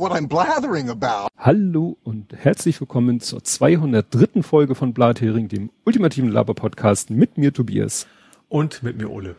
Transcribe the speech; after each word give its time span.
what 0.00 0.12
I'm 0.12 0.28
blathering 0.28 0.88
about. 0.88 1.28
Hallo 1.36 1.98
und 2.04 2.32
herzlich 2.34 2.80
willkommen 2.80 3.20
zur 3.20 3.44
203. 3.44 4.42
Folge 4.42 4.74
von 4.74 4.94
Blathering, 4.94 5.48
dem 5.48 5.70
ultimativen 5.84 6.30
Laber-Podcast 6.30 7.10
mit 7.10 7.36
mir 7.36 7.52
Tobias. 7.52 8.06
Und 8.48 8.82
mit 8.82 8.96
mir 8.96 9.10
Ole. 9.10 9.36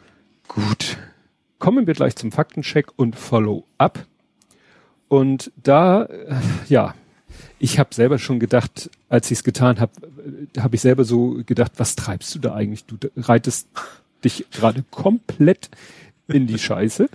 Gut. 0.48 0.98
Kommen 1.58 1.88
wir 1.88 1.96
gleich 1.96 2.16
zum 2.16 2.32
Faktencheck 2.32 2.90
und 2.96 3.16
Follow-up. 3.16 4.06
Und 5.08 5.52
da, 5.62 6.04
äh, 6.04 6.36
ja, 6.70 6.94
ich 7.58 7.80
habe 7.80 7.96
selber 7.96 8.20
schon 8.20 8.40
gedacht, 8.40 8.92
als 9.10 9.32
ich 9.32 9.40
es 9.40 9.44
getan 9.44 9.80
habe, 9.80 9.94
habe 10.60 10.76
ich 10.76 10.82
selber 10.82 11.06
so 11.06 11.42
gedacht, 11.44 11.72
was 11.78 11.96
treibst 11.96 12.36
du 12.36 12.40
da 12.40 12.54
eigentlich? 12.54 12.86
Du 12.86 12.98
reitest 13.18 13.68
dich 14.24 14.46
gerade 14.52 14.84
komplett 14.92 15.72
in 16.28 16.46
die 16.46 16.60
Scheiße. 16.60 17.10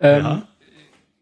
Ähm, 0.00 0.24
ja. 0.24 0.48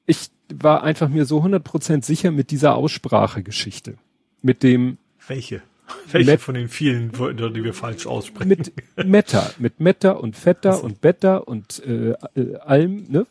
Ich 0.07 0.31
war 0.55 0.83
einfach 0.83 1.09
mir 1.09 1.25
so 1.25 1.43
100% 1.43 2.05
sicher 2.05 2.31
mit 2.31 2.51
dieser 2.51 2.75
Aussprachegeschichte. 2.77 3.95
Mit 4.43 4.63
dem... 4.63 4.99
Welche? 5.27 5.63
Welche 6.11 6.31
Met 6.33 6.41
von 6.41 6.55
den 6.55 6.69
vielen 6.69 7.17
Wörtern, 7.19 7.55
die 7.55 7.63
wir 7.63 7.75
falsch 7.75 8.07
aussprechen? 8.07 8.49
Mit 8.49 8.73
Meta, 8.97 9.51
mit 9.59 9.81
Meta 9.81 10.13
und 10.13 10.37
Feta 10.37 10.75
so. 10.75 10.85
und 10.85 11.01
Beta 11.01 11.37
und 11.37 11.83
äh, 11.85 12.15
äh, 12.35 12.57
allem, 12.57 13.07
ne? 13.09 13.27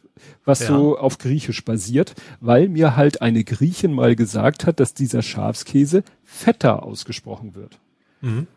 was 0.45 0.61
ja. 0.61 0.67
so 0.67 0.97
auf 0.97 1.17
Griechisch 1.17 1.63
basiert, 1.65 2.15
weil 2.39 2.69
mir 2.69 2.95
halt 2.95 3.21
eine 3.21 3.43
Griechin 3.43 3.93
mal 3.93 4.15
gesagt 4.15 4.65
hat, 4.65 4.79
dass 4.79 4.93
dieser 4.93 5.21
Schafskäse 5.21 6.03
Feta 6.23 6.77
ausgesprochen 6.77 7.55
wird. 7.55 7.77
Mhm. 8.21 8.47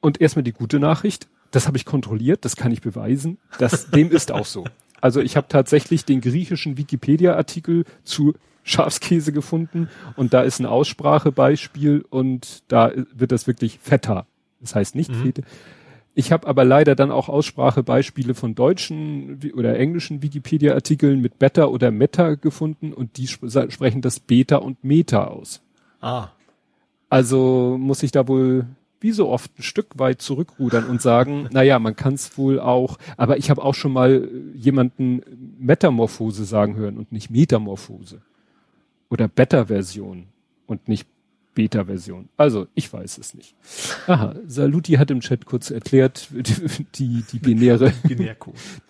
Und 0.00 0.20
erstmal 0.20 0.42
die 0.42 0.52
gute 0.52 0.78
Nachricht, 0.78 1.28
das 1.50 1.66
habe 1.66 1.76
ich 1.76 1.84
kontrolliert, 1.84 2.44
das 2.44 2.56
kann 2.56 2.72
ich 2.72 2.82
beweisen, 2.82 3.38
das, 3.58 3.90
dem 3.90 4.10
ist 4.10 4.32
auch 4.32 4.46
so. 4.46 4.64
Also 5.00 5.20
ich 5.20 5.36
habe 5.36 5.48
tatsächlich 5.48 6.04
den 6.04 6.20
griechischen 6.20 6.76
Wikipedia-Artikel 6.76 7.84
zu 8.04 8.34
Schafskäse 8.64 9.32
gefunden 9.32 9.88
und 10.16 10.34
da 10.34 10.42
ist 10.42 10.60
ein 10.60 10.66
Aussprachebeispiel 10.66 12.04
und 12.10 12.62
da 12.68 12.92
wird 13.14 13.32
das 13.32 13.46
wirklich 13.46 13.78
Feta. 13.80 14.26
Das 14.60 14.74
heißt 14.74 14.94
nicht 14.94 15.10
mhm. 15.10 15.22
Fete. 15.22 15.42
Ich 16.14 16.32
habe 16.32 16.48
aber 16.48 16.64
leider 16.64 16.96
dann 16.96 17.12
auch 17.12 17.28
Aussprachebeispiele 17.28 18.34
von 18.34 18.54
deutschen 18.54 19.38
oder 19.54 19.78
englischen 19.78 20.20
Wikipedia-Artikeln 20.20 21.20
mit 21.20 21.38
Beta 21.38 21.66
oder 21.66 21.92
Meta 21.92 22.34
gefunden 22.34 22.92
und 22.92 23.16
die 23.18 23.24
sp 23.30 23.46
sprechen 23.70 24.02
das 24.02 24.18
Beta 24.18 24.56
und 24.56 24.82
Meta 24.82 25.26
aus. 25.28 25.62
Ah. 26.00 26.28
Also 27.08 27.76
muss 27.78 28.02
ich 28.02 28.10
da 28.10 28.26
wohl 28.26 28.66
wie 29.00 29.12
so 29.12 29.28
oft 29.28 29.58
ein 29.58 29.62
Stück 29.62 29.98
weit 29.98 30.20
zurückrudern 30.22 30.84
und 30.84 31.02
sagen, 31.02 31.48
naja, 31.52 31.78
man 31.78 31.96
kann 31.96 32.14
es 32.14 32.36
wohl 32.36 32.60
auch, 32.60 32.98
aber 33.16 33.36
ich 33.36 33.50
habe 33.50 33.62
auch 33.62 33.74
schon 33.74 33.92
mal 33.92 34.28
jemanden 34.54 35.22
Metamorphose 35.58 36.44
sagen 36.44 36.76
hören 36.76 36.98
und 36.98 37.12
nicht 37.12 37.30
Metamorphose. 37.30 38.20
Oder 39.10 39.28
Beta-Version 39.28 40.26
und 40.66 40.88
nicht 40.88 41.06
Beta-Version. 41.54 42.28
Also, 42.36 42.68
ich 42.74 42.92
weiß 42.92 43.18
es 43.18 43.34
nicht. 43.34 43.54
Aha, 44.06 44.36
Saluti 44.46 44.92
hat 44.92 45.10
im 45.10 45.20
Chat 45.20 45.44
kurz 45.44 45.70
erklärt, 45.70 46.28
die, 46.94 47.24
die 47.32 47.38
binäre, 47.38 47.92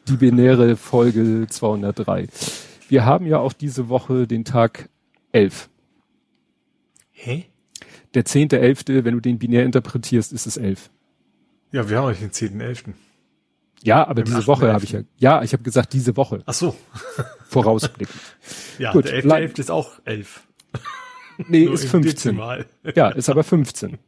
die 0.09 0.17
binäre 0.17 0.77
Folge 0.77 1.47
203. 1.49 2.29
Wir 2.89 3.05
haben 3.05 3.27
ja 3.27 3.39
auch 3.39 3.53
diese 3.53 3.89
Woche 3.89 4.27
den 4.27 4.45
Tag 4.45 4.91
11. 5.33 5.71
Hä? 7.13 7.47
Der 8.15 8.25
10.11., 8.25 9.05
wenn 9.05 9.15
du 9.15 9.21
den 9.21 9.39
binär 9.39 9.65
interpretierst, 9.65 10.33
ist 10.33 10.47
es 10.47 10.57
11. 10.57 10.91
Ja, 11.73 11.89
wir 11.89 11.99
haben 11.99 12.07
euch 12.07 12.19
den 12.19 12.31
10.11. 12.31 12.95
Ja, 13.83 14.07
aber 14.07 14.23
diese 14.23 14.47
Woche 14.47 14.73
habe 14.73 14.85
ich 14.85 14.93
ja. 14.93 15.01
Ja, 15.19 15.43
ich 15.43 15.53
habe 15.53 15.63
gesagt, 15.63 15.93
diese 15.93 16.17
Woche. 16.17 16.43
Ach 16.47 16.55
so. 16.55 16.75
Vorausblickend. 17.49 18.21
ja, 18.79 18.93
Gut, 18.93 19.05
der 19.05 19.23
11.11. 19.25 19.29
.11. 19.31 19.61
ist 19.61 19.71
auch 19.71 19.93
11. 20.05 20.43
Nee, 21.47 21.65
ist 21.73 21.85
15. 21.85 22.41
Ja, 22.95 23.11
ist 23.11 23.29
aber 23.29 23.45
15. 23.45 23.99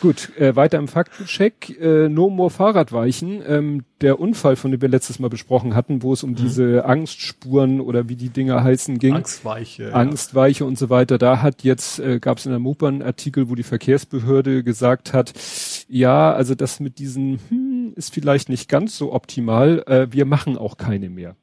Gut, 0.00 0.34
äh, 0.38 0.56
weiter 0.56 0.78
im 0.78 0.88
Faktencheck. 0.88 1.78
Äh, 1.78 2.08
no 2.08 2.30
more 2.30 2.48
Fahrradweichen. 2.48 3.42
Ähm, 3.46 3.84
der 4.00 4.18
Unfall, 4.18 4.56
von 4.56 4.70
dem 4.70 4.80
wir 4.80 4.88
letztes 4.88 5.18
Mal 5.18 5.28
besprochen 5.28 5.74
hatten, 5.74 6.02
wo 6.02 6.14
es 6.14 6.22
um 6.22 6.30
mhm. 6.30 6.36
diese 6.36 6.86
Angstspuren 6.86 7.82
oder 7.82 8.08
wie 8.08 8.16
die 8.16 8.30
Dinger 8.30 8.64
heißen 8.64 8.98
ging. 8.98 9.14
Angstweiche. 9.14 9.94
Angstweiche 9.94 10.64
ja. 10.64 10.68
und 10.68 10.78
so 10.78 10.88
weiter. 10.88 11.18
Da 11.18 11.42
hat 11.42 11.64
jetzt, 11.64 11.98
äh, 11.98 12.18
gab 12.18 12.38
es 12.38 12.46
in 12.46 12.52
der 12.52 12.60
Mopern 12.60 13.02
Artikel, 13.02 13.50
wo 13.50 13.54
die 13.54 13.62
Verkehrsbehörde 13.62 14.64
gesagt 14.64 15.12
hat, 15.12 15.34
ja, 15.88 16.32
also 16.32 16.54
das 16.54 16.80
mit 16.80 16.98
diesen 16.98 17.38
hm, 17.48 17.92
ist 17.94 18.14
vielleicht 18.14 18.48
nicht 18.48 18.70
ganz 18.70 18.96
so 18.96 19.12
optimal. 19.12 19.82
Äh, 19.86 20.08
wir 20.12 20.24
machen 20.24 20.56
auch 20.56 20.78
keine 20.78 21.10
mehr. 21.10 21.36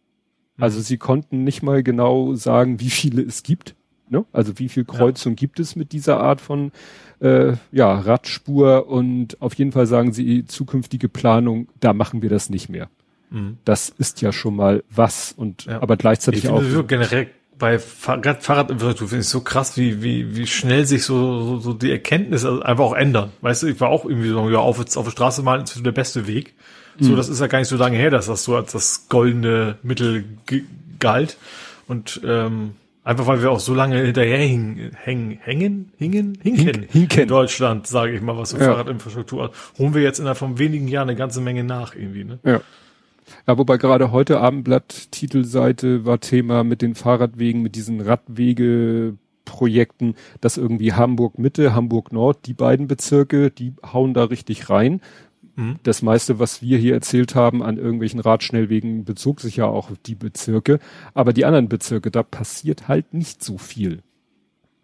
Mhm. 0.58 0.64
Also 0.64 0.82
sie 0.82 0.98
konnten 0.98 1.44
nicht 1.44 1.62
mal 1.62 1.84
genau 1.84 2.34
sagen, 2.34 2.80
wie 2.80 2.90
viele 2.90 3.22
es 3.22 3.44
gibt. 3.44 3.76
Ne? 4.10 4.26
Also 4.32 4.60
wie 4.60 4.70
viel 4.70 4.86
Kreuzung 4.86 5.34
ja. 5.34 5.36
gibt 5.38 5.60
es 5.60 5.76
mit 5.76 5.92
dieser 5.92 6.20
Art 6.20 6.42
von 6.42 6.72
äh, 7.20 7.54
ja, 7.72 8.00
Radspur 8.00 8.88
und 8.88 9.42
auf 9.42 9.54
jeden 9.56 9.72
Fall 9.72 9.88
sagen 9.88 10.14
sie, 10.14 10.46
zukünftige 10.46 11.10
Planung, 11.10 11.68
da 11.80 11.94
machen 11.94 12.22
wir 12.22 12.30
das 12.30 12.50
nicht 12.50 12.70
mehr. 12.70 12.90
Mhm. 13.30 13.58
Das 13.66 13.90
ist 13.90 14.22
ja 14.22 14.32
schon 14.32 14.56
mal 14.56 14.84
was 14.90 15.34
und 15.36 15.66
ja. 15.66 15.82
aber 15.82 15.98
gleichzeitig 15.98 16.46
ich 16.46 16.50
auch. 16.50 16.62
So 16.64 16.84
generell 16.84 17.28
bei 17.58 17.80
Fahrrad, 17.80 18.44
Fahrradinfrastruktur 18.44 19.08
finde 19.08 19.22
ich 19.24 19.30
so 19.30 19.42
krass, 19.42 19.78
wie, 19.78 20.04
wie, 20.04 20.36
wie 20.36 20.48
schnell 20.48 20.86
sich 20.86 21.04
so, 21.04 21.42
so, 21.42 21.60
so 21.60 21.74
die 21.74 21.92
Erkenntnisse 21.92 22.64
einfach 22.64 22.84
auch 22.84 22.96
ändern. 22.96 23.32
Weißt 23.42 23.64
du, 23.64 23.68
ich 23.68 23.80
war 23.82 23.90
auch 23.90 24.06
irgendwie 24.06 24.30
so, 24.30 24.50
ja, 24.50 24.60
auf, 24.60 24.80
auf 24.80 25.04
der 25.06 25.12
Straße 25.12 25.42
mal 25.42 25.62
ist 25.62 25.86
der 25.86 25.92
beste 25.92 26.28
Weg. 26.28 26.54
So, 27.00 27.12
mhm. 27.12 27.16
das 27.16 27.30
ist 27.30 27.40
ja 27.40 27.48
gar 27.48 27.60
nicht 27.60 27.68
so 27.68 27.78
lange 27.78 27.98
her, 27.98 28.10
dass 28.10 28.28
das 28.28 28.44
so 28.44 28.56
als 28.56 28.72
das 28.72 29.08
goldene 29.10 29.78
Mittel 29.84 30.24
galt. 31.00 31.38
Und 31.88 32.22
ähm, 32.26 32.72
Einfach 33.08 33.26
weil 33.26 33.42
wir 33.42 33.50
auch 33.52 33.60
so 33.62 33.74
lange 33.74 34.02
hinterher 34.02 34.38
hängen, 34.38 34.92
hängen, 35.02 35.40
hängen, 35.42 35.94
hingen, 35.98 36.38
hinken, 36.42 36.86
hinken. 36.92 37.22
in 37.22 37.30
Deutschland, 37.30 37.88
sage 37.88 38.14
ich 38.14 38.22
mal, 38.22 38.36
was 38.36 38.50
so 38.50 38.58
ja. 38.58 38.66
Fahrradinfrastruktur 38.66 39.52
holen 39.78 39.94
wir 39.94 40.02
jetzt 40.02 40.20
innerhalb 40.20 40.38
von 40.38 40.60
wenigen 40.60 40.90
Jahren 40.90 41.08
eine 41.08 41.18
ganze 41.18 41.40
Menge 41.40 41.64
nach 41.64 41.96
irgendwie. 41.96 42.26
Ne? 42.26 42.40
Ja. 42.44 42.60
Ja, 43.48 43.58
wobei 43.58 43.78
gerade 43.78 44.12
heute 44.12 44.42
Abendblatt 44.42 45.10
Titelseite 45.12 46.06
war 46.06 46.20
Thema 46.20 46.66
mit 46.66 46.82
den 46.82 46.96
Fahrradwegen, 46.96 47.62
mit 47.62 47.76
diesen 47.76 48.02
Radwegeprojekten, 48.02 50.16
dass 50.42 50.58
irgendwie 50.58 50.92
Hamburg 50.92 51.40
Mitte, 51.40 51.74
Hamburg 51.74 52.12
Nord, 52.12 52.46
die 52.46 52.54
beiden 52.54 52.90
Bezirke, 52.90 53.52
die 53.52 53.74
hauen 53.94 54.14
da 54.14 54.26
richtig 54.26 54.70
rein. 54.70 55.00
Mhm. 55.58 55.78
Das 55.84 56.02
meiste, 56.02 56.40
was 56.40 56.62
wir 56.62 56.78
hier 56.78 56.94
erzählt 56.94 57.36
haben 57.36 57.64
an 57.64 57.78
irgendwelchen 57.78 58.20
Radschnellwegen, 58.20 59.04
bezog 59.04 59.42
sich 59.42 59.58
ja 59.58 59.66
auch 59.66 59.92
auf 59.92 59.98
die 60.06 60.16
Bezirke. 60.16 60.80
Aber 61.14 61.34
die 61.34 61.46
anderen 61.46 61.68
Bezirke, 61.68 62.12
da 62.12 62.24
passiert 62.24 62.88
halt 62.88 63.14
nicht 63.14 63.44
so 63.44 63.58
viel. 63.58 64.00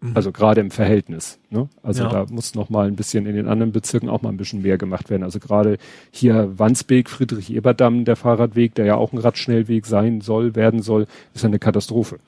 Mhm. 0.00 0.12
Also 0.14 0.32
gerade 0.32 0.60
im 0.60 0.72
Verhältnis. 0.72 1.38
Ne? 1.48 1.68
Also 1.82 2.02
ja. 2.02 2.08
da 2.10 2.26
muss 2.28 2.56
noch 2.56 2.70
mal 2.70 2.88
ein 2.88 2.96
bisschen 2.96 3.24
in 3.26 3.36
den 3.36 3.46
anderen 3.46 3.70
Bezirken 3.70 4.08
auch 4.08 4.22
mal 4.22 4.30
ein 4.30 4.36
bisschen 4.36 4.62
mehr 4.62 4.76
gemacht 4.76 5.10
werden. 5.10 5.22
Also 5.22 5.38
gerade 5.38 5.78
hier 6.10 6.58
Wandsbek, 6.58 7.08
Friedrich-Eberdamm, 7.08 8.04
der 8.04 8.16
Fahrradweg, 8.16 8.74
der 8.74 8.84
ja 8.84 8.96
auch 8.96 9.12
ein 9.12 9.18
Radschnellweg 9.18 9.86
sein 9.86 10.20
soll, 10.22 10.56
werden 10.56 10.82
soll, 10.82 11.06
ist 11.34 11.44
eine 11.44 11.60
Katastrophe. 11.60 12.18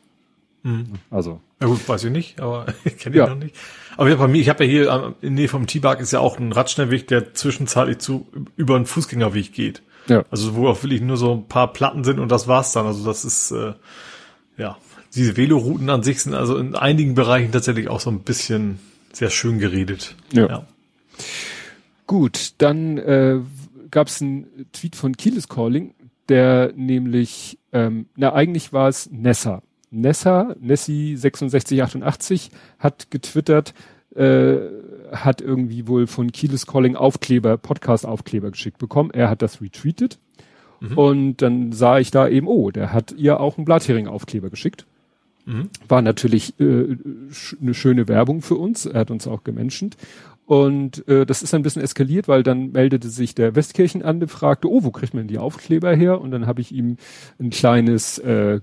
Mhm. 0.67 0.95
Also. 1.11 1.41
Ja 1.61 1.69
gut, 1.69 1.89
weiß 1.89 2.05
ich 2.05 2.11
nicht, 2.11 2.41
aber 2.41 2.67
ich 2.85 2.99
kenne 2.99 3.17
ihn 3.17 3.19
ja. 3.21 3.29
noch 3.29 3.37
nicht. 3.37 3.55
Aber 3.97 4.15
bei 4.17 4.29
mir, 4.29 4.41
ich 4.41 4.49
habe 4.49 4.65
ja 4.65 4.71
hier 4.71 5.15
in 5.23 5.35
Nähe 5.35 5.49
vom 5.49 5.67
T-Park 5.67 6.01
ist 6.01 6.13
ja 6.13 6.19
auch 6.21 6.39
ein 6.39 6.53
Radschnellweg, 6.53 7.07
der 7.07 7.35
zwischenzeitlich 7.35 7.99
zu 7.99 8.27
über 8.57 8.75
einen 8.75 8.87
Fußgängerweg 8.87 9.53
geht. 9.53 9.83
Ja. 10.09 10.25
Also 10.31 10.55
wo 10.57 10.69
auch 10.69 10.83
wirklich 10.83 11.01
nur 11.01 11.17
so 11.17 11.35
ein 11.35 11.47
paar 11.47 11.73
Platten 11.73 12.05
sind 12.05 12.19
und 12.19 12.31
das 12.31 12.49
war's 12.49 12.73
dann. 12.73 12.87
Also 12.87 13.05
das 13.05 13.25
ist 13.25 13.53
äh, 13.53 13.75
ja 14.57 14.77
diese 15.15 15.37
Velorouten 15.37 15.89
an 15.89 16.03
sich 16.03 16.23
sind 16.23 16.35
also 16.35 16.59
in 16.59 16.75
einigen 16.75 17.15
Bereichen 17.15 17.53
tatsächlich 17.53 17.89
auch 17.89 18.01
so 18.01 18.11
ein 18.11 18.21
bisschen 18.21 18.79
sehr 19.13 19.31
schön 19.31 19.59
geredet. 19.59 20.15
Ja. 20.33 20.47
ja. 20.47 20.67
Gut, 22.07 22.55
dann 22.59 22.99
äh, 22.99 23.41
gab 23.91 24.09
es 24.09 24.21
einen 24.21 24.67
Tweet 24.73 24.95
von 24.95 25.17
Keyless 25.17 25.49
Calling, 25.49 25.95
der 26.29 26.73
nämlich, 26.77 27.59
ähm, 27.73 28.07
na 28.17 28.33
eigentlich 28.33 28.73
war 28.73 28.89
es 28.89 29.09
Nessa. 29.11 29.63
Nessa, 29.91 30.55
Nessie 30.61 31.17
6688 31.17 32.51
hat 32.79 33.11
getwittert, 33.11 33.75
äh, 34.15 34.57
hat 35.13 35.41
irgendwie 35.41 35.87
wohl 35.87 36.07
von 36.07 36.33
Keyless 36.33 36.67
Calling 36.67 36.97
Aufkleber, 36.97 37.57
Podcast-Aufkleber 37.57 38.51
geschickt 38.51 38.79
bekommen. 38.79 39.11
Er 39.13 39.31
hat 39.31 39.43
das 39.43 39.61
retweetet. 39.61 40.19
Mhm. 40.81 40.99
Und 40.99 41.37
dann 41.43 41.73
sah 41.73 41.99
ich 41.99 42.11
da 42.11 42.29
eben, 42.29 42.49
oh, 42.49 42.71
der 42.71 42.93
hat 42.93 43.13
ihr 43.13 43.41
auch 43.41 43.57
einen 43.57 43.65
Blathering-Aufkleber 43.65 44.51
geschickt. 44.51 44.87
Mhm. 45.47 45.71
War 45.89 46.03
natürlich 46.03 46.59
äh, 46.59 46.97
eine 47.61 47.75
schöne 47.75 48.09
Werbung 48.09 48.43
für 48.43 48.57
uns. 48.57 48.85
Er 48.85 49.01
hat 49.01 49.11
uns 49.11 49.27
auch 49.27 49.45
gemenschent. 49.45 49.97
Und 50.47 51.07
äh, 51.09 51.27
das 51.27 51.43
ist 51.43 51.55
ein 51.55 51.63
bisschen 51.63 51.83
eskaliert, 51.83 52.29
weil 52.29 52.45
dann 52.45 52.71
meldete 52.71 53.09
sich 53.09 53.35
der 53.35 53.57
Westkirchen 53.57 54.05
an 54.05 54.23
und 54.23 54.29
fragte, 54.29 54.71
oh, 54.71 54.85
wo 54.85 54.93
kriegt 54.93 55.13
man 55.13 55.27
die 55.27 55.39
Aufkleber 55.39 55.95
her? 55.95 56.21
Und 56.21 56.31
dann 56.31 56.47
habe 56.47 56.61
ich 56.61 56.71
ihm 56.71 56.99
ein 57.41 57.51
kleines 57.51 58.19
äh, 58.19 58.55
äh 58.55 58.61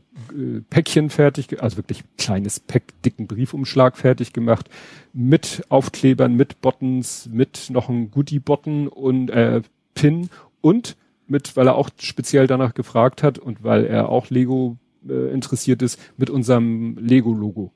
Päckchen 0.69 1.09
fertig, 1.09 1.61
also 1.61 1.75
wirklich 1.75 2.05
kleines 2.17 2.61
Päck, 2.61 3.01
dicken 3.03 3.27
Briefumschlag 3.27 3.97
fertig 3.97 4.31
gemacht, 4.31 4.69
mit 5.11 5.63
Aufklebern, 5.67 6.35
mit 6.35 6.61
Buttons, 6.61 7.29
mit 7.29 7.69
noch 7.69 7.89
einem 7.89 8.11
Goodie-Button 8.11 8.87
und 8.87 9.29
äh, 9.29 9.61
Pin 9.93 10.29
und 10.61 10.95
mit, 11.27 11.57
weil 11.57 11.67
er 11.67 11.75
auch 11.75 11.89
speziell 11.99 12.47
danach 12.47 12.75
gefragt 12.75 13.23
hat 13.23 13.39
und 13.39 13.61
weil 13.61 13.85
er 13.85 14.07
auch 14.07 14.29
Lego 14.29 14.77
äh, 15.07 15.33
interessiert 15.33 15.81
ist, 15.81 15.99
mit 16.15 16.29
unserem 16.29 16.97
Lego-Logo. 16.97 17.73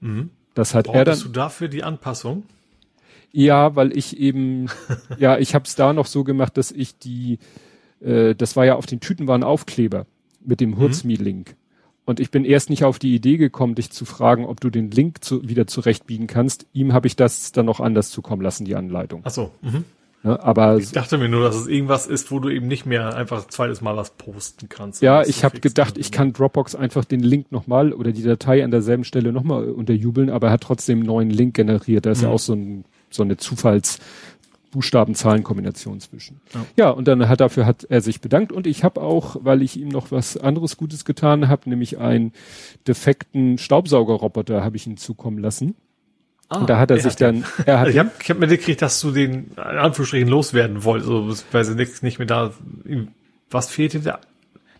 Mhm. 0.00 0.30
Das 0.54 0.74
hat 0.74 0.86
er 0.88 1.04
dann. 1.04 1.18
du 1.18 1.28
dafür 1.28 1.68
die 1.68 1.82
Anpassung? 1.82 2.44
Ja, 3.32 3.74
weil 3.76 3.96
ich 3.96 4.18
eben, 4.18 4.66
ja, 5.18 5.38
ich 5.38 5.54
habe 5.54 5.64
es 5.64 5.74
da 5.74 5.92
noch 5.92 6.06
so 6.06 6.22
gemacht, 6.24 6.56
dass 6.56 6.70
ich 6.70 6.98
die, 6.98 7.38
äh, 8.00 8.34
das 8.34 8.56
war 8.56 8.66
ja 8.66 8.74
auf 8.76 8.86
den 8.86 9.00
Tüten 9.00 9.26
waren 9.26 9.42
Aufkleber 9.42 10.06
mit 10.44 10.60
dem 10.60 10.76
Hurzmi-Link. 10.78 11.56
Und 12.04 12.18
ich 12.20 12.30
bin 12.30 12.44
erst 12.44 12.68
nicht 12.68 12.84
auf 12.84 12.98
die 12.98 13.14
Idee 13.14 13.36
gekommen, 13.36 13.74
dich 13.76 13.90
zu 13.90 14.04
fragen, 14.04 14.44
ob 14.44 14.60
du 14.60 14.70
den 14.70 14.90
Link 14.90 15.22
zu, 15.24 15.48
wieder 15.48 15.66
zurechtbiegen 15.66 16.26
kannst. 16.26 16.66
Ihm 16.72 16.92
habe 16.92 17.06
ich 17.06 17.14
das 17.16 17.52
dann 17.52 17.64
noch 17.66 17.78
anders 17.80 18.10
zukommen 18.10 18.42
lassen, 18.42 18.64
die 18.64 18.74
Anleitung. 18.74 19.22
Ach 19.24 19.30
so. 19.30 19.50
Mhm. 19.62 19.84
Ja, 20.24 20.40
aber 20.40 20.76
Ich 20.78 20.92
dachte 20.92 21.16
mir 21.18 21.28
nur, 21.28 21.42
dass 21.44 21.56
es 21.56 21.66
irgendwas 21.68 22.06
ist, 22.06 22.30
wo 22.30 22.38
du 22.38 22.48
eben 22.48 22.66
nicht 22.68 22.86
mehr 22.86 23.14
einfach 23.16 23.46
zweites 23.48 23.80
Mal 23.80 23.96
was 23.96 24.10
posten 24.10 24.68
kannst. 24.68 25.00
ja, 25.02 25.22
ich 25.22 25.42
habe 25.44 25.58
gedacht, 25.60 25.96
ich 25.98 26.12
kann 26.12 26.32
Dropbox 26.32 26.74
einfach 26.74 27.04
den 27.04 27.20
Link 27.20 27.50
nochmal 27.50 27.92
oder 27.92 28.12
die 28.12 28.22
Datei 28.22 28.62
an 28.62 28.70
derselben 28.70 29.02
Stelle 29.04 29.32
nochmal 29.32 29.70
unterjubeln, 29.70 30.28
aber 30.30 30.48
er 30.48 30.52
hat 30.54 30.60
trotzdem 30.60 30.98
einen 30.98 31.06
neuen 31.06 31.30
Link 31.30 31.54
generiert. 31.54 32.04
Da 32.06 32.10
ist 32.12 32.22
ja 32.22 32.28
Mhm. 32.28 32.34
auch 32.34 32.38
so, 32.38 32.52
ein, 32.54 32.84
so 33.12 33.22
eine 33.22 33.34
Zufalls- 33.36 33.98
Buchstaben-Zahlen-Kombination 34.72 36.00
zwischen. 36.00 36.40
Ja. 36.54 36.64
Ja. 36.76 36.90
und 36.90 37.06
dann 37.06 37.28
hat 37.28 37.40
dafür 37.40 37.66
hat 37.66 37.84
er 37.84 38.00
sich 38.00 38.20
bedankt 38.20 38.52
und 38.52 38.66
ich 38.66 38.84
habe 38.84 39.00
auch, 39.02 39.36
weil 39.40 39.60
ich 39.62 39.78
ihm 39.78 39.88
noch 39.88 40.10
was 40.10 40.36
anderes 40.38 40.76
Gutes 40.76 41.04
getan 41.04 41.48
habe, 41.48 41.68
nämlich 41.68 41.98
einen 41.98 42.32
defekten 42.88 43.58
Staubsaugerroboter 43.58 44.64
habe 44.64 44.76
ich 44.76 44.86
ihm 44.86 44.96
zukommen 44.96 45.38
lassen. 45.38 45.74
Ah, 46.48 46.58
und 46.60 46.70
da 46.70 46.78
hat 46.78 46.90
er 46.90 46.96
der 46.96 47.02
sich 47.10 47.20
ja- 47.20 47.32
dann, 47.32 47.44
er 47.66 47.80
hat 47.80 47.88
ich 47.88 47.98
habe 47.98 48.10
ich 48.22 48.30
hab 48.30 48.38
mir 48.38 48.46
gekriegt, 48.46 48.80
dass 48.82 49.00
du 49.00 49.10
den 49.10 49.50
in 49.52 49.58
Anführungsstrichen 49.58 50.28
loswerden 50.28 50.84
wolltest, 50.84 51.10
also 51.10 51.42
weil 51.52 51.64
sie 51.64 51.74
nicht, 51.74 52.02
nicht 52.02 52.18
mehr 52.18 52.26
da. 52.26 52.52
Was 53.50 53.68
fehlte 53.68 54.00
da? 54.00 54.20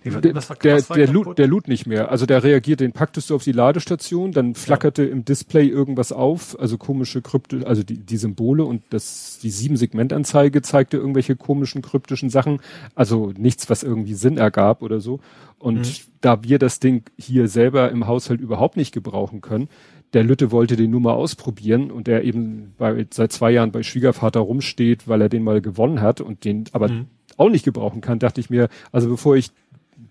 Nee, 0.05 0.11
der, 0.21 0.35
war- 0.35 0.57
der, 0.57 0.81
der, 0.83 1.07
lud, 1.09 1.39
der 1.39 1.47
lud 1.47 1.69
nicht 1.69 1.87
mehr. 1.87 2.11
Also 2.11 2.27
der 2.27 2.43
reagiert, 2.43 2.81
den 2.81 2.93
packtest 2.93 3.31
du 3.31 3.35
auf 3.37 3.45
die 3.45 3.53
Ladestation, 3.53 4.33
dann 4.33 4.55
flackerte 4.55 5.05
im 5.05 5.25
Display 5.25 5.67
irgendwas 5.69 6.13
auf, 6.13 6.59
also 6.59 6.79
komische 6.79 7.23
kryptische, 7.23 7.67
also 7.67 7.83
die, 7.83 7.99
die 7.99 8.17
Symbole 8.17 8.65
und 8.65 8.83
das, 8.91 9.39
die 9.43 9.51
sieben 9.51 9.77
Segmentanzeige 9.77 10.63
zeigte 10.63 10.97
irgendwelche 10.97 11.37
komischen 11.37 11.83
kryptischen 11.83 12.31
Sachen, 12.31 12.61
also 12.95 13.33
nichts, 13.37 13.71
was 13.71 13.83
irgendwie 13.83 14.15
Sinn 14.15 14.39
ergab 14.39 14.83
oder 14.83 15.01
so. 15.01 15.21
Und 15.59 15.79
Mhm. 15.87 15.93
da 16.21 16.43
wir 16.43 16.59
das 16.59 16.81
Ding 16.81 17.05
hier 17.17 17.47
selber 17.49 17.91
im 17.91 18.07
Haushalt 18.09 18.41
überhaupt 18.41 18.77
nicht 18.77 18.93
gebrauchen 18.93 19.41
können, 19.41 19.69
der 20.13 20.25
Lütte 20.25 20.51
wollte 20.51 20.77
den 20.77 20.91
nur 20.91 21.01
mal 21.01 21.15
ausprobieren 21.15 21.91
und 21.91 22.07
der 22.07 22.25
eben 22.25 22.75
bei, 22.77 23.07
seit 23.11 23.33
zwei 23.33 23.51
Jahren 23.53 23.73
bei 23.73 23.83
Schwiegervater 23.83 24.41
rumsteht, 24.41 25.09
weil 25.09 25.23
er 25.23 25.29
den 25.31 25.43
mal 25.43 25.61
gewonnen 25.63 26.01
hat 26.03 26.21
und 26.21 26.45
den 26.45 26.65
aber 26.73 26.89
Mhm. 26.89 27.07
auch 27.39 27.49
nicht 27.49 27.65
gebrauchen 27.65 28.03
kann, 28.03 28.19
dachte 28.19 28.41
ich 28.41 28.51
mir, 28.51 28.69
also 28.91 29.09
bevor 29.09 29.37
ich 29.37 29.53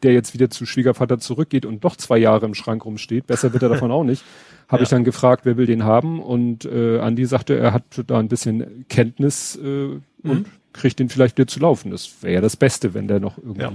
der 0.04 0.14
jetzt 0.14 0.34
wieder 0.34 0.50
zu 0.50 0.66
Schwiegervater 0.66 1.20
zurückgeht 1.20 1.66
und 1.66 1.84
noch 1.84 1.96
zwei 1.96 2.18
Jahre 2.18 2.46
im 2.46 2.54
Schrank 2.54 2.86
rumsteht, 2.86 3.28
besser 3.28 3.54
wird 3.54 3.64
er 3.64 3.70
davon 3.76 3.92
auch 3.92 4.04
nicht, 4.04 4.24
habe 4.68 4.82
Ja. 4.82 4.84
ich 4.84 4.90
dann 4.90 5.04
gefragt, 5.04 5.46
wer 5.46 5.58
will 5.58 5.66
den 5.66 5.84
haben 5.84 6.22
und 6.22 6.66
äh, 6.66 7.00
Andi 7.00 7.26
sagte, 7.26 7.58
er 7.58 7.74
hat 7.74 7.84
da 8.08 8.20
ein 8.20 8.28
bisschen 8.28 8.86
Kenntnis 8.90 9.58
äh, 9.58 10.00
und 10.24 10.46
kriegt 10.74 11.00
den 11.00 11.10
vielleicht 11.10 11.38
wieder 11.38 11.48
zu 11.48 11.60
laufen. 11.60 11.92
Das 11.92 12.10
wäre 12.22 12.36
ja 12.36 12.42
das 12.42 12.56
Beste, 12.56 12.94
wenn 12.94 13.08
der 13.08 13.20
noch 13.20 13.38
irgendwie 13.38 13.62
Ja. 13.62 13.72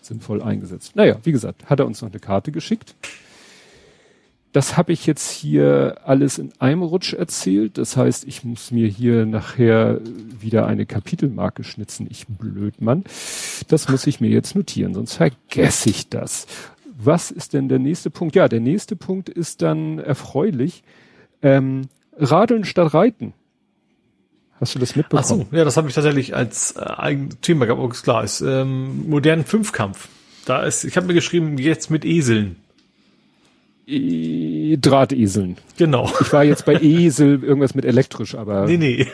sinnvoll 0.00 0.42
eingesetzt. 0.42 0.96
Naja, 0.96 1.16
wie 1.22 1.30
gesagt, 1.32 1.66
hat 1.70 1.78
er 1.80 1.86
uns 1.86 2.02
noch 2.02 2.10
eine 2.10 2.18
Karte 2.18 2.50
geschickt. 2.50 2.94
Das 4.52 4.76
habe 4.76 4.92
ich 4.92 5.06
jetzt 5.06 5.30
hier 5.30 5.96
alles 6.04 6.38
in 6.38 6.52
einem 6.58 6.82
Rutsch 6.82 7.14
erzählt. 7.14 7.78
Das 7.78 7.96
heißt, 7.96 8.24
ich 8.28 8.44
muss 8.44 8.70
mir 8.70 8.86
hier 8.86 9.24
nachher 9.24 10.00
wieder 10.38 10.66
eine 10.66 10.84
Kapitelmarke 10.84 11.64
schnitzen. 11.64 12.06
Ich 12.10 12.26
Blödmann. 12.26 13.04
Das 13.68 13.88
muss 13.88 14.06
ich 14.06 14.20
mir 14.20 14.28
jetzt 14.28 14.54
notieren, 14.54 14.92
sonst 14.92 15.14
vergesse 15.14 15.88
ich 15.88 16.10
das. 16.10 16.46
Was 17.04 17.30
ist 17.30 17.54
denn 17.54 17.68
der 17.68 17.78
nächste 17.78 18.10
Punkt? 18.10 18.36
Ja, 18.36 18.46
der 18.46 18.60
nächste 18.60 18.94
Punkt 18.94 19.30
ist 19.30 19.62
dann 19.62 19.98
erfreulich. 19.98 20.84
Ähm, 21.40 21.88
Radeln 22.16 22.64
statt 22.64 22.92
Reiten. 22.92 23.32
Hast 24.60 24.74
du 24.74 24.78
das 24.78 24.92
Ach 24.92 24.96
mitbekommen? 24.96 25.46
so, 25.50 25.56
ja, 25.56 25.64
das 25.64 25.76
habe 25.76 25.88
ich 25.88 25.94
tatsächlich 25.94 26.36
als 26.36 26.76
äh, 26.76 26.80
eigen 26.80 27.30
Thema 27.40 27.66
gehabt, 27.66 27.92
ist 27.92 28.04
klar, 28.04 28.22
ist 28.22 28.42
ähm, 28.42 29.08
modernen 29.08 29.44
Fünfkampf. 29.44 30.08
Da 30.44 30.62
ist, 30.62 30.84
ich 30.84 30.96
habe 30.96 31.06
mir 31.06 31.14
geschrieben, 31.14 31.58
jetzt 31.58 31.90
mit 31.90 32.04
Eseln. 32.04 32.56
E 33.86 34.76
Drahteseln. 34.76 35.56
Genau. 35.76 36.10
Ich 36.20 36.32
war 36.32 36.44
jetzt 36.44 36.64
bei 36.64 36.74
Esel, 36.80 37.42
irgendwas 37.42 37.74
mit 37.74 37.84
elektrisch, 37.84 38.34
aber 38.34 38.66
Nee, 38.66 38.76
nee. 38.76 39.06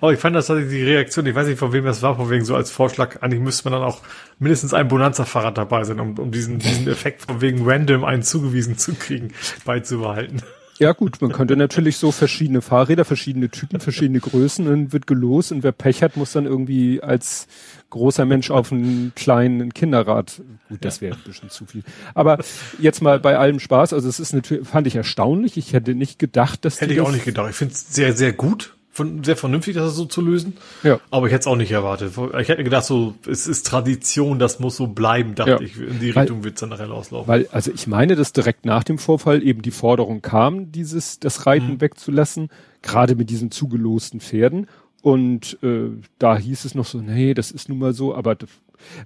Aber 0.00 0.12
ich 0.14 0.18
fand 0.18 0.36
das 0.36 0.46
tatsächlich 0.46 0.74
die 0.74 0.84
Reaktion, 0.84 1.26
ich 1.26 1.34
weiß 1.34 1.48
nicht, 1.48 1.58
von 1.58 1.72
wem 1.72 1.84
das 1.84 2.02
war, 2.02 2.16
von 2.16 2.28
wegen 2.28 2.44
so 2.44 2.54
als 2.54 2.70
Vorschlag, 2.70 3.22
eigentlich 3.22 3.40
müsste 3.40 3.68
man 3.68 3.80
dann 3.80 3.88
auch 3.88 4.02
mindestens 4.38 4.74
ein 4.74 4.88
Bonanza-Fahrrad 4.88 5.56
dabei 5.56 5.84
sein, 5.84 6.00
um, 6.00 6.18
um 6.18 6.30
diesen, 6.30 6.58
diesen 6.58 6.86
Effekt 6.88 7.22
von 7.22 7.40
wegen 7.40 7.68
random 7.68 8.04
einen 8.04 8.22
zugewiesen 8.22 8.76
zu 8.76 8.94
kriegen, 8.94 9.32
beizubehalten. 9.64 10.42
Ja 10.78 10.92
gut, 10.92 11.22
man 11.22 11.32
könnte 11.32 11.56
natürlich 11.56 11.96
so 11.96 12.12
verschiedene 12.12 12.60
Fahrräder, 12.60 13.06
verschiedene 13.06 13.48
Typen, 13.48 13.80
verschiedene 13.80 14.20
Größen, 14.20 14.66
dann 14.66 14.92
wird 14.92 15.06
gelost 15.06 15.50
und 15.50 15.62
wer 15.62 15.72
Pech 15.72 16.02
hat, 16.02 16.18
muss 16.18 16.32
dann 16.32 16.44
irgendwie 16.44 17.02
als 17.02 17.46
großer 17.90 18.24
Mensch 18.24 18.50
auf 18.50 18.72
einen 18.72 19.12
kleinen 19.14 19.72
Kinderrad. 19.72 20.42
Gut, 20.68 20.84
das 20.84 21.00
wäre 21.00 21.14
ein 21.16 21.22
bisschen 21.24 21.50
zu 21.50 21.66
viel. 21.66 21.82
Aber 22.14 22.38
jetzt 22.80 23.00
mal 23.02 23.20
bei 23.20 23.38
allem 23.38 23.60
Spaß, 23.60 23.92
also 23.92 24.08
es 24.08 24.18
ist 24.20 24.32
natürlich, 24.32 24.66
fand 24.68 24.86
ich 24.86 24.96
erstaunlich. 24.96 25.56
Ich 25.56 25.72
hätte 25.72 25.94
nicht 25.94 26.18
gedacht, 26.18 26.64
dass 26.64 26.80
Hätte 26.80 26.94
ich 26.94 27.00
auch 27.00 27.12
nicht 27.12 27.24
gedacht. 27.24 27.50
Ich 27.50 27.56
finde 27.56 27.74
es 27.74 27.94
sehr, 27.94 28.12
sehr 28.12 28.32
gut, 28.32 28.74
von, 28.90 29.22
sehr 29.22 29.36
vernünftig, 29.36 29.74
das 29.74 29.94
so 29.94 30.06
zu 30.06 30.20
lösen. 30.22 30.56
Ja. 30.82 30.98
Aber 31.10 31.26
ich 31.26 31.32
hätte 31.32 31.40
es 31.42 31.46
auch 31.46 31.56
nicht 31.56 31.70
erwartet. 31.70 32.14
Ich 32.40 32.48
hätte 32.48 32.64
gedacht, 32.64 32.84
so, 32.86 33.14
es 33.28 33.46
ist 33.46 33.66
Tradition, 33.66 34.38
das 34.38 34.58
muss 34.58 34.76
so 34.76 34.86
bleiben, 34.86 35.34
dachte 35.34 35.50
Ja. 35.50 35.60
ich. 35.60 35.76
In 35.78 36.00
die 36.00 36.14
Weil- 36.14 36.22
Richtung 36.22 36.44
wird 36.44 36.54
es 36.54 36.60
dann 36.60 36.70
nachher 36.70 36.90
auslaufen. 36.90 37.28
Weil, 37.28 37.46
also 37.52 37.70
ich 37.72 37.86
meine, 37.86 38.16
dass 38.16 38.32
direkt 38.32 38.64
nach 38.64 38.84
dem 38.84 38.98
Vorfall 38.98 39.42
eben 39.42 39.60
die 39.62 39.70
Forderung 39.70 40.22
kam, 40.22 40.72
dieses, 40.72 41.20
das 41.20 41.46
Reiten 41.46 41.74
Mhm. 41.74 41.80
wegzulassen, 41.82 42.48
gerade 42.82 43.14
mit 43.16 43.28
diesen 43.30 43.50
zugelosten 43.50 44.20
Pferden. 44.20 44.66
Und 45.06 45.56
äh, 45.62 45.90
da 46.18 46.36
hieß 46.36 46.64
es 46.64 46.74
noch 46.74 46.84
so, 46.84 46.98
nee, 46.98 47.32
das 47.32 47.52
ist 47.52 47.68
nun 47.68 47.78
mal 47.78 47.92
so, 47.92 48.12
aber 48.12 48.36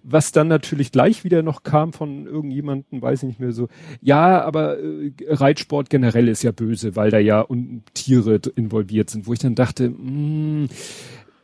was 0.03 0.33
dann 0.33 0.49
natürlich 0.49 0.93
gleich 0.93 1.25
wieder 1.25 1.43
noch 1.43 1.63
kam 1.63 1.93
von 1.93 2.25
irgendjemanden, 2.27 3.03
weiß 3.03 3.23
ich 3.23 3.29
nicht 3.29 3.39
mehr 3.41 3.53
so, 3.53 3.69
ja, 4.01 4.43
aber 4.43 4.79
äh, 4.79 5.13
Reitsport 5.29 5.91
generell 5.91 6.29
ist 6.29 6.43
ja 6.43 6.53
böse, 6.53 6.97
weil 6.97 7.11
da 7.11 7.19
ja 7.19 7.45
un 7.47 7.83
Tiere 7.93 8.41
involviert 8.57 9.11
sind, 9.11 9.27
wo 9.27 9.35
ich 9.35 9.41
dann 9.41 9.55
dachte, 9.55 9.91
mh, 9.91 10.69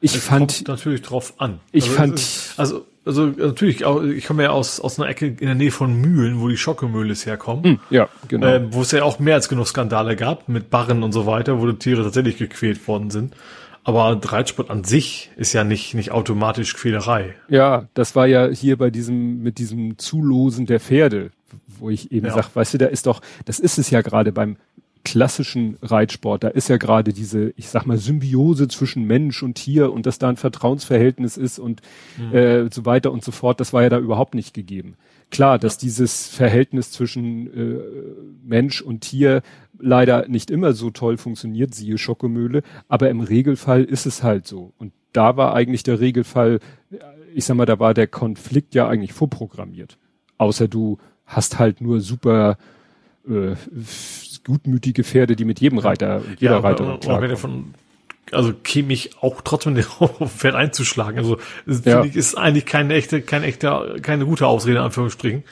ich 0.00 0.14
Es 0.14 0.24
fand, 0.24 0.54
kommt 0.54 0.68
natürlich 0.68 1.02
drauf 1.02 1.34
an. 1.36 1.60
Ich 1.72 1.84
also 1.84 1.94
fand- 1.96 2.14
Ist, 2.14 2.54
also, 2.58 2.86
also 3.04 3.26
natürlich, 3.26 3.84
auch, 3.84 4.02
ich 4.02 4.24
komme 4.24 4.44
ja 4.44 4.52
aus, 4.52 4.80
aus 4.80 4.98
einer 4.98 5.10
Ecke 5.10 5.26
in 5.26 5.36
der 5.36 5.54
Nähe 5.54 5.70
von 5.70 6.00
Mühlen, 6.00 6.40
wo 6.40 6.48
die 6.48 6.56
Schockemühles 6.56 7.26
herkommen. 7.26 7.72
mh, 7.72 7.78
ja, 7.90 8.08
genau. 8.28 8.46
Ähm, 8.46 8.68
wo 8.70 8.80
es 8.80 8.90
ja 8.90 9.02
auch 9.02 9.18
mehr 9.18 9.34
als 9.34 9.50
genug 9.50 9.66
Skandale 9.68 10.16
gab 10.16 10.48
mit 10.48 10.70
Barren 10.70 11.02
und 11.02 11.12
so 11.12 11.26
weiter, 11.26 11.60
wo 11.60 11.66
die 11.70 11.76
Tiere 11.78 12.02
tatsächlich 12.04 12.38
gequält 12.38 12.88
worden 12.88 13.10
sind. 13.10 13.34
Aber 13.86 14.20
Reitsport 14.20 14.68
an 14.68 14.82
sich 14.82 15.30
ist 15.36 15.52
ja 15.52 15.62
nicht, 15.62 15.94
nicht 15.94 16.10
automatisch 16.10 16.74
Quälerei. 16.74 17.36
Ja, 17.48 17.86
das 17.94 18.16
war 18.16 18.26
ja 18.26 18.48
hier 18.48 18.76
bei 18.76 18.90
diesem, 18.90 19.44
mit 19.44 19.58
diesem 19.58 19.96
Zulosen 19.96 20.66
der 20.66 20.80
Pferde, 20.80 21.30
wo 21.78 21.88
ich 21.88 22.10
eben 22.10 22.26
Ja. 22.26 22.34
sag, 22.34 22.56
weißt 22.56 22.74
du, 22.74 22.78
da 22.78 22.86
ist 22.86 23.06
doch, 23.06 23.20
das 23.44 23.60
ist 23.60 23.78
es 23.78 23.90
ja 23.90 24.00
gerade 24.02 24.32
beim 24.32 24.56
klassischen 25.04 25.76
Reitsport, 25.82 26.42
da 26.42 26.48
ist 26.48 26.68
ja 26.68 26.78
gerade 26.78 27.12
diese, 27.12 27.52
ich 27.56 27.68
sag 27.68 27.86
mal, 27.86 27.96
Symbiose 27.96 28.66
zwischen 28.66 29.04
Mensch 29.04 29.40
und 29.44 29.54
Tier 29.54 29.92
und 29.92 30.04
dass 30.04 30.18
da 30.18 30.28
ein 30.28 30.36
Vertrauensverhältnis 30.36 31.36
ist 31.36 31.60
und 31.60 31.80
äh, 32.32 32.64
so 32.72 32.86
weiter 32.86 33.12
und 33.12 33.22
so 33.22 33.30
fort, 33.30 33.60
das 33.60 33.72
war 33.72 33.84
ja 33.84 33.88
da 33.88 34.00
überhaupt 34.00 34.34
nicht 34.34 34.52
gegeben. 34.52 34.96
Klar, 35.30 35.60
dass 35.60 35.78
dieses 35.78 36.26
Verhältnis 36.26 36.90
zwischen 36.90 37.46
äh, 37.46 37.80
Mensch 38.44 38.80
und 38.80 39.02
Tier 39.02 39.42
leider 39.78 40.28
nicht 40.28 40.50
immer 40.50 40.72
so 40.72 40.90
toll 40.90 41.16
funktioniert, 41.16 41.74
siehe 41.74 41.98
Schockemühle, 41.98 42.62
aber 42.88 43.10
im 43.10 43.20
Regelfall 43.20 43.84
ist 43.84 44.06
es 44.06 44.22
halt 44.22 44.46
so. 44.46 44.72
Und 44.78 44.92
da 45.12 45.36
war 45.36 45.54
eigentlich 45.54 45.82
der 45.82 46.00
Regelfall, 46.00 46.60
ich 47.34 47.44
sag 47.44 47.56
mal, 47.56 47.66
da 47.66 47.78
war 47.78 47.94
der 47.94 48.06
Konflikt 48.06 48.74
ja 48.74 48.88
eigentlich 48.88 49.12
vorprogrammiert. 49.12 49.98
Außer 50.38 50.68
du 50.68 50.98
hast 51.24 51.58
halt 51.58 51.80
nur 51.80 52.00
super 52.00 52.56
äh, 53.28 53.54
gutmütige 54.44 55.04
Pferde, 55.04 55.36
die 55.36 55.44
mit 55.44 55.60
jedem 55.60 55.78
Reiter 55.78 56.22
jeder 56.38 56.52
Ja, 56.54 56.58
Reiter 56.60 56.98
klarkommen. 56.98 57.74
also 58.32 58.52
käme 58.62 58.92
ich 58.92 59.18
auch 59.22 59.40
trotzdem 59.40 59.74
den 59.76 59.84
Pferd 59.84 60.54
einzuschlagen. 60.54 61.18
Also 61.18 61.38
Ja. 61.66 61.74
finde 61.74 62.08
ich 62.08 62.16
ist 62.16 62.36
eigentlich 62.36 62.66
keine 62.66 62.94
echte, 62.94 63.20
keine 63.22 63.46
echte, 63.46 63.96
keine 64.02 64.24
gute 64.26 64.46
Ausrede 64.46 64.76
in 64.78 64.84
Anführungsstrichen. 64.84 65.42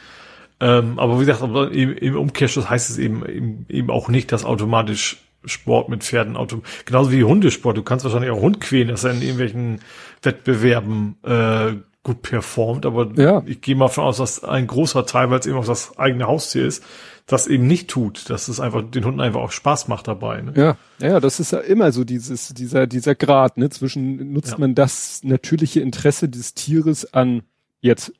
Ähm, 0.65 0.99
aber 0.99 1.21
wie 1.21 1.27
gesagt, 1.27 1.43
im, 1.43 1.95
im 1.97 2.17
Umkehrschluss 2.17 2.71
heißt 2.71 2.89
es 2.89 2.97
eben, 2.99 3.25
eben 3.29 3.67
eben 3.69 3.91
auch 3.91 4.09
nicht, 4.09 4.33
dass 4.33 4.47
automatisch 4.47 5.19
Sport 5.45 5.91
mit 5.91 6.03
Pferden 6.03 6.37
autom 6.37 6.63
genauso 6.87 7.13
wie 7.13 7.23
Hundesport. 7.23 7.77
Du 7.77 7.83
kannst 7.83 8.03
wahrscheinlich 8.05 8.31
auch 8.31 8.41
Hund 8.41 8.63
quälen, 8.63 8.89
dass 8.89 9.05
er 9.05 9.11
in 9.11 9.21
irgendwelchen 9.21 9.81
Wettbewerben 10.23 11.17
äh, 11.23 11.75
gut 12.03 12.23
performt. 12.23 12.87
Aber 12.87 13.11
Ja. 13.17 13.43
ich 13.45 13.61
gehe 13.61 13.77
mal 13.77 13.89
von 13.89 14.05
aus, 14.05 14.17
dass 14.19 14.43
ein 14.43 14.67
großer 14.67 15.05
Teil, 15.07 15.31
weil 15.31 15.41
es 15.41 15.47
eben 15.47 15.57
auch 15.59 15.67
das 15.67 15.99
eigene 15.99 16.27
Haustier 16.27 16.65
ist, 16.65 16.83
das 17.27 17.47
eben 17.47 17.67
nicht 17.67 17.89
tut, 17.89 18.29
dass 18.31 18.49
es 18.49 18.61
einfach 18.61 18.83
den 18.83 19.05
Hunden 19.05 19.21
einfach 19.21 19.41
auch 19.41 19.53
Spaß 19.53 19.89
macht 19.89 20.09
dabei. 20.09 20.43
Ne? 20.43 20.53
Ja, 20.57 20.77
ja, 20.99 21.21
das 21.21 21.41
ist 21.41 21.53
ja 21.53 21.59
immer 21.61 21.93
so 21.93 22.05
dieses, 22.05 22.49
dieser, 22.55 22.87
dieser 22.87 23.15
Grad, 23.15 23.57
ne, 23.59 23.71
zwischen 23.71 24.33
nutzt 24.33 24.53
Ja. 24.53 24.59
man 24.59 24.75
das 24.75 25.21
natürliche 25.25 25.81
Interesse 25.81 26.29
des 26.29 26.55
Tieres 26.55 27.13
an 27.15 27.43
jetzt 27.81 28.13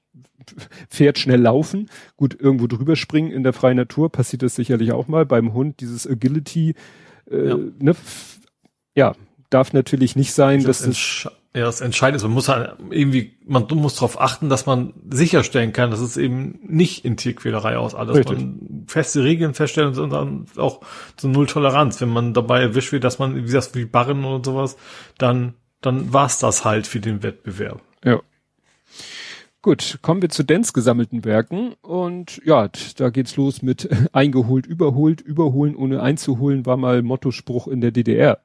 Pferd 0.89 1.19
schnell 1.19 1.41
laufen, 1.41 1.91
gut 2.17 2.39
irgendwo 2.39 2.67
drüber 2.67 2.97
springen 2.97 3.31
in 3.31 3.43
der 3.43 3.53
freien 3.53 3.77
Natur, 3.77 4.11
passiert 4.11 4.43
das 4.43 4.55
sicherlich 4.55 4.93
auch 4.93 5.09
mal. 5.09 5.27
Beim 5.27 5.53
Hund 5.53 5.81
dieses 5.81 6.07
Agility, 6.07 6.75
äh, 7.31 7.49
ja. 7.49 7.59
Ne, 7.79 7.95
ja, 8.97 9.15
darf 9.51 9.73
natürlich 9.73 10.17
nicht 10.17 10.33
sein, 10.33 10.63
das 10.63 10.79
dass 10.79 10.87
das 10.87 11.29
ja, 11.57 11.67
das 11.67 11.81
Entscheidende 11.81 12.17
ist, 12.17 12.25
man 12.25 12.33
muss 12.33 12.49
halt 12.49 12.75
irgendwie, 12.91 13.39
man 13.47 13.69
muss 13.71 13.95
darauf 13.95 14.21
achten, 14.21 14.49
dass 14.49 14.67
man 14.67 14.93
sicherstellen 15.09 15.73
kann, 15.73 15.93
dass 15.93 16.01
es 16.01 16.17
eben 16.17 16.59
nicht 16.67 17.05
in 17.05 17.17
Tierquälerei 17.17 17.79
aus 17.79 17.95
alles. 17.95 18.17
Richtig. 18.17 18.39
Man 18.39 18.85
feste 18.89 19.23
Regeln 19.23 19.55
feststellen 19.55 19.97
und 19.97 20.11
dann 20.11 20.47
auch 20.57 20.81
so 21.17 21.29
Null 21.29 21.47
Toleranz. 21.47 22.01
Wenn 22.01 22.09
man 22.09 22.35
dabei 22.35 22.61
erwischt 22.61 22.91
wird, 22.91 23.05
dass 23.05 23.21
man, 23.21 23.37
wie 23.37 23.43
gesagt, 23.43 23.77
wie 23.77 23.85
Barren 23.85 24.25
oder 24.25 24.43
sowas, 24.45 24.77
dann, 25.17 25.55
dann 25.81 26.13
war's 26.13 26.41
das 26.41 26.65
halt 26.65 26.89
für 26.89 26.99
den 26.99 27.23
Wettbewerb. 27.23 27.81
Ja. 28.05 28.21
Gut, 29.65 30.01
kommen 30.03 30.21
wir 30.21 30.29
zu 30.29 30.43
Dens 30.43 30.75
gesammelten 30.75 31.25
Werken 31.25 31.73
und 31.81 32.39
ja, 32.45 32.69
da 32.99 33.09
geht's 33.09 33.37
los 33.37 33.63
mit 33.63 33.89
eingeholt, 34.13 34.67
überholt, 34.67 35.23
überholen 35.23 35.75
ohne 35.75 36.03
einzuholen 36.03 36.67
war 36.67 36.77
mal 36.77 37.01
Mottospruch 37.01 37.67
in 37.69 37.81
der 37.81 37.91
DDR. 37.91 38.41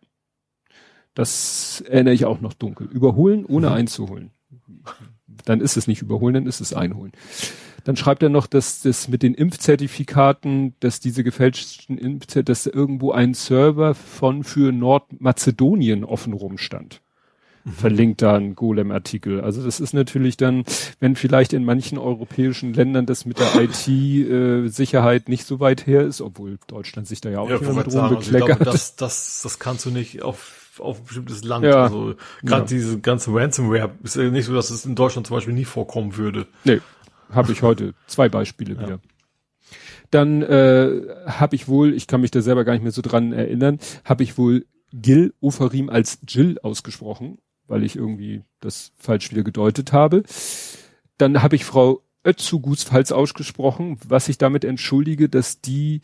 Das 1.15 1.83
erinnere 1.85 2.13
ich 2.13 2.23
auch 2.23 2.39
noch 2.39 2.53
dunkel. 2.53 2.87
Überholen 2.87 3.45
ohne 3.45 3.67
mhm. 3.67 3.73
einzuholen. 3.73 4.31
Dann 5.43 5.59
ist 5.59 5.75
es 5.75 5.87
nicht 5.87 6.01
überholen, 6.01 6.35
dann 6.35 6.47
ist 6.47 6.61
es 6.61 6.73
einholen. 6.73 7.11
Dann 7.83 7.97
schreibt 7.97 8.23
er 8.23 8.29
noch, 8.29 8.47
dass 8.47 8.83
das 8.83 9.09
mit 9.09 9.21
den 9.21 9.33
Impfzertifikaten, 9.33 10.75
dass 10.79 11.01
diese 11.01 11.25
gefälschten 11.25 11.97
Impfzertifikate, 11.97 12.45
dass 12.45 12.65
irgendwo 12.65 13.11
ein 13.11 13.33
Server 13.33 13.93
von 13.93 14.45
für 14.45 14.71
Nordmazedonien 14.71 16.05
offen 16.05 16.31
rumstand. 16.31 17.01
Verlinkt 17.65 18.21
da 18.21 18.35
ein 18.35 18.55
Golem-Artikel. 18.55 19.41
Also 19.41 19.63
das 19.63 19.79
ist 19.79 19.93
natürlich 19.93 20.37
dann, 20.37 20.63
wenn 20.99 21.15
vielleicht 21.15 21.53
in 21.53 21.65
manchen 21.65 21.97
europäischen 21.97 22.73
Ländern 22.73 23.05
das 23.05 23.25
mit 23.25 23.39
der 23.39 23.61
IT-Sicherheit 23.61 25.27
äh, 25.27 25.31
nicht 25.31 25.45
so 25.45 25.59
weit 25.59 25.85
her 25.85 26.01
ist, 26.01 26.21
obwohl 26.21 26.57
Deutschland 26.67 27.07
sich 27.07 27.21
da 27.21 27.29
ja 27.29 27.39
auch 27.39 27.49
ja, 27.49 27.59
nicht 27.59 27.73
mit 27.73 27.93
rumbekleckert. 27.93 28.59
Also 28.59 28.71
das, 28.71 28.95
das, 28.95 29.41
das 29.43 29.59
kannst 29.59 29.85
du 29.85 29.91
nicht 29.91 30.21
auf 30.23 30.55
auf 30.79 30.99
ein 30.99 31.05
bestimmtes 31.05 31.43
Land. 31.43 31.65
Ja. 31.65 31.83
Also 31.83 32.15
gerade 32.41 32.61
ja. 32.61 32.67
diese 32.67 32.99
ganze 33.01 33.33
Ransomware 33.33 33.91
ist 34.03 34.15
ja 34.15 34.29
nicht 34.29 34.45
so, 34.45 34.53
dass 34.53 34.69
es 34.69 34.85
in 34.85 34.95
Deutschland 34.95 35.27
zum 35.27 35.35
Beispiel 35.35 35.53
nie 35.53 35.65
vorkommen 35.65 36.15
würde. 36.15 36.47
Nee, 36.63 36.79
habe 37.29 37.51
ich 37.51 37.61
heute 37.61 37.93
zwei 38.07 38.29
Beispiele 38.29 38.75
ja. 38.75 38.81
wieder. 38.81 38.99
Dann 40.11 40.41
äh, 40.41 41.01
habe 41.27 41.55
ich 41.55 41.67
wohl, 41.67 41.93
ich 41.93 42.07
kann 42.07 42.21
mich 42.21 42.31
da 42.31 42.41
selber 42.41 42.63
gar 42.63 42.73
nicht 42.73 42.81
mehr 42.81 42.91
so 42.91 43.01
dran 43.01 43.31
erinnern, 43.31 43.79
habe 44.03 44.23
ich 44.23 44.37
wohl 44.37 44.65
Gil 44.91 45.33
Oferim 45.39 45.89
als 45.89 46.19
Jill 46.27 46.57
ausgesprochen, 46.63 47.37
weil 47.69 47.83
ich 47.83 47.95
irgendwie 47.95 48.43
das 48.59 48.91
falsch 48.97 49.31
wieder 49.31 49.43
gedeutet 49.43 49.93
habe. 49.93 50.23
Dann 51.17 51.41
habe 51.41 51.55
ich 51.55 51.65
Frau 51.65 52.01
Ötzugus 52.25 52.83
falsch 52.83 53.11
ausgesprochen, 53.11 53.97
was 54.07 54.27
ich 54.27 54.37
damit 54.37 54.65
entschuldige, 54.65 55.29
dass 55.29 55.61
die 55.61 56.01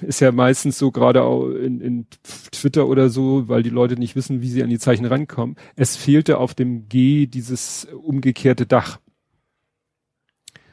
ist 0.00 0.20
ja 0.20 0.32
meistens 0.32 0.78
so 0.78 0.90
gerade 0.90 1.22
auch 1.22 1.48
in, 1.50 1.80
in 1.80 2.06
Twitter 2.52 2.86
oder 2.86 3.10
so, 3.10 3.48
weil 3.48 3.62
die 3.62 3.70
Leute 3.70 3.96
nicht 3.96 4.16
wissen, 4.16 4.40
wie 4.40 4.48
sie 4.48 4.62
an 4.62 4.70
die 4.70 4.78
Zeichen 4.78 5.04
rankommen. 5.04 5.56
Es 5.76 5.96
fehlte 5.96 6.38
auf 6.38 6.54
dem 6.54 6.88
G 6.88 7.26
dieses 7.26 7.86
umgekehrte 8.02 8.66
Dach. 8.66 8.98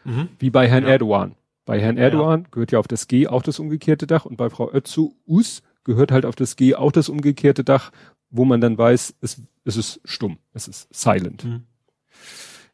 Mhm. 0.05 0.29
Wie 0.39 0.49
bei 0.49 0.69
Herrn 0.69 0.83
ja. 0.83 0.91
Erdogan. 0.91 1.35
Bei 1.65 1.79
Herrn 1.81 1.97
Erdogan 1.97 2.43
ja. 2.43 2.47
gehört 2.51 2.71
ja 2.71 2.79
auf 2.79 2.87
das 2.87 3.07
G 3.07 3.27
auch 3.27 3.43
das 3.43 3.59
umgekehrte 3.59 4.07
Dach 4.07 4.25
und 4.25 4.37
bei 4.37 4.49
Frau 4.49 4.71
Özzu 4.73 5.15
Us 5.27 5.61
gehört 5.83 6.11
halt 6.11 6.25
auf 6.25 6.35
das 6.35 6.55
G 6.55 6.75
auch 6.75 6.91
das 6.91 7.09
umgekehrte 7.09 7.63
Dach, 7.63 7.91
wo 8.29 8.45
man 8.45 8.61
dann 8.61 8.77
weiß, 8.77 9.15
es, 9.21 9.41
es 9.65 9.77
ist 9.77 10.01
stumm, 10.05 10.37
es 10.53 10.67
ist 10.67 10.87
silent. 10.93 11.43
Mhm. 11.45 11.63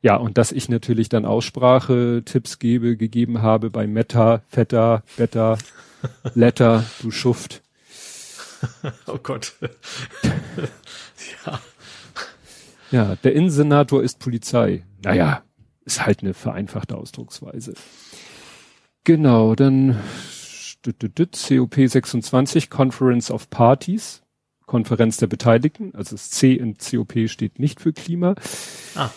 Ja, 0.02 0.18
und 0.18 0.38
dass 0.38 0.52
ich 0.52 0.70
natürlich 0.70 1.10
dann 1.10 1.26
Aussprache-Tipps 1.26 2.60
gebe, 2.60 2.96
gegeben 2.96 3.42
habe 3.42 3.72
bei 3.72 3.88
Meta, 3.88 4.44
Feta, 4.50 5.04
Beta, 5.18 5.58
Letter, 6.36 6.86
du 7.02 7.12
Schuft. 7.12 7.62
Oh 9.06 9.20
Gott. 9.22 9.54
ja. 11.46 11.60
Ja, 12.90 13.16
der 13.18 13.34
Innensenator 13.34 14.02
ist 14.02 14.20
Polizei. 14.20 14.84
Naja, 15.04 15.44
ist 15.84 16.06
halt 16.06 16.22
eine 16.22 16.34
vereinfachte 16.34 16.96
Ausdrucksweise. 16.96 17.74
Genau, 19.04 19.54
dann 19.54 20.00
COP 20.84 21.76
26, 21.76 22.70
Conference 22.70 23.30
of 23.30 23.50
Parties, 23.50 24.24
Konferenz 24.66 25.18
der 25.18 25.28
Beteiligten, 25.28 25.94
also 25.94 26.16
das 26.16 26.30
C 26.32 26.54
in 26.54 26.78
COP 26.78 27.28
steht 27.28 27.60
nicht 27.60 27.82
für 27.82 27.94
Klima. 27.94 28.36
Ah. 28.96 29.10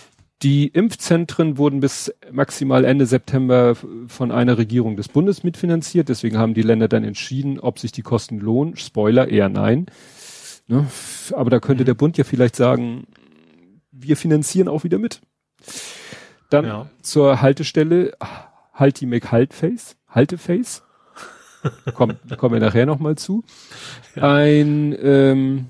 Die 0.43 0.69
Impfzentren 0.69 1.59
wurden 1.59 1.81
bis 1.81 2.15
maximal 2.31 2.85
Ende 2.85 3.07
September 3.07 3.77
von 4.07 4.31
einer 4.31 4.57
Regierung 4.57 4.97
des 4.97 5.09
Bundes 5.09 5.43
mitfinanziert. 5.43 6.09
Deswegen 6.09 6.39
haben 6.39 6.55
die 6.55 6.63
Länder 6.63 6.87
dann 6.87 7.03
entschieden, 7.03 7.59
ob 7.59 7.81
sich 7.81 7.91
die 7.91 8.03
Kosten 8.03 8.39
lohnen. 8.39 8.77
Spoiler, 8.77 9.29
eher 9.29 9.49
nein. 9.49 9.87
Ne? 10.69 10.87
Aber 11.33 11.51
da 11.51 11.59
könnte 11.59 11.85
der 11.85 11.95
Bund 11.95 12.19
ja 12.19 12.25
vielleicht 12.25 12.55
sagen, 12.55 13.09
wir 13.91 14.17
finanzieren 14.17 14.69
auch 14.69 14.85
wieder 14.85 14.99
mit. 14.99 15.21
Dann 16.51 16.65
ja. 16.65 16.91
zur 17.03 17.43
Haltestelle 17.43 18.13
Halti 18.73 19.07
McHaltface, 19.07 19.97
Halteface. 20.09 20.85
Komm, 21.95 22.15
kommen 22.37 22.55
wir 22.55 22.61
nachher 22.61 22.87
nochmal 22.87 23.17
zu. 23.17 23.45
Ja. 24.15 24.35
Ein 24.35 24.97
ähm, 25.01 25.67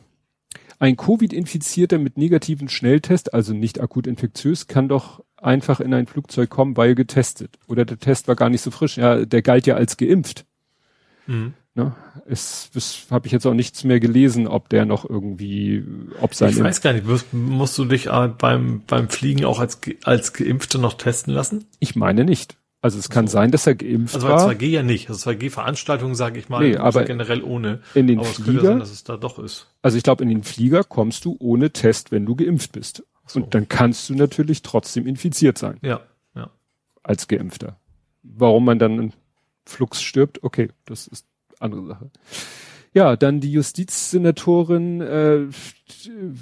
ein 0.79 0.97
Covid-Infizierter 0.97 1.99
mit 1.99 2.19
negativen 2.19 2.69
Schnelltest, 2.69 3.35
also 3.35 3.53
nicht 3.53 3.81
akut 3.81 4.07
infektiös, 4.07 4.69
kann 4.69 4.89
doch 4.89 5.25
einfach 5.37 5.81
in 5.81 5.93
ein 5.93 6.07
Flugzeug 6.07 6.51
kommen, 6.51 6.77
weil 6.77 6.95
getestet. 6.95 7.59
Oder 7.67 7.85
der 7.85 7.99
Test 7.99 8.29
war 8.29 8.37
gar 8.37 8.49
nicht 8.49 8.63
so 8.63 8.71
frisch. 8.71 8.97
Ja, 8.97 9.25
der 9.25 9.43
galt 9.43 9.67
ja 9.67 9.75
als 9.75 9.97
geimpft. 9.97 10.47
Mhm. 11.27 11.55
Ne? 11.75 11.95
Es, 12.27 12.71
es 12.75 13.07
habe 13.11 13.27
ich 13.27 13.33
jetzt 13.33 13.47
auch 13.47 13.55
nichts 13.55 13.85
mehr 13.85 14.01
gelesen, 14.01 14.47
ob 14.47 14.69
der 14.69 14.85
noch 14.85 15.09
irgendwie, 15.09 15.85
ob 16.21 16.35
sein. 16.35 16.51
Ich 16.51 16.63
weiß 16.63 16.81
gar 16.81 16.93
nicht, 16.93 17.07
musst, 17.07 17.33
musst 17.33 17.79
du 17.79 17.85
dich 17.85 18.07
äh, 18.07 18.29
beim, 18.29 18.83
beim 18.87 19.09
Fliegen 19.09 19.45
auch 19.45 19.61
als, 19.61 19.81
als 20.05 20.33
Geimpfte 20.33 20.79
noch 20.79 20.95
testen 20.95 21.33
lassen? 21.33 21.67
Ich 21.79 21.97
meine 21.97 22.25
nicht. 22.25 22.57
Also 22.81 22.99
es 22.99 23.09
kann 23.09 23.27
so. 23.27 23.33
sein, 23.33 23.51
dass 23.51 23.67
er 23.67 23.75
geimpft 23.75 24.15
also 24.15 24.29
war. 24.29 24.35
Also 24.35 24.51
2G 24.51 24.67
ja 24.67 24.83
nicht. 24.83 25.09
Also 25.09 25.31
2G-Veranstaltungen, 25.31 26.15
sage 26.15 26.39
ich 26.39 26.49
mal, 26.49 26.61
nee, 26.67 26.77
aber 26.77 27.05
generell 27.05 27.43
ohne. 27.43 27.81
In 27.95 28.07
den 28.07 28.21
aber 28.21 28.29
Flieger, 28.29 28.63
sein, 28.63 28.79
dass 28.79 28.91
es 28.91 29.03
da 29.03 29.17
doch 29.17 29.39
ist. 29.39 29.67
Also 29.83 29.97
ich 29.97 30.05
glaube, 30.05 30.23
in 30.23 30.29
den 30.29 30.45
Flieger 30.45 30.85
kommst 30.85 31.25
du 31.25 31.37
ohne 31.41 31.73
Test, 31.73 32.13
wenn 32.13 32.25
du 32.25 32.37
geimpft 32.37 32.73
bist. 32.73 33.05
So. 33.27 33.41
Und 33.41 33.55
dann 33.55 33.69
kannst 33.69 34.09
du 34.09 34.15
natürlich 34.15 34.63
trotzdem 34.63 35.07
infiziert 35.07 35.59
sein. 35.59 35.79
Ja, 35.83 36.01
ja. 36.35 36.51
Als 37.03 37.27
Geimpfter. 37.27 37.79
Warum 38.23 38.65
man 38.65 38.79
dann 38.79 38.99
in 38.99 39.13
Flux 39.65 40.01
stirbt, 40.01 40.43
okay, 40.45 40.71
das 40.87 41.09
ist 41.09 41.27
andere 41.59 41.87
Sache. 41.87 42.11
Ja, 42.95 43.17
dann 43.17 43.41
die 43.41 43.53
Justizsenatorin, 43.53 45.01
äh, 45.01 45.47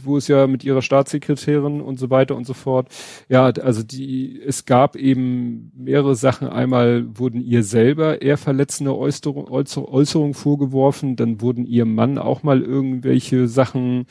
wo 0.02 0.16
es 0.16 0.28
ja 0.28 0.46
mit 0.46 0.64
ihrer 0.64 0.82
Staatssekretärin 0.82 1.80
und 1.80 1.98
so 1.98 2.10
weiter 2.10 2.36
und 2.36 2.46
so 2.46 2.54
fort. 2.54 2.88
Ja, 3.28 3.46
also 3.46 3.82
die, 3.82 4.40
es 4.40 4.64
gab 4.64 4.96
eben 4.96 5.72
mehrere 5.76 6.14
Sachen. 6.14 6.48
Einmal 6.48 7.06
wurden 7.18 7.40
ihr 7.40 7.62
selber 7.62 8.22
eher 8.22 8.38
verletzende 8.38 8.96
Äußerungen 8.96 9.48
Äußerung 9.48 10.34
vorgeworfen, 10.34 11.16
dann 11.16 11.40
wurden 11.40 11.66
ihrem 11.66 11.94
Mann 11.94 12.18
auch 12.18 12.42
mal 12.42 12.62
irgendwelche 12.62 13.48
Sachen 13.48 14.06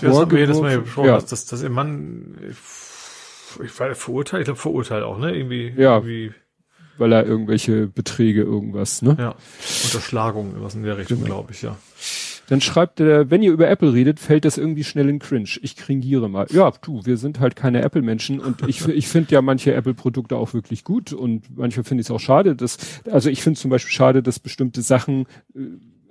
das 0.00 0.16
haben 0.16 0.30
wir 0.30 0.38
jedes 0.38 0.60
Mal 0.60 0.80
besprochen, 0.80 1.08
ja. 1.08 1.20
dass, 1.20 1.46
dass 1.46 1.62
ihr 1.62 1.70
Mann, 1.70 2.36
ich, 2.50 3.64
ich 3.64 3.80
war 3.80 3.94
verurteilt, 3.94 4.42
ich 4.42 4.46
glaube 4.46 4.60
verurteilt 4.60 5.04
auch, 5.04 5.18
ne? 5.18 5.34
Irgendwie, 5.34 5.72
ja. 5.76 5.96
irgendwie 5.96 6.32
weil 6.98 7.12
er 7.12 7.26
irgendwelche 7.26 7.86
Beträge 7.86 8.42
irgendwas, 8.42 9.02
ne? 9.02 9.16
Ja. 9.18 9.34
Unterschlagung, 9.84 10.54
was 10.58 10.74
in 10.74 10.82
der 10.82 10.98
Richtung, 10.98 11.18
genau. 11.18 11.34
glaube 11.34 11.52
ich, 11.52 11.62
ja. 11.62 11.76
Dann 12.48 12.60
schreibt 12.60 13.00
er, 13.00 13.30
wenn 13.30 13.42
ihr 13.42 13.52
über 13.52 13.68
Apple 13.68 13.92
redet, 13.92 14.20
fällt 14.20 14.44
das 14.44 14.56
irgendwie 14.56 14.84
schnell 14.84 15.08
in 15.08 15.18
Cringe. 15.18 15.48
Ich 15.62 15.76
kringiere 15.76 16.28
mal. 16.28 16.46
Ja, 16.50 16.72
du, 16.80 17.04
wir 17.04 17.16
sind 17.16 17.40
halt 17.40 17.56
keine 17.56 17.82
Apple-Menschen 17.82 18.38
und 18.38 18.62
ich, 18.68 18.86
ich 18.88 19.08
finde 19.08 19.32
ja 19.34 19.42
manche 19.42 19.74
Apple-Produkte 19.74 20.36
auch 20.36 20.54
wirklich 20.54 20.84
gut 20.84 21.12
und 21.12 21.56
manchmal 21.56 21.84
finde 21.84 22.02
ich 22.02 22.06
es 22.06 22.10
auch 22.10 22.20
schade, 22.20 22.54
dass, 22.54 22.78
also 23.10 23.30
ich 23.30 23.42
finde 23.42 23.58
zum 23.58 23.70
Beispiel 23.70 23.92
schade, 23.92 24.22
dass 24.22 24.38
bestimmte 24.38 24.82
Sachen, 24.82 25.26
äh, 25.54 25.60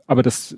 aber 0.07 0.23
das 0.23 0.55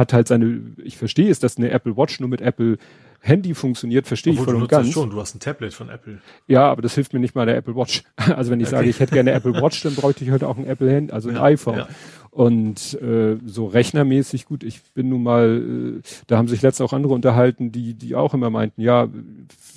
hat 0.00 0.12
halt 0.12 0.26
seine, 0.26 0.60
ich 0.82 0.96
verstehe 0.96 1.30
es, 1.30 1.38
dass 1.38 1.56
eine 1.56 1.70
Apple 1.70 1.96
Watch 1.96 2.18
nur 2.18 2.28
mit 2.28 2.40
Apple 2.40 2.78
Handy 3.20 3.54
funktioniert, 3.54 4.06
verstehe 4.06 4.32
ich 4.32 4.40
voll 4.40 4.56
und 4.56 4.68
ganz. 4.68 4.90
schon, 4.90 5.10
du 5.10 5.20
hast 5.20 5.34
ein 5.34 5.40
Tablet 5.40 5.74
von 5.74 5.90
Apple. 5.90 6.20
Ja, 6.48 6.66
aber 6.70 6.80
das 6.80 6.94
hilft 6.94 7.12
mir 7.12 7.20
nicht 7.20 7.34
mal 7.34 7.44
der 7.44 7.56
Apple 7.56 7.76
Watch. 7.76 8.02
Also 8.34 8.50
wenn 8.50 8.60
ich 8.60 8.68
okay. 8.68 8.76
sage, 8.76 8.88
ich 8.88 8.98
hätte 8.98 9.12
gerne 9.12 9.30
eine 9.30 9.38
Apple 9.38 9.62
Watch, 9.62 9.82
dann 9.82 9.94
bräuchte 9.94 10.24
ich 10.24 10.30
heute 10.30 10.48
auch 10.48 10.56
ein 10.56 10.66
Apple 10.66 10.90
Handy, 10.90 11.12
also 11.12 11.28
ein 11.28 11.36
ja, 11.36 11.42
iPhone. 11.42 11.76
Ja. 11.76 11.88
Und 12.30 12.94
äh, 13.02 13.36
so 13.44 13.66
rechnermäßig 13.66 14.46
gut, 14.46 14.64
ich 14.64 14.80
bin 14.94 15.10
nun 15.10 15.22
mal, 15.22 15.98
äh, 15.98 16.02
da 16.28 16.38
haben 16.38 16.48
sich 16.48 16.62
letzte 16.62 16.82
auch 16.82 16.94
andere 16.94 17.12
unterhalten, 17.12 17.72
die, 17.72 17.94
die 17.94 18.14
auch 18.14 18.32
immer 18.32 18.48
meinten, 18.48 18.80
ja, 18.80 19.08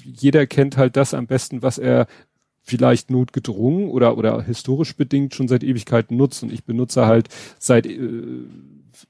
jeder 0.04 0.48
kennt 0.48 0.78
halt 0.78 0.96
das 0.96 1.14
am 1.14 1.28
besten, 1.28 1.62
was 1.62 1.78
er 1.78 2.08
vielleicht 2.62 3.12
notgedrungen 3.12 3.90
oder, 3.90 4.18
oder 4.18 4.42
historisch 4.42 4.96
bedingt 4.96 5.36
schon 5.36 5.50
seit 5.50 5.64
Ewigkeiten 5.64 6.16
nutzt. 6.16 6.44
Und 6.44 6.54
ich 6.54 6.64
benutze 6.64 7.06
halt 7.06 7.28
seit 7.60 7.86
äh, 7.86 8.00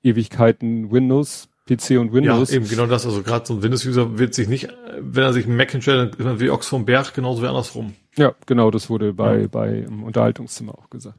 Ewigkeiten 0.03 0.91
Windows 0.91 1.49
PC 1.67 1.91
und 1.99 2.11
Windows. 2.11 2.51
Ja, 2.51 2.57
eben 2.57 2.67
genau 2.67 2.87
das. 2.87 3.05
Also 3.05 3.23
gerade 3.23 3.45
so 3.45 3.53
ein 3.53 3.63
Windows-User 3.63 4.17
wird 4.17 4.33
sich 4.33 4.47
nicht, 4.49 4.67
wenn 4.99 5.23
er 5.23 5.31
sich 5.33 5.45
einen 5.45 5.55
Mac 5.55 5.71
dann 5.71 6.39
wie 6.39 6.49
Ochs 6.49 6.67
vom 6.67 6.85
Berg, 6.85 7.13
genauso 7.13 7.41
wie 7.41 7.47
andersrum. 7.47 7.95
Ja, 8.17 8.35
genau, 8.45 8.69
das 8.69 8.89
wurde 8.89 9.13
bei, 9.13 9.41
ja. 9.41 9.47
bei 9.47 9.79
im 9.79 10.03
Unterhaltungszimmer 10.03 10.77
auch 10.77 10.89
gesagt. 10.89 11.17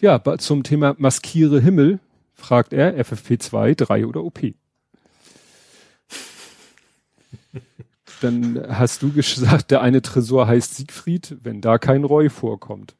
Ja, 0.00 0.20
zum 0.38 0.62
Thema 0.64 0.94
Maskiere 0.98 1.60
Himmel 1.60 2.00
fragt 2.34 2.72
er 2.72 2.98
FFP2, 2.98 3.76
3 3.76 4.06
oder 4.06 4.24
OP. 4.24 4.40
Dann 8.20 8.66
hast 8.68 9.02
du 9.02 9.12
gesagt, 9.12 9.70
der 9.70 9.82
eine 9.82 10.02
Tresor 10.02 10.48
heißt 10.48 10.74
Siegfried, 10.76 11.36
wenn 11.42 11.60
da 11.60 11.78
kein 11.78 12.04
Roy 12.04 12.28
vorkommt. 12.28 12.96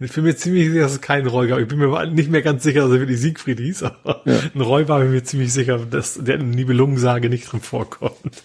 Ich 0.00 0.12
bin 0.12 0.24
mir 0.24 0.36
ziemlich 0.36 0.68
sicher, 0.68 0.80
dass 0.80 0.92
es 0.92 1.00
kein 1.00 1.26
Roy 1.26 1.48
gab. 1.48 1.58
Ich 1.58 1.68
bin 1.68 1.78
mir 1.78 2.06
nicht 2.06 2.30
mehr 2.30 2.42
ganz 2.42 2.62
sicher, 2.62 2.82
dass 2.82 2.90
er 2.90 3.00
wirklich 3.00 3.20
Siegfried 3.20 3.60
hieß, 3.60 3.84
aber 3.84 4.22
ja. 4.24 4.38
ein 4.54 4.60
Roy 4.60 4.88
war 4.88 5.00
mir 5.04 5.24
ziemlich 5.24 5.52
sicher, 5.52 5.78
dass 5.78 6.14
der 6.22 6.36
in 6.36 6.50
Nibelungensage 6.50 7.28
nicht 7.28 7.50
drin 7.50 7.60
vorkommt. 7.60 8.42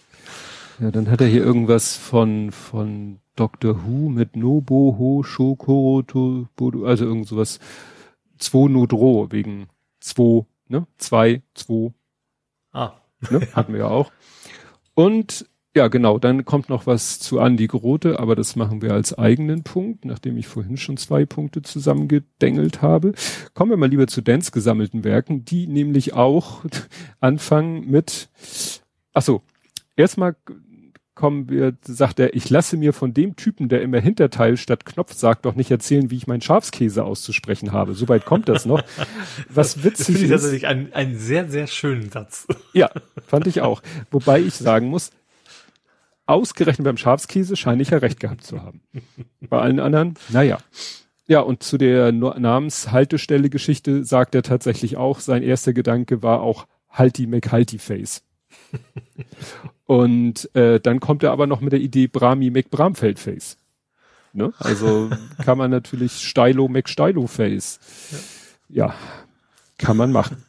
Ja, 0.79 0.91
dann 0.91 1.09
hat 1.09 1.21
er 1.21 1.27
hier 1.27 1.43
irgendwas 1.43 1.95
von, 1.95 2.51
von 2.51 3.19
Dr. 3.35 3.83
Who 3.85 4.09
mit 4.09 4.35
Nobo, 4.35 4.95
Ho, 4.97 5.23
Shoko, 5.23 6.03
Bodo, 6.55 6.85
also 6.85 7.05
irgend 7.05 7.27
sowas. 7.27 7.59
Zwo 8.37 8.67
Nodro, 8.67 9.31
wegen 9.31 9.67
zwei, 9.99 10.45
ne? 10.67 10.87
Zwei, 10.97 11.43
zwei. 11.53 11.93
Ah. 12.71 12.93
Ne? 13.29 13.47
Hatten 13.53 13.73
wir 13.73 13.81
ja 13.81 13.87
auch. 13.87 14.11
Und 14.95 15.45
ja, 15.73 15.87
genau, 15.87 16.19
dann 16.19 16.43
kommt 16.43 16.67
noch 16.67 16.85
was 16.85 17.19
zu 17.19 17.39
Andi 17.39 17.67
Grote, 17.67 18.19
aber 18.19 18.35
das 18.35 18.57
machen 18.57 18.81
wir 18.81 18.93
als 18.93 19.17
eigenen 19.17 19.63
Punkt, 19.63 20.03
nachdem 20.03 20.37
ich 20.37 20.47
vorhin 20.47 20.75
schon 20.75 20.97
zwei 20.97 21.25
Punkte 21.25 21.61
zusammengedengelt 21.61 22.81
habe. 22.81 23.13
Kommen 23.53 23.71
wir 23.71 23.77
mal 23.77 23.89
lieber 23.89 24.07
zu 24.07 24.21
Dance 24.21 24.51
gesammelten 24.51 25.05
Werken, 25.05 25.45
die 25.45 25.67
nämlich 25.67 26.13
auch 26.13 26.65
anfangen 27.21 27.89
mit, 27.89 28.29
ach 29.13 29.21
so, 29.21 29.43
erstmal 29.95 30.35
kommen 31.15 31.49
wir, 31.49 31.77
sagt 31.83 32.19
er, 32.19 32.35
ich 32.35 32.49
lasse 32.49 32.77
mir 32.77 32.93
von 32.93 33.13
dem 33.13 33.35
Typen, 33.35 33.69
der 33.69 33.81
immer 33.81 33.99
Hinterteil 33.99 34.57
statt 34.57 34.85
Knopf 34.85 35.13
sagt, 35.13 35.45
doch 35.45 35.55
nicht 35.55 35.69
erzählen, 35.69 36.09
wie 36.09 36.17
ich 36.17 36.25
meinen 36.25 36.41
Schafskäse 36.41 37.03
auszusprechen 37.03 37.71
habe. 37.71 37.93
Soweit 37.93 38.25
kommt 38.25 38.49
das 38.49 38.65
noch. 38.65 38.81
Was 39.47 39.83
witzig 39.83 39.97
das 39.97 40.05
finde 40.07 40.23
ich 40.23 40.29
tatsächlich 40.31 40.67
einen, 40.67 40.93
einen 40.93 41.17
sehr, 41.17 41.47
sehr 41.47 41.67
schönen 41.67 42.09
Satz. 42.09 42.47
Ja, 42.73 42.89
fand 43.27 43.47
ich 43.47 43.61
auch. 43.61 43.81
Wobei 44.09 44.39
ich 44.39 44.55
sagen 44.55 44.87
muss, 44.87 45.11
ausgerechnet 46.31 46.85
beim 46.85 46.97
Schafskäse 46.97 47.55
scheine 47.55 47.81
ich 47.81 47.89
ja 47.89 47.97
recht 47.99 48.19
gehabt 48.19 48.43
zu 48.43 48.61
haben. 48.61 48.81
Bei 49.41 49.59
allen 49.59 49.79
anderen, 49.79 50.15
naja. 50.29 50.59
Ja, 51.27 51.39
und 51.41 51.63
zu 51.63 51.77
der 51.77 52.11
Namenshaltestelle-Geschichte 52.11 54.03
sagt 54.03 54.35
er 54.35 54.43
tatsächlich 54.43 54.97
auch, 54.97 55.19
sein 55.19 55.43
erster 55.43 55.73
Gedanke 55.73 56.23
war 56.23 56.41
auch 56.41 56.65
Halti 56.89 57.27
McHalti 57.27 57.77
Face. 57.77 58.23
Und 59.85 60.53
äh, 60.55 60.79
dann 60.79 60.99
kommt 60.99 61.23
er 61.23 61.31
aber 61.31 61.47
noch 61.47 61.61
mit 61.61 61.73
der 61.73 61.79
Idee 61.79 62.07
Brahmi 62.07 62.49
McBramfeldface. 62.49 63.57
Ne? 64.33 64.53
Also 64.57 65.09
kann 65.43 65.57
man 65.57 65.71
natürlich 65.71 66.13
Stylo 66.13 66.67
McStylo-Face. 66.67 67.79
Ja. 68.69 68.87
ja, 68.87 68.95
kann 69.77 69.97
man 69.97 70.11
machen. 70.11 70.45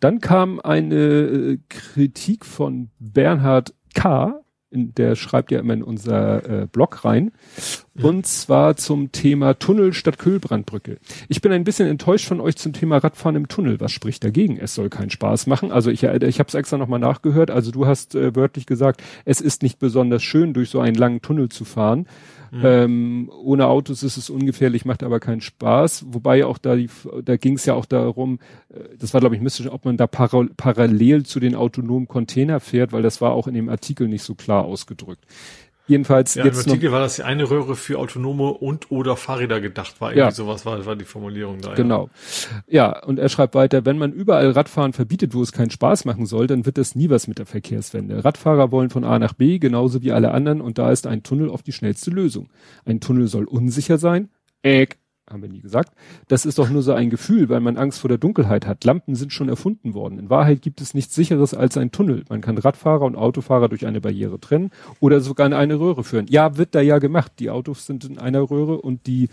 Dann 0.00 0.20
kam 0.20 0.60
eine 0.60 0.96
äh, 0.96 1.58
Kritik 1.68 2.44
von 2.44 2.90
Bernhard 2.98 3.74
K 3.94 4.40
in, 4.70 4.94
der 4.94 5.16
schreibt 5.16 5.50
ja 5.50 5.60
immer 5.60 5.74
in 5.74 5.82
unser 5.82 6.62
äh, 6.62 6.66
Blog 6.66 7.04
rein. 7.04 7.32
Und 8.00 8.26
zwar 8.26 8.76
zum 8.76 9.10
Thema 9.12 9.58
Tunnel 9.58 9.92
statt 9.92 10.18
Kühlbrandbrücke. 10.18 10.98
Ich 11.28 11.40
bin 11.40 11.52
ein 11.52 11.64
bisschen 11.64 11.88
enttäuscht 11.88 12.28
von 12.28 12.40
euch 12.40 12.56
zum 12.56 12.72
Thema 12.72 12.98
Radfahren 12.98 13.34
im 13.34 13.48
Tunnel. 13.48 13.80
Was 13.80 13.92
spricht 13.92 14.22
dagegen? 14.22 14.58
Es 14.58 14.74
soll 14.74 14.88
keinen 14.88 15.10
Spaß 15.10 15.46
machen. 15.46 15.72
Also 15.72 15.90
ich, 15.90 16.04
äh, 16.04 16.18
ich 16.26 16.38
habe 16.38 16.48
es 16.48 16.54
extra 16.54 16.76
nochmal 16.76 17.00
nachgehört. 17.00 17.50
Also 17.50 17.70
du 17.70 17.86
hast 17.86 18.14
äh, 18.14 18.36
wörtlich 18.36 18.66
gesagt, 18.66 19.02
es 19.24 19.40
ist 19.40 19.62
nicht 19.62 19.78
besonders 19.78 20.22
schön, 20.22 20.52
durch 20.52 20.70
so 20.70 20.80
einen 20.80 20.96
langen 20.96 21.22
Tunnel 21.22 21.48
zu 21.48 21.64
fahren. 21.64 22.06
Mhm. 22.50 22.60
Ähm, 22.64 23.32
ohne 23.42 23.66
Autos 23.66 24.02
ist 24.02 24.16
es 24.16 24.30
ungefährlich, 24.30 24.84
macht 24.84 25.02
aber 25.02 25.20
keinen 25.20 25.40
Spaß. 25.40 26.06
Wobei 26.08 26.44
auch 26.44 26.58
da 26.58 26.76
die, 26.76 26.88
da 27.24 27.36
ging 27.36 27.54
es 27.54 27.66
ja 27.66 27.74
auch 27.74 27.86
darum, 27.86 28.38
äh, 28.70 28.96
das 28.98 29.14
war 29.14 29.20
glaube 29.20 29.36
ich 29.36 29.42
mystisch, 29.42 29.70
ob 29.70 29.84
man 29.84 29.96
da 29.96 30.06
para 30.06 30.46
parallel 30.56 31.24
zu 31.24 31.40
den 31.40 31.54
autonomen 31.54 32.08
Container 32.08 32.60
fährt, 32.60 32.92
weil 32.92 33.02
das 33.02 33.20
war 33.20 33.32
auch 33.32 33.46
in 33.46 33.54
dem 33.54 33.68
Artikel 33.68 34.08
nicht 34.08 34.22
so 34.22 34.34
klar 34.34 34.64
ausgedrückt. 34.64 35.24
Jedenfalls 35.88 36.34
ja, 36.34 36.44
jetzt 36.44 36.66
im 36.66 36.70
Artikel 36.70 36.92
war 36.92 37.00
das 37.00 37.16
die 37.16 37.22
eine 37.22 37.50
Röhre 37.50 37.74
für 37.74 37.98
autonome 37.98 38.52
und 38.52 38.90
oder 38.90 39.16
Fahrräder 39.16 39.60
gedacht 39.60 40.00
war. 40.00 40.10
Irgendwie 40.10 40.20
ja. 40.20 40.30
sowas 40.30 40.64
war, 40.66 40.84
war 40.86 40.96
die 40.96 41.04
Formulierung 41.04 41.60
da. 41.60 41.74
Genau. 41.74 42.10
Ja. 42.68 42.92
ja, 42.92 43.04
und 43.04 43.18
er 43.18 43.28
schreibt 43.28 43.54
weiter, 43.54 43.84
wenn 43.86 43.98
man 43.98 44.12
überall 44.12 44.50
Radfahren 44.50 44.92
verbietet, 44.92 45.34
wo 45.34 45.42
es 45.42 45.52
keinen 45.52 45.70
Spaß 45.70 46.04
machen 46.04 46.26
soll, 46.26 46.46
dann 46.46 46.66
wird 46.66 46.78
das 46.78 46.94
nie 46.94 47.08
was 47.10 47.26
mit 47.26 47.38
der 47.38 47.46
Verkehrswende. 47.46 48.24
Radfahrer 48.24 48.70
wollen 48.70 48.90
von 48.90 49.04
A 49.04 49.18
nach 49.18 49.32
B, 49.32 49.58
genauso 49.58 50.02
wie 50.02 50.12
alle 50.12 50.32
anderen, 50.32 50.60
und 50.60 50.78
da 50.78 50.92
ist 50.92 51.06
ein 51.06 51.22
Tunnel 51.22 51.48
oft 51.48 51.66
die 51.66 51.72
schnellste 51.72 52.10
Lösung. 52.10 52.50
Ein 52.84 53.00
Tunnel 53.00 53.26
soll 53.26 53.44
unsicher 53.44 53.98
sein. 53.98 54.28
Äck, 54.62 54.98
haben 55.30 55.42
wir 55.42 55.48
nie 55.48 55.60
gesagt. 55.60 55.92
Das 56.28 56.46
ist 56.46 56.58
doch 56.58 56.70
nur 56.70 56.82
so 56.82 56.92
ein 56.92 57.10
Gefühl, 57.10 57.48
weil 57.48 57.60
man 57.60 57.76
Angst 57.76 58.00
vor 58.00 58.08
der 58.08 58.18
Dunkelheit 58.18 58.66
hat. 58.66 58.84
Lampen 58.84 59.14
sind 59.14 59.32
schon 59.32 59.48
erfunden 59.48 59.94
worden. 59.94 60.18
In 60.18 60.30
Wahrheit 60.30 60.62
gibt 60.62 60.80
es 60.80 60.94
nichts 60.94 61.14
sicheres 61.14 61.54
als 61.54 61.76
ein 61.76 61.90
Tunnel. 61.90 62.24
Man 62.28 62.40
kann 62.40 62.58
Radfahrer 62.58 63.04
und 63.04 63.16
Autofahrer 63.16 63.68
durch 63.68 63.86
eine 63.86 64.00
Barriere 64.00 64.40
trennen 64.40 64.70
oder 65.00 65.20
sogar 65.20 65.46
in 65.46 65.52
eine 65.52 65.78
Röhre 65.78 66.04
führen. 66.04 66.26
Ja, 66.28 66.56
wird 66.56 66.74
da 66.74 66.80
ja 66.80 66.98
gemacht. 66.98 67.32
Die 67.38 67.50
Autos 67.50 67.86
sind 67.86 68.04
in 68.04 68.18
einer 68.18 68.50
Röhre 68.50 68.80
und 68.80 69.06
die 69.06 69.28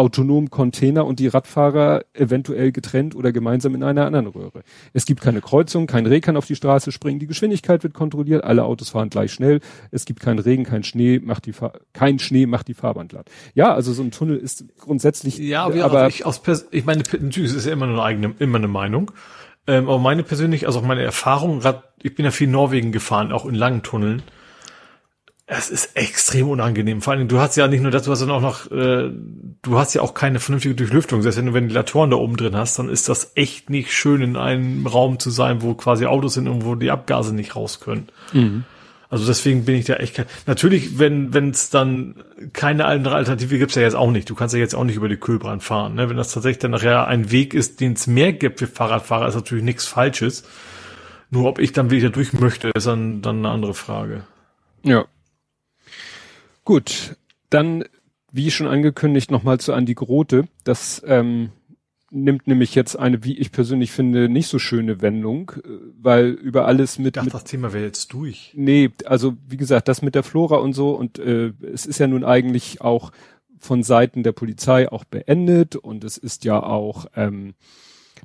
autonomen 0.00 0.50
Container 0.50 1.04
und 1.04 1.20
die 1.20 1.28
Radfahrer 1.28 2.04
eventuell 2.14 2.72
getrennt 2.72 3.14
oder 3.14 3.32
gemeinsam 3.32 3.74
in 3.74 3.82
einer 3.82 4.06
anderen 4.06 4.26
Röhre. 4.26 4.62
Es 4.92 5.04
gibt 5.04 5.20
keine 5.20 5.40
Kreuzung, 5.40 5.86
kein 5.86 6.06
Reh 6.06 6.20
kann 6.20 6.36
auf 6.36 6.46
die 6.46 6.56
Straße 6.56 6.90
springen, 6.90 7.18
die 7.18 7.26
Geschwindigkeit 7.26 7.82
wird 7.82 7.92
kontrolliert, 7.94 8.42
alle 8.42 8.64
Autos 8.64 8.88
fahren 8.90 9.10
gleich 9.10 9.32
schnell, 9.32 9.60
es 9.90 10.06
gibt 10.06 10.20
keinen 10.20 10.38
Regen, 10.38 10.64
kein 10.64 10.82
Schnee, 10.82 11.20
macht 11.22 11.46
die 11.46 11.52
Fahr 11.52 11.74
kein 11.92 12.18
Schnee 12.18 12.46
macht 12.46 12.68
die 12.68 12.74
Fahrbahn 12.74 13.08
glatt. 13.08 13.30
Ja, 13.54 13.74
also 13.74 13.92
so 13.92 14.02
ein 14.02 14.10
Tunnel 14.10 14.38
ist 14.38 14.64
grundsätzlich 14.78 15.38
Ja, 15.38 15.64
aber, 15.64 15.84
aber 15.84 16.08
ich 16.08 16.24
aus 16.24 16.40
ich 16.70 16.86
meine 16.86 17.02
natürlich 17.20 17.54
ist 17.54 17.66
ja 17.66 17.72
immer 17.72 17.86
eine 17.86 18.02
eigene 18.02 18.34
immer 18.38 18.58
eine 18.58 18.68
Meinung. 18.68 19.12
Ähm, 19.66 19.88
aber 19.88 19.98
meine 19.98 20.22
persönlich, 20.22 20.66
also 20.66 20.80
auch 20.80 20.84
meine 20.84 21.02
Erfahrung, 21.02 21.60
ich 22.02 22.14
bin 22.14 22.24
ja 22.24 22.30
viel 22.30 22.48
Norwegen 22.48 22.92
gefahren, 22.92 23.30
auch 23.32 23.44
in 23.44 23.54
langen 23.54 23.82
Tunneln 23.82 24.22
es 25.52 25.68
ist 25.68 25.96
extrem 25.96 26.48
unangenehm. 26.48 27.02
Vor 27.02 27.12
allem, 27.12 27.26
du 27.26 27.40
hast 27.40 27.56
ja 27.56 27.66
nicht 27.66 27.82
nur 27.82 27.90
das, 27.90 28.04
du 28.04 28.12
hast 28.12 28.22
dann 28.22 28.30
auch 28.30 28.40
noch, 28.40 28.70
äh, 28.70 29.10
du 29.62 29.78
hast 29.78 29.94
ja 29.94 30.00
auch 30.00 30.14
keine 30.14 30.38
vernünftige 30.38 30.76
Durchlüftung. 30.76 31.22
Selbst 31.22 31.38
wenn 31.38 31.46
du 31.46 31.54
Ventilatoren 31.54 32.10
da 32.10 32.16
oben 32.18 32.36
drin 32.36 32.54
hast, 32.54 32.78
dann 32.78 32.88
ist 32.88 33.08
das 33.08 33.32
echt 33.34 33.68
nicht 33.68 33.92
schön, 33.92 34.22
in 34.22 34.36
einem 34.36 34.86
Raum 34.86 35.18
zu 35.18 35.30
sein, 35.30 35.60
wo 35.60 35.74
quasi 35.74 36.06
Autos 36.06 36.34
sind 36.34 36.46
und 36.46 36.64
wo 36.64 36.76
die 36.76 36.92
Abgase 36.92 37.34
nicht 37.34 37.56
raus 37.56 37.80
können. 37.80 38.10
Mhm. 38.32 38.62
Also 39.08 39.26
deswegen 39.26 39.64
bin 39.64 39.74
ich 39.74 39.86
da 39.86 39.94
echt 39.94 40.14
kein. 40.14 40.26
Natürlich, 40.46 41.00
wenn 41.00 41.34
wenn 41.34 41.50
es 41.50 41.68
dann 41.68 42.22
keine 42.52 42.84
andere 42.84 43.16
Alternative 43.16 43.58
gibt's 43.58 43.74
ja 43.74 43.82
jetzt 43.82 43.96
auch 43.96 44.12
nicht. 44.12 44.30
Du 44.30 44.36
kannst 44.36 44.54
ja 44.54 44.60
jetzt 44.60 44.76
auch 44.76 44.84
nicht 44.84 44.94
über 44.94 45.08
die 45.08 45.16
Kühlbrand 45.16 45.64
fahren. 45.64 45.96
Ne? 45.96 46.08
Wenn 46.08 46.16
das 46.16 46.32
tatsächlich 46.32 46.60
dann 46.60 46.70
nachher 46.70 47.08
ein 47.08 47.32
Weg 47.32 47.54
ist, 47.54 47.80
den 47.80 47.94
es 47.94 48.06
mehr 48.06 48.32
gibt 48.32 48.60
für 48.60 48.68
Fahrradfahrer, 48.68 49.26
ist 49.26 49.34
natürlich 49.34 49.64
nichts 49.64 49.84
Falsches. 49.84 50.44
Nur 51.28 51.48
ob 51.48 51.58
ich 51.58 51.72
dann 51.72 51.90
wieder 51.90 52.10
durch 52.10 52.32
möchte, 52.34 52.68
ist 52.68 52.86
dann, 52.86 53.20
dann 53.20 53.38
eine 53.38 53.48
andere 53.48 53.74
Frage. 53.74 54.22
Ja, 54.84 55.06
Gut, 56.70 57.16
dann, 57.48 57.82
wie 58.30 58.48
schon 58.52 58.68
angekündigt, 58.68 59.32
nochmal 59.32 59.58
zu 59.58 59.72
Andi 59.72 59.94
Grote. 59.94 60.44
Das 60.62 61.02
ähm, 61.04 61.50
nimmt 62.12 62.46
nämlich 62.46 62.76
jetzt 62.76 62.94
eine, 62.94 63.24
wie 63.24 63.36
ich 63.36 63.50
persönlich 63.50 63.90
finde, 63.90 64.28
nicht 64.28 64.46
so 64.46 64.60
schöne 64.60 65.02
Wendung, 65.02 65.50
äh, 65.64 65.68
weil 66.00 66.28
über 66.28 66.66
alles 66.66 67.00
mit. 67.00 67.16
Ich 67.16 67.22
dachte, 67.24 67.30
das 67.30 67.42
Thema 67.42 67.72
wäre 67.72 67.82
jetzt 67.82 68.12
durch. 68.12 68.52
Nee, 68.54 68.90
also 69.04 69.36
wie 69.48 69.56
gesagt, 69.56 69.88
das 69.88 70.00
mit 70.00 70.14
der 70.14 70.22
Flora 70.22 70.58
und 70.58 70.72
so 70.72 70.92
und 70.92 71.18
äh, 71.18 71.52
es 71.60 71.86
ist 71.86 71.98
ja 71.98 72.06
nun 72.06 72.22
eigentlich 72.22 72.80
auch 72.80 73.10
von 73.58 73.82
Seiten 73.82 74.22
der 74.22 74.30
Polizei 74.30 74.88
auch 74.92 75.02
beendet 75.02 75.74
und 75.74 76.04
es 76.04 76.18
ist 76.18 76.44
ja 76.44 76.62
auch, 76.62 77.06
ähm, 77.16 77.54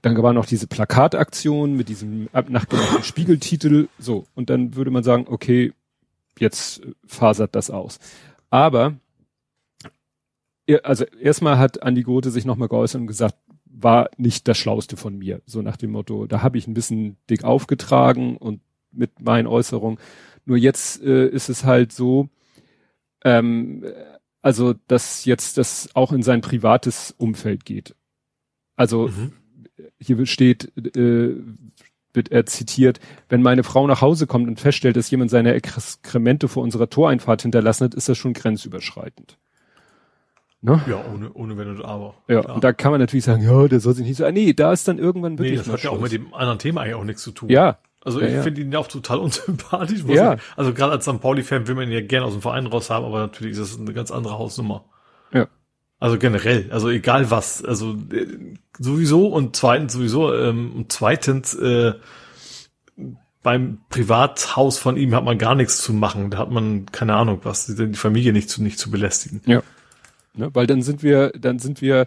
dann 0.04 0.16
war 0.22 0.34
noch 0.34 0.46
diese 0.46 0.68
Plakataktion 0.68 1.76
mit 1.76 1.90
diesem 1.90 2.30
nachgemachten 2.32 3.02
Spiegeltitel, 3.02 3.88
so, 3.98 4.28
und 4.36 4.52
dann 4.52 4.76
würde 4.76 4.92
man 4.92 5.04
sagen, 5.04 5.26
okay, 5.28 5.74
jetzt 6.38 6.82
fasert 7.08 7.56
das 7.56 7.72
aus. 7.72 8.00
Aber, 8.50 8.96
also 10.84 11.06
erstmal 11.06 11.58
hat 11.58 11.84
Andi 11.84 12.04
Grote 12.04 12.32
sich 12.32 12.46
nochmal 12.46 12.68
geäußert 12.68 13.02
und 13.02 13.08
gesagt, 13.08 13.36
war 13.66 14.10
nicht 14.18 14.48
das 14.48 14.58
Schlauste 14.58 14.98
von 14.98 15.18
mir. 15.18 15.42
So 15.46 15.62
nach 15.62 15.78
dem 15.78 15.92
Motto, 15.92 16.26
da 16.28 16.42
habe 16.42 16.58
ich 16.58 16.68
ein 16.68 16.74
bisschen 16.74 17.18
dick 17.30 17.44
aufgetragen 17.44 18.38
und 18.38 18.62
mit 18.92 19.20
meinen 19.20 19.48
Äußerungen. 19.48 20.00
Nur 20.46 20.58
jetzt 20.58 21.04
äh, 21.04 21.28
ist 21.28 21.50
es 21.50 21.66
halt 21.66 21.92
so, 21.92 22.30
ähm, 23.24 23.86
also 24.42 24.76
dass 24.88 25.26
jetzt 25.26 25.58
das 25.58 25.90
auch 25.96 26.12
in 26.14 26.24
sein 26.24 26.42
privates 26.42 27.14
Umfeld 27.18 27.66
geht. 27.66 27.96
Also 28.76 29.08
mhm. 29.08 29.34
hier 30.00 30.26
steht, 30.26 30.72
äh, 30.96 31.36
wird 32.16 32.32
er 32.32 32.46
zitiert, 32.46 33.00
wenn 33.30 33.42
meine 33.42 33.64
Frau 33.64 33.88
nach 33.88 34.02
Hause 34.02 34.28
kommt 34.28 34.48
und 34.48 34.60
feststellt, 34.60 34.96
dass 34.96 35.10
jemand 35.12 35.32
seine 35.32 35.54
Exkremente 35.54 36.48
vor 36.48 36.64
unserer 36.64 36.90
Toreinfahrt 36.90 37.42
hinterlassen 37.42 37.86
hat, 37.86 37.94
ist 37.94 38.10
das 38.10 38.18
schon 38.18 38.34
grenzüberschreitend. 38.34 39.38
Ne? 40.62 40.82
Ja, 40.88 41.04
ohne, 41.14 41.32
ohne 41.34 41.58
Wenn 41.58 41.70
und 41.70 41.86
Aber. 41.86 42.16
Ja, 42.28 42.42
klar. 42.42 42.56
und 42.56 42.64
da 42.64 42.74
kann 42.74 42.92
man 42.92 43.00
natürlich 43.00 43.24
sagen, 43.24 43.44
ja, 43.44 43.68
der 43.68 43.80
soll 43.80 43.94
sich 43.94 44.06
nicht 44.06 44.18
so, 44.18 44.30
nee, 44.32 44.54
da 44.54 44.74
ist 44.74 44.88
dann 44.88 44.98
irgendwann 44.98 45.38
wirklich. 45.38 45.60
Nee, 45.60 45.66
das 45.66 45.72
hat 45.72 45.84
ja 45.84 45.92
auch 45.92 46.00
mit 46.00 46.12
dem 46.12 46.34
anderen 46.34 46.58
Thema 46.58 46.82
eigentlich 46.82 46.96
auch 46.96 47.04
nichts 47.04 47.22
zu 47.22 47.32
tun. 47.32 47.50
Ja. 47.50 47.78
Also 48.04 48.20
ja, 48.20 48.28
ich 48.28 48.34
ja. 48.34 48.42
finde 48.42 48.62
ihn 48.62 48.76
auch 48.76 48.88
total 48.88 49.18
unsympathisch. 49.20 50.04
Ja. 50.08 50.36
Ich, 50.36 50.42
also 50.56 50.74
gerade 50.74 50.94
als 50.94 51.06
St. 51.06 51.22
Pauli-Fan 51.22 51.68
will 51.68 51.76
man 51.76 51.88
ihn 51.88 51.94
ja 51.94 52.02
gerne 52.02 52.26
aus 52.26 52.34
dem 52.34 52.42
Verein 52.42 52.66
raus 52.66 52.90
haben, 52.90 53.06
aber 53.06 53.20
natürlich 53.20 53.58
ist 53.58 53.74
das 53.74 53.80
eine 53.80 53.94
ganz 53.94 54.10
andere 54.10 54.40
Hausnummer. 54.40 54.86
Also 56.06 56.20
generell, 56.20 56.72
also 56.72 56.90
egal 56.90 57.32
was, 57.32 57.66
also 57.66 57.96
äh, 58.12 58.28
sowieso 58.78 59.26
und 59.26 59.56
zweitens 59.56 59.94
sowieso 59.94 60.32
ähm, 60.36 60.72
und 60.76 60.92
zweitens 60.92 61.56
äh, 61.56 61.94
beim 63.42 63.80
Privathaus 63.90 64.78
von 64.78 64.98
ihm 64.98 65.16
hat 65.16 65.24
man 65.24 65.40
gar 65.40 65.56
nichts 65.56 65.82
zu 65.82 65.94
machen. 65.94 66.30
Da 66.30 66.38
hat 66.38 66.52
man 66.52 66.86
keine 66.92 67.16
Ahnung 67.16 67.40
was, 67.42 67.66
die 67.66 67.94
Familie 67.96 68.34
nicht 68.34 68.52
zu 68.52 68.62
nicht 68.62 68.78
zu 68.78 68.92
belästigen. 68.92 69.42
Ja. 69.48 69.64
Ne, 70.36 70.52
weil 70.54 70.68
dann 70.68 70.84
sind 70.84 71.02
wir, 71.02 71.32
dann 71.32 71.58
sind 71.58 71.82
wir, 71.82 72.06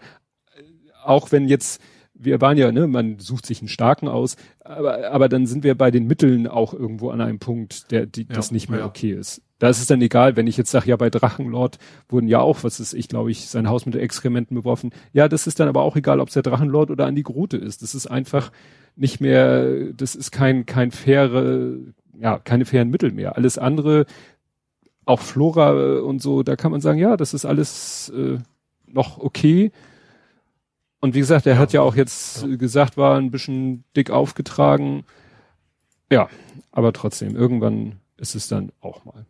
auch 1.03 1.33
wenn 1.33 1.49
jetzt, 1.49 1.83
wir 2.19 2.41
waren 2.41 2.59
ja, 2.59 2.73
ne, 2.73 2.87
man 2.87 3.19
sucht 3.19 3.47
sich 3.47 3.61
einen 3.61 3.69
starken 3.69 4.09
aus, 4.09 4.37
aber, 4.61 5.11
aber 5.11 5.29
dann 5.29 5.47
sind 5.47 5.65
wir 5.65 5.77
bei 5.77 5.91
den 5.91 6.07
Mitteln 6.07 6.47
auch 6.47 6.75
irgendwo 6.75 7.11
an 7.11 7.21
einem 7.21 7.39
Punkt, 7.39 7.91
der, 7.91 8.07
die, 8.07 8.23
Ja, 8.23 8.35
das 8.35 8.51
nicht 8.51 8.69
mehr 8.69 8.81
ja. 8.81 8.87
okay 8.87 9.13
ist. 9.13 9.43
Da 9.59 9.69
ist 9.69 9.81
es 9.81 9.87
dann 9.87 10.03
egal, 10.03 10.37
wenn 10.37 10.47
ich 10.47 10.57
jetzt 10.57 10.71
sage, 10.71 10.89
ja, 10.91 10.97
bei 10.97 11.11
Drachenlord 11.11 11.79
wurden 12.09 12.29
ja 12.29 12.41
auch, 12.41 12.63
was 12.65 12.81
ist, 12.81 12.93
ich 12.95 13.09
glaube 13.09 13.31
ich, 13.31 13.47
sein 13.47 13.69
Haus 13.69 13.87
mit 13.87 13.97
Exkrementen 13.97 14.55
beworfen. 14.55 14.91
Ja, 15.13 15.29
das 15.29 15.47
ist 15.47 15.59
dann 15.59 15.69
aber 15.69 15.83
auch 15.83 15.97
egal, 15.97 16.21
ob 16.21 16.29
es 16.29 16.35
der 16.35 16.43
Drachenlord 16.43 16.91
oder 16.91 17.07
Andi 17.07 17.23
Grote 17.23 17.57
ist. 17.57 17.83
Das 17.83 17.95
ist 17.95 18.07
einfach 18.07 18.53
nicht 18.95 19.21
mehr, 19.21 19.93
das 19.93 20.15
ist 20.15 20.31
kein, 20.31 20.67
kein 20.67 20.91
faire, 20.91 21.73
ja, 22.21 22.39
keine 22.39 22.67
fairen 22.67 22.91
Mittel 22.91 23.13
mehr. 23.13 23.37
Alles 23.37 23.59
andere, 23.59 24.07
auch 25.07 25.21
Flora 25.21 26.01
und 26.01 26.21
so, 26.21 26.43
da 26.43 26.57
kann 26.57 26.71
man 26.71 26.81
sagen, 26.81 26.99
ja, 26.99 27.17
das 27.17 27.35
ist 27.35 27.45
alles 27.45 28.11
äh, 28.11 28.39
noch 28.87 29.19
okay. 29.19 29.73
Und 31.01 31.15
wie 31.15 31.21
gesagt, 31.21 31.47
er 31.47 31.59
hat 31.59 31.73
ja 31.73 31.81
auch 31.83 31.95
jetzt 31.95 32.47
gesagt, 32.59 32.97
war 32.97 33.17
ein 33.19 33.31
bisschen 33.31 33.85
dick 33.97 34.11
aufgetragen. 34.11 35.05
Ja, 36.11 36.29
aber 36.73 36.93
trotzdem, 36.93 37.37
irgendwann 37.37 38.01
ist 38.17 38.35
es 38.35 38.49
dann 38.49 38.73
auch 38.81 39.05
mal. 39.05 39.27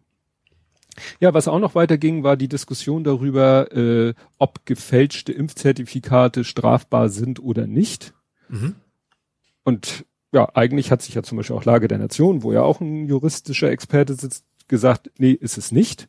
Ja, 1.20 1.34
was 1.34 1.48
auch 1.48 1.58
noch 1.58 1.74
weiterging, 1.74 2.24
war 2.24 2.36
die 2.36 2.48
Diskussion 2.48 3.04
darüber, 3.04 3.72
äh, 3.72 4.14
ob 4.38 4.66
gefälschte 4.66 5.32
Impfzertifikate 5.32 6.44
strafbar 6.44 7.08
sind 7.08 7.40
oder 7.40 7.66
nicht. 7.66 8.14
Mhm. 8.48 8.74
Und 9.64 10.04
ja, 10.32 10.48
eigentlich 10.54 10.90
hat 10.90 11.02
sich 11.02 11.14
ja 11.14 11.22
zum 11.22 11.36
Beispiel 11.36 11.56
auch 11.56 11.64
Lage 11.64 11.88
der 11.88 11.98
Nation, 11.98 12.42
wo 12.42 12.52
ja 12.52 12.62
auch 12.62 12.80
ein 12.80 13.06
juristischer 13.06 13.70
Experte 13.70 14.14
sitzt, 14.14 14.44
gesagt, 14.66 15.10
nee, 15.18 15.32
ist 15.32 15.56
es 15.56 15.72
nicht, 15.72 16.08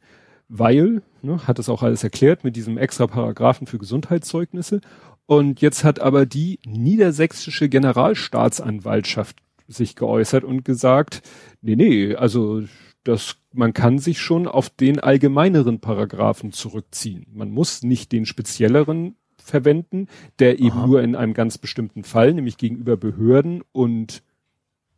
weil, 0.49 1.01
ne, 1.21 1.47
hat 1.47 1.59
es 1.59 1.69
auch 1.69 1.83
alles 1.83 2.03
erklärt 2.03 2.43
mit 2.43 2.55
diesem 2.55 2.77
extra 2.77 3.07
Paragraphen 3.07 3.67
für 3.67 3.77
Gesundheitszeugnisse. 3.77 4.81
Und 5.29 5.61
jetzt 5.61 5.83
hat 5.83 5.99
aber 5.99 6.25
die 6.25 6.57
niedersächsische 6.65 7.69
Generalstaatsanwaltschaft 7.69 9.37
sich 9.67 9.95
geäußert 9.95 10.43
und 10.43 10.65
gesagt, 10.65 11.21
nee, 11.61 11.75
nee, 11.75 12.15
also 12.15 12.63
das, 13.03 13.35
man 13.53 13.73
kann 13.73 13.99
sich 13.99 14.19
schon 14.19 14.47
auf 14.47 14.71
den 14.71 14.99
allgemeineren 14.99 15.81
Paragraphen 15.81 16.51
zurückziehen. 16.51 17.27
Man 17.31 17.51
muss 17.51 17.83
nicht 17.83 18.11
den 18.11 18.25
spezielleren 18.25 19.17
verwenden, 19.37 20.07
der 20.39 20.57
eben 20.57 20.79
Aha. 20.79 20.87
nur 20.87 21.03
in 21.03 21.15
einem 21.15 21.35
ganz 21.35 21.59
bestimmten 21.59 22.03
Fall, 22.03 22.33
nämlich 22.33 22.57
gegenüber 22.57 22.97
Behörden 22.97 23.61
und 23.71 24.23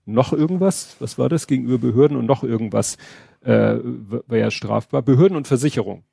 noch 0.05 0.31
irgendwas, 0.31 0.95
was 0.99 1.17
war 1.17 1.27
das, 1.27 1.45
gegenüber 1.45 1.77
Behörden 1.77 2.15
und 2.15 2.25
noch 2.25 2.45
irgendwas, 2.45 2.95
äh, 3.41 3.75
wäre 3.81 4.39
ja 4.39 4.49
strafbar, 4.49 5.01
Behörden 5.01 5.35
und 5.35 5.49
Versicherung. 5.49 6.05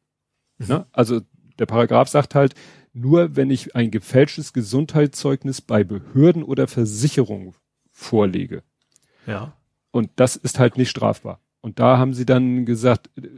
Ne? 0.58 0.86
Also 0.90 1.20
der 1.60 1.66
Paragraph 1.66 2.08
sagt 2.08 2.34
halt, 2.34 2.56
nur 2.98 3.36
wenn 3.36 3.50
ich 3.50 3.74
ein 3.76 3.90
gefälschtes 3.90 4.52
Gesundheitszeugnis 4.52 5.60
bei 5.60 5.84
Behörden 5.84 6.42
oder 6.42 6.66
Versicherung 6.66 7.54
vorlege. 7.90 8.62
Ja. 9.26 9.54
Und 9.90 10.10
das 10.16 10.36
ist 10.36 10.58
halt 10.58 10.76
nicht 10.76 10.90
strafbar. 10.90 11.40
Und 11.60 11.78
da 11.78 11.98
haben 11.98 12.14
sie 12.14 12.26
dann 12.26 12.64
gesagt, 12.64 13.10
äh, 13.16 13.28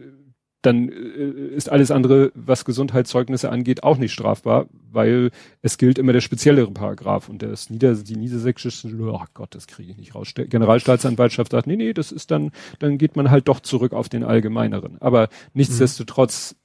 dann 0.63 0.91
äh, 0.91 1.55
ist 1.55 1.71
alles 1.71 1.91
andere, 1.91 2.33
was 2.35 2.65
Gesundheitszeugnisse 2.65 3.51
angeht, 3.51 3.83
auch 3.83 3.97
nicht 3.97 4.13
strafbar, 4.13 4.67
weil 4.91 5.31
es 5.63 5.79
gilt 5.79 5.99
immer 5.99 6.13
der 6.13 6.21
speziellere 6.21 6.71
Paragraph. 6.71 7.29
Und 7.29 7.43
das 7.43 7.71
Nieder, 7.71 7.95
die 7.95 8.17
niedersächsische, 8.17 8.89
oh 9.01 9.25
Gott, 9.33 9.55
das 9.55 9.67
kriege 9.67 9.93
ich 9.93 9.97
nicht 9.97 10.15
raus. 10.15 10.33
Generalstaatsanwaltschaft 10.35 11.53
sagt, 11.53 11.67
nee, 11.67 11.77
nee, 11.77 11.93
das 11.93 12.13
ist 12.13 12.31
dann, 12.31 12.51
dann 12.79 12.99
geht 12.99 13.17
man 13.17 13.31
halt 13.31 13.49
doch 13.49 13.61
zurück 13.61 13.93
auf 13.93 14.09
den 14.09 14.23
allgemeineren. 14.23 15.01
Aber 15.01 15.29
nichtsdestotrotz 15.55 16.57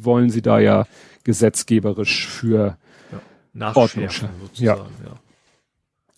wollen 0.00 0.30
sie 0.30 0.42
da 0.42 0.58
ja 0.58 0.86
gesetzgeberisch 1.24 2.26
für 2.26 2.76
ja. 3.54 3.74
Ordnung. 3.74 4.08
sozusagen, 4.08 4.90
ja. 5.04 5.20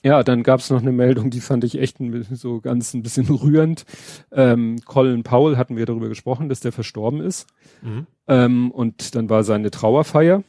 Ja, 0.04 0.22
dann 0.22 0.44
gab's 0.44 0.70
noch 0.70 0.80
eine 0.80 0.92
Meldung, 0.92 1.30
die 1.30 1.40
fand 1.40 1.64
ich 1.64 1.80
echt 1.80 1.98
ein 1.98 2.24
so 2.32 2.60
ganz 2.60 2.94
ein 2.94 3.02
bisschen 3.02 3.26
rührend. 3.28 3.84
Ähm, 4.30 4.80
Colin 4.84 5.24
Powell 5.24 5.56
hatten 5.56 5.76
wir 5.76 5.86
darüber 5.86 6.08
gesprochen, 6.08 6.48
dass 6.48 6.60
der 6.60 6.70
verstorben 6.70 7.20
ist. 7.20 7.48
Mhm. 7.82 8.06
Ähm, 8.28 8.70
und 8.70 9.16
dann 9.16 9.28
war 9.28 9.42
seine 9.42 9.70
Trauerfeier. 9.70 10.44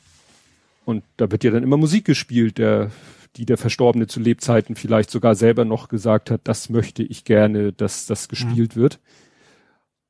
Und 0.85 1.03
da 1.17 1.31
wird 1.31 1.43
ja 1.43 1.51
dann 1.51 1.63
immer 1.63 1.77
Musik 1.77 2.05
gespielt, 2.05 2.59
der, 2.59 2.91
die 3.38 3.45
der 3.45 3.57
Verstorbene 3.57 4.07
zu 4.07 4.19
Lebzeiten 4.19 4.75
vielleicht 4.75 5.09
sogar 5.09 5.33
selber 5.33 5.65
noch 5.65 5.88
gesagt 5.88 6.29
hat, 6.29 6.41
das 6.43 6.69
möchte 6.69 7.01
ich 7.01 7.23
gerne, 7.25 7.73
dass 7.73 8.05
das 8.05 8.27
gespielt 8.27 8.75
wird. 8.75 8.99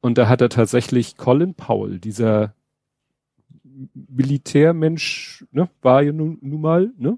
Und 0.02 0.17
da 0.17 0.28
hat 0.28 0.41
er 0.41 0.49
tatsächlich 0.49 1.17
Colin 1.17 1.54
Powell, 1.54 1.99
dieser 1.99 2.54
Militärmensch, 3.94 5.46
ne, 5.52 5.70
war 5.82 6.02
ja 6.02 6.12
nun, 6.12 6.38
nun 6.42 6.62
mal, 6.62 6.92
ne? 6.98 7.18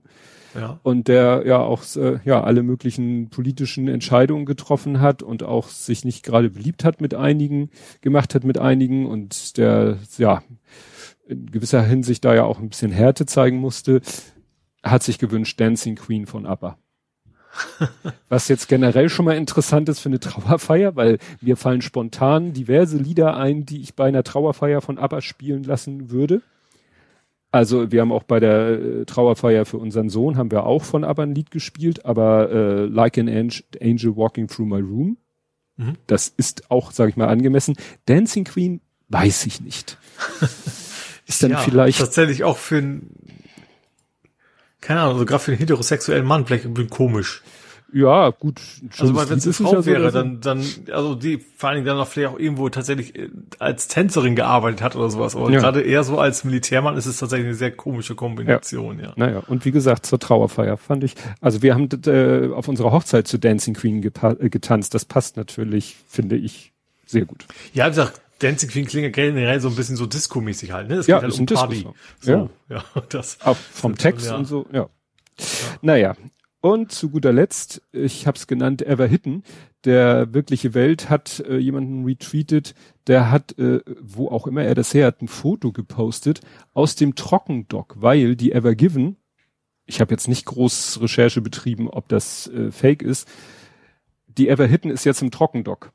Ja. 0.53 0.81
und 0.83 1.07
der 1.07 1.43
ja 1.45 1.59
auch 1.59 1.83
äh, 1.95 2.19
ja 2.25 2.43
alle 2.43 2.61
möglichen 2.61 3.29
politischen 3.29 3.87
Entscheidungen 3.87 4.45
getroffen 4.45 4.99
hat 4.99 5.23
und 5.23 5.43
auch 5.43 5.69
sich 5.69 6.03
nicht 6.03 6.23
gerade 6.23 6.49
beliebt 6.49 6.83
hat 6.83 6.99
mit 6.99 7.13
einigen, 7.13 7.69
gemacht 8.01 8.35
hat 8.35 8.43
mit 8.43 8.57
einigen 8.57 9.05
und 9.05 9.57
der 9.57 9.97
ja 10.17 10.43
in 11.25 11.45
gewisser 11.45 11.81
Hinsicht 11.81 12.25
da 12.25 12.35
ja 12.35 12.43
auch 12.43 12.59
ein 12.59 12.67
bisschen 12.67 12.91
Härte 12.91 13.25
zeigen 13.25 13.57
musste, 13.57 14.01
hat 14.83 15.03
sich 15.03 15.19
gewünscht 15.19 15.59
Dancing 15.59 15.95
Queen 15.95 16.25
von 16.25 16.45
ABBA. 16.45 16.77
Was 18.29 18.47
jetzt 18.47 18.67
generell 18.67 19.09
schon 19.09 19.25
mal 19.25 19.35
interessant 19.35 19.89
ist 19.89 19.99
für 19.99 20.09
eine 20.09 20.19
Trauerfeier, 20.19 20.95
weil 20.95 21.17
mir 21.41 21.57
fallen 21.57 21.81
spontan 21.81 22.53
diverse 22.53 22.97
Lieder 22.97 23.37
ein, 23.37 23.65
die 23.65 23.81
ich 23.81 23.95
bei 23.95 24.05
einer 24.05 24.23
Trauerfeier 24.23 24.81
von 24.81 24.97
ABBA 24.97 25.21
spielen 25.21 25.63
lassen 25.63 26.11
würde. 26.11 26.41
Also 27.51 27.91
wir 27.91 28.01
haben 28.01 28.13
auch 28.13 28.23
bei 28.23 28.39
der 28.39 28.69
äh, 28.69 29.05
Trauerfeier 29.05 29.65
für 29.65 29.77
unseren 29.77 30.09
Sohn 30.09 30.37
haben 30.37 30.51
wir 30.51 30.65
auch 30.65 30.83
von 30.83 31.03
ABBA 31.03 31.23
ein 31.23 31.35
Lied 31.35 31.51
gespielt, 31.51 32.05
aber 32.05 32.49
äh, 32.49 32.85
Like 32.85 33.17
an 33.17 33.27
Angel, 33.27 33.63
Angel 33.81 34.15
Walking 34.15 34.47
Through 34.47 34.67
My 34.67 34.79
Room, 34.79 35.17
Mhm. 35.77 35.95
das 36.07 36.27
ist 36.27 36.69
auch, 36.69 36.91
sage 36.91 37.09
ich 37.09 37.17
mal, 37.17 37.27
angemessen. 37.27 37.75
Dancing 38.05 38.43
Queen 38.43 38.81
weiß 39.09 39.45
ich 39.45 39.61
nicht. 39.61 39.97
ist 41.27 41.43
dann 41.43 41.51
ja, 41.51 41.57
vielleicht 41.59 41.99
tatsächlich 41.99 42.43
auch 42.43 42.57
für 42.57 42.77
ein, 42.77 43.09
keine 44.81 45.01
Ahnung, 45.01 45.13
also 45.13 45.25
gerade 45.25 45.43
für 45.43 45.51
einen 45.51 45.59
heterosexuellen 45.59 46.25
Mann 46.25 46.45
vielleicht 46.45 46.65
ein 46.65 46.73
bisschen 46.73 46.89
komisch. 46.89 47.41
ja 47.93 48.29
gut. 48.31 48.59
Also 48.97 49.15
wenn 49.15 49.37
es 49.37 49.45
eine 49.45 49.53
Frau 49.53 49.75
ja 49.75 49.85
wäre, 49.85 50.11
so. 50.11 50.17
dann, 50.17 50.41
dann, 50.41 50.65
also 50.91 51.13
die 51.15 51.37
vor 51.57 51.69
allen 51.69 51.77
Dingen 51.77 51.87
dann 51.87 51.97
auch 51.97 52.07
vielleicht 52.07 52.33
auch 52.33 52.39
irgendwo 52.39 52.69
tatsächlich 52.69 53.15
äh, 53.17 53.29
als 53.59 53.87
Tänzerin 53.89 54.35
gearbeitet 54.35 54.81
hat 54.81 54.95
oder 54.95 55.09
sowas. 55.09 55.35
Aber 55.35 55.51
Ja. 55.51 55.59
gerade 55.59 55.81
eher 55.81 56.03
so 56.03 56.17
als 56.19 56.43
Militärmann 56.43 56.95
ist 56.97 57.05
es 57.05 57.17
tatsächlich 57.17 57.47
eine 57.47 57.55
sehr 57.55 57.71
komische 57.71 58.15
Kombination, 58.15 58.99
ja. 58.99 59.13
Naja, 59.17 59.43
und 59.47 59.65
wie 59.65 59.71
gesagt, 59.71 60.05
zur 60.05 60.19
Trauerfeier 60.19 60.77
fand 60.77 61.03
ich, 61.03 61.15
also 61.41 61.61
wir 61.61 61.73
haben 61.75 61.89
äh, 62.05 62.53
auf 62.53 62.67
unserer 62.67 62.91
Hochzeit 62.91 63.27
zu 63.27 63.37
Dancing 63.37 63.73
Queen 63.73 64.01
äh, 64.01 64.49
getanzt. 64.49 64.93
Das 64.93 65.05
passt 65.05 65.37
natürlich, 65.37 65.97
finde 66.07 66.37
ich, 66.37 66.71
sehr 67.05 67.25
gut. 67.25 67.45
Ja, 67.73 67.85
wie 67.85 67.89
gesagt, 67.89 68.21
Dancing 68.41 68.69
Queen 68.69 68.85
klingt 68.85 69.13
generell 69.13 69.59
so 69.61 69.69
ein 69.69 69.75
bisschen 69.75 69.95
so 69.95 70.05
Disco-mäßig 70.05 70.71
halt, 70.71 70.89
ne? 70.89 70.95
Es 70.95 71.07
Ja, 71.07 71.17
geht 71.17 71.23
halt 71.23 71.33
ist 71.33 71.39
um 71.39 71.43
ein 71.43 71.55
Party. 71.55 71.87
So, 72.19 72.49
ja. 72.69 72.83
das. 73.09 73.39
Auch 73.41 73.55
vom 73.57 73.93
Das 73.95 74.01
Text 74.01 74.25
ja. 74.27 74.35
und 74.35 74.45
so, 74.45 74.65
ja. 74.71 74.89
Naja. 75.81 76.15
Und 76.63 76.91
zu 76.91 77.09
guter 77.09 77.33
Letzt, 77.33 77.81
ich 77.91 78.27
habe 78.27 78.37
es 78.37 78.45
genannt, 78.45 78.83
Everhitten. 78.83 79.43
Der 79.83 80.31
wirkliche 80.31 80.75
Welt 80.75 81.09
hat 81.09 81.39
äh, 81.47 81.57
jemanden 81.57 82.05
retweetet, 82.05 82.75
der 83.07 83.31
hat, 83.31 83.57
äh, 83.57 83.79
wo 83.99 84.27
auch 84.27 84.45
immer 84.45 84.63
er 84.63 84.75
das 84.75 84.93
her 84.93 85.07
hat, 85.07 85.23
ein 85.23 85.27
Foto 85.27 85.71
gepostet 85.71 86.41
aus 86.73 86.95
dem 86.95 87.15
Trockendock, 87.15 87.95
weil 87.99 88.35
die 88.35 88.51
Evergiven, 88.51 89.17
ich 89.87 90.01
habe 90.01 90.11
jetzt 90.13 90.27
nicht 90.27 90.45
groß 90.45 91.01
Recherche 91.01 91.41
betrieben, 91.41 91.89
ob 91.89 92.07
das 92.09 92.47
äh, 92.49 92.69
fake 92.71 93.01
ist, 93.01 93.27
die 94.27 94.47
Everhitten 94.47 94.91
ist 94.91 95.03
jetzt 95.03 95.21
im 95.23 95.31
Trockendock, 95.31 95.91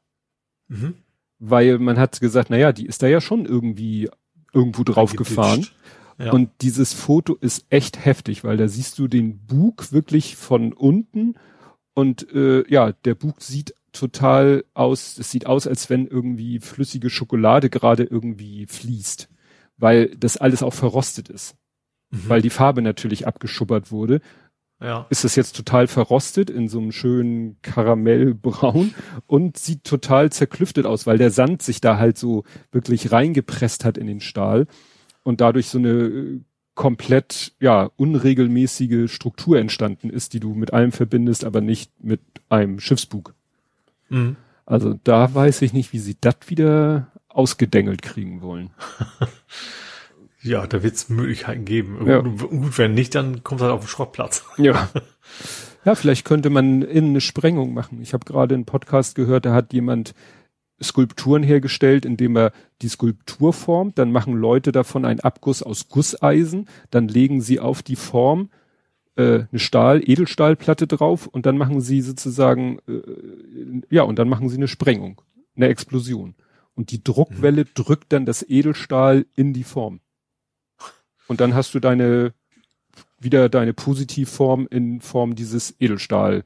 Mhm. 0.68 0.94
Weil 1.38 1.79
man 1.79 1.99
hat 1.99 2.20
gesagt, 2.20 2.51
naja, 2.51 2.72
die 2.72 2.87
ist 2.87 3.03
da 3.03 3.07
ja 3.07 3.20
schon 3.20 3.46
irgendwie 3.46 4.09
irgendwo 4.53 4.85
drauf 4.85 5.14
gefahren. 5.14 5.51
Eingeditscht. 5.51 5.77
Ja. 6.18 6.33
Und 6.33 6.51
dieses 6.62 6.94
Foto 6.94 7.35
ist 7.35 7.66
echt 7.68 8.05
heftig, 8.05 8.42
weil 8.42 8.57
da 8.57 8.68
siehst 8.68 8.99
du 8.99 9.07
den 9.07 9.38
Bug 9.46 9.92
wirklich 9.92 10.37
von 10.37 10.72
unten 10.72 11.35
und 11.94 12.33
äh, 12.33 12.64
ja, 12.70 12.92
der 12.92 13.14
Bug 13.14 13.42
sieht 13.42 13.75
total 13.92 14.64
aus, 14.75 15.18
es 15.18 15.31
sieht 15.31 15.46
aus, 15.46 15.66
als 15.66 15.90
wenn 15.90 16.07
irgendwie 16.07 16.59
flüssige 16.61 17.11
Schokolade 17.11 17.68
gerade 17.70 18.05
irgendwie 18.05 18.66
fließt. 18.66 19.29
weil 19.79 20.09
das 20.16 20.37
alles 20.37 20.62
auch 20.62 20.75
verrostet 20.75 21.29
ist. 21.29 21.57
Mhm. 22.11 22.29
Weil 22.29 22.42
die 22.42 22.51
Farbe 22.51 22.83
natürlich 22.83 23.27
abgeschubbert 23.27 23.90
wurde. 23.90 24.20
Ja. 24.80 25.06
Ist 25.08 25.24
das 25.24 25.36
jetzt 25.36 25.56
total 25.56 25.86
verrostet 25.86 26.50
in 26.50 26.68
so 26.68 26.78
einem 26.78 26.92
schönen 26.92 27.56
Karamellbraun 27.62 28.94
und 29.26 29.56
sieht 29.56 29.84
total 29.84 30.30
zerklüftet 30.30 30.84
aus, 30.84 31.06
weil 31.06 31.16
der 31.16 31.30
Sand 31.30 31.62
sich 31.62 31.80
da 31.80 31.96
halt 31.96 32.18
so 32.18 32.44
wirklich 32.72 33.10
reingepresst 33.10 33.84
hat 33.86 33.96
in 33.96 34.06
den 34.06 34.20
Stahl 34.20 34.66
und 35.22 35.40
dadurch 35.40 35.68
so 35.68 35.78
eine 35.78 35.88
äh, 35.88 36.40
komplett, 36.74 37.54
ja, 37.58 37.90
unregelmäßige 37.96 39.10
Struktur 39.10 39.58
entstanden 39.58 40.10
ist, 40.10 40.34
die 40.34 40.40
du 40.40 40.54
mit 40.54 40.74
allem 40.74 40.92
verbindest, 40.92 41.44
aber 41.46 41.62
nicht 41.62 41.90
mit 42.02 42.20
einem 42.50 42.78
Schiffsbug. 42.78 43.34
Mhm. 44.10 44.36
Also 44.66 44.98
da 45.04 45.32
weiß 45.34 45.62
ich 45.62 45.72
nicht, 45.72 45.94
wie 45.94 46.00
sie 46.00 46.18
das 46.20 46.36
wieder 46.48 47.12
ausgedengelt 47.28 48.02
kriegen 48.02 48.42
wollen. 48.42 48.70
Ja, 50.46 50.66
da 50.66 50.82
wird 50.82 50.94
es 50.94 51.09
Möglichkeiten 51.09 51.64
geben. 51.64 52.06
Ja. 52.06 52.20
Gut, 52.20 52.78
wenn 52.78 52.94
nicht, 52.94 53.14
dann 53.14 53.44
kommt 53.44 53.61
halt 53.61 53.72
auf 53.72 53.80
den 53.80 53.88
Schrottplatz. 53.88 54.44
Ja. 54.56 54.88
Ja, 55.85 55.94
vielleicht 55.94 56.24
könnte 56.24 56.50
man 56.50 56.82
innen 56.82 57.11
eine 57.11 57.20
Sprengung 57.20 57.72
machen. 57.72 58.02
Ich 58.02 58.12
habe 58.12 58.24
gerade 58.24 58.56
einen 58.56 58.64
Podcast 58.64 59.14
gehört, 59.14 59.46
da 59.46 59.54
hat 59.54 59.72
jemand 59.72 60.14
Skulpturen 60.82 61.44
hergestellt, 61.44 62.04
indem 62.04 62.37
er 62.37 62.52
die 62.82 62.88
Skulptur 62.88 63.52
formt, 63.52 63.96
dann 63.96 64.11
machen 64.11 64.35
Leute 64.35 64.72
davon 64.72 65.04
einen 65.04 65.20
Abguss 65.20 65.62
aus 65.62 65.88
Gusseisen, 65.88 66.68
dann 66.90 67.06
legen 67.06 67.40
sie 67.40 67.61
auf 67.61 67.85
die 67.85 67.94
Form 67.94 68.50
äh, 69.14 69.44
eine 69.50 69.59
Stahl, 69.59 70.02
Edelstahlplatte 70.04 70.87
drauf 70.87 71.26
und 71.26 71.46
dann 71.46 71.56
machen 71.56 71.80
sie 71.80 72.02
sozusagen, 72.02 72.78
äh, 72.88 73.82
ja, 73.88 74.02
und 74.02 74.18
dann 74.18 74.28
machen 74.28 74.48
sie 74.48 74.56
eine 74.56 74.68
Sprengung, 74.68 75.22
eine 75.56 75.68
Explosion. 75.68 76.35
Und 76.74 76.90
die 76.90 77.02
Druckwelle 77.02 77.64
drückt 77.64 78.12
dann 78.12 78.26
das 78.26 78.44
Edelstahl 78.46 79.24
in 79.35 79.54
die 79.54 79.64
Form. 79.64 80.00
Und 81.28 81.40
dann 81.40 81.54
hast 81.54 81.74
du 81.74 81.80
deine, 81.80 82.32
wieder 83.18 83.48
deine 83.48 83.72
Positivform 83.72 84.66
in 84.70 85.00
Form 85.00 85.34
dieses 85.34 85.74
Edelstahlbleches, 85.80 86.44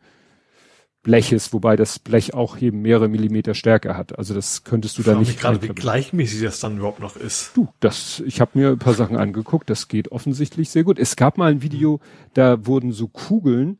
wobei 1.52 1.76
das 1.76 1.98
Blech 1.98 2.34
auch 2.34 2.58
eben 2.58 2.80
mehrere 2.82 3.08
Millimeter 3.08 3.54
Stärke 3.54 3.96
hat. 3.96 4.18
Also 4.18 4.34
das 4.34 4.64
könntest 4.64 4.96
du 4.98 5.02
Ich 5.02 5.06
da 5.06 5.14
nicht. 5.16 5.38
gerade, 5.38 5.62
wie 5.62 5.68
gleichmäßig 5.68 6.42
das 6.42 6.60
dann 6.60 6.78
überhaupt 6.78 7.00
noch 7.00 7.16
ist. 7.16 7.52
Du, 7.54 7.68
das, 7.80 8.22
ich 8.24 8.40
habe 8.40 8.58
mir 8.58 8.70
ein 8.70 8.78
paar 8.78 8.94
Sachen 8.94 9.16
angeguckt, 9.16 9.68
das 9.68 9.88
geht 9.88 10.12
offensichtlich 10.12 10.70
sehr 10.70 10.84
gut. 10.84 10.98
Es 10.98 11.16
gab 11.16 11.36
mal 11.38 11.50
ein 11.50 11.62
Video, 11.62 12.00
da 12.34 12.66
wurden 12.66 12.92
so 12.92 13.08
Kugeln 13.08 13.78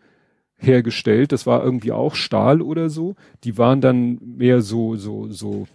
hergestellt, 0.57 1.33
das 1.33 1.47
war 1.47 1.65
irgendwie 1.65 1.93
auch 1.93 2.15
Stahl 2.15 2.61
oder 2.61 2.91
so, 2.91 3.15
die 3.45 3.57
waren 3.57 3.81
dann 3.81 4.19
mehr 4.23 4.61
so, 4.61 4.97
so, 4.97 5.31
so 5.31 5.67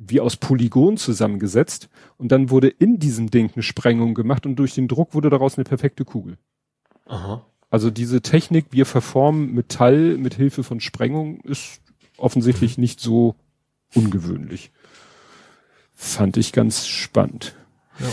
wie 0.00 0.20
aus 0.20 0.36
Polygon 0.36 0.96
zusammengesetzt 0.96 1.88
und 2.16 2.32
dann 2.32 2.50
wurde 2.50 2.68
in 2.68 2.98
diesem 2.98 3.30
Ding 3.30 3.50
eine 3.54 3.62
Sprengung 3.62 4.14
gemacht 4.14 4.46
und 4.46 4.56
durch 4.56 4.74
den 4.74 4.88
Druck 4.88 5.14
wurde 5.14 5.28
daraus 5.28 5.56
eine 5.58 5.64
perfekte 5.64 6.04
Kugel. 6.04 6.38
Aha. 7.06 7.44
Also 7.68 7.90
diese 7.90 8.22
Technik, 8.22 8.66
wir 8.70 8.86
verformen 8.86 9.54
Metall 9.54 10.16
mit 10.16 10.34
Hilfe 10.34 10.64
von 10.64 10.80
Sprengung, 10.80 11.40
ist 11.42 11.80
offensichtlich 12.16 12.78
nicht 12.78 13.00
so 13.00 13.36
ungewöhnlich. 13.94 14.72
Fand 15.94 16.36
ich 16.36 16.52
ganz 16.52 16.86
spannend. 16.86 17.54
Ja. 17.98 18.06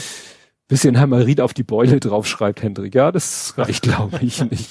Bisschen 0.67 0.99
Hammerit 0.99 1.39
auf 1.39 1.53
die 1.53 1.63
Beule 1.63 2.01
draufschreibt, 2.01 2.61
Hendrik. 2.61 2.93
Ja, 2.93 3.13
das 3.13 3.57
reicht, 3.57 3.83
glaube 3.83 4.19
ich, 4.21 4.43
nicht. 4.51 4.69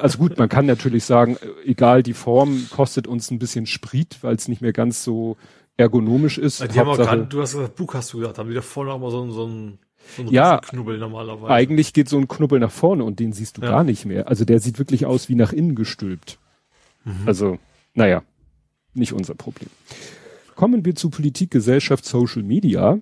Also 0.00 0.18
gut, 0.18 0.38
man 0.38 0.48
kann 0.48 0.66
natürlich 0.66 1.04
sagen, 1.04 1.36
egal, 1.64 2.04
die 2.04 2.14
Form 2.14 2.68
kostet 2.70 3.08
uns 3.08 3.32
ein 3.32 3.40
bisschen 3.40 3.66
Sprit, 3.66 4.18
weil 4.22 4.36
es 4.36 4.46
nicht 4.46 4.62
mehr 4.62 4.72
ganz 4.72 5.02
so 5.02 5.36
ergonomisch 5.80 6.38
ist. 6.38 6.60
Die 6.72 6.78
haben 6.78 6.88
auch 6.88 6.96
gerade, 6.96 7.26
du 7.26 7.40
hast 7.40 7.52
gesagt, 7.54 7.76
Bug 7.76 7.94
hast 7.94 8.12
du 8.12 8.18
gesagt, 8.18 8.38
haben 8.38 8.48
die 8.48 8.54
da 8.54 8.62
vorne 8.62 8.92
auch 8.92 8.98
mal 9.00 9.10
so, 9.10 9.28
so 9.30 9.46
ein, 9.46 9.78
so 10.16 10.22
ein 10.22 10.28
Ja. 10.28 10.58
Knubbel 10.58 10.98
normalerweise. 10.98 11.52
Eigentlich 11.52 11.92
geht 11.92 12.08
so 12.08 12.18
ein 12.18 12.28
Knubbel 12.28 12.60
nach 12.60 12.70
vorne 12.70 13.04
und 13.04 13.18
den 13.20 13.32
siehst 13.32 13.58
du 13.58 13.62
Ja. 13.62 13.70
gar 13.70 13.84
nicht 13.84 14.06
mehr. 14.06 14.28
Also 14.28 14.44
der 14.44 14.60
sieht 14.60 14.78
wirklich 14.78 15.06
aus 15.06 15.28
wie 15.28 15.34
nach 15.34 15.52
innen 15.52 15.74
gestülpt. 15.74 16.38
Also, 17.26 17.58
naja, 17.94 18.22
nicht 18.92 19.14
unser 19.14 19.34
Problem. 19.34 19.70
Kommen 20.54 20.84
wir 20.84 20.94
zu 20.94 21.08
Politik, 21.08 21.50
Gesellschaft, 21.50 22.04
Social 22.04 22.42
Media. 22.42 22.98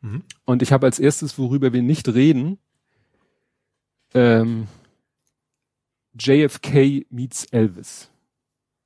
Mhm. 0.00 0.22
Und 0.44 0.62
ich 0.62 0.72
habe 0.72 0.86
als 0.86 0.98
erstes, 0.98 1.38
worüber 1.38 1.72
wir 1.72 1.82
nicht 1.82 2.08
reden, 2.08 2.58
ähm, 4.14 4.66
JFK 6.18 7.06
meets 7.10 7.44
Elvis. 7.46 8.10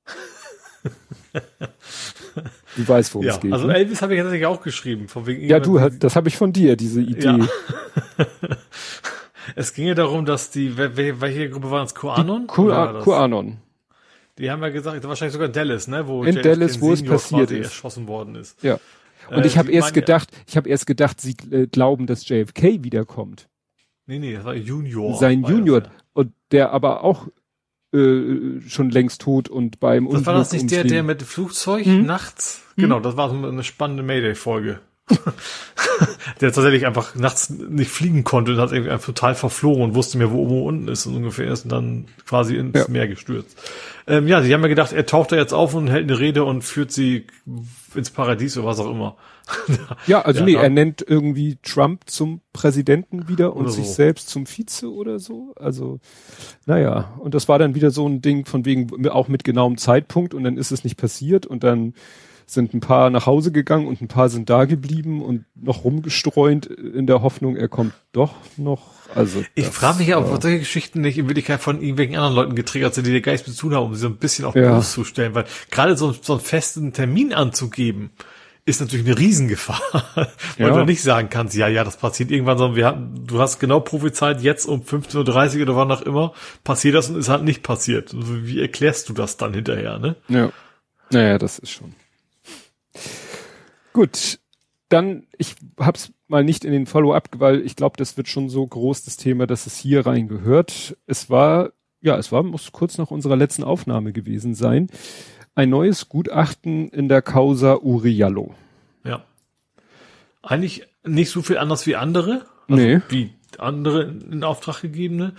du 2.75 2.87
weißt, 2.87 3.13
worum 3.13 3.25
Ja, 3.27 3.33
es 3.35 3.39
geht. 3.39 3.51
also 3.53 3.67
ne? 3.67 3.75
Elvis 3.75 4.01
habe 4.01 4.13
ich 4.15 4.21
tatsächlich 4.21 4.45
auch 4.47 4.61
geschrieben. 4.61 5.07
Von 5.07 5.25
wegen 5.25 5.45
ja, 5.47 5.59
du, 5.59 5.77
das 5.89 6.15
habe 6.15 6.27
ich 6.29 6.37
von 6.37 6.51
dir, 6.53 6.75
diese 6.75 7.01
Idee. 7.01 7.23
Ja. 7.25 7.37
Es 9.55 9.73
ging 9.73 9.87
ja 9.87 9.95
darum, 9.95 10.25
dass 10.25 10.51
die, 10.51 10.73
wel- 10.77 10.95
wel- 10.95 11.21
welche 11.21 11.49
Gruppe 11.49 11.71
war 11.71 11.81
das? 11.81 11.95
QAnon? 11.95 12.45
Das? 12.47 13.03
QAnon. 13.03 13.57
Die 14.37 14.51
haben 14.51 14.61
ja 14.61 14.69
gesagt, 14.69 15.03
wahrscheinlich 15.07 15.33
sogar 15.33 15.47
Dallas, 15.49 15.87
ne? 15.87 16.07
Wo 16.07 16.23
In 16.23 16.35
Dallas, 16.35 16.79
wo 16.79 16.93
es 16.93 17.03
passiert 17.03 17.49
ist. 17.51 17.65
erschossen 17.65 18.07
worden 18.07 18.35
ist. 18.35 18.61
Ja. 18.63 18.79
Und 19.29 19.43
Äh, 19.43 19.47
ich 19.47 19.57
habe 19.57 19.71
erst 19.71 19.93
gedacht, 19.93 20.29
ich 20.47 20.55
habe 20.55 20.69
erst 20.69 20.85
gedacht, 20.85 21.19
sie 21.19 21.35
äh, 21.51 21.65
glauben, 21.67 22.05
dass 22.05 22.27
JFK 22.29 22.83
wiederkommt. 22.83 23.47
Nee, 24.05 24.19
nee, 24.19 24.33
das 24.33 24.45
war 24.45 24.55
Junior. 24.55 25.17
Sein 25.17 25.41
war 25.43 25.49
das, 25.49 25.57
Junior. 25.57 25.81
ja. 25.83 25.89
Und 26.13 26.31
der 26.51 26.71
aber 26.71 27.03
auch 27.03 27.27
äh, 27.93 28.61
schon 28.67 28.89
längst 28.89 29.21
tot 29.21 29.49
und 29.49 29.79
beim 29.79 30.09
Das 30.09 30.25
war 30.25 30.33
das 30.35 30.51
nicht 30.51 30.69
der, 30.71 30.83
der 30.83 31.03
mit 31.03 31.21
dem 31.21 31.27
Flugzeug 31.27 31.85
Mhm. 31.85 32.05
nachts? 32.05 32.61
Genau, 32.77 32.99
das 32.99 33.17
war 33.17 33.29
so 33.29 33.35
eine 33.35 33.63
spannende 33.63 34.03
Mayday-Folge. 34.03 34.79
der 36.41 36.51
tatsächlich 36.51 36.85
einfach 36.85 37.15
nachts 37.15 37.49
nicht 37.49 37.91
fliegen 37.91 38.23
konnte 38.23 38.53
und 38.53 38.59
hat 38.59 38.71
irgendwie 38.71 38.91
einfach 38.91 39.07
total 39.07 39.35
verflogen 39.35 39.83
und 39.83 39.95
wusste 39.95 40.17
mehr, 40.17 40.31
wo 40.31 40.43
oben 40.43 40.61
unten 40.63 40.87
ist 40.87 41.05
und 41.05 41.15
ungefähr 41.15 41.51
ist 41.51 41.63
und 41.65 41.71
dann 41.71 42.05
quasi 42.25 42.55
ins 42.55 42.77
Ja. 42.77 42.85
Meer 42.87 43.07
gestürzt. 43.07 43.57
Ähm, 44.07 44.27
ja, 44.27 44.41
sie 44.41 44.53
haben 44.53 44.61
ja 44.61 44.67
gedacht, 44.67 44.93
er 44.93 45.05
taucht 45.05 45.31
da 45.31 45.35
jetzt 45.35 45.53
auf 45.53 45.73
und 45.73 45.87
hält 45.87 46.09
eine 46.09 46.19
Rede 46.19 46.43
und 46.43 46.63
führt 46.63 46.91
sie 46.91 47.27
ins 47.95 48.09
Paradies 48.09 48.57
oder 48.57 48.67
was 48.67 48.79
auch 48.79 48.91
immer. 48.91 49.15
Ja, 50.05 50.21
also 50.21 50.41
Ja, 50.41 50.45
nee, 50.45 50.53
er 50.53 50.69
nennt 50.69 51.03
irgendwie 51.07 51.57
Trump 51.63 52.03
zum 52.07 52.41
Präsidenten 52.53 53.27
wieder 53.27 53.55
und 53.55 53.71
sich 53.71 53.87
so. 53.87 53.93
selbst 53.93 54.29
zum 54.29 54.45
Vize 54.45 54.91
oder 54.91 55.17
so. 55.17 55.53
Also, 55.55 55.99
naja, 56.67 57.15
und 57.19 57.33
das 57.33 57.47
war 57.49 57.57
dann 57.57 57.73
wieder 57.73 57.89
so 57.89 58.07
ein 58.07 58.21
Ding 58.21 58.45
von 58.45 58.65
wegen, 58.65 59.07
auch 59.09 59.27
mit 59.27 59.43
genauem 59.43 59.77
Zeitpunkt 59.77 60.35
und 60.35 60.43
dann 60.43 60.57
ist 60.57 60.71
es 60.71 60.83
nicht 60.83 60.97
passiert 60.97 61.47
und 61.47 61.63
dann 61.63 61.93
sind 62.53 62.73
ein 62.73 62.79
paar 62.79 63.09
nach 63.09 63.25
Hause 63.25 63.51
gegangen 63.51 63.87
und 63.87 64.01
ein 64.01 64.07
paar 64.07 64.29
sind 64.29 64.49
da 64.49 64.65
geblieben 64.65 65.21
und 65.21 65.45
noch 65.55 65.83
rumgestreunt 65.83 66.65
in 66.65 67.07
der 67.07 67.21
Hoffnung, 67.21 67.55
er 67.55 67.67
kommt 67.67 67.93
doch 68.11 68.33
noch. 68.57 68.87
Also 69.15 69.43
Ich 69.55 69.65
frage 69.67 69.99
mich 69.99 70.07
ja, 70.07 70.17
ob 70.19 70.41
solche 70.41 70.59
Geschichten 70.59 71.01
nicht 71.01 71.17
in 71.17 71.27
Wirklichkeit 71.27 71.59
von 71.61 71.81
irgendwelchen 71.81 72.15
anderen 72.15 72.35
Leuten 72.35 72.55
getriggert 72.55 72.93
sind, 72.93 73.07
die 73.07 73.11
der 73.11 73.21
Geist 73.21 73.45
zu 73.45 73.55
tun 73.55 73.73
haben, 73.73 73.85
um 73.87 73.93
sie 73.95 74.01
so 74.01 74.07
ein 74.07 74.17
bisschen 74.17 74.45
auf 74.45 74.55
Ja. 74.55 74.71
bloßzustellen, 74.73 75.33
weil 75.35 75.45
gerade 75.71 75.95
so, 75.97 76.11
so 76.11 76.33
einen 76.33 76.41
festen 76.41 76.93
Termin 76.93 77.33
anzugeben, 77.33 78.11
ist 78.65 78.81
natürlich 78.81 79.05
eine 79.07 79.17
Riesengefahr, 79.17 79.81
weil 80.15 80.27
Ja. 80.67 80.69
du 80.69 80.85
nicht 80.85 81.01
sagen 81.01 81.29
kannst, 81.31 81.55
ja, 81.55 81.67
ja, 81.67 81.83
das 81.83 81.97
passiert 81.97 82.29
irgendwann, 82.29 82.57
sondern 82.59 82.75
wir 82.75 82.85
hatten, 82.85 83.25
du 83.25 83.39
hast 83.39 83.57
genau 83.59 83.79
prophezeit, 83.79 84.41
jetzt 84.41 84.65
um 84.65 84.81
15.30 84.81 85.55
Uhr 85.57 85.61
oder 85.63 85.75
wann 85.75 85.91
auch 85.91 86.01
immer, 86.03 86.33
passiert 86.63 86.93
das 86.93 87.09
und 87.09 87.15
ist 87.17 87.29
halt 87.29 87.43
nicht 87.43 87.63
passiert. 87.63 88.13
Also 88.13 88.45
wie 88.45 88.61
erklärst 88.61 89.09
du 89.09 89.13
das 89.13 89.37
dann 89.37 89.53
hinterher, 89.55 89.97
ne? 89.97 90.15
Ja. 90.27 90.51
Naja, 91.11 91.39
das 91.39 91.57
ist 91.57 91.71
schon. 91.71 91.95
Gut. 93.93 94.39
Dann, 94.89 95.27
ich 95.37 95.55
hab's 95.77 96.11
mal 96.27 96.43
nicht 96.43 96.65
in 96.65 96.71
den 96.71 96.85
Follow-up, 96.85 97.29
weil 97.37 97.61
ich 97.61 97.75
glaube, 97.75 97.97
das 97.97 98.17
wird 98.17 98.27
schon 98.27 98.49
so 98.49 98.65
groß, 98.65 99.03
das 99.03 99.17
Thema, 99.17 99.45
dass 99.45 99.67
es 99.67 99.77
hier 99.77 100.05
rein 100.05 100.27
gehört. 100.27 100.97
Es 101.05 101.29
war, 101.29 101.71
ja, 102.01 102.17
es 102.17 102.31
war, 102.31 102.43
muss 102.43 102.71
kurz 102.71 102.97
nach 102.97 103.11
unserer 103.11 103.35
letzten 103.35 103.63
Aufnahme 103.63 104.13
gewesen 104.13 104.55
sein, 104.55 104.87
ein 105.55 105.69
neues 105.69 106.09
Gutachten 106.09 106.89
in 106.89 107.07
der 107.07 107.21
Causa 107.21 107.77
Uriallo. 107.77 108.55
Ja. 109.03 109.23
Eigentlich 110.41 110.87
nicht 111.03 111.29
so 111.29 111.41
viel 111.41 111.57
anders 111.57 111.85
wie 111.85 111.95
andere. 111.95 112.45
Also 112.67 112.81
Nee. 112.81 113.01
Wie 113.09 113.33
andere 113.57 114.03
in 114.03 114.43
Auftrag 114.43 114.81
gegebene. 114.81 115.33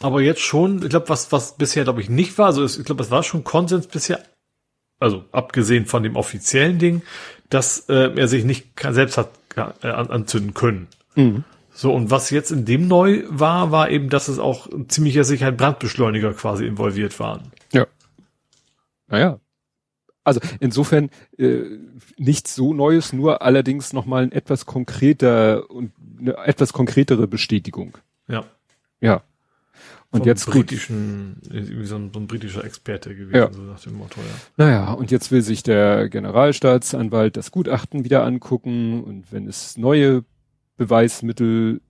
Aber 0.00 0.20
jetzt 0.20 0.40
schon, 0.40 0.82
ich 0.82 0.90
glaube, 0.90 1.08
was, 1.08 1.32
was 1.32 1.56
bisher, 1.56 1.84
glaube 1.84 2.00
ich, 2.00 2.08
nicht 2.08 2.36
war, 2.38 2.46
also 2.46 2.64
ich 2.64 2.84
glaube, 2.84 3.02
es 3.02 3.10
war 3.10 3.22
schon 3.22 3.44
Konsens 3.44 3.86
bisher, 3.86 4.22
also 4.98 5.24
abgesehen 5.32 5.86
von 5.86 6.02
dem 6.02 6.16
offiziellen 6.16 6.78
Ding, 6.78 7.02
dass 7.48 7.88
äh, 7.88 8.12
er 8.16 8.28
sich 8.28 8.44
nicht 8.44 8.68
selbst 8.90 9.18
hat 9.18 9.30
äh, 9.56 9.88
an, 9.88 10.08
anzünden 10.08 10.54
können. 10.54 10.88
Mhm. 11.14 11.44
So, 11.72 11.92
und 11.92 12.10
was 12.10 12.30
jetzt 12.30 12.50
in 12.50 12.64
dem 12.64 12.88
neu 12.88 13.24
war, 13.28 13.70
war 13.70 13.90
eben, 13.90 14.08
dass 14.08 14.28
es 14.28 14.38
auch 14.38 14.66
ziemlicher 14.88 15.24
Sicherheit 15.24 15.58
Brandbeschleuniger 15.58 16.32
quasi 16.32 16.66
involviert 16.66 17.20
waren. 17.20 17.52
Ja. 17.72 17.86
Naja. 19.08 19.40
Also 20.24 20.40
insofern 20.58 21.10
äh, 21.38 21.64
nichts 22.16 22.54
so 22.54 22.72
Neues, 22.72 23.12
nur 23.12 23.42
allerdings 23.42 23.92
nochmal 23.92 24.24
ein 24.24 24.32
etwas 24.32 24.66
konkreter 24.66 25.70
und 25.70 25.92
eine 26.18 26.36
etwas 26.38 26.72
konkretere 26.72 27.28
Bestätigung. 27.28 27.98
Ja. 28.26 28.44
Ja. 29.00 29.22
Und 30.10 30.20
Vom 30.20 30.26
jetzt 30.28 30.46
gut. 30.46 30.54
britischen, 30.68 31.40
irgendwie 31.50 31.84
so 31.84 31.96
ein, 31.96 32.10
so 32.14 32.20
ein 32.20 32.26
britischer 32.26 32.64
Experte 32.64 33.14
gewesen, 33.14 33.34
Ja. 33.36 33.52
so 33.52 33.60
nach 33.62 33.80
dem 33.80 33.94
Motto, 33.94 34.20
ja. 34.20 34.64
Naja, 34.64 34.92
und 34.92 35.10
jetzt 35.10 35.30
will 35.32 35.42
sich 35.42 35.62
der 35.62 36.08
Generalstaatsanwalt 36.08 37.36
das 37.36 37.50
Gutachten 37.50 38.04
wieder 38.04 38.24
angucken 38.24 39.02
und 39.02 39.32
wenn 39.32 39.46
es 39.48 39.76
neue 39.76 40.24
Beweismittel, 40.76 41.80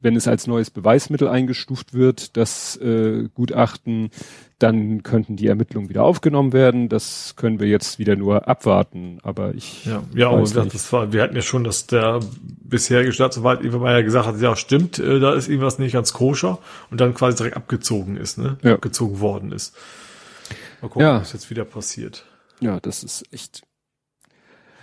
wenn 0.00 0.16
es 0.16 0.26
als 0.26 0.46
neues 0.46 0.70
Beweismittel 0.70 1.28
eingestuft 1.28 1.94
wird, 1.94 2.36
das 2.36 2.76
äh, 2.76 3.28
Gutachten, 3.34 4.10
dann 4.58 5.02
könnten 5.02 5.36
die 5.36 5.46
Ermittlungen 5.46 5.88
wieder 5.88 6.04
aufgenommen 6.04 6.52
werden. 6.52 6.88
Das 6.88 7.34
können 7.36 7.60
wir 7.60 7.66
jetzt 7.66 7.98
wieder 7.98 8.16
nur 8.16 8.46
abwarten. 8.46 9.18
Aber 9.22 9.54
ich 9.54 9.86
ja, 9.86 10.02
ja, 10.14 10.28
und 10.28 10.54
das 10.54 10.92
war, 10.92 11.12
wir 11.12 11.22
hatten 11.22 11.34
ja 11.34 11.42
schon, 11.42 11.64
dass 11.64 11.86
der 11.86 12.20
bisherige 12.42 13.12
Staatsanwalt 13.12 13.62
Ebermeier 13.62 14.02
gesagt 14.02 14.26
hat, 14.26 14.40
ja 14.40 14.56
stimmt, 14.56 14.98
äh, 14.98 15.18
da 15.18 15.34
ist 15.34 15.48
irgendwas 15.48 15.78
nicht 15.78 15.92
ganz 15.92 16.12
koscher 16.12 16.58
und 16.90 17.00
dann 17.00 17.14
quasi 17.14 17.36
direkt 17.36 17.56
abgezogen 17.56 18.16
ist, 18.16 18.38
ne? 18.38 18.58
Ja. 18.62 18.74
Abgezogen 18.74 19.20
worden 19.20 19.52
ist. 19.52 19.74
Mal 20.82 20.88
gucken, 20.88 21.02
ja. 21.02 21.20
was 21.20 21.32
jetzt 21.32 21.50
wieder 21.50 21.64
passiert. 21.64 22.26
Ja, 22.60 22.80
das 22.80 23.02
ist 23.02 23.24
echt. 23.32 23.62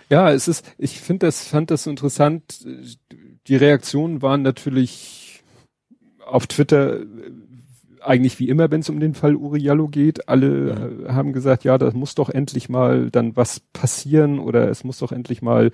Ja, 0.09 0.31
es 0.31 0.47
ist, 0.47 0.65
ich 0.77 1.01
finde 1.01 1.27
das, 1.27 1.47
fand 1.47 1.69
das 1.69 1.85
interessant. 1.85 2.65
Die 3.47 3.55
Reaktionen 3.55 4.21
waren 4.21 4.41
natürlich 4.41 5.43
auf 6.25 6.47
Twitter 6.47 6.99
eigentlich 8.01 8.39
wie 8.39 8.49
immer, 8.49 8.71
wenn 8.71 8.81
es 8.81 8.89
um 8.89 8.99
den 8.99 9.13
Fall 9.13 9.35
Uriallo 9.35 9.87
geht. 9.87 10.29
Alle 10.29 11.03
ja. 11.07 11.13
haben 11.13 11.33
gesagt, 11.33 11.63
ja, 11.63 11.77
das 11.77 11.93
muss 11.93 12.15
doch 12.15 12.29
endlich 12.29 12.69
mal 12.69 13.09
dann 13.11 13.35
was 13.35 13.59
passieren 13.59 14.39
oder 14.39 14.69
es 14.69 14.83
muss 14.83 14.99
doch 14.99 15.11
endlich 15.11 15.41
mal 15.41 15.71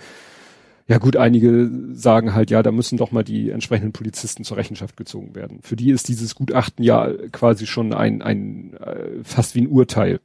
ja 0.88 0.98
gut, 0.98 1.16
einige 1.16 1.70
sagen 1.94 2.34
halt, 2.34 2.52
ja, 2.52 2.62
da 2.62 2.72
müssen 2.72 2.98
doch 2.98 3.12
mal 3.12 3.24
die 3.24 3.52
entsprechenden 3.52 3.94
Polizisten 3.94 4.44
zur 4.44 4.58
Rechenschaft 4.58 4.98
gezogen 4.98 5.34
werden. 5.34 5.60
Für 5.62 5.78
die 5.78 5.92
ist 5.92 6.10
dieses 6.10 6.36
Gutachten 6.36 6.84
ja 6.84 7.10
quasi 7.32 7.66
schon 7.68 7.94
ein, 7.94 8.22
ein 8.22 8.74
äh, 8.74 9.24
fast 9.24 9.56
wie 9.56 9.62
ein 9.62 9.68
Urteil. 9.68 10.20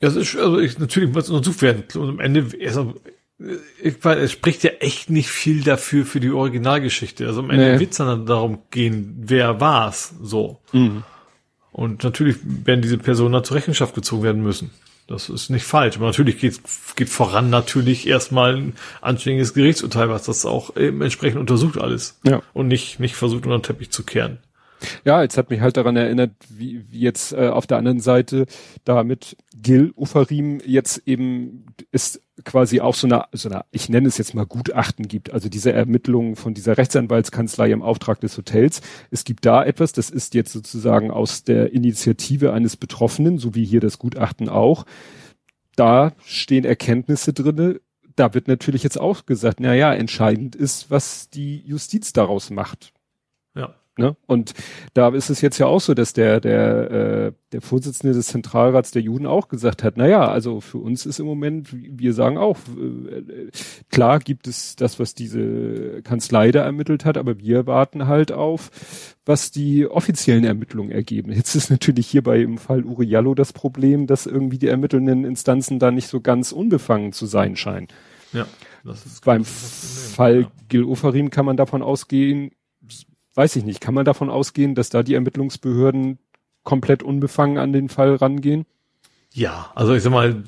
Ja, 0.00 0.10
das 0.10 0.16
ist, 0.16 0.36
also 0.36 0.58
ich, 0.58 0.78
natürlich 0.78 1.10
muss 1.10 1.30
untersucht 1.30 1.62
werden. 1.62 1.84
Und 1.94 2.08
am 2.10 2.20
Ende, 2.20 2.46
also, 2.66 2.94
ich 3.82 3.96
meine, 4.02 4.20
es 4.20 4.32
spricht 4.32 4.62
ja 4.62 4.70
echt 4.80 5.10
nicht 5.10 5.28
viel 5.28 5.62
dafür 5.62 6.06
für 6.06 6.20
die 6.20 6.30
Originalgeschichte. 6.30 7.26
Also 7.26 7.40
am 7.40 7.50
Ende 7.50 7.74
nee. 7.74 7.80
wird 7.80 7.90
es 7.92 7.98
dann 7.98 8.26
darum 8.26 8.62
gehen, 8.70 9.16
wer 9.18 9.60
war's, 9.60 10.14
so. 10.22 10.60
Mhm. 10.72 11.02
Und 11.72 12.04
natürlich 12.04 12.36
werden 12.42 12.82
diese 12.82 12.98
Personen 12.98 13.32
da 13.32 13.42
zur 13.42 13.56
Rechenschaft 13.56 13.94
gezogen 13.94 14.22
werden 14.22 14.42
müssen. 14.42 14.70
Das 15.06 15.28
ist 15.28 15.50
nicht 15.50 15.64
falsch. 15.64 15.96
Aber 15.96 16.06
natürlich 16.06 16.38
geht, 16.38 16.60
geht 16.94 17.08
voran 17.08 17.50
natürlich 17.50 18.06
erstmal 18.06 18.56
ein 18.56 18.76
anständiges 19.00 19.52
Gerichtsurteil, 19.52 20.08
was 20.08 20.24
das 20.24 20.46
auch 20.46 20.76
eben 20.76 21.02
entsprechend 21.02 21.40
untersucht 21.40 21.78
alles. 21.78 22.18
Ja. 22.22 22.42
Und 22.52 22.68
nicht, 22.68 23.00
nicht 23.00 23.16
versucht 23.16 23.44
unter 23.44 23.58
den 23.58 23.62
Teppich 23.64 23.90
zu 23.90 24.04
kehren. 24.04 24.38
Ja, 25.04 25.22
jetzt 25.22 25.36
hat 25.36 25.50
mich 25.50 25.60
halt 25.60 25.76
daran 25.76 25.96
erinnert, 25.96 26.32
wie, 26.48 26.84
wie 26.90 27.00
jetzt 27.00 27.32
äh, 27.32 27.48
auf 27.48 27.66
der 27.66 27.78
anderen 27.78 28.00
Seite 28.00 28.46
da 28.84 29.04
mit 29.04 29.36
Gil 29.54 29.92
Ufarim 29.96 30.60
jetzt 30.64 31.02
eben 31.06 31.66
ist 31.90 32.20
quasi 32.44 32.80
auch 32.80 32.94
so 32.94 33.06
eine, 33.06 33.24
so 33.32 33.48
eine, 33.48 33.64
ich 33.70 33.88
nenne 33.88 34.08
es 34.08 34.18
jetzt 34.18 34.34
mal 34.34 34.46
Gutachten 34.46 35.06
gibt, 35.06 35.32
also 35.32 35.48
diese 35.48 35.72
Ermittlungen 35.72 36.36
von 36.36 36.52
dieser 36.52 36.76
Rechtsanwaltskanzlei 36.76 37.70
im 37.70 37.82
Auftrag 37.82 38.20
des 38.20 38.36
Hotels. 38.36 38.80
Es 39.10 39.24
gibt 39.24 39.46
da 39.46 39.64
etwas, 39.64 39.92
das 39.92 40.10
ist 40.10 40.34
jetzt 40.34 40.52
sozusagen 40.52 41.10
aus 41.10 41.44
der 41.44 41.72
Initiative 41.72 42.52
eines 42.52 42.76
Betroffenen, 42.76 43.38
so 43.38 43.54
wie 43.54 43.64
hier 43.64 43.80
das 43.80 43.98
Gutachten 43.98 44.48
auch. 44.48 44.84
Da 45.76 46.12
stehen 46.24 46.64
Erkenntnisse 46.64 47.32
drinne. 47.32 47.80
Da 48.16 48.34
wird 48.34 48.48
natürlich 48.48 48.82
jetzt 48.82 49.00
auch 49.00 49.26
gesagt, 49.26 49.60
na 49.60 49.74
ja, 49.74 49.92
entscheidend 49.92 50.54
ist, 50.54 50.90
was 50.90 51.30
die 51.30 51.62
Justiz 51.66 52.12
daraus 52.12 52.50
macht. 52.50 52.92
Ja. 53.56 53.74
Ne? 53.96 54.16
Und 54.26 54.54
da 54.92 55.10
ist 55.10 55.30
es 55.30 55.40
jetzt 55.40 55.58
ja 55.58 55.66
auch 55.66 55.80
so, 55.80 55.94
dass 55.94 56.12
der, 56.12 56.40
der, 56.40 56.90
äh, 56.90 57.32
der 57.52 57.60
Vorsitzende 57.60 58.12
des 58.12 58.26
Zentralrats 58.26 58.90
der 58.90 59.02
Juden 59.02 59.24
auch 59.24 59.46
gesagt 59.46 59.84
hat, 59.84 59.94
na 59.96 60.08
ja, 60.08 60.26
also 60.26 60.60
für 60.60 60.78
uns 60.78 61.06
ist 61.06 61.20
im 61.20 61.26
Moment, 61.26 61.68
wir 61.72 62.12
sagen 62.12 62.36
auch, 62.36 62.58
äh, 62.76 63.50
klar 63.90 64.18
gibt 64.18 64.48
es 64.48 64.74
das, 64.74 64.98
was 64.98 65.14
diese 65.14 66.02
Kanzlei 66.02 66.50
da 66.50 66.64
ermittelt 66.64 67.04
hat, 67.04 67.16
aber 67.16 67.38
wir 67.38 67.68
warten 67.68 68.08
halt 68.08 68.32
auf, 68.32 68.72
was 69.24 69.52
die 69.52 69.86
offiziellen 69.86 70.44
Ermittlungen 70.44 70.90
ergeben. 70.90 71.30
Jetzt 71.30 71.54
ist 71.54 71.70
natürlich 71.70 72.08
hier 72.08 72.24
bei 72.24 72.40
im 72.40 72.58
Fall 72.58 72.82
Uriallo 72.82 73.36
das 73.36 73.52
Problem, 73.52 74.08
dass 74.08 74.26
irgendwie 74.26 74.58
die 74.58 74.68
ermittelnden 74.68 75.24
Instanzen 75.24 75.78
da 75.78 75.92
nicht 75.92 76.08
so 76.08 76.20
ganz 76.20 76.50
unbefangen 76.50 77.12
zu 77.12 77.26
sein 77.26 77.54
scheinen. 77.54 77.86
Ja. 78.32 78.46
Das 78.84 79.06
ist 79.06 79.24
Beim 79.24 79.44
Fall 79.44 80.42
ja. 80.42 80.50
Gil 80.68 80.84
Ofarim 80.84 81.30
kann 81.30 81.46
man 81.46 81.56
davon 81.56 81.82
ausgehen, 81.82 82.50
weiß 83.34 83.56
ich 83.56 83.64
nicht, 83.64 83.80
kann 83.80 83.94
man 83.94 84.04
davon 84.04 84.30
ausgehen, 84.30 84.74
dass 84.74 84.90
da 84.90 85.02
die 85.02 85.14
Ermittlungsbehörden 85.14 86.18
komplett 86.62 87.02
unbefangen 87.02 87.58
an 87.58 87.72
den 87.72 87.88
Fall 87.88 88.14
rangehen? 88.14 88.66
Ja, 89.32 89.70
also 89.74 89.94
ich 89.94 90.02
sag 90.02 90.12
mal, 90.12 90.44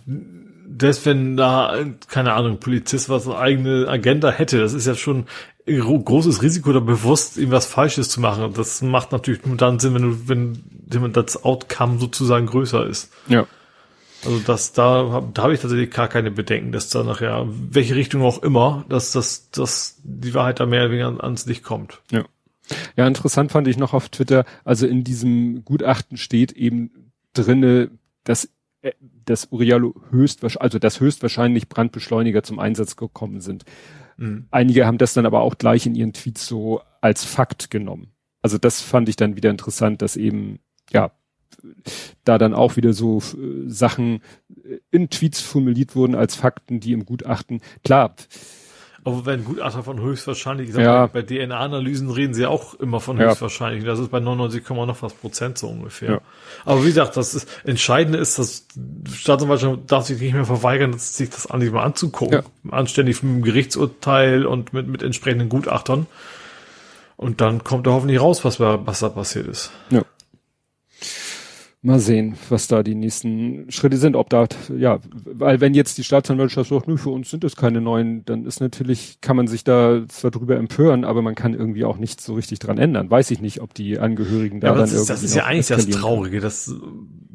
das 0.68 1.04
wenn 1.06 1.36
da, 1.36 1.76
keine 2.08 2.32
Ahnung, 2.32 2.58
Polizist 2.58 3.08
was 3.08 3.26
eine 3.26 3.38
eigene 3.38 3.88
Agenda 3.88 4.30
hätte, 4.30 4.58
das 4.58 4.72
ist 4.72 4.86
ja 4.86 4.94
schon 4.94 5.26
ein 5.68 6.04
großes 6.04 6.42
Risiko, 6.42 6.72
da 6.72 6.80
bewusst 6.80 7.38
irgendwas 7.38 7.66
Falsches 7.66 8.08
zu 8.08 8.20
machen. 8.20 8.52
Das 8.54 8.82
macht 8.82 9.12
natürlich 9.12 9.44
nur 9.44 9.56
dann 9.56 9.80
Sinn, 9.80 9.94
wenn 9.94 10.02
du, 10.02 10.28
wenn 10.28 11.12
das 11.12 11.44
Outcome 11.44 11.98
sozusagen 11.98 12.46
größer 12.46 12.86
ist. 12.86 13.12
Ja. 13.28 13.46
Also 14.24 14.38
das, 14.40 14.72
da, 14.72 15.22
da 15.34 15.42
habe 15.42 15.54
ich 15.54 15.60
tatsächlich 15.60 15.90
gar 15.90 16.08
keine 16.08 16.30
Bedenken, 16.30 16.72
dass 16.72 16.88
da 16.88 17.02
nachher, 17.02 17.46
welche 17.48 17.96
Richtung 17.96 18.22
auch 18.22 18.42
immer, 18.42 18.84
dass 18.88 19.12
das, 19.12 19.50
dass 19.50 20.00
die 20.04 20.34
Wahrheit 20.34 20.60
da 20.60 20.66
mehr 20.66 20.82
oder 20.82 20.90
weniger 20.90 21.24
ans 21.24 21.46
Licht 21.46 21.64
kommt. 21.64 22.00
Ja. 22.10 22.24
Ja, 22.96 23.06
interessant 23.06 23.52
fand 23.52 23.68
ich 23.68 23.76
noch 23.76 23.94
auf 23.94 24.08
Twitter, 24.08 24.44
also 24.64 24.86
in 24.86 25.04
diesem 25.04 25.64
Gutachten 25.64 26.16
steht 26.16 26.52
eben 26.52 27.12
drinne, 27.32 27.90
dass 28.24 28.48
äh, 28.82 28.92
dass 29.24 29.48
Uriallo 29.50 29.94
höchstwahrscheinlich, 30.10 30.62
also 30.62 30.78
dass 30.78 31.00
höchstwahrscheinlich 31.00 31.68
Brandbeschleuniger 31.68 32.44
zum 32.44 32.60
Einsatz 32.60 32.94
gekommen 32.94 33.40
sind. 33.40 33.64
Mhm. 34.16 34.46
Einige 34.50 34.86
haben 34.86 34.98
das 34.98 35.14
dann 35.14 35.26
aber 35.26 35.40
auch 35.40 35.58
gleich 35.58 35.84
in 35.86 35.96
ihren 35.96 36.12
Tweets 36.12 36.46
so 36.46 36.80
als 37.00 37.24
Fakt 37.24 37.70
genommen. 37.70 38.12
Also 38.40 38.58
das 38.58 38.80
fand 38.80 39.08
ich 39.08 39.16
dann 39.16 39.34
wieder 39.34 39.50
interessant, 39.50 40.02
dass 40.02 40.16
eben, 40.16 40.60
ja, 40.92 41.10
da 42.22 42.38
dann 42.38 42.54
auch 42.54 42.76
wieder 42.76 42.92
so 42.92 43.18
äh, 43.18 43.68
Sachen 43.68 44.20
in 44.92 45.10
Tweets 45.10 45.40
formuliert 45.40 45.96
wurden 45.96 46.14
als 46.14 46.36
Fakten, 46.36 46.78
die 46.78 46.92
im 46.92 47.04
Gutachten, 47.04 47.60
klar, 47.82 48.14
aber 49.06 49.24
wenn 49.24 49.44
Gutachter 49.44 49.84
von 49.84 50.00
höchstwahrscheinlich, 50.00 50.70
ich 50.70 50.74
ja. 50.74 51.06
bei 51.06 51.22
DNA-Analysen 51.22 52.10
reden 52.10 52.34
sie 52.34 52.44
auch 52.44 52.74
immer 52.74 52.98
von 52.98 53.16
höchstwahrscheinlich. 53.20 53.84
Das 53.84 54.00
ist 54.00 54.10
bei 54.10 54.18
99, 54.18 54.68
noch 54.68 55.00
was 55.00 55.12
Prozent 55.12 55.58
so 55.58 55.68
ungefähr. 55.68 56.10
Ja. 56.10 56.20
Aber 56.64 56.82
wie 56.82 56.88
gesagt, 56.88 57.16
das 57.16 57.32
ist, 57.36 57.48
Entscheidende 57.62 58.18
ist, 58.18 58.36
dass 58.40 58.66
Staatsanwaltschaft 59.14 59.78
darf 59.86 60.06
sich 60.06 60.20
nicht 60.20 60.34
mehr 60.34 60.44
verweigern, 60.44 60.98
sich 60.98 61.30
das 61.30 61.48
an 61.48 61.64
mal 61.70 61.84
anzugucken. 61.84 62.42
Ja. 62.64 62.72
Anständig 62.72 63.22
mit 63.22 63.32
dem 63.32 63.42
Gerichtsurteil 63.42 64.44
und 64.44 64.72
mit, 64.72 64.88
mit 64.88 65.04
entsprechenden 65.04 65.50
Gutachtern. 65.50 66.08
Und 67.16 67.40
dann 67.40 67.62
kommt 67.62 67.86
da 67.86 67.92
hoffentlich 67.92 68.20
raus, 68.20 68.44
was, 68.44 68.58
was 68.58 68.98
da 68.98 69.08
passiert 69.08 69.46
ist. 69.46 69.70
Ja. 69.90 70.02
Mal 71.86 72.00
sehen, 72.00 72.34
was 72.48 72.66
da 72.66 72.82
die 72.82 72.96
nächsten 72.96 73.70
Schritte 73.70 73.96
sind. 73.96 74.16
Ob 74.16 74.28
da, 74.28 74.48
ja, 74.76 74.98
weil 75.24 75.60
wenn 75.60 75.72
jetzt 75.72 75.96
die 75.98 76.02
Staatsanwaltschaft 76.02 76.70
sagt, 76.70 76.88
nö, 76.88 76.96
für 76.96 77.10
uns 77.10 77.30
sind 77.30 77.44
es 77.44 77.54
keine 77.54 77.80
neuen, 77.80 78.24
dann 78.24 78.44
ist 78.44 78.60
natürlich, 78.60 79.20
kann 79.20 79.36
man 79.36 79.46
sich 79.46 79.62
da 79.62 80.02
zwar 80.08 80.32
drüber 80.32 80.56
empören, 80.56 81.04
aber 81.04 81.22
man 81.22 81.36
kann 81.36 81.54
irgendwie 81.54 81.84
auch 81.84 81.98
nichts 81.98 82.24
so 82.24 82.34
richtig 82.34 82.58
dran 82.58 82.78
ändern. 82.78 83.08
Weiß 83.08 83.30
ich 83.30 83.40
nicht, 83.40 83.60
ob 83.60 83.72
die 83.72 84.00
Angehörigen 84.00 84.58
da 84.58 84.66
ja, 84.66 84.72
dann 84.72 84.82
das 84.82 84.94
irgendwie. 84.94 85.12
Das 85.12 85.22
ist 85.22 85.36
ja 85.36 85.44
eigentlich 85.44 85.68
das 85.68 85.88
Traurige, 85.88 86.40
dass, 86.40 86.74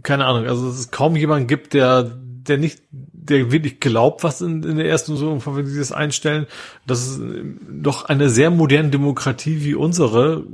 keine 0.03 0.25
Ahnung, 0.25 0.45
also 0.45 0.67
dass 0.67 0.79
es 0.79 0.91
kaum 0.91 1.15
jemanden 1.15 1.47
gibt, 1.47 1.73
der, 1.73 2.03
der 2.03 2.57
nicht, 2.57 2.81
der 2.91 3.53
wirklich 3.53 3.79
glaubt, 3.79 4.25
was 4.25 4.41
in, 4.41 4.63
in 4.63 4.75
der 4.75 4.85
ersten 4.85 5.13
Untersuchung, 5.13 5.55
wenn 5.55 5.65
sie 5.65 5.79
das 5.79 5.93
einstellen, 5.93 6.45
dass 6.85 7.07
es 7.07 7.21
doch 7.71 8.03
eine 8.03 8.29
sehr 8.29 8.51
moderne 8.51 8.89
Demokratie 8.89 9.63
wie 9.63 9.75
unsere 9.75 10.45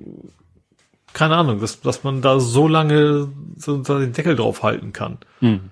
keine 1.18 1.36
Ahnung, 1.36 1.60
dass, 1.60 1.82
dass 1.82 2.04
man 2.04 2.22
da 2.22 2.40
so 2.40 2.68
lange 2.68 3.30
so, 3.56 3.84
so 3.84 3.98
den 3.98 4.14
Deckel 4.14 4.36
drauf 4.36 4.62
halten 4.62 4.94
kann. 4.94 5.18
Mhm. 5.42 5.72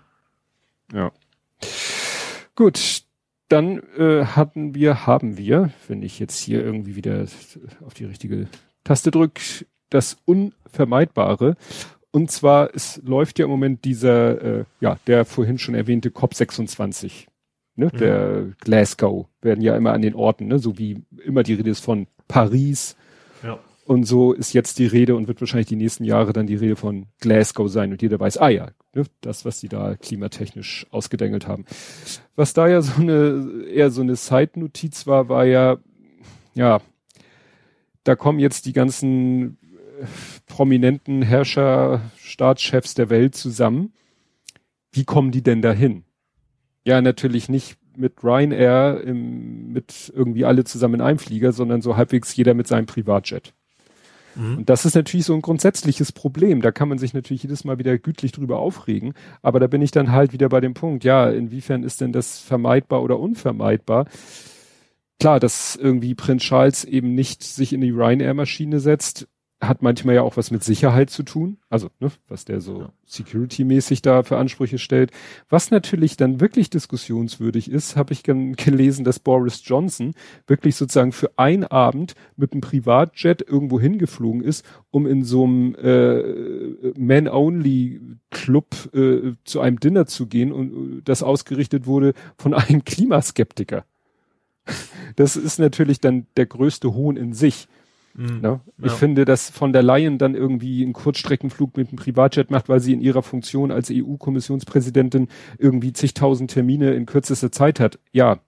Ja. 0.92 1.12
Gut, 2.56 3.04
dann 3.48 3.78
äh, 3.96 4.26
hatten 4.26 4.74
wir, 4.74 5.06
haben 5.06 5.38
wir, 5.38 5.70
wenn 5.88 6.02
ich 6.02 6.18
jetzt 6.18 6.40
hier 6.40 6.66
irgendwie 6.66 6.96
wieder 6.96 7.28
auf 7.86 7.94
die 7.94 8.06
richtige 8.06 8.48
Taste 8.84 9.12
drücke, 9.12 9.68
das 9.92 10.18
Unvermeidbare. 10.26 11.58
Und 12.10 12.32
zwar, 12.32 12.74
es 12.74 13.00
läuft 13.06 13.38
ja 13.38 13.46
im 13.46 13.52
Moment 13.52 13.86
dieser, 13.86 14.42
äh, 14.42 14.66
ja, 14.80 14.98
der 15.06 15.26
vorhin 15.26 15.60
schon 15.60 15.76
erwähnte 15.76 16.10
COP26. 16.10 17.28
Ne, 17.76 17.92
mhm. 17.94 17.98
Der 18.00 18.46
Glasgow 18.62 19.28
werden 19.44 19.62
ja 19.62 19.78
immer 19.78 19.94
an 19.94 20.02
den 20.02 20.16
Orten, 20.16 20.48
ne, 20.48 20.58
so 20.58 20.80
wie 20.80 21.04
immer 21.24 21.44
die 21.44 21.54
Rede 21.54 21.70
ist 21.70 21.82
von 21.82 22.08
Paris. 22.28 22.96
Und 23.86 24.06
so 24.06 24.34
ist 24.34 24.54
jetzt 24.54 24.80
die 24.80 24.88
Rede 24.88 25.16
und 25.16 25.28
wird 25.28 25.40
wahrscheinlich 25.42 25.68
die 25.68 25.76
nächsten 25.76 26.06
Jahre 26.06 26.34
dann 26.34 26.48
die 26.48 26.56
Rede 26.56 26.76
von 26.76 27.06
Glasgow 27.20 27.70
sein 27.70 27.92
und 27.92 28.02
jeder 28.02 28.20
weiß, 28.20 28.40
ah 28.40 28.50
ja, 28.50 28.72
ne, 28.96 29.04
das, 29.22 29.46
was 29.46 29.60
die 29.60 29.70
da 29.70 29.96
klimatechnisch 29.96 30.88
ausgedengelt 30.90 31.48
haben. 31.48 31.66
Was 32.36 32.54
da 32.54 32.68
ja 32.68 32.82
so 32.82 33.00
eine, 33.00 33.68
eher 33.70 33.92
so 33.92 34.02
eine 34.02 34.16
Side-Notiz 34.16 35.06
war, 35.06 35.30
war 35.30 35.46
ja, 35.46 35.78
ja, 36.56 36.82
da 38.04 38.16
kommen 38.16 38.40
jetzt 38.40 38.66
die 38.66 38.74
ganzen 38.74 39.60
äh, 40.02 40.06
prominenten 40.48 41.22
Herrscher, 41.22 42.02
Staatschefs 42.18 42.96
der 42.96 43.12
Welt 43.12 43.36
zusammen. 43.36 43.94
Wie 44.92 45.06
kommen 45.06 45.30
die 45.30 45.44
denn 45.44 45.62
dahin? 45.62 46.06
Ja, 46.86 47.02
natürlich 47.02 47.50
nicht 47.50 47.78
mit 47.96 48.24
Ryanair 48.24 49.02
im, 49.02 49.74
mit 49.74 50.12
irgendwie 50.16 50.44
alle 50.44 50.64
zusammen 50.64 50.96
in 50.96 51.02
einem 51.02 51.20
Flieger, 51.20 51.52
sondern 51.52 51.84
so 51.84 51.98
halbwegs 51.98 52.36
jeder 52.36 52.56
mit 52.56 52.66
seinem 52.66 52.88
Privatjet. 52.88 53.54
Mhm. 54.36 54.60
Und 54.60 54.70
das 54.70 54.86
ist 54.86 54.96
natürlich 54.96 55.26
so 55.26 55.34
ein 55.34 55.42
grundsätzliches 55.42 56.12
Problem. 56.12 56.62
Da 56.62 56.72
kann 56.72 56.90
man 56.90 56.98
sich 56.98 57.14
natürlich 57.14 57.44
jedes 57.44 57.64
Mal 57.64 57.78
wieder 57.78 57.98
gütlich 57.98 58.32
drüber 58.32 58.60
aufregen. 58.60 59.14
Aber 59.42 59.60
da 59.60 59.68
bin 59.68 59.82
ich 59.82 59.92
dann 59.92 60.12
halt 60.12 60.34
wieder 60.34 60.50
bei 60.50 60.62
dem 60.62 60.74
Punkt, 60.74 61.04
ja, 61.04 61.30
inwiefern 61.30 61.84
ist 61.84 62.02
denn 62.02 62.12
das 62.12 62.40
vermeidbar 62.40 63.02
oder 63.04 63.20
unvermeidbar? 63.20 64.06
Klar, 65.20 65.40
dass 65.40 65.76
irgendwie 65.76 66.14
Prinz 66.14 66.44
Charles 66.44 66.84
eben 66.84 67.16
nicht 67.16 67.44
sich 67.44 67.72
in 67.72 67.82
die 67.82 67.92
Ryanair-Maschine 67.92 68.80
setzt, 68.80 69.28
hat 69.68 69.82
manchmal 69.82 70.16
ja 70.16 70.22
auch 70.22 70.38
was 70.38 70.52
mit 70.52 70.64
Sicherheit 70.64 71.10
zu 71.10 71.24
tun, 71.24 71.58
also 71.70 71.90
ne, 72.00 72.12
was 72.28 72.46
der 72.46 72.62
so 72.62 72.82
ja. 72.82 72.90
security-mäßig 73.06 74.02
da 74.02 74.24
für 74.24 74.38
Ansprüche 74.38 74.78
stellt. 74.78 75.12
Was 75.50 75.72
natürlich 75.72 76.18
dann 76.18 76.40
wirklich 76.40 76.70
diskussionswürdig 76.70 77.70
ist, 77.70 77.96
habe 77.96 78.14
ich 78.14 78.24
gelesen, 78.24 79.06
dass 79.06 79.20
Boris 79.20 79.62
Johnson 79.64 80.14
wirklich 80.48 80.76
sozusagen 80.76 81.12
für 81.12 81.32
einen 81.38 81.64
Abend 81.64 82.16
mit 82.36 82.54
einem 82.54 82.62
Privatjet 82.62 83.42
irgendwo 83.42 83.80
hingeflogen 83.80 84.42
ist, 84.42 84.66
um 84.92 85.06
in 85.08 85.24
so 85.24 85.44
einem 85.44 85.76
äh, 85.76 86.94
Man-Only-Club 86.98 88.94
äh, 88.94 89.34
zu 89.44 89.60
einem 89.60 89.80
Dinner 89.80 90.06
zu 90.06 90.28
gehen 90.28 90.52
und 90.52 91.00
äh, 91.00 91.02
das 91.04 91.24
ausgerichtet 91.24 91.86
wurde 91.86 92.14
von 92.38 92.54
einem 92.54 92.84
Klimaskeptiker. 92.86 93.86
Das 95.16 95.36
ist 95.36 95.60
natürlich 95.60 96.00
dann 96.00 96.26
der 96.38 96.46
größte 96.46 96.94
Hohn 96.94 97.18
in 97.18 97.34
sich 97.34 97.68
Mhm. 98.16 98.40
Ne? 98.42 98.62
Ich 98.80 98.92
ja. 98.92 98.94
finde, 98.94 99.26
dass 99.26 99.50
von 99.50 99.74
der 99.74 99.84
Leyen 99.84 100.18
dann 100.18 100.36
irgendwie 100.36 100.84
einen 100.84 100.94
Kurzstreckenflug 100.94 101.76
mit 101.76 101.90
einem 101.90 101.98
Privatjet 101.98 102.50
macht, 102.50 102.70
weil 102.70 102.80
sie 102.80 102.94
in 102.94 103.02
ihrer 103.02 103.24
Funktion 103.24 103.72
als 103.72 103.92
EU-Kommissionspräsidentin 103.92 105.28
irgendwie 105.58 105.94
zigtausend 105.94 106.52
Termine 106.52 106.94
in 106.94 107.06
kürzester 107.06 107.52
Zeit 107.52 107.80
hat. 107.80 108.00
Ja, 108.14 108.40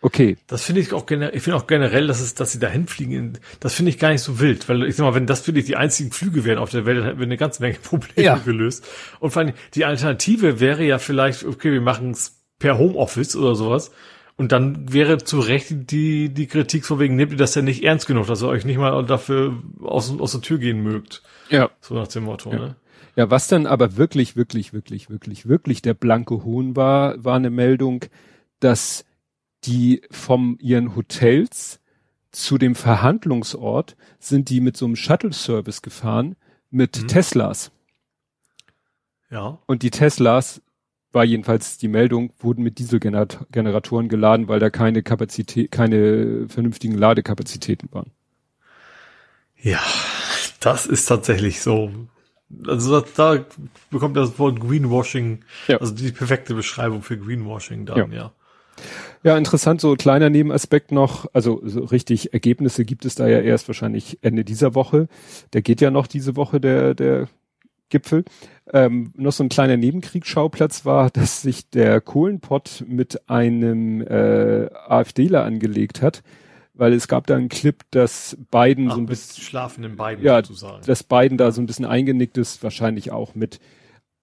okay. 0.00 0.36
Das 0.46 0.62
finde 0.62 0.80
ich 0.82 0.92
auch 0.92 1.06
generell, 1.06 1.34
ich 1.36 1.42
finde 1.42 1.56
auch 1.56 1.66
generell, 1.66 2.06
dass 2.06 2.20
es, 2.20 2.34
dass 2.34 2.52
sie 2.52 2.60
dahin 2.60 2.86
fliegen, 2.86 3.38
das 3.58 3.74
finde 3.74 3.90
ich 3.90 3.98
gar 3.98 4.12
nicht 4.12 4.22
so 4.22 4.38
wild, 4.38 4.68
weil 4.68 4.84
ich 4.84 4.94
sag 4.94 5.04
mal, 5.04 5.14
wenn 5.14 5.26
das 5.26 5.46
wirklich 5.46 5.64
die 5.64 5.76
einzigen 5.76 6.12
Flüge 6.12 6.44
wären 6.44 6.58
auf 6.58 6.70
der 6.70 6.86
Welt, 6.86 6.98
dann 6.98 7.06
hätten 7.06 7.18
wir 7.18 7.26
eine 7.26 7.36
ganze 7.36 7.60
Menge 7.60 7.78
Probleme 7.82 8.24
ja. 8.24 8.36
gelöst. 8.36 8.86
Und 9.18 9.32
vor 9.32 9.42
allem, 9.42 9.52
die 9.74 9.84
Alternative 9.84 10.60
wäre 10.60 10.84
ja 10.84 10.98
vielleicht, 10.98 11.44
okay, 11.44 11.72
wir 11.72 11.80
machen 11.80 12.12
es 12.12 12.40
per 12.60 12.78
Homeoffice 12.78 13.34
oder 13.34 13.56
sowas 13.56 13.90
und 14.38 14.52
dann 14.52 14.92
wäre 14.92 15.18
zu 15.18 15.40
Recht 15.40 15.90
die, 15.90 16.32
die 16.32 16.46
Kritik 16.46 16.86
von 16.86 17.00
wegen, 17.00 17.16
nehmt 17.16 17.32
ihr 17.32 17.38
das 17.38 17.56
ja 17.56 17.62
nicht 17.62 17.82
ernst 17.82 18.06
genug, 18.06 18.28
dass 18.28 18.40
ihr 18.40 18.48
euch 18.48 18.64
nicht 18.64 18.78
mal 18.78 19.04
dafür 19.04 19.60
aus, 19.82 20.16
aus 20.18 20.32
der 20.32 20.40
Tür 20.40 20.58
gehen 20.58 20.80
mögt. 20.82 21.22
Ja. 21.50 21.70
So 21.80 21.94
nach 21.94 22.06
dem 22.06 22.24
Motto, 22.24 22.52
ja. 22.52 22.58
ne? 22.58 22.76
Ja, 23.16 23.30
was 23.30 23.48
dann 23.48 23.66
aber 23.66 23.96
wirklich, 23.96 24.36
wirklich, 24.36 24.72
wirklich, 24.72 25.10
wirklich, 25.10 25.48
wirklich 25.48 25.82
der 25.82 25.94
blanke 25.94 26.44
Hohn 26.44 26.76
war, 26.76 27.22
war 27.24 27.34
eine 27.34 27.50
Meldung, 27.50 28.04
dass 28.60 29.04
die 29.64 30.02
vom 30.12 30.56
ihren 30.60 30.94
Hotels 30.94 31.80
zu 32.30 32.58
dem 32.58 32.76
Verhandlungsort 32.76 33.96
sind 34.20 34.50
die 34.50 34.60
mit 34.60 34.76
so 34.76 34.84
einem 34.84 34.94
Shuttle-Service 34.94 35.82
gefahren 35.82 36.36
mit 36.70 37.02
mhm. 37.02 37.08
Teslas. 37.08 37.72
Ja. 39.30 39.58
Und 39.66 39.82
die 39.82 39.90
Teslas 39.90 40.62
war 41.12 41.24
jedenfalls 41.24 41.78
die 41.78 41.88
Meldung, 41.88 42.32
wurden 42.38 42.62
mit 42.62 42.78
Dieselgeneratoren 42.78 44.08
geladen, 44.08 44.48
weil 44.48 44.60
da 44.60 44.70
keine 44.70 45.02
Kapazität, 45.02 45.70
keine 45.70 46.48
vernünftigen 46.48 46.96
Ladekapazitäten 46.96 47.88
waren. 47.92 48.10
Ja, 49.60 49.80
das 50.60 50.86
ist 50.86 51.06
tatsächlich 51.06 51.60
so. 51.60 51.90
Also 52.66 53.00
da, 53.00 53.06
da 53.16 53.44
bekommt 53.90 54.16
das 54.16 54.38
Wort 54.38 54.60
Greenwashing, 54.60 55.44
ja. 55.66 55.78
also 55.78 55.94
die 55.94 56.12
perfekte 56.12 56.54
Beschreibung 56.54 57.02
für 57.02 57.18
Greenwashing 57.18 57.86
dann, 57.86 58.12
ja. 58.12 58.16
ja. 58.16 58.32
Ja, 59.24 59.36
interessant, 59.36 59.80
so 59.80 59.96
kleiner 59.96 60.30
Nebenaspekt 60.30 60.92
noch, 60.92 61.26
also 61.32 61.60
so 61.64 61.84
richtig 61.84 62.32
Ergebnisse 62.32 62.84
gibt 62.84 63.04
es 63.04 63.16
da 63.16 63.26
ja 63.26 63.40
erst 63.40 63.66
wahrscheinlich 63.68 64.18
Ende 64.22 64.44
dieser 64.44 64.76
Woche. 64.76 65.08
Der 65.52 65.62
geht 65.62 65.80
ja 65.80 65.90
noch 65.90 66.06
diese 66.06 66.36
Woche, 66.36 66.60
der, 66.60 66.94
der 66.94 67.28
Gipfel. 67.88 68.24
Ähm, 68.72 69.12
noch 69.16 69.32
so 69.32 69.44
ein 69.44 69.48
kleiner 69.48 69.76
Nebenkriegsschauplatz 69.76 70.84
war, 70.84 71.10
dass 71.10 71.42
sich 71.42 71.70
der 71.70 72.00
Kohlenpott 72.00 72.84
mit 72.86 73.28
einem 73.28 74.02
äh, 74.02 74.68
AfDler 74.86 75.44
angelegt 75.44 76.02
hat, 76.02 76.22
weil 76.74 76.92
es 76.92 77.08
gab 77.08 77.26
da 77.26 77.36
einen 77.36 77.48
Clip, 77.48 77.82
dass 77.90 78.36
Biden 78.50 78.90
Ach, 78.90 78.94
so 78.94 79.00
ein 79.00 79.06
bisschen 79.06 79.42
schlafenden 79.42 79.96
Biden 79.96 80.24
ja, 80.24 80.36
sozusagen. 80.36 80.84
dass 80.86 81.02
Biden 81.02 81.38
da 81.38 81.50
so 81.50 81.62
ein 81.62 81.66
bisschen 81.66 81.86
eingenickt 81.86 82.36
ist, 82.38 82.62
wahrscheinlich 82.62 83.10
auch 83.10 83.34
mit 83.34 83.58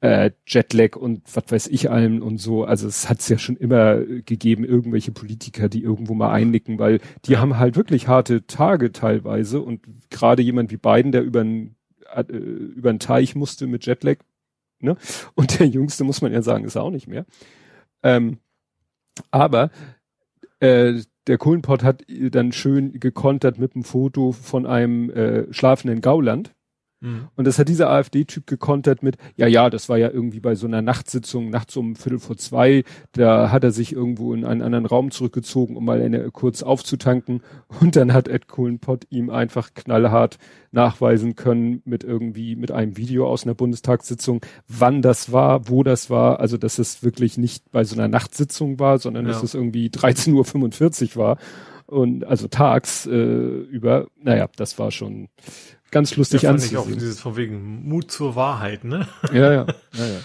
äh, 0.01 0.32
Jetlag 0.45 0.95
und 0.95 1.24
was 1.34 1.45
weiß 1.49 1.68
ich 1.68 1.89
allem 1.89 2.22
und 2.22 2.38
so. 2.38 2.63
Also 2.63 2.88
es 2.88 3.09
hat 3.09 3.20
es 3.22 3.30
ja 3.30 3.38
schon 3.39 3.57
immer 3.57 3.97
gegeben, 4.01 4.63
irgendwelche 4.63 5.11
Politiker, 5.11 5.70
die 5.70 5.82
irgendwo 5.82 6.13
mal 6.13 6.32
einnicken, 6.32 6.78
weil 6.78 6.99
die 7.26 7.38
haben 7.38 7.57
halt 7.57 7.76
wirklich 7.76 8.07
harte 8.07 8.45
Tage 8.45 8.91
teilweise 8.91 9.61
und 9.61 9.82
gerade 10.11 10.43
jemand 10.43 10.72
wie 10.72 10.78
Biden, 10.78 11.11
der 11.11 11.24
über 11.24 11.41
einen 11.41 11.76
äh, 12.18 12.38
über 12.38 12.91
den 12.91 12.99
Teich 12.99 13.36
musste 13.36 13.68
mit 13.68 13.86
Jetlag. 13.86 14.18
Ne? 14.80 14.97
Und 15.36 15.59
der 15.59 15.68
Jüngste, 15.68 16.03
muss 16.03 16.22
man 16.22 16.32
ja 16.32 16.41
sagen, 16.41 16.66
ist 16.66 16.78
auch 16.78 16.91
nicht 16.91 17.07
mehr. 17.07 17.26
Ähm, 18.03 18.39
aber 19.32 19.72
äh, 20.59 21.01
der 21.28 21.38
Kohlenpott 21.38 21.84
hat 21.84 22.03
dann 22.07 22.51
schön 22.51 22.99
gekontert 22.99 23.57
mit 23.57 23.76
einem 23.76 23.84
Foto 23.84 24.32
von 24.32 24.66
einem 24.66 25.09
äh, 25.09 25.51
schlafenden 25.53 26.01
Gauland. 26.01 26.55
Mhm. 27.06 27.28
Und 27.36 27.45
das 27.45 27.60
hat 27.60 27.70
dieser 27.70 27.89
AfD-Typ 27.89 28.47
gekontert 28.47 29.03
mit, 29.03 29.18
ja, 29.36 29.45
ja, 29.47 29.70
das 29.70 29.89
war 29.89 29.97
ja 29.97 30.10
irgendwie 30.10 30.39
bei 30.39 30.56
so 30.56 30.66
einer 30.66 30.82
Nachtsitzung, 30.82 31.51
nachts 31.51 31.78
um 31.78 31.95
Viertel 31.95 32.20
vor 32.20 32.38
zwei, 32.38 32.84
da 33.12 33.51
hat 33.51 33.64
er 33.64 33.72
sich 33.72 33.93
irgendwo 33.93 34.34
in 34.34 34.43
einen 34.43 34.64
anderen 34.64 34.86
Raum 34.86 35.12
zurückgezogen, 35.12 35.78
um 35.78 35.86
mal 35.86 36.01
eine, 36.01 36.32
kurz 36.32 36.64
aufzutanken. 36.64 37.41
Und 37.80 37.95
dann 37.95 38.14
hat 38.14 38.28
Ed 38.28 38.47
Kohlenpott 38.47 39.06
ihm 39.12 39.30
einfach 39.30 39.74
knallhart 39.76 40.38
nachweisen 40.72 41.36
können 41.36 41.82
mit 41.86 42.03
irgendwie, 42.03 42.56
mit 42.56 42.72
einem 42.72 42.97
Video 42.97 43.30
aus 43.30 43.43
einer 43.43 43.53
Bundestagssitzung, 43.53 44.41
wann 44.68 45.01
das 45.01 45.32
war, 45.32 45.70
wo 45.70 45.84
das 45.84 46.10
war, 46.10 46.39
also 46.39 46.58
dass 46.58 46.80
es 46.80 47.03
wirklich 47.03 47.38
nicht 47.38 47.72
bei 47.72 47.84
so 47.84 47.95
einer 47.95 48.08
Nachtsitzung 48.08 48.80
war, 48.80 48.97
sondern 48.97 49.26
ja. 49.26 49.32
dass 49.32 49.43
es 49.43 49.53
irgendwie 49.53 49.88
13.45 49.88 51.16
Uhr 51.16 51.24
war 51.24 51.38
und 51.86 52.26
also 52.26 52.47
tags 52.47 53.06
äh, 53.06 53.12
über, 53.12 54.08
naja, 54.22 54.49
das 54.56 54.80
war 54.80 54.91
schon 54.91 55.30
ganz 55.91 56.15
lustig 56.15 56.43
ja, 56.43 56.51
anzusehen. 56.51 56.73
Ich 56.73 56.77
auch 56.77 56.91
dieses 56.91 57.19
von 57.19 57.38
wegen 57.38 57.88
Mut 57.88 58.11
zur 58.11 58.36
Wahrheit, 58.36 58.83
ne? 58.83 59.07
Ja, 59.31 59.51
ja, 59.51 59.65
ja, 59.93 60.05
ja. 60.05 60.19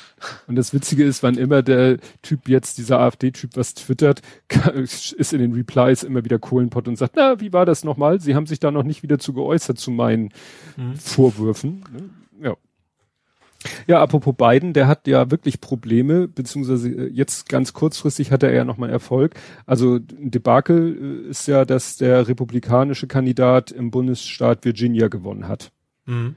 Und 0.47 0.57
das 0.57 0.73
Witzige 0.75 1.05
ist, 1.05 1.23
wann 1.23 1.37
immer 1.37 1.63
der 1.63 1.99
Typ 2.23 2.49
jetzt, 2.49 2.79
dieser 2.79 3.01
AfD-Typ 3.01 3.57
was 3.57 3.75
twittert, 3.75 4.23
ist 4.75 5.33
in 5.33 5.39
den 5.39 5.53
Replies 5.53 6.03
immer 6.03 6.25
wieder 6.25 6.39
Kohlenpott 6.39 6.89
und 6.89 6.97
sagt, 6.97 7.15
na, 7.17 7.41
wie 7.41 7.53
war 7.53 7.67
das 7.67 7.85
nochmal? 7.85 8.21
Sie 8.21 8.35
haben 8.35 8.47
sich 8.47 8.61
da 8.61 8.71
noch 8.71 8.83
nicht 8.83 9.03
wieder 9.03 9.19
zu 9.19 9.33
geäußert 9.33 9.79
zu 9.79 9.91
meinen 9.91 10.31
mhm. 10.77 10.97
Vorwürfen. 10.97 11.85
Ne? 11.93 12.11
Ja. 12.43 12.57
Ja, 13.87 14.01
apropos 14.01 14.35
Biden, 14.37 14.73
der 14.73 14.87
hat 14.87 15.07
ja 15.07 15.31
wirklich 15.31 15.61
Probleme, 15.61 16.29
beziehungsweise 16.29 16.89
äh, 16.89 17.11
jetzt 17.13 17.49
ganz 17.49 17.73
kurzfristig 17.73 18.33
hat 18.33 18.43
er 18.43 18.53
ja 18.53 18.65
nochmal 18.65 18.91
Erfolg. 18.91 19.35
Also 19.67 19.97
ein 19.97 20.31
Debakel 20.31 21.25
äh, 21.27 21.31
ist 21.31 21.47
ja, 21.47 21.65
dass 21.65 21.97
der 21.97 22.27
republikanische 22.27 23.07
Kandidat 23.07 23.71
im 23.71 23.91
Bundesstaat 23.91 24.65
Virginia 24.65 25.09
gewonnen 25.09 25.47
hat. 25.47 25.73
Mhm. 26.07 26.37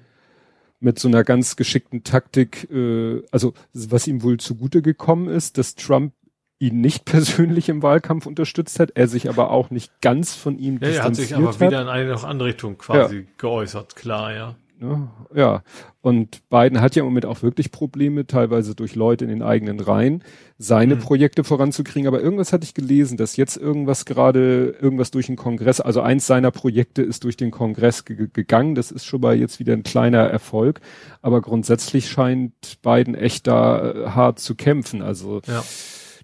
Mit 0.79 0.99
so 0.99 1.07
einer 1.07 1.23
ganz 1.23 1.55
geschickten 1.55 2.03
Taktik, 2.03 2.69
äh, 2.69 3.21
also 3.31 3.53
was 3.73 4.07
ihm 4.07 4.21
wohl 4.21 4.37
zugute 4.37 4.81
gekommen 4.81 5.29
ist, 5.29 5.57
dass 5.57 5.75
Trump 5.75 6.13
ihn 6.59 6.81
nicht 6.81 7.05
persönlich 7.05 7.69
im 7.69 7.81
Wahlkampf 7.83 8.25
unterstützt 8.25 8.81
hat, 8.81 8.91
er 8.95 9.07
sich 9.07 9.29
aber 9.29 9.49
auch 9.49 9.69
nicht 9.69 10.01
ganz 10.01 10.35
von 10.35 10.57
ihm 10.57 10.79
ja, 10.81 10.89
er 10.89 11.03
hat 11.03 11.15
sich 11.15 11.35
aber 11.35 11.57
wieder 11.59 11.81
in 11.81 11.87
eine 11.87 12.09
noch 12.09 12.25
andere 12.25 12.49
Richtung 12.49 12.77
quasi 12.77 13.17
ja. 13.19 13.23
geäußert, 13.37 13.95
klar, 13.95 14.33
ja. 14.33 14.55
Ne? 14.83 15.09
Ja, 15.33 15.63
und 16.01 16.47
Biden 16.49 16.81
hat 16.81 16.95
ja 16.95 17.03
im 17.03 17.05
Moment 17.05 17.25
auch 17.25 17.41
wirklich 17.41 17.71
Probleme, 17.71 18.27
teilweise 18.27 18.75
durch 18.75 18.95
Leute 18.95 19.23
in 19.23 19.29
den 19.29 19.41
eigenen 19.41 19.79
Reihen, 19.79 20.23
seine 20.57 20.95
mhm. 20.95 20.99
Projekte 20.99 21.45
voranzukriegen. 21.45 22.07
Aber 22.07 22.19
irgendwas 22.19 22.51
hatte 22.51 22.65
ich 22.65 22.73
gelesen, 22.73 23.15
dass 23.15 23.37
jetzt 23.37 23.55
irgendwas 23.55 24.03
gerade, 24.03 24.75
irgendwas 24.81 25.11
durch 25.11 25.27
den 25.27 25.37
Kongress, 25.37 25.79
also 25.79 26.01
eins 26.01 26.27
seiner 26.27 26.51
Projekte 26.51 27.01
ist 27.01 27.23
durch 27.23 27.37
den 27.37 27.49
Kongress 27.49 28.03
gegangen. 28.03 28.75
Das 28.75 28.91
ist 28.91 29.05
schon 29.05 29.21
mal 29.21 29.37
jetzt 29.37 29.59
wieder 29.59 29.71
ein 29.71 29.83
kleiner 29.83 30.19
Erfolg. 30.19 30.81
Aber 31.21 31.41
grundsätzlich 31.41 32.09
scheint 32.09 32.81
Biden 32.81 33.15
echt 33.15 33.47
da 33.47 33.91
äh, 33.91 34.09
hart 34.09 34.39
zu 34.39 34.55
kämpfen. 34.55 35.01
Also 35.01 35.41
ja. 35.47 35.63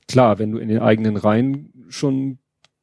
klar, 0.09 0.37
wenn 0.37 0.51
du 0.51 0.57
in 0.57 0.67
den 0.67 0.79
eigenen 0.79 1.15
Reihen 1.15 1.85
schon 1.87 2.39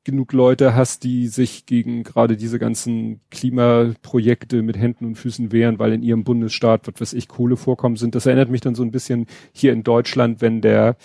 genug 0.06 0.32
Leute 0.32 0.74
hast, 0.74 1.04
die 1.04 1.26
sich 1.26 1.66
gegen 1.66 2.04
gerade 2.04 2.36
diese 2.36 2.58
ganzen 2.58 3.20
Klimaprojekte 3.30 4.62
mit 4.62 4.78
Händen 4.78 5.04
und 5.04 5.16
Füßen 5.16 5.52
wehren, 5.52 5.78
weil 5.78 5.92
in 5.92 6.02
ihrem 6.02 6.24
Bundesstaat, 6.24 6.86
was 6.86 7.00
weiß 7.00 7.12
ich, 7.12 7.28
Kohle 7.28 7.56
vorkommen 7.56 7.96
sind. 7.96 8.14
Das 8.14 8.24
erinnert 8.24 8.48
mich 8.48 8.62
dann 8.62 8.74
so 8.74 8.82
ein 8.82 8.92
bisschen 8.92 9.26
hier 9.52 9.72
in 9.72 9.82
Deutschland, 9.82 10.40
wenn 10.40 10.62
der 10.62 10.96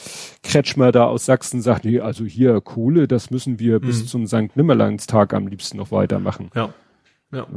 Kretschmer 0.43 0.93
da 0.93 1.05
aus 1.05 1.25
Sachsen 1.25 1.61
sagt, 1.61 1.83
nee, 1.83 1.99
also 1.99 2.23
hier 2.23 2.61
Kohle, 2.61 3.07
das 3.07 3.31
müssen 3.31 3.59
wir 3.59 3.79
mhm. 3.79 3.81
bis 3.81 4.05
zum 4.05 4.27
St. 4.27 4.55
Nimmerleinstag 4.55 5.33
am 5.33 5.47
liebsten 5.47 5.77
noch 5.77 5.91
weitermachen. 5.91 6.51
Ja. 6.55 6.73
Ja. 7.31 7.39
ja. 7.39 7.47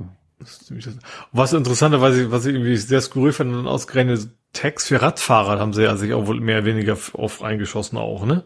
Was 1.33 1.53
interessanterweise, 1.53 2.31
was 2.31 2.47
ich 2.47 2.55
irgendwie 2.55 2.77
sehr 2.77 3.01
skurril 3.01 3.33
fand, 3.33 3.53
dann 3.53 3.67
ausgerechnet 3.67 4.29
Tags 4.53 4.89
für 4.89 5.01
Radfahrer 5.01 5.61
haben 5.61 5.73
sie 5.73 5.83
ja 5.83 5.97
sich 5.97 6.13
auch 6.13 6.27
wohl 6.27 6.41
mehr 6.41 6.59
oder 6.59 6.67
weniger 6.67 6.97
auf 7.13 7.43
eingeschossen 7.43 7.99
auch, 7.99 8.25
ne? 8.25 8.45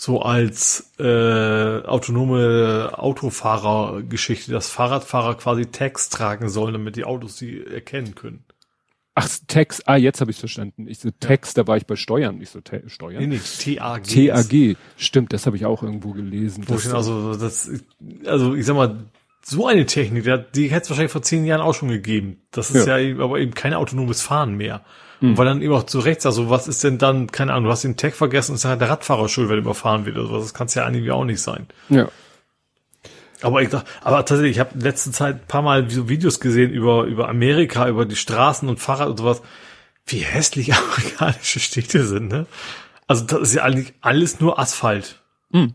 So 0.00 0.22
als 0.22 0.92
äh, 1.00 1.82
autonome 1.82 2.92
Autofahrergeschichte, 2.92 4.52
dass 4.52 4.70
Fahrradfahrer 4.70 5.34
quasi 5.34 5.66
Tags 5.66 6.08
tragen 6.08 6.48
sollen, 6.48 6.74
damit 6.74 6.94
die 6.94 7.02
Autos 7.02 7.36
sie 7.36 7.64
erkennen 7.64 8.14
können. 8.14 8.44
Ach, 9.16 9.28
Tax, 9.48 9.82
ah, 9.86 9.96
jetzt 9.96 10.20
habe 10.20 10.30
ich 10.30 10.38
verstanden. 10.38 10.86
Ich 10.86 11.00
so 11.00 11.10
Tax, 11.18 11.56
ja. 11.56 11.64
da 11.64 11.68
war 11.68 11.76
ich 11.76 11.84
bei 11.84 11.96
Steuern, 11.96 12.38
nicht 12.38 12.52
so 12.52 12.60
Steuern. 12.86 13.20
Nee, 13.20 13.26
nee, 13.26 13.40
TAG. 13.76 14.04
TAG, 14.04 14.76
stimmt, 14.96 15.32
das 15.32 15.46
habe 15.46 15.56
ich 15.56 15.66
auch 15.66 15.82
irgendwo 15.82 16.12
gelesen. 16.12 16.62
Wo 16.68 16.76
ich 16.76 16.94
also, 16.94 17.34
das, 17.34 17.68
also 18.24 18.54
ich 18.54 18.66
sag 18.66 18.76
mal, 18.76 19.04
so 19.42 19.66
eine 19.66 19.84
Technik, 19.84 20.22
die, 20.22 20.44
die 20.54 20.68
hätte 20.68 20.84
es 20.84 20.90
wahrscheinlich 20.90 21.10
vor 21.10 21.22
zehn 21.22 21.44
Jahren 21.44 21.60
auch 21.60 21.74
schon 21.74 21.88
gegeben. 21.88 22.40
Das 22.52 22.70
ist 22.70 22.86
ja, 22.86 22.98
ja 22.98 23.18
aber 23.18 23.40
eben 23.40 23.52
kein 23.52 23.74
autonomes 23.74 24.22
Fahren 24.22 24.54
mehr. 24.54 24.84
Mhm. 25.20 25.36
weil 25.36 25.46
dann 25.46 25.62
eben 25.62 25.74
auch 25.74 25.84
zu 25.84 25.98
Rechts, 25.98 26.26
also 26.26 26.48
was 26.48 26.68
ist 26.68 26.84
denn 26.84 26.98
dann, 26.98 27.32
keine 27.32 27.52
Ahnung, 27.52 27.64
du 27.64 27.70
hast 27.70 27.84
den 27.84 27.96
Tag 27.96 28.14
vergessen 28.14 28.52
und 28.52 28.56
ist 28.56 28.64
halt 28.64 28.80
der 28.80 28.90
Radfahrer 28.90 29.28
schuld, 29.28 29.48
wenn 29.48 29.58
überfahren 29.58 30.06
wird 30.06 30.16
oder 30.16 30.32
was. 30.32 30.44
Das 30.44 30.54
kann 30.54 30.68
es 30.68 30.74
ja 30.74 30.84
eigentlich 30.84 31.10
auch 31.10 31.24
nicht 31.24 31.40
sein. 31.40 31.66
Ja. 31.88 32.08
Aber 33.42 33.62
ich 33.62 33.68
dachte, 33.68 33.88
aber 34.02 34.18
tatsächlich, 34.18 34.52
ich 34.56 34.60
habe 34.60 34.74
in 34.74 34.80
letzter 34.80 35.12
Zeit 35.12 35.36
ein 35.36 35.46
paar 35.46 35.62
Mal 35.62 35.88
so 35.90 36.08
Videos 36.08 36.40
gesehen 36.40 36.72
über, 36.72 37.04
über 37.04 37.28
Amerika, 37.28 37.88
über 37.88 38.04
die 38.04 38.16
Straßen 38.16 38.68
und 38.68 38.80
Fahrrad 38.80 39.08
und 39.08 39.18
sowas. 39.18 39.42
Wie 40.06 40.18
hässlich 40.18 40.74
amerikanische 40.74 41.60
Städte 41.60 42.04
sind, 42.04 42.28
ne? 42.28 42.46
Also 43.06 43.24
das 43.24 43.40
ist 43.40 43.54
ja 43.54 43.62
eigentlich 43.62 43.94
alles 44.00 44.40
nur 44.40 44.58
Asphalt. 44.58 45.20
Mhm. 45.50 45.74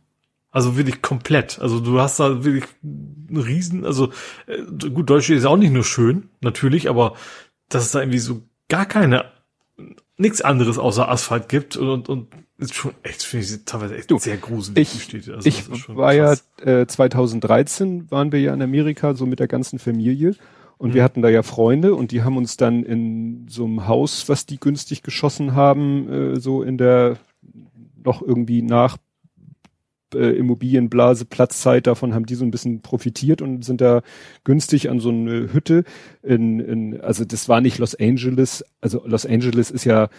Also 0.52 0.78
wirklich 0.78 1.02
komplett. 1.02 1.60
Also 1.60 1.80
du 1.80 2.00
hast 2.00 2.20
da 2.20 2.44
wirklich 2.44 2.70
einen 2.84 3.42
riesen, 3.42 3.86
also 3.86 4.12
äh, 4.46 4.62
gut, 4.90 5.10
Deutschland 5.10 5.40
ist 5.40 5.46
auch 5.46 5.58
nicht 5.58 5.74
nur 5.74 5.84
schön, 5.84 6.30
natürlich, 6.42 6.90
aber 6.90 7.16
dass 7.70 7.86
es 7.86 7.92
da 7.92 8.02
irgendwie 8.02 8.20
so 8.20 8.44
gar 8.70 8.86
keine, 8.86 9.32
nichts 10.24 10.42
anderes 10.42 10.80
außer 10.80 11.08
Asphalt 11.08 11.50
gibt 11.50 11.78
und, 11.78 11.90
und, 11.90 12.10
und 12.10 12.28
ist 12.58 12.74
schon 12.74 12.94
echt, 13.04 13.24
finde 13.24 13.46
ich 13.46 13.66
teilweise 13.66 13.98
echt 13.98 14.10
du, 14.10 14.18
sehr 14.18 14.38
gruselig. 14.38 14.96
Ich, 14.96 15.04
Städte. 15.04 15.36
Also 15.36 15.48
ich 15.48 15.70
war 15.90 16.14
krass. 16.16 16.46
ja 16.66 16.82
äh, 16.82 16.88
2013 16.88 18.10
waren 18.10 18.32
wir 18.32 18.40
ja 18.40 18.54
in 18.54 18.62
Amerika 18.62 19.14
so 19.14 19.26
mit 19.26 19.40
der 19.40 19.48
ganzen 19.48 19.80
Familie 19.80 20.36
und 20.78 20.92
mhm. 20.92 20.94
wir 20.96 21.04
hatten 21.04 21.22
da 21.22 21.30
ja 21.30 21.44
Freunde 21.44 21.94
und 21.94 22.12
die 22.12 22.24
haben 22.24 22.38
uns 22.38 22.58
dann 22.58 22.84
in 22.84 23.48
so 23.50 23.66
einem 23.66 23.88
Haus, 23.88 24.30
was 24.30 24.46
die 24.46 24.60
günstig 24.60 25.04
geschossen 25.04 25.54
haben, 25.54 26.10
äh, 26.10 26.40
so 26.40 26.64
in 26.64 26.78
der 26.78 27.18
noch 28.04 28.22
irgendwie 28.22 28.62
nach 28.62 28.98
äh, 30.16 30.32
Immobilienblase 30.32 31.26
Platzzeit, 31.26 31.88
davon 31.88 32.14
haben 32.14 32.26
die 32.26 32.36
so 32.36 32.46
ein 32.46 32.52
bisschen 32.52 32.82
profitiert 32.82 33.42
und 33.42 33.64
sind 33.64 33.82
da 33.82 34.02
günstig 34.44 34.90
an 34.90 35.00
so 35.00 35.10
eine 35.10 35.54
Hütte 35.54 35.84
in, 36.22 36.60
in 36.60 37.02
also 37.02 37.26
das 37.26 37.50
war 37.50 37.62
nicht 37.62 37.78
Los 37.78 37.96
Angeles, 37.96 38.64
also 38.82 39.04
Los 39.06 39.26
Angeles 39.26 39.72
ist 39.72 39.86
ja 39.86 40.10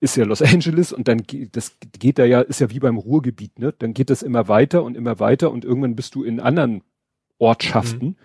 ist 0.00 0.16
ja 0.16 0.24
Los 0.24 0.42
Angeles 0.42 0.92
und 0.92 1.08
dann 1.08 1.22
geht 1.22 1.56
das 1.56 1.76
geht 1.98 2.18
da 2.18 2.24
ja 2.24 2.40
ist 2.40 2.60
ja 2.60 2.70
wie 2.70 2.80
beim 2.80 2.96
Ruhrgebiet, 2.96 3.58
ne? 3.58 3.74
Dann 3.78 3.94
geht 3.94 4.10
das 4.10 4.22
immer 4.22 4.48
weiter 4.48 4.82
und 4.82 4.96
immer 4.96 5.20
weiter 5.20 5.50
und 5.50 5.64
irgendwann 5.64 5.96
bist 5.96 6.14
du 6.14 6.24
in 6.24 6.40
anderen 6.40 6.82
Ortschaften. 7.38 8.16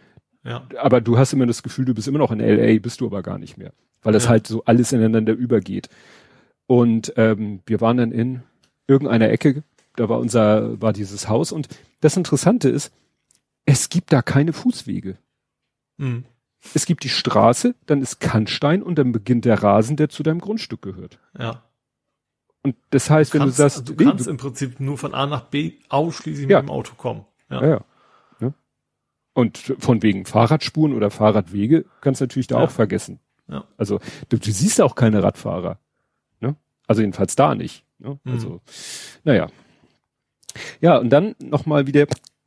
Mhm. 0.44 0.50
Ja. 0.50 0.68
Aber 0.78 1.02
du 1.02 1.18
hast 1.18 1.34
immer 1.34 1.48
das 1.48 1.64
Gefühl, 1.64 1.86
du 1.86 1.94
bist 1.94 2.08
immer 2.08 2.20
noch 2.20 2.32
in 2.32 2.40
LA, 2.40 2.80
bist 2.80 3.02
du 3.02 3.08
aber 3.08 3.24
gar 3.24 3.40
nicht 3.40 3.58
mehr, 3.58 3.74
weil 4.04 4.14
das 4.14 4.26
ja. 4.26 4.32
halt 4.32 4.48
so 4.48 4.64
alles 4.66 4.92
ineinander 4.92 5.34
übergeht. 5.34 5.90
Und 6.68 7.14
ähm, 7.18 7.62
wir 7.66 7.82
waren 7.82 7.98
dann 7.98 8.12
in 8.12 8.44
irgendeiner 8.88 9.30
Ecke 9.30 9.64
da 9.96 10.10
war 10.10 10.20
unser, 10.20 10.82
war 10.82 10.94
dieses 10.94 11.28
Haus 11.28 11.52
und 11.52 11.68
das 12.02 12.18
Interessante 12.18 12.70
ist, 12.70 12.92
es 13.66 13.90
gibt 13.90 14.14
da 14.14 14.22
keine 14.22 14.54
Fußwege. 14.54 15.18
Mhm. 15.98 16.26
Es 16.74 16.86
gibt 16.86 17.04
die 17.04 17.10
Straße, 17.10 17.76
dann 17.86 18.02
ist 18.02 18.20
Kannstein 18.20 18.82
und 18.82 18.96
dann 18.98 19.12
beginnt 19.12 19.46
der 19.46 19.62
Rasen, 19.62 19.98
der 19.98 20.10
zu 20.10 20.24
deinem 20.24 20.40
Grundstück 20.40 20.82
gehört. 20.82 21.20
Ja. 21.38 21.64
Und 22.64 22.76
das 22.90 23.10
heißt, 23.10 23.32
du 23.32 23.36
wenn 23.36 23.42
kannst, 23.42 23.60
du 23.60 23.62
sagst, 23.62 23.90
du 23.90 23.94
nee, 23.94 24.04
kannst 24.04 24.26
du, 24.26 24.32
im 24.32 24.38
Prinzip 24.38 24.80
nur 24.80 24.98
von 24.98 25.14
A 25.14 25.28
nach 25.28 25.44
B 25.44 25.74
ausschließlich 25.90 26.50
ja. 26.50 26.62
mit 26.62 26.70
dem 26.70 26.72
Auto 26.72 26.96
kommen. 26.96 27.26
Ja, 27.50 27.64
ja. 27.64 27.86
ja. 28.40 28.54
Und 29.34 29.58
von 29.58 30.02
wegen 30.02 30.26
Fahrradspuren 30.26 30.94
oder 30.94 31.12
Fahrradwege 31.12 31.86
kannst 32.02 32.22
du 32.22 32.26
natürlich 32.26 32.48
da 32.48 32.58
auch 32.58 32.72
vergessen. 32.72 33.20
Ja. 33.48 33.66
Also 33.78 34.00
du, 34.30 34.40
du 34.40 34.52
siehst 34.52 34.82
auch 34.82 34.96
keine 34.96 35.22
Radfahrer. 35.22 35.78
Ne? 36.40 36.56
Also 36.88 37.02
jedenfalls 37.02 37.36
da 37.36 37.54
nicht. 37.54 37.86
Ne? 38.00 38.20
Mhm. 38.24 38.32
Also, 38.32 38.62
naja. 39.24 39.48
Ja, 40.82 40.98
und 40.98 41.10
dann 41.10 41.36
nochmal 41.40 41.88
wieder, 41.88 42.06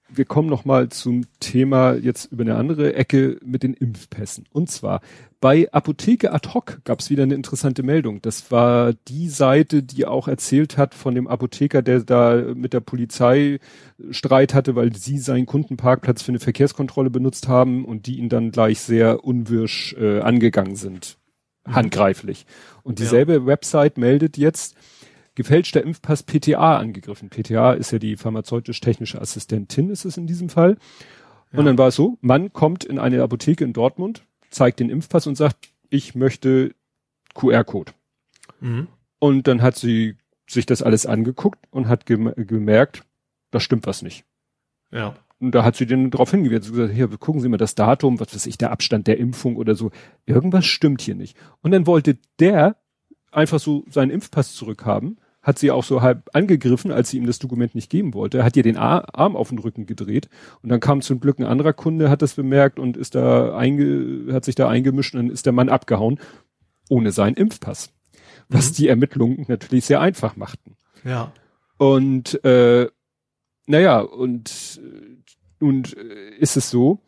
wir 0.09 0.24
kommen 0.24 0.48
nochmal 0.48 0.88
zum 0.88 1.24
Thema 1.40 1.94
jetzt 1.94 2.32
über 2.32 2.42
eine 2.42 2.56
andere 2.56 2.94
Ecke 2.94 3.38
mit 3.44 3.62
den 3.62 3.74
Impfpässen. 3.74 4.46
Und 4.50 4.70
zwar 4.70 5.00
bei 5.40 5.70
Apotheke 5.72 6.32
ad 6.32 6.48
hoc 6.52 6.80
gab 6.84 7.00
es 7.00 7.11
wieder 7.11 7.22
eine 7.22 7.34
interessante 7.34 7.82
Meldung. 7.82 8.20
Das 8.22 8.50
war 8.50 8.92
die 8.92 9.28
Seite, 9.28 9.82
die 9.82 10.06
auch 10.06 10.26
erzählt 10.26 10.76
hat 10.76 10.94
von 10.94 11.14
dem 11.14 11.28
Apotheker, 11.28 11.82
der 11.82 12.00
da 12.00 12.42
mit 12.54 12.72
der 12.72 12.80
Polizei 12.80 13.61
Streit 14.11 14.54
hatte, 14.54 14.74
weil 14.74 14.96
sie 14.96 15.18
seinen 15.18 15.46
Kundenparkplatz 15.46 16.22
für 16.22 16.32
eine 16.32 16.40
Verkehrskontrolle 16.40 17.11
benutzt 17.11 17.46
haben 17.46 17.84
und 17.84 18.06
die 18.06 18.18
ihn 18.18 18.28
dann 18.28 18.50
gleich 18.50 18.80
sehr 18.80 19.24
unwirsch 19.24 19.94
äh, 19.98 20.20
angegangen 20.20 20.74
sind. 20.74 21.18
Handgreiflich. 21.66 22.46
Und 22.82 22.98
dieselbe 22.98 23.34
ja. 23.34 23.46
Website 23.46 23.98
meldet 23.98 24.38
jetzt, 24.38 24.74
gefälschter 25.39 25.82
Impfpass 25.82 26.24
PTA 26.24 26.78
angegriffen. 26.78 27.30
PTA 27.30 27.72
ist 27.72 27.93
ja 27.93 28.01
die 28.01 28.16
pharmazeutisch-technische 28.16 29.20
Assistentin, 29.20 29.89
ist 29.89 30.05
es 30.05 30.16
in 30.16 30.26
diesem 30.26 30.49
Fall. 30.49 30.76
Ja. 31.53 31.61
Und 31.61 31.64
dann 31.64 31.78
war 31.78 31.89
es 31.89 31.95
so, 31.95 32.18
Mann 32.20 32.53
kommt 32.53 32.84
in 32.84 32.99
eine 32.99 33.22
Apotheke 33.22 33.64
in 33.64 33.72
Dortmund, 33.72 34.24
zeigt 34.51 34.80
den 34.80 34.91
Impfpass 34.91 35.28
und 35.28 35.36
sagt, 35.36 35.70
ich 35.91 36.16
möchte 36.16 36.74
QR-Code. 37.34 37.93
Mhm. 38.61 38.89
Und 39.20 39.47
dann 39.47 39.62
hat 39.62 39.76
sie 39.76 40.16
sich 40.49 40.66
das 40.66 40.82
alles 40.82 41.07
angeguckt 41.07 41.61
und 41.70 41.86
hat 41.86 42.05
gem 42.05 42.32
gemerkt, 42.36 43.05
da 43.53 43.61
stimmt 43.61 43.86
was 43.86 44.03
nicht. 44.03 44.24
Ja. 44.91 45.14
Und 45.39 45.55
da 45.55 45.64
hat 45.64 45.76
sie 45.76 45.86
den 45.86 46.11
darauf 46.11 46.32
hingewiesen, 46.32 46.74
gesagt, 46.74 46.93
hier, 46.93 47.07
gucken 47.16 47.41
Sie 47.41 47.49
mal 47.49 47.59
das 47.59 47.76
Datum, 47.76 48.18
was 48.18 48.34
weiß 48.34 48.47
ich, 48.47 48.59
der 48.59 48.72
Abstand 48.72 49.07
der 49.07 49.18
Impfung 49.18 49.55
oder 49.55 49.76
so. 49.76 49.93
Irgendwas 50.26 50.66
stimmt 50.66 51.01
hier 51.01 51.14
nicht. 51.14 51.36
Und 51.62 51.70
dann 51.70 51.86
wollte 51.86 52.18
der 52.41 52.74
einfach 53.30 53.61
so 53.61 53.84
seinen 53.89 54.11
Impfpass 54.11 54.57
zurückhaben 54.57 55.20
hat 55.49 55.59
sie 55.59 55.70
auch 55.70 55.82
so 55.82 56.03
halb 56.03 56.28
angegriffen, 56.34 56.92
als 56.92 57.09
sie 57.09 57.16
ihm 57.16 57.24
das 57.24 57.38
Dokument 57.38 57.74
nicht 57.74 57.88
geben 57.88 58.12
wollte. 58.12 58.44
Hat 58.44 58.55
ihr 58.55 58.62
den 58.62 58.76
Arm 58.76 59.34
auf 59.34 59.49
den 59.49 59.59
Rücken 59.59 59.86
gedreht 59.86 60.28
und 60.62 60.68
dann 60.68 60.78
kam 60.78 61.01
zum 61.01 61.20
Glück 61.20 61.38
ein 61.38 61.46
anderer 61.46 61.72
Kunde, 61.72 62.11
hat 62.11 62.20
das 62.20 62.34
bemerkt 62.34 62.78
und 62.78 62.99
ist 62.99 63.14
da 63.14 63.57
einge, 63.57 64.30
hat 64.30 64.44
sich 64.44 64.57
da 64.57 64.68
eingemischt 64.68 65.14
und 65.14 65.22
dann 65.22 65.30
ist 65.30 65.46
der 65.46 65.55
Mann 65.55 65.70
abgehauen 65.70 66.20
ohne 66.90 67.12
seinen 67.12 67.34
Impfpass. 67.34 67.94
Was 68.51 68.72
mhm. 68.72 68.74
die 68.74 68.88
Ermittlungen 68.88 69.46
natürlich 69.49 69.86
sehr 69.86 70.03
einfach 70.03 70.36
machten. 70.36 70.76
Ja. 71.03 71.32
Und 71.78 72.44
äh, 72.44 72.90
naja, 73.64 74.01
und 74.01 74.82
nun 75.61 75.84
ist 76.38 76.59
es 76.59 76.68
so, 76.68 77.01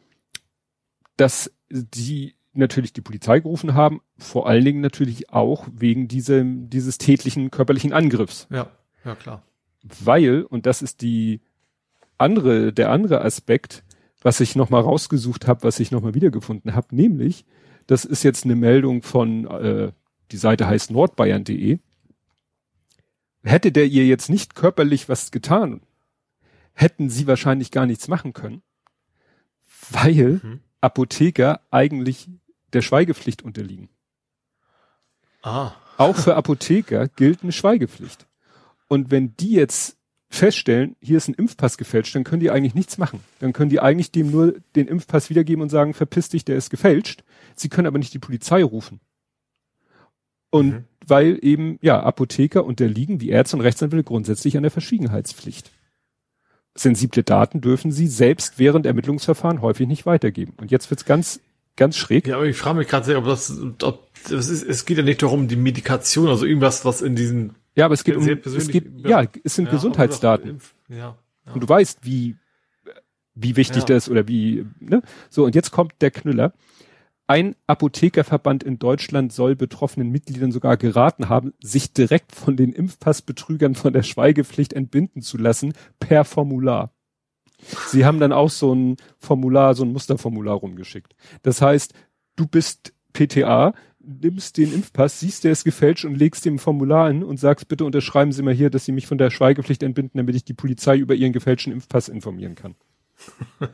dass 1.19 1.53
die 1.69 2.37
natürlich 2.53 2.93
die 2.93 3.01
Polizei 3.01 3.41
gerufen 3.41 3.75
haben, 3.75 4.01
vor 4.19 4.49
allen 4.49 4.65
Dingen 4.65 4.81
natürlich 4.81 5.31
auch 5.31 5.69
wegen 5.73 6.09
diesem, 6.09 6.69
dieses 6.69 6.99
tätlichen 6.99 7.51
körperlichen 7.51 7.93
Angriffs. 7.93 8.49
Ja, 8.51 8.71
ja 9.05 9.15
klar. 9.15 9.43
Weil, 9.83 10.43
und 10.43 10.67
das 10.67 10.83
ist 10.83 11.01
die 11.01 11.41
andere, 12.19 12.73
der 12.73 12.91
andere 12.91 13.23
Aspekt, 13.23 13.85
was 14.21 14.41
ich 14.41 14.57
nochmal 14.57 14.83
rausgesucht 14.83 15.47
habe, 15.47 15.63
was 15.63 15.81
ich 15.81 15.91
nochmal 15.91 16.15
wiedergefunden 16.15 16.75
habe, 16.75 16.95
nämlich, 16.95 17.47
das 17.87 18.05
ist 18.05 18.23
jetzt 18.23 18.45
eine 18.45 18.57
Meldung 18.57 19.03
von, 19.03 19.47
äh, 19.47 19.93
die 20.31 20.37
Seite 20.37 20.67
heißt 20.67 20.91
nordbayern.de. 20.91 21.79
Hätte 23.43 23.73
der 23.73 23.87
ihr 23.87 24.07
jetzt 24.07 24.29
nicht 24.29 24.55
körperlich 24.55 25.09
was 25.09 25.31
getan, 25.31 25.81
hätten 26.75 27.09
sie 27.09 27.27
wahrscheinlich 27.27 27.71
gar 27.71 27.87
nichts 27.87 28.07
machen 28.07 28.33
können, 28.33 28.63
weil 29.91 30.41
mhm. 30.43 30.61
Apotheker 30.81 31.61
eigentlich 31.71 32.29
der 32.73 32.83
Schweigepflicht 32.83 33.43
unterliegen. 33.43 33.89
Ah. 35.43 35.73
Auch 35.97 36.17
für 36.17 36.35
Apotheker 36.37 37.09
gilt 37.09 37.43
eine 37.43 37.53
Schweigepflicht. 37.53 38.27
Und 38.89 39.11
wenn 39.11 39.37
die 39.37 39.53
jetzt 39.53 39.97
feststellen, 40.31 40.97
hier 41.01 41.19
ist 41.19 41.29
ein 41.29 41.35
Impfpass 41.35 41.77
gefälscht, 41.77 42.15
dann 42.15 42.25
können 42.25 42.41
die 42.41 42.51
eigentlich 42.51 42.75
nichts 42.75 42.99
machen. 42.99 43.21
Dann 43.41 43.53
können 43.53 43.71
die 43.71 43.81
eigentlich 43.81 44.13
dem 44.13 44.31
nur 44.31 44.55
den 44.77 44.87
Impfpass 44.87 45.29
wiedergeben 45.29 45.63
und 45.63 45.69
sagen, 45.69 45.93
verpiss 45.93 46.29
dich, 46.29 46.45
der 46.45 46.57
ist 46.57 46.71
gefälscht. 46.71 47.25
Sie 47.57 47.69
können 47.69 47.89
aber 47.89 47.99
nicht 47.99 48.15
die 48.15 48.19
Polizei 48.21 48.63
rufen. 48.63 49.01
Und 50.51 50.69
mhm. 50.71 50.85
weil 51.07 51.39
eben, 51.43 51.79
ja, 51.83 52.01
Apotheker 52.01 52.65
unterliegen 52.65 53.21
wie 53.21 53.31
Ärzte 53.31 53.57
und 53.57 53.63
Rechtsanwälte 53.63 54.05
grundsätzlich 54.05 54.57
an 54.57 54.63
der 54.63 54.73
Verschwiegenheitspflicht. 54.73 55.71
Sensible 56.81 57.23
Daten 57.23 57.61
dürfen 57.61 57.93
sie 57.93 58.07
selbst 58.07 58.59
während 58.59 58.87
Ermittlungsverfahren 58.87 59.61
häufig 59.61 59.87
nicht 59.87 60.07
weitergeben. 60.07 60.55
Und 60.59 60.71
jetzt 60.71 60.91
wird's 60.91 61.05
ganz 61.05 61.41
ganz 61.77 61.97
schräg. 61.97 62.27
Ja, 62.27 62.37
aber 62.37 62.45
ich 62.45 62.57
frage 62.57 62.79
mich 62.79 62.89
gerade 62.89 63.07
sehr, 63.07 63.19
ob 63.19 63.25
das, 63.25 63.59
ob 63.83 64.07
das 64.29 64.49
ist, 64.49 64.63
es 64.63 64.85
geht 64.85 64.99
ja 64.99 65.03
nicht 65.03 65.23
darum, 65.23 65.49
die 65.49 65.57
Medikation, 65.57 66.29
also 66.29 66.45
irgendwas, 66.45 66.85
was 66.85 67.01
in 67.01 67.17
diesen. 67.17 67.55
Ja, 67.75 67.87
aber 67.87 67.95
es 67.95 68.05
geht 68.05 68.17
um, 68.17 68.29
es 68.29 68.69
geht, 68.69 68.87
ja, 69.07 69.25
es 69.43 69.55
sind 69.55 69.67
ja, 69.67 69.71
Gesundheitsdaten. 69.71 70.61
Ja, 70.89 70.97
ja. 70.97 71.55
Und 71.55 71.63
du 71.63 71.69
weißt, 71.69 72.01
wie, 72.03 72.37
wie 73.35 73.57
wichtig 73.57 73.85
das 73.85 74.11
oder 74.11 74.29
wie, 74.29 74.67
ne? 74.79 75.03
So, 75.31 75.45
und 75.45 75.55
jetzt 75.55 75.71
kommt 75.71 75.95
der 76.01 76.11
Knüller. 76.11 76.53
Ein 77.31 77.55
Apothekerverband 77.69 78.65
in 78.65 78.81
Deutschland 78.81 79.33
soll 79.33 79.55
betroffenen 79.55 80.11
Mitgliedern 80.11 80.51
sogar 80.51 80.77
geraten 80.77 81.29
haben, 81.29 81.55
sich 81.63 81.93
direkt 81.93 82.35
von 82.35 82.57
den 82.57 82.73
Impfpassbetrügern 82.73 83.77
von 83.77 83.93
der 83.93 84.03
Schweigepflicht 84.03 84.73
entbinden 84.73 85.23
zu 85.23 85.39
lassen 85.39 85.75
per 86.01 86.25
Formular. 86.25 86.91
Sie 87.87 88.05
haben 88.05 88.19
dann 88.19 88.33
auch 88.33 88.51
so 88.51 88.75
ein 88.75 88.97
Formular, 89.17 89.77
so 89.77 89.85
ein 89.85 89.93
Musterformular 89.93 90.57
rumgeschickt. 90.57 91.15
Das 91.45 91.63
heißt, 91.63 91.95
du 92.35 92.49
bist 92.49 92.95
PTA, 93.13 93.75
nimmst 94.01 94.57
den 94.57 94.75
Impfpass, 94.75 95.21
siehst, 95.21 95.45
der 95.45 95.53
ist 95.53 95.63
gefälscht 95.63 96.05
und 96.05 96.17
legst 96.17 96.45
dem 96.45 96.59
Formular 96.59 97.07
an 97.07 97.23
und 97.23 97.39
sagst, 97.39 97.69
bitte 97.69 97.85
unterschreiben 97.85 98.33
Sie 98.33 98.43
mal 98.43 98.55
hier, 98.55 98.71
dass 98.71 98.87
Sie 98.87 98.93
mich 98.93 99.07
von 99.07 99.19
der 99.19 99.31
Schweigepflicht 99.31 99.85
entbinden, 99.85 100.19
damit 100.19 100.35
ich 100.35 100.45
die 100.45 100.55
Polizei 100.55 100.97
über 100.97 101.15
Ihren 101.15 101.33
gefälschten 101.33 101.73
Impfpass 101.73 102.09
informieren 102.09 102.57
kann. 102.57 102.75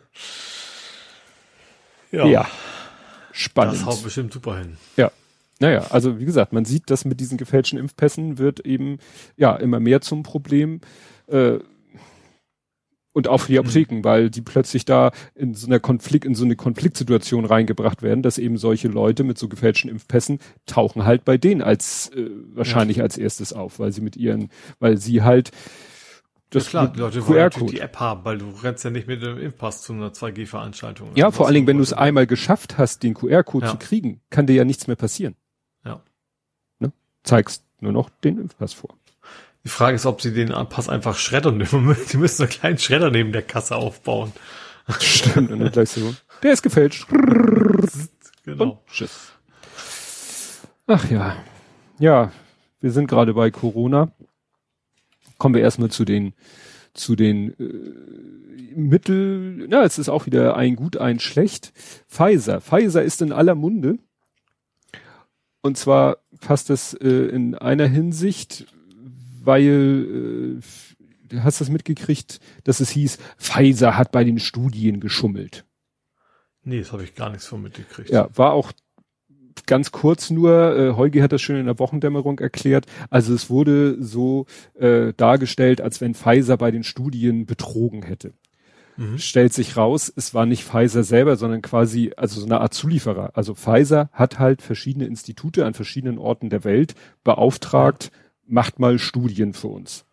ja. 2.13 2.27
ja. 2.27 2.47
Spannend. 3.37 3.75
Das 3.75 3.85
haut 3.85 4.03
bestimmt 4.03 4.33
super 4.33 4.59
hin. 4.59 4.79
Ja. 4.97 5.13
Naja, 5.59 5.87
also 5.91 6.19
wie 6.19 6.25
gesagt, 6.25 6.53
man 6.53 6.65
sieht, 6.65 6.91
dass 6.91 7.05
mit 7.05 7.21
diesen 7.21 7.39
gefälschten 7.39 7.79
Impfpässen 7.79 8.39
wird 8.39 8.61
eben 8.61 8.99
ja 9.37 9.55
immer 9.57 9.79
mehr 9.79 10.01
zum 10.01 10.23
Problem. 10.23 10.81
Äh, 11.29 11.59
und 13.13 13.29
auch 13.29 13.39
für 13.39 13.53
die. 13.53 13.59
Apotheken, 13.59 13.97
mhm. 13.97 14.05
weil 14.05 14.31
die 14.31 14.43
plötzlich 14.43 14.85
da 14.85 15.11
in 15.35 15.55
so 15.55 15.67
einer 15.67 15.81
Konflikt, 15.81 16.27
in 16.27 16.35
so 16.35 16.45
eine 16.45 16.57
Konfliktsituation 16.57 17.47
reingebracht 17.47 18.03
werden, 18.03 18.23
dass 18.23 18.37
eben 18.37 18.59
solche 18.59 18.89
Leute 18.89 19.25
mit 19.25 19.39
so 19.39 19.49
gefälschten 19.49 19.91
Impfpässen 19.91 20.39
tauchen 20.67 21.05
halt 21.05 21.25
bei 21.25 21.39
denen 21.39 21.63
als 21.63 22.11
äh, 22.15 22.29
wahrscheinlich 22.55 22.99
ja. 22.99 23.05
als 23.05 23.17
erstes 23.17 23.55
auf, 23.55 23.79
weil 23.79 23.93
sie 23.93 24.03
mit 24.03 24.17
ihren, 24.17 24.51
weil 24.81 24.99
sie 24.99 25.23
halt 25.23 25.51
das 26.57 26.65
ja 26.65 26.71
klar, 26.71 26.89
die 26.89 27.01
Leute 27.01 27.27
wollen 27.27 27.39
natürlich 27.39 27.71
die 27.71 27.81
App 27.81 28.01
haben, 28.01 28.25
weil 28.25 28.39
du 28.39 28.51
rennst 28.63 28.85
ja 28.85 28.91
nicht 28.91 29.07
mit 29.07 29.23
dem 29.23 29.39
Impfpass 29.39 29.83
zu 29.83 29.93
einer 29.93 30.11
2G-Veranstaltung. 30.11 31.11
Ja, 31.15 31.31
vor 31.31 31.47
allen 31.47 31.55
Dingen, 31.55 31.67
wenn 31.67 31.77
du 31.77 31.83
es 31.83 31.93
einmal 31.93 32.27
geschafft 32.27 32.79
hast, 32.79 33.03
den 33.03 33.15
QR-Code 33.15 33.67
ja. 33.67 33.73
zu 33.73 33.79
kriegen, 33.79 34.21
kann 34.31 34.47
dir 34.47 34.55
ja 34.55 34.65
nichts 34.65 34.87
mehr 34.87 34.97
passieren. 34.97 35.37
Ja. 35.85 36.01
Ne? 36.79 36.93
Zeigst 37.23 37.63
nur 37.81 37.93
noch 37.93 38.11
den 38.11 38.39
Impfpass 38.39 38.73
vor. 38.73 38.95
Die 39.65 39.69
Frage 39.69 39.97
ist, 39.97 40.07
ob 40.07 40.21
sie 40.23 40.33
den 40.33 40.51
Pass 40.69 40.89
einfach 40.89 41.17
schreddern. 41.17 41.59
Die 41.59 42.17
müssen 42.17 42.43
einen 42.43 42.51
kleinen 42.51 42.79
Schredder 42.79 43.11
neben 43.11 43.33
der 43.33 43.43
Kasse 43.43 43.77
aufbauen. 43.77 44.33
Stimmt, 45.01 45.51
und 45.51 45.59
dann 45.59 45.73
gleich 45.73 45.91
so, 45.91 46.15
der 46.43 46.53
ist 46.53 46.63
gefälscht. 46.63 47.07
Genau. 48.45 48.63
Und 48.63 48.87
tschüss. 48.87 49.33
Ach 50.87 51.11
ja. 51.11 51.37
Ja, 51.99 52.31
wir 52.81 52.93
sind 52.93 53.09
gerade 53.09 53.35
bei 53.35 53.51
Corona. 53.51 54.13
Kommen 55.39 55.55
wir 55.55 55.63
erstmal 55.63 55.91
zu 55.91 56.05
den, 56.05 56.35
zu 56.95 57.17
den 57.17 57.51
äh, 57.59 58.77
Mittel, 58.77 59.69
ja, 59.71 59.85
es 59.85 59.99
ist 59.99 60.09
auch 60.09 60.27
wieder 60.27 60.57
ein 60.57 60.77
gut, 60.77 60.97
ein 60.97 61.19
schlecht. 61.19 61.73
Pfizer. 62.09 62.61
Pfizer 62.61 63.03
ist 63.03 63.23
in 63.23 63.33
aller 63.33 63.55
Munde. 63.55 63.99
Und 65.63 65.77
zwar 65.77 66.19
passt 66.41 66.71
es 66.71 66.95
äh, 66.95 67.09
in 67.09 67.55
einer 67.55 67.87
Hinsicht, 67.87 68.67
weil 69.43 70.61
äh, 71.33 71.39
hast 71.41 71.61
du 71.61 71.65
das 71.65 71.73
mitgekriegt, 71.73 72.41
dass 72.65 72.81
es 72.81 72.91
hieß, 72.91 73.19
Pfizer 73.39 73.97
hat 73.97 74.13
bei 74.13 74.25
den 74.25 74.39
Studien 74.39 75.01
geschummelt. 75.01 75.65
Nee, 76.63 76.81
das 76.81 76.93
habe 76.93 77.05
ich 77.05 77.15
gar 77.15 77.31
nichts 77.31 77.47
von 77.47 77.63
mitgekriegt. 77.63 78.11
Ja, 78.11 78.29
war 78.35 78.53
auch 78.53 78.73
ganz 79.67 79.93
kurz 79.93 80.31
nur, 80.31 80.77
äh, 80.77 80.93
Heugi 80.97 81.21
hat 81.21 81.33
das 81.33 81.41
schön 81.41 81.57
in 81.57 81.67
der 81.67 81.79
Wochendämmerung 81.79 82.39
erklärt, 82.39 82.87
also 83.11 83.35
es 83.35 83.49
wurde 83.49 83.97
so 84.03 84.47
äh, 84.75 85.13
dargestellt, 85.17 85.81
als 85.81 86.01
wenn 86.01 86.15
Pfizer 86.15 86.57
bei 86.57 86.71
den 86.71 86.85
Studien 86.85 87.47
betrogen 87.47 88.03
hätte. 88.03 88.35
Mhm. 88.97 89.19
Stellt 89.19 89.53
sich 89.53 89.77
raus, 89.77 90.13
es 90.15 90.35
war 90.35 90.47
nicht 90.47 90.65
Pfizer 90.65 91.05
selber, 91.05 91.37
sondern 91.37 91.63
quasi, 91.63 92.13
also 92.17 92.41
so 92.41 92.47
eine 92.47 92.61
Art 92.61 92.75
Zulieferer. 92.75 93.31
Also 93.35 93.55
Pfizer 93.55 94.09
hat 94.13 94.39
halt 94.39 94.63
verschiedene 94.63 95.07
Institute 95.07 95.65
an 95.65 95.75
verschiedenen 95.75 96.19
Orten 96.19 96.51
der 96.51 96.65
Welt 96.65 96.95
beauftragt, 97.23 98.11
macht 98.47 98.79
mal 98.79 98.99
Studien 98.99 99.53
für 99.53 99.69
uns. 99.69 100.05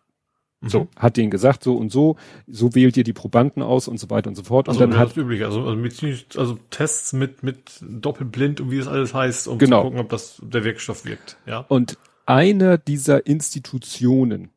Mhm. 0.64 0.68
So, 0.68 0.88
hat 0.96 1.16
denen 1.16 1.30
gesagt, 1.30 1.62
so 1.62 1.76
und 1.76 1.92
so, 1.92 2.16
so 2.46 2.74
wählt 2.74 2.96
ihr 2.96 3.04
die 3.04 3.12
Probanden 3.12 3.62
aus 3.62 3.86
und 3.86 3.98
so 3.98 4.10
weiter 4.10 4.28
und 4.28 4.34
so 4.34 4.42
fort. 4.42 4.68
Also, 4.68 4.82
und 4.82 4.90
dann 4.90 4.98
hat 4.98 5.16
üblich, 5.16 5.44
also, 5.44 5.62
also, 5.62 5.76
mit, 5.76 6.36
also 6.36 6.58
Tests 6.70 7.12
mit, 7.12 7.42
mit 7.42 7.78
Doppelblind 7.82 8.60
und 8.60 8.70
wie 8.70 8.78
es 8.78 8.88
alles 8.88 9.12
heißt, 9.14 9.48
um 9.48 9.58
genau. 9.58 9.80
zu 9.80 9.84
gucken, 9.84 10.00
ob 10.00 10.08
das 10.08 10.40
der 10.42 10.64
Wirkstoff 10.64 11.04
wirkt. 11.04 11.36
Ja. 11.46 11.60
Und 11.68 11.98
einer 12.26 12.78
dieser 12.78 13.26
Institutionen, 13.26 14.50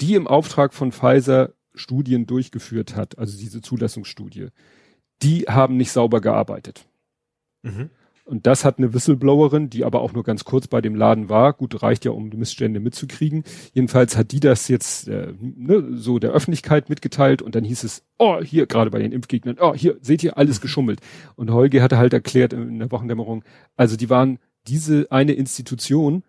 die 0.00 0.14
im 0.14 0.26
Auftrag 0.26 0.74
von 0.74 0.92
Pfizer 0.92 1.54
Studien 1.74 2.26
durchgeführt 2.26 2.94
hat, 2.94 3.18
also 3.18 3.38
diese 3.38 3.62
Zulassungsstudie, 3.62 4.48
die 5.22 5.44
haben 5.44 5.76
nicht 5.76 5.92
sauber 5.92 6.20
gearbeitet. 6.20 6.86
Mhm. 7.62 7.90
Und 8.28 8.46
das 8.46 8.64
hat 8.64 8.76
eine 8.76 8.92
Whistleblowerin, 8.92 9.70
die 9.70 9.86
aber 9.86 10.02
auch 10.02 10.12
nur 10.12 10.22
ganz 10.22 10.44
kurz 10.44 10.66
bei 10.66 10.82
dem 10.82 10.94
Laden 10.94 11.30
war. 11.30 11.54
Gut, 11.54 11.82
reicht 11.82 12.04
ja, 12.04 12.10
um 12.10 12.30
die 12.30 12.36
Missstände 12.36 12.78
mitzukriegen. 12.78 13.42
Jedenfalls 13.72 14.18
hat 14.18 14.32
die 14.32 14.40
das 14.40 14.68
jetzt 14.68 15.08
äh, 15.08 15.32
ne, 15.40 15.96
so 15.96 16.18
der 16.18 16.32
Öffentlichkeit 16.32 16.90
mitgeteilt 16.90 17.40
und 17.40 17.54
dann 17.54 17.64
hieß 17.64 17.84
es, 17.84 18.04
oh, 18.18 18.42
hier 18.42 18.66
gerade 18.66 18.90
bei 18.90 18.98
den 18.98 19.12
Impfgegnern, 19.12 19.56
oh, 19.58 19.74
hier 19.74 19.96
seht 20.02 20.22
ihr 20.22 20.36
alles 20.36 20.60
geschummelt. 20.60 21.00
Und 21.36 21.50
Holger 21.50 21.82
hatte 21.82 21.96
halt 21.96 22.12
erklärt 22.12 22.52
in 22.52 22.78
der 22.78 22.90
Wochendämmerung, 22.90 23.44
also 23.76 23.96
die 23.96 24.10
waren, 24.10 24.38
diese 24.66 25.06
eine 25.10 25.32
Institution 25.32 26.22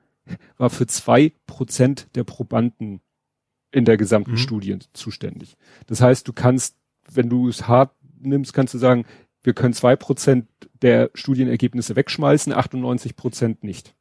war 0.57 0.69
für 0.69 0.87
zwei 0.87 1.33
Prozent 1.47 2.07
der 2.15 2.23
Probanden 2.23 3.01
in 3.71 3.83
der 3.83 3.97
gesamten 3.97 4.31
mhm. 4.31 4.37
Studie 4.37 4.79
zuständig. 4.93 5.57
Das 5.87 5.99
heißt, 5.99 6.25
du 6.27 6.31
kannst, 6.31 6.77
wenn 7.11 7.29
du 7.29 7.49
es 7.49 7.67
hart 7.67 7.91
nimmst, 8.21 8.53
kannst 8.53 8.73
du 8.73 8.77
sagen, 8.77 9.05
wir 9.43 9.53
können 9.53 9.73
zwei 9.73 9.97
Prozent 9.97 10.47
der 10.81 11.09
Studienergebnisse 11.13 11.95
wegschmeißen, 11.95 12.53
98 12.53 13.15
Prozent 13.15 13.63
nicht. 13.63 13.93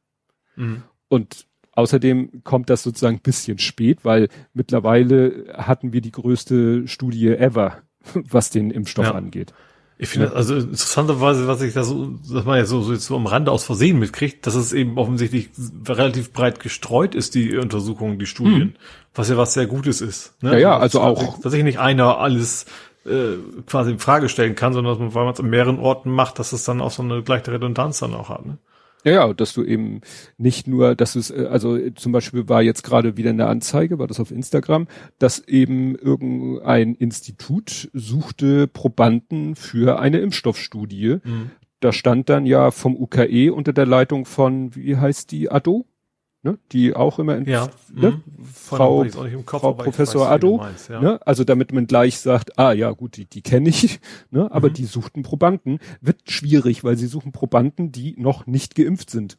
Mhm. 0.55 0.83
Und 1.07 1.47
außerdem 1.73 2.43
kommt 2.43 2.69
das 2.69 2.83
sozusagen 2.83 3.19
bisschen 3.19 3.57
spät, 3.57 4.03
weil 4.03 4.29
mittlerweile 4.53 5.53
hatten 5.55 5.93
wir 5.93 6.01
die 6.01 6.11
größte 6.11 6.87
Studie 6.87 7.29
ever, 7.29 7.81
was 8.13 8.49
den 8.49 8.71
Impfstoff 8.71 9.07
ja. 9.07 9.13
angeht. 9.13 9.53
Ich 10.01 10.07
finde, 10.07 10.31
also 10.33 10.55
interessanterweise, 10.55 11.45
was 11.49 11.61
ich 11.61 11.73
da 11.73 11.83
so, 11.83 12.05
dass 12.05 12.45
man 12.45 12.57
ja 12.57 12.63
so, 12.63 12.81
so 12.81 12.93
jetzt 12.93 13.05
so 13.05 13.17
am 13.17 13.25
Rande 13.25 13.51
aus 13.51 13.65
Versehen 13.65 13.99
mitkriegt, 13.99 14.47
dass 14.47 14.55
es 14.55 14.71
eben 14.71 14.97
offensichtlich 14.97 15.49
relativ 15.89 16.31
breit 16.31 16.61
gestreut 16.61 17.15
ist, 17.15 17.35
die 17.35 17.57
Untersuchungen, 17.57 18.17
die 18.17 18.25
Studien, 18.25 18.67
mhm. 18.69 18.75
was 19.13 19.27
ja 19.27 19.35
was 19.35 19.53
sehr 19.53 19.67
Gutes 19.67 19.99
ist. 19.99 20.41
Ne? 20.41 20.53
Ja, 20.53 20.57
ja, 20.57 20.77
also 20.77 21.01
auch. 21.01 21.41
Dass 21.41 21.51
sich 21.51 21.65
nicht 21.65 21.79
einer 21.79 22.17
alles 22.19 22.65
äh, 23.09 23.37
quasi 23.65 23.91
in 23.91 23.99
Frage 23.99 24.29
stellen 24.29 24.55
kann, 24.55 24.73
sondern 24.73 24.93
dass 24.93 24.99
man, 24.99 25.13
weil 25.15 25.25
man 25.25 25.33
es 25.33 25.39
an 25.39 25.49
mehreren 25.49 25.79
Orten 25.79 26.11
macht, 26.11 26.39
dass 26.39 26.53
es 26.53 26.63
dann 26.63 26.81
auch 26.81 26.91
so 26.91 27.03
eine 27.03 27.23
gleiche 27.23 27.51
Redundanz 27.51 27.99
dann 27.99 28.13
auch 28.13 28.29
hat. 28.29 28.45
Ne? 28.45 28.57
Ja, 29.03 29.11
ja, 29.11 29.33
dass 29.33 29.53
du 29.53 29.63
eben 29.63 30.01
nicht 30.37 30.67
nur, 30.67 30.95
dass 30.95 31.15
es, 31.15 31.31
äh, 31.31 31.47
also 31.49 31.77
zum 31.91 32.11
Beispiel 32.11 32.49
war 32.49 32.61
jetzt 32.61 32.83
gerade 32.83 33.17
wieder 33.17 33.29
eine 33.29 33.47
Anzeige, 33.47 33.99
war 33.99 34.07
das 34.07 34.19
auf 34.19 34.31
Instagram, 34.31 34.87
dass 35.19 35.39
eben 35.39 35.95
irgendein 35.95 36.95
Institut 36.95 37.89
suchte 37.93 38.67
Probanden 38.67 39.55
für 39.55 39.99
eine 39.99 40.19
Impfstoffstudie. 40.19 41.19
Mhm. 41.23 41.51
Da 41.79 41.93
stand 41.93 42.27
dann 42.27 42.45
ja 42.45 42.71
vom 42.71 42.95
UKE 42.95 43.53
unter 43.53 43.71
der 43.71 43.85
Leitung 43.85 44.25
von, 44.25 44.75
wie 44.75 44.97
heißt 44.97 45.31
die, 45.31 45.49
Ado? 45.49 45.85
Ne, 46.43 46.57
die 46.71 46.95
auch 46.95 47.19
immer 47.19 47.37
in, 47.37 47.45
ja, 47.45 47.69
ne, 47.93 48.11
mhm. 48.11 48.43
Frau, 48.53 49.05
Kopf, 49.45 49.61
Frau 49.61 49.73
Professor 49.73 50.25
weiß, 50.25 50.31
Addo, 50.31 50.57
meinst, 50.57 50.89
ja. 50.89 51.01
ne, 51.01 51.27
also 51.27 51.43
damit 51.43 51.73
man 51.73 51.87
gleich 51.87 52.19
sagt, 52.19 52.57
ah 52.57 52.71
ja 52.71 52.91
gut, 52.91 53.17
die, 53.17 53.25
die 53.25 53.41
kenne 53.41 53.69
ich, 53.69 53.99
ne, 54.31 54.51
aber 54.51 54.69
mhm. 54.69 54.73
die 54.73 54.85
suchten 54.85 55.23
Probanden, 55.23 55.79
wird 56.01 56.29
schwierig, 56.29 56.83
weil 56.83 56.97
sie 56.97 57.07
suchen 57.07 57.31
Probanden, 57.31 57.91
die 57.91 58.15
noch 58.17 58.47
nicht 58.47 58.75
geimpft 58.75 59.09
sind. 59.09 59.37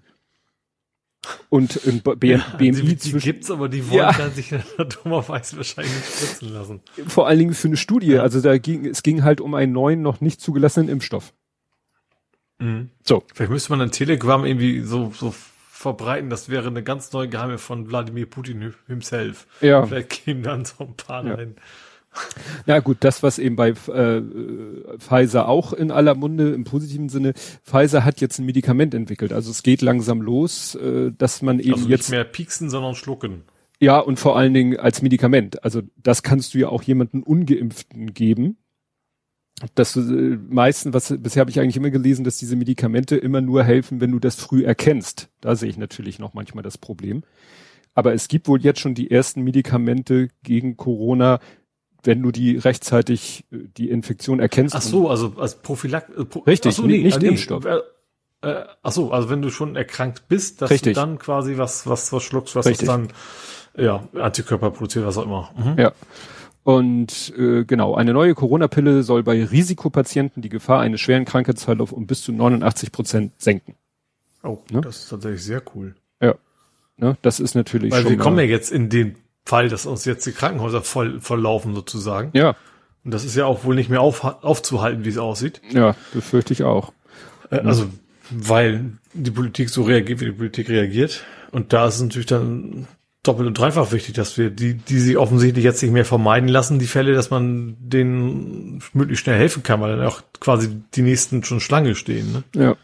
Und 1.50 1.76
im 1.84 2.00
B 2.00 2.30
ja, 2.30 2.38
BMI 2.56 2.72
die, 2.72 2.96
die 2.96 3.12
gibt's, 3.18 3.50
aber 3.50 3.68
die 3.68 3.86
wollen 3.90 3.98
ja. 3.98 4.12
dann 4.12 4.32
sich 4.32 4.54
dummerweise 5.04 5.58
wahrscheinlich 5.58 5.94
nicht 5.94 6.06
spritzen 6.06 6.48
lassen. 6.54 6.80
Vor 7.08 7.26
allen 7.26 7.38
Dingen 7.38 7.52
für 7.52 7.68
eine 7.68 7.76
Studie, 7.76 8.12
ja. 8.12 8.22
also 8.22 8.40
da 8.40 8.56
ging, 8.56 8.86
es 8.86 9.02
ging 9.02 9.22
halt 9.22 9.42
um 9.42 9.54
einen 9.54 9.72
neuen, 9.72 10.00
noch 10.00 10.22
nicht 10.22 10.40
zugelassenen 10.40 10.88
Impfstoff. 10.88 11.34
Mhm. 12.58 12.88
So. 13.04 13.22
Vielleicht 13.34 13.50
müsste 13.50 13.72
man 13.72 13.82
an 13.82 13.90
Telegram 13.90 14.46
irgendwie 14.46 14.80
so, 14.80 15.12
so 15.14 15.34
verbreiten, 15.80 16.28
das 16.28 16.50
wäre 16.50 16.68
eine 16.68 16.82
ganz 16.82 17.10
neue 17.12 17.28
Geheime 17.28 17.56
von 17.56 17.88
Wladimir 17.88 18.26
Putin 18.26 18.74
himself. 18.86 19.46
Ja. 19.62 19.86
Vielleicht 19.86 20.26
gehen 20.26 20.42
dann 20.42 20.66
so 20.66 20.84
ein 20.84 20.94
paar 20.94 21.24
ja. 21.24 21.34
rein. 21.34 21.56
Na 22.66 22.80
gut, 22.80 22.98
das, 23.00 23.22
was 23.22 23.38
eben 23.38 23.56
bei 23.56 23.70
äh, 23.70 24.22
Pfizer 24.98 25.48
auch 25.48 25.72
in 25.72 25.90
aller 25.90 26.14
Munde 26.14 26.50
im 26.50 26.64
positiven 26.64 27.08
Sinne, 27.08 27.32
Pfizer 27.64 28.04
hat 28.04 28.20
jetzt 28.20 28.38
ein 28.38 28.46
Medikament 28.46 28.92
entwickelt. 28.94 29.32
Also 29.32 29.50
es 29.50 29.62
geht 29.62 29.80
langsam 29.80 30.20
los, 30.20 30.74
äh, 30.74 31.12
dass 31.16 31.40
man 31.40 31.60
eben 31.60 31.72
also 31.72 31.84
nicht 31.84 31.90
jetzt 31.90 32.10
mehr 32.10 32.24
pieksen, 32.24 32.68
sondern 32.68 32.94
schlucken. 32.94 33.44
Ja, 33.78 34.00
und 34.00 34.18
vor 34.18 34.36
allen 34.36 34.52
Dingen 34.52 34.78
als 34.78 35.00
Medikament. 35.00 35.64
Also 35.64 35.80
das 35.96 36.22
kannst 36.22 36.52
du 36.52 36.58
ja 36.58 36.68
auch 36.68 36.82
jemanden 36.82 37.22
Ungeimpften 37.22 38.12
geben 38.12 38.58
das 39.74 39.96
äh, 39.96 40.00
meisten, 40.48 40.94
was 40.94 41.14
bisher 41.18 41.40
habe 41.40 41.50
ich 41.50 41.60
eigentlich 41.60 41.76
immer 41.76 41.90
gelesen, 41.90 42.24
dass 42.24 42.38
diese 42.38 42.56
Medikamente 42.56 43.16
immer 43.16 43.40
nur 43.40 43.64
helfen, 43.64 44.00
wenn 44.00 44.12
du 44.12 44.18
das 44.18 44.36
früh 44.36 44.64
erkennst. 44.64 45.28
Da 45.40 45.56
sehe 45.56 45.68
ich 45.68 45.78
natürlich 45.78 46.18
noch 46.18 46.34
manchmal 46.34 46.62
das 46.62 46.78
Problem. 46.78 47.22
Aber 47.94 48.14
es 48.14 48.28
gibt 48.28 48.48
wohl 48.48 48.60
jetzt 48.62 48.80
schon 48.80 48.94
die 48.94 49.10
ersten 49.10 49.42
Medikamente 49.42 50.28
gegen 50.42 50.76
Corona, 50.76 51.40
wenn 52.02 52.22
du 52.22 52.30
die 52.30 52.56
rechtzeitig 52.56 53.44
äh, 53.52 53.58
die 53.76 53.90
Infektion 53.90 54.40
erkennst. 54.40 54.74
Ach 54.74 54.82
so, 54.82 55.08
also 55.08 55.34
als 55.38 55.60
Prophylax. 55.60 56.08
Äh, 56.16 56.24
Pro 56.24 56.38
Richtig, 56.40 56.74
so, 56.74 56.82
nee, 56.82 57.02
nicht 57.02 57.20
nee, 57.20 57.28
Impfstoff. 57.28 57.64
Äh, 57.64 57.80
Äh, 58.42 58.64
ach 58.82 58.92
so, 58.92 59.12
also 59.12 59.28
wenn 59.28 59.42
du 59.42 59.50
schon 59.50 59.76
erkrankt 59.76 60.26
bist, 60.28 60.62
dass 60.62 60.70
Richtig. 60.70 60.94
du 60.94 61.00
dann 61.00 61.18
quasi 61.18 61.58
was, 61.58 61.86
was, 61.86 62.10
was 62.10 62.22
schluckst, 62.22 62.56
was 62.56 62.64
dann, 62.78 63.08
ja, 63.76 64.08
Antikörper 64.14 64.70
produziert, 64.70 65.04
was 65.04 65.18
auch 65.18 65.26
immer. 65.26 65.50
Mhm. 65.58 65.78
Ja. 65.78 65.92
Und 66.62 67.32
äh, 67.38 67.64
genau, 67.64 67.94
eine 67.94 68.12
neue 68.12 68.34
Corona-Pille 68.34 69.02
soll 69.02 69.22
bei 69.22 69.42
Risikopatienten 69.44 70.42
die 70.42 70.48
Gefahr 70.50 70.80
eines 70.80 71.00
schweren 71.00 71.24
Krankheitsverlaufs 71.24 71.92
um 71.92 72.06
bis 72.06 72.22
zu 72.22 72.32
89 72.32 72.92
Prozent 72.92 73.32
senken. 73.38 73.74
Oh, 74.42 74.58
Ne? 74.70 74.80
das 74.82 74.98
ist 75.00 75.08
tatsächlich 75.08 75.42
sehr 75.44 75.62
cool. 75.74 75.94
Ja. 76.20 76.34
Ne, 76.96 77.16
das 77.22 77.40
ist 77.40 77.54
natürlich 77.54 77.92
Weil 77.92 78.02
schon 78.02 78.10
wir 78.12 78.18
mal, 78.18 78.24
kommen 78.24 78.38
ja 78.38 78.44
jetzt 78.44 78.70
in 78.70 78.90
den 78.90 79.16
Fall, 79.44 79.68
dass 79.70 79.86
uns 79.86 80.04
jetzt 80.04 80.26
die 80.26 80.32
Krankenhäuser 80.32 80.82
voll, 80.82 81.18
volllaufen 81.20 81.74
sozusagen. 81.74 82.30
ja, 82.34 82.54
Und 83.04 83.12
das 83.12 83.24
ist 83.24 83.36
ja 83.36 83.46
auch 83.46 83.64
wohl 83.64 83.74
nicht 83.74 83.88
mehr 83.88 84.02
auf, 84.02 84.22
aufzuhalten, 84.22 85.04
wie 85.04 85.08
es 85.08 85.16
aussieht. 85.18 85.62
ja, 85.72 85.96
befürchte 86.12 86.52
ich 86.52 86.62
auch. 86.62 86.92
Äh, 87.50 87.60
Also, 87.60 87.86
weil 88.30 88.92
die 89.14 89.30
Politik 89.30 89.70
so 89.70 89.82
reagiert, 89.82 90.20
wie 90.20 90.26
die 90.26 90.32
Politik 90.32 90.68
reagiert. 90.68 91.24
Und 91.52 91.72
da 91.72 91.86
ist 91.88 91.96
es 91.96 92.02
natürlich 92.02 92.26
dann 92.26 92.86
doppelt 93.22 93.46
und 93.46 93.58
dreifach 93.58 93.92
wichtig, 93.92 94.14
dass 94.14 94.38
wir 94.38 94.50
die, 94.50 94.74
die 94.74 94.98
sich 94.98 95.18
offensichtlich 95.18 95.64
jetzt 95.64 95.82
nicht 95.82 95.92
mehr 95.92 96.04
vermeiden 96.04 96.48
lassen, 96.48 96.78
die 96.78 96.86
Fälle, 96.86 97.12
dass 97.12 97.30
man 97.30 97.76
denen 97.78 98.82
möglichst 98.94 99.24
schnell 99.24 99.38
helfen 99.38 99.62
kann, 99.62 99.80
weil 99.80 99.96
dann 99.96 100.06
auch 100.06 100.22
quasi 100.40 100.68
die 100.94 101.02
nächsten 101.02 101.44
schon 101.44 101.60
Schlange 101.60 101.94
stehen. 101.94 102.32
Ne? 102.32 102.44
Ja. 102.54 102.76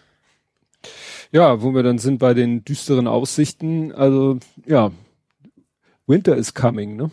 Ja, 1.33 1.61
wo 1.61 1.75
wir 1.75 1.83
dann 1.83 1.99
sind 1.99 2.19
bei 2.19 2.35
den 2.35 2.65
düsteren 2.65 3.09
Aussichten, 3.09 3.93
also 3.93 4.39
ja, 4.65 4.93
Winter 6.07 6.37
is 6.37 6.55
coming, 6.55 6.97
ne? 6.97 7.11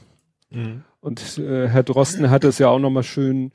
Und 1.02 1.38
äh, 1.40 1.68
Herr 1.68 1.84
Drosten 1.84 2.30
hat 2.30 2.44
es 2.44 2.60
ja 2.60 2.70
auch 2.70 2.80
nochmal 2.80 3.04
schön, 3.04 3.52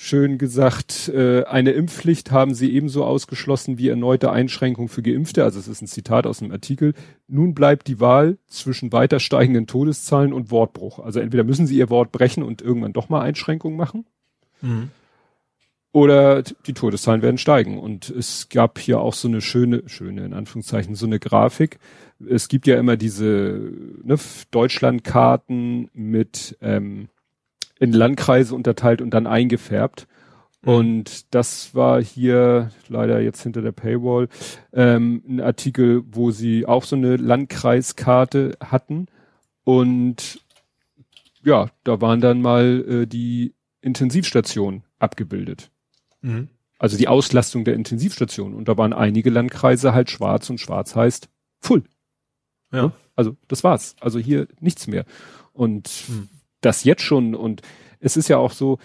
schön 0.00 0.38
gesagt, 0.38 1.08
äh, 1.08 1.42
eine 1.42 1.72
Impfpflicht 1.72 2.30
haben 2.30 2.54
sie 2.54 2.72
ebenso 2.72 3.04
ausgeschlossen 3.04 3.78
wie 3.78 3.88
erneute 3.88 4.30
Einschränkung 4.30 4.86
für 4.86 5.02
Geimpfte. 5.02 5.42
Also 5.42 5.58
es 5.58 5.66
ist 5.66 5.82
ein 5.82 5.88
Zitat 5.88 6.24
aus 6.24 6.40
einem 6.40 6.52
Artikel. 6.52 6.94
Nun 7.26 7.52
bleibt 7.52 7.88
die 7.88 7.98
Wahl 7.98 8.38
zwischen 8.46 8.92
weiter 8.92 9.18
steigenden 9.18 9.66
Todeszahlen 9.66 10.32
und 10.32 10.52
Wortbruch. 10.52 11.00
Also 11.00 11.18
entweder 11.18 11.42
müssen 11.42 11.66
sie 11.66 11.76
ihr 11.76 11.90
Wort 11.90 12.12
brechen 12.12 12.44
und 12.44 12.62
irgendwann 12.62 12.92
doch 12.92 13.08
mal 13.08 13.22
Einschränkungen 13.22 13.76
machen. 13.76 14.06
Mhm. 14.60 14.90
Oder 15.90 16.42
die 16.42 16.74
Todeszahlen 16.74 17.22
werden 17.22 17.38
steigen. 17.38 17.76
Und 17.76 18.08
es 18.08 18.48
gab 18.50 18.78
hier 18.78 19.00
auch 19.00 19.14
so 19.14 19.26
eine 19.26 19.40
schöne, 19.40 19.82
schöne 19.86 20.24
in 20.24 20.32
Anführungszeichen, 20.32 20.94
so 20.94 21.06
eine 21.06 21.18
Grafik. 21.18 21.80
Es 22.24 22.46
gibt 22.46 22.68
ja 22.68 22.78
immer 22.78 22.96
diese 22.96 23.72
ne, 24.04 24.16
Deutschlandkarten 24.52 25.90
mit 25.92 26.56
ähm, 26.60 27.08
in 27.78 27.92
Landkreise 27.92 28.54
unterteilt 28.54 29.00
und 29.00 29.10
dann 29.10 29.26
eingefärbt. 29.26 30.06
Und 30.64 31.32
das 31.34 31.74
war 31.74 32.02
hier 32.02 32.70
leider 32.88 33.20
jetzt 33.20 33.42
hinter 33.42 33.62
der 33.62 33.72
Paywall 33.72 34.28
ähm, 34.72 35.22
ein 35.28 35.40
Artikel, 35.40 36.02
wo 36.10 36.32
sie 36.32 36.66
auch 36.66 36.84
so 36.84 36.96
eine 36.96 37.16
Landkreiskarte 37.16 38.56
hatten. 38.60 39.06
Und 39.62 40.40
ja, 41.44 41.70
da 41.84 42.00
waren 42.00 42.20
dann 42.20 42.42
mal 42.42 42.84
äh, 42.88 43.06
die 43.06 43.54
Intensivstationen 43.80 44.82
abgebildet. 44.98 45.70
Mhm. 46.22 46.48
Also 46.78 46.96
die 46.96 47.08
Auslastung 47.08 47.64
der 47.64 47.74
Intensivstation. 47.74 48.54
Und 48.54 48.68
da 48.68 48.76
waren 48.76 48.92
einige 48.92 49.30
Landkreise 49.30 49.94
halt 49.94 50.10
schwarz 50.10 50.50
und 50.50 50.58
schwarz 50.58 50.96
heißt 50.96 51.28
full. 51.60 51.84
Ja. 52.72 52.92
Also 53.14 53.36
das 53.46 53.62
war's. 53.64 53.94
Also 54.00 54.18
hier 54.18 54.48
nichts 54.60 54.86
mehr. 54.88 55.04
Und 55.52 55.88
Hm. 55.88 56.28
Das 56.60 56.84
jetzt 56.84 57.02
schon. 57.02 57.34
Und 57.34 57.62
es 58.00 58.16
ist 58.16 58.28
ja 58.28 58.38
auch 58.38 58.52
so, 58.52 58.78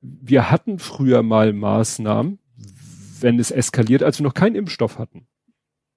wir 0.00 0.50
hatten 0.50 0.78
früher 0.78 1.22
mal 1.22 1.52
Maßnahmen, 1.52 2.38
wenn 3.20 3.38
es 3.38 3.50
eskaliert, 3.50 4.02
als 4.02 4.18
wir 4.18 4.24
noch 4.24 4.34
keinen 4.34 4.56
Impfstoff 4.56 4.98
hatten. 4.98 5.26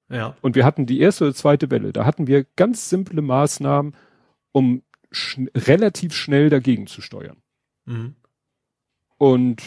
Ja. 0.10 0.36
Und 0.42 0.56
wir 0.56 0.66
hatten 0.66 0.86
die 0.86 1.00
erste 1.00 1.26
oder 1.26 1.34
zweite 1.34 1.70
Welle. 1.70 1.92
Da 1.92 2.06
hatten 2.06 2.28
wir 2.28 2.46
ganz 2.56 2.90
simple 2.90 3.22
Maßnahmen, 3.22 3.96
um 4.52 4.84
schn 5.12 5.50
relativ 5.56 6.14
schnell 6.14 6.50
dagegen 6.50 6.88
zu 6.88 7.02
steuern. 7.02 7.38
Mhm. 7.86 8.16
Und 9.18 9.64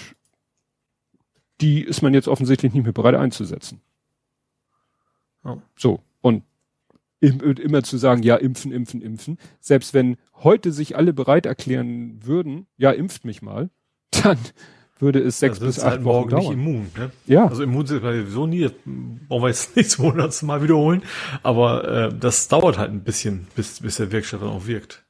die 1.60 1.82
ist 1.82 2.02
man 2.02 2.14
jetzt 2.14 2.28
offensichtlich 2.28 2.72
nicht 2.72 2.84
mehr 2.84 2.92
bereit 2.92 3.14
einzusetzen. 3.14 3.80
Ja. 5.44 5.60
So. 5.76 6.00
Immer 7.20 7.82
zu 7.82 7.98
sagen, 7.98 8.22
ja, 8.22 8.36
impfen, 8.36 8.72
impfen, 8.72 9.02
impfen. 9.02 9.38
Selbst 9.60 9.92
wenn 9.92 10.16
heute 10.42 10.72
sich 10.72 10.96
alle 10.96 11.12
bereit 11.12 11.44
erklären 11.46 12.18
würden, 12.22 12.66
ja, 12.78 12.90
impft 12.90 13.24
mich 13.24 13.42
mal, 13.42 13.68
dann 14.22 14.38
würde 14.98 15.20
es 15.20 15.38
sechs 15.38 15.58
Da 15.58 15.66
bis 15.66 15.78
acht 15.80 15.86
halt 15.90 16.04
Wochen 16.04 16.30
morgen 16.30 16.34
nicht 16.36 16.46
dauern. 16.46 16.58
immun. 16.58 16.86
Ne? 16.96 17.10
Ja, 17.26 17.46
Also 17.46 17.62
immun 17.62 17.86
sind 17.86 18.02
wir 18.02 18.20
sowieso 18.20 18.46
nie, 18.46 18.62
das 18.62 18.72
brauchen 19.28 19.42
wir 19.42 19.48
jetzt 19.48 19.76
nicht 19.76 19.90
zum 19.90 20.06
hundertsten 20.06 20.46
Mal 20.46 20.62
wiederholen, 20.62 21.02
aber 21.42 21.88
äh, 21.88 22.14
das 22.18 22.48
dauert 22.48 22.78
halt 22.78 22.90
ein 22.90 23.02
bisschen, 23.02 23.46
bis, 23.54 23.80
bis 23.80 23.96
der 23.96 24.12
Wirkstoff 24.12 24.40
dann 24.40 24.50
auch 24.50 24.66
wirkt. 24.66 25.04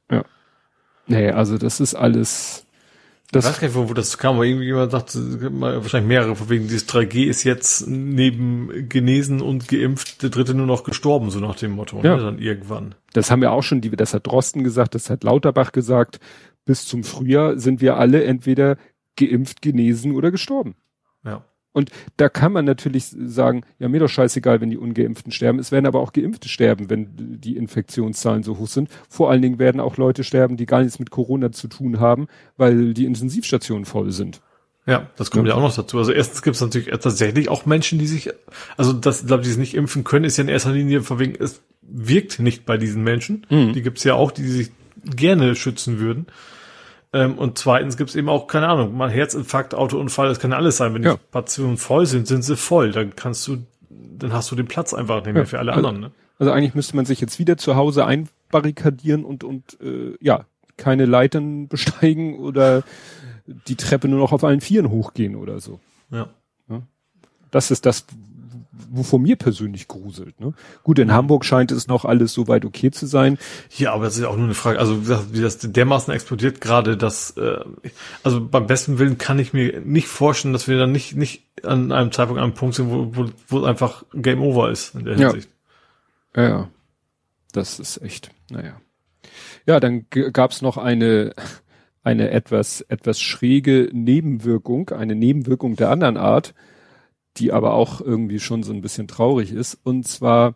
nee, 1.07 1.29
also 1.31 1.57
das 1.57 1.79
ist 1.79 1.95
alles, 1.95 2.65
ich 3.31 3.37
weiß 3.37 3.43
das, 3.45 3.59
gar 3.59 3.67
nicht, 3.67 3.89
wo, 3.89 3.93
das 3.93 4.17
kam, 4.17 4.35
aber 4.35 4.45
irgendwie 4.45 4.65
jemand 4.65 4.91
sagte, 4.91 5.19
mal 5.49 5.81
wahrscheinlich 5.81 6.07
mehrere, 6.07 6.35
von 6.35 6.49
wegen 6.49 6.67
dieses 6.67 6.87
3G 6.87 7.25
ist 7.25 7.43
jetzt 7.43 7.87
neben 7.87 8.89
genesen 8.89 9.41
und 9.41 9.67
geimpft, 9.67 10.21
der 10.21 10.29
dritte 10.29 10.53
nur 10.53 10.65
noch 10.67 10.83
gestorben, 10.83 11.29
so 11.29 11.39
nach 11.39 11.55
dem 11.55 11.71
Motto, 11.71 12.01
Ja. 12.03 12.17
ne, 12.17 12.23
dann 12.23 12.39
irgendwann. 12.39 12.95
das 13.13 13.31
haben 13.31 13.41
wir 13.41 13.51
auch 13.51 13.63
schon, 13.63 13.81
die, 13.81 13.89
das 13.91 14.13
hat 14.13 14.27
Drosten 14.27 14.63
gesagt, 14.63 14.95
das 14.95 15.09
hat 15.09 15.23
Lauterbach 15.23 15.71
gesagt, 15.71 16.19
bis 16.65 16.85
zum 16.85 17.03
Frühjahr 17.03 17.57
sind 17.57 17.81
wir 17.81 17.97
alle 17.97 18.23
entweder 18.23 18.77
geimpft, 19.17 19.61
genesen 19.61 20.13
oder 20.13 20.29
gestorben. 20.31 20.75
Ja. 21.23 21.43
Und 21.73 21.91
da 22.17 22.27
kann 22.27 22.51
man 22.51 22.65
natürlich 22.65 23.05
sagen, 23.05 23.63
ja, 23.79 23.87
mir 23.87 23.99
doch 23.99 24.09
scheißegal, 24.09 24.59
wenn 24.59 24.69
die 24.69 24.77
Ungeimpften 24.77 25.31
sterben. 25.31 25.59
Es 25.59 25.71
werden 25.71 25.85
aber 25.85 26.01
auch 26.01 26.11
Geimpfte 26.11 26.49
sterben, 26.49 26.89
wenn 26.89 27.07
die 27.15 27.55
Infektionszahlen 27.55 28.43
so 28.43 28.57
hoch 28.57 28.67
sind. 28.67 28.89
Vor 29.09 29.31
allen 29.31 29.41
Dingen 29.41 29.59
werden 29.59 29.79
auch 29.79 29.97
Leute 29.97 30.23
sterben, 30.23 30.57
die 30.57 30.65
gar 30.65 30.81
nichts 30.81 30.99
mit 30.99 31.11
Corona 31.11 31.51
zu 31.51 31.67
tun 31.67 31.99
haben, 31.99 32.27
weil 32.57 32.93
die 32.93 33.05
Intensivstationen 33.05 33.85
voll 33.85 34.11
sind. 34.11 34.41
Ja, 34.85 35.09
das 35.15 35.31
kommt 35.31 35.47
Ja. 35.47 35.53
ja, 35.53 35.57
auch 35.57 35.61
noch 35.63 35.75
dazu. 35.75 35.97
Also 35.97 36.11
erstens 36.11 36.41
gibt 36.41 36.55
es 36.55 36.61
natürlich 36.61 36.89
tatsächlich 36.89 37.49
auch 37.49 37.65
Menschen, 37.65 37.99
die 37.99 38.07
sich, 38.07 38.31
also 38.77 38.93
das, 38.93 39.25
glaube 39.25 39.43
ich, 39.43 39.47
die 39.47 39.53
es 39.53 39.57
nicht 39.57 39.75
impfen 39.75 40.03
können, 40.03 40.25
ist 40.25 40.37
ja 40.37 40.43
in 40.43 40.49
erster 40.49 40.71
Linie 40.71 41.01
von 41.01 41.19
wegen, 41.19 41.35
es 41.39 41.61
wirkt 41.81 42.39
nicht 42.39 42.65
bei 42.65 42.77
diesen 42.77 43.03
Menschen. 43.03 43.45
Mhm. 43.49 43.73
Die 43.73 43.81
gibt 43.81 43.99
es 43.99 44.03
ja 44.03 44.15
auch, 44.15 44.31
die 44.31 44.47
sich 44.47 44.71
gerne 45.03 45.55
schützen 45.55 45.99
würden. 45.99 46.27
Ähm, 47.13 47.37
und 47.37 47.57
zweitens 47.57 47.97
gibt 47.97 48.09
es 48.11 48.15
eben 48.15 48.29
auch, 48.29 48.47
keine 48.47 48.67
Ahnung, 48.69 48.95
mal 48.95 49.09
Herzinfarkt, 49.09 49.73
Autounfall, 49.75 50.29
das 50.29 50.39
kann 50.39 50.53
alles 50.53 50.77
sein. 50.77 50.93
Wenn 50.93 51.03
Ja. 51.03 51.15
die 51.15 51.19
Patienten 51.31 51.77
voll 51.77 52.05
sind, 52.05 52.27
sind 52.27 52.43
sie 52.43 52.55
voll. 52.55 52.91
Dann 52.91 53.15
kannst 53.15 53.47
du, 53.47 53.57
dann 53.89 54.31
hast 54.33 54.49
du 54.51 54.55
den 54.55 54.67
Platz 54.67 54.93
einfach 54.93 55.17
nicht 55.23 55.33
mehr 55.33 55.43
Ja. 55.43 55.45
für 55.45 55.59
alle 55.59 55.73
Also- 55.73 55.87
anderen. 55.87 56.11
Ne? 56.11 56.15
Also 56.39 56.51
eigentlich 56.53 56.73
müsste 56.73 56.95
man 56.95 57.05
sich 57.05 57.19
jetzt 57.21 57.37
wieder 57.37 57.57
zu 57.57 57.75
Hause 57.75 58.05
einbarrikadieren 58.05 59.25
und, 59.25 59.43
und 59.43 59.77
äh, 59.81 60.15
ja, 60.21 60.45
keine 60.77 61.05
Leitern 61.05 61.67
besteigen 61.69 62.39
oder 62.39 62.83
die 63.45 63.75
Treppe 63.75 64.07
nur 64.07 64.19
noch 64.19 64.31
auf 64.31 64.43
allen 64.43 64.61
Vieren 64.61 64.89
hochgehen 64.89 65.35
oder 65.35 65.59
so. 65.59 65.79
Ja. 66.11 66.27
Das 67.51 67.69
ist 67.69 67.85
das, 67.85 68.05
wovor 68.71 69.19
mir 69.19 69.35
persönlich 69.35 69.87
gruselt. 69.87 70.39
Ne? 70.39 70.53
Gut, 70.83 70.99
in 70.99 71.11
Hamburg 71.11 71.43
scheint 71.43 71.71
es 71.71 71.87
noch 71.87 72.05
alles 72.05 72.33
so 72.33 72.47
weit 72.47 72.63
okay 72.63 72.91
zu 72.91 73.05
sein. 73.05 73.37
Ja, 73.77 73.93
aber 73.93 74.05
das 74.05 74.17
ist 74.17 74.23
auch 74.23 74.37
nur 74.37 74.45
eine 74.45 74.53
Frage. 74.53 74.79
Also 74.79 75.07
wie 75.33 75.41
das 75.41 75.57
dermaßen 75.59 76.13
explodiert 76.13 76.61
gerade, 76.61 76.95
dass 76.95 77.31
äh, 77.37 77.59
also 78.23 78.45
beim 78.45 78.67
besten 78.67 78.97
Willen 78.97 79.17
kann 79.17 79.39
ich 79.39 79.53
mir 79.53 79.81
nicht 79.81 80.07
vorstellen, 80.07 80.53
dass 80.53 80.67
wir 80.67 80.77
dann 80.77 80.91
nicht 80.91 81.15
nicht 81.15 81.43
an 81.63 81.91
einem 81.91 82.11
Zeitpunkt 82.11 82.39
an 82.39 82.45
einem 82.45 82.53
Punkt 82.53 82.75
sind, 82.75 82.89
wo, 82.89 83.15
wo, 83.15 83.25
wo 83.47 83.63
einfach 83.65 84.05
Game 84.13 84.41
Over 84.41 84.71
ist 84.71 84.95
in 84.95 85.05
der. 85.05 85.17
Hinsicht. 85.17 85.49
Ja, 86.35 86.43
ja. 86.43 86.69
Das 87.51 87.79
ist 87.79 88.01
echt, 88.01 88.31
naja. 88.49 88.79
Ja, 89.65 89.79
dann 89.79 90.05
gab 90.09 90.51
es 90.51 90.61
noch 90.61 90.77
eine, 90.77 91.33
eine 92.03 92.31
etwas, 92.31 92.81
etwas 92.81 93.19
schräge 93.19 93.89
Nebenwirkung, 93.91 94.89
eine 94.89 95.15
Nebenwirkung 95.15 95.75
der 95.75 95.89
anderen 95.89 96.17
Art, 96.17 96.53
die 97.37 97.51
aber 97.51 97.73
auch 97.73 98.01
irgendwie 98.01 98.39
schon 98.39 98.63
so 98.63 98.73
ein 98.73 98.81
bisschen 98.81 99.07
traurig 99.07 99.51
ist. 99.51 99.79
Und 99.83 100.07
zwar 100.07 100.55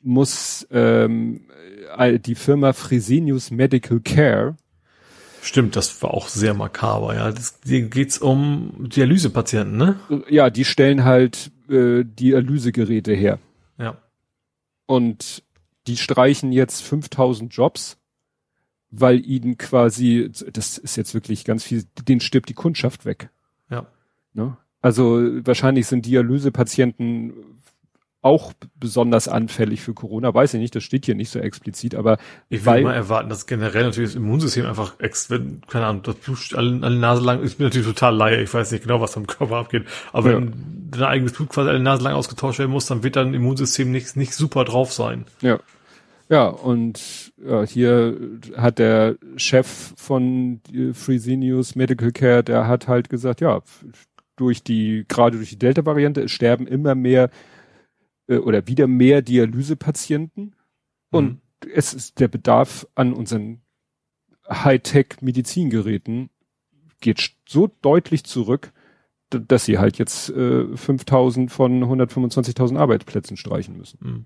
muss 0.00 0.66
ähm, 0.70 1.48
äh, 1.96 2.18
die 2.18 2.34
Firma 2.34 2.72
Fresenius 2.72 3.50
Medical 3.50 4.00
Care, 4.00 4.56
Stimmt, 5.46 5.76
das 5.76 6.02
war 6.02 6.12
auch 6.12 6.26
sehr 6.26 6.54
makaber. 6.54 7.14
Ja, 7.14 7.30
das, 7.30 7.60
hier 7.64 7.82
geht's 7.82 8.18
um 8.18 8.88
Dialysepatienten, 8.88 9.76
ne? 9.76 9.96
ja, 10.28 10.50
die 10.50 10.64
stellen 10.64 11.04
halt 11.04 11.52
äh, 11.68 12.02
Dialysegeräte 12.02 13.12
her. 13.12 13.38
Ja. 13.78 13.96
Und 14.86 15.44
die 15.86 15.96
streichen 15.96 16.50
jetzt 16.50 16.82
5000 16.82 17.54
Jobs, 17.54 17.96
weil 18.90 19.24
ihnen 19.24 19.56
quasi, 19.56 20.32
das 20.52 20.78
ist 20.78 20.96
jetzt 20.96 21.14
wirklich 21.14 21.44
ganz 21.44 21.62
viel, 21.62 21.84
denen 22.08 22.20
stirbt 22.20 22.48
die 22.48 22.54
Kundschaft 22.54 23.04
weg. 23.04 23.30
Ja. 23.70 23.86
Ne? 24.32 24.56
Also 24.86 25.20
wahrscheinlich 25.44 25.88
sind 25.88 26.06
Dialysepatienten 26.06 27.32
auch 28.22 28.52
besonders 28.78 29.26
anfällig 29.26 29.80
für 29.80 29.94
Corona, 29.94 30.32
weiß 30.32 30.54
ich 30.54 30.60
nicht, 30.60 30.76
das 30.76 30.84
steht 30.84 31.06
hier 31.06 31.16
nicht 31.16 31.28
so 31.30 31.40
explizit, 31.40 31.96
aber 31.96 32.18
ich 32.50 32.64
würde 32.64 32.82
mal 32.82 32.94
erwarten, 32.94 33.28
dass 33.28 33.46
generell 33.46 33.82
natürlich 33.82 34.10
das 34.10 34.16
Immunsystem 34.16 34.64
einfach, 34.64 34.94
wenn, 35.28 35.62
keine 35.66 35.86
Ahnung, 35.86 36.04
das 36.04 36.14
Blut 36.14 36.54
alle, 36.54 36.84
alle 36.86 36.96
Nase 37.00 37.24
lang, 37.24 37.42
ist 37.42 37.58
mir 37.58 37.64
natürlich 37.64 37.88
total 37.88 38.14
laie, 38.14 38.40
ich 38.40 38.54
weiß 38.54 38.70
nicht 38.70 38.84
genau, 38.84 39.00
was 39.00 39.16
am 39.16 39.26
Körper 39.26 39.56
abgeht, 39.56 39.86
aber 40.12 40.30
ja. 40.30 40.36
wenn 40.36 40.52
dein 40.92 41.02
eigenes 41.02 41.32
Blut 41.32 41.48
quasi 41.48 41.68
alle 41.68 41.80
Nase 41.80 42.04
lang 42.04 42.14
ausgetauscht 42.14 42.60
werden 42.60 42.70
muss, 42.70 42.86
dann 42.86 43.02
wird 43.02 43.16
dein 43.16 43.34
Immunsystem 43.34 43.90
nicht, 43.90 44.16
nicht 44.16 44.34
super 44.34 44.64
drauf 44.64 44.92
sein. 44.92 45.24
Ja. 45.40 45.58
Ja, 46.28 46.46
und 46.46 47.32
ja, 47.44 47.64
hier 47.64 48.16
hat 48.56 48.78
der 48.78 49.16
Chef 49.36 49.94
von 49.96 50.60
Fresenius 50.92 51.74
Medical 51.74 52.12
Care, 52.12 52.44
der 52.44 52.68
hat 52.68 52.86
halt 52.86 53.08
gesagt, 53.08 53.40
ja, 53.40 53.62
durch 54.36 54.62
die, 54.62 55.04
gerade 55.08 55.36
durch 55.36 55.50
die 55.50 55.58
Delta-Variante, 55.58 56.28
sterben 56.28 56.66
immer 56.66 56.94
mehr 56.94 57.30
äh, 58.28 58.36
oder 58.36 58.66
wieder 58.66 58.86
mehr 58.86 59.22
Dialysepatienten 59.22 60.54
und 61.10 61.40
mhm. 61.64 61.70
es 61.74 61.94
ist 61.94 62.20
der 62.20 62.28
Bedarf 62.28 62.86
an 62.94 63.12
unseren 63.12 63.62
Hightech-Medizingeräten 64.48 66.30
geht 67.00 67.36
so 67.48 67.70
deutlich 67.82 68.24
zurück, 68.24 68.72
dass 69.30 69.64
sie 69.64 69.78
halt 69.78 69.98
jetzt 69.98 70.30
äh, 70.30 70.76
5000 70.76 71.50
von 71.50 71.82
125.000 71.82 72.78
Arbeitsplätzen 72.78 73.36
streichen 73.36 73.76
müssen. 73.76 73.98
Mhm. 74.00 74.24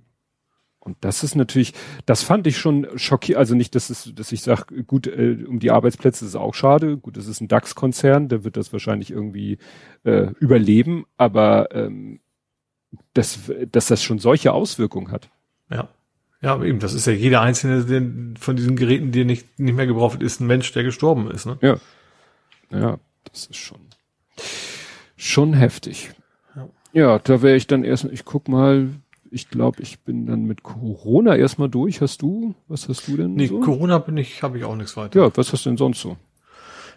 Und 0.80 0.96
das 1.02 1.22
ist 1.22 1.36
natürlich, 1.36 1.74
das 2.06 2.22
fand 2.22 2.46
ich 2.46 2.56
schon 2.58 2.86
schockierend. 2.96 3.38
Also 3.38 3.54
nicht, 3.54 3.74
dass 3.74 3.90
es, 3.90 4.12
dass 4.14 4.32
ich 4.32 4.40
sage, 4.40 4.82
gut, 4.84 5.06
äh, 5.06 5.44
um 5.46 5.60
die 5.60 5.70
Arbeitsplätze 5.70 6.24
ist 6.24 6.30
es 6.30 6.36
auch 6.36 6.54
schade. 6.54 6.96
Gut, 6.96 7.16
das 7.16 7.26
ist 7.26 7.40
ein 7.40 7.48
DAX-Konzern, 7.48 8.28
der 8.28 8.44
wird 8.44 8.56
das 8.56 8.72
wahrscheinlich 8.72 9.10
irgendwie 9.10 9.58
äh, 10.04 10.28
überleben. 10.40 11.04
Aber 11.18 11.74
ähm, 11.74 12.20
dass, 13.14 13.52
dass 13.70 13.86
das 13.86 14.02
schon 14.02 14.18
solche 14.18 14.52
Auswirkungen 14.52 15.12
hat. 15.12 15.28
Ja. 15.70 15.88
Ja, 16.42 16.62
eben, 16.62 16.78
das 16.78 16.94
ist 16.94 17.06
ja 17.06 17.12
jeder 17.12 17.42
einzelne 17.42 18.34
von 18.38 18.56
diesen 18.56 18.74
Geräten, 18.74 19.12
die 19.12 19.26
nicht, 19.26 19.58
nicht 19.58 19.76
mehr 19.76 19.86
gebraucht 19.86 20.14
wird, 20.14 20.22
ist 20.22 20.40
ein 20.40 20.46
Mensch, 20.46 20.72
der 20.72 20.84
gestorben 20.84 21.30
ist, 21.30 21.44
ne? 21.44 21.58
Ja. 21.60 21.76
Ja, 22.70 22.98
das 23.30 23.46
ist 23.46 23.56
schon, 23.56 23.80
schon 25.16 25.52
heftig. 25.52 26.12
Ja, 26.56 26.68
ja 26.92 27.18
da 27.18 27.42
wäre 27.42 27.56
ich 27.56 27.66
dann 27.66 27.84
erstmal, 27.84 28.14
ich 28.14 28.24
guck 28.24 28.48
mal, 28.48 28.88
ich 29.30 29.48
glaube, 29.48 29.82
ich 29.82 30.00
bin 30.00 30.26
dann 30.26 30.44
mit 30.44 30.62
Corona 30.62 31.36
erstmal 31.36 31.68
durch. 31.68 32.00
Hast 32.00 32.22
du, 32.22 32.54
was 32.68 32.88
hast 32.88 33.06
du 33.08 33.16
denn 33.16 33.34
nee, 33.34 33.46
so? 33.46 33.60
Corona 33.60 33.98
bin 33.98 34.16
ich, 34.16 34.42
habe 34.42 34.58
ich 34.58 34.64
auch 34.64 34.76
nichts 34.76 34.96
weiter. 34.96 35.20
Ja, 35.20 35.30
was 35.36 35.52
hast 35.52 35.64
du 35.64 35.70
denn 35.70 35.76
sonst 35.76 36.00
so? 36.00 36.16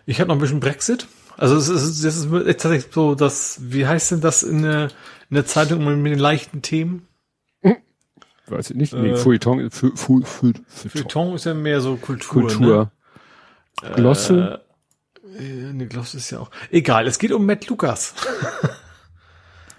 Ich 0.05 0.19
hatte 0.19 0.29
noch 0.29 0.35
ein 0.35 0.41
bisschen 0.41 0.59
Brexit. 0.59 1.07
Also 1.37 1.55
es 1.55 1.69
ist, 1.69 2.03
es 2.03 2.25
ist 2.25 2.29
tatsächlich 2.29 2.93
so, 2.93 3.15
dass, 3.15 3.59
wie 3.61 3.87
heißt 3.87 4.11
denn 4.11 4.21
das 4.21 4.43
in 4.43 4.63
der, 4.63 4.89
in 5.29 5.35
der 5.35 5.45
Zeitung 5.45 5.83
mit 6.01 6.11
den 6.11 6.19
leichten 6.19 6.61
Themen? 6.61 7.07
Weiß 8.47 8.71
ich 8.71 8.75
nicht. 8.75 8.93
Nee, 8.93 9.11
äh, 9.11 9.15
Feuilleton, 9.15 9.71
Feu, 9.71 9.91
Feu, 9.95 10.19
Feu, 10.23 10.51
Feuilleton 10.67 11.35
ist 11.35 11.45
ja 11.45 11.53
mehr 11.53 11.79
so 11.79 11.95
Kultur. 11.95 12.41
Kultur. 12.41 12.91
Ne? 13.81 13.91
Glosse? 13.95 14.61
Äh, 15.37 15.73
nee, 15.73 15.85
Glosse 15.85 16.17
ist 16.17 16.29
ja 16.31 16.39
auch. 16.39 16.51
Egal, 16.69 17.07
es 17.07 17.19
geht 17.19 17.31
um 17.31 17.45
Matt 17.45 17.67
Lukas. 17.67 18.13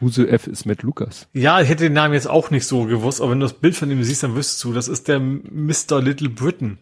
Huse 0.01 0.29
F 0.29 0.47
ist 0.47 0.67
Matt 0.67 0.83
Lukas. 0.83 1.29
Ja, 1.33 1.61
ich 1.61 1.69
hätte 1.69 1.85
den 1.85 1.93
Namen 1.93 2.15
jetzt 2.15 2.29
auch 2.29 2.51
nicht 2.51 2.67
so 2.67 2.85
gewusst, 2.85 3.21
aber 3.21 3.33
wenn 3.33 3.41
du 3.41 3.47
das 3.47 3.55
Bild 3.55 3.75
von 3.77 3.91
ihm 3.91 4.03
siehst, 4.03 4.23
dann 4.23 4.35
wüsstest 4.35 4.63
du, 4.65 4.73
das 4.73 4.89
ist 4.89 5.09
der 5.09 5.21
Mr. 5.21 6.01
Little 6.01 6.29
Britain. 6.29 6.79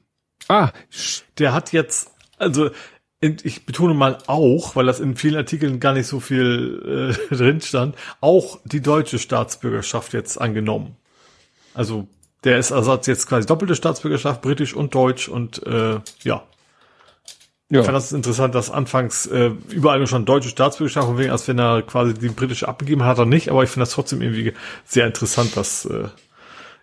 Ah. 0.48 0.70
Der 1.38 1.52
hat 1.52 1.72
jetzt, 1.72 2.10
also 2.38 2.70
ich 3.20 3.66
betone 3.66 3.94
mal 3.94 4.18
auch, 4.26 4.74
weil 4.74 4.86
das 4.86 4.98
in 4.98 5.14
vielen 5.16 5.36
Artikeln 5.36 5.78
gar 5.78 5.94
nicht 5.94 6.08
so 6.08 6.18
viel 6.18 7.14
äh, 7.30 7.34
drin 7.34 7.60
stand, 7.60 7.96
auch 8.20 8.58
die 8.64 8.80
deutsche 8.80 9.18
Staatsbürgerschaft 9.18 10.12
jetzt 10.12 10.40
angenommen. 10.40 10.96
Also 11.74 12.08
der 12.44 12.58
ist 12.58 12.72
also 12.72 12.92
hat 12.92 13.06
jetzt 13.06 13.28
quasi 13.28 13.46
doppelte 13.46 13.76
Staatsbürgerschaft, 13.76 14.42
britisch 14.42 14.74
und 14.74 14.94
deutsch 14.94 15.28
und 15.28 15.64
äh, 15.66 16.00
ja. 16.24 16.42
Ja. 17.72 17.80
Ich 17.80 17.86
fand 17.86 17.96
das 17.96 18.12
interessant, 18.12 18.54
dass 18.54 18.70
anfangs 18.70 19.24
äh, 19.24 19.50
überall 19.70 20.06
schon 20.06 20.26
deutsche 20.26 20.50
Staatsbürgerschaft 20.50 21.08
und 21.08 21.16
wegen, 21.16 21.30
als 21.30 21.48
wenn 21.48 21.58
er 21.58 21.80
quasi 21.80 22.12
die 22.12 22.28
britische 22.28 22.68
abgegeben 22.68 23.02
hat, 23.02 23.12
hat 23.12 23.20
er 23.20 23.24
nicht, 23.24 23.48
aber 23.48 23.62
ich 23.62 23.70
finde 23.70 23.84
das 23.84 23.94
trotzdem 23.94 24.20
irgendwie 24.20 24.52
sehr 24.84 25.06
interessant, 25.06 25.56
dass 25.56 25.86
äh, 25.86 26.08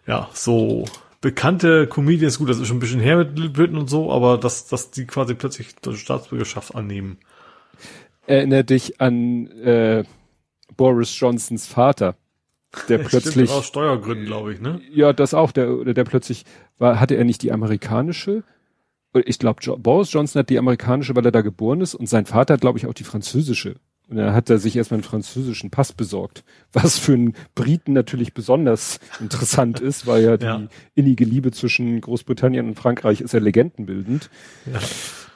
ja 0.07 0.27
so 0.33 0.85
bekannte 1.21 1.85
Comedians, 1.85 2.39
gut, 2.39 2.49
das 2.49 2.57
ist 2.57 2.67
schon 2.67 2.77
ein 2.77 2.79
bisschen 2.79 3.01
her 3.01 3.17
mit 3.17 3.53
Britain 3.53 3.77
und 3.77 3.87
so, 3.87 4.11
aber 4.11 4.39
dass, 4.39 4.65
dass 4.65 4.89
die 4.89 5.05
quasi 5.05 5.35
plötzlich 5.35 5.75
deutsche 5.75 5.99
Staatsbürgerschaft 5.99 6.73
annehmen. 6.73 7.19
Erinnere 8.25 8.63
dich 8.63 8.99
an 8.99 9.45
äh, 9.61 10.05
Boris 10.75 11.19
Johnsons 11.19 11.67
Vater, 11.67 12.15
der 12.87 12.97
plötzlich 12.97 13.33
Stimmt, 13.33 13.51
aus 13.51 13.67
Steuergründen, 13.67 14.25
glaube 14.25 14.53
ich, 14.53 14.59
ne? 14.59 14.81
Ja, 14.91 15.13
das 15.13 15.35
auch, 15.35 15.51
der 15.51 15.83
der 15.93 16.03
plötzlich 16.03 16.45
war 16.79 16.99
hatte 16.99 17.13
er 17.13 17.25
nicht 17.25 17.43
die 17.43 17.51
amerikanische 17.51 18.41
ich 19.13 19.39
glaube, 19.39 19.59
Boris 19.79 20.11
Johnson 20.11 20.39
hat 20.39 20.49
die 20.49 20.59
amerikanische, 20.59 21.15
weil 21.15 21.25
er 21.25 21.31
da 21.31 21.41
geboren 21.41 21.81
ist, 21.81 21.95
und 21.95 22.07
sein 22.07 22.25
Vater 22.25 22.55
hat, 22.55 22.61
glaube 22.61 22.77
ich, 22.77 22.85
auch 22.85 22.93
die 22.93 23.03
französische. 23.03 23.75
Und 24.09 24.17
dann 24.17 24.33
hat 24.33 24.49
er 24.49 24.57
sich 24.57 24.75
erstmal 24.75 24.97
einen 24.97 25.03
französischen 25.03 25.69
Pass 25.69 25.93
besorgt, 25.93 26.43
was 26.73 26.97
für 26.97 27.13
einen 27.13 27.35
Briten 27.55 27.93
natürlich 27.93 28.33
besonders 28.33 28.99
interessant 29.19 29.79
ist, 29.79 30.07
weil 30.07 30.23
ja 30.23 30.37
die 30.37 30.45
ja. 30.45 30.67
innige 30.95 31.25
Liebe 31.25 31.51
zwischen 31.51 32.01
Großbritannien 32.01 32.67
und 32.67 32.75
Frankreich 32.75 33.21
ist 33.21 33.33
ja 33.33 33.39
legendenbildend. 33.39 34.29
Ja. 34.71 34.79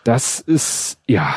Das 0.04 0.40
ist, 0.40 1.00
ja, 1.08 1.34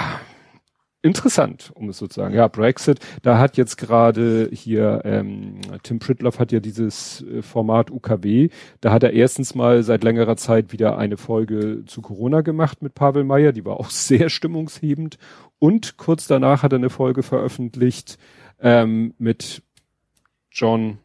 interessant, 1.07 1.73
um 1.75 1.89
es 1.89 1.99
sozusagen. 1.99 2.35
Ja, 2.35 2.49
Brexit, 2.49 3.01
da 3.23 3.39
hat 3.39 3.57
jetzt 3.57 3.77
gerade 3.77 4.51
hier, 4.53 5.03
ähm, 5.05 5.61
Tim 5.83 5.99
Pritloff 5.99 6.39
hat 6.39 6.53
ja 6.53 6.61
dieses 6.61 7.23
äh, 7.23 7.43
Format 7.43 7.91
UKW, 7.91 8.51
da 8.81 8.93
hat 8.93 9.03
er 9.03 9.13
erstens 9.13 9.55
mal 9.55 9.83
seit 9.83 10.05
längerer 10.05 10.37
Zeit 10.37 10.73
wieder 10.73 10.99
eine 10.99 11.17
Folge 11.17 11.85
zu 11.87 12.03
Corona 12.03 12.43
gemacht 12.43 12.83
mit 12.83 12.95
Pavel 12.95 13.25
Meyer, 13.25 13.53
die 13.53 13.65
war 13.65 13.79
auch 13.81 13.91
sehr 13.91 14.29
stimmungshebend 14.29 15.19
und 15.59 15.97
kurz 15.97 16.27
danach 16.27 16.63
hat 16.63 16.73
er 16.73 16.79
eine 16.79 16.91
Folge 16.91 17.23
veröffentlicht 17.23 18.19
ähm, 18.61 19.15
mit 19.19 19.63
John, 20.51 20.99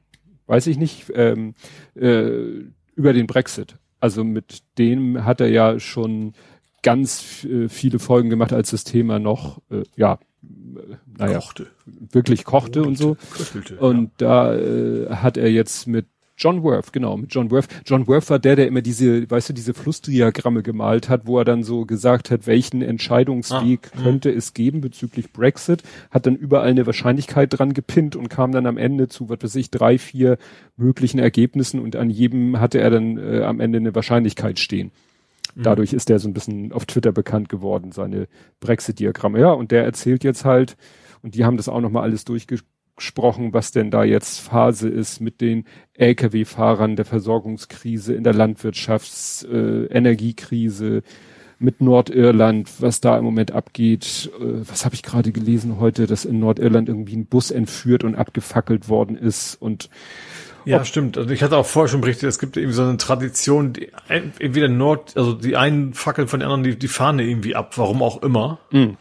weiß 0.47 0.67
ich 0.67 0.77
nicht, 0.77 1.11
ähm, 1.15 1.55
äh, 1.95 2.63
über 2.95 3.13
den 3.13 3.27
Brexit. 3.27 3.77
Also 3.99 4.23
mit 4.23 4.63
dem 4.77 5.25
hat 5.25 5.41
er 5.41 5.49
ja 5.49 5.79
schon 5.79 6.33
ganz 6.81 7.45
äh, 7.45 7.69
viele 7.69 7.99
Folgen 7.99 8.29
gemacht, 8.29 8.53
als 8.53 8.71
das 8.71 8.83
Thema 8.83 9.19
noch, 9.19 9.61
äh, 9.69 9.83
ja, 9.95 10.19
äh, 10.43 10.95
naja, 11.17 11.39
kochte. 11.39 11.67
wirklich 11.85 12.43
kochte 12.43 12.81
Brodelte, 12.81 12.87
und 12.87 12.97
so. 12.97 13.17
Köchelte, 13.37 13.77
und 13.77 14.11
ja. 14.19 14.53
da 14.53 14.55
äh, 14.55 15.09
hat 15.09 15.37
er 15.37 15.51
jetzt 15.51 15.87
mit 15.87 16.05
John 16.41 16.63
Worth, 16.63 16.91
genau, 16.91 17.17
mit 17.17 17.31
John 17.33 17.51
Worth. 17.51 17.67
John 17.85 18.07
Worth 18.07 18.31
war 18.31 18.39
der, 18.39 18.55
der 18.55 18.65
immer 18.65 18.81
diese, 18.81 19.29
weißt 19.29 19.49
du, 19.49 19.53
diese 19.53 19.75
Flussdiagramme 19.75 20.63
gemalt 20.63 21.07
hat, 21.07 21.27
wo 21.27 21.37
er 21.37 21.45
dann 21.45 21.63
so 21.63 21.85
gesagt 21.85 22.31
hat, 22.31 22.47
welchen 22.47 22.81
Entscheidungsweg 22.81 23.91
ah, 23.93 24.01
könnte 24.01 24.31
es 24.31 24.55
geben 24.55 24.81
bezüglich 24.81 25.31
Brexit, 25.31 25.83
hat 26.09 26.25
dann 26.25 26.35
überall 26.35 26.69
eine 26.69 26.87
Wahrscheinlichkeit 26.87 27.57
dran 27.57 27.73
gepinnt 27.73 28.15
und 28.15 28.29
kam 28.29 28.53
dann 28.53 28.65
am 28.65 28.77
Ende 28.77 29.07
zu, 29.07 29.29
was 29.29 29.37
weiß 29.43 29.55
ich, 29.55 29.69
drei, 29.69 29.99
vier 29.99 30.39
möglichen 30.77 31.19
Ergebnissen 31.19 31.79
und 31.79 31.95
an 31.95 32.09
jedem 32.09 32.59
hatte 32.59 32.79
er 32.79 32.89
dann 32.89 33.19
äh, 33.19 33.43
am 33.43 33.59
Ende 33.59 33.77
eine 33.77 33.93
Wahrscheinlichkeit 33.93 34.57
stehen. 34.57 34.91
Mhm. 35.55 35.63
Dadurch 35.63 35.93
ist 35.93 36.09
er 36.09 36.19
so 36.19 36.29
ein 36.29 36.33
bisschen 36.33 36.71
auf 36.71 36.85
Twitter 36.85 37.11
bekannt 37.11 37.49
geworden, 37.49 37.91
seine 37.91 38.27
Brexit-Diagramme. 38.59 39.39
Ja, 39.39 39.51
und 39.51 39.71
der 39.71 39.83
erzählt 39.83 40.23
jetzt 40.23 40.45
halt, 40.45 40.77
und 41.21 41.35
die 41.35 41.45
haben 41.45 41.57
das 41.57 41.69
auch 41.69 41.81
nochmal 41.81 42.03
alles 42.03 42.25
durchgesprochen, 42.25 43.53
was 43.53 43.71
denn 43.71 43.91
da 43.91 44.03
jetzt 44.03 44.39
Phase 44.39 44.89
ist 44.89 45.19
mit 45.19 45.41
den 45.41 45.65
Lkw-Fahrern, 45.93 46.95
der 46.95 47.05
Versorgungskrise 47.05 48.13
in 48.13 48.23
der 48.23 48.33
Landwirtschafts-, 48.33 49.47
äh, 49.47 49.85
Energiekrise, 49.85 51.03
mit 51.61 51.79
Nordirland, 51.79 52.69
was 52.81 53.01
da 53.01 53.17
im 53.17 53.23
Moment 53.23 53.51
abgeht. 53.51 54.31
Äh, 54.39 54.67
was 54.67 54.83
habe 54.83 54.95
ich 54.95 55.03
gerade 55.03 55.31
gelesen 55.31 55.79
heute, 55.79 56.07
dass 56.07 56.25
in 56.25 56.39
Nordirland 56.39 56.89
irgendwie 56.89 57.15
ein 57.15 57.27
Bus 57.27 57.51
entführt 57.51 58.03
und 58.03 58.15
abgefackelt 58.15 58.89
worden 58.89 59.15
ist 59.15 59.61
und 59.61 59.89
ja, 60.65 60.85
stimmt. 60.85 61.17
Also 61.17 61.29
ich 61.31 61.43
hatte 61.43 61.57
auch 61.57 61.65
vorher 61.65 61.89
schon 61.89 62.01
berichtet, 62.01 62.29
es 62.29 62.39
gibt 62.39 62.57
irgendwie 62.57 62.75
so 62.75 62.83
eine 62.83 62.97
Tradition, 62.97 63.73
die, 63.73 63.91
entweder 64.07 64.67
Nord, 64.67 65.15
also 65.17 65.33
die 65.33 65.55
einen 65.55 65.93
fackeln 65.93 66.27
von 66.27 66.39
den 66.39 66.49
anderen 66.49 66.63
die, 66.63 66.77
die 66.77 66.87
Fahne 66.87 67.23
irgendwie 67.23 67.55
ab, 67.55 67.77
warum 67.77 68.01
auch 68.01 68.21
immer. 68.21 68.59
Mhm. 68.71 68.97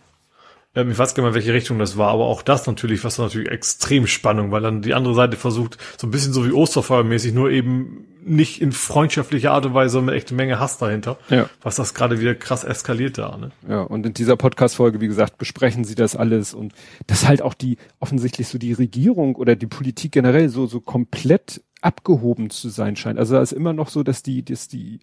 Ähm, 0.74 0.90
ich 0.90 0.98
weiß 0.98 1.14
gar 1.14 1.22
nicht 1.22 1.30
mehr, 1.30 1.34
welche 1.34 1.52
Richtung 1.52 1.78
das 1.78 1.96
war, 1.96 2.10
aber 2.10 2.26
auch 2.26 2.42
das 2.42 2.66
natürlich, 2.66 3.02
was 3.04 3.18
natürlich 3.18 3.50
extrem 3.50 4.06
Spannung, 4.06 4.52
weil 4.52 4.62
dann 4.62 4.82
die 4.82 4.94
andere 4.94 5.14
Seite 5.14 5.36
versucht, 5.36 5.78
so 5.98 6.06
ein 6.06 6.10
bisschen 6.10 6.32
so 6.32 6.46
wie 6.46 6.52
Osterfeuermäßig, 6.52 7.34
nur 7.34 7.50
eben 7.50 8.06
nicht 8.22 8.60
in 8.60 8.72
freundschaftlicher 8.72 9.52
Art 9.52 9.66
und 9.66 9.74
Weise, 9.74 9.92
sondern 9.94 10.14
echte 10.14 10.34
Menge 10.34 10.60
Hass 10.60 10.78
dahinter. 10.78 11.18
Ja. 11.30 11.48
Was 11.62 11.76
das 11.76 11.94
gerade 11.94 12.20
wieder 12.20 12.34
krass 12.34 12.64
eskaliert 12.64 13.18
da, 13.18 13.36
ne? 13.36 13.50
Ja, 13.68 13.80
und 13.82 14.04
in 14.04 14.14
dieser 14.14 14.36
Podcast-Folge, 14.36 15.00
wie 15.00 15.08
gesagt, 15.08 15.38
besprechen 15.38 15.84
sie 15.84 15.94
das 15.94 16.16
alles 16.16 16.54
und 16.54 16.72
das 17.06 17.26
halt 17.26 17.42
auch 17.42 17.54
die, 17.54 17.78
offensichtlich 17.98 18.48
so 18.48 18.58
die 18.58 18.72
Regierung 18.72 19.36
oder 19.36 19.56
die 19.56 19.66
Politik 19.66 20.12
generell 20.12 20.50
so, 20.50 20.66
so 20.66 20.80
komplett 20.80 21.62
abgehoben 21.80 22.50
zu 22.50 22.68
sein 22.68 22.96
scheint. 22.96 23.18
Also 23.18 23.34
da 23.34 23.42
ist 23.42 23.52
immer 23.52 23.72
noch 23.72 23.88
so, 23.88 24.02
dass 24.02 24.22
die, 24.22 24.44
dass 24.44 24.68
die 24.68 25.00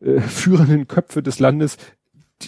äh, 0.00 0.20
führenden 0.20 0.86
Köpfe 0.86 1.22
des 1.22 1.40
Landes 1.40 1.76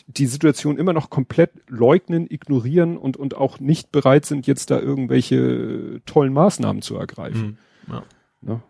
die 0.07 0.27
Situation 0.27 0.79
immer 0.79 0.93
noch 0.93 1.11
komplett 1.11 1.51
leugnen, 1.69 2.27
ignorieren 2.31 2.97
und, 2.97 3.17
und 3.17 3.37
auch 3.37 3.61
nicht 3.61 3.93
bereit 3.93 4.27
sind, 4.27 4.47
jetzt 4.47 4.71
da 4.71 4.81
irgendwelche 4.81 6.01
tollen 6.07 6.33
Maßnahmen 6.33 6.83
zu 6.83 6.97
ergreifen. 6.97 7.59
Mhm, 7.87 7.93
ja. 7.93 8.03
Ne? 8.41 8.63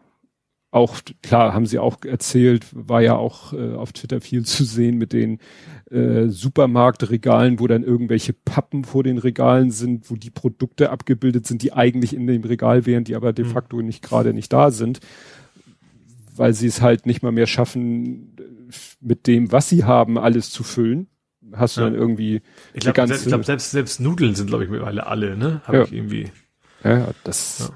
auch, 0.73 1.01
klar, 1.23 1.53
haben 1.53 1.66
sie 1.66 1.79
auch 1.79 2.03
erzählt, 2.03 2.66
war 2.73 3.03
ja 3.03 3.14
auch 3.14 3.53
äh, 3.53 3.75
auf 3.75 3.93
Twitter 3.93 4.23
viel 4.23 4.47
zu 4.47 4.64
sehen 4.64 4.97
mit 4.97 5.12
den 5.12 5.39
äh, 5.91 6.29
Supermarktregalen, 6.29 7.61
wo 7.61 7.66
dann 7.66 7.85
irgendwelche 7.85 8.33
Pappen 8.33 8.85
vor 8.85 9.05
den 9.05 9.18
Regalen 9.18 9.70
sind, 9.70 10.11
wo 10.11 10.16
die 10.16 10.31
Produkte 10.31 10.89
abgebildet 10.89 11.47
sind, 11.47 11.62
die 11.62 11.75
eigentlich 11.75 12.14
in 12.14 12.27
dem 12.27 12.43
Regal 12.43 12.87
wären, 12.87 13.05
die 13.05 13.14
aber 13.14 13.35
de 13.35 13.45
mhm. 13.45 13.51
facto 13.51 13.77
mhm. 13.77 13.85
nicht 13.85 14.03
gerade 14.03 14.33
nicht 14.33 14.51
da 14.51 14.70
sind, 14.70 15.01
weil 16.35 16.55
sie 16.55 16.68
es 16.68 16.81
halt 16.81 17.05
nicht 17.05 17.23
mal 17.23 17.33
mehr 17.33 17.47
schaffen, 17.47 18.35
mit 19.03 19.27
dem, 19.27 19.53
was 19.53 19.68
sie 19.68 19.85
haben, 19.85 20.16
alles 20.16 20.49
zu 20.49 20.62
füllen. 20.62 21.07
Hast 21.55 21.76
du 21.76 21.80
ja. 21.80 21.86
dann 21.88 21.94
irgendwie 21.94 22.42
ich 22.74 22.80
glaube 22.80 23.07
selbst, 23.07 23.26
glaub, 23.26 23.44
selbst, 23.44 23.70
selbst 23.70 24.00
Nudeln 24.00 24.34
sind 24.34 24.48
glaube 24.48 24.64
ich 24.64 24.70
mittlerweile 24.70 25.07
alle, 25.07 25.36
ne? 25.36 25.61
Hab 25.64 25.74
ja. 25.74 25.82
ich 25.84 25.92
irgendwie. 25.92 26.30
Ja, 26.84 27.09
das 27.24 27.72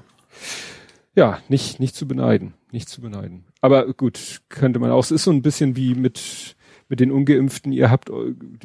ja. 1.15 1.31
ja, 1.31 1.39
nicht 1.49 1.79
nicht 1.79 1.95
zu 1.95 2.07
beneiden, 2.07 2.53
nicht 2.71 2.89
zu 2.89 3.01
beneiden. 3.01 3.45
Aber 3.61 3.93
gut, 3.93 4.41
könnte 4.49 4.79
man 4.79 4.91
auch. 4.91 5.03
Es 5.03 5.11
ist 5.11 5.23
so 5.23 5.31
ein 5.31 5.41
bisschen 5.41 5.75
wie 5.75 5.95
mit 5.95 6.55
mit 6.89 6.99
den 6.99 7.11
Ungeimpften, 7.11 7.71
ihr 7.71 7.91
habt, 7.91 8.09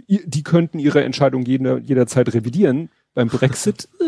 die 0.07 0.43
könnten 0.43 0.79
ihre 0.79 1.03
Entscheidung 1.03 1.45
jeder, 1.45 1.79
jederzeit 1.79 2.33
revidieren. 2.33 2.89
Beim 3.15 3.29
Brexit 3.29 3.89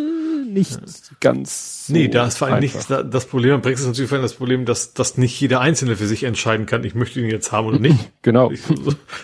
nicht 0.54 0.80
ganz. 1.20 1.86
So 1.86 1.92
nee, 1.92 2.08
da 2.08 2.26
ist 2.26 2.38
vor 2.38 2.48
allem 2.48 2.60
nicht 2.60 2.76
das 2.88 3.26
Problem. 3.26 3.60
Brexit 3.60 3.82
ist 3.82 3.88
natürlich 3.88 4.08
vor 4.08 4.16
allem 4.16 4.22
das 4.22 4.34
Problem, 4.34 4.64
dass, 4.64 4.94
dass 4.94 5.18
nicht 5.18 5.38
jeder 5.40 5.60
Einzelne 5.60 5.96
für 5.96 6.06
sich 6.06 6.24
entscheiden 6.24 6.66
kann, 6.66 6.84
ich 6.84 6.94
möchte 6.94 7.20
ihn 7.20 7.28
jetzt 7.28 7.52
haben 7.52 7.66
oder 7.66 7.78
nicht. 7.78 8.10
genau. 8.22 8.50
Ich, 8.50 8.60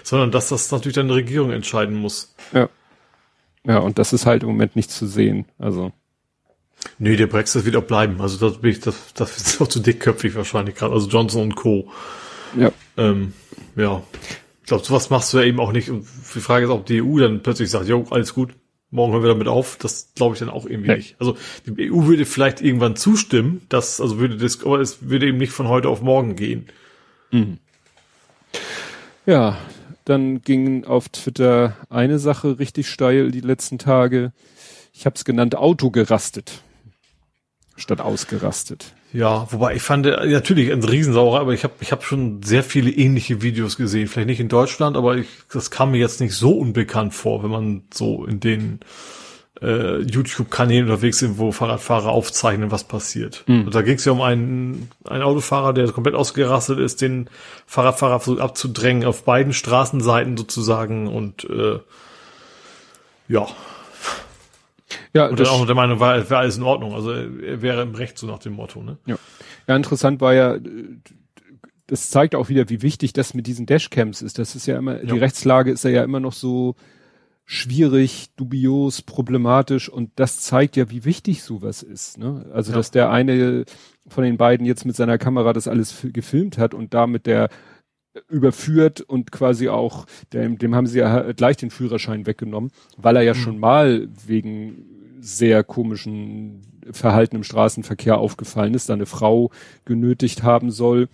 sondern 0.03 0.31
dass 0.31 0.49
das 0.49 0.71
natürlich 0.71 0.95
dann 0.95 1.07
eine 1.07 1.15
Regierung 1.15 1.51
entscheiden 1.53 1.97
muss. 1.97 2.35
Ja. 2.53 2.69
Ja, 3.65 3.79
und 3.79 3.99
das 3.99 4.13
ist 4.13 4.27
halt 4.27 4.43
im 4.43 4.49
Moment 4.49 4.77
nicht 4.77 4.91
zu 4.91 5.07
sehen. 5.07 5.47
Also. 5.59 5.93
Nee, 6.99 7.17
der 7.17 7.27
Brexit 7.27 7.65
wird 7.65 7.77
auch 7.77 7.85
bleiben. 7.85 8.21
Also 8.21 8.49
das 8.49 8.61
bin 8.61 8.71
ich, 8.71 8.81
das, 8.81 9.13
das 9.15 9.37
ist 9.37 9.61
auch 9.61 9.69
zu 9.69 9.81
dickköpfig 9.81 10.35
wahrscheinlich 10.35 10.75
gerade. 10.75 10.95
Also 10.95 11.09
Johnson 11.09 11.43
und 11.43 11.57
Co. 11.57 11.91
Ja. 12.57 12.73
Ähm, 12.97 13.35
ja 13.77 14.03
glaube, 14.71 14.85
sowas 14.85 15.11
machst 15.11 15.33
du 15.33 15.39
ja 15.39 15.45
eben 15.45 15.61
auch 15.61 15.73
nicht. 15.73 15.91
Und 15.91 16.07
die 16.35 16.41
Frage 16.41 16.67
ist, 16.67 16.71
ob 16.71 16.87
die 16.87 17.03
EU 17.03 17.19
dann 17.19 17.43
plötzlich 17.43 17.71
sagt, 17.71 17.89
jo, 17.89 18.07
alles 18.11 18.35
gut, 18.35 18.53
morgen 18.91 19.13
hören 19.13 19.23
wir 19.23 19.29
damit 19.29 19.49
auf. 19.49 19.77
Das 19.77 20.11
glaube 20.15 20.35
ich 20.35 20.41
dann 20.41 20.49
auch 20.49 20.67
irgendwie 20.67 20.91
nee. 20.91 20.97
nicht. 20.97 21.17
Also 21.19 21.37
die 21.67 21.91
EU 21.91 22.07
würde 22.07 22.25
vielleicht 22.25 22.61
irgendwann 22.61 22.97
zustimmen, 22.97 23.63
dass, 23.69 24.01
also 24.01 24.19
würde 24.19 24.37
das, 24.37 24.65
aber 24.65 24.81
es 24.81 25.09
würde 25.09 25.27
eben 25.27 25.39
nicht 25.39 25.53
von 25.53 25.69
heute 25.69 25.89
auf 25.89 26.03
morgen 26.03 26.37
gehen. 26.37 26.67
Mhm. 27.31 27.59
Ja, 29.27 29.59
dann 30.05 30.43
ging 30.43 30.85
auf 30.85 31.09
Twitter 31.09 31.77
eine 31.89 32.19
Sache 32.19 32.59
richtig 32.59 32.89
steil 32.89 33.31
die 33.31 33.41
letzten 33.41 33.79
Tage. 33.79 34.33
Ich 34.93 35.07
habe 35.07 35.15
es 35.15 35.25
genannt 35.25 35.55
Auto 35.55 35.91
gerastet 35.91 36.63
statt 37.81 38.01
ausgerastet. 38.01 38.95
Ja, 39.13 39.47
wobei 39.51 39.75
ich 39.75 39.83
fand, 39.83 40.07
äh, 40.07 40.27
natürlich 40.27 40.71
ein 40.71 40.85
Riesensaurer, 40.85 41.41
aber 41.41 41.53
ich 41.53 41.65
habe 41.65 41.75
ich 41.81 41.93
hab 41.93 42.05
schon 42.05 42.43
sehr 42.43 42.63
viele 42.63 42.91
ähnliche 42.91 43.43
Videos 43.43 43.77
gesehen. 43.77 44.07
Vielleicht 44.07 44.29
nicht 44.29 44.41
in 44.41 44.49
Deutschland, 44.49 44.97
aber 44.97 45.17
ich, 45.17 45.27
das 45.53 45.71
kam 45.71 45.93
mir 45.93 45.99
jetzt 45.99 46.21
nicht 46.21 46.35
so 46.35 46.53
unbekannt 46.53 47.15
vor, 47.15 47.43
wenn 47.43 47.51
man 47.51 47.83
so 47.93 48.25
in 48.25 48.39
den 48.39 48.81
äh, 49.61 49.99
YouTube-Kanälen 50.01 50.85
unterwegs 50.85 51.23
ist, 51.23 51.39
wo 51.39 51.53
Fahrradfahrer 51.53 52.11
aufzeichnen, 52.11 52.71
was 52.71 52.85
passiert. 52.85 53.45
Mhm. 53.47 53.67
Und 53.67 53.75
da 53.75 53.83
ging 53.83 53.97
es 53.97 54.05
ja 54.05 54.13
um 54.13 54.23
einen, 54.23 54.91
einen 55.05 55.23
Autofahrer, 55.23 55.73
der 55.73 55.91
komplett 55.93 56.15
ausgerastet 56.15 56.79
ist, 56.79 57.01
den 57.01 57.29
Fahrradfahrer 57.67 58.21
versucht 58.21 58.41
abzudrängen 58.41 59.05
auf 59.05 59.25
beiden 59.25 59.53
Straßenseiten 59.53 60.37
sozusagen 60.37 61.09
und 61.09 61.45
äh, 61.45 61.81
ja, 63.29 63.47
ja, 65.13 65.27
und 65.27 65.39
dann 65.39 65.47
auch 65.47 65.67
der 65.67 65.75
Meinung 65.75 66.01
war, 66.01 66.17
wäre 66.17 66.41
alles 66.41 66.57
in 66.57 66.63
Ordnung. 66.63 66.95
Also 66.95 67.13
er 67.13 67.63
wäre 67.63 67.83
im 67.83 67.95
Recht 67.95 68.19
so 68.19 68.27
nach 68.27 68.39
dem 68.39 68.55
Motto. 68.55 68.83
Ne? 68.83 68.99
Ja. 69.07 69.17
ja, 69.69 69.77
interessant 69.77 70.21
war 70.21 70.35
ja, 70.35 70.57
das 71.87 72.11
zeigt 72.11 72.35
auch 72.35 72.49
wieder, 72.49 72.69
wie 72.69 72.83
wichtig 72.83 73.13
das 73.13 73.35
mit 73.35 73.47
diesen 73.47 73.67
Dashcams 73.67 74.23
ist. 74.23 74.39
Das 74.39 74.55
ist 74.55 74.67
ja 74.67 74.79
immer, 74.79 75.03
ja. 75.03 75.13
die 75.13 75.19
Rechtslage 75.19 75.71
ist 75.71 75.85
ja 75.85 76.05
immer 76.05 76.21
noch 76.21 76.33
so 76.33 76.77
schwierig, 77.45 78.29
dubios, 78.37 79.03
problematisch 79.03 79.89
und 79.89 80.13
das 80.15 80.39
zeigt 80.39 80.77
ja, 80.77 80.89
wie 80.89 81.05
wichtig 81.05 81.43
sowas 81.43 81.83
ist. 81.83 82.17
Ne? 82.17 82.47
Also, 82.55 82.71
ja. 82.71 82.77
dass 82.77 82.93
der 82.93 83.11
eine 83.11 83.65
von 84.07 84.23
den 84.23 84.37
beiden 84.37 84.65
jetzt 84.67 84.85
mit 84.85 84.95
seiner 84.95 85.19
Kamera 85.19 85.53
das 85.53 85.67
alles 85.67 86.07
gefilmt 86.13 86.59
hat 86.59 86.75
und 86.75 86.95
damit 86.95 87.27
der 87.27 87.49
überführt 88.29 89.01
und 89.01 89.33
quasi 89.33 89.69
auch, 89.69 90.07
dem, 90.33 90.59
dem 90.59 90.75
haben 90.75 90.87
sie 90.87 90.99
ja 90.99 91.33
gleich 91.33 91.57
den 91.57 91.71
Führerschein 91.71 92.27
weggenommen, 92.27 92.71
weil 92.97 93.17
er 93.17 93.23
ja 93.23 93.35
mhm. 93.35 93.39
schon 93.39 93.59
mal 93.59 94.09
wegen 94.27 94.87
sehr 95.21 95.65
komischen 95.65 96.63
Verhalten 96.91 97.37
im 97.37 97.45
Straßenverkehr 97.45 98.19
aufgefallen 98.19 98.75
ist, 98.75 98.89
da 98.89 98.95
eine 98.95 99.07
Frau 99.07 99.51
genötigt 99.85 100.43
haben 100.43 100.71
soll. 100.71 101.09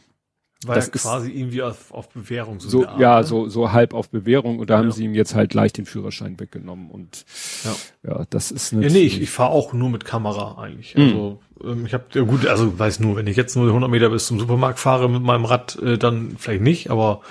War 0.64 0.74
das 0.74 0.86
ja 0.86 0.92
quasi 0.92 1.30
irgendwie 1.30 1.62
auf, 1.62 1.92
auf 1.92 2.08
Bewährung 2.08 2.60
so. 2.60 2.68
so 2.68 2.86
Art, 2.86 2.98
ja, 2.98 3.18
ne? 3.18 3.24
so, 3.24 3.48
so 3.48 3.72
halb 3.72 3.92
auf 3.92 4.08
Bewährung 4.08 4.58
und 4.58 4.70
da 4.70 4.74
ja. 4.74 4.80
haben 4.80 4.90
sie 4.90 5.04
ihm 5.04 5.14
jetzt 5.14 5.34
halt 5.34 5.50
gleich 5.50 5.72
den 5.72 5.84
Führerschein 5.84 6.40
weggenommen 6.40 6.90
und 6.90 7.24
ja, 7.64 7.76
ja 8.10 8.26
das 8.30 8.50
ist 8.50 8.72
eine. 8.72 8.86
Ja, 8.86 8.92
nee, 8.92 9.00
ich, 9.00 9.20
ich 9.20 9.30
fahre 9.30 9.50
auch 9.50 9.74
nur 9.74 9.90
mit 9.90 10.04
Kamera 10.04 10.58
eigentlich. 10.58 10.96
Mhm. 10.96 11.02
Also 11.02 11.40
ich 11.86 11.94
habe 11.94 12.04
ja 12.12 12.22
gut, 12.22 12.46
also 12.46 12.78
weiß 12.78 13.00
nur, 13.00 13.16
wenn 13.16 13.26
ich 13.26 13.36
jetzt 13.36 13.56
nur 13.56 13.66
100 13.66 13.90
Meter 13.90 14.10
bis 14.10 14.26
zum 14.26 14.38
Supermarkt 14.38 14.78
fahre 14.78 15.08
mit 15.08 15.22
meinem 15.22 15.44
Rad, 15.44 15.76
äh, 15.82 15.98
dann 15.98 16.36
vielleicht 16.38 16.62
nicht, 16.62 16.90
aber 16.90 17.22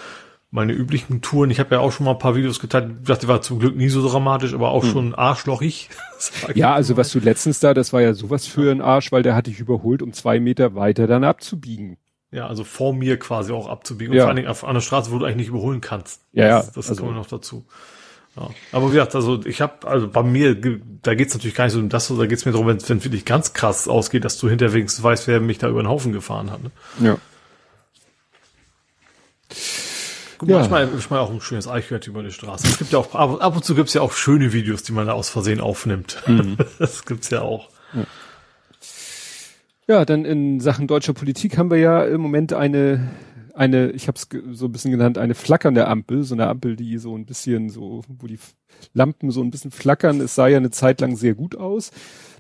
meine 0.52 0.74
üblichen 0.74 1.22
Touren. 1.22 1.52
Ich 1.52 1.60
habe 1.60 1.76
ja 1.76 1.82
auch 1.82 1.92
schon 1.92 2.06
mal 2.06 2.14
ein 2.14 2.20
paar 2.20 2.36
Videos 2.36 2.60
geteilt. 2.60 2.90
Ich 3.02 3.08
dachte, 3.08 3.28
war 3.28 3.42
zum 3.42 3.60
Glück 3.60 3.76
nie 3.76 3.90
so 3.90 4.08
dramatisch, 4.08 4.54
aber 4.54 4.70
auch 4.70 4.84
hm. 4.84 4.90
schon 4.92 5.16
arschlochig. 5.16 5.90
Ja, 6.56 6.74
also 6.74 6.96
was 6.98 7.12
du 7.12 7.20
letztens 7.20 7.60
da, 7.60 7.74
das 7.74 7.92
war 7.92 8.02
ja 8.02 8.14
sowas 8.14 8.48
für 8.48 8.72
ein 8.72 8.82
Arsch, 8.82 9.12
weil 9.12 9.22
der 9.22 9.36
hat 9.36 9.48
dich 9.48 9.60
überholt, 9.60 10.02
um 10.02 10.14
zwei 10.14 10.40
Meter 10.40 10.74
weiter 10.74 11.06
dann 11.08 11.26
abzubiegen. 11.26 11.98
Ja, 12.32 12.48
also 12.48 12.64
vor 12.64 12.94
mir 12.94 13.20
quasi 13.20 13.52
auch 13.52 13.68
abzubiegen. 13.68 14.14
Ja. 14.14 14.22
Und 14.22 14.24
vor 14.24 14.30
allen 14.30 14.36
Dingen 14.38 14.48
auf 14.48 14.64
einer 14.64 14.82
Straße, 14.82 15.12
wo 15.12 15.20
du 15.20 15.26
eigentlich 15.26 15.38
nicht 15.38 15.48
überholen 15.50 15.82
kannst. 15.82 16.22
Ja, 16.32 16.48
ja. 16.48 16.58
Das, 16.58 16.72
das 16.72 16.90
also. 16.90 17.04
kommt 17.04 17.16
noch 17.16 17.28
dazu. 17.28 17.66
Ja. 18.36 18.50
Aber 18.72 18.88
wie 18.88 18.96
gesagt, 18.96 19.16
also 19.16 19.46
ich 19.46 19.62
habe, 19.62 19.88
also 19.88 20.10
bei 20.10 20.24
mir, 20.24 20.56
da 21.02 21.16
geht's 21.16 21.34
natürlich 21.34 21.56
gar 21.56 21.66
nicht 21.66 21.74
so 21.74 21.80
um 21.80 21.90
das, 21.90 22.08
da 22.08 22.26
geht's 22.26 22.46
mir 22.46 22.52
darum, 22.52 22.68
wenn 22.68 22.78
es 22.78 22.90
wirklich 22.90 23.26
ganz 23.26 23.54
krass 23.54 23.88
ausgeht, 23.88 24.26
dass 24.26 24.38
du 24.38 24.50
hinterher 24.50 24.74
wenigstens 24.74 25.04
weißt, 25.04 25.28
wer 25.28 25.40
mich 25.40 25.58
da 25.58 25.70
über 25.70 25.82
den 25.82 25.88
Haufen 25.88 26.12
gefahren 26.12 26.52
hat. 26.52 26.62
Ne? 26.64 26.72
Ja. 27.00 27.18
Gut, 30.38 30.50
ja. 30.50 30.58
manchmal, 30.58 30.88
manchmal 30.88 31.20
auch 31.20 31.32
ein 31.32 31.40
schönes 31.40 31.68
Eichhörnchen 31.68 32.12
über 32.12 32.24
die 32.24 32.32
Straße. 32.32 32.68
Es 32.68 32.78
gibt 32.78 32.92
ja 32.92 33.00
auch, 33.00 33.16
ab, 33.16 33.42
ab 33.42 33.56
und 33.56 33.64
zu 33.64 33.74
gibt's 33.74 33.94
ja 33.94 34.02
auch 34.02 34.12
schöne 34.12 34.52
Videos, 34.52 34.84
die 34.84 34.92
man 34.92 35.08
da 35.08 35.14
aus 35.14 35.30
Versehen 35.30 35.62
aufnimmt. 35.62 36.22
Mhm. 36.28 36.58
Das 36.80 37.06
gibt's 37.06 37.30
ja 37.30 37.42
auch. 37.42 37.70
Ja. 37.94 38.04
ja, 39.88 40.06
dann 40.06 40.26
in 40.26 40.60
Sachen 40.60 40.88
deutscher 40.88 41.14
Politik 41.14 41.58
haben 41.58 41.72
wir 41.72 41.78
ja 41.78 42.04
im 42.04 42.20
Moment 42.20 42.52
eine, 42.52 43.12
eine, 43.56 43.92
ich 43.92 44.08
habe 44.08 44.18
es 44.18 44.28
so 44.58 44.66
ein 44.66 44.72
bisschen 44.72 44.92
genannt, 44.92 45.18
eine 45.18 45.36
flackernde 45.36 45.88
Ampel, 45.88 46.24
so 46.24 46.36
eine 46.36 46.48
Ampel, 46.48 46.76
die 46.76 46.98
so 46.98 47.16
ein 47.16 47.26
bisschen 47.26 47.70
so, 47.70 48.04
wo 48.08 48.28
die 48.28 48.40
Lampen 48.94 49.32
so 49.32 49.42
ein 49.42 49.52
bisschen 49.52 49.72
flackern. 49.72 50.22
Es 50.22 50.36
sah 50.36 50.48
ja 50.48 50.58
eine 50.58 50.72
Zeit 50.72 51.02
lang 51.02 51.16
sehr 51.16 51.34
gut 51.34 51.56
aus. 51.56 51.92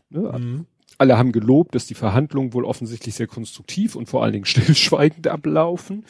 Ne? 0.10 0.32
Mhm 0.38 0.66
alle 0.98 1.18
haben 1.18 1.32
gelobt, 1.32 1.76
dass 1.76 1.86
die 1.86 1.94
Verhandlungen 1.94 2.54
wohl 2.54 2.66
offensichtlich 2.66 3.16
sehr 3.16 3.28
konstruktiv 3.28 3.96
und 3.96 4.08
vor 4.08 4.24
allen 4.24 4.34
Dingen 4.34 4.46
stillschweigend 4.46 5.28
ablaufen. 5.28 6.06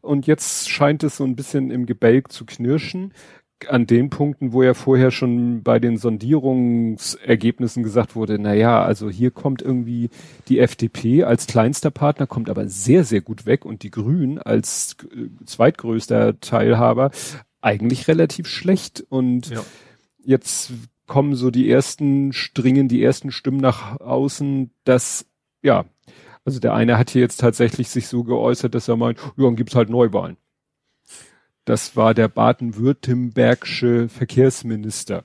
Und 0.00 0.26
jetzt 0.26 0.70
scheint 0.70 1.02
es 1.02 1.16
so 1.16 1.24
ein 1.24 1.36
bisschen 1.36 1.70
im 1.70 1.86
Gebälk 1.86 2.32
zu 2.32 2.46
knirschen. 2.46 3.12
An 3.68 3.86
den 3.86 4.10
Punkten, 4.10 4.52
wo 4.52 4.62
ja 4.62 4.74
vorher 4.74 5.10
schon 5.10 5.62
bei 5.62 5.78
den 5.78 5.96
Sondierungsergebnissen 5.96 7.82
gesagt 7.82 8.16
wurde, 8.16 8.38
na 8.38 8.54
ja, 8.54 8.82
also 8.82 9.10
hier 9.10 9.30
kommt 9.30 9.60
irgendwie 9.62 10.10
die 10.48 10.60
FDP 10.60 11.24
als 11.24 11.46
kleinster 11.46 11.90
Partner, 11.90 12.26
kommt 12.26 12.48
aber 12.48 12.68
sehr, 12.68 13.04
sehr 13.04 13.20
gut 13.20 13.46
weg 13.46 13.64
und 13.64 13.82
die 13.82 13.90
Grünen 13.90 14.38
als 14.38 14.96
äh, 15.12 15.28
zweitgrößter 15.44 16.40
Teilhaber 16.40 17.10
eigentlich 17.60 18.08
relativ 18.08 18.46
schlecht 18.46 19.04
und 19.08 19.50
ja. 19.50 19.62
jetzt 20.24 20.72
kommen 21.06 21.34
so 21.34 21.50
die 21.50 21.68
ersten 21.68 22.32
Stringen, 22.32 22.88
die 22.88 23.02
ersten 23.02 23.32
Stimmen 23.32 23.60
nach 23.60 24.00
außen, 24.00 24.70
dass, 24.84 25.26
ja, 25.60 25.84
also 26.44 26.60
der 26.60 26.72
eine 26.74 26.98
hat 26.98 27.10
hier 27.10 27.22
jetzt 27.22 27.40
tatsächlich 27.40 27.90
sich 27.90 28.06
so 28.06 28.24
geäußert, 28.24 28.74
dass 28.74 28.88
er 28.88 28.96
meint, 28.96 29.18
ja, 29.18 29.44
dann 29.44 29.56
gibt's 29.56 29.74
halt 29.74 29.90
Neuwahlen. 29.90 30.36
Das 31.64 31.96
war 31.96 32.14
der 32.14 32.28
baden-württembergische 32.28 34.08
Verkehrsminister. 34.08 35.24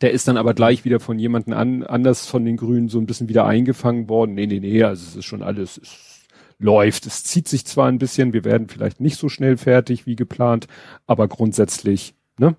Der 0.00 0.12
ist 0.12 0.28
dann 0.28 0.36
aber 0.36 0.54
gleich 0.54 0.84
wieder 0.84 1.00
von 1.00 1.18
jemandem 1.18 1.54
an, 1.54 1.82
anders 1.84 2.26
von 2.26 2.44
den 2.44 2.56
Grünen 2.56 2.88
so 2.88 2.98
ein 2.98 3.06
bisschen 3.06 3.28
wieder 3.28 3.46
eingefangen 3.46 4.08
worden. 4.08 4.34
Nee, 4.34 4.46
nee, 4.46 4.60
nee, 4.60 4.82
also 4.82 5.04
es 5.06 5.16
ist 5.16 5.24
schon 5.24 5.42
alles, 5.42 5.78
es 5.78 6.26
läuft. 6.58 7.06
Es 7.06 7.24
zieht 7.24 7.48
sich 7.48 7.64
zwar 7.66 7.88
ein 7.88 7.98
bisschen, 7.98 8.32
wir 8.32 8.44
werden 8.44 8.68
vielleicht 8.68 9.00
nicht 9.00 9.16
so 9.16 9.28
schnell 9.28 9.56
fertig 9.56 10.06
wie 10.06 10.16
geplant, 10.16 10.66
aber 11.06 11.28
grundsätzlich, 11.28 12.14
ne? 12.38 12.56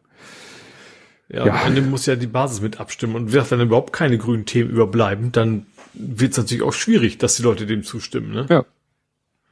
Ja, 1.29 1.47
ja. 1.47 1.53
am 1.61 1.67
Ende 1.67 1.81
muss 1.81 2.05
ja 2.05 2.15
die 2.15 2.27
Basis 2.27 2.61
mit 2.61 2.79
abstimmen. 2.79 3.15
Und 3.15 3.33
wenn 3.33 3.43
dann 3.49 3.61
überhaupt 3.61 3.93
keine 3.93 4.17
grünen 4.17 4.45
Themen 4.45 4.69
überbleiben, 4.69 5.31
dann 5.31 5.65
wird 5.93 6.33
es 6.33 6.37
natürlich 6.37 6.63
auch 6.63 6.73
schwierig, 6.73 7.17
dass 7.17 7.35
die 7.35 7.43
Leute 7.43 7.65
dem 7.65 7.83
zustimmen. 7.83 8.31
Ne? 8.31 8.45
Ja. 8.49 8.65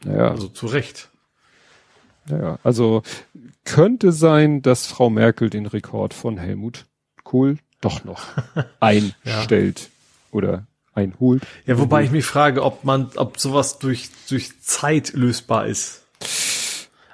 Naja. 0.03 0.29
Also 0.29 0.47
zu 0.47 0.67
Recht. 0.67 1.09
Naja, 2.27 2.59
also 2.63 3.03
könnte 3.65 4.11
sein, 4.11 4.61
dass 4.61 4.87
Frau 4.87 5.09
Merkel 5.09 5.49
den 5.49 5.65
Rekord 5.65 6.13
von 6.13 6.37
Helmut 6.37 6.85
Kohl 7.23 7.57
doch 7.81 8.03
noch 8.03 8.23
einstellt. 8.79 9.79
Ja. 9.81 9.87
Oder 10.31 10.65
einholt. 10.93 11.43
Ja, 11.65 11.77
wobei 11.79 12.03
ich 12.03 12.11
mich 12.11 12.25
frage, 12.25 12.63
ob 12.63 12.83
man, 12.83 13.09
ob 13.15 13.39
sowas 13.39 13.79
durch, 13.79 14.09
durch 14.29 14.61
Zeit 14.61 15.13
lösbar 15.13 15.65
ist. 15.67 16.03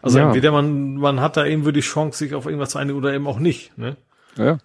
Also 0.02 0.20
Ja. 0.20 0.28
entweder 0.28 0.52
man, 0.52 0.96
man 0.98 1.20
hat 1.22 1.38
da 1.38 1.46
eben 1.46 1.72
die 1.74 1.80
Chance, 1.82 2.18
sich 2.20 2.34
auf 2.36 2.46
irgendwas 2.46 2.72
zu 2.72 2.78
einigen 2.78 2.98
oder 2.98 3.14
eben 3.14 3.28
auch 3.28 3.40
nicht, 3.40 3.78
ne? 3.78 3.96
Ja, 4.36 4.60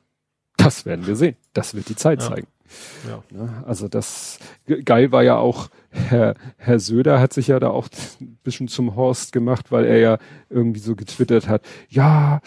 das 0.57 0.85
werden 0.87 1.07
wir 1.07 1.17
sehen. 1.17 1.37
Das 1.55 1.75
wird 1.75 1.89
die 1.89 1.97
Zeit 1.97 2.21
Ja. 2.23 2.29
zeigen. 2.29 2.47
Ja. 3.09 3.23
Ne? 3.37 3.63
Also 3.67 3.89
das 3.89 4.39
ge- 4.67 4.83
geil 4.83 5.13
war 5.13 5.23
ja 5.23 5.37
auch, 5.37 5.69
Herr, 5.91 6.35
Herr 6.57 6.79
Söder 6.81 7.21
hat 7.21 7.33
sich 7.33 7.49
ja 7.49 7.61
da 7.61 7.69
auch 7.71 7.89
ein 8.21 8.39
bisschen 8.43 8.69
zum 8.69 8.97
Horst 8.97 9.33
gemacht, 9.33 9.71
weil 9.73 9.85
er 9.85 9.99
ja 9.99 10.19
irgendwie 10.51 10.81
so 10.81 10.95
getwittert 10.97 11.49
hat, 11.49 11.63
ja, 11.89 12.41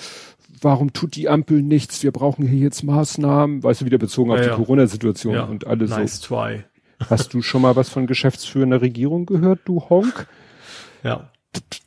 warum 0.62 0.94
tut 0.94 1.16
die 1.16 1.30
Ampel 1.30 1.62
nichts? 1.62 2.02
Wir 2.04 2.12
brauchen 2.12 2.48
hier 2.48 2.60
jetzt 2.60 2.84
Maßnahmen, 2.84 3.64
weißt 3.64 3.82
du, 3.82 3.86
wieder 3.86 3.98
bezogen 3.98 4.32
auf 4.32 4.38
Ja, 4.38 4.44
die 4.46 4.50
ja. 4.50 4.56
Corona-Situation 4.56 5.40
und 5.50 5.68
alles 5.68 5.90
Nice 5.92 6.22
try. 6.22 6.64
so. 7.00 7.10
Hast 7.10 7.34
du 7.34 7.42
schon 7.42 7.62
mal 7.62 7.76
was 7.76 7.90
von 7.90 8.08
geschäftsführender 8.08 8.82
Regierung 8.82 9.26
gehört, 9.26 9.60
du 9.66 9.82
Honk? 9.90 10.28
Ja. 11.04 11.30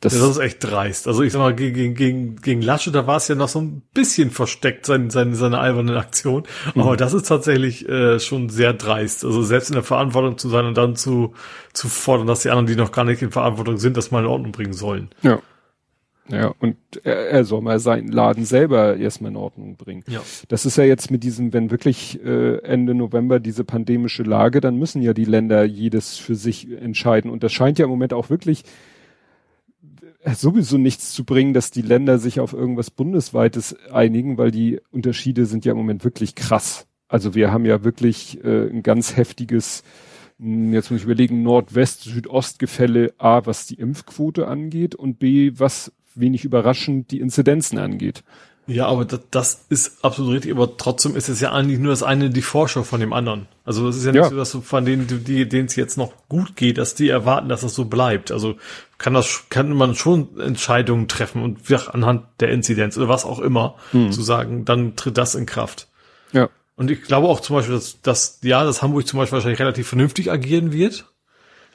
Das, 0.01 0.13
Das 0.13 0.21
ist 0.21 0.37
echt 0.37 0.63
dreist. 0.63 1.07
Also 1.07 1.23
ich 1.23 1.33
sag 1.33 1.39
mal, 1.39 1.53
gegen, 1.53 1.93
gegen, 1.93 2.37
gegen 2.37 2.61
Lasche, 2.61 2.91
da 2.91 3.05
war 3.05 3.17
es 3.17 3.27
ja 3.27 3.35
noch 3.35 3.49
so 3.49 3.59
ein 3.59 3.81
bisschen 3.93 4.31
versteckt, 4.31 4.85
seine, 4.85 5.11
seine, 5.11 5.35
seine 5.35 5.59
alberne 5.59 5.97
Aktion. 5.97 6.43
Mhm. 6.73 6.81
Aber 6.81 6.95
das 6.95 7.13
ist 7.13 7.27
tatsächlich 7.27 7.87
äh, 7.89 8.19
schon 8.19 8.49
sehr 8.49 8.73
dreist. 8.73 9.25
Also 9.25 9.43
selbst 9.43 9.69
in 9.69 9.73
der 9.73 9.83
Verantwortung 9.83 10.37
zu 10.37 10.47
sein 10.47 10.65
und 10.65 10.77
dann 10.77 10.95
zu, 10.95 11.33
zu 11.73 11.89
fordern, 11.89 12.27
dass 12.27 12.43
die 12.43 12.49
anderen, 12.49 12.67
die 12.67 12.75
noch 12.75 12.93
gar 12.93 13.03
nicht 13.03 13.21
in 13.21 13.31
Verantwortung 13.31 13.77
sind, 13.77 13.97
das 13.97 14.11
mal 14.11 14.21
in 14.21 14.29
Ordnung 14.29 14.51
bringen 14.53 14.73
sollen. 14.73 15.09
ja. 15.21 15.39
Ja, 16.31 16.53
und 16.59 16.77
er, 17.03 17.29
er 17.29 17.43
soll 17.43 17.61
mal 17.61 17.79
seinen 17.79 18.07
Laden 18.09 18.45
selber 18.45 18.97
erstmal 18.97 19.31
in 19.31 19.37
Ordnung 19.37 19.77
bringen. 19.77 20.03
Ja. 20.07 20.21
Das 20.47 20.65
ist 20.65 20.77
ja 20.77 20.83
jetzt 20.83 21.09
mit 21.09 21.23
diesem, 21.23 21.53
wenn 21.53 21.71
wirklich 21.71 22.23
äh, 22.23 22.57
Ende 22.59 22.93
November 22.93 23.39
diese 23.39 23.63
pandemische 23.63 24.23
Lage, 24.23 24.61
dann 24.61 24.77
müssen 24.77 25.01
ja 25.01 25.13
die 25.13 25.25
Länder 25.25 25.63
jedes 25.63 26.17
für 26.17 26.35
sich 26.35 26.71
entscheiden. 26.71 27.31
Und 27.31 27.43
das 27.43 27.51
scheint 27.51 27.79
ja 27.79 27.85
im 27.85 27.89
Moment 27.91 28.13
auch 28.13 28.29
wirklich 28.29 28.63
sowieso 30.35 30.77
nichts 30.77 31.13
zu 31.13 31.23
bringen, 31.23 31.53
dass 31.53 31.71
die 31.71 31.81
Länder 31.81 32.19
sich 32.19 32.39
auf 32.39 32.53
irgendwas 32.53 32.91
Bundesweites 32.91 33.75
einigen, 33.91 34.37
weil 34.37 34.51
die 34.51 34.79
Unterschiede 34.91 35.45
sind 35.45 35.65
ja 35.65 35.71
im 35.71 35.77
Moment 35.77 36.03
wirklich 36.03 36.35
krass. 36.35 36.87
Also 37.07 37.35
wir 37.35 37.51
haben 37.51 37.65
ja 37.65 37.83
wirklich 37.83 38.43
äh, 38.43 38.69
ein 38.69 38.83
ganz 38.83 39.15
heftiges, 39.17 39.83
mh, 40.37 40.73
jetzt 40.73 40.91
muss 40.91 40.99
ich 40.99 41.05
überlegen, 41.05 41.43
Nordwest-Südost-Gefälle 41.43 43.13
A, 43.17 43.45
was 43.45 43.65
die 43.65 43.75
Impfquote 43.75 44.47
angeht 44.47 44.95
und 44.95 45.19
B, 45.19 45.53
was 45.55 45.91
wenig 46.15 46.45
überraschend 46.45 47.11
die 47.11 47.19
Inzidenzen 47.19 47.77
angeht. 47.77 48.23
Ja, 48.69 48.85
aber 48.87 49.03
das, 49.05 49.19
das 49.31 49.65
ist 49.69 50.03
absolut 50.05 50.33
richtig, 50.33 50.51
aber 50.51 50.77
trotzdem 50.77 51.15
ist 51.15 51.27
es 51.27 51.41
ja 51.41 51.51
eigentlich 51.51 51.79
nur 51.79 51.91
das 51.91 52.03
eine 52.03 52.29
die 52.29 52.41
Vorschau 52.43 52.83
von 52.83 52.99
dem 52.99 53.13
anderen. 53.13 53.47
Also 53.65 53.87
es 53.89 53.97
ist 53.97 54.05
ja 54.05 54.11
nicht 54.11 54.21
Ja. 54.21 54.29
so, 54.29 54.35
dass 54.35 54.51
von 54.63 54.85
denen, 54.85 55.07
die- 55.25 55.49
denen 55.49 55.65
es 55.65 55.75
jetzt 55.75 55.97
noch 55.97 56.13
gut 56.29 56.55
geht, 56.55 56.77
dass 56.77 56.93
die 56.93 57.09
erwarten, 57.09 57.49
dass 57.49 57.61
das 57.61 57.73
so 57.73 57.85
bleibt. 57.85 58.31
Also 58.31 58.55
kann 58.99 59.13
das, 59.15 59.45
kann 59.49 59.71
man 59.73 59.95
schon 59.95 60.39
Entscheidungen 60.39 61.07
treffen 61.07 61.41
und 61.43 61.67
ja, 61.69 61.79
anhand 61.91 62.25
der 62.41 62.49
Inzidenz 62.51 62.95
oder 62.97 63.07
was 63.09 63.25
auch 63.25 63.39
immer 63.39 63.75
zu 63.91 64.21
sagen, 64.21 64.65
dann 64.65 64.95
tritt 64.95 65.17
das 65.17 65.33
in 65.35 65.45
Kraft. 65.47 65.87
Ja. 66.31 66.49
Und 66.75 66.91
ich 66.91 67.01
glaube 67.01 67.27
auch 67.27 67.39
zum 67.39 67.55
Beispiel, 67.57 67.75
dass, 67.75 68.01
dass 68.03 68.39
ja, 68.43 68.63
dass 68.63 68.81
Hamburg 68.81 69.07
zum 69.07 69.19
Beispiel 69.19 69.37
wahrscheinlich 69.37 69.59
relativ 69.59 69.87
vernünftig 69.87 70.31
agieren 70.31 70.71
wird. 70.71 71.05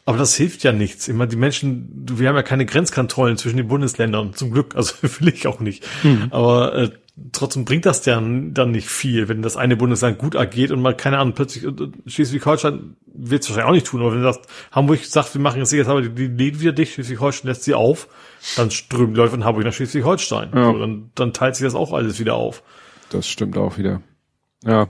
Aber 0.07 0.19
das 0.19 0.35
hilft 0.35 0.63
ja 0.65 0.73
nichts. 0.73 1.09
Ich 1.09 1.15
meine, 1.15 1.31
die 1.31 1.37
Menschen, 1.37 2.07
wir 2.11 2.29
haben 2.29 2.37
ja 2.37 2.43
keine 2.43 2.67
Grenzkontrollen 2.67 3.39
zwischen 3.39 3.57
den 3.57 3.69
Bundesländern, 3.69 4.35
zum 4.35 4.51
Glück, 4.51 4.77
also 4.77 4.95
will 5.03 5.29
ich 5.29 5.47
auch 5.47 5.61
nicht. 5.61 5.87
Aber 6.31 6.75
äh, 6.75 6.91
trotzdem 7.33 7.65
bringt 7.65 7.87
das 7.87 8.03
dann, 8.03 8.55
dann 8.55 8.73
nicht 8.73 8.89
viel, 8.89 9.29
wenn 9.29 9.41
das 9.41 9.57
eine 9.57 9.77
Bundesland 9.77 10.19
gut 10.19 10.37
agiert 10.37 10.73
und 10.73 10.83
mal, 10.83 10.97
keine 10.97 11.19
Ahnung, 11.19 11.35
plötzlich, 11.35 11.65
äh, 11.65 11.73
Schleswig-Holstein 12.07 12.97
wird 13.07 13.43
es 13.43 13.49
wahrscheinlich 13.49 13.69
auch 13.71 13.75
nicht 13.75 13.87
tun, 13.87 14.01
aber 14.01 14.13
wenn 14.13 14.23
das 14.23 14.41
Hamburg 14.73 15.05
sagt, 15.05 15.35
wir 15.35 15.41
machen 15.41 15.59
jetzt 15.59 15.73
jetzt 15.73 15.89
aber 15.89 16.03
die, 16.03 16.11
die 16.11 16.27
Läden 16.27 16.61
wieder 16.61 16.73
dicht, 16.73 16.95
Schleswig-Holstein 16.95 17.49
lässt 17.49 17.65
sie 17.65 17.75
auf, 17.75 18.09
dann 18.57 18.71
strömen 18.71 19.15
die 19.15 19.19
Leute 19.19 19.31
von 19.31 19.45
Hamburg 19.45 19.65
nach 19.65 19.73
Schleswig-Holstein. 19.73 20.51
Ja. 20.55 20.67
So, 20.67 20.79
dann, 20.79 21.11
dann 21.15 21.33
teilt 21.33 21.57
sich 21.57 21.65
das 21.65 21.75
auch 21.75 21.93
alles 21.93 22.19
wieder 22.19 22.35
auf. 22.35 22.63
Das 23.11 23.29
stimmt 23.29 23.57
auch 23.57 23.79
wieder. 23.79 24.03
Ja. 24.65 24.89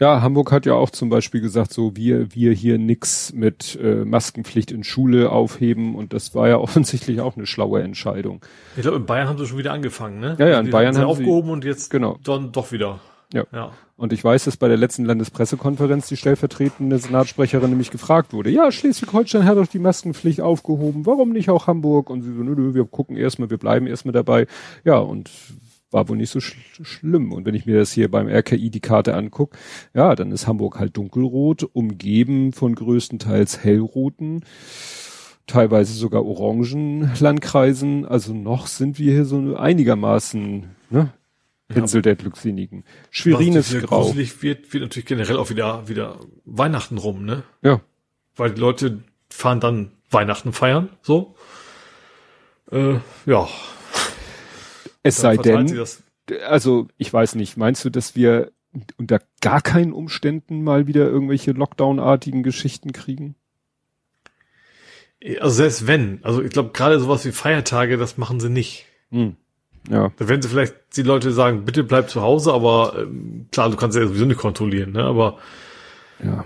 Ja, 0.00 0.22
Hamburg 0.22 0.50
hat 0.50 0.64
ja 0.66 0.72
auch 0.74 0.88
zum 0.90 1.10
Beispiel 1.10 1.40
gesagt, 1.42 1.72
so 1.74 1.94
wir, 1.94 2.34
wir 2.34 2.52
hier 2.52 2.78
nix 2.78 3.32
mit 3.34 3.78
äh, 3.82 4.04
Maskenpflicht 4.06 4.72
in 4.72 4.82
Schule 4.82 5.30
aufheben 5.30 5.94
und 5.94 6.14
das 6.14 6.34
war 6.34 6.48
ja 6.48 6.56
offensichtlich 6.58 7.20
auch 7.20 7.36
eine 7.36 7.46
schlaue 7.46 7.82
Entscheidung. 7.82 8.40
Ich 8.76 8.82
glaube, 8.82 8.96
in 8.96 9.06
Bayern 9.06 9.28
haben 9.28 9.38
sie 9.38 9.46
schon 9.46 9.58
wieder 9.58 9.72
angefangen, 9.72 10.18
ne? 10.20 10.36
Ja, 10.38 10.48
ja, 10.48 10.58
in 10.58 10.64
Die 10.66 10.70
Bayern 10.72 10.96
haben 10.96 11.02
sie- 11.02 11.06
aufgehoben 11.08 11.50
und 11.50 11.64
jetzt 11.64 11.90
Genau. 11.90 12.18
dann 12.24 12.50
doch 12.50 12.72
wieder. 12.72 12.98
Ja. 13.32 13.44
Ja. 13.52 13.72
Und 13.96 14.14
ich 14.14 14.24
weiß, 14.24 14.44
dass 14.44 14.56
bei 14.56 14.66
der 14.66 14.78
letzten 14.78 15.04
Landespressekonferenz 15.04 16.08
die 16.08 16.16
stellvertretende 16.16 16.98
Senatssprecherin 16.98 17.68
nämlich 17.68 17.90
gefragt 17.90 18.32
wurde, 18.32 18.48
ja, 18.50 18.72
Schleswig-Holstein 18.72 19.44
hat 19.44 19.58
doch 19.58 19.66
die 19.66 19.78
Maskenpflicht 19.78 20.40
aufgehoben, 20.40 21.04
warum 21.04 21.30
nicht 21.30 21.50
auch 21.50 21.66
Hamburg? 21.66 22.08
Und 22.08 22.22
sie 22.22 22.32
so, 22.34 22.42
nö, 22.42 22.54
nö, 22.56 22.74
wir 22.74 22.86
gucken 22.86 23.16
erstmal, 23.18 23.50
wir 23.50 23.58
bleiben 23.58 23.86
erstmal 23.86 24.12
dabei. 24.14 24.46
Ja, 24.84 24.96
und 24.98 25.30
war 25.90 26.08
wohl 26.08 26.16
nicht 26.16 26.30
so 26.30 26.40
sch 26.40 26.56
schlimm. 26.82 27.32
Und 27.32 27.44
wenn 27.44 27.54
ich 27.54 27.66
mir 27.66 27.78
das 27.78 27.92
hier 27.92 28.10
beim 28.10 28.28
RKI 28.28 28.70
die 28.70 28.80
Karte 28.80 29.14
anguck, 29.14 29.56
ja, 29.94 30.14
dann 30.14 30.32
ist 30.32 30.46
Hamburg 30.46 30.78
halt 30.78 30.96
dunkelrot, 30.96 31.64
umgeben 31.72 32.52
von 32.52 32.74
größtenteils 32.74 33.64
hellroten, 33.64 34.44
teilweise 35.46 35.92
sogar 35.94 36.24
orangen 36.24 37.10
Landkreisen. 37.18 38.06
Also 38.06 38.32
noch 38.32 38.66
sind 38.66 38.98
wir 38.98 39.12
hier 39.12 39.24
so 39.24 39.56
einigermaßen, 39.56 40.66
ne? 40.90 41.12
Pinsel 41.68 42.02
der 42.02 42.16
Glückseligen. 42.16 42.84
Schwerin 43.10 43.54
ist 43.54 43.72
grau. 43.86 44.02
gruselig 44.02 44.42
wird, 44.42 44.72
wird 44.72 44.82
natürlich 44.82 45.06
generell 45.06 45.36
auch 45.36 45.50
wieder, 45.50 45.88
wieder 45.88 46.18
Weihnachten 46.44 46.98
rum, 46.98 47.24
ne? 47.24 47.44
Ja. 47.62 47.80
Weil 48.36 48.52
die 48.52 48.60
Leute 48.60 49.04
fahren 49.28 49.60
dann 49.60 49.92
Weihnachten 50.10 50.52
feiern, 50.52 50.88
so. 51.02 51.36
Äh, 52.72 52.94
ja. 53.26 53.48
Es 55.02 55.16
sei 55.16 55.36
denn, 55.36 55.84
also 56.46 56.88
ich 56.98 57.12
weiß 57.12 57.34
nicht, 57.34 57.56
meinst 57.56 57.84
du, 57.84 57.90
dass 57.90 58.14
wir 58.14 58.52
unter 58.98 59.20
gar 59.40 59.62
keinen 59.62 59.92
Umständen 59.92 60.62
mal 60.62 60.86
wieder 60.86 61.06
irgendwelche 61.08 61.52
Lockdown-artigen 61.52 62.42
Geschichten 62.42 62.92
kriegen? 62.92 63.34
Also 65.40 65.56
selbst 65.56 65.86
wenn, 65.86 66.20
also 66.22 66.42
ich 66.42 66.50
glaube 66.50 66.70
gerade 66.72 66.98
sowas 66.98 67.24
wie 67.24 67.32
Feiertage, 67.32 67.96
das 67.98 68.16
machen 68.16 68.40
sie 68.40 68.48
nicht. 68.48 68.86
Hm. 69.10 69.36
Ja, 69.88 70.12
Da 70.16 70.28
werden 70.28 70.40
sie 70.42 70.48
vielleicht 70.48 70.74
die 70.96 71.02
Leute 71.02 71.32
sagen, 71.32 71.64
bitte 71.64 71.84
bleib 71.84 72.10
zu 72.10 72.22
Hause, 72.22 72.52
aber 72.52 72.94
ähm, 72.98 73.46
klar, 73.50 73.70
du 73.70 73.76
kannst 73.76 73.96
ja 73.96 74.06
sowieso 74.06 74.24
nicht 74.26 74.38
kontrollieren, 74.40 74.92
ne? 74.92 75.04
Aber 75.04 75.38
ja. 76.22 76.44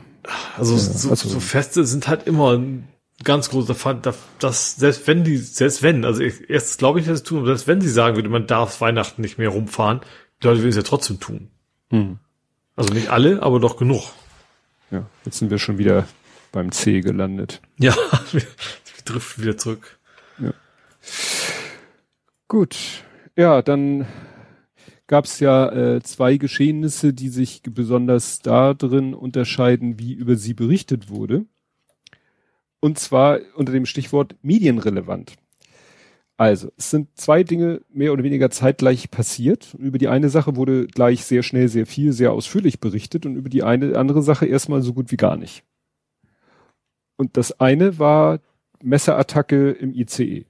also, 0.56 0.74
Ja, 0.74 0.80
so, 0.80 1.10
also- 1.10 1.28
so 1.28 1.40
Feste 1.40 1.84
sind 1.84 2.08
halt 2.08 2.26
immer 2.26 2.56
ein 2.56 2.88
ganz 3.22 3.50
großer 3.50 3.74
Fall, 3.74 4.00
dass, 4.38 4.76
selbst 4.76 5.06
wenn 5.06 5.24
die, 5.24 5.36
selbst 5.36 5.82
wenn, 5.82 6.04
also 6.04 6.22
erst 6.22 6.78
glaube 6.78 7.00
ich, 7.00 7.06
dass 7.06 7.18
sie 7.18 7.24
tun, 7.24 7.38
aber 7.38 7.46
selbst 7.48 7.68
wenn 7.68 7.80
sie 7.80 7.88
sagen 7.88 8.16
würde, 8.16 8.28
man 8.28 8.46
darf 8.46 8.80
Weihnachten 8.80 9.22
nicht 9.22 9.38
mehr 9.38 9.50
rumfahren, 9.50 10.00
die 10.42 10.46
Leute 10.48 10.60
würden 10.60 10.70
es 10.70 10.76
ja 10.76 10.82
trotzdem 10.82 11.20
tun. 11.20 11.50
Hm. 11.90 12.18
Also 12.76 12.92
nicht 12.92 13.10
alle, 13.10 13.42
aber 13.42 13.60
doch 13.60 13.76
genug. 13.76 14.10
Ja, 14.90 15.06
jetzt 15.24 15.38
sind 15.38 15.50
wir 15.50 15.58
schon 15.58 15.78
wieder 15.78 16.08
beim 16.50 16.72
C 16.72 17.00
gelandet. 17.00 17.60
Ja, 17.78 17.94
wir, 18.32 18.42
wir 18.42 19.04
driften 19.04 19.44
wieder 19.44 19.56
zurück. 19.56 19.98
Gut, 22.48 22.76
ja, 23.36 23.62
dann 23.62 24.06
gab's 25.06 25.40
ja 25.40 25.70
äh, 25.72 26.02
zwei 26.02 26.36
Geschehnisse, 26.36 27.12
die 27.12 27.28
sich 27.28 27.62
besonders 27.62 28.40
darin 28.40 29.14
unterscheiden, 29.14 29.98
wie 29.98 30.12
über 30.12 30.36
sie 30.36 30.54
berichtet 30.54 31.08
wurde. 31.08 31.46
Und 32.84 32.98
zwar 32.98 33.40
unter 33.54 33.72
dem 33.72 33.86
Stichwort 33.86 34.36
medienrelevant. 34.42 35.36
Also, 36.36 36.70
es 36.76 36.90
sind 36.90 37.08
zwei 37.14 37.42
Dinge 37.42 37.80
mehr 37.90 38.12
oder 38.12 38.24
weniger 38.24 38.50
zeitgleich 38.50 39.10
passiert. 39.10 39.74
Über 39.78 39.96
die 39.96 40.08
eine 40.08 40.28
Sache 40.28 40.54
wurde 40.54 40.86
gleich 40.86 41.24
sehr 41.24 41.42
schnell, 41.42 41.68
sehr 41.68 41.86
viel, 41.86 42.12
sehr 42.12 42.32
ausführlich 42.32 42.80
berichtet 42.80 43.24
und 43.24 43.36
über 43.36 43.48
die 43.48 43.62
eine 43.62 43.96
andere 43.96 44.22
Sache 44.22 44.44
erstmal 44.44 44.82
so 44.82 44.92
gut 44.92 45.10
wie 45.10 45.16
gar 45.16 45.38
nicht. 45.38 45.64
Und 47.16 47.38
das 47.38 47.58
eine 47.58 47.98
war 47.98 48.40
Messerattacke 48.82 49.70
im 49.70 49.94
ICE. 49.94 50.44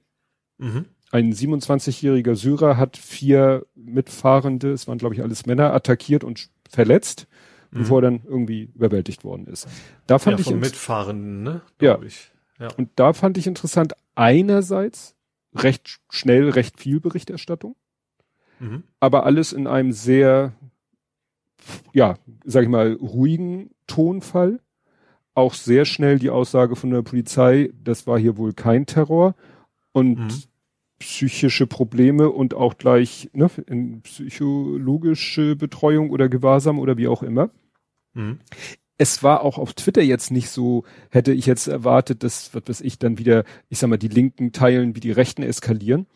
Mhm. 0.57 0.87
Ein 1.11 1.31
27-jähriger 1.31 2.35
Syrer 2.35 2.75
hat 2.75 2.97
vier 2.97 3.65
Mitfahrende, 3.75 4.73
es 4.73 4.89
waren 4.89 4.97
glaube 4.97 5.15
ich 5.15 5.21
alles 5.21 5.45
Männer, 5.45 5.73
attackiert 5.73 6.25
und 6.25 6.37
sch- 6.39 6.49
verletzt, 7.75 7.89
bevor 7.89 7.99
er 7.99 8.11
dann 8.11 8.21
irgendwie 8.25 8.69
überwältigt 8.75 9.23
worden 9.23 9.47
ist. 9.47 9.67
Da 10.07 10.15
Ja, 10.15 10.19
fand 10.19 10.39
ich 10.39 10.45
von 10.47 10.59
Mitfahrenden, 10.59 11.43
ne? 11.43 11.61
Ja. 11.81 12.01
Ich. 12.01 12.31
Ja. 12.59 12.69
und 12.77 12.89
da 12.95 13.11
fand 13.13 13.37
ich 13.37 13.47
interessant 13.47 13.93
einerseits 14.15 15.15
recht 15.53 15.85
sch- 15.87 15.99
schnell 16.09 16.49
recht 16.49 16.79
viel 16.79 16.99
Berichterstattung, 17.01 17.75
Mhm. 18.59 18.83
aber 19.01 19.25
alles 19.25 19.51
in 19.53 19.67
einem 19.67 19.91
sehr 19.91 20.53
ja, 21.93 22.15
sag 22.43 22.63
ich 22.63 22.69
mal 22.69 22.93
ruhigen 22.93 23.71
Tonfall. 23.87 24.59
Auch 25.33 25.53
sehr 25.53 25.83
schnell 25.85 26.17
die 26.19 26.29
Aussage 26.29 26.75
von 26.77 26.91
der 26.91 27.01
Polizei, 27.01 27.71
das 27.83 28.07
war 28.07 28.17
hier 28.17 28.37
wohl 28.37 28.53
kein 28.53 28.85
Terror 28.85 29.35
und 29.91 30.17
Mhm. 30.19 30.27
psychische 30.99 31.67
Probleme 31.67 32.29
und 32.29 32.53
auch 32.53 32.77
gleich 32.77 33.29
ne, 33.33 33.49
in 33.67 34.01
psychologische 34.01 35.55
Betreuung 35.57 36.09
oder 36.09 36.29
Gewahrsam 36.29 36.79
oder 36.79 36.95
wie 36.97 37.07
auch 37.09 37.21
immer. 37.23 37.49
Mhm. 38.15 38.39
es 38.97 39.23
war 39.23 39.41
auch 39.41 39.57
auf 39.57 39.73
Twitter 39.73 40.01
jetzt 40.01 40.31
nicht 40.31 40.49
so, 40.49 40.85
hätte 41.09 41.33
ich 41.33 41.45
jetzt 41.45 41.67
erwartet, 41.67 42.23
dass, 42.23 42.55
was 42.55 42.63
weiß 42.65 42.81
ich, 42.81 42.97
dann 42.97 43.17
wieder, 43.17 43.43
ich 43.69 43.77
sag 43.77 43.89
mal, 43.89 43.97
die 43.97 44.07
Linken 44.07 44.53
teilen, 44.53 44.95
wie 44.95 45.01
die 45.01 45.11
Rechten 45.11 45.43
eskalieren. 45.43 46.07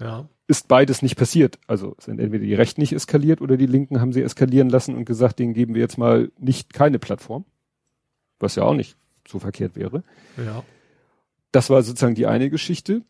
Ja. 0.00 0.28
Ist 0.48 0.68
beides 0.68 1.00
nicht 1.00 1.16
passiert. 1.16 1.58
Also 1.68 1.94
sind 1.98 2.18
entweder 2.18 2.44
die 2.44 2.54
Rechten 2.54 2.80
nicht 2.80 2.92
eskaliert 2.92 3.40
oder 3.40 3.56
die 3.56 3.66
Linken 3.66 4.00
haben 4.00 4.12
sie 4.12 4.22
eskalieren 4.22 4.68
lassen 4.68 4.96
und 4.96 5.04
gesagt, 5.04 5.38
denen 5.38 5.54
geben 5.54 5.74
wir 5.74 5.80
jetzt 5.80 5.96
mal 5.96 6.30
nicht 6.38 6.74
keine 6.74 6.98
Plattform. 6.98 7.44
Was 8.40 8.56
ja 8.56 8.64
auch 8.64 8.74
nicht 8.74 8.96
so 9.28 9.38
verkehrt 9.38 9.76
wäre. 9.76 10.02
Ja. 10.36 10.64
Das 11.52 11.70
war 11.70 11.82
sozusagen 11.82 12.16
die 12.16 12.26
eine 12.26 12.50
Geschichte. 12.50 13.02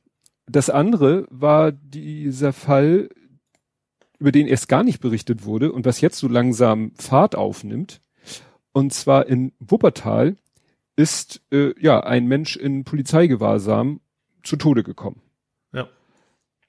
Das 0.47 0.69
andere 0.69 1.27
war 1.31 1.73
dieser 1.73 2.53
Fall, 2.53 3.09
über 4.23 4.31
den 4.31 4.47
erst 4.47 4.69
gar 4.69 4.85
nicht 4.85 5.01
berichtet 5.01 5.45
wurde 5.45 5.73
und 5.73 5.85
was 5.85 6.01
jetzt 6.01 6.19
so 6.19 6.29
langsam 6.29 6.93
Fahrt 6.95 7.35
aufnimmt. 7.35 8.01
Und 8.73 8.95
zwar 8.95 9.27
in 9.27 9.53
Wuppertal 9.59 10.37
ist 10.95 11.43
äh, 11.51 11.75
ja 11.81 11.99
ein 12.05 12.29
Mensch 12.29 12.55
in 12.55 12.85
Polizeigewahrsam 12.85 14.01
zu 14.45 14.55
Tode 14.55 14.85
gekommen. 14.85 15.21
Ja. 15.73 15.89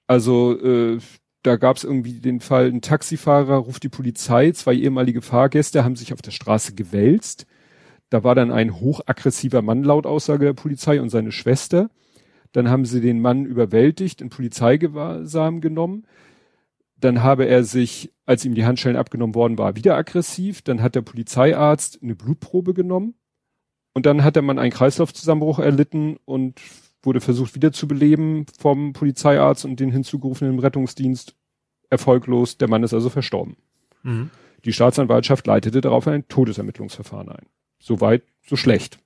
Also 0.07 0.59
äh, 0.59 0.97
da 1.43 1.57
gab 1.57 1.77
es 1.77 1.83
irgendwie 1.83 2.13
den 2.13 2.39
Fall, 2.39 2.69
ein 2.69 2.81
Taxifahrer 2.81 3.57
ruft 3.57 3.83
die 3.83 3.89
Polizei, 3.89 4.51
zwei 4.51 4.73
ehemalige 4.73 5.21
Fahrgäste 5.21 5.83
haben 5.83 5.95
sich 5.95 6.11
auf 6.11 6.23
der 6.23 6.31
Straße 6.31 6.73
gewälzt. 6.73 7.45
Da 8.09 8.23
war 8.23 8.33
dann 8.33 8.51
ein 8.51 8.79
hochaggressiver 8.79 9.61
Mann 9.61 9.83
laut 9.83 10.07
Aussage 10.07 10.45
der 10.45 10.53
Polizei 10.53 10.99
und 10.99 11.11
seine 11.11 11.31
Schwester. 11.31 11.91
Dann 12.51 12.67
haben 12.67 12.85
sie 12.85 12.99
den 12.99 13.21
Mann 13.21 13.45
überwältigt, 13.45 14.21
in 14.21 14.29
Polizeigewahrsam 14.29 15.61
genommen. 15.61 16.07
Dann 17.03 17.21
habe 17.21 17.45
er 17.45 17.65
sich, 17.65 18.13
als 18.25 18.45
ihm 18.45 18.55
die 18.55 18.65
Handschellen 18.65 18.95
abgenommen 18.95 19.35
worden 19.35 19.57
war, 19.57 19.75
wieder 19.75 19.97
aggressiv. 19.97 20.61
Dann 20.61 20.81
hat 20.81 20.95
der 20.95 21.01
Polizeiarzt 21.01 21.99
eine 22.01 22.15
Blutprobe 22.15 22.73
genommen. 22.73 23.15
Und 23.93 24.05
dann 24.05 24.23
hat 24.23 24.37
der 24.37 24.41
Mann 24.41 24.57
einen 24.57 24.71
Kreislaufzusammenbruch 24.71 25.59
erlitten 25.59 26.17
und 26.23 26.61
wurde 27.01 27.19
versucht 27.19 27.55
wiederzubeleben 27.55 28.45
vom 28.57 28.93
Polizeiarzt 28.93 29.65
und 29.65 29.81
den 29.81 29.91
hinzugerufenen 29.91 30.59
Rettungsdienst. 30.59 31.35
Erfolglos. 31.89 32.57
Der 32.57 32.69
Mann 32.69 32.83
ist 32.83 32.93
also 32.93 33.09
verstorben. 33.09 33.57
Mhm. 34.03 34.29
Die 34.63 34.71
Staatsanwaltschaft 34.71 35.45
leitete 35.45 35.81
darauf 35.81 36.07
ein 36.07 36.25
Todesermittlungsverfahren 36.29 37.27
ein. 37.27 37.45
Soweit, 37.79 38.23
so 38.47 38.55
schlecht. 38.55 38.97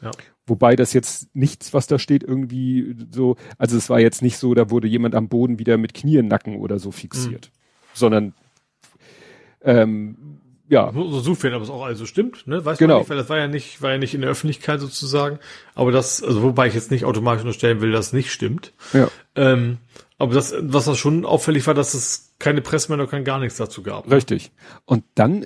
Ja. 0.00 0.12
Wobei 0.46 0.74
das 0.74 0.92
jetzt 0.92 1.34
nichts, 1.34 1.72
was 1.72 1.86
da 1.86 1.98
steht, 1.98 2.24
irgendwie 2.24 2.96
so, 3.12 3.36
also 3.58 3.76
es 3.76 3.88
war 3.88 4.00
jetzt 4.00 4.22
nicht 4.22 4.38
so, 4.38 4.54
da 4.54 4.70
wurde 4.70 4.88
jemand 4.88 5.14
am 5.14 5.28
Boden 5.28 5.58
wieder 5.60 5.78
mit 5.78 5.94
Knie 5.94 6.16
im 6.16 6.26
Nacken 6.26 6.56
oder 6.56 6.78
so 6.80 6.90
fixiert, 6.90 7.50
sondern 7.94 8.34
ähm, 9.62 10.16
ja, 10.68 10.90
So, 10.92 11.20
sofern, 11.20 11.52
aber 11.52 11.64
es 11.64 11.70
auch 11.70 11.84
also 11.84 12.06
stimmt, 12.06 12.46
ne? 12.46 12.64
Weiß 12.64 12.78
Genau. 12.78 12.94
man 12.94 13.00
nicht, 13.02 13.10
weil 13.10 13.16
das 13.18 13.28
war 13.28 13.36
ja 13.38 13.46
nicht, 13.46 13.82
war 13.82 13.90
ja 13.92 13.98
nicht 13.98 14.14
in 14.14 14.22
der 14.22 14.30
Öffentlichkeit 14.30 14.80
sozusagen. 14.80 15.38
Aber 15.74 15.92
das, 15.92 16.22
also 16.22 16.42
wobei 16.42 16.66
ich 16.66 16.74
jetzt 16.74 16.90
nicht 16.90 17.04
automatisch 17.04 17.42
unterstellen 17.42 17.80
will, 17.82 17.92
dass 17.92 18.12
nicht 18.12 18.32
stimmt. 18.32 18.72
ja, 18.92 19.08
Ähm, 19.34 19.78
aber 20.18 20.34
das, 20.34 20.54
was 20.58 20.86
da 20.86 20.94
schon 20.94 21.24
auffällig 21.26 21.66
war, 21.66 21.74
dass 21.74 21.94
es 21.94 22.34
keine 22.38 22.62
Pressemeldung, 22.62 23.08
kein 23.08 23.24
gar 23.24 23.38
nichts 23.38 23.58
dazu 23.58 23.82
gab. 23.82 24.10
richtig. 24.10 24.50
Und 24.86 25.04
dann 25.14 25.44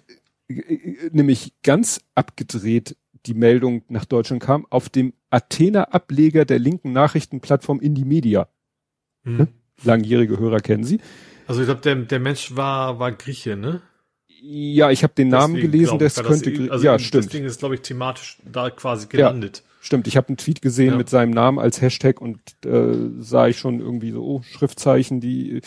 äh, 0.48 0.54
äh, 0.54 1.10
nämlich 1.12 1.54
ganz 1.62 2.00
abgedreht 2.14 2.96
die 3.26 3.34
Meldung 3.34 3.82
nach 3.88 4.04
Deutschland 4.04 4.42
kam, 4.42 4.66
auf 4.70 4.88
dem 4.88 5.12
Athener 5.30 5.94
Ableger 5.94 6.44
der 6.44 6.58
linken 6.58 6.92
Nachrichtenplattform 6.92 7.80
Indie 7.80 8.04
Media. 8.04 8.48
Mhm. 9.24 9.48
Langjährige 9.84 10.38
Hörer 10.38 10.60
kennen 10.60 10.84
sie. 10.84 11.00
Also 11.46 11.60
ich 11.60 11.66
glaube, 11.66 11.80
der, 11.82 11.96
der 11.96 12.20
Mensch 12.20 12.56
war, 12.56 12.98
war 12.98 13.12
Grieche, 13.12 13.56
ne? 13.56 13.82
Ja, 14.40 14.90
ich 14.90 15.02
habe 15.02 15.14
den 15.14 15.28
Namen 15.28 15.54
Deswegen 15.54 15.72
gelesen, 15.72 15.98
das 15.98 16.22
könnte, 16.22 16.50
eh- 16.50 16.70
also 16.70 16.84
ja, 16.84 16.92
Das 16.92 17.02
stimmt. 17.02 17.32
Ding 17.32 17.44
ist, 17.44 17.58
glaube 17.58 17.74
ich, 17.74 17.80
thematisch 17.82 18.38
da 18.44 18.70
quasi 18.70 19.06
gelandet. 19.08 19.62
Stimmt, 19.86 20.08
ich 20.08 20.16
habe 20.16 20.26
einen 20.28 20.36
Tweet 20.36 20.62
gesehen 20.62 20.90
Ja. 20.90 20.96
mit 20.96 21.08
seinem 21.08 21.30
Namen 21.30 21.60
als 21.60 21.80
Hashtag 21.80 22.20
und 22.20 22.40
äh, 22.64 23.08
sah 23.20 23.46
ich 23.46 23.56
schon 23.56 23.78
irgendwie 23.78 24.10
so 24.10 24.24
oh, 24.24 24.42
Schriftzeichen, 24.42 25.20
die 25.20 25.60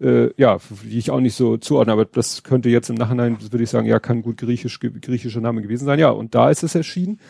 äh, 0.00 0.30
ja, 0.38 0.56
die 0.84 0.96
ich 0.96 1.10
auch 1.10 1.20
nicht 1.20 1.34
so 1.34 1.58
zuordne, 1.58 1.92
aber 1.92 2.06
das 2.06 2.44
könnte 2.44 2.70
jetzt 2.70 2.88
im 2.88 2.96
Nachhinein, 2.96 3.36
würde 3.42 3.62
ich 3.62 3.68
sagen, 3.68 3.86
ja, 3.86 3.98
kann 4.00 4.22
gut 4.22 4.38
griechisch 4.38 4.80
griechischer 4.80 5.42
Name 5.42 5.60
gewesen 5.60 5.84
sein. 5.84 5.98
Ja, 5.98 6.08
und 6.08 6.34
da 6.34 6.48
ist 6.48 6.62
es 6.62 6.74
erschienen. 6.74 7.20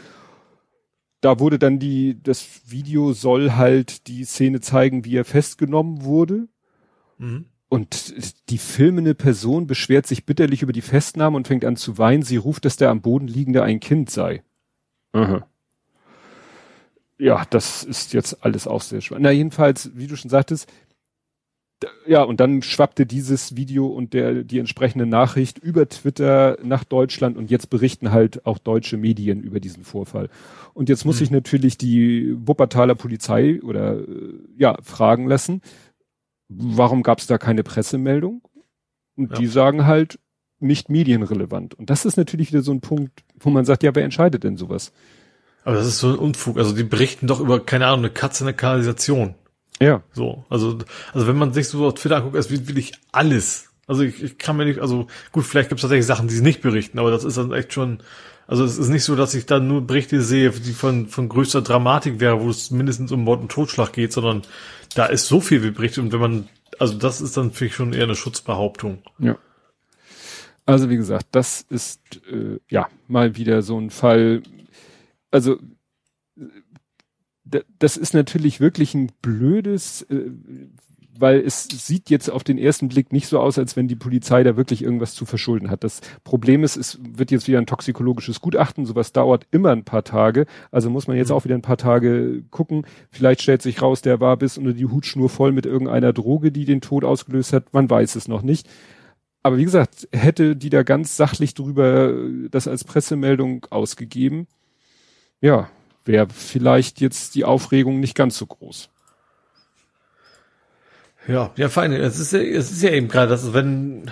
Da 1.20 1.40
wurde 1.40 1.59
dann 1.59 1.81
die 1.81 2.23
das 2.23 2.47
Video 2.66 3.12
soll 3.15 3.51
halt 3.52 4.06
die 4.06 4.23
Szene 4.23 4.60
zeigen, 4.60 5.05
wie 5.05 5.16
er 5.16 5.24
festgenommen 5.24 6.05
wurde. 6.05 6.47
Mhm. 7.19 7.47
Und 7.69 8.15
die 8.48 8.59
filmende 8.59 9.16
Person 9.16 9.66
beschwert 9.66 10.06
sich 10.06 10.24
bitterlich 10.24 10.62
über 10.62 10.73
die 10.73 10.82
Festnahme 10.82 11.36
und 11.36 11.48
fängt 11.48 11.65
an 11.65 11.74
zu 11.74 11.98
weinen. 11.98 12.23
Sie 12.23 12.36
ruft, 12.36 12.65
dass 12.65 12.77
der 12.77 12.90
am 12.90 13.01
Boden 13.01 13.27
liegende 13.27 13.65
ein 13.65 13.81
Kind 13.81 14.09
sei. 14.09 14.44
Aha. 15.12 15.48
Ja, 17.19 17.45
das 17.51 17.82
ist 17.82 18.12
jetzt 18.12 18.45
alles 18.45 18.66
auch 18.66 18.82
sehr 18.82 19.01
schwer. 19.01 19.19
Na, 19.20 19.31
jedenfalls, 19.31 19.90
wie 19.95 20.07
du 20.07 20.16
schon 20.16 20.31
sagtest, 20.31 20.70
ja, 22.07 22.23
und 22.24 22.40
dann 22.40 22.62
schwappte 22.62 23.07
dieses 23.07 23.55
Video 23.55 23.86
und 23.86 24.12
der, 24.12 24.43
die 24.43 24.59
entsprechende 24.59 25.07
Nachricht 25.07 25.59
über 25.59 25.89
Twitter 25.89 26.59
nach 26.65 26.82
Deutschland 26.82 27.36
und 27.36 27.51
jetzt 27.53 27.70
berichten 27.70 28.11
halt 28.11 28.45
auch 28.47 28.59
deutsche 28.59 28.97
Medien 28.97 29.40
über 29.40 29.61
diesen 29.61 29.85
Vorfall. 29.85 30.28
Und 30.74 30.89
jetzt 30.89 31.05
muss 31.05 31.19
Hm. 31.19 31.24
ich 31.24 31.31
natürlich 31.31 31.78
die 31.78 32.35
Wuppertaler 32.47 32.97
Polizei 32.97 33.61
oder, 33.62 33.99
äh, 34.01 34.05
ja, 34.57 34.77
fragen 34.82 35.28
lassen, 35.28 35.61
warum 36.49 37.05
gab 37.05 37.20
es 37.20 37.28
da 37.28 37.39
keine 37.39 37.62
Pressemeldung? 37.62 38.43
Und 39.16 39.32
Ja. 39.32 39.39
die 39.39 39.47
sagen 39.47 39.86
halt, 39.86 40.19
nicht 40.61 40.89
medienrelevant. 40.89 41.74
Und 41.74 41.90
das 41.90 42.05
ist 42.05 42.16
natürlich 42.16 42.51
wieder 42.53 42.62
so 42.62 42.73
ein 42.73 42.81
Punkt, 42.81 43.23
wo 43.39 43.51
man 43.51 43.65
sagt, 43.65 43.85
ja, 43.85 43.95
wer 43.95 44.03
entscheidet 44.03 44.43
denn 44.43 44.57
sowas? 44.57 44.93
Aber 45.64 45.76
das 45.76 45.86
ist 45.86 45.98
so 45.98 46.09
ein 46.09 46.18
Unfug. 46.18 46.59
Also 46.59 46.74
die 46.74 46.85
berichten 46.85 47.26
doch 47.26 47.40
über, 47.40 47.64
keine 47.64 47.86
Ahnung, 47.86 48.01
eine 48.01 48.10
Katze 48.10 48.44
in 48.44 48.47
der 48.47 48.55
Kanalisation. 48.55 49.35
Ja. 49.80 50.02
So, 50.12 50.44
also, 50.48 50.78
also 51.12 51.26
wenn 51.26 51.36
man 51.36 51.52
sich 51.52 51.68
so 51.68 51.86
auf 51.86 51.94
Twitter 51.94 52.16
anguckt, 52.16 52.36
es 52.36 52.51
wird 52.51 52.68
wirklich 52.68 52.93
alles. 53.12 53.68
Also 53.86 54.02
ich, 54.02 54.22
ich 54.22 54.39
kann 54.39 54.56
mir 54.56 54.64
nicht, 54.66 54.80
also 54.80 55.06
gut, 55.32 55.44
vielleicht 55.44 55.68
gibt 55.70 55.78
es 55.78 55.82
tatsächlich 55.82 56.06
Sachen, 56.06 56.28
die 56.28 56.35
sie 56.35 56.43
nicht 56.43 56.60
berichten, 56.60 56.98
aber 56.98 57.10
das 57.10 57.24
ist 57.24 57.39
dann 57.39 57.52
echt 57.52 57.72
schon, 57.72 58.01
also 58.47 58.64
es 58.64 58.76
ist 58.76 58.89
nicht 58.89 59.05
so, 59.05 59.16
dass 59.16 59.35
ich 59.35 59.47
dann 59.47 59.66
nur 59.66 59.86
Berichte 59.86 60.20
sehe, 60.20 60.51
die 60.51 60.72
von, 60.72 61.06
von 61.06 61.28
größter 61.28 61.62
Dramatik 61.62 62.20
wäre, 62.20 62.43
wo 62.43 62.51
es 62.51 62.70
mindestens 62.70 63.12
um 63.12 63.24
Mord 63.24 63.40
und 63.40 63.51
Totschlag 63.51 63.93
geht, 63.93 64.12
sondern 64.12 64.43
da 64.94 65.06
ist 65.06 65.26
so 65.26 65.40
viel 65.40 65.62
wie 65.62 65.70
berichtet 65.70 66.05
und 66.05 66.12
wenn 66.12 66.20
man, 66.20 66.48
also 66.78 66.94
das 66.94 67.20
ist 67.20 67.36
dann 67.36 67.52
finde 67.52 67.66
ich 67.66 67.74
schon 67.74 67.93
eher 67.93 68.05
eine 68.05 68.14
Schutzbehauptung. 68.14 68.98
Ja. 69.18 69.39
Also 70.66 70.90
wie 70.90 70.97
gesagt, 70.97 71.28
das 71.32 71.64
ist 71.70 72.20
äh, 72.30 72.59
ja 72.68 72.89
mal 73.06 73.36
wieder 73.36 73.62
so 73.62 73.80
ein 73.80 73.89
Fall. 73.89 74.43
Also 75.31 75.59
das 77.79 77.97
ist 77.97 78.15
natürlich 78.15 78.61
wirklich 78.61 78.95
ein 78.95 79.11
blödes, 79.23 80.03
äh, 80.03 80.31
weil 81.21 81.41
es 81.41 81.65
sieht 81.65 82.11
jetzt 82.11 82.31
auf 82.31 82.45
den 82.45 82.59
ersten 82.59 82.89
Blick 82.89 83.13
nicht 83.13 83.27
so 83.27 83.41
aus, 83.41 83.59
als 83.59 83.75
wenn 83.75 83.89
die 83.89 83.97
Polizei 83.97 84.45
da 84.45 84.57
wirklich 84.57 84.85
irgendwas 84.85 85.15
zu 85.15 85.25
verschulden 85.27 85.69
hat. 85.69 85.83
Das 85.83 86.01
Problem 86.23 86.63
ist, 86.63 86.77
es 86.77 87.01
wird 87.03 87.33
jetzt 87.33 87.49
wieder 87.49 87.59
ein 87.59 87.67
toxikologisches 87.67 88.41
Gutachten, 88.41 88.87
sowas 88.87 89.13
dauert 89.13 89.47
immer 89.51 89.71
ein 89.73 89.85
paar 89.85 90.05
Tage, 90.05 90.47
also 90.71 90.91
muss 90.91 91.09
man 91.09 91.17
jetzt 91.17 91.31
Mhm. 91.31 91.35
auch 91.35 91.45
wieder 91.45 91.57
ein 91.57 91.63
paar 91.63 91.77
Tage 91.79 92.45
gucken. 92.51 92.87
Vielleicht 93.11 93.43
stellt 93.43 93.63
sich 93.63 93.83
raus, 93.83 94.01
der 94.03 94.21
war 94.21 94.37
bis 94.37 94.59
unter 94.59 94.75
die 94.75 94.87
Hutschnur 94.87 95.29
voll 95.29 95.51
mit 95.53 95.67
irgendeiner 95.67 96.13
Droge, 96.13 96.53
die 96.53 96.65
den 96.65 96.81
Tod 96.81 97.05
ausgelöst 97.05 97.53
hat, 97.53 97.73
man 97.73 97.91
weiß 97.91 98.15
es 98.15 98.29
noch 98.29 98.43
nicht. 98.43 98.69
Aber 99.43 99.57
wie 99.57 99.65
gesagt, 99.65 100.09
hätte 100.13 100.55
die 100.55 100.71
da 100.71 100.83
ganz 100.83 101.17
sachlich 101.17 101.55
drüber 101.55 102.11
äh, 102.11 102.49
das 102.51 102.69
als 102.69 102.85
Pressemeldung 102.85 103.67
ausgegeben, 103.71 104.47
ja, 105.40 105.70
wäre 106.05 106.28
vielleicht 106.32 107.01
jetzt 107.01 107.35
die 107.35 107.44
Aufregung 107.44 108.01
nicht 108.01 108.15
ganz 108.15 108.39
so 108.39 108.47
groß. 108.47 108.89
Ja, 111.27 111.51
ja, 111.56 111.69
allem, 111.69 111.93
es 111.93 112.19
ist 112.19 112.32
ja, 112.32 112.40
es 112.40 112.70
ist 112.70 112.82
ja 112.82 112.90
eben 112.90 113.09
gerade, 113.09 113.28
dass 113.28 113.52
wenn, 113.52 114.10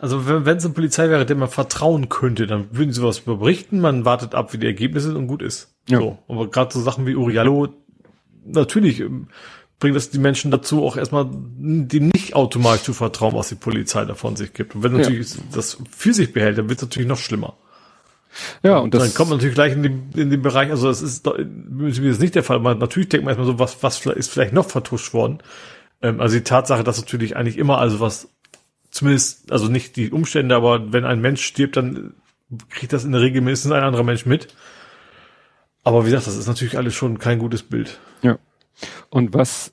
also 0.00 0.26
wenn 0.26 0.44
wenn 0.44 0.56
es 0.56 0.64
eine 0.64 0.74
Polizei 0.74 1.08
wäre, 1.08 1.24
der 1.24 1.36
man 1.36 1.48
vertrauen 1.48 2.08
könnte, 2.08 2.46
dann 2.48 2.66
würden 2.72 2.92
sie 2.92 3.02
was 3.02 3.20
berichten, 3.20 3.80
man 3.80 4.04
wartet 4.04 4.34
ab, 4.34 4.52
wie 4.52 4.58
die 4.58 4.66
Ergebnisse 4.66 5.08
sind 5.08 5.16
und 5.16 5.26
gut 5.28 5.42
ist. 5.42 5.72
Ja. 5.88 5.98
So. 6.00 6.18
Aber 6.26 6.50
gerade 6.50 6.74
so 6.74 6.80
Sachen 6.80 7.06
wie 7.06 7.14
Uriallo, 7.14 7.68
natürlich 8.44 8.98
ähm, 9.00 9.28
bringt 9.78 9.94
das 9.94 10.10
die 10.10 10.18
Menschen 10.18 10.50
dazu, 10.50 10.84
auch 10.84 10.96
erstmal 10.96 11.28
dem 11.30 12.08
nicht 12.08 12.34
automatisch 12.34 12.82
zu 12.82 12.94
vertrauen, 12.94 13.34
was 13.34 13.48
die 13.48 13.54
Polizei 13.54 14.04
davon 14.04 14.34
sich 14.34 14.52
gibt. 14.52 14.74
Und 14.74 14.82
wenn 14.82 14.92
Ja. 14.92 14.98
natürlich 14.98 15.34
das 15.52 15.78
für 15.90 16.14
sich 16.14 16.32
behält, 16.32 16.58
dann 16.58 16.68
wird 16.68 16.80
es 16.80 16.82
natürlich 16.82 17.08
noch 17.08 17.18
schlimmer. 17.18 17.54
Ja, 18.62 18.78
und 18.78 18.94
das 18.94 19.02
dann 19.02 19.14
kommt 19.14 19.30
man 19.30 19.38
natürlich 19.38 19.54
gleich 19.54 19.72
in 19.72 19.82
den, 19.82 20.10
in 20.14 20.30
den 20.30 20.42
Bereich, 20.42 20.70
also 20.70 20.88
das 20.88 21.02
ist 21.02 21.26
ist 21.26 22.20
nicht 22.20 22.34
der 22.34 22.42
Fall. 22.42 22.60
Man, 22.60 22.78
natürlich 22.78 23.08
denkt 23.08 23.24
man 23.24 23.32
erstmal 23.32 23.46
so, 23.46 23.58
was, 23.58 23.82
was 23.82 24.04
ist 24.06 24.30
vielleicht 24.30 24.52
noch 24.52 24.68
vertuscht 24.68 25.14
worden. 25.14 25.38
Ähm, 26.02 26.20
also 26.20 26.36
die 26.36 26.44
Tatsache, 26.44 26.84
dass 26.84 27.00
natürlich 27.00 27.36
eigentlich 27.36 27.58
immer, 27.58 27.78
also 27.78 28.00
was, 28.00 28.28
zumindest, 28.90 29.50
also 29.52 29.68
nicht 29.68 29.96
die 29.96 30.10
Umstände, 30.10 30.54
aber 30.54 30.92
wenn 30.92 31.04
ein 31.04 31.20
Mensch 31.20 31.44
stirbt, 31.44 31.76
dann 31.76 32.14
kriegt 32.70 32.92
das 32.92 33.04
in 33.04 33.12
der 33.12 33.20
Regel 33.20 33.40
mindestens 33.40 33.72
ein 33.72 33.82
anderer 33.82 34.04
Mensch 34.04 34.26
mit. 34.26 34.48
Aber 35.84 36.04
wie 36.04 36.10
gesagt, 36.10 36.26
das 36.26 36.36
ist 36.36 36.46
natürlich 36.46 36.78
alles 36.78 36.94
schon 36.94 37.18
kein 37.18 37.38
gutes 37.38 37.62
Bild. 37.62 37.98
Ja. 38.22 38.38
Und 39.08 39.34
was 39.34 39.72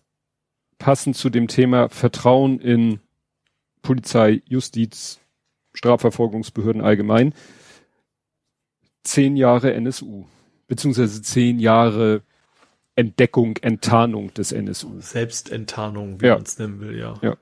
passend 0.77 1.15
zu 1.15 1.30
dem 1.30 1.48
Thema 1.48 1.90
Vertrauen 1.90 2.60
in 2.60 2.99
Polizei, 3.81 4.41
Justiz, 4.48 5.19
Strafverfolgungsbehörden 5.73 6.81
allgemein. 6.81 7.34
Zehn 9.03 9.35
Jahre 9.35 9.73
NSU, 9.73 10.25
beziehungsweise 10.67 11.21
zehn 11.21 11.59
Jahre 11.59 12.21
Entdeckung, 12.95 13.57
Enttarnung 13.57 14.31
des 14.35 14.51
NSU. 14.51 14.99
Selbstenttarnung, 14.99 16.21
wie 16.21 16.27
Ja. 16.27 16.35
man 16.35 16.43
es 16.43 16.59
nennen 16.59 16.80
will, 16.80 16.95
ja. 16.97 17.15
Ja. 17.23 17.35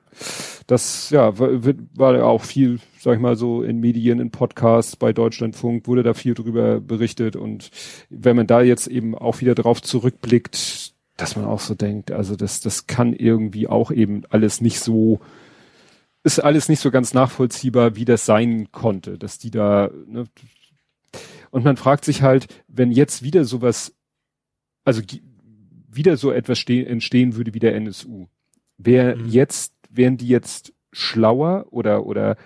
Das, 0.66 1.10
ja, 1.10 1.38
war, 1.38 1.62
wird- 1.62 1.80
war 1.94 2.16
ja 2.16 2.24
auch 2.24 2.42
viel, 2.42 2.80
sag 2.98 3.16
ich 3.16 3.20
mal 3.20 3.36
so, 3.36 3.62
in 3.62 3.78
Medien, 3.78 4.18
in 4.18 4.30
Podcasts, 4.30 4.96
bei 4.96 5.12
Deutschlandfunk 5.12 5.86
wurde 5.86 6.02
da 6.02 6.14
viel 6.14 6.32
drüber 6.32 6.80
berichtet 6.80 7.36
und 7.36 7.70
wenn 8.08 8.34
man 8.36 8.46
da 8.46 8.62
jetzt 8.62 8.86
eben 8.86 9.14
auch 9.14 9.40
wieder 9.42 9.54
drauf 9.54 9.82
zurückblickt, 9.82 10.92
dass 11.18 11.36
man 11.36 11.44
auch 11.44 11.60
so 11.60 11.74
denkt, 11.74 12.10
also 12.12 12.34
das, 12.34 12.62
das 12.62 12.86
kann 12.86 13.12
irgendwie 13.12 13.68
auch 13.68 13.90
eben 13.90 14.22
alles 14.30 14.62
nicht 14.62 14.80
so, 14.80 15.20
ist 16.24 16.38
alles 16.38 16.70
nicht 16.70 16.80
so 16.80 16.90
ganz 16.90 17.12
nachvollziehbar, 17.12 17.94
wie 17.94 18.06
das 18.06 18.24
sein 18.24 18.72
konnte, 18.72 19.18
dass 19.18 19.38
die 19.38 19.50
da, 19.50 19.90
ne, 20.06 20.24
und 21.52 21.64
man 21.64 21.76
fragt 21.76 22.04
sich 22.04 22.22
halt, 22.22 22.48
wenn 22.66 22.90
jetzt 22.90 23.22
wieder 23.22 23.44
sowas, 23.44 23.94
also 24.84 25.00
wieder 25.88 26.16
so 26.16 26.32
etwas 26.32 26.58
ste 26.58 26.84
entstehen 26.86 27.36
würde 27.36 27.54
wie 27.54 27.60
der 27.60 27.76
NSU, 27.76 28.26
wer 28.78 29.14
Mhm. 29.16 29.26
jetzt, 29.28 29.74
wären 29.90 30.16
die 30.16 30.26
jetzt 30.28 30.72
schlauer 30.90 31.66
oder, 31.70 32.04
oder 32.06 32.36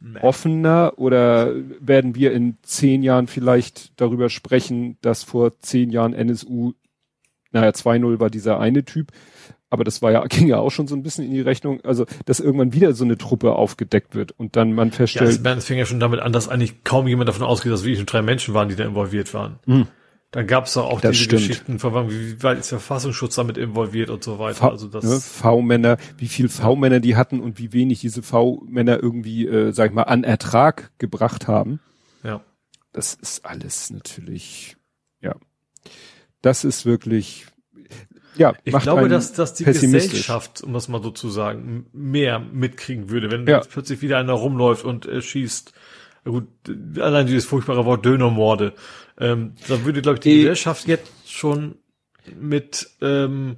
Nee. 0.00 0.20
offener 0.20 0.94
oder 0.96 1.54
werden 1.80 2.14
wir 2.14 2.32
in 2.32 2.56
zehn 2.62 3.02
Jahren 3.02 3.26
vielleicht 3.28 3.98
darüber 4.00 4.28
sprechen, 4.28 4.98
dass 5.00 5.22
vor 5.22 5.58
zehn 5.60 5.90
Jahren 5.90 6.12
NSU, 6.12 6.72
naja, 7.50 7.70
2-0 7.72 8.20
war 8.20 8.28
dieser 8.30 8.58
eine 8.60 8.84
Typ, 8.84 9.12
aber 9.70 9.84
das 9.84 10.02
war 10.02 10.12
ja, 10.12 10.24
ging 10.28 10.46
ja 10.48 10.58
auch 10.58 10.70
schon 10.70 10.86
so 10.88 10.94
ein 10.94 11.02
bisschen 11.02 11.24
in 11.24 11.32
die 11.32 11.40
Rechnung, 11.40 11.80
also, 11.84 12.06
dass 12.24 12.40
irgendwann 12.40 12.72
wieder 12.72 12.92
so 12.94 13.04
eine 13.04 13.18
Truppe 13.18 13.54
aufgedeckt 13.54 14.14
wird 14.14 14.32
und 14.32 14.56
dann 14.56 14.72
man 14.72 14.88
Ja, 14.90 14.94
feststellt, 14.94 15.30
es, 15.44 15.56
es 15.58 15.64
fing 15.64 15.78
ja 15.78 15.86
schon 15.86 16.00
damit 16.00 16.20
an, 16.20 16.32
dass 16.32 16.48
eigentlich 16.48 16.84
kaum 16.84 17.06
jemand 17.08 17.28
davon 17.28 17.44
ausgeht, 17.44 17.72
dass 17.72 17.82
wirklich 17.82 17.98
nur 17.98 18.06
drei 18.06 18.22
Menschen 18.22 18.54
waren, 18.54 18.68
die 18.68 18.76
da 18.76 18.84
involviert 18.84 19.32
waren. 19.34 19.58
Hm. 19.66 19.86
Dann 20.32 20.46
gab 20.46 20.66
es 20.66 20.76
auch 20.76 21.00
Das 21.00 21.12
diese 21.12 21.24
stimmt. 21.24 21.42
Geschichten 21.42 21.78
von 21.78 22.10
wie 22.10 22.42
weit 22.42 22.58
ist 22.58 22.70
der 22.70 22.80
Verfassungsschutz 22.80 23.36
damit 23.36 23.56
involviert 23.56 24.10
und 24.10 24.22
so 24.22 24.38
weiter. 24.38 24.56
V, 24.56 24.68
also 24.68 24.88
das 24.88 25.04
ne, 25.04 25.20
V-Männer, 25.20 25.96
wie 26.18 26.28
viel 26.28 26.48
V-Männer 26.48 27.00
die 27.00 27.16
hatten 27.16 27.40
und 27.40 27.58
wie 27.58 27.72
wenig 27.72 28.00
diese 28.00 28.22
V-Männer 28.22 29.02
irgendwie, 29.02 29.46
äh, 29.46 29.72
sag 29.72 29.90
ich 29.90 29.94
mal, 29.94 30.02
an 30.02 30.24
Ertrag 30.24 30.90
gebracht 30.98 31.48
haben. 31.48 31.80
ja. 32.22 32.42
Das 32.92 33.14
ist 33.14 33.44
alles 33.44 33.90
natürlich, 33.90 34.76
ja. 35.20 35.34
Das 36.40 36.64
ist 36.64 36.86
wirklich, 36.86 37.46
ja, 38.36 38.54
Ich 38.64 38.76
glaube, 38.78 39.08
dass, 39.08 39.32
dass 39.32 39.54
die. 39.54 39.64
Gesellschaft, 39.64 40.62
um 40.62 40.72
das 40.72 40.88
mal 40.88 41.02
so 41.02 41.10
zu 41.10 41.28
sagen, 41.30 41.86
mehr 41.92 42.38
mitkriegen 42.38 43.10
würde, 43.10 43.30
wenn 43.30 43.46
Ja. 43.46 43.56
jetzt 43.58 43.70
plötzlich 43.70 44.02
wieder 44.02 44.18
einer 44.18 44.32
rumläuft 44.34 44.84
und 44.84 45.06
äh, 45.06 45.20
schießt. 45.22 45.72
Gut, 46.24 46.48
allein 46.98 47.26
dieses 47.26 47.44
furchtbare 47.46 47.84
Wort 47.84 48.04
Dönermorde. 48.04 48.72
Ähm, 49.18 49.52
da 49.68 49.84
würde, 49.84 50.02
glaube 50.02 50.16
ich, 50.16 50.20
die 50.20 50.30
Eh. 50.32 50.36
Gesellschaft 50.38 50.88
jetzt 50.88 51.08
schon 51.26 51.76
mit 52.38 52.88
ähm, 53.00 53.56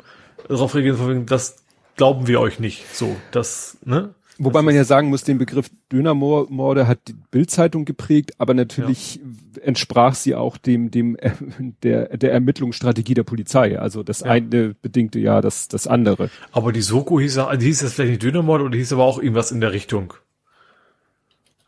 darauf 0.48 0.74
reagieren, 0.74 1.24
das 1.26 1.56
glauben 1.96 2.26
wir 2.26 2.40
euch 2.40 2.58
nicht. 2.60 2.84
So, 2.94 3.16
das, 3.30 3.78
ne? 3.84 4.14
Wobei 4.40 4.62
man 4.62 4.74
ja 4.74 4.84
sagen 4.84 5.08
muss, 5.08 5.24
den 5.24 5.36
Begriff 5.38 5.68
Dönermorde 5.90 6.86
hat 6.86 7.00
die 7.08 7.14
Bildzeitung 7.32 7.84
geprägt, 7.84 8.32
aber 8.38 8.54
natürlich 8.54 9.18
entsprach 9.62 10.14
sie 10.14 10.36
auch 10.36 10.56
dem, 10.56 10.92
dem, 10.92 11.16
der, 11.82 12.16
der 12.16 12.32
Ermittlungsstrategie 12.32 13.14
der 13.14 13.24
Polizei. 13.24 13.78
Also 13.80 14.04
das 14.04 14.20
Ja. 14.20 14.26
eine 14.26 14.74
bedingte 14.80 15.18
ja 15.18 15.40
das, 15.40 15.66
das 15.66 15.86
andere. 15.88 16.30
Aber 16.52 16.72
die 16.72 16.82
Soko 16.82 17.18
hieß 17.18 17.34
ja, 17.36 17.56
die 17.56 17.66
hieß 17.66 17.82
jetzt 17.82 17.94
vielleicht 17.94 18.10
nicht 18.10 18.22
Dönermord 18.22 18.62
oder 18.62 18.76
hieß 18.78 18.92
aber 18.92 19.04
auch 19.04 19.18
irgendwas 19.18 19.50
in 19.50 19.60
der 19.60 19.72
Richtung. 19.72 20.14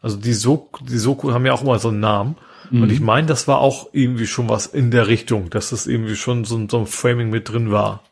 Also 0.01 0.16
die 0.16 0.32
Soko, 0.32 0.84
die 0.84 0.97
Soko 0.98 1.32
haben 1.32 1.44
ja 1.47 1.52
auch 1.52 1.62
immer 1.62 1.78
so 1.80 1.88
einen 1.88 2.01
Namen. 2.01 2.36
Mhm. 2.70 2.82
Und 2.84 2.92
ich 2.92 3.01
meine, 3.01 3.26
das 3.26 3.48
war 3.48 3.59
auch 3.59 3.88
irgendwie 3.92 4.26
schon 4.28 4.48
was 4.48 4.66
in 4.66 4.90
der 4.92 5.09
Richtung, 5.09 5.51
dass 5.51 5.70
das 5.70 5.86
irgendwie 5.88 6.14
schon 6.16 6.44
so, 6.44 6.56
ein- 6.56 6.68
so 6.68 6.78
ein 6.78 6.86
Framing 6.86 7.30
mit 7.30 7.48
drin 7.51 7.70
war. 7.72 8.05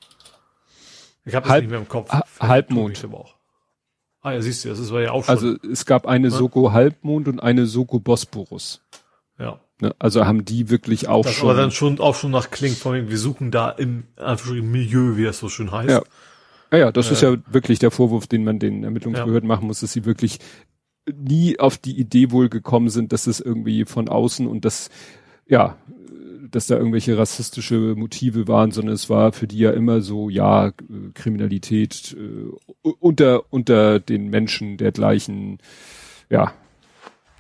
Ich 1.24 1.34
habe 1.36 1.44
das 1.44 1.52
Halb- 1.52 1.62
nicht 1.62 1.70
mehr 1.70 1.78
im 1.80 1.88
Kopf. 1.88 2.10
Halbmond. 2.40 3.04
aber 3.04 3.18
auch. 3.20 3.34
Ah 4.28 4.32
ja, 4.34 4.42
siehst 4.42 4.64
du, 4.64 4.68
das 4.68 4.92
war 4.92 5.00
ja 5.00 5.12
auch 5.12 5.24
schon. 5.24 5.34
Also 5.34 5.56
es 5.70 5.86
gab 5.86 6.06
eine 6.06 6.28
Ja. 6.28 6.34
Soko 6.36 6.72
Halbmond 6.72 7.28
und 7.28 7.40
eine 7.40 7.66
Soko 7.66 7.98
Bosporus. 7.98 8.80
ja. 9.38 9.58
Ne? 9.80 9.94
Also 10.00 10.26
haben 10.26 10.44
die 10.44 10.70
wirklich 10.70 11.06
auch 11.08 11.24
Das 11.24 11.34
schon. 11.34 11.48
aber 11.50 11.56
dann 11.60 11.70
schon 11.70 12.00
auch 12.00 12.16
schon 12.16 12.32
nach 12.32 12.50
klingt 12.50 12.76
von 12.76 12.94
wegen, 12.94 13.10
wir 13.10 13.18
suchen 13.18 13.52
da 13.52 13.70
im 13.70 14.04
Milieu, 14.62 15.16
wie 15.16 15.24
es 15.24 15.38
so 15.38 15.48
schön 15.48 15.70
heißt. 15.70 15.88
Ja. 15.88 16.02
Ja, 16.72 16.78
ja, 16.78 16.92
das 16.92 17.10
ist 17.12 17.22
Äh, 17.22 17.30
ja 17.30 17.36
wirklich 17.50 17.78
der 17.78 17.90
Vorwurf, 17.92 18.26
den 18.26 18.42
man 18.44 18.58
den 18.58 18.82
Ermittlungsbehörden 18.84 19.46
machen 19.48 19.66
muss, 19.68 19.80
dass 19.80 19.92
sie 19.92 20.04
wirklich 20.04 20.40
nie 21.16 21.58
auf 21.60 21.78
die 21.78 21.96
Idee 21.98 22.30
wohl 22.32 22.48
gekommen 22.48 22.90
sind, 22.90 23.12
dass 23.12 23.26
es 23.28 23.40
irgendwie 23.40 23.84
von 23.84 24.08
außen 24.08 24.46
und 24.46 24.64
das, 24.64 24.90
ja, 25.46 25.76
dass 26.50 26.66
da 26.66 26.76
irgendwelche 26.76 27.16
rassistische 27.16 27.94
Motive 27.96 28.48
waren, 28.48 28.70
sondern 28.70 28.94
es 28.94 29.08
war 29.10 29.32
für 29.32 29.46
die 29.46 29.58
ja 29.58 29.70
immer 29.70 30.00
so, 30.00 30.28
ja, 30.28 30.72
Kriminalität 31.14 32.16
äh, 32.18 32.88
unter, 33.00 33.52
unter 33.52 34.00
den 34.00 34.28
Menschen 34.28 34.76
der 34.76 34.92
gleichen, 34.92 35.58
ja, 36.30 36.52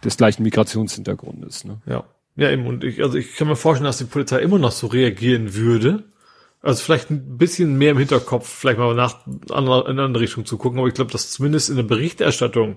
des 0.04 0.16
gleichen 0.16 0.42
Migrationshintergrundes. 0.42 1.64
Ne? 1.64 1.80
Ja. 1.86 2.04
Ja, 2.38 2.52
eben. 2.52 2.68
Und 2.68 2.84
ich, 2.84 3.02
also 3.02 3.18
ich 3.18 3.34
kann 3.34 3.48
mir 3.48 3.56
vorstellen, 3.56 3.86
dass 3.86 3.98
die 3.98 4.04
Polizei 4.04 4.38
immer 4.38 4.60
noch 4.60 4.70
so 4.70 4.86
reagieren 4.86 5.56
würde. 5.56 6.04
Also 6.62 6.84
vielleicht 6.84 7.10
ein 7.10 7.36
bisschen 7.36 7.76
mehr 7.76 7.90
im 7.90 7.98
Hinterkopf, 7.98 8.48
vielleicht 8.48 8.78
mal 8.78 8.94
nach 8.94 9.26
in 9.26 9.50
eine 9.50 10.02
andere 10.02 10.20
Richtung 10.22 10.46
zu 10.46 10.56
gucken. 10.56 10.78
Aber 10.78 10.86
ich 10.86 10.94
glaube, 10.94 11.10
dass 11.10 11.32
zumindest 11.32 11.68
in 11.68 11.74
der 11.74 11.82
Berichterstattung 11.82 12.76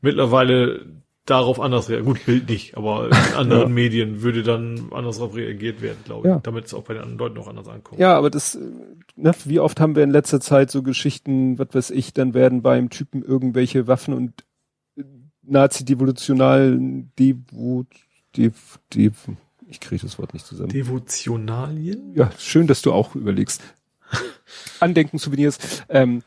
mittlerweile 0.00 0.86
darauf 1.26 1.60
anders 1.60 1.88
reagiert. 1.88 2.06
Gut, 2.06 2.26
Bild 2.26 2.48
nicht, 2.48 2.76
aber 2.76 3.06
in 3.08 3.34
anderen 3.34 3.62
Ja. 3.62 3.68
Medien 3.68 4.22
würde 4.22 4.42
dann 4.42 4.88
anders 4.92 5.16
darauf 5.18 5.34
reagiert 5.34 5.80
werden, 5.80 5.98
glaube 6.04 6.28
ich. 6.28 6.34
Ja. 6.34 6.40
Damit 6.40 6.66
es 6.66 6.74
auch 6.74 6.82
bei 6.84 6.94
den 6.94 7.02
anderen 7.02 7.18
Leuten 7.18 7.34
noch 7.36 7.48
anders 7.48 7.68
ankommt. 7.68 8.00
Ja, 8.00 8.16
aber 8.16 8.30
das, 8.30 8.58
ne, 9.16 9.32
wie 9.44 9.60
oft 9.60 9.80
haben 9.80 9.96
wir 9.96 10.02
in 10.02 10.10
letzter 10.10 10.40
Zeit 10.40 10.70
so 10.70 10.82
Geschichten, 10.82 11.58
was 11.58 11.68
weiß 11.72 11.90
ich, 11.90 12.12
dann 12.12 12.34
werden 12.34 12.62
beim 12.62 12.90
Typen 12.90 13.22
irgendwelche 13.22 13.86
Waffen 13.86 14.14
und 14.14 14.44
äh, 14.96 15.04
nazi-devolutionalen 15.42 17.12
Devo, 17.18 17.84
Dev, 18.36 18.78
Dev, 18.92 19.30
ich 19.66 19.80
kriege 19.80 20.02
das 20.02 20.18
Wort 20.18 20.34
nicht 20.34 20.46
zusammen. 20.46 20.68
Devotionalien? 20.70 22.12
ja, 22.14 22.30
schön, 22.38 22.66
dass 22.66 22.82
du 22.82 22.92
auch 22.92 23.14
überlegst. 23.14 23.62
Andenken-Souvenirs, 24.80 25.58
ähm, 25.88 26.22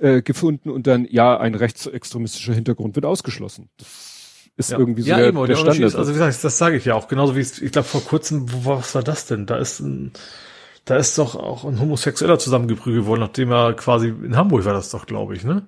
äh, 0.00 0.22
gefunden 0.22 0.70
und 0.70 0.86
dann, 0.86 1.06
ja, 1.10 1.38
ein 1.38 1.54
rechtsextremistischer 1.54 2.54
Hintergrund 2.54 2.94
wird 2.94 3.04
ausgeschlossen. 3.06 3.68
Das 3.76 4.11
ist 4.56 4.70
Ja, 4.70 4.78
irgendwie 4.78 5.02
so 5.02 5.10
ja 5.10 5.16
der, 5.18 5.26
eben, 5.28 5.36
der 5.38 5.46
der 5.46 5.56
Unterschied 5.58 5.74
Standard. 5.74 5.88
ist, 5.92 5.96
also 5.96 6.10
wie 6.10 6.14
gesagt, 6.14 6.44
das 6.44 6.58
sage 6.58 6.76
ich 6.76 6.84
ja 6.84 6.94
auch, 6.94 7.08
genauso 7.08 7.34
wie 7.36 7.40
es, 7.40 7.60
ich 7.60 7.72
glaube 7.72 7.88
vor 7.88 8.04
kurzem, 8.04 8.46
wo, 8.52 8.76
was 8.76 8.94
war 8.94 9.02
das 9.02 9.26
denn? 9.26 9.46
Da 9.46 9.56
ist 9.56 9.80
ein, 9.80 10.12
da 10.84 10.96
ist 10.96 11.16
doch 11.18 11.34
auch 11.36 11.64
ein 11.64 11.80
Homosexueller 11.80 12.38
zusammengeprügelt 12.38 13.06
worden, 13.06 13.20
nachdem 13.20 13.50
er 13.52 13.72
quasi, 13.74 14.08
in 14.08 14.36
Hamburg 14.36 14.64
war 14.64 14.74
das 14.74 14.90
doch, 14.90 15.06
glaube 15.06 15.34
ich, 15.34 15.44
ne? 15.44 15.62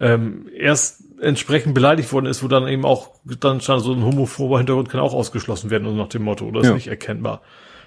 Ähm, 0.00 0.46
erst 0.56 1.02
entsprechend 1.20 1.74
beleidigt 1.74 2.12
worden 2.12 2.26
ist, 2.26 2.44
wo 2.44 2.48
dann 2.48 2.68
eben 2.68 2.84
auch, 2.84 3.10
dann 3.40 3.60
stand 3.60 3.82
so 3.82 3.92
ein 3.92 4.04
homophober 4.04 4.58
Hintergrund 4.58 4.88
kann 4.90 5.00
auch 5.00 5.12
ausgeschlossen 5.14 5.70
werden, 5.70 5.88
und 5.88 5.96
nach 5.96 6.08
dem 6.08 6.22
Motto, 6.22 6.46
oder 6.46 6.60
ist 6.60 6.68
Ja. 6.68 6.74
nicht 6.74 6.86
erkennbar. 6.86 7.42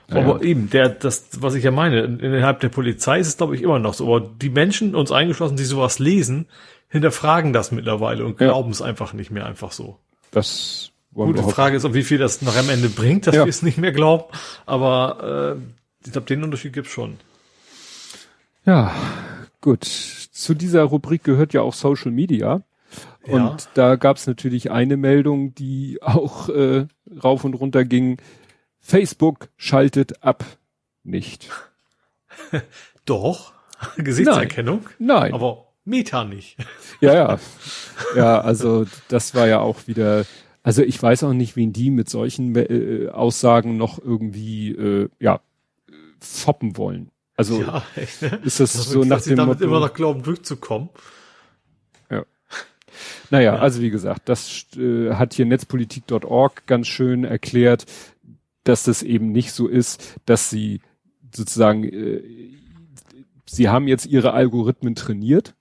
Ja, 0.09 0.17
aber 0.17 0.41
eben, 0.43 0.69
der, 0.69 0.89
das, 0.89 1.29
was 1.39 1.55
ich 1.55 1.63
ja 1.63 1.71
meine, 1.71 2.01
in- 2.01 2.19
innerhalb 2.19 2.59
der 2.59 2.67
Polizei 2.67 3.19
ist 3.19 3.27
es, 3.27 3.37
glaube 3.37 3.55
ich, 3.55 3.61
immer 3.61 3.79
noch 3.79 3.93
so. 3.93 4.13
Aber 4.13 4.19
die 4.41 4.49
Menschen, 4.49 4.93
uns 4.93 5.09
eingeschlossen, 5.13 5.55
die 5.55 5.63
sowas 5.63 5.99
lesen, 5.99 6.47
hinterfragen 6.91 7.53
das 7.53 7.71
mittlerweile 7.71 8.23
und 8.25 8.39
Ja. 8.39 8.47
glauben 8.47 8.69
es 8.71 8.81
einfach 8.83 9.13
nicht 9.13 9.31
mehr 9.31 9.45
einfach 9.47 9.71
so. 9.71 9.97
das 10.31 10.91
wollen 11.13 11.27
Gut, 11.29 11.35
wir 11.37 11.41
die 11.41 11.45
hoffen. 11.47 11.55
Frage 11.55 11.75
ist, 11.77 11.83
ob 11.85 11.93
wie 11.93 12.03
viel 12.03 12.17
das 12.19 12.41
noch 12.41 12.55
am 12.55 12.69
Ende 12.69 12.87
bringt, 12.89 13.27
dass 13.27 13.35
Ja. 13.35 13.43
wir 13.45 13.49
es 13.49 13.63
nicht 13.63 13.77
mehr 13.77 13.91
glauben. 13.91 14.25
Aber 14.65 15.57
äh, 15.57 16.05
ich 16.05 16.11
glaube, 16.13 16.27
den 16.27 16.43
Unterschied 16.43 16.71
gibt's 16.73 16.91
schon. 16.91 17.17
Ja, 18.65 18.93
gut. 19.59 19.83
Zu 19.83 20.53
dieser 20.53 20.83
Rubrik 20.83 21.23
gehört 21.23 21.53
ja 21.53 21.61
auch 21.61 21.73
Social 21.73 22.11
Media. 22.11 22.61
Und 23.23 23.33
Ja. 23.41 23.57
da 23.73 23.95
gab 23.95 24.17
es 24.17 24.27
natürlich 24.27 24.71
eine 24.71 24.95
Meldung, 24.97 25.53
die 25.55 25.99
auch 26.01 26.49
äh, 26.49 26.87
rauf 27.23 27.43
und 27.43 27.55
runter 27.55 27.83
ging. 27.85 28.17
Facebook 28.79 29.49
schaltet 29.57 30.23
ab. 30.23 30.45
Nicht. 31.03 31.49
Doch. 33.05 33.53
Gesichtserkennung. 33.97 34.87
Nein. 34.99 35.33
Aber 35.33 35.67
Meta 35.91 36.23
nicht. 36.23 36.57
Ja, 37.01 37.13
ja. 37.13 37.39
Ja, 38.15 38.41
also 38.41 38.85
das 39.09 39.35
war 39.35 39.47
ja 39.47 39.59
auch 39.59 39.85
wieder. 39.87 40.25
Also 40.63 40.81
ich 40.83 41.01
weiß 41.01 41.23
auch 41.23 41.33
nicht, 41.33 41.55
wen 41.55 41.71
die 41.73 41.89
mit 41.91 42.09
solchen 42.09 42.55
äh, 42.55 43.09
Aussagen 43.09 43.77
noch 43.77 43.99
irgendwie 43.99 44.71
äh, 44.71 45.09
ja 45.19 45.39
foppen 46.19 46.77
wollen. 46.77 47.09
Also 47.37 47.61
ja, 47.61 47.83
echt, 47.95 48.21
ne? 48.21 48.39
ist 48.43 48.59
das 48.59 48.73
Dass 48.73 48.85
so 48.89 49.03
sie 49.03 49.07
nach 49.09 49.21
dem 49.21 49.35
damit 49.35 49.59
Motto. 49.59 49.65
immer 49.69 49.79
noch 49.79 49.93
glauben, 49.93 50.21
durchzukommen. 50.23 50.89
Naja, 53.29 53.55
Ja. 53.55 53.59
also 53.61 53.81
wie 53.81 53.89
gesagt, 53.89 54.27
das 54.27 54.65
äh, 54.77 55.13
hat 55.13 55.33
hier 55.33 55.45
netzpolitik.org 55.45 56.65
ganz 56.67 56.87
schön 56.87 57.23
erklärt, 57.23 57.85
dass 58.65 58.83
das 58.83 59.01
eben 59.03 59.31
nicht 59.31 59.53
so 59.53 59.67
ist, 59.67 60.17
dass 60.25 60.49
sie 60.49 60.81
sozusagen, 61.33 61.83
äh, 61.85 62.21
sie 63.45 63.69
haben 63.69 63.87
jetzt 63.87 64.05
ihre 64.05 64.33
Algorithmen 64.33 64.95
trainiert. 64.95 65.55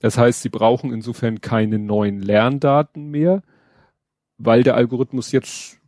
Das 0.00 0.16
heißt, 0.16 0.42
sie 0.42 0.48
brauchen 0.48 0.92
insofern 0.92 1.40
keine 1.40 1.78
neuen 1.78 2.20
Lerndaten 2.20 3.10
mehr, 3.10 3.42
weil 4.36 4.62
der 4.62 4.76
Algorithmus 4.76 5.32
jetzt 5.32 5.78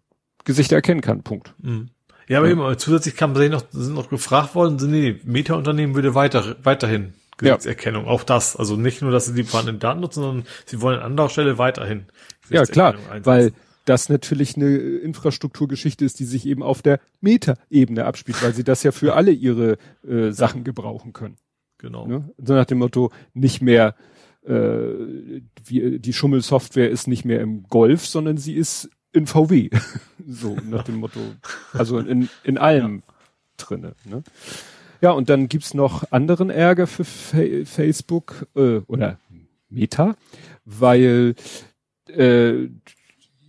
Gesichter 0.44 0.76
erkennen 0.76 1.00
kann. 1.00 1.22
Punkt. 1.22 1.54
Mhm. 1.58 1.90
Ja, 2.28 2.38
aber 2.38 2.48
ja. 2.48 2.52
eben, 2.52 2.78
zusätzlich 2.78 3.16
kam 3.16 3.32
noch, 3.32 3.64
sind 3.70 3.94
noch 3.94 4.08
gefragt 4.08 4.54
worden, 4.54 4.78
sind 4.78 4.90
nee, 4.92 5.20
Meta-Unternehmen 5.24 5.94
würde 5.94 6.14
weiter, 6.14 6.56
weiterhin 6.62 7.14
Gesichtserkennung. 7.40 8.04
Ja. 8.04 8.10
Auch 8.10 8.22
das. 8.22 8.56
Also 8.56 8.76
nicht 8.76 9.02
nur, 9.02 9.10
dass 9.10 9.26
sie 9.26 9.34
die 9.34 9.44
vorhandenen 9.44 9.80
Daten 9.80 10.00
nutzen, 10.00 10.22
sondern 10.22 10.46
sie 10.66 10.80
wollen 10.80 10.98
an 10.98 11.06
anderer 11.06 11.28
Stelle 11.28 11.58
weiterhin. 11.58 12.06
Ja, 12.48 12.64
klar, 12.64 12.94
einsetzen. 12.94 13.26
weil 13.26 13.52
das 13.84 14.08
natürlich 14.08 14.56
eine 14.56 14.76
Infrastrukturgeschichte 14.76 16.04
ist, 16.04 16.20
die 16.20 16.24
sich 16.24 16.46
eben 16.46 16.62
auf 16.62 16.82
der 16.82 17.00
Meta-Ebene 17.20 18.04
abspielt, 18.04 18.42
weil 18.42 18.54
sie 18.54 18.64
das 18.64 18.82
ja 18.82 18.92
für 18.92 19.14
alle 19.14 19.32
ihre 19.32 19.78
äh, 20.06 20.30
Sachen 20.30 20.64
gebrauchen 20.64 21.12
können. 21.12 21.36
Genau. 21.80 22.06
Ne? 22.06 22.30
So 22.36 22.54
nach 22.54 22.66
dem 22.66 22.78
Motto, 22.78 23.10
nicht 23.32 23.62
mehr 23.62 23.94
äh, 24.44 24.52
wie, 25.64 25.98
die 25.98 26.12
Schummelsoftware 26.12 26.90
ist 26.90 27.08
nicht 27.08 27.24
mehr 27.24 27.40
im 27.40 27.64
Golf, 27.64 28.06
sondern 28.06 28.36
sie 28.36 28.54
ist 28.54 28.90
in 29.12 29.26
VW. 29.26 29.70
so 30.26 30.56
nach 30.68 30.84
dem 30.84 30.96
Motto, 30.96 31.20
also 31.72 31.98
in, 31.98 32.28
in 32.44 32.58
allem 32.58 32.96
ja. 33.06 33.14
drinne. 33.56 33.94
Ne? 34.04 34.22
Ja, 35.00 35.12
und 35.12 35.30
dann 35.30 35.48
gibt's 35.48 35.72
noch 35.72 36.04
anderen 36.12 36.50
Ärger 36.50 36.86
für 36.86 37.04
Fa 37.04 37.38
Facebook 37.64 38.46
äh, 38.54 38.80
oder 38.86 39.18
Meta, 39.70 40.16
weil 40.66 41.34
äh, 42.08 42.68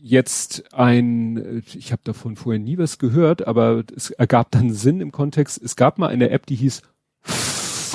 jetzt 0.01 0.73
ein, 0.73 1.63
ich 1.73 1.91
habe 1.91 2.01
davon 2.05 2.37
vorher 2.37 2.59
nie 2.59 2.77
was 2.77 2.97
gehört, 2.97 3.45
aber 3.45 3.83
es 3.95 4.11
ergab 4.11 4.51
dann 4.51 4.73
Sinn 4.73 5.01
im 5.01 5.11
Kontext. 5.11 5.61
Es 5.61 5.75
gab 5.75 5.97
mal 5.97 6.07
eine 6.07 6.29
App, 6.29 6.45
die 6.45 6.55
hieß 6.55 6.81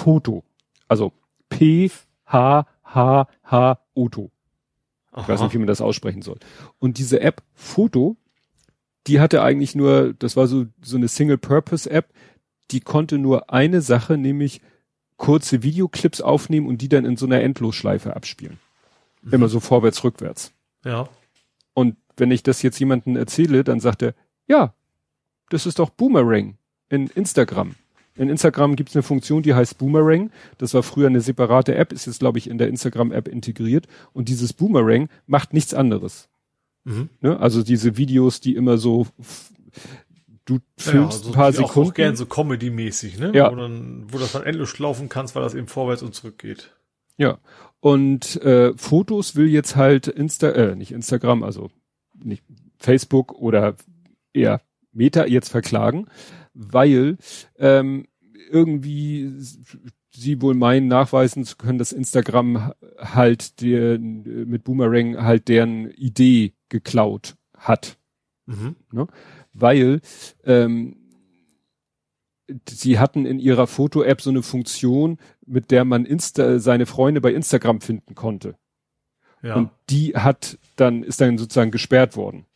Foto, 0.06 0.44
also 0.86 1.12
P 1.48 1.90
H 2.26 2.64
H 2.84 3.28
H 3.42 3.78
Oto. 3.94 4.30
Ich 5.16 5.26
weiß 5.26 5.40
nicht, 5.40 5.52
wie 5.52 5.58
man 5.58 5.66
das 5.66 5.80
aussprechen 5.80 6.22
soll. 6.22 6.38
Und 6.78 6.98
diese 6.98 7.20
App 7.20 7.42
Foto, 7.54 8.16
die 9.08 9.18
hatte 9.18 9.42
eigentlich 9.42 9.74
nur, 9.74 10.14
das 10.14 10.36
war 10.36 10.46
so 10.46 10.66
so 10.80 10.96
eine 10.96 11.08
Single-Purpose-App, 11.08 12.12
die 12.70 12.78
konnte 12.78 13.18
nur 13.18 13.52
eine 13.52 13.80
Sache, 13.80 14.16
nämlich 14.16 14.60
kurze 15.16 15.64
Videoclips 15.64 16.20
aufnehmen 16.20 16.68
und 16.68 16.82
die 16.82 16.88
dann 16.88 17.04
in 17.04 17.16
so 17.16 17.26
einer 17.26 17.40
Endlosschleife 17.40 18.14
abspielen. 18.14 18.60
Mhm. 19.22 19.32
Immer 19.32 19.48
so 19.48 19.58
vorwärts, 19.58 20.04
rückwärts. 20.04 20.52
Ja. 20.84 21.08
Und 21.74 21.96
wenn 22.16 22.30
ich 22.30 22.44
das 22.44 22.62
jetzt 22.62 22.78
jemandem 22.78 23.16
erzähle, 23.16 23.64
dann 23.64 23.80
sagt 23.80 24.02
er, 24.02 24.14
ja, 24.46 24.72
das 25.48 25.66
ist 25.66 25.80
doch 25.80 25.90
Boomerang 25.90 26.58
in 26.90 27.08
Instagram. 27.08 27.74
In 28.16 28.28
Instagram 28.28 28.76
gibt 28.76 28.90
es 28.90 28.96
eine 28.96 29.02
Funktion, 29.02 29.42
die 29.42 29.54
heißt 29.54 29.78
Boomerang. 29.78 30.30
Das 30.58 30.74
war 30.74 30.82
früher 30.82 31.08
eine 31.08 31.20
separate 31.20 31.74
App, 31.74 31.92
ist 31.92 32.06
jetzt, 32.06 32.20
glaube 32.20 32.38
ich, 32.38 32.48
in 32.48 32.58
der 32.58 32.68
Instagram-App 32.68 33.28
integriert. 33.28 33.86
Und 34.12 34.28
dieses 34.28 34.52
Boomerang 34.52 35.08
macht 35.26 35.52
nichts 35.52 35.74
anderes. 35.74 36.28
Mhm. 36.84 37.10
Ne? 37.20 37.38
Also 37.38 37.62
diese 37.62 37.96
Videos, 37.96 38.40
die 38.40 38.54
immer 38.54 38.78
so 38.78 39.06
du 40.46 40.60
filmst 40.78 40.94
ja, 40.94 41.02
also 41.02 41.28
ein 41.28 41.34
paar 41.34 41.52
Sekunden. 41.52 41.90
Auch 41.90 41.94
gern 41.94 42.16
so 42.16 42.24
Comedy-mäßig, 42.24 43.18
ne? 43.18 43.32
Ja. 43.34 43.50
Wo, 43.50 43.56
dann, 43.56 44.06
wo 44.08 44.18
das 44.18 44.32
dann 44.32 44.44
endlos 44.44 44.78
laufen 44.78 45.08
kannst, 45.08 45.34
weil 45.34 45.42
das 45.42 45.54
eben 45.54 45.66
vorwärts 45.66 46.02
und 46.02 46.14
zurück 46.14 46.38
geht. 46.38 46.72
Ja. 47.18 47.38
Und 47.80 48.40
äh, 48.42 48.72
Fotos 48.76 49.36
will 49.36 49.48
jetzt 49.48 49.76
halt 49.76 50.06
Insta, 50.06 50.50
äh, 50.50 50.76
nicht 50.76 50.92
Instagram, 50.92 51.42
also 51.42 51.70
nicht 52.14 52.42
Facebook 52.78 53.32
oder 53.32 53.74
eher 54.32 54.60
Meta 54.92 55.26
jetzt 55.26 55.50
verklagen, 55.50 56.06
weil 56.56 57.18
ähm, 57.58 58.06
irgendwie 58.50 59.30
sie 60.10 60.40
wohl 60.40 60.54
meinen, 60.54 60.88
nachweisen 60.88 61.44
zu 61.44 61.56
können, 61.56 61.78
dass 61.78 61.92
Instagram 61.92 62.72
halt 62.98 63.60
der, 63.60 63.98
mit 63.98 64.64
Boomerang 64.64 65.22
halt 65.22 65.48
deren 65.48 65.90
Idee 65.90 66.54
geklaut 66.68 67.36
hat. 67.56 67.98
Mhm. 68.46 68.76
Ne? 68.92 69.08
weil 69.58 70.00
ähm, 70.44 70.96
sie 72.68 72.98
hatten 72.98 73.26
in 73.26 73.38
ihrer 73.38 73.66
Foto-App 73.66 74.20
so 74.20 74.30
eine 74.30 74.42
Funktion, 74.42 75.18
mit 75.44 75.70
der 75.70 75.84
man 75.84 76.04
Insta 76.04 76.58
seine 76.58 76.86
Freunde 76.86 77.20
bei 77.20 77.32
Instagram 77.32 77.80
finden 77.80 78.14
konnte. 78.14 78.56
Ja. 79.42 79.56
Und 79.56 79.70
die 79.90 80.14
hat 80.16 80.58
dann, 80.76 81.02
ist 81.02 81.20
dann 81.20 81.38
sozusagen 81.38 81.70
gesperrt 81.70 82.16
worden. 82.16 82.46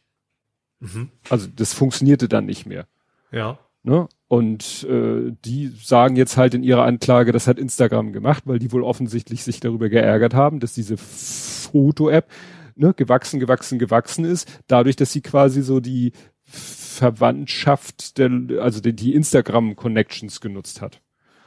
Mhm. 0.81 1.11
Also 1.29 1.49
das 1.49 1.73
funktionierte 1.73 2.29
dann 2.29 2.47
nicht 2.47 2.67
mehr. 2.67 2.87
Ja. 3.33 3.59
Ne? 3.83 4.09
Und 4.29 4.87
äh, 4.89 5.33
die 5.45 5.69
sagen 5.69 6.17
jetzt 6.17 6.37
halt 6.37 6.55
in 6.55 6.63
ihrer 6.63 6.85
Anklage, 6.85 7.33
das 7.33 7.47
hat 7.47 7.59
Instagram 7.59 8.13
gemacht, 8.13 8.45
weil 8.47 8.59
die 8.59 8.73
wohl 8.73 8.85
offensichtlich 8.85 9.43
sich 9.43 9.61
darüber 9.61 9.89
geärgert 9.89 10.35
haben, 10.35 10.61
dass 10.61 10.75
diese 10.75 10.97
Foto-App 10.97 12.31
ne, 12.77 12.95
gewachsen, 12.95 13.41
gewachsen, 13.41 13.79
gewachsen 13.79 14.25
ist, 14.25 14.63
dadurch, 14.67 14.97
dass 14.97 15.13
sie 15.13 15.23
quasi 15.23 15.63
so 15.63 15.81
die 15.81 16.13
Verwandtschaft, 16.45 18.19
der, 18.19 18.31
also 18.61 18.81
die, 18.81 18.93
die 18.93 19.15
Instagram-Connections 19.15 20.41
genutzt 20.41 20.83
hat. 20.83 21.01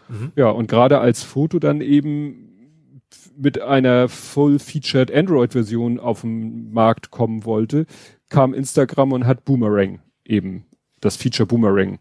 Mhm. 0.09 0.31
Ja, 0.35 0.49
und 0.49 0.67
gerade 0.67 0.99
als 0.99 1.23
Foto 1.23 1.59
dann 1.59 1.81
eben 1.81 3.01
mit 3.37 3.61
einer 3.61 4.09
full-featured 4.09 5.11
Android-Version 5.11 5.99
auf 5.99 6.21
den 6.21 6.71
Markt 6.71 7.11
kommen 7.11 7.45
wollte, 7.45 7.85
kam 8.29 8.53
Instagram 8.53 9.11
und 9.11 9.27
hat 9.27 9.45
Boomerang 9.45 10.01
eben, 10.25 10.65
das 10.99 11.15
Feature 11.15 11.47
Boomerang 11.47 11.99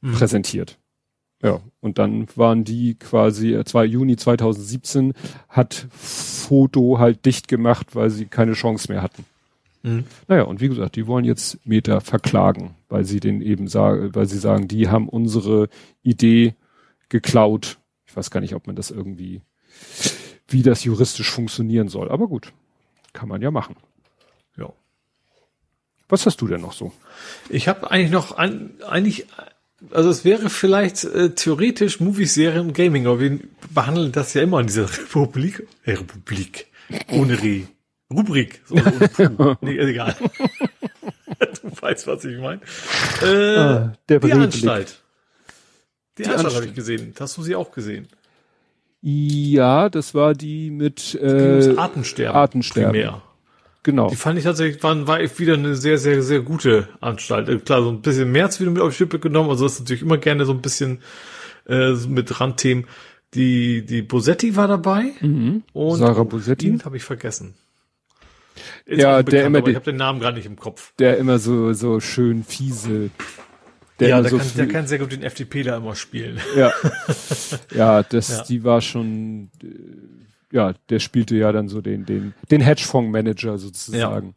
mhm. 0.00 0.12
präsentiert. 0.12 0.78
Ja, 1.42 1.60
und 1.80 1.98
dann 1.98 2.26
waren 2.34 2.64
die 2.64 2.96
quasi, 2.96 3.60
2 3.64 3.84
äh, 3.84 3.86
Juni 3.86 4.16
2017 4.16 5.14
hat 5.48 5.86
Foto 5.92 6.98
halt 6.98 7.24
dicht 7.26 7.46
gemacht, 7.46 7.94
weil 7.94 8.10
sie 8.10 8.26
keine 8.26 8.54
Chance 8.54 8.90
mehr 8.90 9.02
hatten. 9.02 9.24
Mhm. 9.82 10.04
Naja, 10.26 10.42
und 10.42 10.60
wie 10.60 10.68
gesagt, 10.68 10.96
die 10.96 11.06
wollen 11.06 11.24
jetzt 11.24 11.64
Meta 11.64 12.00
verklagen, 12.00 12.74
weil 12.88 13.04
sie 13.04 13.20
den 13.20 13.40
eben 13.40 13.68
sagen, 13.68 14.14
weil 14.14 14.26
sie 14.26 14.38
sagen, 14.38 14.66
die 14.66 14.88
haben 14.88 15.08
unsere 15.08 15.68
Idee 16.02 16.54
geklaut. 17.08 17.78
Ich 18.06 18.16
weiß 18.16 18.30
gar 18.30 18.40
nicht, 18.40 18.54
ob 18.54 18.66
man 18.66 18.74
das 18.74 18.90
irgendwie, 18.90 19.40
wie 20.48 20.62
das 20.62 20.82
juristisch 20.82 21.30
funktionieren 21.30 21.88
soll. 21.88 22.10
Aber 22.10 22.26
gut, 22.26 22.52
kann 23.12 23.28
man 23.28 23.42
ja 23.42 23.52
machen. 23.52 23.76
Ja. 24.56 24.72
Was 26.08 26.26
hast 26.26 26.40
du 26.40 26.48
denn 26.48 26.62
noch 26.62 26.72
so? 26.72 26.92
Ich 27.48 27.68
habe 27.68 27.90
eigentlich 27.90 28.10
noch 28.10 28.32
ein, 28.32 28.70
eigentlich, 28.88 29.26
also 29.90 30.10
es 30.10 30.24
wäre 30.24 30.50
vielleicht 30.50 31.04
äh, 31.04 31.30
theoretisch 31.34 32.00
Movies, 32.00 32.34
Serien 32.34 32.68
und 32.68 32.72
Gaming, 32.74 33.06
aber 33.06 33.20
wir 33.20 33.38
behandeln 33.72 34.12
das 34.12 34.34
ja 34.34 34.42
immer 34.42 34.60
in 34.60 34.66
dieser 34.66 34.88
Republik, 34.98 35.66
äh, 35.84 35.92
Republik, 35.92 36.66
ohne 37.10 37.40
Re. 37.42 37.68
Rubrik. 38.12 38.62
So, 38.66 38.76
nee, 39.60 39.78
egal. 39.78 40.14
du 41.38 41.82
weißt, 41.82 42.06
was 42.06 42.24
ich 42.24 42.38
meine. 42.38 42.60
Äh, 43.22 43.56
ah, 43.56 43.92
der 44.08 44.20
die 44.20 44.32
Anstalt. 44.32 45.02
Die, 46.16 46.22
die 46.22 46.28
Anstalt 46.28 46.54
habe 46.54 46.66
ich 46.66 46.74
gesehen. 46.74 47.14
Hast 47.18 47.36
du 47.36 47.42
sie 47.42 47.54
auch 47.54 47.70
gesehen? 47.70 48.08
Ja, 49.00 49.88
das 49.90 50.14
war 50.14 50.34
die 50.34 50.70
mit 50.70 51.14
äh, 51.14 51.76
Artensterben. 51.76 52.34
Artensterben. 52.34 52.92
Primär. 52.92 53.22
Genau. 53.88 54.10
Die 54.10 54.16
fand 54.16 54.36
ich 54.36 54.44
tatsächlich, 54.44 54.82
war, 54.82 55.06
war 55.06 55.18
wieder 55.38 55.54
eine 55.54 55.74
sehr, 55.74 55.96
sehr, 55.96 56.22
sehr 56.22 56.40
gute 56.40 56.88
Anstalt. 57.00 57.48
Äh, 57.48 57.56
klar, 57.56 57.80
so 57.80 57.88
ein 57.88 58.02
bisschen 58.02 58.30
März 58.30 58.60
wieder 58.60 58.70
mit 58.70 58.82
auf 58.82 58.90
die 58.90 58.96
Schippe 58.96 59.18
genommen, 59.18 59.48
also 59.48 59.64
das 59.64 59.76
ist 59.76 59.80
natürlich 59.80 60.02
immer 60.02 60.18
gerne 60.18 60.44
so 60.44 60.52
ein 60.52 60.60
bisschen 60.60 60.98
äh, 61.66 61.92
mit 61.92 62.38
Randthemen. 62.38 62.84
Die, 63.32 63.86
die 63.86 64.02
Bosetti 64.02 64.56
war 64.56 64.68
dabei. 64.68 65.12
Mhm. 65.22 65.62
Und 65.72 65.96
Sarah 65.96 66.24
Bosetti. 66.24 66.76
Habe 66.84 66.98
ich 66.98 67.02
vergessen. 67.02 67.54
Ist 68.84 69.00
ja, 69.00 69.22
der 69.22 69.46
immer, 69.46 69.66
ich 69.66 69.74
habe 69.74 69.86
den 69.86 69.96
Namen 69.96 70.20
gerade 70.20 70.36
nicht 70.36 70.44
im 70.44 70.56
Kopf. 70.56 70.92
Der 70.98 71.16
immer 71.16 71.38
so 71.38 71.72
so 71.72 71.98
schön 71.98 72.44
fiese. 72.44 73.08
Der 74.00 74.08
ja, 74.10 74.20
der, 74.20 74.30
so 74.30 74.36
kann, 74.36 74.46
der 74.54 74.68
kann 74.68 74.86
sehr 74.86 74.98
gut 74.98 75.12
den 75.12 75.22
FDP 75.22 75.62
da 75.62 75.78
immer 75.78 75.94
spielen. 75.94 76.38
Ja, 76.54 76.74
ja, 77.74 78.02
das, 78.02 78.28
ja. 78.28 78.44
die 78.44 78.64
war 78.64 78.82
schon, 78.82 79.48
äh, 79.62 79.66
ja, 80.52 80.72
der 80.88 80.98
spielte 80.98 81.36
ja 81.36 81.52
dann 81.52 81.68
so 81.68 81.80
den 81.80 82.04
den 82.06 82.34
den 82.50 82.60
Hedgefondsmanager 82.60 83.58
sozusagen. 83.58 84.28
Ja. 84.28 84.34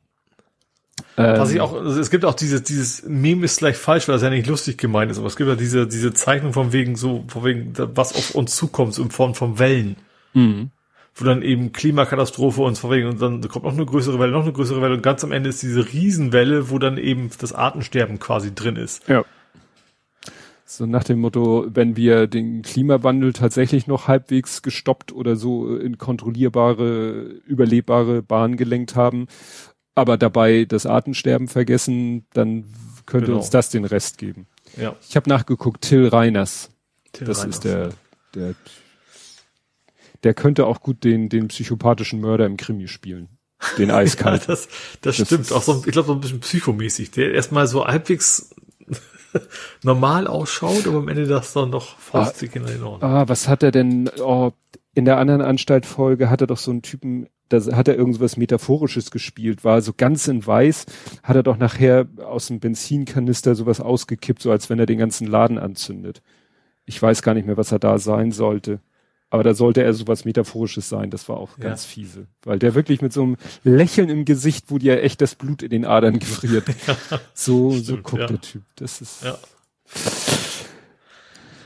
Was 1.18 1.52
ich 1.52 1.60
auch, 1.62 1.74
also 1.74 2.00
es 2.00 2.12
gibt 2.12 2.26
auch 2.26 2.36
dieses, 2.36 2.64
dieses 2.64 3.04
Meme 3.08 3.46
ist 3.46 3.58
gleich 3.58 3.76
falsch, 3.76 4.08
weil 4.08 4.14
das 4.14 4.22
ja 4.22 4.30
nicht 4.30 4.48
lustig 4.48 4.78
gemeint 4.78 5.10
ist, 5.10 5.18
aber 5.18 5.28
es 5.28 5.36
gibt 5.36 5.50
ja 5.50 5.56
diese, 5.56 5.88
diese 5.88 6.14
Zeichnung 6.14 6.54
von 6.54 6.74
wegen 6.74 6.96
so, 6.96 7.24
von 7.28 7.44
wegen, 7.44 7.74
was 7.96 8.14
auf 8.16 8.36
uns 8.36 8.56
zukommt, 8.56 8.94
so 8.94 9.02
in 9.02 9.10
Form 9.10 9.34
von 9.34 9.58
Wellen. 9.58 9.96
Mhm 10.34 10.72
wo 11.16 11.26
dann 11.26 11.42
eben 11.42 11.74
Klimakatastrophe 11.74 12.62
uns 12.62 12.80
verwegen 12.80 13.10
und 13.10 13.22
dann 13.22 13.42
kommt 13.48 13.66
noch 13.66 13.74
eine 13.74 13.86
größere 13.86 14.20
Welle, 14.20 14.32
noch 14.32 14.44
eine 14.44 14.54
größere 14.54 14.82
Welle 14.82 14.96
und 14.96 15.04
ganz 15.04 15.24
am 15.24 15.32
Ende 15.32 15.50
ist 15.50 15.62
diese 15.62 15.92
Riesenwelle, 15.92 16.70
wo 16.70 16.80
dann 16.80 16.98
eben 16.98 17.30
das 17.40 17.54
Artensterben 17.54 18.20
quasi 18.20 18.56
drin 18.56 18.78
ist. 18.78 19.08
Ja. 19.08 19.24
So 20.74 20.86
nach 20.86 21.04
dem 21.04 21.20
Motto, 21.20 21.68
wenn 21.70 21.98
wir 21.98 22.28
den 22.28 22.62
Klimawandel 22.62 23.34
tatsächlich 23.34 23.88
noch 23.88 24.08
halbwegs 24.08 24.62
gestoppt 24.62 25.12
oder 25.12 25.36
so 25.36 25.76
in 25.76 25.98
kontrollierbare, 25.98 27.24
überlebbare 27.46 28.22
Bahn 28.22 28.56
gelenkt 28.56 28.96
haben, 28.96 29.28
aber 29.96 30.18
dabei 30.18 30.64
das 30.64 30.86
Artensterben 30.86 31.50
vergessen, 31.50 32.26
dann 32.32 32.64
könnte 33.06 33.28
genau. 33.28 33.40
uns 33.40 33.50
das 33.50 33.70
den 33.70 33.84
Rest 33.84 34.18
geben. 34.18 34.48
Ja. 34.78 34.96
Ich 35.06 35.18
habe 35.18 35.30
nachgeguckt, 35.30 35.82
Till 35.82 36.08
Reiners. 36.08 36.70
Till 37.12 37.28
das 37.28 37.42
Reiners. 37.42 37.56
ist 37.56 37.64
der, 37.66 37.90
der 38.34 38.56
der 40.24 40.34
könnte 40.34 40.68
auch 40.68 40.80
gut 40.80 41.04
den, 41.04 41.28
den 41.28 41.50
psychopathischen 41.50 42.22
Mörder 42.22 42.46
im 42.46 42.56
Krimi 42.56 42.88
spielen. 42.88 43.28
den 43.78 43.92
eiskalt. 43.92 44.44
Ja, 44.44 44.48
das, 44.48 44.70
das, 45.02 45.18
das 45.18 45.28
stimmt. 45.28 45.52
Auch 45.52 45.64
so, 45.64 45.84
ich 45.86 45.92
glaube, 45.92 46.08
so 46.08 46.14
ein 46.14 46.22
bisschen 46.22 46.40
psychomäßig. 46.40 47.12
Der 47.12 47.34
erstmal 47.34 47.68
so 47.68 47.86
halbwegs 47.86 48.56
normal 49.84 50.28
ausschaut, 50.28 50.88
aber 50.88 50.98
am 50.98 51.08
Ende 51.08 51.28
das 51.28 51.54
dann 51.54 51.72
doch 51.72 51.98
faustig 51.98 52.52
ah, 52.56 52.70
in 52.70 52.84
Ordnung. 52.84 53.10
Ah, 53.10 53.28
was 53.28 53.48
hat 53.48 53.64
er 53.64 53.72
denn, 53.72 54.10
oh, 54.24 54.52
in 54.94 55.06
der 55.06 55.18
anderen 55.18 55.42
Anstaltfolge 55.42 56.30
hat 56.30 56.42
er 56.42 56.48
doch 56.48 56.58
so 56.58 56.72
einen 56.72 56.82
Typen, 56.82 57.28
da 57.50 57.60
hat 57.76 57.88
er 57.88 57.96
irgendwas 57.96 58.38
Metaphorisches 58.38 59.12
gespielt, 59.12 59.64
war 59.64 59.82
so 59.82 59.94
ganz 59.96 60.28
in 60.28 60.46
weiß, 60.46 60.86
hat 61.24 61.36
er 61.36 61.44
doch 61.44 61.58
nachher 61.58 62.08
aus 62.24 62.48
dem 62.48 62.60
Benzinkanister 62.60 63.56
sowas 63.56 63.80
ausgekippt, 63.80 64.42
so 64.42 64.52
als 64.52 64.70
wenn 64.70 64.80
er 64.80 64.86
den 64.86 65.00
ganzen 65.00 65.28
Laden 65.28 65.58
anzündet. 65.58 66.22
Ich 66.86 67.02
weiß 67.02 67.22
gar 67.22 67.34
nicht 67.34 67.46
mehr, 67.46 67.58
was 67.58 67.72
er 67.72 67.80
da 67.80 68.00
sein 68.00 68.32
sollte. 68.32 68.80
Aber 69.32 69.44
da 69.44 69.54
sollte 69.54 69.82
er 69.82 69.94
sowas 69.94 70.26
Metaphorisches 70.26 70.90
sein, 70.90 71.10
das 71.10 71.30
war 71.30 71.38
auch 71.38 71.58
ja. 71.58 71.64
ganz 71.64 71.86
fiese. 71.86 72.28
Weil 72.44 72.60
der 72.60 72.76
wirklich 72.76 73.02
mit 73.02 73.14
so 73.14 73.24
einem 73.24 73.38
Lächeln 73.64 74.10
im 74.10 74.26
Gesicht, 74.26 74.66
wo 74.68 74.78
dir 74.78 75.02
echt 75.02 75.22
das 75.22 75.36
Blut 75.36 75.64
in 75.64 75.70
den 75.70 75.86
Adern 75.86 76.20
gefriert. 76.20 76.66
so, 77.34 77.72
Stimmt, 77.72 77.86
so 77.86 77.98
guckt 77.98 78.22
ja. 78.22 78.28
der 78.28 78.42
Typ. 78.42 78.64
Das 78.76 79.00
ist. 79.00 79.24
Ja. 79.24 79.38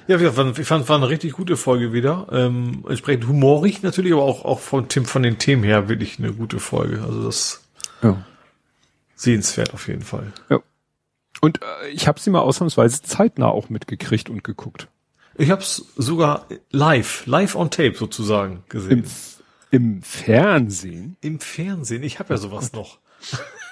Ja, 0.07 0.19
ich 0.19 0.67
fand, 0.67 0.87
war 0.87 0.97
eine 0.97 1.09
richtig 1.09 1.33
gute 1.33 1.57
Folge 1.57 1.91
wieder. 1.91 2.27
Ähm, 2.31 2.85
entsprechend 2.87 3.27
humorig 3.27 3.81
natürlich, 3.81 4.13
aber 4.13 4.21
auch, 4.21 4.45
auch 4.45 4.59
von, 4.59 4.87
von 4.87 5.23
den 5.23 5.39
Themen 5.39 5.63
her 5.63 5.89
wirklich 5.89 6.19
eine 6.19 6.31
gute 6.31 6.59
Folge. 6.59 7.01
Also 7.01 7.23
das 7.23 7.63
ja. 8.03 8.23
sehenswert 9.15 9.73
auf 9.73 9.87
jeden 9.87 10.03
Fall. 10.03 10.31
Ja. 10.49 10.59
Und 11.41 11.61
äh, 11.63 11.89
ich 11.89 12.07
habe 12.07 12.19
sie 12.19 12.29
mal 12.29 12.41
ausnahmsweise 12.41 13.01
zeitnah 13.01 13.47
auch 13.47 13.69
mitgekriegt 13.69 14.29
und 14.29 14.43
geguckt. 14.43 14.87
Ich 15.37 15.49
habe 15.49 15.61
es 15.61 15.85
sogar 15.97 16.47
live, 16.71 17.25
live 17.25 17.55
on 17.55 17.69
tape 17.69 17.95
sozusagen 17.95 18.63
gesehen. 18.69 19.03
Im, 19.71 19.95
im 19.95 20.01
Fernsehen? 20.01 21.17
Im 21.21 21.39
Fernsehen. 21.39 22.03
Ich 22.03 22.19
habe 22.19 22.33
ja 22.33 22.37
sowas 22.37 22.73
noch. 22.73 22.99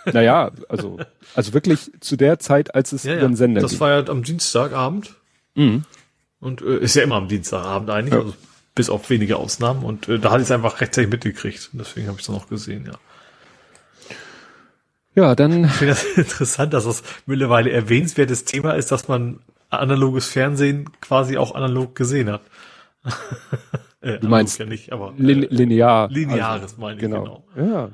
Naja, 0.05 0.51
also, 0.67 0.99
also 1.33 1.53
wirklich 1.53 1.91
zu 2.01 2.17
der 2.17 2.39
Zeit, 2.39 2.75
als 2.75 2.91
es 2.91 3.03
ja, 3.03 3.13
über 3.13 3.27
den 3.27 3.35
Sender 3.37 3.61
Das 3.61 3.71
ging. 3.71 3.79
war 3.79 3.89
ja 3.91 4.07
am 4.07 4.23
Dienstagabend. 4.23 5.15
Mhm. 5.55 5.83
Und 6.39 6.61
äh, 6.61 6.79
ist 6.79 6.95
ja 6.95 7.03
immer 7.03 7.15
am 7.15 7.29
Dienstagabend 7.29 7.89
eigentlich, 7.89 8.13
ja. 8.13 8.19
also 8.19 8.33
bis 8.75 8.89
auf 8.89 9.09
wenige 9.09 9.37
Ausnahmen. 9.37 9.83
Und 9.83 10.09
äh, 10.09 10.19
da 10.19 10.31
hatte 10.31 10.41
ich 10.41 10.47
es 10.47 10.51
einfach 10.51 10.81
rechtzeitig 10.81 11.09
mitgekriegt. 11.09 11.69
Deswegen 11.73 12.07
habe 12.07 12.17
ich 12.17 12.21
es 12.21 12.27
dann 12.27 12.35
noch 12.35 12.49
gesehen, 12.49 12.85
ja. 12.85 12.99
Ja, 15.15 15.35
dann. 15.35 15.65
Ich 15.65 15.71
finde 15.71 15.93
das 15.93 16.03
interessant, 16.17 16.73
dass 16.73 16.85
das 16.85 17.03
mittlerweile 17.25 17.71
erwähnenswertes 17.71 18.45
Thema 18.45 18.73
ist, 18.73 18.91
dass 18.91 19.07
man 19.07 19.39
analoges 19.79 20.27
Fernsehen 20.27 20.89
quasi 21.01 21.37
auch 21.37 21.55
analog 21.55 21.95
gesehen 21.95 22.29
hat. 22.31 22.41
äh, 24.01 24.19
du 24.19 24.27
meinst 24.27 24.59
ja 24.59 24.65
nicht, 24.65 24.93
aber 24.93 25.13
äh, 25.17 25.21
linear. 25.21 26.09
Lineares 26.09 26.61
also, 26.63 26.81
meine 26.81 26.95
ich, 26.95 27.01
genau. 27.01 27.43
genau. 27.55 27.67
Ja. 27.67 27.91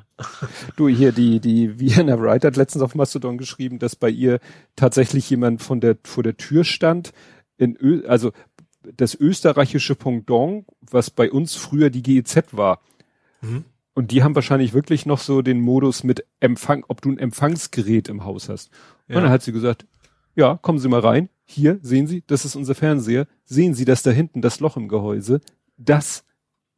du, 0.76 0.88
hier, 0.88 1.12
die, 1.12 1.40
die 1.40 1.78
Vienna 1.80 2.20
Wright 2.20 2.44
hat 2.44 2.56
letztens 2.56 2.82
auf 2.82 2.94
Mastodon 2.94 3.38
geschrieben, 3.38 3.78
dass 3.78 3.96
bei 3.96 4.10
ihr 4.10 4.38
tatsächlich 4.76 5.28
jemand 5.30 5.62
von 5.62 5.80
der, 5.80 5.96
vor 6.04 6.22
der 6.22 6.36
Tür 6.36 6.64
stand, 6.64 7.12
in 7.56 7.76
Ö 7.78 8.06
also 8.06 8.32
das 8.82 9.14
österreichische 9.14 9.94
Pendant, 9.94 10.64
was 10.80 11.10
bei 11.10 11.30
uns 11.30 11.54
früher 11.54 11.90
die 11.90 12.02
GEZ 12.02 12.52
war. 12.52 12.80
Mhm. 13.42 13.64
Und 13.94 14.12
die 14.12 14.22
haben 14.22 14.34
wahrscheinlich 14.34 14.72
wirklich 14.72 15.04
noch 15.04 15.18
so 15.18 15.42
den 15.42 15.60
Modus 15.60 16.04
mit 16.04 16.24
Empfang, 16.38 16.84
ob 16.88 17.02
du 17.02 17.10
ein 17.10 17.18
Empfangsgerät 17.18 18.08
im 18.08 18.24
Haus 18.24 18.48
hast. 18.48 18.70
Ja. 19.08 19.16
Und 19.16 19.24
dann 19.24 19.32
hat 19.32 19.42
sie 19.42 19.52
gesagt, 19.52 19.86
ja, 20.34 20.56
kommen 20.56 20.78
Sie 20.78 20.88
mal 20.88 21.00
rein. 21.00 21.28
Hier, 21.52 21.80
sehen 21.82 22.06
Sie, 22.06 22.22
das 22.28 22.44
ist 22.44 22.54
unser 22.54 22.76
Fernseher. 22.76 23.26
Sehen 23.44 23.74
Sie 23.74 23.84
das 23.84 24.04
da 24.04 24.12
hinten, 24.12 24.40
das 24.40 24.60
Loch 24.60 24.76
im 24.76 24.86
Gehäuse? 24.86 25.40
Das 25.76 26.22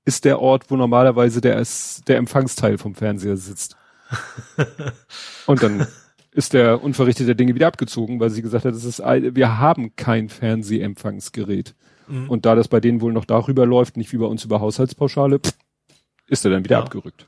ist 0.06 0.24
der 0.24 0.40
Ort, 0.40 0.70
wo 0.70 0.76
normalerweise 0.76 1.42
der, 1.42 1.62
der 2.08 2.16
Empfangsteil 2.16 2.78
vom 2.78 2.94
Fernseher 2.94 3.36
sitzt. 3.36 3.76
Und 5.46 5.62
dann 5.62 5.86
ist 6.30 6.54
der 6.54 6.82
unverrichtete 6.82 7.36
Dinge 7.36 7.54
wieder 7.54 7.66
abgezogen, 7.66 8.18
weil 8.18 8.30
sie 8.30 8.40
gesagt 8.40 8.64
hat, 8.64 8.74
das 8.74 8.84
ist, 8.84 9.00
wir 9.00 9.58
haben 9.58 9.94
kein 9.94 10.30
Fernsehempfangsgerät. 10.30 11.74
Mhm. 12.08 12.30
Und 12.30 12.46
da 12.46 12.54
das 12.54 12.68
bei 12.68 12.80
denen 12.80 13.02
wohl 13.02 13.12
noch 13.12 13.26
darüber 13.26 13.66
läuft, 13.66 13.98
nicht 13.98 14.10
wie 14.14 14.18
bei 14.18 14.24
uns 14.26 14.42
über 14.42 14.62
Haushaltspauschale, 14.62 15.38
pff, 15.40 15.52
ist 16.28 16.46
er 16.46 16.50
dann 16.50 16.64
wieder 16.64 16.78
ja. 16.78 16.82
abgerückt. 16.82 17.26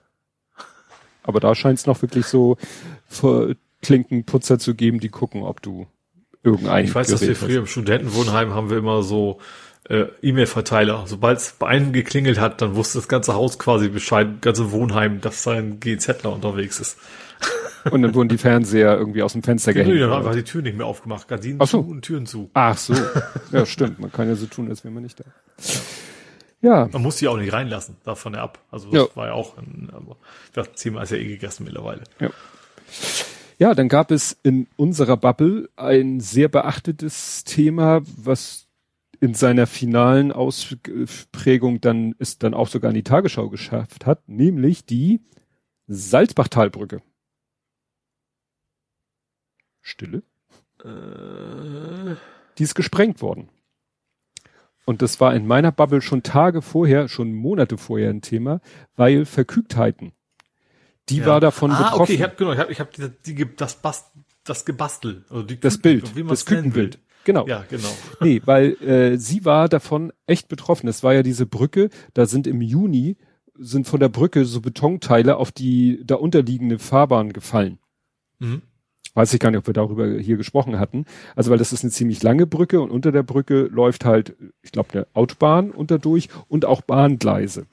Aber 1.22 1.40
da 1.40 1.54
scheint 1.54 1.78
es 1.78 1.86
noch 1.86 2.00
wirklich 2.00 2.24
so 2.24 2.56
Klinkenputzer 3.82 4.58
zu 4.58 4.74
geben, 4.74 4.98
die 4.98 5.10
gucken, 5.10 5.42
ob 5.42 5.60
du 5.60 5.86
irgendein 6.44 6.84
Ich 6.84 6.94
weiß, 6.94 7.08
Gerät 7.08 7.20
dass 7.20 7.28
wir 7.28 7.36
früher 7.36 7.58
im 7.58 7.66
Studentenwohnheim 7.66 8.54
haben 8.54 8.70
wir 8.70 8.78
immer 8.78 9.02
so 9.02 9.40
äh, 9.88 10.06
E-Mail-Verteiler. 10.22 11.04
Sobald 11.06 11.38
es 11.38 11.52
bei 11.52 11.66
einem 11.66 11.92
geklingelt 11.92 12.38
hat, 12.38 12.62
dann 12.62 12.74
wusste 12.76 12.98
das 12.98 13.08
ganze 13.08 13.34
Haus 13.34 13.58
quasi 13.58 13.88
Bescheid, 13.88 14.40
ganze 14.40 14.70
Wohnheim, 14.70 15.20
dass 15.20 15.42
sein 15.42 15.80
GZler 15.80 16.32
unterwegs 16.32 16.80
ist. 16.80 16.98
Und 17.90 18.00
dann 18.02 18.14
wurden 18.14 18.30
die 18.30 18.38
Fernseher 18.38 18.96
irgendwie 18.96 19.22
aus 19.22 19.34
dem 19.34 19.42
Fenster 19.42 19.74
gehängt. 19.74 19.92
Nee, 19.92 20.00
dann 20.00 20.10
haben 20.10 20.24
wir 20.24 20.32
die 20.32 20.42
Tür 20.42 20.62
nicht 20.62 20.76
mehr 20.76 20.86
aufgemacht. 20.86 21.28
Gardinen 21.28 21.58
Ach 21.60 21.66
so. 21.66 21.82
zu 21.82 21.90
und 21.90 22.02
Türen 22.02 22.26
zu. 22.26 22.50
Ach 22.54 22.78
so. 22.78 22.94
Ja, 23.52 23.66
stimmt. 23.66 23.98
Man 23.98 24.10
kann 24.10 24.28
ja 24.28 24.36
so 24.36 24.46
tun, 24.46 24.70
als 24.70 24.84
wäre 24.84 24.94
man 24.94 25.02
nicht 25.02 25.20
da. 25.20 25.24
Ja. 26.62 26.88
Man 26.90 27.02
muss 27.02 27.16
die 27.16 27.28
auch 27.28 27.36
nicht 27.36 27.52
reinlassen, 27.52 27.96
davon 28.04 28.34
ab. 28.36 28.58
Also 28.70 28.90
das 28.90 29.08
ja. 29.10 29.16
war 29.16 29.26
ja 29.26 29.32
auch 29.34 29.58
ein, 29.58 29.90
aber 29.92 30.16
das 30.54 30.72
Thema 30.72 31.02
ist 31.02 31.10
ja 31.10 31.18
eh 31.18 31.26
gegessen 31.26 31.64
mittlerweile. 31.64 32.04
Ja. 32.20 32.30
Ja, 33.58 33.74
dann 33.74 33.88
gab 33.88 34.10
es 34.10 34.38
in 34.42 34.66
unserer 34.76 35.16
Bubble 35.16 35.68
ein 35.76 36.20
sehr 36.20 36.48
beachtetes 36.48 37.44
Thema, 37.44 38.02
was 38.16 38.68
in 39.20 39.34
seiner 39.34 39.66
finalen 39.66 40.32
Ausprägung 40.32 41.80
dann 41.80 42.14
ist 42.18 42.42
dann 42.42 42.52
auch 42.52 42.68
sogar 42.68 42.90
in 42.90 42.96
die 42.96 43.04
Tagesschau 43.04 43.48
geschafft 43.48 44.06
hat, 44.06 44.28
nämlich 44.28 44.84
die 44.84 45.20
Salzbachtalbrücke. 45.86 47.00
Stille. 49.80 50.22
Äh. 50.82 52.16
Die 52.58 52.62
ist 52.62 52.74
gesprengt 52.74 53.22
worden. 53.22 53.48
Und 54.84 55.00
das 55.00 55.20
war 55.20 55.34
in 55.34 55.46
meiner 55.46 55.72
Bubble 55.72 56.02
schon 56.02 56.22
Tage 56.22 56.60
vorher, 56.60 57.08
schon 57.08 57.32
Monate 57.32 57.78
vorher 57.78 58.10
ein 58.10 58.20
Thema, 58.20 58.60
weil 58.96 59.24
Verkügtheiten. 59.24 60.12
Die 61.08 61.18
ja. 61.18 61.26
war 61.26 61.40
davon 61.40 61.70
ah, 61.70 61.82
betroffen. 61.82 62.02
Okay, 62.02 62.14
ich 62.14 62.22
habe 62.22 62.34
genau, 62.36 62.52
ich 62.52 62.58
habe 62.58 62.72
ich 62.72 62.80
hab 62.80 62.92
die, 62.92 63.34
die, 63.34 63.56
das, 63.56 63.76
Bast, 63.76 64.06
das 64.44 64.64
Gebastel, 64.64 65.24
also 65.28 65.42
die 65.42 65.60
das 65.60 65.78
Bild, 65.78 66.12
das 66.28 66.46
Kükenbild. 66.46 66.98
Genau. 67.24 67.46
Ja, 67.46 67.64
genau. 67.68 67.88
Nee, 68.20 68.42
weil 68.44 68.72
äh, 68.82 69.16
sie 69.16 69.44
war 69.44 69.68
davon 69.68 70.12
echt 70.26 70.48
betroffen. 70.48 70.88
Es 70.88 71.02
war 71.02 71.14
ja 71.14 71.22
diese 71.22 71.46
Brücke, 71.46 71.88
da 72.12 72.26
sind 72.26 72.46
im 72.46 72.60
Juni 72.60 73.16
sind 73.56 73.86
von 73.86 74.00
der 74.00 74.08
Brücke 74.08 74.44
so 74.44 74.60
Betonteile 74.60 75.36
auf 75.36 75.52
die 75.52 76.00
da 76.04 76.16
unterliegende 76.16 76.78
Fahrbahn 76.78 77.32
gefallen. 77.32 77.78
Mhm. 78.38 78.62
Weiß 79.14 79.32
ich 79.32 79.38
gar 79.38 79.50
nicht, 79.50 79.58
ob 79.58 79.66
wir 79.68 79.74
darüber 79.74 80.08
hier 80.18 80.36
gesprochen 80.36 80.80
hatten. 80.80 81.04
Also, 81.36 81.52
weil 81.52 81.58
das 81.58 81.72
ist 81.72 81.84
eine 81.84 81.92
ziemlich 81.92 82.22
lange 82.24 82.46
Brücke 82.46 82.80
und 82.80 82.90
unter 82.90 83.12
der 83.12 83.22
Brücke 83.22 83.68
läuft 83.70 84.04
halt, 84.04 84.36
ich 84.62 84.72
glaube, 84.72 84.92
eine 84.92 85.06
Autobahn 85.14 85.70
unterdurch 85.70 86.28
und 86.48 86.64
auch 86.64 86.82
Bahngleise. 86.82 87.66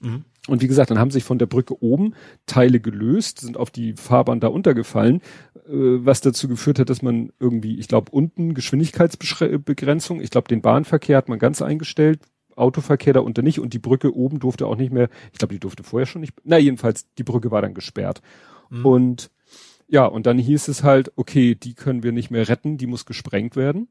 Mhm. 0.00 0.24
Und 0.48 0.62
wie 0.62 0.68
gesagt, 0.68 0.90
dann 0.90 0.98
haben 0.98 1.10
sich 1.10 1.24
von 1.24 1.38
der 1.38 1.46
Brücke 1.46 1.82
oben 1.82 2.14
Teile 2.46 2.80
gelöst, 2.80 3.40
sind 3.40 3.56
auf 3.56 3.70
die 3.70 3.94
Fahrbahn 3.94 4.40
da 4.40 4.48
untergefallen, 4.48 5.20
äh, 5.66 5.70
was 5.70 6.20
dazu 6.22 6.48
geführt 6.48 6.78
hat, 6.78 6.90
dass 6.90 7.02
man 7.02 7.30
irgendwie, 7.38 7.78
ich 7.78 7.88
glaube, 7.88 8.10
unten 8.12 8.54
Geschwindigkeitsbegrenzung, 8.54 10.20
ich 10.20 10.30
glaube, 10.30 10.48
den 10.48 10.62
Bahnverkehr 10.62 11.18
hat 11.18 11.28
man 11.28 11.38
ganz 11.38 11.60
eingestellt, 11.60 12.20
Autoverkehr 12.56 13.12
da 13.12 13.20
unter 13.20 13.42
nicht 13.42 13.58
und 13.58 13.74
die 13.74 13.78
Brücke 13.78 14.14
oben 14.14 14.38
durfte 14.38 14.66
auch 14.66 14.76
nicht 14.76 14.92
mehr, 14.92 15.08
ich 15.32 15.38
glaube, 15.38 15.54
die 15.54 15.60
durfte 15.60 15.82
vorher 15.82 16.06
schon 16.06 16.20
nicht, 16.20 16.34
na 16.44 16.58
jedenfalls, 16.58 17.12
die 17.14 17.22
Brücke 17.22 17.50
war 17.50 17.62
dann 17.62 17.74
gesperrt. 17.74 18.22
Mhm. 18.70 18.86
Und 18.86 19.30
ja, 19.88 20.06
und 20.06 20.26
dann 20.26 20.38
hieß 20.38 20.68
es 20.68 20.84
halt, 20.84 21.12
okay, 21.16 21.54
die 21.54 21.74
können 21.74 22.02
wir 22.02 22.12
nicht 22.12 22.30
mehr 22.30 22.48
retten, 22.48 22.76
die 22.76 22.86
muss 22.86 23.06
gesprengt 23.06 23.56
werden. 23.56 23.88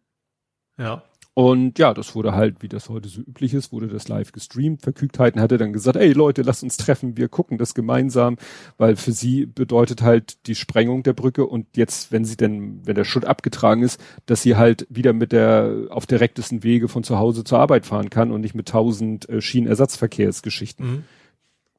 Ja. 0.78 1.04
Und 1.40 1.80
ja, 1.80 1.94
das 1.94 2.16
wurde 2.16 2.34
halt, 2.34 2.58
wie 2.60 2.68
das 2.68 2.90
heute 2.90 3.08
so 3.08 3.22
üblich 3.22 3.54
ist, 3.54 3.72
wurde 3.72 3.88
das 3.88 4.10
live 4.10 4.34
gestreamt. 4.34 4.82
Verkügtheiten 4.82 5.40
hatte 5.40 5.58
dann 5.58 5.72
gesagt, 5.72 5.96
ey 5.96 6.12
Leute, 6.12 6.42
lasst 6.42 6.64
uns 6.64 6.76
treffen, 6.76 7.16
wir 7.16 7.30
gucken 7.30 7.58
das 7.58 7.74
gemeinsam, 7.74 8.36
weil 8.78 8.98
für 8.98 9.14
sie 9.14 9.46
bedeutet 9.46 10.02
halt 10.02 10.46
die 10.48 10.56
Sprengung 10.56 11.02
der 11.02 11.14
Brücke 11.14 11.46
und 11.46 11.78
jetzt, 11.78 12.12
wenn 12.12 12.26
sie 12.26 12.36
denn, 12.36 12.86
wenn 12.86 12.96
der 12.96 13.06
Schutt 13.06 13.24
abgetragen 13.24 13.84
ist, 13.84 14.02
dass 14.26 14.42
sie 14.42 14.58
halt 14.58 14.86
wieder 14.90 15.14
mit 15.14 15.32
der, 15.32 15.88
auf 15.92 16.06
direktesten 16.06 16.62
Wege 16.62 16.90
von 16.90 17.06
zu 17.06 17.20
Hause 17.20 17.46
zur 17.46 17.60
Arbeit 17.60 17.86
fahren 17.86 18.10
kann 18.10 18.34
und 18.34 18.42
nicht 18.42 18.54
mit 18.54 18.68
tausend 18.68 19.30
äh, 19.30 19.40
Schienenersatzverkehrsgeschichten, 19.40 20.86
mhm. 20.86 21.04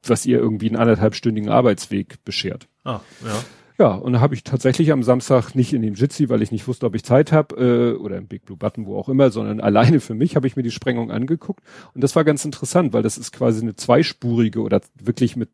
was 0.01 0.25
ihr 0.25 0.39
irgendwie 0.39 0.69
einen 0.69 0.77
anderthalbstündigen 0.77 1.51
Arbeitsweg 1.51 2.25
beschert. 2.25 2.67
Ah, 2.83 3.01
ja. 3.23 3.43
Ja, 3.81 3.95
und 3.95 4.13
da 4.13 4.19
habe 4.19 4.35
ich 4.35 4.43
tatsächlich 4.43 4.91
am 4.91 5.01
Samstag 5.01 5.55
nicht 5.55 5.73
in 5.73 5.81
dem 5.81 5.95
Jitsi, 5.95 6.29
weil 6.29 6.43
ich 6.43 6.51
nicht 6.51 6.67
wusste, 6.67 6.85
ob 6.85 6.93
ich 6.93 7.03
Zeit 7.03 7.31
habe, 7.31 7.55
äh, 7.55 7.97
oder 7.97 8.17
im 8.17 8.27
Big 8.27 8.45
Blue 8.45 8.55
Button, 8.55 8.85
wo 8.85 8.95
auch 8.95 9.09
immer, 9.09 9.31
sondern 9.31 9.59
alleine 9.59 9.99
für 9.99 10.13
mich 10.13 10.35
habe 10.35 10.45
ich 10.45 10.55
mir 10.55 10.61
die 10.61 10.69
Sprengung 10.69 11.09
angeguckt. 11.09 11.63
Und 11.95 12.01
das 12.03 12.15
war 12.15 12.23
ganz 12.23 12.45
interessant, 12.45 12.93
weil 12.93 13.01
das 13.01 13.17
ist 13.17 13.31
quasi 13.31 13.63
eine 13.63 13.75
zweispurige 13.75 14.61
oder 14.61 14.81
wirklich 15.01 15.35
mit, 15.35 15.49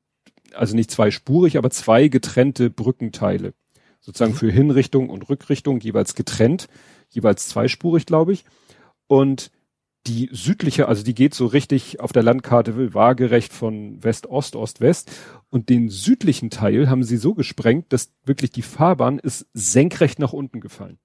also 0.53 0.75
nicht 0.75 0.91
zweispurig, 0.91 1.57
aber 1.57 1.69
zwei 1.69 2.09
getrennte 2.09 2.69
Brückenteile. 2.69 3.53
Sozusagen 4.01 4.33
mhm. 4.33 4.37
für 4.37 4.51
Hinrichtung 4.51 5.09
und 5.09 5.29
Rückrichtung 5.29 5.79
jeweils 5.79 6.13
getrennt, 6.13 6.67
jeweils 7.07 7.47
zweispurig, 7.47 8.05
glaube 8.05 8.33
ich. 8.33 8.43
Und 9.07 9.51
die 10.05 10.29
südliche, 10.31 10.87
also 10.87 11.03
die 11.03 11.15
geht 11.15 11.33
so 11.33 11.47
richtig 11.47 11.99
auf 11.99 12.13
der 12.13 12.23
Landkarte 12.23 12.93
waagerecht 12.93 13.51
von 13.51 14.01
West-Ost, 14.03 14.55
Ost-West. 14.55 15.11
Und 15.49 15.69
den 15.69 15.89
südlichen 15.89 16.49
Teil 16.49 16.89
haben 16.89 17.03
sie 17.03 17.17
so 17.17 17.33
gesprengt, 17.33 17.91
dass 17.91 18.13
wirklich 18.23 18.51
die 18.51 18.61
Fahrbahn 18.61 19.19
ist 19.19 19.47
senkrecht 19.53 20.19
nach 20.19 20.33
unten 20.33 20.61
gefallen. 20.61 20.99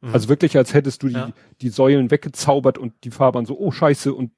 Mhm. 0.00 0.14
Also 0.14 0.28
wirklich, 0.28 0.56
als 0.56 0.72
hättest 0.72 1.02
du 1.02 1.08
die, 1.08 1.14
ja. 1.14 1.32
die 1.60 1.68
Säulen 1.68 2.10
weggezaubert 2.10 2.78
und 2.78 2.94
die 3.04 3.10
Fahrbahn 3.10 3.46
so, 3.46 3.58
oh 3.58 3.70
scheiße, 3.70 4.14
und 4.14 4.30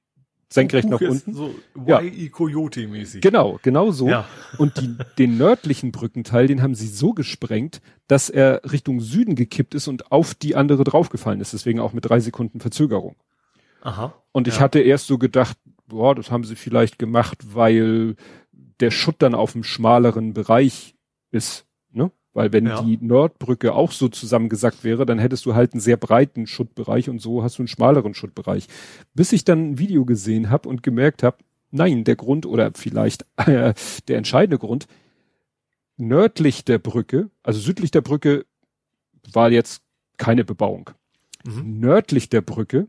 senkrecht 0.48 0.88
nach 0.88 1.00
unten. 1.00 1.34
So 1.34 1.54
ja. 1.86 2.00
Coyote-mäßig. 2.30 3.20
Genau, 3.20 3.58
genau 3.62 3.90
so. 3.90 4.08
Ja. 4.08 4.26
Und 4.58 4.80
die, 4.80 4.96
den 5.18 5.38
nördlichen 5.38 5.92
Brückenteil, 5.92 6.46
den 6.46 6.62
haben 6.62 6.74
sie 6.74 6.88
so 6.88 7.12
gesprengt, 7.12 7.80
dass 8.06 8.30
er 8.30 8.62
Richtung 8.70 9.00
Süden 9.00 9.34
gekippt 9.34 9.74
ist 9.74 9.88
und 9.88 10.12
auf 10.12 10.34
die 10.34 10.54
andere 10.54 10.84
draufgefallen 10.84 11.40
ist. 11.40 11.52
Deswegen 11.52 11.80
auch 11.80 11.92
mit 11.92 12.04
drei 12.04 12.20
Sekunden 12.20 12.60
Verzögerung. 12.60 13.16
Aha. 13.86 14.12
Und 14.32 14.48
ich 14.48 14.56
ja. 14.56 14.60
hatte 14.60 14.80
erst 14.80 15.06
so 15.06 15.16
gedacht, 15.16 15.56
boah, 15.86 16.14
das 16.16 16.32
haben 16.32 16.42
sie 16.42 16.56
vielleicht 16.56 16.98
gemacht, 16.98 17.54
weil 17.54 18.16
der 18.80 18.90
Schutt 18.90 19.16
dann 19.20 19.34
auf 19.34 19.52
dem 19.52 19.62
schmaleren 19.62 20.34
Bereich 20.34 20.96
ist. 21.30 21.66
Ne? 21.92 22.10
Weil 22.32 22.52
wenn 22.52 22.66
ja. 22.66 22.82
die 22.82 22.98
Nordbrücke 23.00 23.74
auch 23.74 23.92
so 23.92 24.08
zusammengesackt 24.08 24.82
wäre, 24.82 25.06
dann 25.06 25.20
hättest 25.20 25.46
du 25.46 25.54
halt 25.54 25.72
einen 25.72 25.80
sehr 25.80 25.96
breiten 25.96 26.48
Schuttbereich 26.48 27.08
und 27.08 27.20
so 27.20 27.44
hast 27.44 27.58
du 27.58 27.62
einen 27.62 27.68
schmaleren 27.68 28.14
Schuttbereich. 28.14 28.66
Bis 29.14 29.32
ich 29.32 29.44
dann 29.44 29.70
ein 29.70 29.78
Video 29.78 30.04
gesehen 30.04 30.50
habe 30.50 30.68
und 30.68 30.82
gemerkt 30.82 31.22
habe, 31.22 31.38
nein, 31.70 32.02
der 32.02 32.16
Grund 32.16 32.44
oder 32.44 32.72
vielleicht 32.74 33.24
äh, 33.36 33.72
der 34.08 34.18
entscheidende 34.18 34.58
Grund, 34.58 34.88
nördlich 35.96 36.64
der 36.64 36.78
Brücke, 36.78 37.30
also 37.44 37.60
südlich 37.60 37.92
der 37.92 38.00
Brücke 38.00 38.46
war 39.32 39.52
jetzt 39.52 39.80
keine 40.16 40.44
Bebauung. 40.44 40.90
Mhm. 41.44 41.78
Nördlich 41.78 42.28
der 42.28 42.40
Brücke 42.40 42.88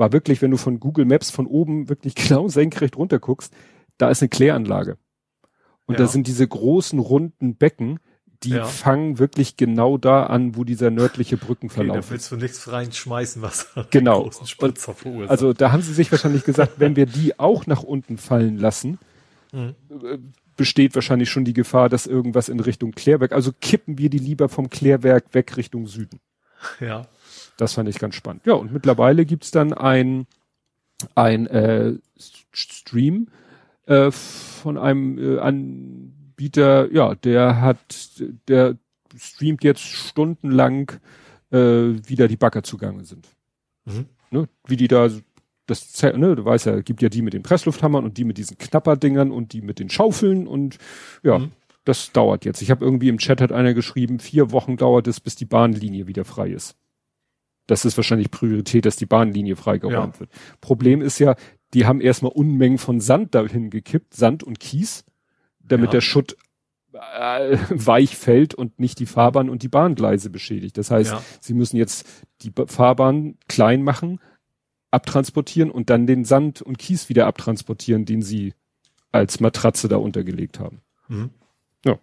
war 0.00 0.12
wirklich, 0.12 0.42
wenn 0.42 0.50
du 0.50 0.56
von 0.56 0.80
Google 0.80 1.04
Maps 1.04 1.30
von 1.30 1.46
oben 1.46 1.88
wirklich 1.88 2.14
genau 2.16 2.48
senkrecht 2.48 2.96
runter 2.96 3.20
guckst, 3.20 3.54
da 3.98 4.10
ist 4.10 4.22
eine 4.22 4.30
Kläranlage. 4.30 4.98
Und 5.86 5.94
ja. 5.94 6.00
da 6.00 6.06
sind 6.08 6.26
diese 6.26 6.48
großen 6.48 6.98
runden 6.98 7.56
Becken, 7.56 8.00
die 8.42 8.50
ja. 8.50 8.64
fangen 8.64 9.18
wirklich 9.18 9.58
genau 9.58 9.98
da 9.98 10.24
an, 10.24 10.56
wo 10.56 10.64
dieser 10.64 10.90
nördliche 10.90 11.36
Brückenverlauf 11.36 11.96
okay, 11.96 12.06
da 12.06 12.10
willst 12.10 12.32
du 12.32 12.36
nichts 12.36 12.72
reinschmeißen, 12.72 13.42
was 13.42 13.68
genau. 13.90 14.22
großen 14.22 14.46
Spritzer 14.46 14.94
verursacht. 14.94 15.30
Also 15.30 15.52
da 15.52 15.72
haben 15.72 15.82
sie 15.82 15.92
sich 15.92 16.10
wahrscheinlich 16.10 16.44
gesagt, 16.44 16.74
wenn 16.78 16.96
wir 16.96 17.04
die 17.04 17.38
auch 17.38 17.66
nach 17.66 17.82
unten 17.82 18.16
fallen 18.16 18.56
lassen, 18.56 18.98
mhm. 19.52 19.74
besteht 20.56 20.94
wahrscheinlich 20.94 21.28
schon 21.28 21.44
die 21.44 21.52
Gefahr, 21.52 21.90
dass 21.90 22.06
irgendwas 22.06 22.48
in 22.48 22.60
Richtung 22.60 22.92
Klärwerk, 22.92 23.32
also 23.32 23.52
kippen 23.60 23.98
wir 23.98 24.08
die 24.08 24.18
lieber 24.18 24.48
vom 24.48 24.70
Klärwerk 24.70 25.34
weg 25.34 25.58
Richtung 25.58 25.86
Süden. 25.86 26.20
Ja. 26.80 27.06
Das 27.60 27.74
fand 27.74 27.88
ich 27.88 27.98
ganz 27.98 28.14
spannend. 28.14 28.46
Ja, 28.46 28.54
und 28.54 28.72
mittlerweile 28.72 29.24
gibt's 29.24 29.50
dann 29.50 29.72
ein, 29.72 30.26
ein 31.14 31.46
äh, 31.46 31.94
Stream 32.52 33.28
äh, 33.86 34.10
von 34.10 34.78
einem 34.78 35.18
äh, 35.18 35.38
an 35.38 36.14
Anbieter, 36.40 36.90
ja, 36.90 37.14
der 37.16 37.60
hat, 37.60 37.78
der 38.48 38.78
streamt 39.14 39.62
jetzt 39.62 39.82
stundenlang, 39.82 40.90
äh, 41.50 41.58
wie 41.58 42.16
da 42.16 42.28
die 42.28 42.38
Bagger 42.38 42.62
zugange 42.62 43.04
sind. 43.04 43.28
Mhm. 43.84 44.06
Ne? 44.30 44.48
Wie 44.66 44.76
die 44.76 44.88
da, 44.88 45.10
das, 45.66 46.02
ne, 46.02 46.36
du 46.36 46.42
weißt 46.42 46.64
ja, 46.64 46.80
gibt 46.80 47.02
ja 47.02 47.10
die 47.10 47.20
mit 47.20 47.34
den 47.34 47.42
Presslufthammern 47.42 48.04
und 48.04 48.16
die 48.16 48.24
mit 48.24 48.38
diesen 48.38 48.56
Knapperdingern 48.56 49.32
und 49.32 49.52
die 49.52 49.60
mit 49.60 49.78
den 49.78 49.90
Schaufeln 49.90 50.46
und 50.46 50.78
ja, 51.22 51.40
mhm. 51.40 51.52
das 51.84 52.10
dauert 52.12 52.46
jetzt. 52.46 52.62
Ich 52.62 52.70
habe 52.70 52.86
irgendwie 52.86 53.10
im 53.10 53.18
Chat 53.18 53.42
hat 53.42 53.52
einer 53.52 53.74
geschrieben, 53.74 54.18
vier 54.18 54.50
Wochen 54.50 54.78
dauert 54.78 55.08
es, 55.08 55.20
bis 55.20 55.34
die 55.36 55.44
Bahnlinie 55.44 56.06
wieder 56.06 56.24
frei 56.24 56.48
ist. 56.48 56.74
Das 57.70 57.84
ist 57.84 57.96
wahrscheinlich 57.96 58.30
Priorität, 58.30 58.84
dass 58.84 58.96
die 58.96 59.06
Bahnlinie 59.06 59.56
freigeräumt 59.56 60.14
ja. 60.14 60.20
wird. 60.20 60.30
Problem 60.60 61.00
ist 61.00 61.18
ja, 61.18 61.36
die 61.72 61.86
haben 61.86 62.00
erstmal 62.00 62.32
Unmengen 62.32 62.78
von 62.78 63.00
Sand 63.00 63.34
dahin 63.34 63.70
gekippt, 63.70 64.14
Sand 64.14 64.42
und 64.42 64.58
Kies 64.58 65.04
damit 65.70 65.88
ja. 65.88 65.92
der 65.92 66.00
Schutt 66.00 66.36
äh, 66.92 67.56
weich 67.70 68.16
fällt 68.16 68.54
und 68.54 68.78
nicht 68.78 68.98
die 68.98 69.06
Fahrbahn 69.06 69.48
und 69.48 69.62
die 69.62 69.68
Bahngleise 69.68 70.30
beschädigt. 70.30 70.76
Das 70.76 70.90
heißt, 70.90 71.12
ja. 71.12 71.22
sie 71.40 71.54
müssen 71.54 71.76
jetzt 71.76 72.06
die 72.42 72.52
Fahrbahn 72.66 73.36
klein 73.48 73.82
machen, 73.82 74.20
abtransportieren 74.90 75.70
und 75.70 75.90
dann 75.90 76.06
den 76.06 76.24
Sand 76.24 76.62
und 76.62 76.78
Kies 76.78 77.08
wieder 77.08 77.26
abtransportieren, 77.26 78.04
den 78.04 78.22
sie 78.22 78.54
als 79.12 79.40
Matratze 79.40 79.88
da 79.88 79.96
untergelegt 79.96 80.58
haben. 80.58 80.80
Mhm. 81.08 81.30
Ja. 81.84 81.98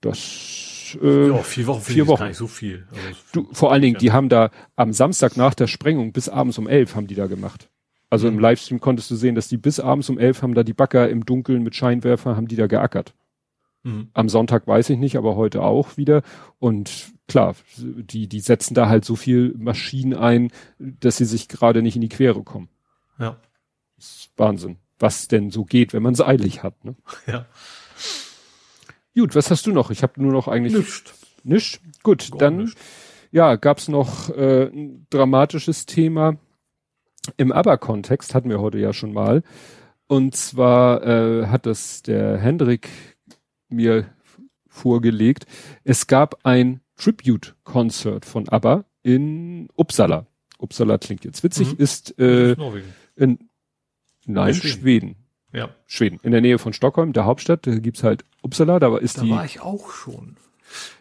Das 0.00 0.18
äh, 1.00 1.28
ja, 1.28 1.38
vier 1.38 1.66
Wochen, 1.66 1.80
vier 1.80 2.06
Wochen. 2.06 2.18
gar 2.20 2.28
nicht 2.28 2.36
so 2.36 2.46
viel. 2.46 2.86
Also, 2.90 3.20
du, 3.32 3.48
vor 3.52 3.72
allen 3.72 3.82
Dingen, 3.82 3.94
ja. 3.94 4.00
die 4.00 4.12
haben 4.12 4.28
da 4.28 4.50
am 4.76 4.92
Samstag 4.92 5.36
nach 5.36 5.54
der 5.54 5.66
Sprengung 5.66 6.12
bis 6.12 6.28
abends 6.28 6.58
um 6.58 6.68
elf 6.68 6.94
haben 6.94 7.06
die 7.06 7.14
da 7.14 7.26
gemacht. 7.26 7.68
Also 8.10 8.26
mhm. 8.26 8.34
im 8.34 8.40
Livestream 8.40 8.80
konntest 8.80 9.10
du 9.10 9.14
sehen, 9.14 9.34
dass 9.34 9.48
die 9.48 9.56
bis 9.56 9.80
abends 9.80 10.10
um 10.10 10.18
elf 10.18 10.42
haben 10.42 10.54
da 10.54 10.62
die 10.64 10.74
Bagger 10.74 11.08
im 11.08 11.24
Dunkeln 11.24 11.62
mit 11.62 11.76
Scheinwerfer, 11.76 12.36
haben 12.36 12.48
die 12.48 12.56
da 12.56 12.66
geackert. 12.66 13.14
Mhm. 13.82 14.08
Am 14.12 14.28
Sonntag 14.28 14.66
weiß 14.66 14.90
ich 14.90 14.98
nicht, 14.98 15.16
aber 15.16 15.36
heute 15.36 15.62
auch 15.62 15.96
wieder. 15.96 16.22
Und 16.58 17.12
klar, 17.28 17.54
die, 17.76 18.28
die 18.28 18.40
setzen 18.40 18.74
da 18.74 18.88
halt 18.88 19.04
so 19.04 19.16
viel 19.16 19.54
Maschinen 19.56 20.14
ein, 20.14 20.50
dass 20.78 21.16
sie 21.16 21.24
sich 21.24 21.48
gerade 21.48 21.82
nicht 21.82 21.94
in 21.94 22.02
die 22.02 22.08
Quere 22.08 22.42
kommen. 22.42 22.68
Ja. 23.18 23.36
Das 23.96 24.06
ist 24.06 24.32
Wahnsinn. 24.36 24.76
Was 24.98 25.28
denn 25.28 25.50
so 25.50 25.64
geht, 25.64 25.92
wenn 25.94 26.02
man 26.02 26.12
es 26.12 26.20
eilig 26.20 26.62
hat. 26.62 26.84
Ne? 26.84 26.96
Ja. 27.26 27.46
Gut, 29.16 29.34
was 29.34 29.50
hast 29.50 29.66
du 29.66 29.72
noch? 29.72 29.90
Ich 29.90 30.02
habe 30.02 30.20
nur 30.22 30.32
noch 30.32 30.48
eigentlich. 30.48 30.74
Nischt. 30.74 31.14
Nischt? 31.42 31.80
Gut, 32.02 32.30
Gar 32.30 32.38
dann 32.38 32.56
nischt. 32.58 32.78
ja, 33.30 33.56
gab's 33.56 33.88
noch 33.88 34.30
äh, 34.30 34.66
ein 34.66 35.06
dramatisches 35.10 35.86
Thema 35.86 36.38
im 37.36 37.52
Aber-Kontext 37.52 38.34
hatten 38.34 38.48
wir 38.48 38.60
heute 38.60 38.78
ja 38.78 38.92
schon 38.92 39.12
mal. 39.12 39.42
Und 40.06 40.34
zwar 40.34 41.06
äh, 41.06 41.46
hat 41.46 41.66
das 41.66 42.02
der 42.02 42.38
Hendrik 42.38 42.88
mir 43.68 44.06
vorgelegt. 44.68 45.46
Es 45.84 46.06
gab 46.06 46.44
ein 46.44 46.80
Tribute-Concert 46.96 48.24
von 48.24 48.48
ABBA 48.48 48.84
in 49.02 49.68
Uppsala. 49.76 50.26
Uppsala 50.58 50.98
klingt 50.98 51.24
jetzt 51.24 51.42
witzig, 51.42 51.72
mhm. 51.72 51.78
ist 51.78 52.18
äh, 52.18 52.56
in 53.16 53.38
nein, 54.26 54.54
Schweden. 54.54 54.80
Schweden. 54.80 55.16
Ja. 55.52 55.70
Schweden. 55.86 56.20
In 56.22 56.32
der 56.32 56.40
Nähe 56.40 56.58
von 56.58 56.72
Stockholm, 56.72 57.12
der 57.12 57.24
Hauptstadt, 57.24 57.66
da 57.66 57.74
gibt's 57.78 58.02
halt 58.02 58.24
Uppsala, 58.42 58.78
da 58.78 58.96
ist 58.96 59.18
da 59.18 59.22
die. 59.22 59.30
Da 59.30 59.36
war 59.36 59.44
ich 59.44 59.60
auch 59.60 59.90
schon. 59.90 60.36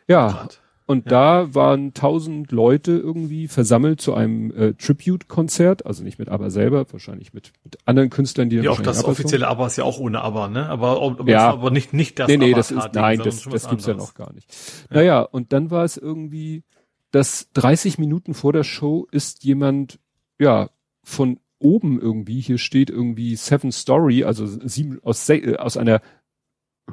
Ja. 0.08 0.32
Grad. 0.32 0.62
Und 0.90 1.06
ja. 1.06 1.44
da 1.44 1.54
waren 1.54 1.94
tausend 1.94 2.52
Leute 2.52 2.94
irgendwie 2.94 3.48
versammelt 3.48 4.02
zu 4.02 4.16
einem 4.16 4.50
äh, 4.50 4.74
Tribute-Konzert, 4.74 5.86
also 5.86 6.04
nicht 6.04 6.18
mit 6.18 6.30
ABBA 6.30 6.50
selber, 6.50 6.92
wahrscheinlich 6.92 7.32
mit, 7.32 7.52
mit 7.64 7.78
anderen 7.86 8.10
Künstlern, 8.10 8.50
die 8.50 8.56
Ja, 8.56 8.72
auch 8.72 8.82
das 8.82 9.06
offizielle 9.06 9.48
ABBA 9.48 9.68
ist 9.68 9.78
ja 9.78 9.84
auch 9.84 10.00
ohne 10.00 10.22
ABBA, 10.22 10.48
ne? 10.48 10.68
Aber, 10.68 11.00
aber, 11.00 11.30
ja. 11.30 11.48
aber 11.48 11.70
nicht, 11.70 11.94
nicht 11.94 12.18
das 12.18 12.28
nee, 12.28 12.38
nee, 12.38 12.56
das 12.56 12.72
ist, 12.72 12.90
nein, 12.96 13.20
das, 13.20 13.44
das 13.44 13.70
gibt's 13.70 13.86
ja 13.86 13.94
noch 13.94 14.16
gar 14.16 14.34
nicht. 14.34 14.52
Ja. 14.90 14.96
Naja, 14.96 15.22
und 15.22 15.54
dann 15.54 15.70
war 15.70 15.84
es 15.84 15.96
irgendwie, 15.96 16.64
dass 17.12 17.52
30 17.54 18.00
Minuten 18.00 18.34
vor 18.34 18.52
der 18.52 18.64
Show 18.64 19.06
ist 19.12 19.44
jemand, 19.44 20.00
ja, 20.40 20.72
von 21.04 21.40
oben 21.60 22.00
irgendwie, 22.00 22.40
hier 22.40 22.58
steht 22.58 22.90
irgendwie 22.90 23.36
Seven 23.36 23.72
Story, 23.72 24.24
also 24.24 24.46
sieben, 24.46 25.00
aus, 25.04 25.28
äh, 25.30 25.58
aus 25.58 25.78
einer 25.78 26.02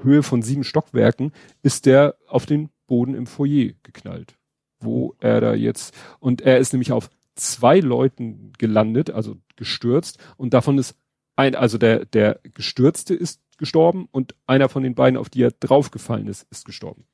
Höhe 0.02 0.22
von 0.22 0.42
sieben 0.42 0.64
Stockwerken, 0.64 1.32
ist 1.62 1.86
der 1.86 2.16
auf 2.28 2.46
den 2.46 2.68
Boden 2.86 3.14
im 3.14 3.26
Foyer 3.26 3.72
geknallt, 3.82 4.36
wo 4.80 5.14
er 5.20 5.40
da 5.40 5.54
jetzt, 5.54 5.94
und 6.20 6.42
er 6.42 6.58
ist 6.58 6.72
nämlich 6.72 6.92
auf 6.92 7.10
zwei 7.34 7.80
Leuten 7.80 8.52
gelandet, 8.58 9.10
also 9.10 9.36
gestürzt, 9.56 10.18
und 10.36 10.54
davon 10.54 10.78
ist 10.78 10.96
ein, 11.36 11.54
also 11.54 11.78
der, 11.78 12.06
der 12.06 12.40
Gestürzte 12.54 13.14
ist 13.14 13.40
gestorben 13.58 14.08
und 14.10 14.34
einer 14.46 14.68
von 14.68 14.82
den 14.82 14.94
beiden, 14.94 15.18
auf 15.18 15.30
die 15.30 15.42
er 15.42 15.50
draufgefallen 15.50 16.28
ist, 16.28 16.46
ist 16.50 16.64
gestorben. 16.64 17.04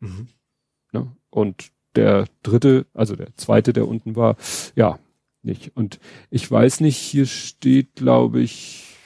Mhm. 0.00 0.28
Ne? 0.92 1.16
Und 1.30 1.70
der 1.96 2.26
dritte, 2.42 2.86
also 2.94 3.16
der 3.16 3.34
zweite, 3.36 3.72
der 3.72 3.86
unten 3.86 4.16
war, 4.16 4.36
ja, 4.74 4.98
nicht. 5.44 5.76
Und 5.76 6.00
ich 6.30 6.50
weiß 6.50 6.80
nicht, 6.80 6.96
hier 6.96 7.26
steht, 7.26 7.94
glaube 7.96 8.40
ich, 8.40 8.96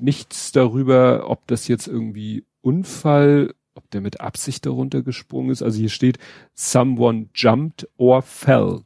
nichts 0.00 0.52
darüber, 0.52 1.28
ob 1.28 1.46
das 1.46 1.68
jetzt 1.68 1.86
irgendwie 1.86 2.44
Unfall 2.60 3.54
ob 3.74 3.90
der 3.90 4.00
mit 4.00 4.20
Absicht 4.20 4.66
darunter 4.66 5.02
gesprungen 5.02 5.50
ist. 5.50 5.62
Also 5.62 5.78
hier 5.78 5.88
steht, 5.88 6.18
someone 6.54 7.28
jumped 7.34 7.88
or 7.96 8.22
fell. 8.22 8.82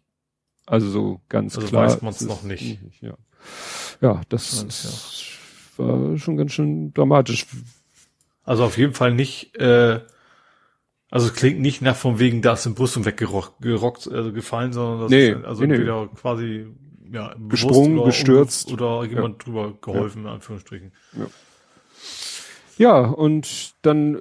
Also 0.67 0.89
so 0.89 1.21
ganz 1.29 1.57
also 1.57 1.69
klar. 1.69 1.85
weiß 1.85 2.03
man 2.03 2.11
es 2.13 2.21
noch 2.23 2.43
nicht. 2.43 2.79
Ja, 3.01 3.17
ja 4.01 4.21
das 4.29 4.63
ist, 4.63 5.39
war 5.77 6.17
schon 6.19 6.37
ganz 6.37 6.53
schön 6.53 6.93
dramatisch. 6.93 7.47
Also 8.45 8.65
auf 8.65 8.79
jeden 8.79 8.95
Fall 8.95 9.13
nicht, 9.15 9.57
äh, 9.57 10.01
also 11.11 11.31
klingt 11.33 11.61
nicht 11.61 11.83
nach 11.83 11.97
von 11.97 12.19
wegen, 12.19 12.43
da 12.43 12.55
ist 12.55 12.67
im 12.67 12.75
Brüstung 12.75 13.05
weggerockt, 13.05 13.61
gerockt, 13.61 14.09
also 14.11 14.33
gefallen, 14.33 14.73
sondern 14.73 15.03
das 15.03 15.11
nee, 15.11 15.31
ist 15.31 15.45
also 15.45 15.65
nee, 15.65 15.75
entweder 15.75 16.03
nee. 16.03 16.11
quasi 16.15 16.67
ja, 17.13 17.35
gesprungen, 17.49 17.99
oder 17.99 18.07
gestürzt 18.07 18.73
oder 18.73 19.05
jemand 19.05 19.37
ja. 19.37 19.45
drüber 19.45 19.75
geholfen, 19.81 20.25
ja. 20.25 20.29
in 20.29 20.35
Anführungsstrichen. 20.35 20.93
Ja. 21.19 21.27
Ja, 22.79 23.01
und 23.01 23.75
dann 23.83 24.17
äh, 24.17 24.19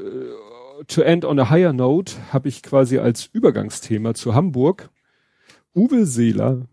to 0.88 1.02
end 1.02 1.26
on 1.26 1.40
a 1.40 1.50
higher 1.50 1.74
note 1.74 2.14
habe 2.32 2.48
ich 2.48 2.64
quasi 2.64 3.00
als 3.00 3.30
Übergangsthema 3.32 4.14
zu 4.14 4.34
Hamburg 4.34 4.90
Uwe 5.76 6.06
Seeler 6.06 6.68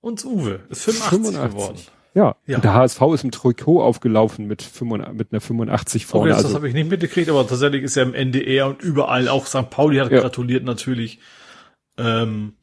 Und 0.00 0.24
Uwe 0.24 0.60
ist 0.68 0.84
85, 0.84 1.10
85. 1.10 1.50
geworden. 1.50 1.78
Ja. 2.14 2.36
ja. 2.46 2.56
Und 2.56 2.64
der 2.64 2.74
HSV 2.74 3.00
ist 3.14 3.24
im 3.24 3.30
Trikot 3.30 3.82
aufgelaufen 3.82 4.46
mit, 4.46 4.62
85, 4.62 5.16
mit 5.16 5.32
einer 5.32 5.40
85 5.40 6.06
vorne. 6.06 6.22
Okay, 6.22 6.28
das, 6.30 6.38
also, 6.38 6.48
das 6.48 6.54
habe 6.56 6.68
ich 6.68 6.74
nicht 6.74 6.90
mitgekriegt, 6.90 7.28
aber 7.28 7.46
tatsächlich 7.46 7.82
ist 7.82 7.96
er 7.96 8.04
im 8.04 8.14
NDR 8.14 8.68
und 8.68 8.82
überall, 8.82 9.28
auch 9.28 9.46
St. 9.46 9.70
Pauli 9.70 9.98
hat 9.98 10.12
ja. 10.12 10.20
gratuliert 10.20 10.64
natürlich. 10.64 11.18
Ähm, 11.96 12.54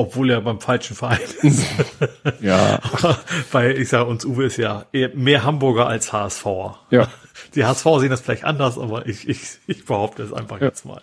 obwohl 0.00 0.30
er 0.30 0.40
beim 0.40 0.60
falschen 0.60 0.96
Verein 0.96 1.18
ist. 1.42 1.66
ja. 2.40 2.80
Weil 3.52 3.78
ich 3.78 3.90
sage, 3.90 4.08
uns 4.08 4.24
Uwe 4.24 4.46
ist 4.46 4.56
ja 4.56 4.86
mehr 5.14 5.44
Hamburger 5.44 5.86
als 5.86 6.12
HSVer. 6.12 6.78
Ja. 6.90 7.08
Die 7.54 7.66
HSV 7.66 7.84
sehen 7.98 8.10
das 8.10 8.22
vielleicht 8.22 8.44
anders, 8.44 8.78
aber 8.78 9.06
ich, 9.06 9.28
ich, 9.28 9.58
ich 9.66 9.84
behaupte 9.84 10.22
es 10.22 10.32
einfach 10.32 10.58
ja. 10.58 10.68
jetzt 10.68 10.86
mal. 10.86 11.02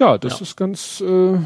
Ja, 0.00 0.18
das 0.18 0.34
ja. 0.34 0.42
ist 0.42 0.56
ganz, 0.56 1.00
äh, 1.00 1.38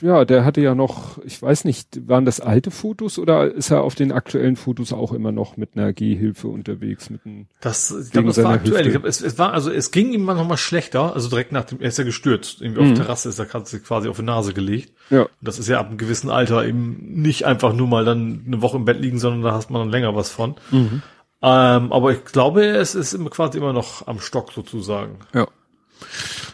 ja, 0.00 0.24
der 0.24 0.44
hatte 0.44 0.60
ja 0.60 0.74
noch, 0.74 1.18
ich 1.24 1.40
weiß 1.40 1.64
nicht, 1.64 2.08
waren 2.08 2.24
das 2.24 2.40
alte 2.40 2.70
Fotos 2.70 3.18
oder 3.18 3.52
ist 3.52 3.70
er 3.70 3.82
auf 3.82 3.94
den 3.94 4.12
aktuellen 4.12 4.56
Fotos 4.56 4.92
auch 4.92 5.12
immer 5.12 5.32
noch 5.32 5.56
mit 5.56 5.70
einer 5.74 5.92
Gehhilfe 5.92 6.48
unterwegs? 6.48 7.10
Mit 7.10 7.24
einem 7.24 7.46
das, 7.60 7.90
ich 7.90 8.10
glaube, 8.10 8.28
das 8.28 8.42
war 8.42 8.52
aktuell. 8.52 8.86
Ich 8.86 8.92
glaub, 8.92 9.04
es, 9.04 9.20
es 9.20 9.38
war, 9.38 9.52
also 9.52 9.70
es 9.70 9.90
ging 9.90 10.12
ihm 10.12 10.24
noch 10.24 10.46
mal 10.46 10.56
schlechter, 10.56 11.14
also 11.14 11.28
direkt 11.28 11.52
nach 11.52 11.64
dem, 11.64 11.80
er 11.80 11.88
ist 11.88 11.98
ja 11.98 12.04
gestürzt, 12.04 12.60
irgendwie 12.60 12.82
mhm. 12.82 12.88
auf 12.88 12.94
der 12.94 13.04
Terrasse 13.04 13.28
ist 13.28 13.38
er 13.38 13.46
quasi 13.46 14.08
auf 14.08 14.16
die 14.16 14.22
Nase 14.22 14.54
gelegt. 14.54 14.92
Ja. 15.10 15.26
das 15.40 15.58
ist 15.58 15.68
ja 15.68 15.80
ab 15.80 15.88
einem 15.88 15.98
gewissen 15.98 16.30
Alter 16.30 16.66
eben 16.66 16.98
nicht 17.22 17.46
einfach 17.46 17.72
nur 17.72 17.86
mal 17.86 18.04
dann 18.04 18.44
eine 18.46 18.62
Woche 18.62 18.76
im 18.76 18.84
Bett 18.84 19.00
liegen, 19.00 19.18
sondern 19.18 19.42
da 19.42 19.52
hast 19.52 19.70
man 19.70 19.82
dann 19.82 19.90
länger 19.90 20.14
was 20.14 20.30
von. 20.30 20.56
Mhm. 20.70 21.02
Ähm, 21.40 21.92
aber 21.92 22.12
ich 22.12 22.24
glaube, 22.24 22.66
es 22.66 22.94
ist 22.94 23.18
quasi 23.30 23.58
immer 23.58 23.72
noch 23.72 24.06
am 24.06 24.20
Stock 24.20 24.52
sozusagen. 24.52 25.18
Ja. 25.34 25.46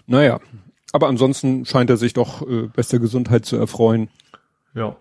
Naja, 0.07 0.41
aber 0.95 1.09
ansonsten 1.09 1.67
scheint 1.67 1.91
er 1.91 1.97
sich 1.97 2.13
doch 2.13 2.49
äh, 2.49 2.69
bester 2.69 3.01
Gesundheit 3.01 3.45
zu 3.45 3.57
erfreuen. 3.57 4.11
Ja. 4.75 4.95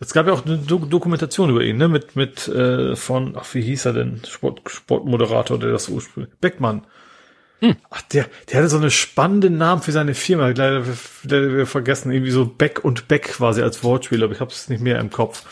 Es 0.00 0.12
gab 0.12 0.26
ja 0.26 0.32
auch 0.32 0.44
eine 0.44 0.58
Do 0.58 0.78
Dokumentation 0.78 1.50
über 1.50 1.62
ihn, 1.62 1.76
ne? 1.76 1.86
Mit, 1.86 2.16
mit 2.16 2.48
äh, 2.48 2.96
von, 2.96 3.36
ach, 3.36 3.46
wie 3.54 3.62
hieß 3.62 3.84
er 3.84 3.92
denn? 3.92 4.20
Sport, 4.26 4.62
Sportmoderator, 4.66 5.56
der 5.60 5.70
das 5.70 5.88
ursprünglich. 5.88 6.34
Beckmann. 6.40 6.88
Hm. 7.60 7.76
Ach, 7.88 8.02
der, 8.02 8.26
der 8.50 8.58
hatte 8.58 8.68
so 8.68 8.78
eine 8.78 8.90
spannende 8.90 9.48
Namen 9.48 9.80
für 9.80 9.92
seine 9.92 10.14
Firma. 10.14 10.48
Leider 10.48 10.84
wir, 11.22 11.56
wir 11.56 11.66
vergessen, 11.66 12.10
irgendwie 12.10 12.32
so 12.32 12.44
Beck 12.44 12.84
und 12.84 13.06
Beck 13.06 13.28
quasi 13.28 13.62
als 13.62 13.84
Wortspiel, 13.84 14.24
aber 14.24 14.32
ich 14.32 14.40
habe 14.40 14.50
es 14.50 14.68
nicht 14.68 14.82
mehr 14.82 14.98
im 14.98 15.10
Kopf. 15.10 15.44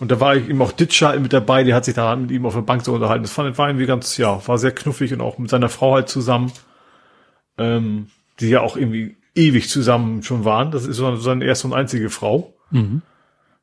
Und 0.00 0.10
da 0.10 0.20
war 0.20 0.36
ich 0.36 0.48
eben 0.48 0.62
auch 0.62 0.72
Ditcher 0.72 1.20
mit 1.20 1.34
dabei, 1.34 1.64
der 1.64 1.74
hat 1.74 1.84
sich 1.84 1.94
da 1.94 2.16
mit 2.16 2.30
ihm 2.30 2.46
auf 2.46 2.54
der 2.54 2.62
Bank 2.62 2.82
so 2.82 2.94
unterhalten. 2.94 3.24
Das 3.24 3.32
fand, 3.32 3.58
war 3.58 3.68
irgendwie 3.68 3.86
ganz, 3.86 4.16
ja, 4.16 4.40
war 4.48 4.56
sehr 4.56 4.72
knuffig 4.72 5.12
und 5.12 5.20
auch 5.20 5.36
mit 5.36 5.50
seiner 5.50 5.68
Frau 5.68 5.92
halt 5.92 6.08
zusammen, 6.08 6.50
ähm, 7.58 8.06
die 8.40 8.48
ja 8.48 8.62
auch 8.62 8.78
irgendwie 8.78 9.16
ewig 9.34 9.68
zusammen 9.68 10.22
schon 10.22 10.44
waren. 10.44 10.70
Das 10.70 10.86
ist 10.86 10.96
so 10.96 11.16
seine 11.16 11.44
erste 11.44 11.66
und 11.66 11.74
einzige 11.74 12.10
Frau. 12.10 12.54
Mhm. 12.70 13.02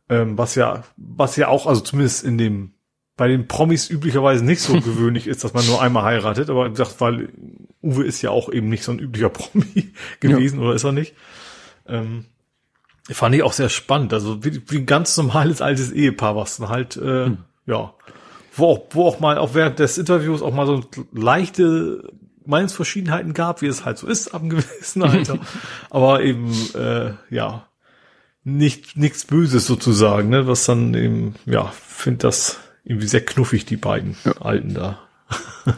Ähm, 0.10 0.38
was 0.38 0.56
ja, 0.56 0.84
was 0.98 1.36
ja 1.38 1.48
auch, 1.48 1.68
also 1.68 1.82
zumindest 1.82 2.24
in 2.24 2.38
dem, 2.38 2.74
bei 3.16 3.28
den 3.28 3.48
Promis 3.48 3.90
üblicherweise 3.90 4.44
nicht 4.44 4.62
so 4.62 4.74
gewöhnlich 4.82 5.28
ist, 5.28 5.44
dass 5.44 5.54
man 5.54 5.66
nur 5.66 5.82
einmal 5.82 6.04
heiratet, 6.04 6.50
aber 6.50 6.66
wie 6.66 6.72
gesagt, 6.72 7.00
weil 7.00 7.30
Uwe 7.82 8.04
ist 8.04 8.22
ja 8.22 8.30
auch 8.30 8.52
eben 8.52 8.70
nicht 8.70 8.84
so 8.84 8.92
ein 8.92 9.00
üblicher 9.00 9.30
Promi 9.32 9.94
gewesen, 10.20 10.60
ja. 10.60 10.66
oder 10.66 10.76
ist 10.76 10.84
er 10.84 10.92
nicht? 10.92 11.16
Ähm, 11.88 12.26
fand 13.10 13.36
ich 13.36 13.44
auch 13.44 13.54
sehr 13.54 13.70
spannend. 13.70 14.14
Also 14.14 14.44
wie, 14.44 14.62
wie 14.70 14.80
ein 14.80 14.86
ganz 14.86 15.16
normales 15.18 15.62
altes 15.62 15.92
Ehepaar, 15.92 16.36
was 16.36 16.58
dann 16.58 16.70
halt, 16.70 16.98
äh, 16.98 17.30
mhm. 17.30 17.38
ja, 17.66 17.94
wo 18.56 18.66
auch, 18.66 18.82
wo 18.92 19.08
auch 19.08 19.20
mal, 19.20 19.38
auch 19.38 19.54
während 19.54 19.80
des 19.80 19.98
Interviews 19.98 20.42
auch 20.42 20.54
mal 20.54 20.68
so 20.68 20.84
leichte 21.14 22.12
Meinungsverschiedenheiten 22.46 23.34
gab, 23.34 23.62
wie 23.62 23.68
es 23.68 23.86
halt 23.86 23.98
so 23.98 24.08
ist 24.08 24.34
ab 24.34 24.42
einem 24.42 24.50
gewissen 24.52 25.04
Alter. 25.04 25.40
Aber 25.90 26.24
eben, 26.24 26.54
äh, 26.76 27.14
ja, 27.30 27.68
nicht 28.44 28.98
nichts 28.98 29.26
Böses 29.26 29.68
sozusagen, 29.68 30.30
ne? 30.30 30.48
Was 30.48 30.66
dann 30.66 30.94
eben, 30.94 31.36
ja, 31.46 31.66
finde 31.68 32.20
das 32.20 32.60
irgendwie 32.84 33.08
sehr 33.08 33.24
knuffig, 33.24 33.66
die 33.66 33.78
beiden 33.78 34.16
ja. 34.26 34.34
Alten 34.42 34.74
da. 34.74 35.00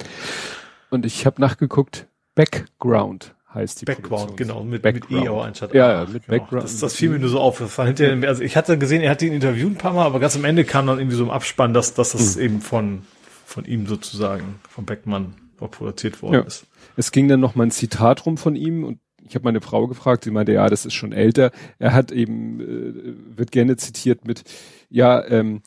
Und 0.89 1.05
ich 1.05 1.25
habe 1.25 1.41
nachgeguckt, 1.41 2.07
Background 2.35 3.35
heißt 3.53 3.81
die 3.81 3.85
Background, 3.85 4.37
genau, 4.37 4.63
mit, 4.63 4.81
Background. 4.81 5.11
mit 5.11 5.23
E 5.23 5.27
aber 5.27 5.45
anstatt 5.45 5.73
Ja, 5.73 5.91
ja, 5.91 6.05
mit 6.05 6.23
ja, 6.27 6.37
Background. 6.37 6.63
Das, 6.63 6.79
das 6.79 6.95
fiel 6.95 7.09
mir 7.09 7.19
nur 7.19 7.29
so 7.29 7.39
auf. 7.39 7.59
Das 7.59 7.77
war 7.77 7.85
hinterher, 7.85 8.27
also 8.27 8.41
ich 8.41 8.55
hatte 8.55 8.77
gesehen, 8.77 9.01
er 9.01 9.11
hat 9.11 9.21
ihn 9.21 9.33
interviewt 9.33 9.73
ein 9.73 9.77
paar 9.77 9.93
Mal, 9.93 10.05
aber 10.05 10.19
ganz 10.19 10.35
am 10.35 10.45
Ende 10.45 10.63
kam 10.63 10.87
dann 10.87 10.99
irgendwie 10.99 11.17
so 11.17 11.23
im 11.23 11.29
Abspann, 11.29 11.73
dass, 11.73 11.93
dass 11.93 12.13
das 12.13 12.35
mhm. 12.35 12.41
eben 12.41 12.61
von, 12.61 13.01
von 13.45 13.65
ihm 13.65 13.85
sozusagen, 13.85 14.59
von 14.69 14.85
Beckmann 14.85 15.35
produziert 15.69 16.21
worden 16.21 16.33
ja. 16.33 16.41
ist. 16.41 16.65
Es 16.95 17.11
ging 17.11 17.27
dann 17.27 17.39
noch 17.39 17.55
mal 17.55 17.65
ein 17.65 17.71
Zitat 17.71 18.25
rum 18.25 18.37
von 18.37 18.55
ihm 18.55 18.83
und 18.83 18.99
ich 19.25 19.35
habe 19.35 19.45
meine 19.45 19.61
Frau 19.61 19.87
gefragt, 19.87 20.25
sie 20.25 20.31
meinte, 20.31 20.53
ja, 20.53 20.69
das 20.69 20.85
ist 20.85 20.93
schon 20.93 21.13
älter. 21.13 21.51
Er 21.79 21.93
hat 21.93 22.11
eben, 22.11 22.59
äh, 22.59 23.37
wird 23.37 23.51
gerne 23.51 23.77
zitiert 23.77 24.25
mit, 24.25 24.43
ja, 24.89 25.25
ähm, 25.25 25.61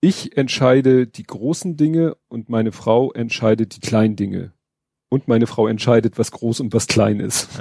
ich 0.00 0.36
entscheide 0.36 1.06
die 1.06 1.24
großen 1.24 1.76
Dinge 1.76 2.16
und 2.28 2.48
meine 2.48 2.72
Frau 2.72 3.12
entscheidet 3.12 3.76
die 3.76 3.80
kleinen 3.80 4.16
Dinge. 4.16 4.52
Und 5.10 5.26
meine 5.26 5.46
Frau 5.46 5.66
entscheidet, 5.66 6.18
was 6.18 6.30
groß 6.30 6.60
und 6.60 6.72
was 6.72 6.86
klein 6.86 7.18
ist. 7.18 7.48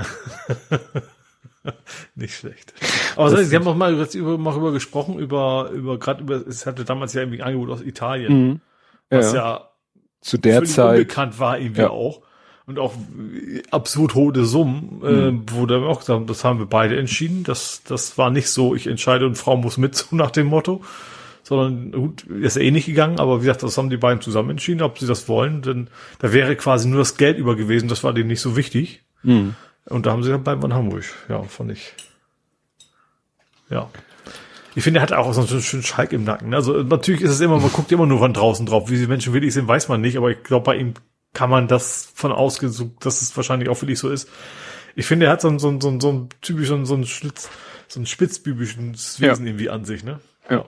Nicht 2.16 2.36
schlecht. 2.36 2.74
Aber 3.16 3.30
das 3.30 3.50
Sie 3.50 3.56
haben 3.56 3.64
noch 3.64 3.76
mal 3.76 3.94
über, 3.94 4.38
mal 4.38 4.56
über 4.56 4.72
gesprochen, 4.72 5.18
über, 5.18 5.70
über, 5.72 5.98
gerade 5.98 6.24
über, 6.24 6.48
es 6.48 6.66
hatte 6.66 6.86
damals 6.86 7.14
ja 7.14 7.22
irgendwie 7.22 7.42
ein 7.42 7.48
Angebot 7.48 7.70
aus 7.70 7.82
Italien, 7.82 8.34
mhm. 8.34 8.62
was 9.10 9.34
ja. 9.34 9.40
ja 9.40 9.70
zu 10.22 10.38
der 10.38 10.64
Zeit 10.64 11.00
unbekannt 11.00 11.40
war 11.40 11.60
irgendwie 11.60 11.82
ja. 11.82 11.90
auch 11.90 12.22
und 12.68 12.80
auch 12.80 12.94
absurd 13.72 14.14
hohe 14.14 14.44
Summen, 14.44 15.02
äh, 15.02 15.54
wo 15.54 15.66
dann 15.66 15.86
auch 15.86 16.00
gesagt, 16.00 16.30
das 16.30 16.44
haben 16.44 16.60
wir 16.60 16.66
beide 16.66 17.00
entschieden. 17.00 17.46
Das, 17.46 17.82
das 17.84 18.18
war 18.18 18.30
nicht 18.30 18.50
so, 18.50 18.76
ich 18.76 18.88
entscheide 18.88 19.26
und 19.26 19.36
Frau 19.36 19.56
muss 19.56 19.78
mit, 19.78 19.96
so 19.96 20.16
nach 20.16 20.32
dem 20.32 20.48
Motto. 20.48 20.84
Sondern 21.44 21.94
gut, 21.94 22.24
ist 22.24 22.58
eh 22.58 22.72
nicht 22.72 22.88
gegangen, 22.88 23.22
aber 23.22 23.38
wie 23.38 23.46
gesagt, 23.46 23.64
das 23.64 23.78
haben 23.78 23.90
die 23.90 23.96
beiden 23.96 24.20
zusammen 24.20 24.50
entschieden, 24.50 24.82
ob 24.82 25.00
sie 25.00 25.08
das 25.08 25.30
wollen, 25.30 25.62
denn 25.62 25.90
da 26.20 26.34
wäre 26.34 26.58
quasi 26.58 26.90
nur 26.90 27.00
das 27.00 27.16
Geld 27.16 27.38
über 27.38 27.56
gewesen, 27.56 27.88
das 27.88 28.04
war 28.04 28.12
denen 28.12 28.28
nicht 28.28 28.42
so 28.42 28.58
wichtig. 28.58 29.02
Mhm. 29.24 29.56
Und 29.86 30.06
da 30.06 30.12
haben 30.12 30.24
sie 30.24 30.30
dann 30.30 30.44
bleiben 30.44 30.62
wir 30.62 30.66
in 30.66 30.74
Hamburg. 30.74 31.06
Ja, 31.30 31.42
fand 31.44 31.72
ich. 31.72 31.94
Ja. 33.70 33.90
Ich 34.78 34.84
finde, 34.84 35.00
er 35.00 35.02
hat 35.02 35.12
auch 35.12 35.34
so 35.34 35.42
einen 35.42 35.64
schönen 35.64 35.82
Schalk 35.82 36.14
im 36.14 36.24
Nacken. 36.24 36.54
Also 36.54 36.84
natürlich 36.84 37.22
ist 37.22 37.32
es 37.32 37.42
immer, 37.42 37.60
man 37.60 37.72
guckt 37.72 37.92
immer 37.92 38.06
nur 38.06 38.20
von 38.20 38.32
draußen 38.32 38.64
drauf. 38.68 38.92
Wie 38.92 38.98
die 39.00 39.08
Menschen 39.08 39.34
wirklich 39.34 39.56
sind, 39.56 39.68
weiß 39.68 39.88
man 39.88 40.02
nicht, 40.02 40.18
aber 40.18 40.30
ich 40.30 40.44
glaube, 40.44 40.66
bei 40.66 40.76
ihm 40.76 40.94
kann 41.34 41.50
man 41.50 41.68
das 41.68 42.12
von 42.14 42.32
ausgehen, 42.32 42.94
dass 43.00 43.24
es 43.24 43.36
wahrscheinlich 43.36 43.70
auch 43.70 43.82
wirklich 43.82 43.98
so 43.98 44.08
ist. 44.08 44.30
Ich 44.96 45.08
finde, 45.08 45.26
er 45.26 45.32
hat 45.32 45.42
so 45.42 45.48
ein, 45.48 45.58
so 45.58 45.70
ein, 45.70 45.82
so 45.82 45.90
ein, 45.90 46.00
so 46.00 46.12
ein 46.12 46.30
typisch 46.42 46.68
so 46.68 46.76
ein, 46.76 46.86
so 46.86 46.94
ein, 46.94 47.08
Schlitz, 47.08 47.50
so 47.88 48.00
ein 48.00 48.06
spitzbübisches 48.06 49.20
Wesen 49.20 49.46
ja. 49.46 49.52
irgendwie 49.52 49.70
an 49.72 49.84
sich, 49.84 50.04
ne? 50.04 50.20
Ja. 50.48 50.66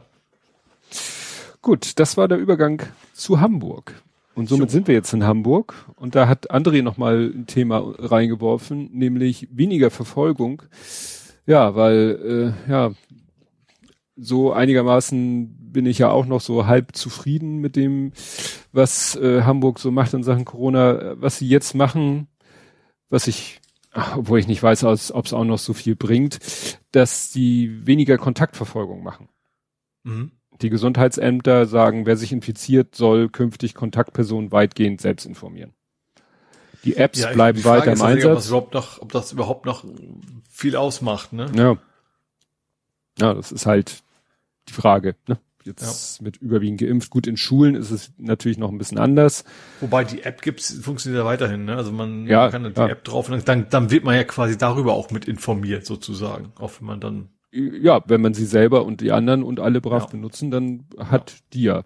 Gut, 1.62 2.00
das 2.00 2.18
war 2.18 2.28
der 2.28 2.40
Übergang 2.40 2.82
zu 3.14 3.40
Hamburg. 3.40 3.94
Und 4.34 4.50
somit 4.50 4.72
so. 4.72 4.74
sind 4.74 4.88
wir 4.88 4.96
jetzt 4.96 5.14
in 5.14 5.24
Hamburg. 5.24 5.76
Und 5.98 6.16
da 6.16 6.28
hat 6.28 6.50
André 6.50 6.82
nochmal 6.82 7.32
ein 7.32 7.46
Thema 7.46 7.94
reingeworfen, 8.00 8.90
nämlich 8.92 9.48
weniger 9.52 9.92
Verfolgung. 9.92 10.64
Ja, 11.46 11.76
weil, 11.76 12.56
äh, 12.68 12.72
ja, 12.72 12.92
so 14.20 14.52
einigermaßen 14.54 15.72
bin 15.72 15.86
ich 15.86 16.00
ja 16.00 16.10
auch 16.10 16.26
noch 16.26 16.42
so 16.42 16.66
halb 16.66 16.96
zufrieden 16.96 17.58
mit 17.58 17.76
dem, 17.76 18.12
was 18.72 19.16
äh, 19.16 19.44
Hamburg 19.44 19.80
so 19.80 19.92
macht 19.92 20.14
in 20.14 20.24
Sachen 20.24 20.46
Corona. 20.46 21.16
Was 21.22 21.38
sie 21.38 21.48
jetzt 21.48 21.76
machen, 21.76 22.28
was 23.10 23.28
ich, 23.28 23.62
ach, 23.92 24.18
obwohl 24.18 24.40
ich 24.40 24.48
nicht 24.48 24.64
weiß, 24.64 24.84
ob 24.84 25.26
es 25.26 25.34
auch 25.34 25.46
noch 25.46 25.60
so 25.60 25.74
viel 25.74 25.96
bringt, 25.96 26.40
dass 26.92 27.32
sie 27.32 27.86
weniger 27.86 28.18
Kontaktverfolgung 28.18 29.04
machen. 29.04 29.30
Mhm. 30.04 30.32
Die 30.62 30.70
Gesundheitsämter 30.70 31.66
sagen, 31.66 32.06
wer 32.06 32.18
sich 32.18 32.32
infiziert, 32.32 32.96
soll 32.96 33.30
künftig 33.30 33.76
Kontaktpersonen 33.76 34.52
weitgehend 34.52 35.00
selbst 35.00 35.26
informieren. 35.26 35.74
Die 36.84 36.98
Apps 36.98 37.20
ja, 37.20 37.32
bleiben 37.32 37.64
weiter 37.64 37.94
im 37.94 38.02
Einsatz. 38.02 38.26
Ob 38.26 38.36
das, 38.36 38.48
überhaupt 38.48 38.74
noch, 38.74 39.02
ob 39.02 39.12
das 39.12 39.32
überhaupt 39.32 39.66
noch 39.66 39.86
viel 40.50 40.76
ausmacht, 40.76 41.34
ne? 41.34 41.50
Ja. 41.56 41.78
Ja, 43.20 43.34
das 43.34 43.52
ist 43.52 43.66
halt 43.66 44.02
die 44.70 44.74
Frage. 44.74 45.16
Ne? 45.28 45.38
Jetzt 45.66 46.20
ja. 46.20 46.24
mit 46.24 46.38
überwiegend 46.38 46.80
geimpft. 46.80 47.10
Gut, 47.10 47.28
in 47.28 47.38
Schulen 47.38 47.76
ist 47.76 47.92
es 47.92 48.14
natürlich 48.18 48.58
noch 48.58 48.72
ein 48.72 48.78
bisschen 48.78 48.98
anders. 48.98 49.44
Wobei 49.82 50.04
die 50.04 50.24
App 50.24 50.42
gibt's, 50.42 50.74
funktioniert 50.82 51.22
ja 51.22 51.26
weiterhin. 51.26 51.66
Ne? 51.66 51.76
Also 51.76 51.92
man, 51.92 52.26
ja, 52.28 52.50
kann 52.50 52.64
die 52.64 52.72
ja. 52.80 52.88
App 52.88 53.04
drauf 53.04 53.30
und 53.30 53.48
dann, 53.48 53.70
dann 53.70 53.92
wird 53.92 54.04
man 54.04 54.16
ja 54.16 54.24
quasi 54.24 54.58
darüber 54.58 54.94
auch 54.94 55.12
mit 55.12 55.26
informiert 55.26 55.86
sozusagen. 55.86 56.54
Auch 56.58 56.72
wenn 56.80 56.88
man 56.88 57.02
dann 57.02 57.30
ja, 57.52 58.04
wenn 58.06 58.22
man 58.22 58.36
sie 58.36 58.46
selber 58.46 58.86
und 58.86 59.02
die 59.02 59.12
anderen 59.12 59.42
und 59.42 59.60
alle 59.60 59.82
brav 59.82 60.04
ja. 60.04 60.10
benutzen, 60.10 60.52
dann 60.52 60.86
hat 61.00 61.32
ja. 61.32 61.38
die 61.54 61.64
ja. 61.64 61.84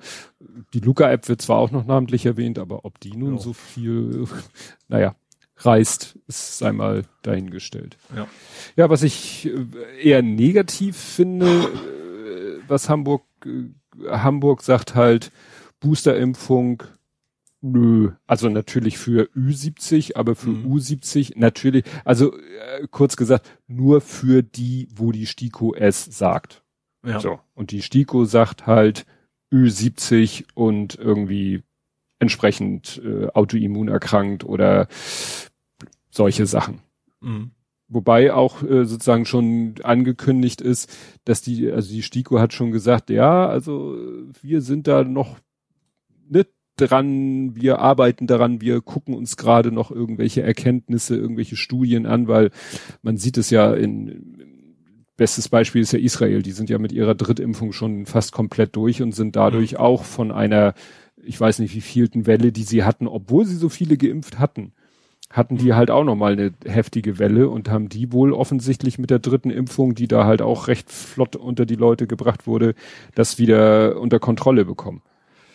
Die 0.73 0.80
Luca-App 0.80 1.30
wird 1.30 1.41
zwar 1.41 1.57
auch 1.57 1.72
noch 1.72 1.85
namentlich 1.85 2.26
erwähnt, 2.26 2.60
aber 2.60 2.84
ob 2.84 2.99
die 2.99 3.15
nun 3.15 3.35
ja. 3.35 3.41
so 3.41 3.53
viel, 3.53 4.26
naja, 4.89 5.15
reißt, 5.57 6.19
ist 6.27 6.64
einmal 6.64 7.03
dahingestellt. 7.22 7.97
Ja. 8.15 8.27
ja, 8.76 8.89
was 8.89 9.03
ich 9.03 9.49
eher 10.01 10.22
negativ 10.22 10.97
finde, 10.97 11.69
was 12.68 12.90
Hamburg, 12.90 13.23
äh, 13.45 13.69
Hamburg 14.10 14.61
sagt 14.61 14.95
halt, 14.95 15.31
Boosterimpfung, 15.80 16.84
nö, 17.61 18.11
also 18.27 18.49
natürlich 18.49 18.98
für 18.98 19.30
Ü70, 19.35 20.15
aber 20.15 20.35
für 20.35 20.49
mhm. 20.49 20.73
U70 20.73 21.34
natürlich, 21.35 21.85
also 22.06 22.38
äh, 22.38 22.88
kurz 22.90 23.15
gesagt, 23.15 23.49
nur 23.68 24.02
für 24.02 24.44
die, 24.44 24.88
wo 24.95 25.11
die 25.11 25.26
STIKO 25.26 25.73
es 25.76 26.06
sagt. 26.06 26.64
Ja. 27.06 27.19
So. 27.19 27.40
Und 27.53 27.72
die 27.72 27.81
STIKO 27.81 28.26
sagt 28.26 28.65
halt 28.65 29.06
Ü70 29.52 30.45
und 30.53 30.95
irgendwie 30.95 31.64
entsprechend 32.19 33.02
äh, 33.03 33.27
autoimmun 33.27 33.90
erkrankt 33.90 34.44
oder 34.44 34.88
solche 36.10 36.45
Sachen. 36.45 36.80
Mhm. 37.19 37.52
Wobei 37.93 38.33
auch 38.33 38.63
äh, 38.63 38.85
sozusagen 38.85 39.25
schon 39.25 39.75
angekündigt 39.83 40.61
ist, 40.61 40.89
dass 41.25 41.41
die, 41.41 41.71
also 41.71 41.91
die 41.91 42.03
STIKO 42.03 42.39
hat 42.39 42.53
schon 42.53 42.71
gesagt, 42.71 43.09
ja, 43.09 43.47
also 43.47 43.95
wir 44.41 44.61
sind 44.61 44.87
da 44.87 45.03
noch 45.03 45.37
nicht 46.29 46.49
dran, 46.75 47.55
wir 47.55 47.79
arbeiten 47.79 48.27
daran, 48.27 48.61
wir 48.61 48.81
gucken 48.81 49.13
uns 49.13 49.37
gerade 49.37 49.71
noch 49.71 49.91
irgendwelche 49.91 50.41
Erkenntnisse, 50.41 51.15
irgendwelche 51.15 51.55
Studien 51.55 52.05
an, 52.05 52.27
weil 52.27 52.49
man 53.01 53.17
sieht 53.17 53.37
es 53.37 53.49
ja 53.49 53.73
in, 53.73 54.33
bestes 55.15 55.49
Beispiel 55.49 55.81
ist 55.81 55.93
ja 55.93 55.99
Israel, 55.99 56.41
die 56.41 56.51
sind 56.51 56.69
ja 56.69 56.79
mit 56.79 56.91
ihrer 56.91 57.15
Drittimpfung 57.15 57.71
schon 57.71 58.05
fast 58.05 58.31
komplett 58.31 58.75
durch 58.75 59.01
und 59.01 59.13
sind 59.13 59.35
dadurch 59.35 59.73
mhm. 59.73 59.77
auch 59.77 60.03
von 60.03 60.31
einer, 60.31 60.73
ich 61.15 61.39
weiß 61.39 61.59
nicht 61.59 61.75
wie 61.75 61.81
vielten 61.81 62.25
Welle, 62.25 62.51
die 62.51 62.63
sie 62.63 62.83
hatten, 62.83 63.07
obwohl 63.07 63.45
sie 63.45 63.55
so 63.55 63.69
viele 63.69 63.97
geimpft 63.97 64.39
hatten, 64.39 64.73
hatten 65.34 65.57
die 65.57 65.73
halt 65.73 65.89
auch 65.89 66.03
nochmal 66.03 66.34
eine 66.34 66.53
heftige 66.64 67.18
Welle 67.18 67.49
und 67.49 67.68
haben 67.68 67.89
die 67.89 68.14
wohl 68.14 68.31
offensichtlich 68.31 68.99
mit 68.99 69.10
der 69.10 69.18
dritten 69.18 69.49
Impfung, 69.49 69.95
die 69.95 70.07
da 70.07 70.26
halt 70.26 70.43
auch 70.43 70.68
recht 70.68 70.91
flott 70.91 71.35
unter 71.35 71.65
die 71.65 71.76
Leute 71.76 72.05
gebracht 72.05 72.45
wurde, 72.45 72.76
das 73.15 73.39
wieder 73.39 73.99
unter 73.99 74.19
Kontrolle 74.19 74.64
bekommen. 74.64 75.01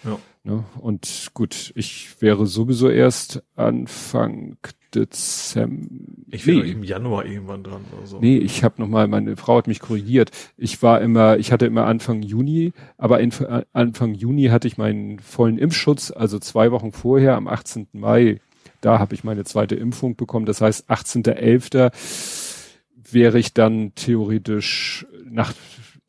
Ja. 0.05 0.19
Ne? 0.43 0.65
Und 0.81 1.31
gut, 1.33 1.73
ich 1.77 2.21
wäre 2.21 2.47
sowieso 2.47 2.91
erst 2.91 3.43
Anfang 3.55 4.57
Dezember. 4.95 5.87
Ich 6.31 6.47
wäre 6.47 6.65
nee. 6.65 6.73
im 6.73 6.83
Januar 6.83 7.25
irgendwann 7.25 7.63
dran 7.63 7.85
oder 7.97 8.07
so. 8.07 8.19
Nee, 8.19 8.39
ich 8.39 8.65
habe 8.65 8.81
nochmal, 8.81 9.07
meine 9.07 9.37
Frau 9.37 9.59
hat 9.59 9.69
mich 9.69 9.81
korrigiert. 9.81 10.31
Ich 10.57 10.83
war 10.83 11.01
immer, 11.01 11.37
ich 11.39 11.53
hatte 11.53 11.67
immer 11.67 11.87
Anfang 11.87 12.23
Juni, 12.23 12.73
aber 12.97 13.21
in, 13.21 13.33
Anfang 13.73 14.15
Juni 14.15 14.47
hatte 14.47 14.67
ich 14.67 14.77
meinen 14.77 15.21
vollen 15.21 15.59
Impfschutz, 15.59 16.11
also 16.11 16.39
zwei 16.39 16.73
Wochen 16.73 16.91
vorher, 16.91 17.37
am 17.37 17.47
18. 17.47 17.89
Mai 17.93 18.41
da 18.81 18.99
habe 18.99 19.15
ich 19.15 19.25
meine 19.25 19.45
zweite 19.45 19.75
Impfung 19.75 20.17
bekommen. 20.17 20.47
Das 20.47 20.61
heißt, 20.61 20.91
18.11. 20.91 21.93
wäre 23.11 23.39
ich 23.39 23.55
dann 23.55 23.95
theoretisch 23.95 25.07
nach, 25.25 25.53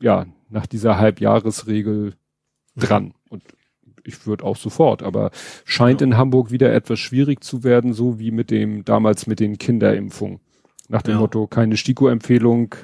ja, 0.02 0.26
nach 0.50 0.68
dieser 0.68 0.98
Halbjahresregel 0.98 2.14
dran. 2.76 3.14
Und 3.30 3.44
ich 4.04 4.26
würde 4.26 4.44
auch 4.44 4.58
sofort, 4.58 5.04
aber 5.04 5.32
scheint 5.66 6.02
ja. 6.02 6.08
in 6.08 6.18
Hamburg 6.18 6.52
wieder 6.52 6.74
etwas 6.74 7.00
schwierig 7.00 7.44
zu 7.44 7.64
werden, 7.64 7.94
so 7.94 8.20
wie 8.20 8.32
mit 8.32 8.52
dem, 8.52 8.86
damals 8.86 9.28
mit 9.28 9.40
den 9.40 9.58
Kinderimpfungen. 9.58 10.40
Nach 10.88 11.02
dem 11.02 11.16
ja. 11.16 11.20
Motto, 11.20 11.48
keine 11.48 11.78
STIKO-Empfehlung, 11.78 12.76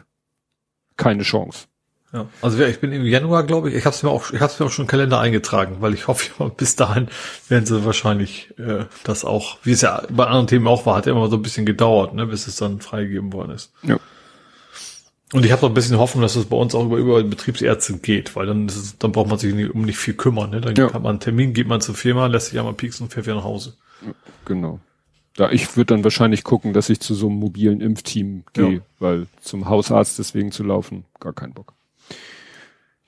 keine 0.98 1.24
Chance. 1.24 1.68
Ja, 2.16 2.28
also 2.42 2.64
ich 2.64 2.80
bin 2.80 2.94
im 2.94 3.04
Januar, 3.04 3.44
glaube 3.44 3.70
ich, 3.70 3.76
ich 3.76 3.86
habe 3.86 3.94
es 3.94 4.02
mir 4.02 4.10
auch, 4.10 4.32
ich 4.32 4.40
habe 4.40 4.54
mir 4.58 4.68
auch 4.68 4.72
schon 4.72 4.86
im 4.86 4.88
Kalender 4.88 5.20
eingetragen, 5.20 5.78
weil 5.82 5.94
ich 5.94 6.08
hoffe, 6.08 6.50
bis 6.56 6.78
dahin 6.78 7.10
werden 7.50 7.66
sie 7.66 7.84
wahrscheinlich 7.84 8.54
äh, 8.58 8.86
das 9.04 9.26
auch, 9.26 9.58
wie 9.64 9.74
es 9.74 9.82
ja 9.82 10.02
bei 10.10 10.26
anderen 10.26 10.48
Themen 10.48 10.66
auch 10.68 10.86
war, 10.86 10.96
hat 10.96 11.08
ja 11.08 11.12
immer 11.12 11.28
so 11.28 11.36
ein 11.36 11.42
bisschen 11.42 11.66
gedauert, 11.66 12.14
ne, 12.14 12.26
bis 12.26 12.48
es 12.48 12.56
dann 12.56 12.80
freigegeben 12.80 13.34
worden 13.34 13.52
ist. 13.52 13.74
Ja. 13.84 14.00
Und 15.34 15.44
ich 15.46 15.52
habe 15.52 15.64
noch 15.64 15.70
ein 15.70 15.74
bisschen 15.74 15.98
Hoffnung, 15.98 16.22
dass 16.22 16.38
es 16.38 16.46
bei 16.46 16.56
uns 16.56 16.74
auch 16.74 16.86
über, 16.86 16.96
über 16.96 17.22
Betriebsärzte 17.22 17.98
geht, 17.98 18.34
weil 18.38 18.46
dann 18.46 18.68
ist 18.68 18.78
es, 18.78 18.98
dann 18.98 19.12
braucht 19.12 19.28
man 19.28 19.38
sich 19.38 19.54
nicht, 19.54 19.72
um 19.72 19.82
nicht 19.82 19.98
viel 19.98 20.14
kümmern. 20.14 20.52
Ne? 20.52 20.62
Dann 20.62 20.76
ja. 20.76 20.88
kann 20.88 21.02
man 21.02 21.10
einen 21.12 21.20
Termin, 21.20 21.54
geht 21.54 21.68
man 21.68 21.82
zur 21.82 21.96
Firma, 21.96 22.28
lässt 22.28 22.48
sich 22.48 22.60
einmal 22.60 22.76
pieksen 22.76 23.06
und 23.06 23.10
fährt 23.12 23.26
wieder 23.26 23.36
nach 23.36 23.44
Hause. 23.44 23.74
Genau. 24.46 24.80
Ja, 25.38 25.52
ich 25.52 25.76
würde 25.76 25.94
dann 25.94 26.06
wahrscheinlich 26.06 26.46
gucken, 26.46 26.72
dass 26.72 26.90
ich 26.90 27.02
zu 27.02 27.14
so 27.14 27.28
einem 27.28 27.40
mobilen 27.40 27.82
Impfteam 27.82 28.46
gehe, 28.54 28.74
ja. 28.76 28.80
weil 29.00 29.28
zum 29.42 29.68
Hausarzt 29.68 30.18
deswegen 30.18 30.54
zu 30.54 30.64
laufen, 30.64 31.04
gar 31.20 31.34
keinen 31.34 31.54
Bock. 31.54 31.74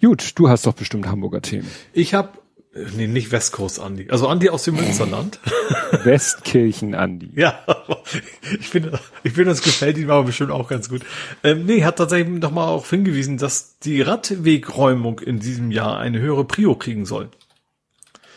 Gut, 0.02 0.38
du 0.38 0.50
hast 0.50 0.66
doch 0.66 0.74
bestimmt 0.74 1.08
Hamburger 1.08 1.42
Themen. 1.42 1.68
Ich 1.94 2.14
habe 2.14 2.38
Nee, 2.96 3.08
nicht 3.08 3.32
Westcoast 3.32 3.80
Andi. 3.80 4.08
Also 4.10 4.28
Andi 4.28 4.50
aus 4.50 4.64
dem 4.64 4.76
Münsterland. 4.76 5.40
Westkirchen 6.04 6.96
Andi. 6.96 7.32
Ja, 7.36 7.60
ich 8.60 8.68
finde, 8.68 9.00
ich 9.24 9.34
finde, 9.34 9.52
das 9.52 9.62
gefällt 9.62 9.98
ihm 9.98 10.10
aber 10.10 10.24
bestimmt 10.24 10.52
auch 10.52 10.68
ganz 10.68 10.90
gut. 10.90 11.02
Ähm, 11.44 11.66
nee, 11.66 11.84
hat 11.84 11.98
tatsächlich 11.98 12.40
nochmal 12.40 12.68
auch 12.68 12.86
hingewiesen, 12.88 13.38
dass 13.38 13.80
die 13.80 14.02
Radwegräumung 14.02 15.20
in 15.20 15.40
diesem 15.40 15.72
Jahr 15.72 15.98
eine 15.98 16.20
höhere 16.20 16.46
Prio 16.46 16.76
kriegen 16.76 17.06
soll. 17.06 17.30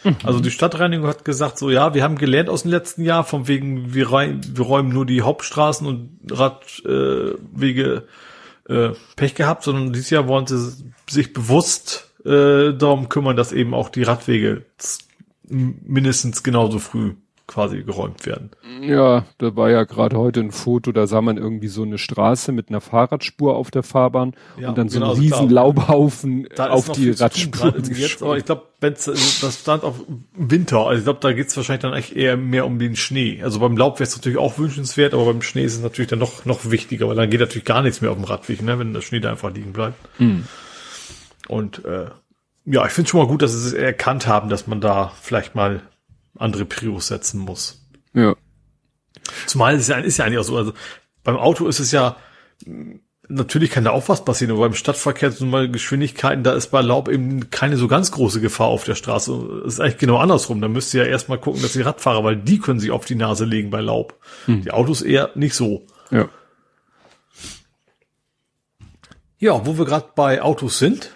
Mhm. 0.04 0.16
Also 0.24 0.40
die 0.40 0.50
Stadtreinigung 0.50 1.06
hat 1.06 1.24
gesagt, 1.24 1.58
so 1.58 1.70
ja, 1.70 1.92
wir 1.94 2.02
haben 2.02 2.16
gelernt 2.16 2.48
aus 2.48 2.62
dem 2.62 2.70
letzten 2.70 3.04
Jahr, 3.04 3.24
von 3.24 3.48
wegen, 3.48 3.92
wir, 3.92 4.10
rein, 4.10 4.40
wir 4.46 4.64
räumen 4.64 4.90
nur 4.90 5.04
die 5.04 5.22
Hauptstraßen 5.22 5.86
und 5.86 6.18
Radwege 6.30 7.82
äh, 7.82 8.02
äh, 8.70 8.92
Pech 9.16 9.34
gehabt, 9.34 9.64
sondern 9.64 9.92
dieses 9.92 10.10
Jahr 10.10 10.28
wollen 10.28 10.46
sie 10.46 10.72
sich 11.08 11.32
bewusst 11.32 12.12
äh, 12.24 12.72
darum 12.72 13.08
kümmern, 13.08 13.36
dass 13.36 13.52
eben 13.52 13.74
auch 13.74 13.88
die 13.88 14.04
Radwege 14.04 14.64
mindestens 15.48 16.42
genauso 16.42 16.78
früh 16.78 17.14
quasi 17.50 17.82
geräumt 17.82 18.24
werden. 18.26 18.50
Ja, 18.80 19.24
da 19.38 19.56
war 19.56 19.70
ja 19.70 19.82
gerade 19.82 20.16
heute 20.16 20.38
ein 20.38 20.52
Foto, 20.52 20.92
da 20.92 21.08
sah 21.08 21.20
man 21.20 21.36
irgendwie 21.36 21.66
so 21.66 21.82
eine 21.82 21.98
Straße 21.98 22.52
mit 22.52 22.68
einer 22.68 22.80
Fahrradspur 22.80 23.56
auf 23.56 23.72
der 23.72 23.82
Fahrbahn 23.82 24.34
ja, 24.56 24.68
und 24.68 24.78
dann 24.78 24.88
so 24.88 25.00
genau, 25.00 25.12
ein 25.12 25.18
riesen 25.18 25.48
klar. 25.48 25.64
Laubhaufen 25.64 26.48
auf 26.56 26.90
die 26.92 27.10
Radspur. 27.10 27.74
Jetzt, 27.76 28.22
aber 28.22 28.38
ich 28.38 28.44
glaube, 28.44 28.68
also 28.80 29.12
das 29.12 29.60
stand 29.60 29.82
auf 29.82 29.96
Winter, 30.36 30.86
also 30.86 30.98
ich 30.98 31.04
glaube, 31.04 31.18
da 31.20 31.32
geht's 31.32 31.56
wahrscheinlich 31.56 31.82
dann 31.82 31.92
echt 31.92 32.14
eher 32.14 32.36
mehr 32.36 32.66
um 32.66 32.78
den 32.78 32.94
Schnee. 32.94 33.42
Also 33.42 33.58
beim 33.58 33.76
Laub 33.76 33.98
wäre 33.98 34.04
es 34.04 34.16
natürlich 34.16 34.38
auch 34.38 34.56
wünschenswert, 34.56 35.12
aber 35.12 35.24
beim 35.24 35.42
Schnee 35.42 35.64
ist 35.64 35.74
es 35.74 35.82
natürlich 35.82 36.08
dann 36.08 36.20
noch, 36.20 36.44
noch 36.44 36.70
wichtiger, 36.70 37.08
weil 37.08 37.16
dann 37.16 37.30
geht 37.30 37.40
natürlich 37.40 37.64
gar 37.64 37.82
nichts 37.82 38.00
mehr 38.00 38.12
auf 38.12 38.16
dem 38.16 38.24
Radweg, 38.24 38.62
ne, 38.62 38.78
wenn 38.78 38.94
der 38.94 39.00
Schnee 39.00 39.18
da 39.18 39.30
einfach 39.30 39.52
liegen 39.52 39.72
bleibt. 39.72 39.96
Mhm. 40.20 40.44
Und 41.48 41.84
äh, 41.84 42.06
ja, 42.64 42.86
ich 42.86 42.92
finde 42.92 43.10
schon 43.10 43.20
mal 43.20 43.26
gut, 43.26 43.42
dass 43.42 43.52
sie 43.52 43.66
es 43.66 43.72
erkannt 43.72 44.28
haben, 44.28 44.48
dass 44.48 44.68
man 44.68 44.80
da 44.80 45.12
vielleicht 45.20 45.56
mal 45.56 45.82
andere 46.36 46.64
Prios 46.64 47.08
setzen 47.08 47.40
muss. 47.40 47.86
Ja. 48.12 48.36
Zumal 49.46 49.74
es 49.74 49.88
ja, 49.88 49.98
ist 49.98 50.18
ja 50.18 50.24
eigentlich 50.24 50.38
auch 50.38 50.44
so, 50.44 50.56
also 50.56 50.72
beim 51.24 51.36
Auto 51.36 51.66
ist 51.66 51.80
es 51.80 51.92
ja, 51.92 52.16
natürlich 53.28 53.70
kann 53.70 53.84
da 53.84 53.90
auch 53.90 54.08
was 54.08 54.24
passieren, 54.24 54.52
aber 54.52 54.62
beim 54.62 54.74
Stadtverkehr 54.74 55.30
sind 55.30 55.50
mal 55.50 55.70
Geschwindigkeiten, 55.70 56.42
da 56.42 56.52
ist 56.52 56.68
bei 56.68 56.82
Laub 56.82 57.08
eben 57.08 57.50
keine 57.50 57.76
so 57.76 57.88
ganz 57.88 58.10
große 58.10 58.40
Gefahr 58.40 58.68
auf 58.68 58.84
der 58.84 58.94
Straße. 58.94 59.62
Das 59.64 59.74
ist 59.74 59.80
eigentlich 59.80 59.98
genau 59.98 60.18
andersrum. 60.18 60.60
Da 60.60 60.68
müsst 60.68 60.92
ihr 60.94 61.04
ja 61.04 61.08
erstmal 61.08 61.38
gucken, 61.38 61.62
dass 61.62 61.72
die 61.72 61.82
Radfahrer, 61.82 62.24
weil 62.24 62.36
die 62.36 62.58
können 62.58 62.80
sich 62.80 62.90
auf 62.90 63.04
die 63.04 63.14
Nase 63.14 63.44
legen 63.44 63.70
bei 63.70 63.80
Laub. 63.80 64.18
Hm. 64.46 64.62
Die 64.62 64.72
Autos 64.72 65.02
eher 65.02 65.30
nicht 65.34 65.54
so. 65.54 65.86
Ja. 66.10 66.28
Ja, 69.38 69.64
wo 69.64 69.78
wir 69.78 69.86
gerade 69.86 70.10
bei 70.14 70.42
Autos 70.42 70.78
sind, 70.78 71.14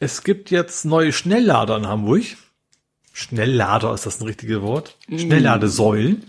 es 0.00 0.24
gibt 0.24 0.50
jetzt 0.50 0.84
neue 0.84 1.12
Schnelllader 1.12 1.76
in 1.76 1.86
Hamburg. 1.86 2.24
Schnelllader 3.18 3.92
ist 3.94 4.06
das 4.06 4.20
ein 4.20 4.26
richtiges 4.26 4.60
Wort? 4.60 4.96
Mm. 5.08 5.18
Schnellladesäulen. 5.18 6.22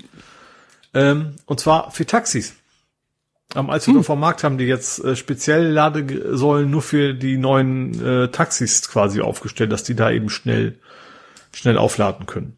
Ähm, 0.95 1.35
und 1.45 1.59
zwar 1.59 1.91
für 1.91 2.07
Taxis. 2.07 2.55
Am 3.53 3.69
Alsterdorfer 3.69 4.13
hm. 4.13 4.19
Markt 4.19 4.43
haben 4.43 4.57
die 4.57 4.65
jetzt 4.65 5.03
äh, 5.03 5.15
speziell 5.15 5.67
Ladesäulen 5.67 6.69
nur 6.69 6.81
für 6.81 7.13
die 7.13 7.37
neuen 7.37 8.03
äh, 8.03 8.27
Taxis 8.29 8.89
quasi 8.89 9.21
aufgestellt, 9.21 9.71
dass 9.71 9.83
die 9.83 9.95
da 9.95 10.09
eben 10.09 10.29
schnell 10.29 10.79
schnell 11.51 11.77
aufladen 11.77 12.25
können. 12.25 12.57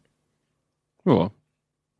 Ja. 1.05 1.31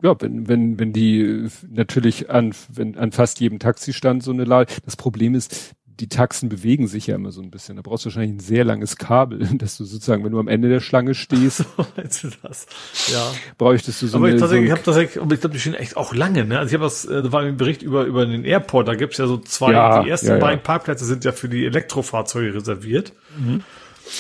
Ja, 0.04 0.20
wenn, 0.20 0.48
wenn, 0.48 0.80
wenn 0.80 0.94
die 0.94 1.48
natürlich 1.70 2.30
an, 2.30 2.56
wenn, 2.70 2.98
an 2.98 3.12
fast 3.12 3.40
jedem 3.40 3.60
Taxistand 3.60 4.24
so 4.24 4.32
eine 4.32 4.46
Lade, 4.46 4.74
das 4.84 4.96
Problem 4.96 5.36
ist, 5.36 5.74
die 6.00 6.08
Taxen 6.08 6.50
bewegen 6.50 6.88
sich 6.88 7.08
ja 7.08 7.16
immer 7.16 7.32
so 7.32 7.42
ein 7.42 7.52
bisschen. 7.52 7.76
Da 7.76 7.82
brauchst 7.82 8.06
du 8.06 8.10
wahrscheinlich 8.10 8.32
ein 8.32 8.40
sehr 8.40 8.64
langes 8.64 8.98
Kabel, 8.98 9.40
dass 9.58 9.78
du 9.78 9.84
sozusagen, 9.84 10.24
wenn 10.24 10.32
du 10.32 10.40
am 10.40 10.48
Ende 10.48 10.70
der 10.70 10.80
Schlange 10.80 11.14
stehst, 11.14 11.58
so, 12.10 12.30
das? 12.44 12.66
Ja. 13.12 13.32
bräuchtest 13.58 14.02
du 14.02 14.08
so 14.08 14.18
aber 14.18 14.28
eine. 14.28 14.36
Ich, 14.36 14.42
tatsächlich, 14.42 14.70
so 14.70 14.74
ich 14.74 14.80
habe 14.80 14.84
tatsächlich, 14.84 15.22
aber 15.22 15.34
ich 15.34 15.40
glaube, 15.42 15.54
die 15.54 15.60
stehen 15.60 15.74
echt 15.74 15.98
auch 15.98 16.14
lange, 16.14 16.46
ne? 16.46 16.60
Also 16.60 16.70
ich 16.70 16.74
habe 16.74 16.86
was, 16.86 17.06
äh, 17.06 17.24
da 17.24 17.32
war 17.32 17.42
ein 17.42 17.58
Bericht 17.58 17.82
über 17.82 18.06
über 18.06 18.26
den 18.26 18.44
Airport, 18.44 18.88
da 18.88 18.96
gibt's 18.96 19.18
ja 19.18 19.28
so 19.28 19.38
zwei, 19.38 19.74
ja, 19.74 20.04
die 20.04 20.10
ersten 20.10 20.28
ja, 20.28 20.36
ja. 20.36 20.40
beiden 20.40 20.64
Parkplätze 20.64 21.06
sind 21.06 21.24
ja 21.26 21.32
für 21.32 21.50
die 21.50 21.66
Elektrofahrzeuge 21.66 22.56
reserviert. 22.56 23.14
Mhm. 23.38 23.64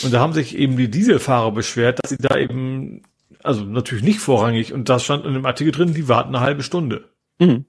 Und 0.03 0.13
da 0.13 0.19
haben 0.19 0.33
sich 0.33 0.57
eben 0.57 0.77
die 0.77 0.89
Dieselfahrer 0.89 1.51
beschwert, 1.51 1.99
dass 2.01 2.11
sie 2.11 2.17
da 2.17 2.37
eben, 2.37 3.01
also 3.43 3.63
natürlich 3.63 4.03
nicht 4.03 4.19
vorrangig, 4.19 4.73
und 4.73 4.89
da 4.89 4.99
stand 4.99 5.25
in 5.25 5.33
dem 5.33 5.45
Artikel 5.45 5.71
drin, 5.71 5.93
die 5.93 6.07
warten 6.07 6.35
eine 6.35 6.43
halbe 6.43 6.63
Stunde. 6.63 7.09
Mhm. 7.39 7.65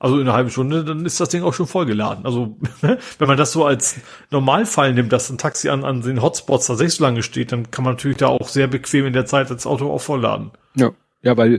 Also 0.00 0.16
in 0.16 0.22
einer 0.22 0.34
halben 0.34 0.50
Stunde, 0.50 0.84
dann 0.84 1.04
ist 1.04 1.18
das 1.18 1.28
Ding 1.28 1.42
auch 1.42 1.54
schon 1.54 1.66
vollgeladen. 1.66 2.24
Also 2.24 2.56
wenn 2.80 3.28
man 3.28 3.36
das 3.36 3.52
so 3.52 3.64
als 3.64 3.96
Normalfall 4.30 4.94
nimmt, 4.94 5.12
dass 5.12 5.28
ein 5.28 5.38
Taxi 5.38 5.68
an, 5.68 5.84
an 5.84 6.02
den 6.02 6.22
Hotspots 6.22 6.66
tatsächlich 6.66 6.94
so 6.94 7.04
lange 7.04 7.22
steht, 7.22 7.50
dann 7.50 7.70
kann 7.70 7.84
man 7.84 7.94
natürlich 7.94 8.18
da 8.18 8.28
auch 8.28 8.48
sehr 8.48 8.68
bequem 8.68 9.06
in 9.06 9.12
der 9.12 9.26
Zeit 9.26 9.50
das 9.50 9.66
Auto 9.66 9.90
auch 9.90 10.00
vollladen. 10.00 10.52
Ja, 10.76 10.92
ja, 11.22 11.36
weil 11.36 11.58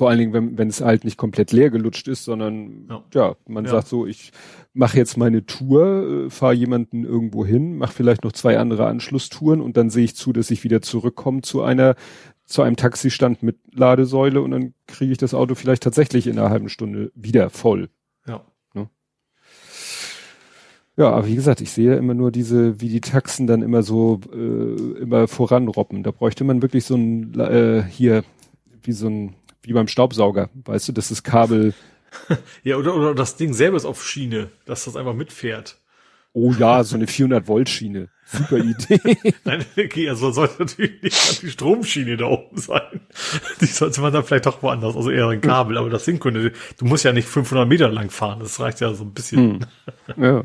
vor 0.00 0.08
allen 0.08 0.18
Dingen, 0.18 0.32
wenn, 0.32 0.56
wenn 0.56 0.68
es 0.68 0.80
halt 0.80 1.04
nicht 1.04 1.18
komplett 1.18 1.52
leer 1.52 1.68
gelutscht 1.68 2.08
ist, 2.08 2.24
sondern 2.24 2.86
ja, 2.88 3.02
ja 3.12 3.36
man 3.46 3.66
ja. 3.66 3.72
sagt 3.72 3.88
so, 3.88 4.06
ich 4.06 4.32
mache 4.72 4.96
jetzt 4.96 5.18
meine 5.18 5.44
Tour, 5.44 6.26
äh, 6.26 6.30
fahre 6.30 6.54
jemanden 6.54 7.04
irgendwo 7.04 7.44
hin, 7.44 7.76
mache 7.76 7.92
vielleicht 7.92 8.24
noch 8.24 8.32
zwei 8.32 8.58
andere 8.58 8.86
Anschlusstouren 8.86 9.60
und 9.60 9.76
dann 9.76 9.90
sehe 9.90 10.04
ich 10.04 10.16
zu, 10.16 10.32
dass 10.32 10.50
ich 10.50 10.64
wieder 10.64 10.80
zurückkomme 10.80 11.42
zu 11.42 11.62
einer 11.62 11.96
zu 12.50 12.62
einem 12.62 12.76
Taxistand 12.76 13.42
mit 13.42 13.58
Ladesäule 13.72 14.42
und 14.42 14.50
dann 14.50 14.74
kriege 14.88 15.12
ich 15.12 15.18
das 15.18 15.34
Auto 15.34 15.54
vielleicht 15.54 15.84
tatsächlich 15.84 16.26
in 16.26 16.38
einer 16.38 16.50
halben 16.50 16.68
Stunde 16.68 17.12
wieder 17.14 17.48
voll. 17.48 17.90
Ja. 18.26 18.44
Ne? 18.74 18.90
Ja, 20.96 21.10
aber 21.10 21.28
wie 21.28 21.36
gesagt, 21.36 21.60
ich 21.60 21.70
sehe 21.70 21.94
immer 21.94 22.14
nur 22.14 22.32
diese, 22.32 22.80
wie 22.80 22.88
die 22.88 23.00
Taxen 23.00 23.46
dann 23.46 23.62
immer 23.62 23.84
so 23.84 24.20
äh, 24.32 24.98
immer 25.00 25.28
voranroppen. 25.28 26.02
Da 26.02 26.10
bräuchte 26.10 26.42
man 26.42 26.60
wirklich 26.60 26.84
so 26.84 26.96
ein 26.96 27.38
äh, 27.38 27.84
hier 27.84 28.24
wie 28.82 28.92
so 28.92 29.06
ein 29.06 29.36
wie 29.62 29.72
beim 29.72 29.88
Staubsauger, 29.88 30.50
weißt 30.64 30.88
du, 30.88 30.92
das 30.92 31.12
ist 31.12 31.22
Kabel. 31.22 31.72
ja, 32.64 32.76
oder, 32.76 32.96
oder 32.96 33.14
das 33.14 33.36
Ding 33.36 33.52
selber 33.52 33.76
ist 33.76 33.84
auf 33.84 34.04
Schiene, 34.04 34.50
dass 34.64 34.86
das 34.86 34.96
einfach 34.96 35.14
mitfährt. 35.14 35.78
Oh 36.32 36.52
ja, 36.52 36.82
so 36.82 36.96
eine 36.96 37.06
400 37.06 37.46
Volt 37.46 37.68
Schiene. 37.68 38.08
Super 38.32 38.58
Idee. 38.58 39.34
Nein, 39.44 39.64
okay, 39.76 40.08
also 40.08 40.30
sollte 40.30 40.62
natürlich 40.62 41.02
nicht 41.02 41.42
die 41.42 41.50
Stromschiene 41.50 42.16
da 42.16 42.26
oben 42.26 42.56
sein. 42.56 43.00
Die 43.60 43.66
sollte 43.66 44.00
man 44.00 44.12
dann 44.12 44.24
vielleicht 44.24 44.46
doch 44.46 44.62
woanders, 44.62 44.96
also 44.96 45.10
eher 45.10 45.28
ein 45.28 45.40
Kabel, 45.40 45.78
aber 45.78 45.90
das 45.90 46.04
Ding 46.04 46.20
könnte, 46.20 46.52
du 46.78 46.84
musst 46.84 47.04
ja 47.04 47.12
nicht 47.12 47.28
500 47.28 47.66
Meter 47.66 47.88
lang 47.88 48.10
fahren, 48.10 48.40
das 48.40 48.60
reicht 48.60 48.80
ja 48.80 48.94
so 48.94 49.04
ein 49.04 49.12
bisschen. 49.12 49.66
Hm. 50.14 50.24
Ja. 50.24 50.44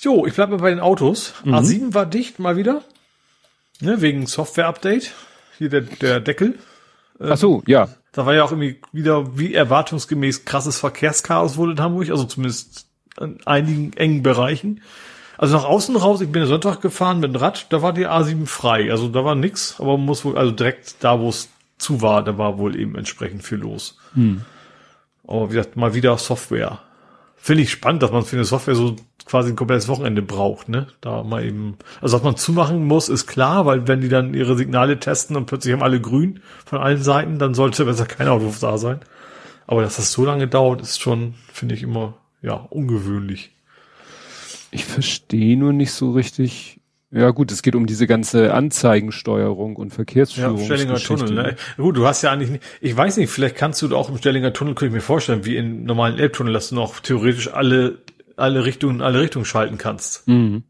Jo, 0.00 0.26
ich 0.26 0.34
bleibe 0.34 0.56
bei 0.58 0.70
den 0.70 0.80
Autos. 0.80 1.34
Mhm. 1.44 1.54
A7 1.54 1.94
war 1.94 2.06
dicht 2.06 2.38
mal 2.38 2.56
wieder. 2.56 2.82
Ne, 3.80 4.00
wegen 4.00 4.26
Software-Update. 4.26 5.12
Hier 5.58 5.68
der, 5.68 5.82
der 5.82 6.20
Deckel. 6.20 6.58
Ach 7.18 7.36
so, 7.36 7.62
ja. 7.66 7.88
Da 8.12 8.26
war 8.26 8.34
ja 8.34 8.44
auch 8.44 8.52
irgendwie 8.52 8.80
wieder 8.92 9.38
wie 9.38 9.54
erwartungsgemäß 9.54 10.44
krasses 10.44 10.78
Verkehrschaos 10.78 11.56
wohl 11.56 11.72
in 11.72 11.80
Hamburg, 11.80 12.10
also 12.10 12.24
zumindest 12.24 12.86
in 13.20 13.38
einigen 13.46 13.92
engen 13.94 14.22
Bereichen. 14.22 14.82
Also 15.38 15.56
nach 15.56 15.64
außen 15.64 15.96
raus, 15.96 16.20
ich 16.20 16.32
bin 16.32 16.42
ja 16.42 16.48
Sonntag 16.48 16.80
gefahren 16.80 17.20
mit 17.20 17.34
dem 17.34 17.36
Rad, 17.36 17.66
da 17.70 17.82
war 17.82 17.92
die 17.92 18.06
A7 18.06 18.46
frei. 18.46 18.90
Also 18.90 19.08
da 19.08 19.24
war 19.24 19.34
nix, 19.34 19.76
aber 19.78 19.96
man 19.96 20.06
muss 20.06 20.24
wohl, 20.24 20.38
also 20.38 20.52
direkt 20.52 20.96
da, 21.00 21.20
wo 21.20 21.28
es 21.28 21.50
zu 21.78 22.00
war, 22.00 22.22
da 22.24 22.38
war 22.38 22.58
wohl 22.58 22.78
eben 22.78 22.96
entsprechend 22.96 23.42
viel 23.42 23.58
los. 23.58 23.98
Hm. 24.14 24.42
Aber 25.26 25.50
wie 25.50 25.56
gesagt, 25.56 25.76
mal 25.76 25.94
wieder 25.94 26.16
Software. 26.16 26.78
Finde 27.36 27.62
ich 27.62 27.70
spannend, 27.70 28.02
dass 28.02 28.10
man 28.10 28.22
für 28.22 28.36
eine 28.36 28.44
Software 28.44 28.74
so 28.74 28.96
quasi 29.26 29.50
ein 29.50 29.56
komplettes 29.56 29.88
Wochenende 29.88 30.22
braucht, 30.22 30.68
ne? 30.68 30.86
Da 31.00 31.22
mal 31.22 31.44
eben, 31.44 31.76
also 32.00 32.16
dass 32.16 32.24
man 32.24 32.36
zumachen 32.36 32.84
muss, 32.86 33.08
ist 33.08 33.26
klar, 33.26 33.66
weil 33.66 33.86
wenn 33.86 34.00
die 34.00 34.08
dann 34.08 34.34
ihre 34.34 34.56
Signale 34.56 34.98
testen 34.98 35.36
und 35.36 35.46
plötzlich 35.46 35.72
haben 35.74 35.82
alle 35.82 36.00
grün 36.00 36.40
von 36.64 36.80
allen 36.80 37.02
Seiten, 37.02 37.38
dann 37.38 37.54
sollte 37.54 37.84
besser 37.84 38.06
kein 38.06 38.28
Auto 38.28 38.52
da 38.60 38.78
sein. 38.78 39.00
Aber 39.66 39.82
dass 39.82 39.96
das 39.96 40.12
so 40.12 40.24
lange 40.24 40.48
dauert, 40.48 40.80
ist 40.80 41.00
schon, 41.00 41.34
finde 41.52 41.74
ich 41.74 41.82
immer, 41.82 42.14
ja, 42.46 42.54
ungewöhnlich. 42.54 43.50
Ich 44.70 44.84
verstehe 44.84 45.56
nur 45.56 45.72
nicht 45.72 45.90
so 45.90 46.12
richtig, 46.12 46.80
ja 47.10 47.30
gut, 47.30 47.50
es 47.50 47.60
geht 47.62 47.74
um 47.74 47.86
diese 47.86 48.06
ganze 48.06 48.54
Anzeigensteuerung 48.54 49.74
und 49.74 49.90
Verkehrsführung. 49.90 50.58
Ja, 50.58 50.64
Stellinger 50.64 50.94
Tunnel, 50.94 51.32
ne? 51.32 51.56
Gut, 51.76 51.96
du 51.96 52.06
hast 52.06 52.22
ja 52.22 52.30
eigentlich 52.30 52.50
nicht, 52.50 52.64
ich 52.80 52.96
weiß 52.96 53.16
nicht, 53.16 53.30
vielleicht 53.30 53.56
kannst 53.56 53.82
du 53.82 53.96
auch 53.96 54.08
im 54.08 54.18
Stellinger 54.18 54.52
Tunnel, 54.52 54.74
könnte 54.74 54.90
ich 54.90 54.94
mir 54.94 55.00
vorstellen, 55.00 55.44
wie 55.44 55.56
im 55.56 55.84
normalen 55.84 56.20
Elbtunnel, 56.20 56.52
dass 56.52 56.68
du 56.68 56.76
noch 56.76 57.00
theoretisch 57.00 57.52
alle, 57.52 57.98
alle 58.36 58.64
Richtungen, 58.64 59.02
alle 59.02 59.20
Richtungen 59.20 59.44
schalten 59.44 59.76
kannst. 59.76 60.28
Mhm. 60.28 60.62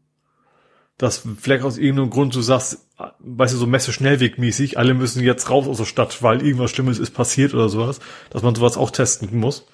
Dass 0.97 1.27
vielleicht 1.39 1.63
aus 1.63 1.77
irgendeinem 1.77 2.09
Grund 2.09 2.33
du 2.33 2.41
sagst, 2.41 2.87
weißt 3.19 3.53
du, 3.53 3.57
so 3.59 3.67
Messe 3.67 3.93
schnellwegmäßig, 3.93 4.79
alle 4.79 4.95
müssen 4.95 5.21
jetzt 5.21 5.51
raus 5.51 5.67
aus 5.67 5.77
der 5.77 5.85
Stadt, 5.85 6.23
weil 6.23 6.41
irgendwas 6.41 6.71
Schlimmes 6.71 6.97
ist 6.97 7.11
passiert 7.11 7.53
oder 7.53 7.69
sowas, 7.69 7.99
dass 8.31 8.41
man 8.41 8.55
sowas 8.55 8.77
auch 8.77 8.89
testen 8.89 9.37
muss. 9.39 9.67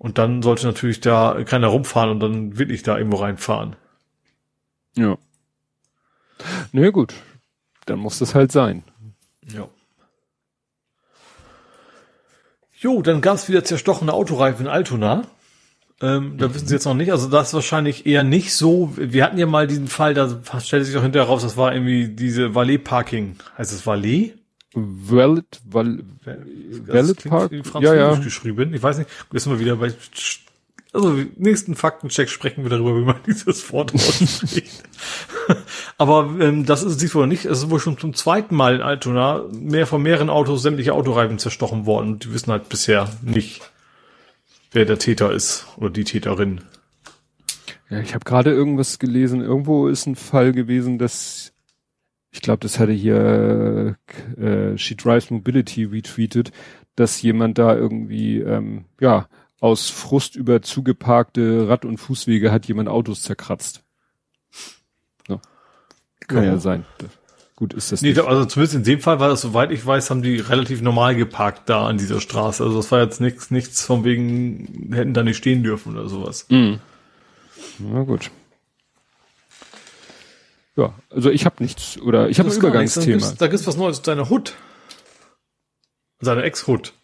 Und 0.00 0.16
dann 0.16 0.40
sollte 0.40 0.66
natürlich 0.66 1.00
da 1.00 1.44
keiner 1.44 1.66
rumfahren 1.66 2.08
und 2.08 2.20
dann 2.20 2.58
wirklich 2.58 2.82
da 2.82 2.96
irgendwo 2.96 3.18
reinfahren. 3.18 3.76
Ja. 4.96 5.18
Na 6.72 6.80
nee, 6.80 6.90
gut, 6.90 7.12
dann 7.84 7.98
muss 7.98 8.18
das 8.18 8.34
halt 8.34 8.50
sein. 8.50 8.82
Ja. 9.46 9.68
Jo, 12.78 13.02
dann 13.02 13.20
gab 13.20 13.34
es 13.34 13.50
wieder 13.50 13.62
zerstochene 13.62 14.14
Autoreifen 14.14 14.64
in 14.64 14.72
Altona. 14.72 15.24
Ähm, 16.00 16.38
da 16.38 16.48
mhm. 16.48 16.54
wissen 16.54 16.66
Sie 16.66 16.74
jetzt 16.74 16.86
noch 16.86 16.94
nicht. 16.94 17.12
Also 17.12 17.28
das 17.28 17.48
ist 17.48 17.54
wahrscheinlich 17.54 18.06
eher 18.06 18.24
nicht 18.24 18.54
so. 18.54 18.94
Wir 18.96 19.22
hatten 19.22 19.36
ja 19.36 19.44
mal 19.44 19.66
diesen 19.66 19.88
Fall, 19.88 20.14
da 20.14 20.40
stellte 20.60 20.86
sich 20.86 20.96
auch 20.96 21.02
hinterher 21.02 21.28
raus, 21.28 21.42
das 21.42 21.58
war 21.58 21.74
irgendwie 21.74 22.08
diese 22.08 22.54
Valet 22.54 22.82
Parking. 22.82 23.36
Heißt 23.58 23.70
es 23.70 23.86
Valet? 23.86 24.39
Valid, 24.74 25.60
Val, 25.68 26.00
Valid 26.24 27.24
Park? 27.24 27.52
Ja, 27.80 27.94
ja. 27.94 28.14
geschrieben. 28.14 28.72
Ich 28.72 28.82
weiß 28.82 28.98
nicht, 28.98 29.10
wissen 29.30 29.50
wir 29.50 29.58
wieder 29.58 29.76
bei 29.76 29.92
also 30.92 31.16
nächsten 31.36 31.76
Faktencheck 31.76 32.28
sprechen 32.28 32.64
wir 32.64 32.70
darüber, 32.70 32.96
wie 32.96 33.04
man 33.04 33.16
dieses 33.26 33.72
Wort 33.72 33.94
ausspricht. 33.94 34.82
Aber 35.98 36.34
ähm, 36.40 36.66
das 36.66 36.82
ist 36.82 37.00
dies 37.00 37.14
wohl 37.14 37.26
nicht. 37.26 37.44
Es 37.44 37.58
ist 37.58 37.70
wohl 37.70 37.78
schon 37.78 37.98
zum 37.98 38.14
zweiten 38.14 38.56
Mal 38.56 38.76
in 38.76 38.82
Altona 38.82 39.44
mehr 39.52 39.86
von 39.86 40.02
mehreren 40.02 40.30
Autos 40.30 40.62
sämtliche 40.62 40.94
Autoreifen 40.94 41.38
zerstochen 41.38 41.86
worden. 41.86 42.12
Und 42.12 42.24
die 42.24 42.32
wissen 42.32 42.50
halt 42.50 42.68
bisher 42.68 43.08
nicht, 43.22 43.60
wer 44.72 44.84
der 44.84 44.98
Täter 44.98 45.32
ist 45.32 45.66
oder 45.76 45.90
die 45.90 46.04
Täterin. 46.04 46.62
Ja, 47.88 48.00
ich 48.00 48.14
habe 48.14 48.24
gerade 48.24 48.50
irgendwas 48.50 48.98
gelesen. 48.98 49.42
Irgendwo 49.42 49.86
ist 49.86 50.06
ein 50.06 50.16
Fall 50.16 50.52
gewesen, 50.52 50.98
dass 50.98 51.49
ich 52.32 52.40
glaube, 52.40 52.60
das 52.60 52.78
hatte 52.78 52.92
hier 52.92 53.96
äh, 54.36 54.76
She 54.78 54.96
Drives 54.96 55.30
Mobility 55.30 55.84
retweetet, 55.84 56.52
dass 56.94 57.20
jemand 57.22 57.58
da 57.58 57.74
irgendwie 57.74 58.38
ähm, 58.38 58.84
ja 59.00 59.28
aus 59.60 59.90
Frust 59.90 60.36
über 60.36 60.62
zugeparkte 60.62 61.68
Rad- 61.68 61.84
und 61.84 61.98
Fußwege 61.98 62.50
hat 62.50 62.66
jemand 62.66 62.88
Autos 62.88 63.22
zerkratzt. 63.22 63.82
Ja. 65.28 65.40
Kann 66.26 66.44
ja, 66.44 66.52
ja 66.52 66.58
sein. 66.58 66.84
Gut 67.56 67.74
ist 67.74 67.92
das 67.92 68.00
nee, 68.00 68.10
nicht. 68.10 68.20
Also 68.20 68.46
zumindest 68.46 68.76
in 68.76 68.84
dem 68.84 69.00
Fall 69.00 69.20
war 69.20 69.28
das, 69.28 69.42
soweit 69.42 69.70
ich 69.70 69.84
weiß, 69.84 70.08
haben 70.08 70.22
die 70.22 70.36
relativ 70.36 70.80
normal 70.80 71.14
geparkt 71.14 71.68
da 71.68 71.86
an 71.86 71.98
dieser 71.98 72.20
Straße. 72.20 72.64
Also 72.64 72.76
das 72.78 72.90
war 72.90 73.02
jetzt 73.02 73.20
nichts, 73.20 73.50
nichts 73.50 73.84
von 73.84 74.02
wegen, 74.02 74.90
hätten 74.94 75.12
da 75.12 75.22
nicht 75.22 75.36
stehen 75.36 75.62
dürfen 75.62 75.92
oder 75.92 76.08
sowas. 76.08 76.46
Mhm. 76.48 76.80
Na 77.78 78.02
gut. 78.04 78.30
Ja, 80.80 80.94
also 81.10 81.30
ich 81.30 81.44
habe 81.44 81.56
nichts 81.58 82.00
oder 82.00 82.30
ich 82.30 82.38
habe 82.38 82.48
ein 82.48 82.56
Übergangsthema. 82.56 83.06
Da 83.06 83.12
gibt's, 83.12 83.34
da 83.36 83.46
gibt's 83.48 83.66
was 83.66 83.76
Neues, 83.76 84.00
deine 84.00 84.30
Hut. 84.30 84.54
Seine 86.20 86.42
Ex-Hut. 86.42 86.94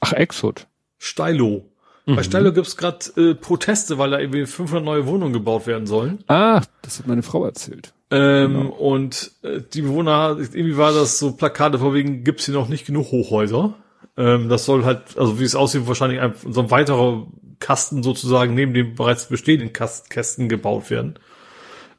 Ach, 0.00 0.12
Ex-Hut. 0.12 0.66
Stylo. 0.98 1.64
Mhm. 2.06 2.16
Bei 2.16 2.22
Stylo 2.22 2.52
gibt's 2.52 2.76
gerade 2.76 2.98
äh, 3.16 3.34
Proteste, 3.34 3.98
weil 3.98 4.10
da 4.10 4.20
irgendwie 4.20 4.46
500 4.46 4.84
neue 4.84 5.06
Wohnungen 5.06 5.32
gebaut 5.32 5.66
werden 5.66 5.86
sollen. 5.86 6.22
Ah, 6.28 6.62
das 6.82 7.00
hat 7.00 7.08
meine 7.08 7.22
Frau 7.22 7.44
erzählt. 7.44 7.92
Ähm, 8.12 8.52
genau. 8.52 8.68
Und 8.70 9.32
äh, 9.42 9.60
die 9.60 9.82
Bewohner, 9.82 10.36
irgendwie 10.38 10.76
war 10.76 10.92
das 10.92 11.18
so 11.18 11.32
Plakate 11.32 11.80
vor 11.80 11.92
wegen, 11.92 12.22
gibt's 12.22 12.44
hier 12.44 12.54
noch 12.54 12.68
nicht 12.68 12.86
genug 12.86 13.10
Hochhäuser. 13.10 13.74
Ähm, 14.16 14.48
das 14.48 14.64
soll 14.64 14.84
halt, 14.84 15.18
also 15.18 15.40
wie 15.40 15.44
es 15.44 15.56
aussieht, 15.56 15.88
wahrscheinlich 15.88 16.20
ein, 16.20 16.34
so 16.48 16.60
ein 16.60 16.70
weiterer 16.70 17.26
Kasten 17.58 18.04
sozusagen 18.04 18.54
neben 18.54 18.74
dem 18.74 18.94
bereits 18.94 19.28
bestehenden 19.28 19.72
Kast 19.72 20.10
Kästen 20.10 20.48
gebaut 20.48 20.90
werden. 20.90 21.18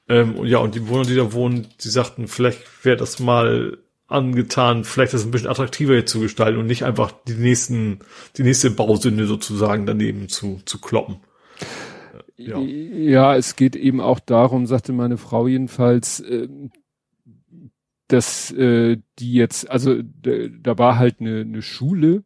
Ähm, 0.08 0.46
ja, 0.46 0.60
und 0.60 0.76
die 0.76 0.82
Bewohner, 0.82 1.06
die 1.06 1.16
da 1.16 1.34
wohnen, 1.34 1.68
die 1.84 1.90
sagten, 1.90 2.28
vielleicht 2.28 2.86
wäre 2.86 2.98
das 2.98 3.20
mal 3.20 3.80
angetan, 4.08 4.84
vielleicht 4.84 5.14
das 5.14 5.26
ein 5.26 5.32
bisschen 5.32 5.50
attraktiver 5.50 6.06
zu 6.06 6.20
gestalten 6.20 6.60
und 6.60 6.68
nicht 6.68 6.84
einfach 6.84 7.12
die 7.28 7.34
nächsten, 7.34 8.00
die 8.38 8.44
nächste 8.44 8.70
Bausünde 8.70 9.26
sozusagen 9.26 9.86
daneben 9.86 10.30
zu, 10.30 10.62
zu 10.66 10.80
kloppen. 10.80 11.18
Ja. 12.38 12.60
ja, 12.60 13.36
es 13.36 13.56
geht 13.56 13.76
eben 13.76 14.02
auch 14.02 14.20
darum, 14.20 14.68
sagte 14.68 14.92
meine 14.92 15.18
Frau 15.18 15.48
jedenfalls, 15.48 16.20
äh, 16.20 16.50
dass 18.08 18.52
äh, 18.52 18.98
die 19.18 19.34
jetzt, 19.34 19.70
also 19.72 20.02
da 20.02 20.78
war 20.78 21.00
halt 21.00 21.22
eine, 21.22 21.42
eine 21.42 21.62
Schule, 21.62 22.24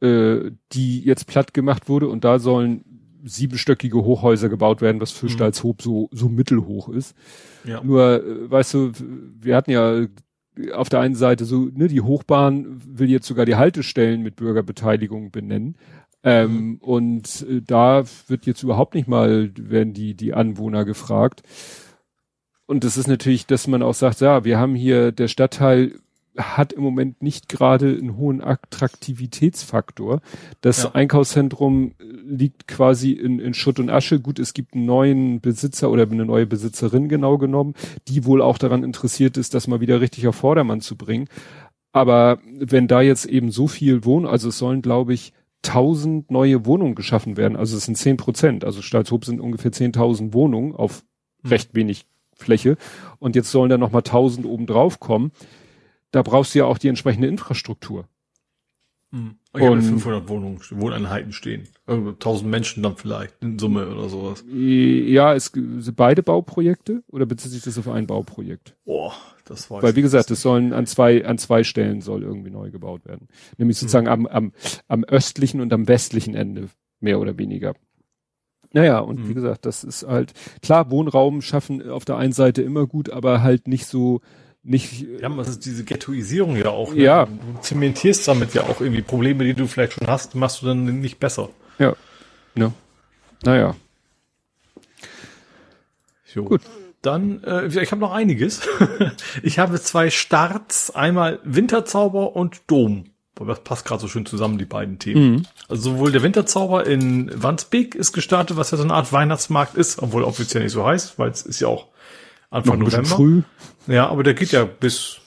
äh, 0.00 0.50
die 0.72 1.00
jetzt 1.00 1.26
platt 1.26 1.54
gemacht 1.54 1.88
wurde 1.88 2.08
und 2.08 2.24
da 2.24 2.38
sollen 2.38 2.93
siebenstöckige 3.24 4.02
Hochhäuser 4.04 4.48
gebaut 4.48 4.80
werden, 4.80 5.00
was 5.00 5.10
für 5.10 5.26
mhm. 5.26 5.30
Stalzhoop 5.30 5.82
so, 5.82 6.08
so 6.12 6.28
mittelhoch 6.28 6.88
ist. 6.88 7.16
Ja. 7.64 7.82
Nur, 7.82 8.24
äh, 8.24 8.50
weißt 8.50 8.74
du, 8.74 8.92
wir 9.40 9.56
hatten 9.56 9.70
ja 9.70 10.06
auf 10.72 10.88
der 10.88 11.00
einen 11.00 11.16
Seite 11.16 11.44
so, 11.44 11.68
ne, 11.72 11.88
die 11.88 12.00
Hochbahn 12.00 12.80
will 12.86 13.10
jetzt 13.10 13.26
sogar 13.26 13.44
die 13.44 13.56
Haltestellen 13.56 14.22
mit 14.22 14.36
Bürgerbeteiligung 14.36 15.30
benennen. 15.30 15.76
Ähm, 16.22 16.52
mhm. 16.52 16.76
Und 16.76 17.46
äh, 17.48 17.60
da 17.60 18.04
wird 18.28 18.46
jetzt 18.46 18.62
überhaupt 18.62 18.94
nicht 18.94 19.08
mal, 19.08 19.50
werden 19.58 19.92
die, 19.92 20.14
die 20.14 20.32
Anwohner 20.32 20.84
gefragt. 20.84 21.42
Und 22.66 22.84
das 22.84 22.96
ist 22.96 23.08
natürlich, 23.08 23.46
dass 23.46 23.66
man 23.66 23.82
auch 23.82 23.94
sagt, 23.94 24.20
ja, 24.20 24.44
wir 24.44 24.58
haben 24.58 24.74
hier, 24.74 25.12
der 25.12 25.28
Stadtteil 25.28 25.92
hat 26.36 26.72
im 26.72 26.82
Moment 26.82 27.22
nicht 27.22 27.48
gerade 27.48 27.96
einen 27.96 28.16
hohen 28.16 28.42
Attraktivitätsfaktor. 28.42 30.20
Das 30.60 30.84
ja. 30.84 30.92
Einkaufszentrum 30.92 31.92
liegt 31.98 32.66
quasi 32.66 33.12
in, 33.12 33.38
in 33.38 33.54
Schutt 33.54 33.78
und 33.78 33.90
Asche. 33.90 34.20
Gut, 34.20 34.38
es 34.38 34.54
gibt 34.54 34.74
einen 34.74 34.86
neuen 34.86 35.40
Besitzer 35.40 35.90
oder 35.90 36.10
eine 36.10 36.24
neue 36.24 36.46
Besitzerin 36.46 37.08
genau 37.08 37.38
genommen, 37.38 37.74
die 38.08 38.24
wohl 38.24 38.42
auch 38.42 38.58
daran 38.58 38.82
interessiert 38.82 39.36
ist, 39.36 39.54
das 39.54 39.68
mal 39.68 39.80
wieder 39.80 40.00
richtig 40.00 40.26
auf 40.26 40.36
Vordermann 40.36 40.80
zu 40.80 40.96
bringen. 40.96 41.28
Aber 41.92 42.40
wenn 42.58 42.88
da 42.88 43.00
jetzt 43.00 43.26
eben 43.26 43.52
so 43.52 43.68
viel 43.68 44.04
wohnen, 44.04 44.26
also 44.26 44.48
es 44.48 44.58
sollen, 44.58 44.82
glaube 44.82 45.14
ich, 45.14 45.32
tausend 45.62 46.30
neue 46.30 46.66
Wohnungen 46.66 46.94
geschaffen 46.94 47.36
werden. 47.36 47.56
Also 47.56 47.76
es 47.76 47.84
sind 47.84 47.96
zehn 47.96 48.16
Prozent. 48.16 48.64
Also 48.64 48.82
Stalzhoop 48.82 49.24
sind 49.24 49.40
ungefähr 49.40 49.72
zehntausend 49.72 50.34
Wohnungen 50.34 50.74
auf 50.74 51.04
hm. 51.42 51.50
recht 51.50 51.74
wenig 51.74 52.06
Fläche. 52.36 52.76
Und 53.20 53.36
jetzt 53.36 53.50
sollen 53.50 53.70
da 53.70 53.78
nochmal 53.78 54.02
tausend 54.02 54.44
oben 54.44 54.66
drauf 54.66 54.98
kommen 54.98 55.30
da 56.14 56.22
brauchst 56.22 56.54
du 56.54 56.60
ja 56.60 56.64
auch 56.66 56.78
die 56.78 56.88
entsprechende 56.88 57.26
Infrastruktur. 57.28 58.06
Ich 59.12 59.60
habe 59.60 59.70
Und- 59.72 59.82
500 59.82 60.28
Wohnungen, 60.28 60.58
Wohneinheiten 60.72 61.32
stehen. 61.32 61.68
Irgendwo 61.86 62.10
1000 62.12 62.50
Menschen 62.50 62.82
dann 62.82 62.96
vielleicht 62.96 63.40
in 63.42 63.60
Summe 63.60 63.86
oder 63.88 64.08
sowas. 64.08 64.44
Ja, 64.48 65.34
es 65.34 65.52
sind 65.54 65.94
beide 65.94 66.24
Bauprojekte 66.24 67.04
oder 67.08 67.24
bezieht 67.24 67.52
sich 67.52 67.62
das 67.62 67.78
auf 67.78 67.86
ein 67.88 68.08
Bauprojekt? 68.08 68.74
Boah, 68.84 69.12
das 69.44 69.70
war 69.70 69.82
Weil 69.84 69.94
wie 69.94 70.02
gesagt, 70.02 70.32
es 70.32 70.42
sollen 70.42 70.72
an 70.72 70.86
zwei 70.86 71.24
an 71.24 71.38
zwei 71.38 71.62
Stellen 71.62 72.00
soll 72.00 72.24
irgendwie 72.24 72.50
neu 72.50 72.72
gebaut 72.72 73.04
werden, 73.06 73.28
nämlich 73.56 73.78
sozusagen 73.78 74.08
am, 74.08 74.26
am 74.26 74.52
am 74.88 75.04
östlichen 75.04 75.60
und 75.60 75.72
am 75.72 75.86
westlichen 75.86 76.34
Ende 76.34 76.68
mehr 76.98 77.20
oder 77.20 77.38
weniger. 77.38 77.74
Naja, 78.72 78.98
und 78.98 79.18
wie 79.28 79.30
Mhm. 79.30 79.34
gesagt, 79.34 79.64
das 79.66 79.84
ist 79.84 80.04
halt 80.04 80.32
klar 80.60 80.90
Wohnraum 80.90 81.40
schaffen 81.40 81.88
auf 81.88 82.04
der 82.04 82.16
einen 82.16 82.32
Seite 82.32 82.62
immer 82.62 82.88
gut, 82.88 83.10
aber 83.10 83.42
halt 83.42 83.68
nicht 83.68 83.86
so 83.86 84.20
nicht 84.64 85.06
Ja, 85.20 85.28
das 85.28 85.48
ist 85.48 85.64
diese 85.66 85.84
Ghettoisierung 85.84 86.56
ja 86.56 86.70
auch. 86.70 86.92
Ne? 86.94 87.02
Ja. 87.02 87.26
Du 87.26 87.60
zementierst 87.60 88.26
damit 88.26 88.54
ja 88.54 88.62
auch 88.62 88.80
irgendwie 88.80 89.02
Probleme, 89.02 89.44
die 89.44 89.54
du 89.54 89.66
vielleicht 89.66 89.92
schon 89.94 90.06
hast, 90.08 90.34
machst 90.34 90.62
du 90.62 90.66
dann 90.66 91.00
nicht 91.00 91.20
besser. 91.20 91.50
ja. 91.78 91.94
Ne? 92.56 92.72
Naja. 93.42 93.74
Jo. 96.34 96.44
Gut. 96.44 96.62
Dann, 97.02 97.42
äh, 97.44 97.66
ich 97.66 97.90
habe 97.90 98.00
noch 98.00 98.12
einiges. 98.12 98.62
ich 99.42 99.58
habe 99.58 99.80
zwei 99.80 100.08
Starts, 100.10 100.90
einmal 100.94 101.40
Winterzauber 101.44 102.34
und 102.34 102.62
Dom. 102.66 103.04
Das 103.34 103.60
passt 103.64 103.84
gerade 103.84 104.00
so 104.00 104.08
schön 104.08 104.24
zusammen, 104.24 104.58
die 104.58 104.64
beiden 104.64 104.98
Themen. 104.98 105.32
Mhm. 105.32 105.46
Also 105.68 105.90
sowohl 105.90 106.12
der 106.12 106.22
Winterzauber 106.22 106.86
in 106.86 107.30
Wandsbek 107.34 107.94
ist 107.96 108.12
gestartet, 108.12 108.56
was 108.56 108.70
ja 108.70 108.78
so 108.78 108.84
eine 108.84 108.94
Art 108.94 109.12
Weihnachtsmarkt 109.12 109.74
ist, 109.74 110.00
obwohl 110.00 110.22
offiziell 110.22 110.62
nicht 110.62 110.72
so 110.72 110.86
heißt, 110.86 111.18
weil 111.18 111.30
es 111.30 111.42
ist 111.42 111.60
ja 111.60 111.68
auch 111.68 111.86
Noch 112.50 112.58
Anfang 112.58 112.78
November. 112.78 113.08
früh. 113.08 113.42
Ja, 113.86 114.08
aber 114.08 114.22
der 114.22 114.34
geht 114.34 114.52
ja 114.52 114.64
bis 114.64 115.20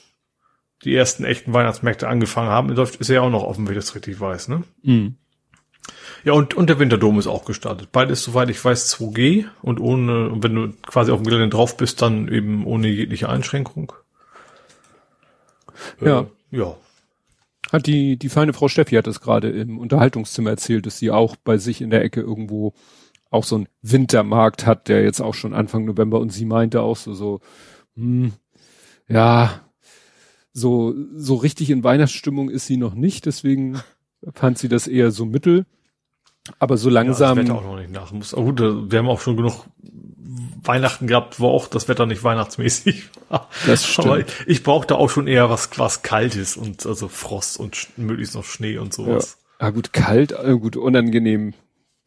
die 0.84 0.94
ersten 0.94 1.24
echten 1.24 1.52
Weihnachtsmärkte 1.52 2.08
angefangen 2.08 2.50
haben. 2.50 2.70
Läuft 2.70 2.96
ist 2.96 3.08
ja 3.08 3.20
auch 3.20 3.30
noch 3.30 3.42
offen, 3.42 3.66
wenn 3.66 3.74
ich 3.74 3.84
das 3.84 3.94
richtig 3.94 4.20
weiß, 4.20 4.48
ne? 4.48 4.62
Mhm. 4.82 5.16
Ja, 6.24 6.32
und, 6.32 6.54
und 6.54 6.68
der 6.68 6.78
Winterdom 6.78 7.18
ist 7.18 7.26
auch 7.26 7.44
gestartet. 7.44 7.90
Beides, 7.92 8.22
soweit 8.22 8.50
ich 8.50 8.62
weiß, 8.62 8.94
2G 8.94 9.46
und 9.62 9.80
ohne, 9.80 10.28
und 10.28 10.42
wenn 10.42 10.54
du 10.54 10.72
quasi 10.86 11.10
auf 11.10 11.20
dem 11.22 11.26
Gelände 11.26 11.48
drauf 11.48 11.76
bist, 11.76 12.02
dann 12.02 12.28
eben 12.28 12.66
ohne 12.66 12.88
jegliche 12.88 13.28
Einschränkung. 13.28 13.92
Ja. 16.00 16.20
Äh, 16.20 16.26
ja. 16.56 16.76
Hat 17.72 17.86
die, 17.86 18.18
die 18.18 18.28
feine 18.28 18.52
Frau 18.52 18.68
Steffi 18.68 18.96
hat 18.96 19.06
es 19.06 19.20
gerade 19.20 19.50
im 19.50 19.78
Unterhaltungszimmer 19.78 20.50
erzählt, 20.50 20.86
dass 20.86 20.98
sie 20.98 21.10
auch 21.10 21.36
bei 21.36 21.58
sich 21.58 21.80
in 21.80 21.90
der 21.90 22.02
Ecke 22.02 22.20
irgendwo 22.20 22.74
auch 23.30 23.44
so 23.44 23.56
einen 23.56 23.68
Wintermarkt 23.82 24.66
hat, 24.66 24.88
der 24.88 25.02
jetzt 25.02 25.20
auch 25.20 25.34
schon 25.34 25.52
Anfang 25.52 25.84
November 25.84 26.18
und 26.18 26.32
sie 26.32 26.46
meinte 26.46 26.80
auch 26.80 26.96
so, 26.96 27.12
so, 27.12 27.40
hm, 27.94 28.32
ja, 29.08 29.60
so, 30.52 30.94
so 31.14 31.36
richtig 31.36 31.70
in 31.70 31.84
Weihnachtsstimmung 31.84 32.50
ist 32.50 32.66
sie 32.66 32.76
noch 32.76 32.94
nicht, 32.94 33.26
deswegen 33.26 33.80
fand 34.34 34.58
sie 34.58 34.68
das 34.68 34.86
eher 34.86 35.10
so 35.10 35.24
mittel. 35.24 35.66
Aber 36.58 36.76
so 36.76 36.88
Ja, 36.88 36.94
langsam, 36.94 37.36
das 37.36 37.46
Wetter 37.46 37.58
auch 37.58 37.64
noch 37.64 37.76
nicht 37.76 37.90
nach. 37.92 38.10
Muss, 38.12 38.34
oh, 38.34 38.42
gut, 38.44 38.60
wir 38.60 38.98
haben 38.98 39.08
auch 39.08 39.20
schon 39.20 39.36
genug 39.36 39.66
Weihnachten 40.62 41.06
gehabt, 41.06 41.40
wo 41.40 41.48
auch 41.48 41.68
das 41.68 41.88
Wetter 41.88 42.06
nicht 42.06 42.24
weihnachtsmäßig 42.24 43.08
war. 43.28 43.48
Das 43.66 43.86
stimmt. 43.86 44.06
Aber 44.06 44.18
ich, 44.20 44.26
ich 44.46 44.62
brauchte 44.62 44.96
auch 44.96 45.10
schon 45.10 45.26
eher 45.26 45.50
was, 45.50 45.70
was 45.78 46.02
Kaltes 46.02 46.56
und 46.56 46.86
also 46.86 47.08
Frost 47.08 47.58
und 47.60 47.88
möglichst 47.96 48.34
noch 48.34 48.44
Schnee 48.44 48.78
und 48.78 48.96
ja, 48.98 49.04
sowas. 49.04 49.38
ah, 49.58 49.70
gut, 49.70 49.92
kalt, 49.92 50.32
äh, 50.32 50.56
gut, 50.58 50.76
unangenehm 50.76 51.54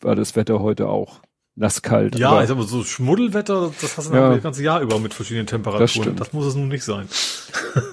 war 0.01 0.15
das 0.15 0.35
Wetter 0.35 0.59
heute 0.59 0.87
auch. 0.89 1.21
Nasskalt. 1.61 2.17
Ja, 2.17 2.31
aber- 2.31 2.45
sag 2.47 2.57
mal, 2.57 2.67
so 2.67 2.83
Schmuddelwetter, 2.83 3.71
das 3.79 3.95
hast 3.97 4.09
du 4.09 4.15
Ja. 4.15 4.33
das 4.33 4.43
ganze 4.43 4.63
Jahr 4.63 4.81
über 4.81 4.99
mit 4.99 5.13
verschiedenen 5.13 5.47
Temperaturen. 5.47 5.87
stimmt. 5.87 6.19
Das, 6.19 6.33
muss 6.33 6.45
es 6.45 6.55
nun 6.55 6.67
nicht 6.67 6.83
sein. 6.83 7.07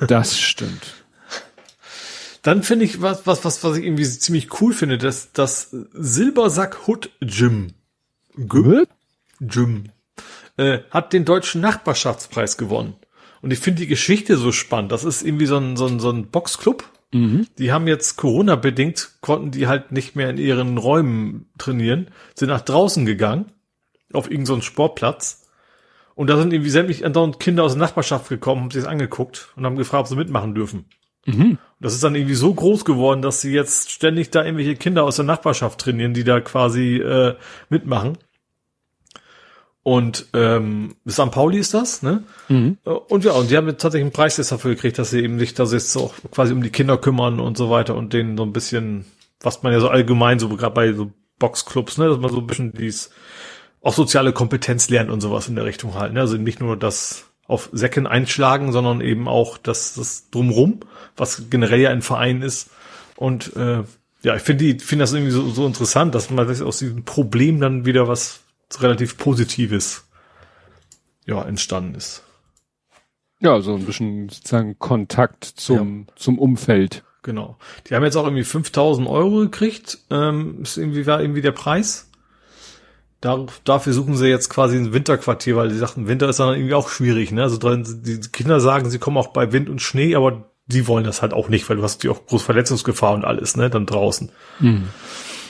das 0.09 0.39
stimmt. 0.39 0.95
Dann 2.43 2.63
finde 2.63 2.85
ich 2.87 3.03
was, 3.03 3.27
was, 3.27 3.45
was, 3.45 3.63
was 3.63 3.77
ich 3.77 3.85
irgendwie 3.85 4.05
ziemlich 4.05 4.61
cool 4.61 4.73
finde, 4.73 4.97
dass 4.97 5.33
das 5.33 5.69
Silbersack 5.93 6.89
Hood 6.89 7.11
Gym. 7.21 7.75
Gut? 8.49 8.89
Gym. 9.41 9.85
Äh, 10.57 10.79
hat 10.91 11.13
den 11.13 11.25
deutschen 11.25 11.61
Nachbarschaftspreis 11.61 12.57
gewonnen. 12.57 12.95
Und 13.43 13.53
ich 13.53 13.59
finde 13.59 13.81
die 13.83 13.87
Geschichte 13.87 14.37
so 14.37 14.51
spannend. 14.51 14.93
Das 14.93 15.05
ist 15.05 15.23
irgendwie 15.23 15.47
so 15.47 15.59
ein, 15.59 15.77
so 15.77 15.87
ein, 15.87 16.01
so 16.01 16.11
ein 16.11 16.27
Boxclub. 16.29 16.85
Die 17.11 17.73
haben 17.73 17.87
jetzt 17.89 18.17
Corona-bedingt, 18.17 19.13
konnten 19.23 19.51
die 19.51 19.67
halt 19.67 19.93
nicht 19.93 20.15
mehr 20.15 20.29
in 20.29 20.37
ihren 20.37 20.77
Räumen 20.77 21.49
trainieren, 21.57 22.09
sind 22.35 22.49
nach 22.49 22.61
draußen 22.61 23.07
gegangen, 23.07 23.47
auf 24.13 24.31
irgendeinen 24.31 24.61
so 24.61 24.67
Sportplatz. 24.67 25.45
Und 26.15 26.29
da 26.29 26.37
sind 26.37 26.53
irgendwie 26.53 26.71
sämtlich 26.71 27.05
andauernd 27.05 27.39
Kinder 27.39 27.63
aus 27.63 27.73
der 27.73 27.81
Nachbarschaft 27.81 28.29
gekommen, 28.29 28.63
haben 28.63 28.71
sich 28.71 28.83
das 28.83 28.91
angeguckt 28.91 29.53
und 29.57 29.65
haben 29.65 29.77
gefragt, 29.77 30.03
ob 30.03 30.09
sie 30.09 30.17
mitmachen 30.17 30.55
dürfen. 30.55 30.87
Und 31.51 31.59
das 31.81 31.95
ist 31.95 32.03
dann 32.03 32.15
irgendwie 32.15 32.35
so 32.35 32.53
groß 32.53 32.85
geworden, 32.85 33.23
dass 33.23 33.41
sie 33.41 33.53
jetzt 33.53 33.91
ständig 33.91 34.31
da 34.31 34.43
irgendwelche 34.45 34.77
Kinder 34.77 35.05
aus 35.05 35.17
der 35.17 35.27
Nachbarschaft 35.27 35.79
trainieren, 35.81 36.15
die 36.15 36.25
da 36.25 36.41
quasi 36.41 36.97
äh, 36.97 37.35
mitmachen. 37.69 38.19
Und 39.83 40.27
ähm, 40.35 40.97
St. 41.09 41.31
Pauli 41.31 41.59
ist 41.59 41.73
das, 41.73 42.03
ne? 42.03 42.25
Äh, 42.85 42.91
Und 42.91 43.25
ja, 43.25 43.33
und 43.33 43.51
die 43.51 43.57
haben 43.57 43.69
jetzt 43.69 43.81
tatsächlich 43.81 44.05
einen 44.05 44.13
Preis 44.13 44.37
jetzt 44.37 44.53
dafür 44.53 44.75
gekriegt, 44.75 44.99
dass 44.99 45.11
sie 45.11 45.23
eben 45.23 45.39
sich 45.39 45.55
da 45.55 45.65
jetzt 45.65 45.97
auch 45.97 46.13
quasi 46.31 46.53
um 46.53 46.63
die 46.63 46.71
Kinder 46.71 46.99
kümmern 46.99 47.41
und 47.41 47.57
so 47.57 47.71
weiter 47.71 47.95
und 47.95 48.13
denen 48.13 48.37
so 48.37 48.43
ein 48.43 48.53
bisschen, 48.53 49.07
was 49.41 49.63
man 49.63 49.73
ja 49.73 49.81
so 49.81 49.89
allgemein 49.89 50.39
so 50.39 50.49
gerade 50.49 50.75
bei 50.75 50.93
so 50.93 51.11
Boxclubs, 51.39 51.97
ne, 51.99 52.09
dass 52.09 52.19
man 52.19 52.31
so 52.31 52.39
ein 52.39 52.47
bisschen 52.47 52.73
dies 52.73 53.11
auch 53.81 53.95
soziale 53.95 54.33
Kompetenz 54.33 54.89
lernt 54.91 55.11
und 55.11 55.21
sowas 55.21 55.49
in 55.49 55.57
der 55.57 55.65
Richtung 55.65 55.95
halt. 55.95 56.13
Ne? 56.13 56.21
Also 56.21 56.37
nicht 56.37 56.61
nur 56.61 56.77
das 56.77 57.25
auf 57.47 57.71
Säcken 57.73 58.07
einschlagen, 58.07 58.73
sondern 58.73 59.01
eben 59.01 59.27
auch 59.27 59.57
das, 59.57 59.95
das 59.95 60.31
drumrum, 60.31 60.81
was 61.17 61.45
generell 61.51 61.81
ja 61.81 61.91
ein 61.91 62.03
Verein 62.03 62.43
ist. 62.43 62.71
Und 63.17 63.57
äh, 63.57 63.85
ja, 64.23 64.37
ich 64.37 64.43
finde 64.43 64.65
die 64.75 64.85
finde 64.85 65.05
das 65.05 65.13
irgendwie 65.13 65.33
so, 65.33 65.49
so 65.49 65.67
interessant, 65.67 66.15
dass 66.15 66.31
man 66.31 66.47
das 66.47 66.61
aus 66.61 66.79
diesem 66.79 67.05
Problem 67.05 67.61
dann 67.61 67.87
wieder 67.87 68.07
was 68.09 68.41
relativ 68.81 69.17
Positives 69.17 70.05
ja 71.25 71.43
entstanden 71.43 71.95
ist. 71.95 72.23
Ja, 73.41 73.61
so 73.61 73.75
ein 73.75 73.85
bisschen 73.85 74.29
sozusagen 74.29 74.79
Kontakt 74.79 75.45
zum, 75.45 76.09
zum 76.17 76.39
Umfeld. 76.39 77.05
Genau. 77.23 77.57
Die 77.87 77.95
haben 77.95 78.05
jetzt 78.05 78.17
auch 78.17 78.25
irgendwie 78.25 78.45
5000 78.45 79.09
Euro 79.09 79.41
gekriegt. 79.41 79.99
Ähm, 80.11 80.63
ist 80.63 80.77
irgendwie, 80.77 81.07
war 81.07 81.21
irgendwie 81.21 81.43
der 81.43 81.53
Preis. 81.53 82.08
Da, 83.21 83.47
dafür 83.65 83.93
suchen 83.93 84.17
sie 84.17 84.29
jetzt 84.29 84.49
quasi 84.49 84.77
ein 84.77 84.93
Winterquartier, 84.93 85.57
weil 85.57 85.71
sie 85.71 85.79
sagten, 85.79 86.07
Winter 86.07 86.29
ist 86.29 86.39
dann 86.39 86.55
irgendwie 86.55 86.75
auch 86.75 86.89
schwierig. 86.89 87.33
Ne? 87.33 87.43
Also 87.43 87.59
die 87.59 88.21
Kinder 88.33 88.61
sagen, 88.61 88.91
sie 88.91 88.99
kommen 88.99 89.17
auch 89.17 89.29
bei 89.29 89.53
Wind 89.53 89.69
und 89.69 89.83
Schnee, 89.83 90.15
aber 90.15 90.51
die 90.67 90.87
wollen 90.87 91.05
das 91.05 91.23
halt 91.23 91.33
auch 91.33 91.49
nicht, 91.49 91.69
weil 91.69 91.79
du 91.79 91.83
hast 91.83 92.05
ja 92.05 92.11
auch 92.11 92.27
große 92.27 92.45
Verletzungsgefahr 92.45 93.15
und 93.15 93.25
alles, 93.25 93.57
ne, 93.57 93.71
dann 93.71 93.87
draußen. 93.87 94.31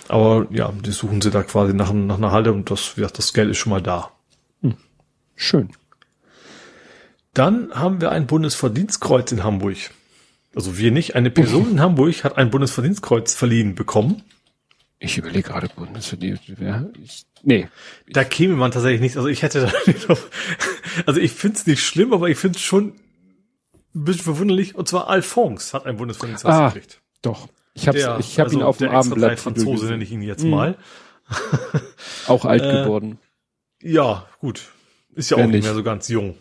Aber 0.09 0.47
ja, 0.51 0.73
die 0.73 0.93
suchen 0.93 1.21
sie 1.21 1.31
da 1.31 1.43
quasi 1.43 1.75
nach, 1.75 1.93
nach 1.93 2.17
einer 2.17 2.33
Halle 2.33 2.53
und 2.53 2.71
das, 2.71 2.95
ja, 2.97 3.09
das 3.09 3.35
Geld 3.35 3.51
ist 3.51 3.59
schon 3.59 3.71
mal 3.71 3.83
da. 3.83 4.13
Schön. 5.37 5.71
Dann 7.35 7.71
haben 7.73 8.01
wir 8.01 8.11
ein 8.11 8.27
Bundesverdienstkreuz 8.27 9.31
in 9.31 9.45
Hamburg. 9.45 9.77
Also 10.55 10.79
wir 10.79 10.91
nicht. 10.91 11.15
Eine 11.15 11.31
Person 11.31 11.71
in 11.71 11.81
Hamburg 11.81 12.25
hat 12.25 12.37
ein 12.37 12.51
Bundesverdienstkreuz 12.51 13.35
verliehen 13.35 13.75
bekommen. 13.75 14.23
Ich 15.01 15.17
überlege 15.17 15.49
gerade, 15.49 15.69
Bundesverdienst, 15.75 16.43
wer, 16.59 16.91
ich, 17.03 17.25
nee. 17.43 17.69
Da 18.09 18.25
käme 18.25 18.55
man 18.57 18.73
tatsächlich 18.73 19.01
nicht. 19.01 19.17
Also 19.17 19.29
ich 19.29 19.43
hätte 19.43 19.61
da 19.67 19.73
nicht 19.91 20.11
auf, 20.11 20.29
also 21.07 21.21
ich 21.21 21.33
finde 21.33 21.57
es 21.59 21.67
nicht 21.67 21.85
schlimm, 21.87 22.13
aber 22.13 22.29
ich 22.29 22.39
finde 22.39 22.57
es 22.59 22.63
schon 22.65 22.95
ein 23.95 24.05
bisschen 24.05 24.25
verwunderlich. 24.25 24.75
Und 24.75 24.89
zwar 24.89 25.09
Alphonse 25.09 25.73
hat 25.73 25.87
ein 25.87 25.97
Bundesverdienstkreuz 25.99 26.55
Ah, 26.55 26.69
gekriegt. 26.71 27.01
Doch. 27.23 27.49
Ich 27.75 27.87
habe 27.87 27.99
ich 27.99 28.41
hab 28.41 28.49
ihn 28.49 28.55
also 28.57 28.65
auf 28.65 28.79
dem 28.79 28.89
Abendblatt 28.91 29.39
Franzose 29.39 29.87
nenne 29.87 30.03
ich 30.03 30.11
ihn 30.11 30.23
jetzt 30.23 30.43
mal. 30.45 30.77
auch 32.27 32.45
alt 32.45 32.63
Äh, 32.63 32.83
geworden. 32.83 33.19
Ja, 33.81 34.27
gut. 34.41 34.63
Ist 35.15 35.31
ja 35.31 35.37
auch 35.37 35.43
nicht 35.43 35.51
nicht? 35.53 35.65
mehr 35.65 35.75
so 35.75 35.83
ganz 35.85 36.09
jung. 36.09 36.37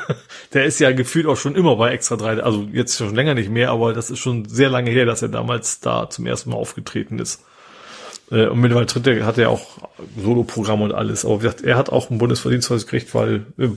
der 0.52 0.64
ist 0.66 0.78
ja 0.80 0.92
gefühlt 0.92 1.26
auch 1.26 1.36
schon 1.36 1.54
immer 1.54 1.76
bei 1.76 1.92
Extra 1.92 2.16
3, 2.16 2.42
also 2.42 2.68
jetzt 2.72 2.96
schon 2.96 3.14
länger 3.14 3.34
nicht 3.34 3.50
mehr, 3.50 3.70
aber 3.70 3.92
das 3.94 4.10
ist 4.10 4.18
schon 4.20 4.46
sehr 4.48 4.68
lange 4.68 4.90
her, 4.90 5.06
dass 5.06 5.22
er 5.22 5.28
damals 5.28 5.80
da 5.80 6.08
zum 6.10 6.26
ersten 6.26 6.50
Mal 6.50 6.56
aufgetreten 6.56 7.18
ist. 7.18 7.44
Äh, 8.32 8.46
Und 8.46 8.60
mittlerweile 8.60 8.86
tritt 8.86 9.06
er, 9.06 9.24
hat 9.24 9.38
er 9.38 9.50
auch 9.50 9.78
Soloprogramm 10.16 10.82
und 10.82 10.92
alles. 10.92 11.24
Aber 11.24 11.36
wie 11.40 11.44
gesagt, 11.44 11.62
er 11.62 11.76
hat 11.76 11.90
auch 11.90 12.10
ein 12.10 12.18
Bundesverdienstkreuz 12.18 12.86
gekriegt, 12.86 13.14
weil, 13.14 13.46
äh, 13.58 13.68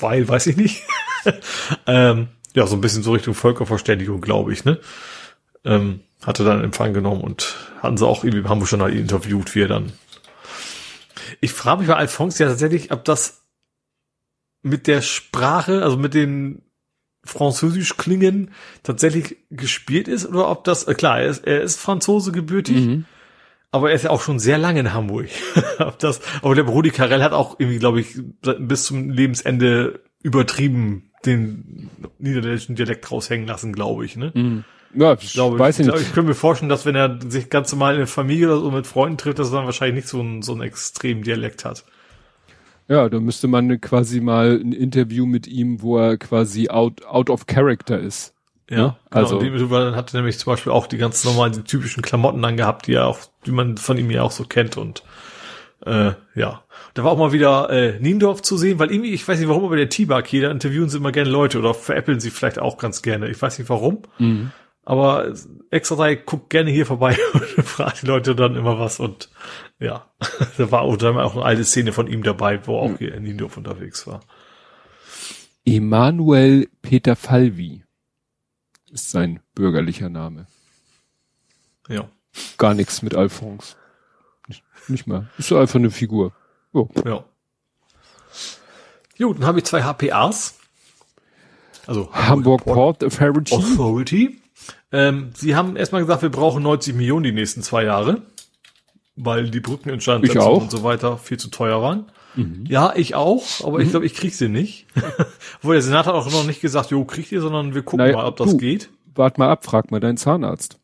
weil, 0.00 0.26
weiß 0.26 0.46
ich 0.46 0.56
nicht. 0.56 0.82
ähm, 1.86 2.28
ja, 2.54 2.66
so 2.66 2.76
ein 2.76 2.80
bisschen 2.80 3.02
so 3.02 3.12
Richtung 3.12 3.34
Völkerverständigung, 3.34 4.20
glaube 4.20 4.52
ich, 4.52 4.64
ne? 4.64 4.78
Ähm, 5.64 6.00
hatte 6.24 6.44
dann 6.44 6.64
Empfang 6.64 6.94
genommen 6.94 7.20
und 7.20 7.56
hatten 7.82 7.96
sie 7.98 8.06
auch 8.06 8.24
irgendwie, 8.24 8.48
haben 8.48 8.60
wir 8.60 8.66
schon 8.66 8.80
mal 8.80 8.92
interviewt, 8.94 9.54
wie 9.54 9.62
er 9.62 9.68
dann 9.68 9.92
ich 11.40 11.52
frage 11.52 11.80
mich 11.80 11.88
bei 11.88 11.96
Alphonse 11.96 12.42
ja 12.42 12.48
tatsächlich, 12.48 12.92
ob 12.92 13.04
das 13.04 13.42
mit 14.62 14.86
der 14.86 15.02
Sprache, 15.02 15.82
also 15.82 15.96
mit 15.96 16.14
den 16.14 16.62
französisch 17.24 17.96
klingen 17.96 18.50
tatsächlich 18.82 19.36
gespielt 19.50 20.08
ist 20.08 20.26
oder 20.26 20.48
ob 20.50 20.64
das, 20.64 20.84
äh, 20.84 20.94
klar, 20.94 21.20
er 21.20 21.30
ist, 21.30 21.46
er 21.46 21.62
ist 21.62 21.80
Franzose 21.80 22.32
gebürtig, 22.32 22.76
Mhm. 22.76 23.04
Aber 23.74 23.90
er 23.90 23.96
ist 23.96 24.04
ja 24.04 24.10
auch 24.10 24.20
schon 24.20 24.38
sehr 24.38 24.56
lange 24.56 24.78
in 24.78 24.94
Hamburg. 24.94 25.26
das, 25.98 26.20
aber 26.42 26.54
der 26.54 26.62
Rudi 26.62 26.90
Carell 26.90 27.24
hat 27.24 27.32
auch 27.32 27.58
irgendwie, 27.58 27.80
glaube 27.80 28.00
ich, 28.00 28.16
bis 28.60 28.84
zum 28.84 29.10
Lebensende 29.10 30.00
übertrieben 30.22 31.10
den 31.26 31.90
niederländischen 32.20 32.76
Dialekt 32.76 33.10
raushängen 33.10 33.48
lassen, 33.48 33.72
glaube 33.72 34.04
ich, 34.04 34.16
ne? 34.16 34.30
Mhm. 34.32 34.64
Ja, 34.94 35.14
ich 35.14 35.32
glaube, 35.32 35.58
weiß 35.58 35.80
ich, 35.80 35.86
nicht. 35.86 35.98
Ich 35.98 36.12
könnte 36.12 36.28
mir 36.28 36.36
vorstellen, 36.36 36.68
dass 36.68 36.86
wenn 36.86 36.94
er 36.94 37.18
sich 37.28 37.50
ganz 37.50 37.72
normal 37.72 37.94
in 37.94 37.98
der 37.98 38.06
Familie 38.06 38.46
oder 38.46 38.60
so 38.60 38.70
mit 38.70 38.86
Freunden 38.86 39.18
trifft, 39.18 39.40
dass 39.40 39.50
er 39.50 39.56
dann 39.56 39.64
wahrscheinlich 39.64 39.96
nicht 39.96 40.08
so 40.08 40.20
einen, 40.20 40.42
so 40.42 40.52
einen 40.52 40.62
extremen 40.62 41.24
Dialekt 41.24 41.64
hat. 41.64 41.84
Ja, 42.86 43.08
da 43.08 43.18
müsste 43.18 43.48
man 43.48 43.80
quasi 43.80 44.20
mal 44.20 44.60
ein 44.60 44.72
Interview 44.72 45.26
mit 45.26 45.48
ihm, 45.48 45.82
wo 45.82 45.98
er 45.98 46.16
quasi 46.16 46.68
out, 46.68 47.04
out 47.06 47.28
of 47.28 47.46
character 47.46 47.98
ist. 47.98 48.33
Ja, 48.70 48.76
ne? 48.76 48.96
genau. 49.10 49.40
also. 49.40 49.68
Dann 49.68 49.96
hat 49.96 50.14
er 50.14 50.18
nämlich 50.18 50.38
zum 50.38 50.52
Beispiel 50.52 50.72
auch 50.72 50.86
die 50.86 50.98
ganz 50.98 51.24
normalen, 51.24 51.52
die 51.52 51.62
typischen 51.62 52.02
Klamotten 52.02 52.44
angehabt, 52.44 52.86
die 52.86 52.94
er 52.94 53.06
auch, 53.06 53.18
die 53.46 53.52
man 53.52 53.76
von 53.76 53.98
ihm 53.98 54.10
ja 54.10 54.22
auch 54.22 54.30
so 54.30 54.44
kennt 54.44 54.76
und 54.76 55.02
äh, 55.84 56.12
ja. 56.34 56.62
Da 56.94 57.04
war 57.04 57.12
auch 57.12 57.18
mal 57.18 57.32
wieder 57.32 57.70
äh, 57.70 57.98
Niendorf 58.00 58.42
zu 58.42 58.56
sehen, 58.56 58.78
weil 58.78 58.90
irgendwie, 58.90 59.12
ich 59.12 59.26
weiß 59.26 59.38
nicht 59.38 59.48
warum, 59.48 59.64
aber 59.64 59.76
der 59.76 59.88
T-Bug 59.88 60.26
hier, 60.26 60.42
da 60.42 60.50
interviewen 60.50 60.88
sie 60.88 60.98
immer 60.98 61.12
gerne 61.12 61.30
Leute 61.30 61.58
oder 61.58 61.74
veräppeln 61.74 62.20
sie 62.20 62.30
vielleicht 62.30 62.58
auch 62.58 62.78
ganz 62.78 63.02
gerne. 63.02 63.28
Ich 63.28 63.40
weiß 63.40 63.58
nicht 63.58 63.68
warum. 63.68 64.02
Mhm. 64.18 64.52
Aber 64.84 65.32
extra 65.70 65.96
drei 65.96 66.14
guckt 66.14 66.50
gerne 66.50 66.70
hier 66.70 66.86
vorbei 66.86 67.16
und 67.32 67.64
fragt 67.64 68.02
die 68.02 68.06
Leute 68.06 68.34
dann 68.34 68.54
immer 68.54 68.78
was 68.78 69.00
und 69.00 69.30
ja, 69.80 70.06
da 70.58 70.70
war 70.70 70.82
auch, 70.82 70.96
da 70.96 71.14
war 71.14 71.24
auch 71.24 71.36
eine 71.36 71.44
alte 71.44 71.64
Szene 71.64 71.92
von 71.92 72.06
ihm 72.06 72.22
dabei, 72.22 72.66
wo 72.66 72.78
auch 72.78 73.00
mhm. 73.00 73.22
Niendorf 73.22 73.56
unterwegs 73.56 74.06
war. 74.06 74.20
Emanuel 75.66 76.68
Peter 76.82 77.16
Falvi 77.16 77.83
ist 78.94 79.10
sein 79.10 79.40
bürgerlicher 79.54 80.08
Name. 80.08 80.46
Ja. 81.88 82.08
Gar 82.56 82.74
nichts 82.74 83.02
mit 83.02 83.14
Alphonse. 83.14 83.74
Nicht, 84.48 84.62
nicht 84.88 85.06
mal. 85.06 85.28
Ist 85.36 85.48
so 85.48 85.58
einfach 85.58 85.74
eine 85.74 85.90
Figur. 85.90 86.32
Oh. 86.72 86.88
Ja. 87.04 87.24
Jo, 89.16 89.32
dann 89.34 89.44
habe 89.44 89.58
ich 89.58 89.64
zwei 89.64 89.82
HPAs. 89.82 90.54
Also 91.86 92.12
Hamburg 92.12 92.64
Port, 92.64 93.00
Port 93.00 93.04
Authority. 93.04 93.54
Authority. 93.54 94.40
Ähm, 94.90 95.32
sie 95.34 95.54
haben 95.54 95.76
erstmal 95.76 96.00
gesagt, 96.00 96.22
wir 96.22 96.30
brauchen 96.30 96.62
90 96.62 96.94
Millionen 96.94 97.24
die 97.24 97.32
nächsten 97.32 97.62
zwei 97.62 97.84
Jahre, 97.84 98.22
weil 99.16 99.50
die 99.50 99.60
Brückeninstandsetzung 99.60 100.62
und 100.62 100.70
so 100.70 100.82
weiter 100.82 101.18
viel 101.18 101.38
zu 101.38 101.48
teuer 101.48 101.82
waren. 101.82 102.10
Mhm. 102.36 102.64
Ja, 102.66 102.92
ich 102.96 103.14
auch, 103.14 103.44
aber 103.62 103.78
mhm. 103.78 103.84
ich 103.84 103.90
glaube, 103.90 104.06
ich 104.06 104.14
krieg 104.14 104.34
sie 104.34 104.48
nicht. 104.48 104.86
Obwohl 105.58 105.74
der 105.74 105.82
Senat 105.82 106.06
hat 106.06 106.14
auch 106.14 106.30
noch 106.30 106.44
nicht 106.44 106.60
gesagt, 106.60 106.90
jo, 106.90 107.04
kriegt 107.04 107.32
ihr, 107.32 107.40
sondern 107.40 107.74
wir 107.74 107.82
gucken 107.82 108.04
naja, 108.04 108.16
mal, 108.16 108.26
ob 108.26 108.36
das 108.36 108.50
du, 108.50 108.56
geht. 108.56 108.90
Wart 109.14 109.38
mal 109.38 109.48
ab, 109.48 109.64
frag 109.64 109.90
mal 109.90 110.00
deinen 110.00 110.16
Zahnarzt. 110.16 110.78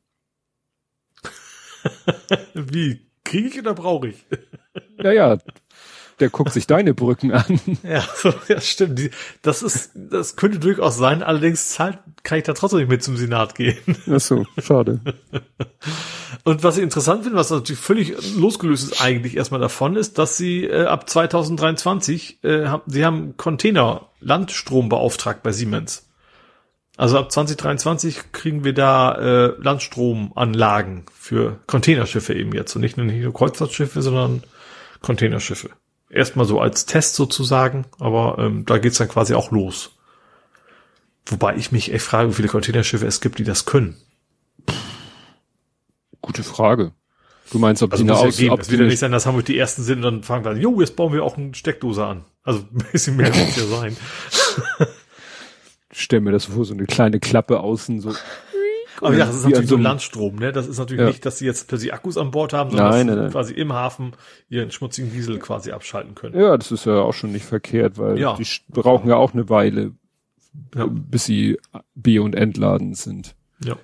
Wie? 2.54 3.06
Kriege 3.24 3.48
ich 3.48 3.58
oder 3.58 3.74
brauche 3.74 4.08
ich? 4.08 4.26
Naja, 4.96 5.38
der 6.20 6.28
guckt 6.30 6.52
sich 6.52 6.66
deine 6.66 6.94
Brücken 6.94 7.32
an. 7.32 7.58
Ja, 7.82 8.04
ja 8.48 8.60
stimmt. 8.60 9.10
das 9.42 9.62
ist, 9.62 9.92
das 9.94 10.36
könnte 10.36 10.58
durchaus 10.58 10.96
sein. 10.96 11.22
Allerdings 11.22 11.70
zahlt, 11.70 11.98
kann 12.22 12.38
ich 12.38 12.44
da 12.44 12.52
trotzdem 12.52 12.80
nicht 12.80 12.90
mit 12.90 13.02
zum 13.02 13.16
Senat 13.16 13.54
gehen. 13.54 13.78
Ach 14.08 14.20
so, 14.20 14.46
schade. 14.58 15.00
Und 16.44 16.62
was 16.62 16.78
ich 16.78 16.82
interessant 16.82 17.22
finde, 17.22 17.38
was 17.38 17.50
natürlich 17.50 17.80
völlig 17.80 18.36
losgelöst 18.36 18.92
ist 18.92 19.02
eigentlich 19.02 19.36
erstmal 19.36 19.60
davon, 19.60 19.96
ist, 19.96 20.18
dass 20.18 20.36
sie 20.36 20.64
äh, 20.64 20.84
ab 20.84 21.08
2023, 21.08 22.42
äh, 22.44 22.66
haben, 22.66 22.82
sie 22.86 23.04
haben 23.04 23.36
Container 23.36 24.08
Landstrom 24.20 24.88
beauftragt 24.88 25.42
bei 25.42 25.52
Siemens. 25.52 26.08
Also 26.96 27.18
ab 27.18 27.32
2023 27.32 28.32
kriegen 28.32 28.64
wir 28.64 28.74
da 28.74 29.14
äh, 29.14 29.54
Landstromanlagen 29.58 31.06
für 31.12 31.60
Containerschiffe 31.66 32.34
eben 32.34 32.52
jetzt 32.52 32.74
und 32.74 32.82
nicht 32.82 32.96
nur, 32.96 33.06
nicht 33.06 33.22
nur 33.22 33.32
Kreuzfahrtschiffe, 33.32 34.02
sondern 34.02 34.42
Containerschiffe 35.00 35.70
erstmal 36.10 36.44
so 36.44 36.60
als 36.60 36.86
Test 36.86 37.14
sozusagen, 37.14 37.86
aber 37.98 38.36
ähm, 38.38 38.66
da 38.66 38.78
geht's 38.78 38.98
dann 38.98 39.08
quasi 39.08 39.34
auch 39.34 39.50
los. 39.50 39.92
Wobei 41.26 41.56
ich 41.56 41.72
mich 41.72 41.92
echt 41.92 42.04
frage, 42.04 42.30
wie 42.30 42.34
viele 42.34 42.48
Containerschiffe 42.48 43.06
es 43.06 43.20
gibt, 43.20 43.38
die 43.38 43.44
das 43.44 43.64
können. 43.64 43.96
Gute 46.22 46.42
Frage. 46.42 46.92
Du 47.52 47.58
meinst, 47.58 47.82
ob 47.82 47.92
also 47.92 48.04
die 48.04 48.10
eine 48.10 48.18
Aus 48.18 48.38
ja 48.38 48.54
Es 48.54 48.70
wird 48.70 48.80
ja 48.80 48.86
nicht 48.86 48.98
sein, 48.98 49.12
dass 49.12 49.26
Hamburg 49.26 49.44
die 49.46 49.58
ersten 49.58 49.82
sind 49.82 49.98
und 49.98 50.02
dann 50.02 50.22
fangen 50.22 50.44
wir 50.44 50.52
an, 50.52 50.60
jo, 50.60 50.80
jetzt 50.80 50.96
bauen 50.96 51.12
wir 51.12 51.24
auch 51.24 51.36
eine 51.36 51.54
Steckdose 51.54 52.04
an. 52.04 52.24
Also 52.44 52.60
ein 52.60 52.84
bisschen 52.92 53.16
mehr 53.16 53.34
wird 53.34 53.56
ja 53.56 53.64
sein. 53.64 53.96
Stell 55.92 56.20
mir 56.20 56.30
das 56.30 56.44
vor, 56.44 56.64
so 56.64 56.74
eine 56.74 56.86
kleine 56.86 57.18
Klappe 57.18 57.60
außen, 57.60 58.00
so 58.00 58.14
aber 59.00 59.16
ja, 59.16 59.26
das 59.26 59.36
ist 59.36 59.44
natürlich 59.44 59.68
so 59.68 59.76
Landstrom, 59.76 60.36
ne? 60.36 60.52
Das 60.52 60.66
ist 60.66 60.78
natürlich 60.78 61.00
ja. 61.00 61.08
nicht, 61.08 61.24
dass 61.24 61.38
sie 61.38 61.46
jetzt 61.46 61.68
plötzlich 61.68 61.94
Akkus 61.94 62.18
an 62.18 62.30
Bord 62.30 62.52
haben, 62.52 62.70
sondern 62.70 62.90
nein, 62.90 63.06
dass 63.06 63.16
nein, 63.16 63.24
nein. 63.24 63.32
quasi 63.32 63.54
im 63.54 63.72
Hafen 63.72 64.12
ihren 64.48 64.70
schmutzigen 64.70 65.10
Diesel 65.10 65.38
quasi 65.38 65.72
abschalten 65.72 66.14
können. 66.14 66.38
Ja, 66.38 66.56
das 66.56 66.70
ist 66.70 66.86
ja 66.86 67.00
auch 67.00 67.14
schon 67.14 67.32
nicht 67.32 67.44
verkehrt, 67.44 67.98
weil 67.98 68.18
ja. 68.18 68.36
die 68.36 68.46
brauchen 68.68 69.08
ja 69.08 69.16
auch 69.16 69.32
eine 69.32 69.48
Weile, 69.48 69.92
bis 70.72 71.24
sie 71.24 71.58
B- 71.94 72.18
und 72.18 72.34
Entladen 72.34 72.94
sind. 72.94 73.34
Ja. 73.64 73.76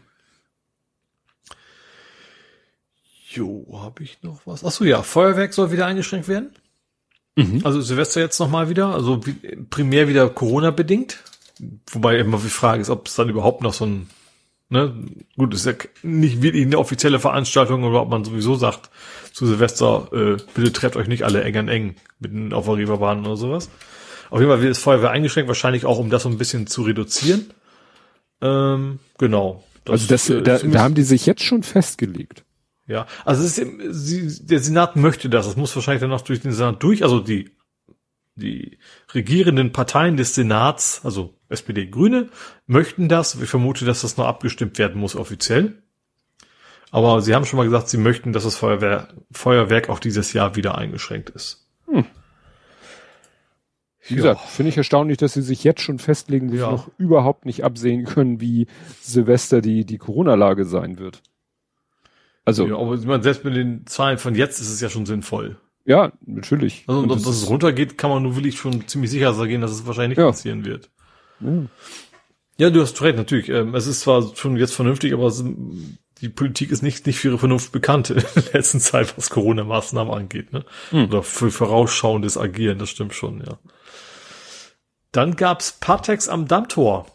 Jo, 3.36 3.66
habe 3.82 4.02
ich 4.02 4.22
noch 4.22 4.40
was? 4.46 4.64
Ach 4.64 4.70
so, 4.70 4.84
ja, 4.84 5.02
Feuerwerk 5.02 5.52
soll 5.52 5.70
wieder 5.70 5.86
eingeschränkt 5.86 6.28
werden. 6.28 6.50
Mhm. 7.36 7.60
Also 7.64 7.80
Silvester 7.80 8.20
jetzt 8.20 8.38
nochmal 8.38 8.68
wieder, 8.68 8.94
also 8.94 9.20
primär 9.70 10.08
wieder 10.08 10.28
Corona 10.30 10.70
bedingt. 10.70 11.22
Wobei 11.90 12.18
immer 12.18 12.38
die 12.38 12.48
Frage 12.48 12.82
ist, 12.82 12.90
ob 12.90 13.08
es 13.08 13.14
dann 13.14 13.28
überhaupt 13.28 13.62
noch 13.62 13.74
so 13.74 13.86
ein 13.86 14.08
Ne? 14.68 14.92
Gut, 15.36 15.54
ist 15.54 15.66
ja 15.66 15.74
nicht 16.02 16.42
wirklich 16.42 16.66
eine 16.66 16.78
offizielle 16.78 17.20
Veranstaltung, 17.20 17.84
oder 17.84 18.02
ob 18.02 18.10
man 18.10 18.24
sowieso 18.24 18.56
sagt, 18.56 18.90
zu 19.32 19.46
Silvester, 19.46 20.08
äh, 20.12 20.42
bitte 20.54 20.72
trefft 20.72 20.96
euch 20.96 21.06
nicht 21.06 21.22
alle 21.22 21.44
eng 21.44 21.56
an 21.56 21.68
eng 21.68 21.96
mitten 22.18 22.52
auf 22.52 22.64
der 22.64 22.76
Reeperbahn 22.76 23.24
oder 23.24 23.36
sowas. 23.36 23.70
Auf 24.28 24.40
jeden 24.40 24.50
Fall 24.50 24.60
wird 24.60 24.72
das 24.72 24.80
Feuerwehr 24.80 25.10
eingeschränkt, 25.10 25.46
wahrscheinlich 25.46 25.84
auch, 25.84 25.98
um 25.98 26.10
das 26.10 26.24
so 26.24 26.28
ein 26.28 26.38
bisschen 26.38 26.66
zu 26.66 26.82
reduzieren. 26.82 27.52
Ähm, 28.40 28.98
genau. 29.18 29.62
Das, 29.84 29.92
also 29.92 30.06
das, 30.08 30.30
äh, 30.30 30.42
da, 30.42 30.58
da 30.58 30.82
haben 30.82 30.96
die 30.96 31.04
sich 31.04 31.26
jetzt 31.26 31.44
schon 31.44 31.62
festgelegt. 31.62 32.42
Ja, 32.86 33.06
also 33.24 33.42
es 33.42 33.58
ist, 33.58 34.50
der 34.50 34.60
Senat 34.60 34.96
möchte 34.96 35.28
das. 35.28 35.46
Das 35.46 35.56
muss 35.56 35.74
wahrscheinlich 35.74 36.00
dann 36.00 36.10
noch 36.10 36.20
durch 36.20 36.40
den 36.40 36.52
Senat 36.52 36.82
durch. 36.82 37.02
Also 37.02 37.20
die 37.20 37.56
die 38.36 38.78
regierenden 39.14 39.72
Parteien 39.72 40.16
des 40.16 40.34
Senats, 40.34 41.00
also 41.04 41.34
SPD, 41.48 41.86
Grüne, 41.86 42.28
möchten 42.66 43.08
das. 43.08 43.34
Ich 43.40 43.48
vermute, 43.48 43.84
dass 43.84 44.02
das 44.02 44.16
noch 44.16 44.26
abgestimmt 44.26 44.78
werden 44.78 45.00
muss 45.00 45.16
offiziell. 45.16 45.82
Aber 46.90 47.20
sie 47.20 47.34
haben 47.34 47.44
schon 47.44 47.56
mal 47.56 47.64
gesagt, 47.64 47.88
sie 47.88 47.98
möchten, 47.98 48.32
dass 48.32 48.44
das 48.44 48.56
Feuerwehr, 48.56 49.08
Feuerwerk 49.32 49.88
auch 49.88 49.98
dieses 49.98 50.32
Jahr 50.32 50.54
wieder 50.54 50.78
eingeschränkt 50.78 51.30
ist. 51.30 51.66
Hm. 51.86 52.04
Wie 54.08 54.14
gesagt, 54.14 54.40
ja. 54.40 54.46
finde 54.46 54.68
ich 54.68 54.76
erstaunlich, 54.76 55.18
dass 55.18 55.32
sie 55.32 55.42
sich 55.42 55.64
jetzt 55.64 55.80
schon 55.80 55.98
festlegen, 55.98 56.52
wo 56.52 56.56
ja. 56.56 56.66
sie 56.66 56.72
noch 56.72 56.90
überhaupt 56.96 57.44
nicht 57.44 57.64
absehen 57.64 58.04
können, 58.04 58.40
wie 58.40 58.68
Silvester 59.00 59.60
die, 59.60 59.84
die 59.84 59.98
Corona-Lage 59.98 60.64
sein 60.64 60.98
wird. 60.98 61.22
Also. 62.46 62.66
Ja, 62.66 62.76
aber 62.76 62.94
ich 62.94 63.04
meine, 63.04 63.22
selbst 63.22 63.44
mit 63.44 63.56
den 63.56 63.86
Zahlen 63.86 64.18
von 64.18 64.34
jetzt 64.34 64.60
ist 64.60 64.70
es 64.70 64.80
ja 64.80 64.88
schon 64.88 65.04
sinnvoll. 65.04 65.56
Ja, 65.84 66.12
natürlich. 66.24 66.84
Also, 66.86 67.00
und 67.00 67.08
dass 67.10 67.26
es 67.26 67.48
runtergeht, 67.48 67.98
kann 67.98 68.08
man 68.10 68.22
nur 68.22 68.36
wirklich 68.36 68.56
schon 68.56 68.86
ziemlich 68.88 69.10
sicher 69.10 69.34
sagen, 69.34 69.60
dass 69.60 69.72
es 69.72 69.86
wahrscheinlich 69.86 70.16
nicht 70.16 70.24
ja. 70.24 70.30
passieren 70.30 70.64
wird. 70.64 70.90
Ja. 71.40 71.66
ja, 72.56 72.70
du 72.70 72.80
hast 72.80 73.02
recht, 73.02 73.16
natürlich. 73.16 73.48
Ähm, 73.48 73.74
es 73.74 73.86
ist 73.86 74.00
zwar 74.00 74.34
schon 74.36 74.56
jetzt 74.56 74.74
vernünftig, 74.74 75.12
aber 75.12 75.26
es, 75.26 75.44
die 76.20 76.28
Politik 76.28 76.70
ist 76.70 76.82
nicht, 76.82 77.06
nicht 77.06 77.18
für 77.18 77.28
ihre 77.28 77.38
Vernunft 77.38 77.72
bekannt 77.72 78.10
in 78.10 78.16
der 78.16 78.52
letzten 78.52 78.80
Zeit, 78.80 79.16
was 79.16 79.28
Corona-Maßnahmen 79.30 80.12
angeht, 80.12 80.52
ne? 80.52 80.64
Hm. 80.90 81.06
Oder 81.06 81.22
für 81.24 81.50
vorausschauendes 81.50 82.38
Agieren, 82.38 82.78
das 82.78 82.90
stimmt 82.90 83.14
schon, 83.14 83.42
ja. 83.44 83.58
Dann 85.10 85.34
gab's 85.34 85.72
Partex 85.80 86.28
am 86.28 86.46
Dammtor. 86.46 87.06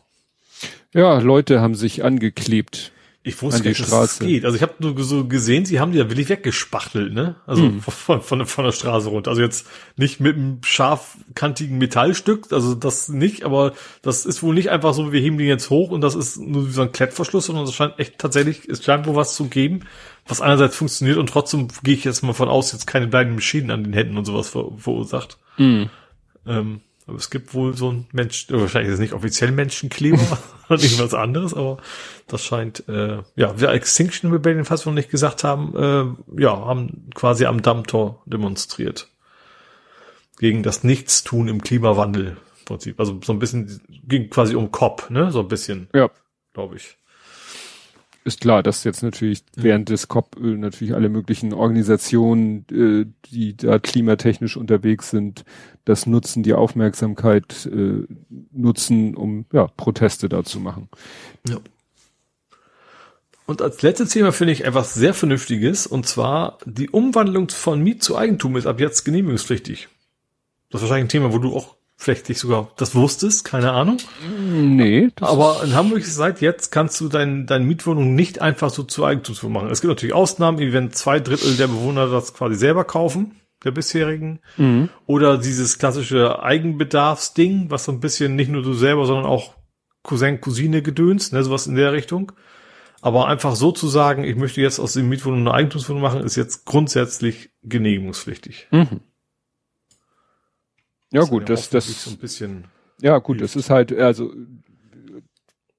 Ja, 0.94 1.20
Leute 1.20 1.62
haben 1.62 1.76
sich 1.76 2.04
angeklebt. 2.04 2.92
Ich 3.24 3.40
wusste 3.44 3.62
nicht, 3.62 3.80
dass 3.80 3.90
das 3.92 4.20
geht. 4.20 4.46
Also 4.46 4.58
ich 4.58 4.64
habe 4.64 4.74
nur 4.80 5.00
so 5.04 5.28
gesehen, 5.28 5.64
sie 5.64 5.80
haben 5.80 5.92
die 5.92 6.00
ja 6.00 6.10
wirklich 6.10 6.30
weggespachtelt, 6.30 7.14
ne? 7.14 7.36
Also 7.46 7.64
hm. 7.64 7.80
von, 7.82 8.20
von, 8.20 8.46
von 8.48 8.66
der 8.66 8.72
Straße 8.72 9.10
runter. 9.10 9.30
Also 9.30 9.44
jetzt 9.44 9.68
nicht 9.96 10.20
mit 10.20 10.36
einem 10.36 10.64
scharfkantigen 10.64 11.78
Metallstück, 11.78 12.52
also 12.52 12.74
das 12.74 13.10
nicht, 13.10 13.44
aber 13.44 13.74
das 14.02 14.26
ist 14.26 14.42
wohl 14.42 14.56
nicht 14.56 14.72
einfach 14.72 14.96
so, 14.96 15.12
wir 15.12 15.22
heben 15.22 15.38
die 15.38 15.46
jetzt 15.46 15.70
hoch 15.70 15.92
und 15.92 16.02
das 16.02 16.16
ist 16.16 16.40
nur 16.40 16.68
wie 16.68 16.72
so 16.72 16.82
ein 16.82 16.92
Klettverschluss, 16.92 17.46
sondern 17.46 17.66
es 17.66 17.76
scheint 17.76 18.00
echt 18.00 18.18
tatsächlich, 18.18 18.68
es 18.68 18.84
scheint 18.84 19.06
wohl 19.06 19.16
was 19.16 19.36
zu 19.36 19.46
geben, 19.46 19.82
was 20.28 20.42
einerseits 20.42 20.76
funktioniert 20.76 21.18
und 21.18 21.30
trotzdem 21.30 21.68
gehe 21.84 21.94
ich 21.94 22.04
jetzt 22.04 22.24
mal 22.24 22.34
von 22.34 22.50
aus, 22.50 22.72
jetzt 22.72 22.88
keine 22.88 23.06
bleibenden 23.06 23.36
Maschinen 23.36 23.70
an 23.70 23.84
den 23.84 23.94
Händen 23.94 24.18
und 24.18 24.26
sowas 24.26 24.50
ver 24.50 24.72
verursacht. 24.78 25.38
Hm. 25.58 25.92
Ähm, 26.48 26.82
aber 27.12 27.20
es 27.20 27.30
gibt 27.30 27.54
wohl 27.54 27.76
so 27.76 27.92
ein 27.92 28.08
Mensch, 28.12 28.48
wahrscheinlich 28.50 28.90
ist 28.90 28.96
es 28.96 29.00
nicht 29.00 29.14
offiziell 29.14 29.52
Menschenkleber 29.52 30.20
oder 30.70 30.82
irgendwas 30.82 31.14
anderes, 31.14 31.54
aber 31.54 31.78
das 32.28 32.44
scheint, 32.44 32.88
äh, 32.88 33.20
ja, 33.36 33.60
wir 33.60 33.70
Extinction 33.70 34.32
Rebellion, 34.32 34.66
falls 34.66 34.86
wir 34.86 34.92
noch 34.92 34.96
nicht 34.96 35.12
gesagt 35.12 35.44
haben, 35.44 35.76
äh, 35.76 36.42
ja, 36.42 36.66
haben 36.66 37.10
quasi 37.14 37.46
am 37.46 37.62
Dammtor 37.62 38.22
demonstriert. 38.26 39.10
Gegen 40.40 40.64
das 40.64 40.84
Nichtstun 40.84 41.48
im 41.48 41.62
Klimawandel 41.62 42.38
Prinzip. 42.66 43.00
Also 43.00 43.20
so 43.24 43.34
ein 43.34 43.40
bisschen 43.40 43.82
ging 44.08 44.30
quasi 44.30 44.56
um 44.56 44.72
COP, 44.72 45.10
ne? 45.10 45.32
So 45.32 45.42
ein 45.42 45.48
bisschen. 45.48 45.90
Ja. 45.94 46.10
Glaube 46.54 46.78
ich 46.78 46.98
ist 48.24 48.42
klar, 48.42 48.62
dass 48.64 48.84
jetzt 48.84 49.04
natürlich 49.04 49.44
mhm. 49.56 49.64
während 49.64 49.90
des 49.90 50.08
COP 50.08 50.38
äh, 50.38 50.56
natürlich 50.56 50.94
alle 50.94 51.10
möglichen 51.10 51.54
Organisationen, 51.54 52.66
äh, 52.72 53.06
die 53.30 53.56
da 53.58 53.80
klimatechnisch 53.80 54.58
unterwegs 54.58 55.10
sind, 55.10 55.44
das 55.86 56.06
nutzen, 56.06 56.44
die 56.44 56.54
Aufmerksamkeit 56.54 57.66
äh, 57.72 58.06
nutzen, 58.52 59.16
um 59.16 59.46
ja, 59.52 59.68
Proteste 59.68 60.30
da 60.30 60.44
zu 60.44 60.60
machen. 60.60 60.90
Ja. 61.48 61.58
Und 63.48 63.62
als 63.62 63.82
letztes 63.82 64.10
Thema 64.10 64.32
finde 64.32 64.54
ich 64.54 64.64
etwas 64.64 64.94
sehr 64.94 65.14
Vernünftiges, 65.14 65.88
und 65.88 66.06
zwar 66.06 66.60
die 66.66 66.90
Umwandlung 66.90 67.50
von 67.50 67.82
Miet 67.82 68.04
zu 68.04 68.16
Eigentum 68.18 68.56
ist 68.56 68.66
ab 68.66 68.80
jetzt 68.80 69.04
genehmigungspflichtig. 69.04 69.90
Das 70.70 70.80
ist 70.82 70.84
wahrscheinlich 70.88 71.08
ein 71.08 71.10
Thema, 71.10 71.34
wo 71.34 71.40
du 71.40 71.54
auch 71.54 71.76
vielleicht 72.02 72.30
dich 72.30 72.40
sogar 72.40 72.72
das 72.78 72.96
wusstest, 72.96 73.46
keine 73.46 73.74
Ahnung. 73.74 73.98
Nee. 74.28 75.12
Aber 75.22 75.62
in 75.64 75.76
Hamburg 75.76 76.04
seit 76.04 76.42
jetzt 76.42 76.72
kannst 76.72 77.00
du 77.00 77.10
dein, 77.10 77.46
deine 77.46 77.64
Mietwohnung 77.64 78.16
nicht 78.16 78.42
einfach 78.42 78.72
so 78.72 78.82
zu 78.82 79.06
Eigentumswohnung 79.06 79.54
machen. 79.54 79.70
Es 79.70 79.82
gibt 79.82 79.90
natürlich 79.90 80.16
Ausnahmen, 80.16 80.58
wie 80.58 80.74
wenn 80.74 80.92
zwei 80.92 81.20
Drittel 81.20 81.56
der 81.58 81.68
Bewohner 81.68 82.08
das 82.08 82.34
quasi 82.34 82.56
selber 82.56 82.86
kaufen, 82.86 83.36
der 83.64 83.70
bisherigen. 83.70 84.40
Mhm. 84.58 84.90
Oder 85.06 85.38
dieses 85.38 85.78
klassische 85.78 86.42
Eigenbedarfsding, 86.42 87.70
was 87.70 87.84
so 87.84 87.92
ein 87.92 88.00
bisschen 88.00 88.36
nicht 88.36 88.50
nur 88.50 88.64
du 88.64 88.74
selber, 88.74 89.06
sondern 89.06 89.28
auch 89.28 89.54
Cousin, 90.02 90.42
Cousine 90.42 90.82
gedönst, 90.82 91.34
ne, 91.34 91.44
sowas 91.44 91.68
in 91.68 91.76
der 91.76 91.94
Richtung. 91.94 92.32
Aber 93.02 93.28
einfach 93.28 93.56
so 93.56 93.72
zu 93.72 93.88
sagen, 93.88 94.24
ich 94.24 94.36
möchte 94.36 94.60
jetzt 94.60 94.80
aus 94.80 94.94
dem 94.94 95.08
Mietwohnung 95.08 95.42
eine 95.42 95.54
Eigentumswohnung 95.54 96.02
machen, 96.02 96.22
ist 96.22 96.36
jetzt 96.36 96.66
grundsätzlich 96.66 97.52
genehmigungspflichtig. 97.62 98.70
Mhm. 98.72 99.02
Ja 101.12 101.24
gut, 101.24 101.50
das, 101.50 101.70
das, 101.70 102.04
so 102.04 102.12
ein 102.12 102.18
bisschen, 102.18 102.66
ja 103.02 103.18
gut, 103.18 103.42
das 103.42 103.56
ist 103.56 103.70
halt, 103.70 103.92
also 103.94 104.34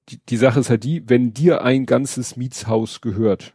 die, 0.08 0.18
die 0.28 0.36
Sache 0.36 0.60
ist 0.60 0.70
halt 0.70 0.84
die, 0.84 1.08
wenn 1.08 1.32
dir 1.32 1.62
ein 1.62 1.86
ganzes 1.86 2.36
Mietshaus 2.36 3.00
gehört, 3.00 3.54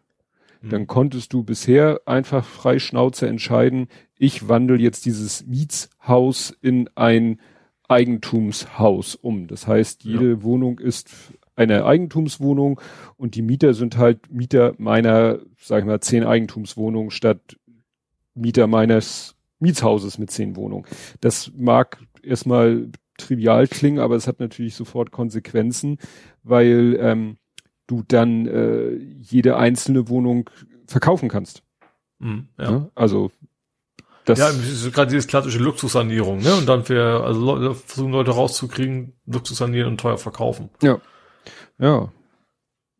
Mhm. 0.61 0.69
dann 0.69 0.87
konntest 0.87 1.33
du 1.33 1.43
bisher 1.43 2.01
einfach 2.05 2.45
frei 2.45 2.79
Schnauze 2.79 3.27
entscheiden, 3.27 3.87
ich 4.17 4.47
wandle 4.49 4.77
jetzt 4.77 5.05
dieses 5.05 5.45
Mietshaus 5.45 6.55
in 6.61 6.89
ein 6.95 7.39
Eigentumshaus 7.87 9.15
um. 9.15 9.47
Das 9.47 9.67
heißt, 9.67 10.03
jede 10.03 10.43
Wohnung 10.43 10.79
ist 10.79 11.09
eine 11.55 11.85
Eigentumswohnung 11.85 12.81
und 13.15 13.35
die 13.35 13.41
Mieter 13.41 13.73
sind 13.73 13.97
halt 13.97 14.31
Mieter 14.31 14.73
meiner, 14.77 15.39
sag 15.59 15.79
ich 15.81 15.85
mal, 15.85 16.01
zehn 16.01 16.23
Eigentumswohnungen 16.23 17.11
statt 17.11 17.57
Mieter 18.35 18.67
meines 18.67 19.35
Mietshauses 19.59 20.17
mit 20.17 20.31
zehn 20.31 20.55
Wohnungen. 20.55 20.85
Das 21.21 21.51
mag 21.55 21.99
erstmal 22.21 22.89
trivial 23.17 23.67
klingen, 23.67 23.99
aber 23.99 24.15
es 24.15 24.27
hat 24.27 24.39
natürlich 24.39 24.75
sofort 24.75 25.11
Konsequenzen, 25.11 25.97
weil 26.43 26.97
ähm, 26.99 27.37
du 27.87 28.03
dann 28.07 28.45
äh, 28.45 28.91
jede 28.91 29.57
einzelne 29.57 30.09
Wohnung 30.09 30.49
verkaufen 30.85 31.29
kannst. 31.29 31.63
Mhm, 32.19 32.47
ja. 32.59 32.71
Ne? 32.71 32.91
Also 32.95 33.31
das 34.25 34.39
Ja, 34.39 34.51
gerade 34.91 35.09
dieses 35.09 35.27
klassische 35.27 35.59
Luxussanierung, 35.59 36.39
ne? 36.39 36.55
Und 36.55 36.67
dann 36.67 36.83
für, 36.83 37.23
also 37.23 37.39
Leute, 37.39 37.75
versuchen 37.75 38.11
Leute 38.11 38.31
rauszukriegen, 38.31 39.13
Luxus 39.25 39.57
sanieren 39.57 39.89
und 39.91 39.99
teuer 39.99 40.17
verkaufen. 40.17 40.69
ja. 40.81 40.99
Ja. 41.79 42.11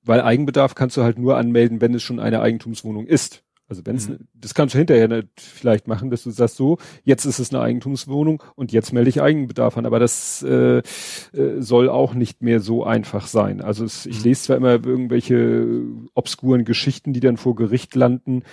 Weil 0.03 0.21
Eigenbedarf 0.21 0.75
kannst 0.75 0.95
du 0.95 1.01
halt 1.01 1.17
nur 1.17 1.35
anmelden, 1.35 1.81
wenn 1.81 1.93
es 1.93 2.01
schon 2.03 2.19
eine 2.19 2.39
Eigentumswohnung 2.39 3.07
ist. 3.07 3.43
Also 3.69 3.81
wenn 3.85 3.97
es, 3.97 4.07
Mhm. 4.07 4.19
das 4.33 4.53
kannst 4.53 4.75
du 4.75 4.79
hinterher 4.79 5.07
nicht 5.09 5.27
vielleicht 5.37 5.87
machen, 5.87 6.09
dass 6.09 6.23
du 6.23 6.31
sagst 6.31 6.55
so, 6.55 6.77
jetzt 7.03 7.25
ist 7.25 7.39
es 7.39 7.53
eine 7.53 7.61
Eigentumswohnung 7.61 8.41
und 8.55 8.71
jetzt 8.71 8.93
melde 8.93 9.09
ich 9.09 9.21
Eigenbedarf 9.21 9.77
an. 9.77 9.85
Aber 9.85 9.99
das 9.99 10.41
äh, 10.43 10.77
äh, 10.77 10.81
soll 11.59 11.89
auch 11.89 12.13
nicht 12.13 12.41
mehr 12.41 12.61
so 12.61 12.85
einfach 12.85 13.27
sein. 13.27 13.59
Also 13.61 13.83
es, 13.83 14.05
ich 14.05 14.19
Mhm. 14.19 14.23
lese 14.23 14.43
zwar 14.43 14.55
immer 14.57 14.85
irgendwelche 14.85 15.81
obskuren 16.13 16.63
Geschichten, 16.63 17.11
die 17.13 17.19
dann 17.19 17.35
vor 17.37 17.55
Gericht 17.55 17.93
landen, 17.95 18.43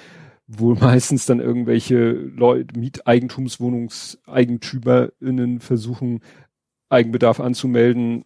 wo 0.49 0.75
meistens 0.81 1.27
dann 1.27 1.39
irgendwelche 1.41 2.11
Leute, 2.11 2.77
Mieteigentumswohnungseigentümerinnen 2.79 5.61
versuchen, 5.61 6.21
Eigenbedarf 6.91 7.41
anzumelden, 7.41 8.25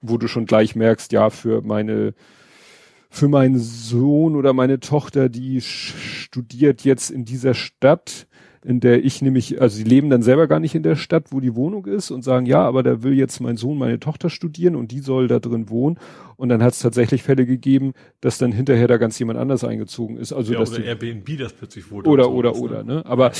wo 0.00 0.18
du 0.18 0.28
schon 0.28 0.46
gleich 0.46 0.74
merkst, 0.76 1.12
ja, 1.12 1.30
für 1.30 1.62
meine 1.62 2.14
für 3.10 3.28
meinen 3.28 3.58
Sohn 3.58 4.36
oder 4.36 4.52
meine 4.52 4.78
Tochter, 4.78 5.28
die 5.28 5.60
studiert 5.60 6.82
jetzt 6.84 7.10
in 7.10 7.24
dieser 7.24 7.54
Stadt, 7.54 8.28
in 8.64 8.78
der 8.78 9.04
ich 9.04 9.20
nämlich, 9.20 9.60
also 9.60 9.76
sie 9.76 9.84
leben 9.84 10.10
dann 10.10 10.22
selber 10.22 10.46
gar 10.46 10.60
nicht 10.60 10.74
in 10.74 10.82
der 10.82 10.94
Stadt, 10.94 11.32
wo 11.32 11.40
die 11.40 11.56
Wohnung 11.56 11.86
ist 11.86 12.10
und 12.10 12.22
sagen, 12.22 12.46
ja, 12.46 12.62
aber 12.62 12.82
da 12.82 13.02
will 13.02 13.14
jetzt 13.14 13.40
mein 13.40 13.56
Sohn 13.56 13.78
meine 13.78 13.98
Tochter 13.98 14.30
studieren 14.30 14.76
und 14.76 14.92
die 14.92 15.00
soll 15.00 15.28
da 15.28 15.40
drin 15.40 15.70
wohnen. 15.70 15.98
Und 16.36 16.50
dann 16.50 16.62
hat 16.62 16.74
es 16.74 16.78
tatsächlich 16.78 17.22
Fälle 17.22 17.46
gegeben, 17.46 17.94
dass 18.20 18.38
dann 18.38 18.52
hinterher 18.52 18.86
da 18.86 18.98
ganz 18.98 19.18
jemand 19.18 19.38
anders 19.38 19.64
eingezogen 19.64 20.16
ist. 20.18 20.32
Also 20.32 20.52
ja, 20.52 20.58
dass 20.58 20.70
oder 20.70 20.80
die, 20.80 20.86
Airbnb 20.86 21.38
das 21.38 21.52
plötzlich 21.52 21.90
wurde. 21.90 22.08
oder 22.08 22.28
und 22.28 22.36
oder 22.36 22.54
sowas, 22.54 22.62
oder, 22.62 22.84
ne? 22.84 23.06
Aber 23.06 23.32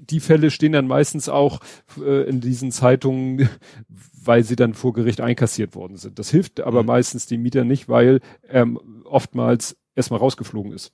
die 0.00 0.20
Fälle 0.20 0.50
stehen 0.50 0.72
dann 0.72 0.86
meistens 0.86 1.28
auch 1.28 1.60
äh, 2.00 2.28
in 2.28 2.40
diesen 2.40 2.72
Zeitungen, 2.72 3.48
weil 4.24 4.44
sie 4.44 4.56
dann 4.56 4.74
vor 4.74 4.92
Gericht 4.92 5.20
einkassiert 5.20 5.74
worden 5.74 5.96
sind. 5.96 6.18
Das 6.18 6.30
hilft 6.30 6.60
aber 6.60 6.82
Mhm. 6.82 6.86
meistens 6.88 7.26
dem 7.26 7.42
Mieter 7.42 7.64
nicht, 7.64 7.88
weil 7.88 8.20
er 8.42 8.66
oftmals 9.04 9.76
erstmal 9.94 10.20
rausgeflogen 10.20 10.72
ist 10.72 10.92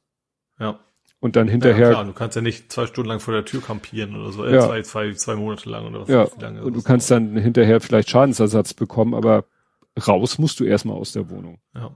Ja. 0.58 0.78
und 1.20 1.36
dann 1.36 1.46
Ja, 1.46 1.52
hinterher 1.52 1.90
klar, 1.90 2.04
du 2.04 2.12
kannst 2.12 2.36
ja 2.36 2.42
nicht 2.42 2.72
zwei 2.72 2.86
Stunden 2.86 3.08
lang 3.08 3.20
vor 3.20 3.34
der 3.34 3.44
Tür 3.44 3.60
kampieren 3.62 4.16
oder 4.16 4.32
so, 4.32 4.44
äh, 4.44 4.54
Ja. 4.54 4.66
zwei, 4.66 4.82
zwei, 4.82 5.12
zwei 5.12 5.36
Monate 5.36 5.68
lang 5.70 5.86
oder 5.86 6.00
was 6.00 6.08
ja, 6.08 6.26
lange 6.40 6.62
und 6.64 6.74
du 6.74 6.82
kannst 6.82 7.10
dann 7.10 7.36
hinterher 7.36 7.80
vielleicht 7.80 8.10
Schadensersatz 8.10 8.74
bekommen, 8.74 9.14
aber 9.14 9.44
raus 10.06 10.38
musst 10.38 10.58
du 10.60 10.64
erstmal 10.64 10.96
aus 10.96 11.12
der 11.12 11.28
Wohnung. 11.30 11.58
Ja. 11.74 11.90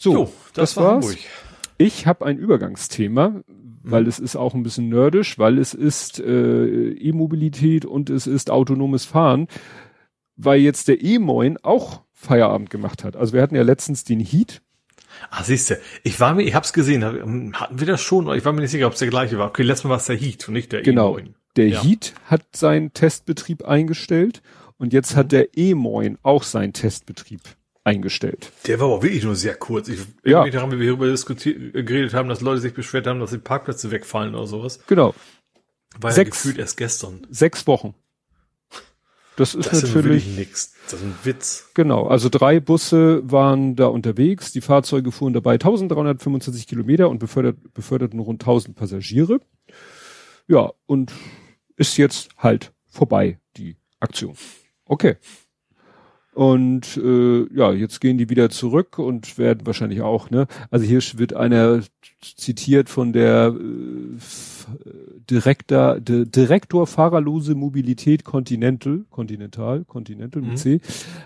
So, 0.00 0.12
Jo, 0.12 0.24
das, 0.54 0.74
das 0.74 0.76
war 0.76 0.84
war's. 0.94 1.04
Hamburg. 1.06 1.18
Ich 1.78 2.06
habe 2.06 2.26
ein 2.26 2.38
Übergangsthema, 2.38 3.42
weil 3.82 4.02
Mhm. 4.02 4.08
es 4.08 4.18
ist 4.18 4.36
auch 4.36 4.54
ein 4.54 4.62
bisschen 4.62 4.88
nerdisch, 4.88 5.38
weil 5.38 5.58
es 5.58 5.74
ist 5.74 6.18
äh, 6.20 6.90
E-Mobilität 6.90 7.84
und 7.84 8.10
es 8.10 8.26
ist 8.26 8.50
autonomes 8.50 9.04
Fahren, 9.04 9.46
weil 10.36 10.60
jetzt 10.60 10.88
der 10.88 11.02
E-Moin 11.02 11.56
auch 11.62 12.02
Feierabend 12.12 12.70
gemacht 12.70 13.04
hat. 13.04 13.16
Also 13.16 13.32
wir 13.32 13.42
hatten 13.42 13.54
ja 13.54 13.62
letztens 13.62 14.04
den 14.04 14.20
Heat. 14.20 14.60
Ah, 15.30 15.42
siehst 15.42 15.70
du, 15.70 15.78
ich 16.04 16.20
war 16.20 16.34
mir, 16.34 16.42
ich 16.42 16.54
hab's 16.54 16.72
gesehen, 16.72 17.02
ähm, 17.02 17.52
hatten 17.54 17.80
wir 17.80 17.86
das 17.86 18.00
schon? 18.00 18.28
Ich 18.36 18.44
war 18.44 18.52
mir 18.52 18.60
nicht 18.60 18.70
sicher, 18.70 18.86
ob 18.86 18.92
es 18.92 18.98
der 18.98 19.08
gleiche 19.08 19.38
war. 19.38 19.48
Okay, 19.48 19.62
letztes 19.62 19.84
Mal 19.84 19.90
war 19.90 19.96
es 19.98 20.06
der 20.06 20.16
Heat 20.16 20.46
und 20.48 20.54
nicht 20.54 20.70
der 20.72 20.82
Genau. 20.82 21.16
E9. 21.16 21.28
Der 21.56 21.68
Ja. 21.68 21.82
Heat 21.82 22.14
hat 22.26 22.44
seinen 22.54 22.92
Testbetrieb 22.92 23.64
eingestellt 23.64 24.42
und 24.76 24.92
jetzt 24.92 25.16
hat 25.16 25.32
der 25.32 25.56
E-Moin 25.56 26.18
auch 26.22 26.42
seinen 26.44 26.72
Testbetrieb 26.72 27.40
eingestellt. 27.84 28.52
Der 28.66 28.80
war 28.80 28.88
aber 28.92 29.02
wirklich 29.02 29.24
nur 29.24 29.36
sehr 29.36 29.54
kurz. 29.54 29.88
Ich 29.88 30.00
Ja. 30.24 30.30
ja. 30.38 30.42
mich 30.44 30.52
daran, 30.52 30.70
wie 30.72 30.78
wir 30.80 30.88
darüber 30.88 31.06
diskutiert, 31.10 31.72
geredet 31.72 32.14
haben, 32.14 32.28
dass 32.28 32.40
Leute 32.40 32.60
sich 32.60 32.74
beschwert 32.74 33.06
haben, 33.06 33.20
dass 33.20 33.30
die 33.30 33.38
Parkplätze 33.38 33.90
wegfallen 33.90 34.34
oder 34.34 34.46
sowas. 34.46 34.80
Genau, 34.86 35.14
War 36.00 36.12
Sechs. 36.12 36.28
ja 36.28 36.30
gefühlt 36.32 36.58
erst 36.58 36.76
gestern. 36.76 37.26
sechs 37.30 37.66
Wochen. 37.66 37.94
Das 39.36 39.54
ist 39.54 39.66
Das 39.72 39.84
ist 39.84 39.94
natürlich 39.94 40.26
nix. 40.36 40.72
Das 40.90 40.94
ist 40.94 41.02
ein 41.06 41.14
Witz. 41.22 41.70
Genau, 41.74 42.08
also 42.08 42.28
drei 42.28 42.58
Busse 42.58 43.22
waren 43.30 43.76
da 43.76 43.86
unterwegs. 43.86 44.50
Die 44.50 44.60
Fahrzeuge 44.60 45.12
fuhren 45.12 45.32
dabei 45.32 45.52
1325 45.52 46.66
Kilometer 46.66 47.08
und 47.08 47.20
befördert, 47.20 47.56
beförderten 47.72 48.18
rund 48.18 48.42
1000 48.42 48.74
Passagiere. 48.76 49.40
Ja, 50.48 50.72
und 50.86 51.12
ist 51.76 51.96
jetzt 51.98 52.30
halt 52.36 52.72
vorbei, 52.90 53.38
die 53.56 53.76
Aktion. 54.00 54.34
Okay. 54.86 55.16
Und 56.38 56.96
äh, 56.96 57.52
ja, 57.52 57.72
jetzt 57.72 58.00
gehen 58.00 58.16
die 58.16 58.30
wieder 58.30 58.48
zurück 58.48 59.00
und 59.00 59.38
werden 59.38 59.66
wahrscheinlich 59.66 60.02
auch, 60.02 60.30
ne? 60.30 60.46
Also 60.70 60.86
hier 60.86 61.00
wird 61.16 61.34
einer 61.34 61.80
zitiert 62.20 62.88
von 62.88 63.12
der 63.12 63.52
äh, 63.58 64.16
F- 64.16 64.68
Direktor, 65.28 65.98
de, 65.98 66.26
Direktor 66.26 66.86
Fahrerlose 66.86 67.56
Mobilität 67.56 68.22
Continental, 68.22 69.04
Continental, 69.10 69.84
Continental 69.84 70.42
mit 70.42 70.52
Mhm. 70.52 70.56
C. 70.56 70.80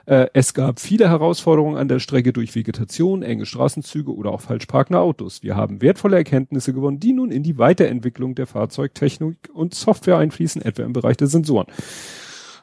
Äh, 0.07 0.29
es 0.33 0.55
gab 0.55 0.81
viele 0.81 1.11
Herausforderungen 1.11 1.77
an 1.77 1.89
der 1.89 1.99
Strecke 1.99 2.33
durch 2.33 2.55
Vegetation, 2.55 3.23
enge 3.23 3.45
Straßenzüge 3.45 4.15
oder 4.15 4.31
auch 4.31 4.41
falsch 4.41 4.65
parkende 4.65 5.01
Autos. 5.01 5.43
Wir 5.43 5.57
haben 5.57 5.83
wertvolle 5.83 6.17
Erkenntnisse 6.17 6.73
gewonnen, 6.73 7.01
die 7.01 7.13
nun 7.13 7.31
in 7.31 7.43
die 7.43 7.59
Weiterentwicklung 7.59 8.35
der 8.35 8.47
Fahrzeugtechnik 8.47 9.51
und 9.53 9.75
Software 9.75 10.17
einfließen, 10.17 10.63
etwa 10.63 10.85
im 10.85 10.95
Bereich 10.95 11.19
der 11.19 11.27
Sensoren. 11.29 11.67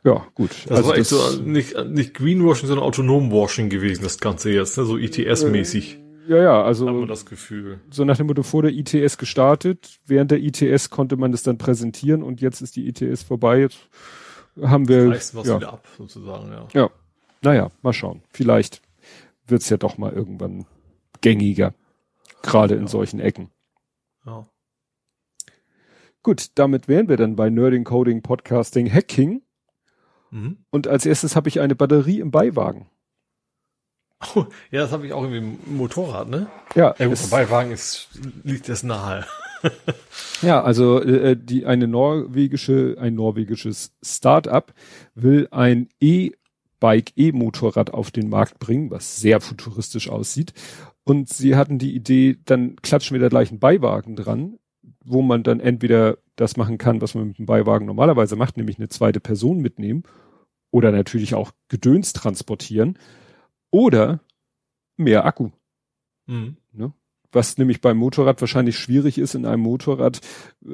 Ja, 0.04 0.26
gut. 0.36 0.52
Das 0.68 0.86
war 0.86 0.98
echt 0.98 1.10
so 1.10 1.42
nicht, 1.42 1.76
nicht 1.88 2.14
Greenwashing, 2.14 2.68
sondern 2.68 2.86
Autonomwashing 2.86 3.70
gewesen, 3.70 4.04
das 4.04 4.20
Ganze 4.20 4.50
jetzt, 4.52 4.78
ne? 4.78 4.86
so 4.86 4.96
ITS-mäßig. 4.96 5.98
ja, 6.28 6.38
ja, 6.38 6.58
Hat 6.60 6.66
also 6.66 6.86
man 6.86 7.08
das 7.08 7.26
Gefühl. 7.26 7.82
so 7.90 8.06
nach 8.06 8.16
dem 8.18 8.28
Motto 8.28 8.44
vor 8.44 8.62
der 8.64 8.72
ITS 8.72 9.18
gestartet, 9.18 10.00
während 10.06 10.32
der 10.32 10.40
ITS 10.42 10.90
konnte 10.90 11.18
man 11.18 11.32
das 11.34 11.44
dann 11.44 11.58
präsentieren 11.58 12.24
und 12.24 12.40
jetzt 12.40 12.62
ist 12.62 12.76
die 12.78 12.88
ITS 12.88 13.24
vorbei. 13.24 13.60
Jetzt 13.62 13.78
haben 14.62 14.88
wir 14.88 15.10
Reißt 15.10 15.36
was 15.36 15.48
ja, 15.48 15.58
wieder 15.58 15.74
ab, 15.74 15.86
sozusagen, 15.98 16.50
ja. 16.52 16.68
ja, 16.74 16.90
naja, 17.42 17.70
mal 17.82 17.94
schauen. 17.94 18.22
Vielleicht 18.30 18.82
wird's 19.48 19.70
ja 19.70 19.78
doch 19.78 19.98
mal 19.98 20.14
irgendwann 20.14 20.66
gängiger, 21.22 21.74
gerade 22.42 22.76
in 22.76 22.82
Ja. 22.84 22.88
solchen 22.88 23.20
Ecken. 23.20 23.50
ja. 24.26 24.48
Gut, 26.22 26.48
damit 26.56 26.88
wären 26.90 27.08
wir 27.08 27.16
dann 27.16 27.36
bei 27.38 27.50
Nerding, 27.50 27.86
Coding, 27.86 28.22
Podcasting, 28.22 28.92
Hacking. 28.92 29.42
Mhm. 30.31 30.57
Und 30.69 30.88
als 30.88 31.06
erstes 31.06 31.35
habe 31.35 31.49
ich 31.49 31.60
eine 31.60 31.76
Batterie 31.76 32.19
im 32.19 32.31
Beiwagen. 32.31 32.88
Oh, 34.35 34.45
ja, 34.69 34.81
das 34.81 34.91
habe 34.91 35.06
ich 35.06 35.14
auch 35.14 35.23
irgendwie 35.23 35.38
im 35.38 35.77
Motorrad, 35.77 36.27
ne? 36.27 36.47
Ja, 36.76 36.93
Ja 36.97 37.07
gut, 37.07 37.30
Beiwagen 37.30 37.72
ist, 37.72 38.10
liegt 38.43 38.69
das 38.69 38.84
nahe. 38.84 39.26
Ja, 40.41 40.64
also 40.64 41.01
äh, 41.01 41.35
die 41.35 41.65
eine 41.65 41.85
norwegische, 41.85 42.95
ein 42.97 43.15
norwegisches 43.15 43.91
Start-up 44.01 44.73
will 45.14 45.49
ein 45.51 45.89
Bike 46.80 47.11
E-Motorrad 47.18 47.91
auf 47.93 48.10
den 48.11 48.30
Markt 48.30 48.60
bringen, 48.60 48.89
was 48.89 49.19
sehr 49.19 49.41
futuristisch 49.41 50.10
aussieht. 50.10 50.53
Und 51.03 51.27
sie 51.27 51.56
hatten 51.56 51.77
die 51.77 51.93
Idee, 51.93 52.38
dann 52.45 52.77
klatschen 52.77 53.15
wir 53.15 53.22
da 53.22 53.27
gleich 53.27 53.49
einen 53.49 53.60
Beiwagen 53.60 54.15
dran, 54.15 54.60
wo 55.04 55.22
man 55.22 55.44
dann 55.44 55.60
entweder 55.60 56.18
das 56.36 56.58
machen 56.58 56.78
kann, 56.78 57.02
was 57.02 57.16
man 57.16 57.30
mit 57.30 57.38
dem 57.38 57.46
Beiwagen 57.46 57.86
normalerweise 57.86 58.36
macht, 58.36 58.58
nämlich 58.58 58.78
eine 58.78 58.90
zweite 58.90 59.20
Person 59.20 59.60
mitnehmen 59.60 60.04
oder 60.72 60.92
natürlich 60.92 61.36
auch 61.36 61.52
Gedöns 61.68 62.14
transportieren 62.14 62.98
oder 63.72 64.22
mehr 64.98 65.26
Akku. 65.26 65.50
Mhm. 66.28 66.58
Ne? 66.72 66.94
Was 67.32 67.58
nämlich 67.58 67.82
beim 67.82 67.98
Motorrad 67.98 68.42
wahrscheinlich 68.42 68.78
schwierig 68.78 69.18
ist, 69.18 69.36
in 69.36 69.46
einem 69.46 69.62
Motorrad 69.62 70.20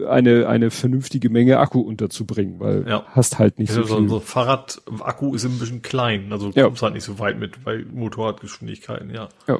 eine, 0.07 0.47
eine 0.47 0.71
vernünftige 0.71 1.29
Menge 1.29 1.59
Akku 1.59 1.81
unterzubringen, 1.81 2.59
weil 2.59 2.87
ja. 2.87 3.05
hast 3.07 3.39
halt 3.39 3.59
nicht 3.59 3.71
also 3.71 3.83
so 3.83 3.97
viel. 3.97 4.09
So 4.09 4.19
Fahrradakku 4.21 5.35
ist 5.35 5.45
ein 5.45 5.59
bisschen 5.59 5.81
klein, 5.81 6.31
also 6.31 6.51
ja. 6.51 6.63
kommst 6.63 6.81
halt 6.81 6.93
nicht 6.93 7.03
so 7.03 7.19
weit 7.19 7.39
mit 7.39 7.63
bei 7.63 7.83
Motorradgeschwindigkeiten, 7.83 9.09
ja. 9.09 9.29
Ja. 9.47 9.59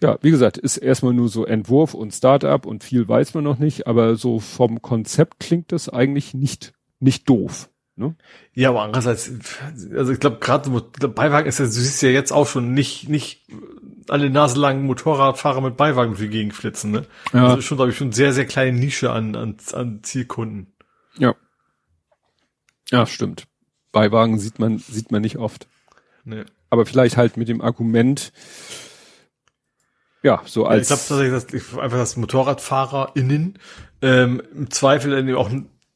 Ja, 0.00 0.18
wie 0.22 0.30
gesagt, 0.30 0.58
ist 0.58 0.76
erstmal 0.76 1.14
nur 1.14 1.28
so 1.28 1.44
Entwurf 1.46 1.94
und 1.94 2.12
Startup 2.12 2.64
und 2.66 2.84
viel 2.84 3.06
weiß 3.06 3.34
man 3.34 3.44
noch 3.44 3.58
nicht, 3.58 3.86
aber 3.86 4.16
so 4.16 4.40
vom 4.40 4.82
Konzept 4.82 5.40
klingt 5.40 5.72
das 5.72 5.88
eigentlich 5.88 6.34
nicht, 6.34 6.72
nicht 7.00 7.28
doof. 7.28 7.68
Ne? 7.94 8.16
Ja, 8.54 8.70
aber 8.70 8.82
andererseits, 8.82 9.30
also 9.94 10.12
ich 10.12 10.20
glaube 10.20 10.38
gerade 10.38 10.70
Beiwagen 11.08 11.46
ist 11.46 11.58
ja, 11.58 11.66
du 11.66 11.70
siehst 11.70 12.02
ja 12.02 12.08
jetzt 12.08 12.32
auch 12.32 12.48
schon 12.48 12.72
nicht, 12.72 13.08
nicht 13.08 13.46
alle 14.08 14.30
naselangen 14.30 14.84
Motorradfahrer 14.84 15.60
mit 15.60 15.76
Beiwagen 15.76 16.12
durch 16.12 16.22
die 16.22 16.28
Gegend 16.28 16.54
flitzen, 16.54 16.90
ne? 16.90 17.06
Ja. 17.32 17.48
Also 17.48 17.60
schon, 17.60 17.76
glaube 17.76 17.90
ich, 17.90 17.96
schon 17.96 18.12
sehr, 18.12 18.32
sehr 18.32 18.46
kleine 18.46 18.76
Nische 18.76 19.12
an, 19.12 19.36
an, 19.36 19.56
an 19.72 20.02
Zielkunden. 20.02 20.72
Ja. 21.18 21.34
Ja, 22.90 23.06
stimmt. 23.06 23.44
Beiwagen 23.92 24.38
sieht 24.38 24.58
man, 24.58 24.78
sieht 24.78 25.12
man 25.12 25.22
nicht 25.22 25.36
oft. 25.36 25.68
Nee. 26.24 26.44
Aber 26.70 26.86
vielleicht 26.86 27.16
halt 27.16 27.36
mit 27.36 27.48
dem 27.48 27.60
Argument, 27.60 28.32
ja, 30.22 30.42
so 30.44 30.66
als. 30.66 30.82
Ich 30.82 30.88
glaube 30.88 31.02
tatsächlich, 31.08 31.72
dass 31.72 31.78
einfach 31.78 31.98
das 31.98 32.16
MotorradfahrerInnen 32.16 33.58
ähm, 34.02 34.42
im 34.54 34.70
Zweifel 34.70 35.10
dann 35.10 35.34
auch 35.34 35.50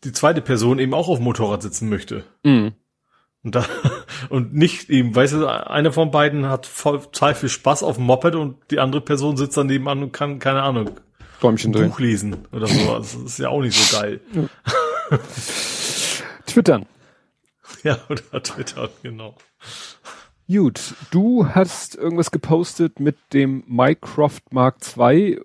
die 0.05 0.13
zweite 0.13 0.41
Person 0.41 0.79
eben 0.79 0.95
auch 0.95 1.09
auf 1.09 1.19
dem 1.19 1.25
Motorrad 1.25 1.63
sitzen 1.63 1.89
möchte. 1.89 2.25
Mhm. 2.43 2.73
Und 3.43 3.55
da, 3.55 3.65
und 4.29 4.55
nicht 4.55 4.91
eben, 4.91 5.15
weißt 5.15 5.35
du, 5.35 5.47
einer 5.47 5.93
von 5.93 6.11
beiden 6.11 6.49
hat 6.49 6.67
voll 6.67 7.01
total 7.01 7.35
viel 7.35 7.49
Spaß 7.49 7.83
auf 7.83 7.97
dem 7.97 8.05
Moped 8.05 8.35
und 8.35 8.57
die 8.71 8.81
andere 8.81 9.01
Person 9.01 9.37
sitzt 9.37 9.57
dann 9.57 9.69
nebenan 9.69 10.03
und 10.03 10.13
kann, 10.13 10.39
keine 10.39 10.63
Ahnung, 10.63 10.91
Däumchen 11.41 11.73
drehen. 11.73 11.91
Buch 11.91 12.01
lesen 12.01 12.47
oder 12.53 12.67
so. 12.67 12.93
Also, 12.93 13.23
das 13.23 13.33
ist 13.33 13.39
ja 13.39 13.49
auch 13.49 13.61
nicht 13.61 13.79
so 13.79 13.99
geil. 13.99 14.21
Ja. 14.33 15.19
Twittern. 16.47 16.87
Ja, 17.83 17.99
oder 18.09 18.43
Twittern, 18.43 18.89
genau. 19.03 19.37
Gut, 20.49 20.95
du 21.11 21.49
hast 21.49 21.97
irgendwas 21.97 22.31
gepostet 22.31 23.01
mit 23.01 23.17
dem 23.33 23.65
Mycroft 23.67 24.53
Mark 24.53 24.77
II, 24.97 25.41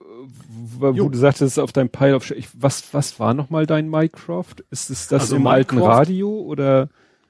wo 0.78 0.92
jo. 0.92 1.10
du 1.10 1.18
sagtest, 1.18 1.60
auf 1.60 1.72
deinem 1.72 1.90
Pile 1.90 2.16
of 2.16 2.24
Shame. 2.24 2.44
Was, 2.54 2.94
was 2.94 3.20
war 3.20 3.34
nochmal 3.34 3.66
dein 3.66 3.90
Mycroft? 3.90 4.64
Ist 4.70 4.92
es 4.92 5.08
das 5.08 5.24
also 5.24 5.38
im 5.38 5.44
Mycroft, 5.44 5.72
alten 5.72 5.80
Radio 5.80 6.30
oder? 6.30 6.90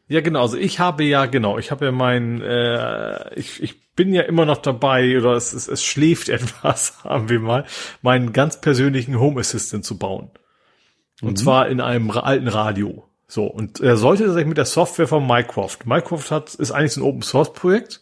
Ja, 0.09 0.19
genau. 0.19 0.41
Also 0.41 0.57
ich 0.57 0.79
habe 0.79 1.05
ja, 1.05 1.25
genau, 1.27 1.57
ich 1.57 1.71
habe 1.71 1.85
ja 1.85 1.91
mein, 1.93 2.41
äh, 2.41 3.33
ich, 3.35 3.63
ich 3.63 3.81
bin 3.95 4.13
ja 4.13 4.23
immer 4.23 4.45
noch 4.45 4.57
dabei, 4.57 5.17
oder 5.17 5.33
es, 5.33 5.53
es, 5.53 5.69
es 5.69 5.83
schläft 5.83 6.27
etwas, 6.29 7.03
haben 7.05 7.29
wir 7.29 7.39
mal, 7.39 7.65
meinen 8.01 8.33
ganz 8.33 8.59
persönlichen 8.59 9.17
Home 9.17 9.39
Assistant 9.39 9.85
zu 9.85 9.97
bauen. 9.97 10.29
Und 11.21 11.31
mhm. 11.31 11.35
zwar 11.37 11.69
in 11.69 11.79
einem 11.79 12.11
alten 12.11 12.49
Radio. 12.49 13.07
So, 13.31 13.45
und 13.45 13.79
er 13.79 13.95
sollte 13.95 14.29
sich 14.33 14.45
mit 14.45 14.57
der 14.57 14.65
Software 14.65 15.07
von 15.07 15.25
Mycroft. 15.25 15.85
Mycroft 15.85 16.31
hat, 16.31 16.53
ist 16.53 16.71
eigentlich 16.71 16.97
ein 16.97 17.03
Open 17.03 17.21
Source 17.21 17.53
Projekt. 17.53 18.01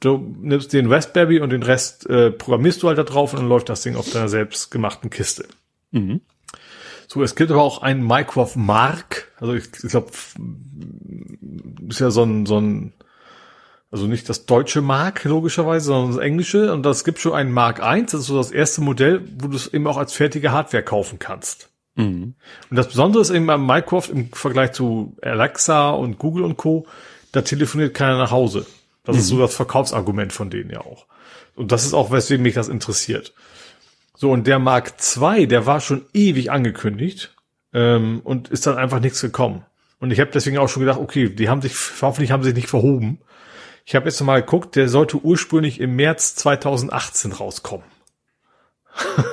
Du 0.00 0.18
nimmst 0.18 0.74
den 0.74 0.92
Raspberry 0.92 1.40
und 1.40 1.48
den 1.48 1.62
Rest 1.62 2.06
äh, 2.10 2.32
programmierst 2.32 2.82
du 2.82 2.88
halt 2.88 2.98
da 2.98 3.04
drauf 3.04 3.32
und 3.32 3.38
dann 3.38 3.48
läuft 3.48 3.70
das 3.70 3.80
Ding 3.80 3.96
auf 3.96 4.10
deiner 4.10 4.28
selbstgemachten 4.28 5.08
Kiste. 5.08 5.46
Mhm. 5.90 6.20
So, 7.08 7.22
es 7.22 7.34
gibt 7.34 7.50
aber 7.50 7.62
auch 7.62 7.80
einen 7.80 8.06
Mycroft 8.06 8.56
Mark. 8.56 9.32
Also 9.40 9.54
ich, 9.54 9.68
ich 9.82 9.88
glaube, 9.88 10.10
ist 11.88 12.00
ja 12.00 12.10
so 12.10 12.22
ein, 12.22 12.44
so 12.44 12.60
ein, 12.60 12.92
also 13.90 14.06
nicht 14.06 14.28
das 14.28 14.44
deutsche 14.44 14.82
Mark 14.82 15.24
logischerweise, 15.24 15.86
sondern 15.86 16.14
das 16.14 16.22
englische. 16.22 16.74
Und 16.74 16.82
das 16.82 17.04
gibt 17.04 17.20
schon 17.20 17.32
einen 17.32 17.52
Mark 17.52 17.80
I. 17.82 18.02
Das 18.02 18.12
ist 18.12 18.26
so 18.26 18.36
das 18.36 18.50
erste 18.50 18.82
Modell, 18.82 19.22
wo 19.38 19.48
du 19.48 19.56
es 19.56 19.72
eben 19.72 19.86
auch 19.86 19.96
als 19.96 20.12
fertige 20.12 20.52
Hardware 20.52 20.82
kaufen 20.82 21.18
kannst. 21.18 21.70
Mhm. 21.96 22.34
Und 22.70 22.76
das 22.76 22.88
Besondere 22.88 23.22
ist 23.22 23.30
eben 23.30 23.46
beim 23.46 23.66
Minecraft 23.66 24.08
im 24.12 24.32
Vergleich 24.32 24.72
zu 24.72 25.16
Alexa 25.22 25.90
und 25.90 26.18
Google 26.18 26.44
und 26.44 26.56
Co., 26.56 26.86
da 27.32 27.42
telefoniert 27.42 27.94
keiner 27.94 28.16
nach 28.16 28.30
Hause. 28.30 28.66
Das 29.04 29.16
mhm. 29.16 29.20
ist 29.20 29.28
so 29.28 29.38
das 29.38 29.54
Verkaufsargument 29.54 30.32
von 30.32 30.50
denen 30.50 30.70
ja 30.70 30.80
auch. 30.80 31.06
Und 31.54 31.72
das 31.72 31.84
ist 31.84 31.94
auch, 31.94 32.10
weswegen 32.12 32.42
mich 32.42 32.54
das 32.54 32.68
interessiert. 32.68 33.34
So, 34.14 34.30
und 34.30 34.46
der 34.46 34.58
Mark 34.58 34.94
II, 35.16 35.46
der 35.46 35.66
war 35.66 35.80
schon 35.80 36.06
ewig 36.14 36.50
angekündigt 36.50 37.34
ähm, 37.72 38.20
und 38.24 38.48
ist 38.48 38.66
dann 38.66 38.76
einfach 38.76 39.00
nichts 39.00 39.20
gekommen. 39.20 39.64
Und 39.98 40.10
ich 40.10 40.20
habe 40.20 40.30
deswegen 40.30 40.58
auch 40.58 40.68
schon 40.68 40.80
gedacht, 40.80 40.98
okay, 40.98 41.28
die 41.28 41.48
haben 41.48 41.62
sich, 41.62 41.74
hoffentlich 42.00 42.30
haben 42.30 42.42
sie 42.42 42.50
sich 42.50 42.56
nicht 42.56 42.68
verhoben. 42.68 43.20
Ich 43.84 43.94
habe 43.94 44.06
jetzt 44.06 44.20
mal 44.20 44.40
geguckt, 44.40 44.76
der 44.76 44.88
sollte 44.88 45.18
ursprünglich 45.18 45.80
im 45.80 45.96
März 45.96 46.34
2018 46.36 47.32
rauskommen. 47.32 47.86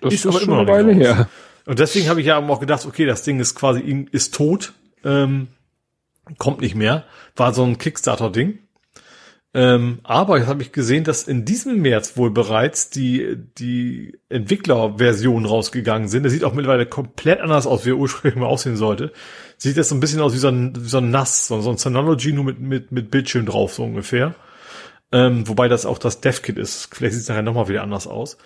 Das 0.00 0.14
ist, 0.14 0.20
ist 0.20 0.26
aber 0.26 0.38
schon 0.38 0.48
immer 0.50 0.60
eine 0.60 0.68
Weile 0.68 0.92
her. 0.92 1.28
Und 1.68 1.80
deswegen 1.80 2.08
habe 2.08 2.22
ich 2.22 2.26
ja 2.26 2.38
auch 2.38 2.60
gedacht, 2.60 2.86
okay, 2.86 3.04
das 3.04 3.24
Ding 3.24 3.40
ist 3.40 3.54
quasi 3.54 4.06
ist 4.10 4.34
tot, 4.34 4.72
ähm, 5.04 5.48
kommt 6.38 6.62
nicht 6.62 6.74
mehr. 6.74 7.04
War 7.36 7.52
so 7.52 7.62
ein 7.62 7.76
Kickstarter-Ding. 7.76 8.60
Ähm, 9.52 9.98
aber 10.02 10.38
jetzt 10.38 10.46
habe 10.46 10.62
ich 10.62 10.72
gesehen, 10.72 11.04
dass 11.04 11.24
in 11.24 11.44
diesem 11.44 11.82
März 11.82 12.16
wohl 12.16 12.30
bereits 12.30 12.88
die, 12.88 13.36
die 13.58 14.18
Entwicklerversion 14.30 15.44
rausgegangen 15.44 16.08
sind. 16.08 16.22
Der 16.22 16.30
sieht 16.30 16.44
auch 16.44 16.54
mittlerweile 16.54 16.86
komplett 16.86 17.42
anders 17.42 17.66
aus, 17.66 17.84
wie 17.84 17.90
er 17.90 17.98
ursprünglich 17.98 18.40
mal 18.40 18.46
aussehen 18.46 18.76
sollte. 18.78 19.12
Sieht 19.58 19.76
jetzt 19.76 19.90
so 19.90 19.94
ein 19.94 20.00
bisschen 20.00 20.22
aus 20.22 20.32
wie 20.32 20.38
so 20.38 20.48
ein, 20.48 20.72
wie 20.74 20.88
so 20.88 20.98
ein 20.98 21.10
NAS, 21.10 21.48
so, 21.48 21.60
so 21.60 21.68
ein 21.68 21.76
Synology 21.76 22.32
nur 22.32 22.44
mit, 22.44 22.60
mit, 22.60 22.92
mit 22.92 23.10
Bildschirm 23.10 23.44
drauf, 23.44 23.74
so 23.74 23.84
ungefähr. 23.84 24.34
Ähm, 25.12 25.46
wobei 25.46 25.68
das 25.68 25.84
auch 25.84 25.98
das 25.98 26.22
DevKit 26.22 26.56
ist. 26.56 26.94
Vielleicht 26.94 27.12
sieht 27.12 27.24
es 27.24 27.28
nachher 27.28 27.42
nochmal 27.42 27.68
wieder 27.68 27.82
anders 27.82 28.06
aus. 28.06 28.38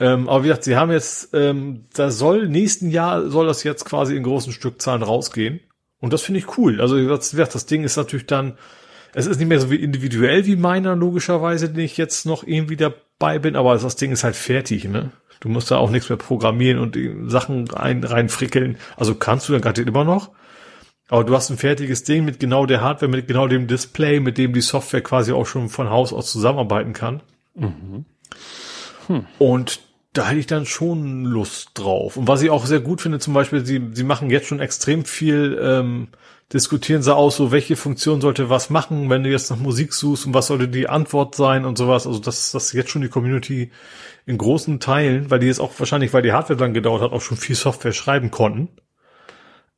Ähm, 0.00 0.28
aber 0.28 0.44
wie 0.44 0.48
gesagt, 0.48 0.64
sie 0.64 0.76
haben 0.76 0.90
jetzt, 0.90 1.30
ähm, 1.34 1.86
da 1.94 2.10
soll 2.10 2.48
nächsten 2.48 2.90
Jahr 2.90 3.28
soll 3.28 3.46
das 3.46 3.62
jetzt 3.62 3.84
quasi 3.84 4.16
in 4.16 4.22
großen 4.22 4.52
Stückzahlen 4.52 5.02
rausgehen. 5.02 5.60
Und 6.00 6.12
das 6.12 6.22
finde 6.22 6.40
ich 6.40 6.58
cool. 6.58 6.80
Also 6.80 6.96
wie 6.96 7.06
gesagt, 7.06 7.54
das 7.54 7.66
Ding 7.66 7.84
ist 7.84 7.96
natürlich 7.96 8.26
dann, 8.26 8.58
es 9.14 9.26
ist 9.26 9.38
nicht 9.38 9.48
mehr 9.48 9.60
so 9.60 9.70
wie 9.70 9.76
individuell 9.76 10.46
wie 10.46 10.56
meiner, 10.56 10.96
logischerweise, 10.96 11.70
den 11.70 11.84
ich 11.84 11.96
jetzt 11.96 12.26
noch 12.26 12.44
irgendwie 12.44 12.76
dabei 12.76 13.38
bin, 13.38 13.54
aber 13.54 13.76
das 13.76 13.96
Ding 13.96 14.10
ist 14.10 14.24
halt 14.24 14.36
fertig, 14.36 14.84
ne? 14.84 15.12
Du 15.40 15.48
musst 15.48 15.72
da 15.72 15.76
auch 15.76 15.90
nichts 15.90 16.08
mehr 16.08 16.18
programmieren 16.18 16.78
und 16.78 16.96
Sachen 17.28 17.66
rein, 17.66 18.04
reinfrickeln. 18.04 18.76
Also 18.96 19.16
kannst 19.16 19.48
du 19.48 19.52
dann 19.52 19.60
gerade 19.60 19.82
immer 19.82 20.04
noch. 20.04 20.30
Aber 21.08 21.24
du 21.24 21.34
hast 21.34 21.50
ein 21.50 21.58
fertiges 21.58 22.04
Ding 22.04 22.24
mit 22.24 22.38
genau 22.38 22.64
der 22.64 22.80
Hardware, 22.80 23.10
mit 23.10 23.26
genau 23.26 23.48
dem 23.48 23.66
Display, 23.66 24.20
mit 24.20 24.38
dem 24.38 24.52
die 24.52 24.60
Software 24.60 25.02
quasi 25.02 25.32
auch 25.32 25.46
schon 25.46 25.68
von 25.68 25.90
Haus 25.90 26.12
aus 26.12 26.30
zusammenarbeiten 26.30 26.92
kann. 26.92 27.22
Mhm. 27.54 28.04
Und 29.38 29.80
da 30.12 30.28
hätte 30.28 30.40
ich 30.40 30.46
dann 30.46 30.66
schon 30.66 31.24
Lust 31.24 31.70
drauf. 31.74 32.16
Und 32.16 32.28
was 32.28 32.42
ich 32.42 32.50
auch 32.50 32.66
sehr 32.66 32.80
gut 32.80 33.00
finde, 33.00 33.18
zum 33.18 33.32
Beispiel, 33.32 33.64
sie, 33.64 33.80
sie 33.92 34.04
machen 34.04 34.30
jetzt 34.30 34.46
schon 34.46 34.60
extrem 34.60 35.04
viel, 35.04 35.58
ähm, 35.62 36.08
diskutieren 36.52 37.02
sie 37.02 37.14
aus, 37.14 37.36
so 37.36 37.50
welche 37.50 37.76
Funktion 37.76 38.20
sollte 38.20 38.50
was 38.50 38.68
machen, 38.68 39.08
wenn 39.08 39.22
du 39.22 39.30
jetzt 39.30 39.50
nach 39.50 39.56
Musik 39.56 39.94
suchst 39.94 40.26
und 40.26 40.34
was 40.34 40.48
sollte 40.48 40.68
die 40.68 40.88
Antwort 40.88 41.34
sein 41.34 41.64
und 41.64 41.78
sowas. 41.78 42.06
Also 42.06 42.18
das, 42.18 42.52
das 42.52 42.74
jetzt 42.74 42.90
schon 42.90 43.00
die 43.00 43.08
Community 43.08 43.70
in 44.26 44.36
großen 44.36 44.78
Teilen, 44.80 45.30
weil 45.30 45.38
die 45.38 45.46
jetzt 45.46 45.60
auch 45.60 45.72
wahrscheinlich, 45.78 46.12
weil 46.12 46.22
die 46.22 46.32
Hardware 46.32 46.58
dann 46.58 46.74
gedauert 46.74 47.00
hat, 47.00 47.12
auch 47.12 47.22
schon 47.22 47.38
viel 47.38 47.56
Software 47.56 47.92
schreiben 47.92 48.30
konnten. 48.30 48.68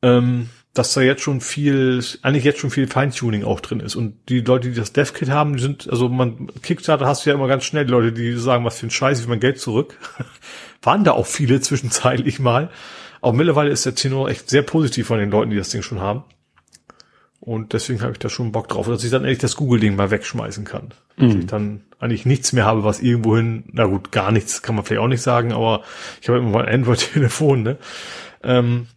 Ähm, 0.01 0.49
dass 0.75 0.93
da 0.93 1.01
jetzt 1.01 1.21
schon 1.21 1.39
viel, 1.39 2.03
eigentlich 2.21 2.43
jetzt 2.43 2.59
schon 2.59 2.69
viel 2.69 2.87
Feintuning 2.87 3.45
auch 3.45 3.61
drin 3.61 3.79
ist. 3.79 3.95
Und 3.95 4.15
die 4.27 4.41
Leute, 4.41 4.69
die 4.69 4.75
das 4.75 4.91
DevKit 4.91 5.29
haben, 5.29 5.55
die 5.55 5.61
sind, 5.61 5.89
also 5.89 6.09
man, 6.09 6.47
Kickstarter 6.61 7.07
hast 7.07 7.25
du 7.25 7.29
ja 7.29 7.35
immer 7.35 7.47
ganz 7.47 7.63
schnell 7.63 7.85
die 7.85 7.91
Leute, 7.91 8.11
die 8.11 8.33
sagen, 8.37 8.65
was 8.65 8.79
für 8.79 8.87
ein 8.87 8.91
Scheiß, 8.91 9.21
ich 9.21 9.27
mein 9.27 9.39
Geld 9.39 9.57
zurück. 9.59 9.97
Waren 10.81 11.05
da 11.05 11.13
auch 11.13 11.25
viele 11.27 11.61
zwischenzeitlich 11.61 12.39
mal. 12.39 12.69
Aber 13.21 13.31
mittlerweile 13.31 13.71
ist 13.71 13.85
der 13.85 13.95
Tenor 13.95 14.29
echt 14.29 14.49
sehr 14.49 14.63
positiv 14.63 15.07
von 15.07 15.17
den 15.17 15.31
Leuten, 15.31 15.49
die 15.49 15.57
das 15.57 15.69
Ding 15.69 15.81
schon 15.81 16.01
haben. 16.01 16.25
Und 17.39 17.71
deswegen 17.71 18.01
habe 18.01 18.11
ich 18.11 18.19
da 18.19 18.27
schon 18.27 18.51
Bock 18.51 18.67
drauf, 18.67 18.87
dass 18.87 19.03
ich 19.03 19.11
dann 19.11 19.21
endlich 19.21 19.39
das 19.39 19.55
Google-Ding 19.55 19.95
mal 19.95 20.11
wegschmeißen 20.11 20.65
kann. 20.65 20.93
Mhm. 21.15 21.27
Dass 21.27 21.35
ich 21.35 21.45
dann 21.45 21.81
eigentlich 21.99 22.25
nichts 22.25 22.51
mehr 22.51 22.65
habe, 22.65 22.83
was 22.83 22.99
irgendwohin, 22.99 23.63
na 23.71 23.85
gut, 23.85 24.11
gar 24.11 24.31
nichts 24.33 24.61
kann 24.61 24.75
man 24.75 24.83
vielleicht 24.83 25.01
auch 25.01 25.07
nicht 25.07 25.21
sagen, 25.21 25.53
aber 25.53 25.83
ich 26.21 26.27
habe 26.27 26.39
immer 26.39 26.49
mal 26.49 26.65
ein 26.65 26.81
Android-Telefon, 26.81 27.63
ne? 27.63 27.77
Ähm, 28.43 28.87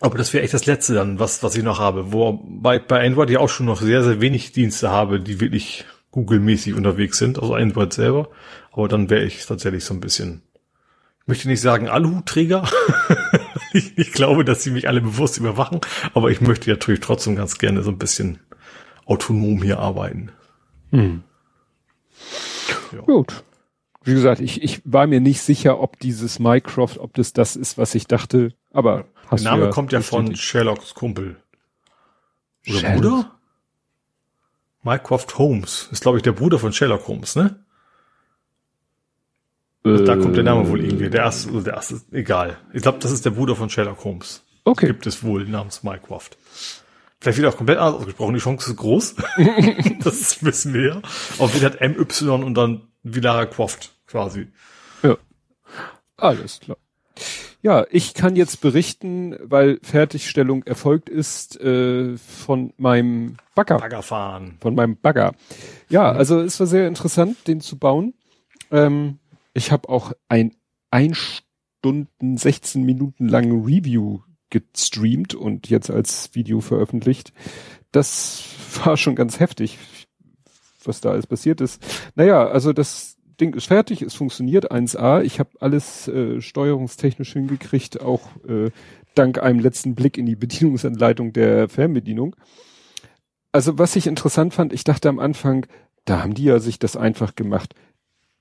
aber 0.00 0.18
das 0.18 0.32
wäre 0.32 0.44
echt 0.44 0.54
das 0.54 0.66
Letzte 0.66 0.94
dann, 0.94 1.18
was, 1.18 1.42
was 1.42 1.56
ich 1.56 1.62
noch 1.62 1.78
habe. 1.78 2.12
Wo 2.12 2.40
bei, 2.44 2.78
bei 2.78 3.04
Android 3.04 3.30
ja 3.30 3.40
auch 3.40 3.48
schon 3.48 3.66
noch 3.66 3.80
sehr, 3.80 4.02
sehr 4.02 4.20
wenig 4.20 4.52
Dienste 4.52 4.90
habe, 4.90 5.20
die 5.20 5.40
wirklich 5.40 5.84
Google-mäßig 6.10 6.74
unterwegs 6.74 7.18
sind, 7.18 7.38
also 7.38 7.54
Android 7.54 7.92
selber. 7.92 8.28
Aber 8.72 8.88
dann 8.88 9.08
wäre 9.08 9.24
ich 9.24 9.44
tatsächlich 9.46 9.84
so 9.84 9.94
ein 9.94 10.00
bisschen, 10.00 10.42
ich 11.22 11.28
möchte 11.28 11.48
nicht 11.48 11.60
sagen 11.60 11.88
Aluhutträger. 11.88 12.68
ich, 13.72 13.96
ich 13.96 14.12
glaube, 14.12 14.44
dass 14.44 14.62
sie 14.62 14.70
mich 14.70 14.88
alle 14.88 15.00
bewusst 15.00 15.38
überwachen, 15.38 15.80
aber 16.12 16.30
ich 16.30 16.40
möchte 16.40 16.70
natürlich 16.70 17.00
trotzdem 17.00 17.36
ganz 17.36 17.56
gerne 17.58 17.82
so 17.82 17.90
ein 17.90 17.98
bisschen 17.98 18.38
autonom 19.06 19.62
hier 19.62 19.78
arbeiten. 19.78 20.30
Hm. 20.90 21.22
Ja. 22.92 23.00
Gut. 23.00 23.44
Wie 24.04 24.14
gesagt, 24.14 24.40
ich, 24.40 24.62
ich 24.62 24.82
war 24.84 25.06
mir 25.06 25.20
nicht 25.20 25.40
sicher, 25.40 25.80
ob 25.80 25.98
dieses 25.98 26.38
Mycroft, 26.38 26.98
ob 26.98 27.14
das 27.14 27.32
das 27.32 27.56
ist, 27.56 27.76
was 27.76 27.94
ich 27.94 28.06
dachte, 28.06 28.52
aber 28.72 29.06
Der 29.30 29.40
Name 29.40 29.70
kommt 29.70 29.92
ja 29.92 30.00
von 30.00 30.34
Sherlocks 30.36 30.94
Kumpel. 30.94 31.36
Oder 32.68 32.78
Sherlock? 32.78 33.02
Bruder? 33.02 33.32
Mycroft 34.82 35.38
Holmes 35.38 35.88
ist, 35.90 36.02
glaube 36.02 36.18
ich, 36.18 36.22
der 36.22 36.32
Bruder 36.32 36.58
von 36.58 36.72
Sherlock 36.72 37.08
Holmes, 37.08 37.34
ne? 37.34 37.58
Äh, 39.84 40.04
da 40.04 40.16
kommt 40.16 40.36
der 40.36 40.44
Name 40.44 40.68
wohl 40.68 40.84
irgendwie. 40.84 41.10
Der 41.10 41.22
erste, 41.22 41.48
also 41.48 41.60
der 41.60 41.74
erste, 41.74 42.00
egal. 42.12 42.58
Ich 42.72 42.82
glaube, 42.82 42.98
das 43.00 43.10
ist 43.10 43.24
der 43.24 43.30
Bruder 43.30 43.56
von 43.56 43.68
Sherlock 43.70 44.04
Holmes. 44.04 44.44
Okay. 44.64 44.86
Gibt 44.86 45.06
es 45.06 45.22
wohl 45.22 45.44
namens 45.44 45.82
Mycroft. 45.82 46.36
Vielleicht 47.20 47.38
wird 47.38 47.52
auch 47.52 47.56
komplett 47.56 47.78
anders 47.78 48.00
ausgesprochen. 48.00 48.34
Die 48.34 48.40
Chance 48.40 48.70
ist 48.70 48.76
groß. 48.76 49.14
das 50.04 50.44
wissen 50.44 50.74
wir 50.74 50.86
ja. 50.86 51.02
Auf 51.38 51.54
jeden 51.54 51.72
Fall 51.72 51.88
MY 51.88 52.44
und 52.44 52.54
dann 52.54 52.82
Villara 53.02 53.46
Croft 53.46 53.94
quasi. 54.06 54.48
Ja. 55.02 55.16
Alles 56.16 56.60
klar. 56.60 56.76
Ja, 57.62 57.84
ich 57.90 58.14
kann 58.14 58.36
jetzt 58.36 58.60
berichten, 58.60 59.36
weil 59.42 59.78
Fertigstellung 59.82 60.62
erfolgt 60.64 61.08
ist 61.08 61.60
äh, 61.60 62.16
von 62.16 62.72
meinem 62.76 63.36
Bagger. 63.54 63.78
Baggerfahren. 63.78 64.58
Von 64.60 64.74
meinem 64.74 64.96
Bagger. 64.96 65.34
Ja, 65.88 66.12
also 66.12 66.40
es 66.40 66.60
war 66.60 66.66
sehr 66.66 66.86
interessant, 66.86 67.48
den 67.48 67.60
zu 67.60 67.78
bauen. 67.78 68.14
Ähm, 68.70 69.18
ich 69.54 69.72
habe 69.72 69.88
auch 69.88 70.12
ein 70.28 70.54
ein 70.90 71.14
Stunden 71.14 72.36
16 72.36 72.82
Minuten 72.82 73.28
langen 73.28 73.64
Review 73.64 74.20
gestreamt 74.50 75.34
und 75.34 75.68
jetzt 75.68 75.90
als 75.90 76.34
Video 76.34 76.60
veröffentlicht. 76.60 77.32
Das 77.92 78.44
war 78.84 78.96
schon 78.96 79.14
ganz 79.14 79.40
heftig, 79.40 79.78
was 80.84 81.00
da 81.00 81.10
alles 81.10 81.26
passiert 81.26 81.60
ist. 81.60 81.82
Naja, 82.14 82.46
also 82.46 82.72
das 82.72 83.15
Ding 83.40 83.54
ist 83.54 83.66
fertig, 83.66 84.02
es 84.02 84.14
funktioniert 84.14 84.72
1A. 84.72 85.22
Ich 85.22 85.38
habe 85.38 85.50
alles 85.60 86.08
äh, 86.08 86.40
steuerungstechnisch 86.40 87.32
hingekriegt, 87.32 88.00
auch 88.00 88.22
äh, 88.48 88.70
dank 89.14 89.38
einem 89.38 89.60
letzten 89.60 89.94
Blick 89.94 90.18
in 90.18 90.26
die 90.26 90.36
Bedienungsanleitung 90.36 91.32
der 91.32 91.68
Fernbedienung. 91.68 92.36
Also 93.52 93.78
was 93.78 93.96
ich 93.96 94.06
interessant 94.06 94.54
fand, 94.54 94.72
ich 94.72 94.84
dachte 94.84 95.08
am 95.08 95.18
Anfang, 95.18 95.66
da 96.04 96.22
haben 96.22 96.34
die 96.34 96.44
ja 96.44 96.58
sich 96.58 96.78
das 96.78 96.96
einfach 96.96 97.34
gemacht. 97.34 97.74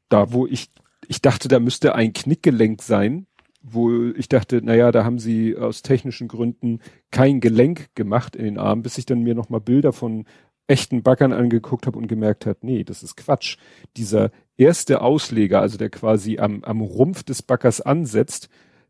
Da, 0.09 0.31
wo 0.31 0.45
ich, 0.45 0.71
ich 1.07 1.21
dachte, 1.21 1.47
da 1.47 1.59
müsste 1.59 1.95
ein 1.95 2.13
Knickgelenk 2.13 2.81
sein, 2.81 3.27
wo 3.61 4.09
ich 4.09 4.29
dachte, 4.29 4.61
naja, 4.61 4.91
da 4.91 5.03
haben 5.03 5.17
sie 5.17 5.57
aus 5.57 5.81
technischen 5.81 6.27
Gründen 6.27 6.79
kein 7.11 7.39
Gelenk 7.39 7.89
gemacht 7.95 8.35
in 8.35 8.45
den 8.45 8.59
Arm, 8.59 8.83
bis 8.83 8.97
ich 8.97 9.05
dann 9.05 9.23
mir 9.23 9.33
nochmal 9.33 9.61
Bilder 9.61 9.91
von 9.91 10.25
echten 10.67 11.03
Backern 11.03 11.33
angeguckt 11.33 11.85
habe 11.85 11.97
und 11.97 12.07
gemerkt 12.07 12.45
hat, 12.45 12.63
nee, 12.63 12.83
das 12.83 13.03
ist 13.03 13.17
Quatsch. 13.17 13.57
Dieser 13.97 14.31
erste 14.57 15.01
Ausleger, 15.01 15.61
also 15.61 15.77
der 15.77 15.89
quasi 15.89 16.39
am, 16.39 16.63
am 16.63 16.81
Rumpf 16.81 17.23
des 17.23 17.41
Backers 17.41 17.81
ansetzt, 17.81 18.49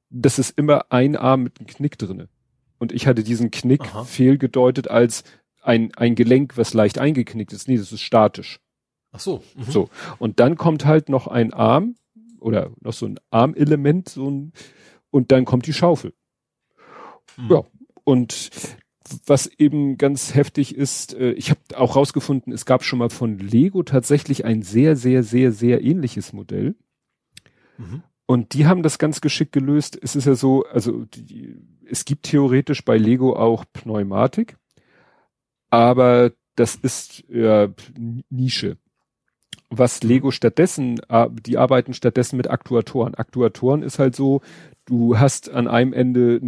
das 0.10 0.40
ist 0.40 0.58
immer 0.58 0.92
ein 0.92 1.16
Arm 1.16 1.44
mit 1.44 1.60
einem 1.60 1.68
Knick 1.68 1.98
drinne. 1.98 2.30
Und 2.78 2.92
ich 2.92 3.08
hatte 3.08 3.24
diesen 3.24 3.52
Knick 3.52 3.82
Aha. 3.82 4.04
fehlgedeutet 4.04 4.90
als 4.90 5.24
ein, 5.62 5.94
ein 5.96 6.16
Gelenk, 6.16 6.58
was 6.58 6.74
leicht 6.74 7.00
eingeknickt 7.00 7.52
ist. 7.54 7.68
Nee, 7.68 7.78
das 7.78 7.92
ist 7.92 8.02
statisch. 8.02 8.60
Ach 9.12 9.20
so. 9.20 9.44
Mhm. 9.56 9.64
So. 9.64 9.90
Und 10.20 10.40
dann 10.40 10.56
kommt 10.58 10.86
halt 10.86 11.10
noch 11.10 11.28
ein 11.28 11.54
Arm, 11.54 11.96
oder 12.40 12.72
noch 12.82 12.94
so 12.94 13.08
ein 13.08 13.20
Armelement, 13.32 14.10
so 14.10 14.30
ein, 14.30 14.54
und 15.10 15.32
dann 15.32 15.46
kommt 15.46 15.66
die 15.68 15.74
Schaufel. 15.74 16.14
Mhm. 17.38 17.50
Ja, 17.50 17.64
und 18.04 18.52
was 19.26 19.48
eben 19.48 19.98
ganz 19.98 20.36
heftig 20.36 20.76
ist, 20.76 21.14
äh, 21.14 21.32
ich 21.32 21.50
habe 21.50 21.60
auch 21.76 21.96
rausgefunden, 21.96 22.54
es 22.54 22.66
gab 22.66 22.84
schon 22.84 23.00
mal 23.00 23.10
von 23.10 23.38
Lego 23.38 23.84
tatsächlich 23.84 24.46
ein 24.46 24.62
sehr, 24.62 24.96
sehr, 24.96 25.24
sehr, 25.24 25.52
sehr 25.52 25.84
ähnliches 25.84 26.34
Modell. 26.34 26.76
Mhm. 27.78 28.04
Und 28.26 28.54
die 28.54 28.66
haben 28.66 28.82
das 28.82 28.98
ganz 28.98 29.22
geschickt 29.22 29.52
gelöst. 29.52 29.98
Es 30.02 30.16
ist 30.16 30.26
ja 30.26 30.36
so, 30.36 30.66
also 30.66 31.06
die, 31.06 31.56
es 31.86 32.06
gibt 32.06 32.24
theoretisch 32.24 32.84
bei 32.84 32.98
Lego 32.98 33.36
auch 33.36 33.66
Pneumatik, 33.72 34.58
aber 35.70 36.32
das 36.56 36.76
ist 36.76 37.24
ja 37.30 37.70
Nische 38.30 38.78
was 39.70 40.04
Lego 40.04 40.32
stattdessen, 40.32 41.02
die 41.46 41.58
arbeiten 41.58 41.94
stattdessen 41.94 42.38
mit 42.38 42.50
Aktuatoren. 42.50 43.16
Aktuatoren 43.16 43.84
ist 43.84 44.00
halt 44.00 44.16
so, 44.16 44.42
du 44.86 45.18
hast 45.18 45.50
an 45.50 45.68
einem 45.68 45.94
Ende, 45.94 46.40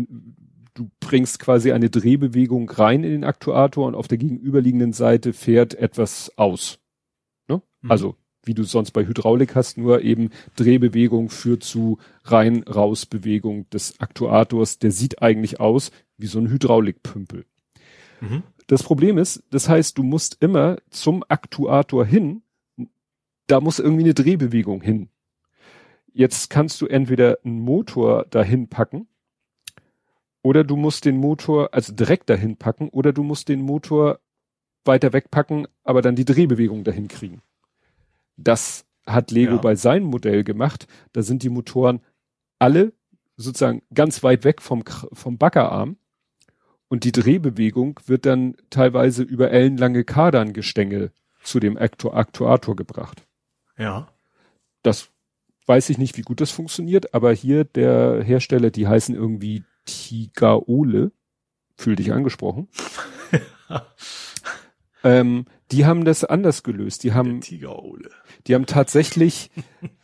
du 0.77 0.89
bringst 0.99 1.39
quasi 1.39 1.71
eine 1.71 1.89
Drehbewegung 1.89 2.69
rein 2.69 3.03
in 3.03 3.11
den 3.11 3.23
Aktuator 3.23 3.87
und 3.87 3.95
auf 3.95 4.07
der 4.07 4.17
gegenüberliegenden 4.17 4.93
Seite 4.93 5.33
fährt 5.33 5.73
etwas 5.73 6.31
aus. 6.37 6.79
Ne? 7.47 7.61
Mhm. 7.81 7.91
Also 7.91 8.15
wie 8.43 8.53
du 8.53 8.63
sonst 8.63 8.91
bei 8.91 9.05
Hydraulik 9.05 9.55
hast, 9.55 9.77
nur 9.77 10.03
eben 10.03 10.29
Drehbewegung 10.55 11.29
führt 11.29 11.63
zu 11.63 11.97
rein-raus-Bewegung 12.23 13.69
des 13.71 13.99
Aktuators. 13.99 14.79
Der 14.79 14.91
sieht 14.91 15.21
eigentlich 15.21 15.59
aus 15.59 15.91
wie 16.17 16.27
so 16.27 16.39
ein 16.39 16.49
Hydraulikpümpel. 16.49 17.45
Mhm. 18.21 18.43
Das 18.67 18.83
Problem 18.83 19.17
ist, 19.17 19.43
das 19.49 19.67
heißt, 19.67 19.97
du 19.97 20.03
musst 20.03 20.37
immer 20.39 20.77
zum 20.89 21.25
Aktuator 21.27 22.05
hin 22.05 22.41
da 23.47 23.61
muss 23.61 23.79
irgendwie 23.79 24.03
eine 24.03 24.13
Drehbewegung 24.13 24.81
hin. 24.81 25.09
Jetzt 26.13 26.49
kannst 26.49 26.81
du 26.81 26.87
entweder 26.87 27.39
einen 27.43 27.59
Motor 27.59 28.25
dahin 28.25 28.67
packen 28.67 29.07
oder 30.47 30.63
du 30.63 30.77
musst 30.77 31.03
den 31.03 31.17
Motor, 31.17 31.73
also 31.73 31.91
direkt 31.91 32.29
dahin 32.29 32.55
packen 32.55 32.87
oder 32.87 33.11
du 33.11 33.21
musst 33.21 33.49
den 33.49 33.61
Motor 33.61 34.21
weiter 34.85 35.11
wegpacken, 35.11 35.67
aber 35.83 36.01
dann 36.01 36.15
die 36.15 36.23
Drehbewegung 36.23 36.85
dahin 36.85 37.09
kriegen. 37.09 37.41
Das 38.37 38.85
hat 39.05 39.29
Lego 39.29 39.55
ja. 39.55 39.57
bei 39.57 39.75
seinem 39.75 40.05
Modell 40.05 40.45
gemacht. 40.45 40.87
Da 41.11 41.21
sind 41.21 41.43
die 41.43 41.49
Motoren 41.49 41.99
alle 42.59 42.93
sozusagen 43.35 43.81
ganz 43.93 44.23
weit 44.23 44.45
weg 44.45 44.61
vom, 44.61 44.85
vom 45.11 45.37
Baggerarm 45.37 45.97
und 46.87 47.03
die 47.03 47.11
Drehbewegung 47.11 47.99
wird 48.05 48.25
dann 48.25 48.55
teilweise 48.69 49.23
über 49.23 49.51
ellenlange 49.51 50.05
Karderngestänge 50.05 51.11
zu 51.43 51.59
dem 51.59 51.77
Aktuator 51.77 52.77
gebracht. 52.77 53.27
Ja. 53.77 54.07
Das 54.81 55.09
weiß 55.65 55.89
ich 55.89 55.97
nicht, 55.97 56.15
wie 56.15 56.21
gut 56.21 56.39
das 56.39 56.51
funktioniert, 56.51 57.13
aber 57.13 57.33
hier 57.33 57.65
der 57.65 58.23
Hersteller, 58.23 58.71
die 58.71 58.87
heißen 58.87 59.13
irgendwie 59.13 59.65
Tigaole, 59.87 61.11
fühl 61.75 61.95
dich 61.95 62.13
angesprochen. 62.13 62.67
ähm, 65.03 65.45
die 65.71 65.85
haben 65.85 66.05
das 66.05 66.23
anders 66.23 66.61
gelöst. 66.61 67.03
Die 67.03 67.13
haben, 67.13 67.39
die 67.41 68.55
haben 68.55 68.65
tatsächlich 68.67 69.49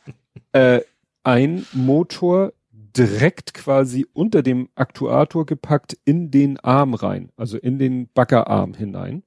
äh, 0.54 0.82
ein 1.24 1.66
Motor 1.74 2.54
direkt 2.72 3.54
quasi 3.54 4.06
unter 4.14 4.44
dem 4.44 4.70
Aktuator 4.76 5.46
gepackt 5.46 5.98
in 6.06 6.32
den 6.32 6.60
Arm 6.60 6.94
rein, 6.94 7.32
also 7.38 7.58
in 7.58 7.80
den 7.80 8.08
Baggerarm 8.14 8.74
hinein. 8.74 9.24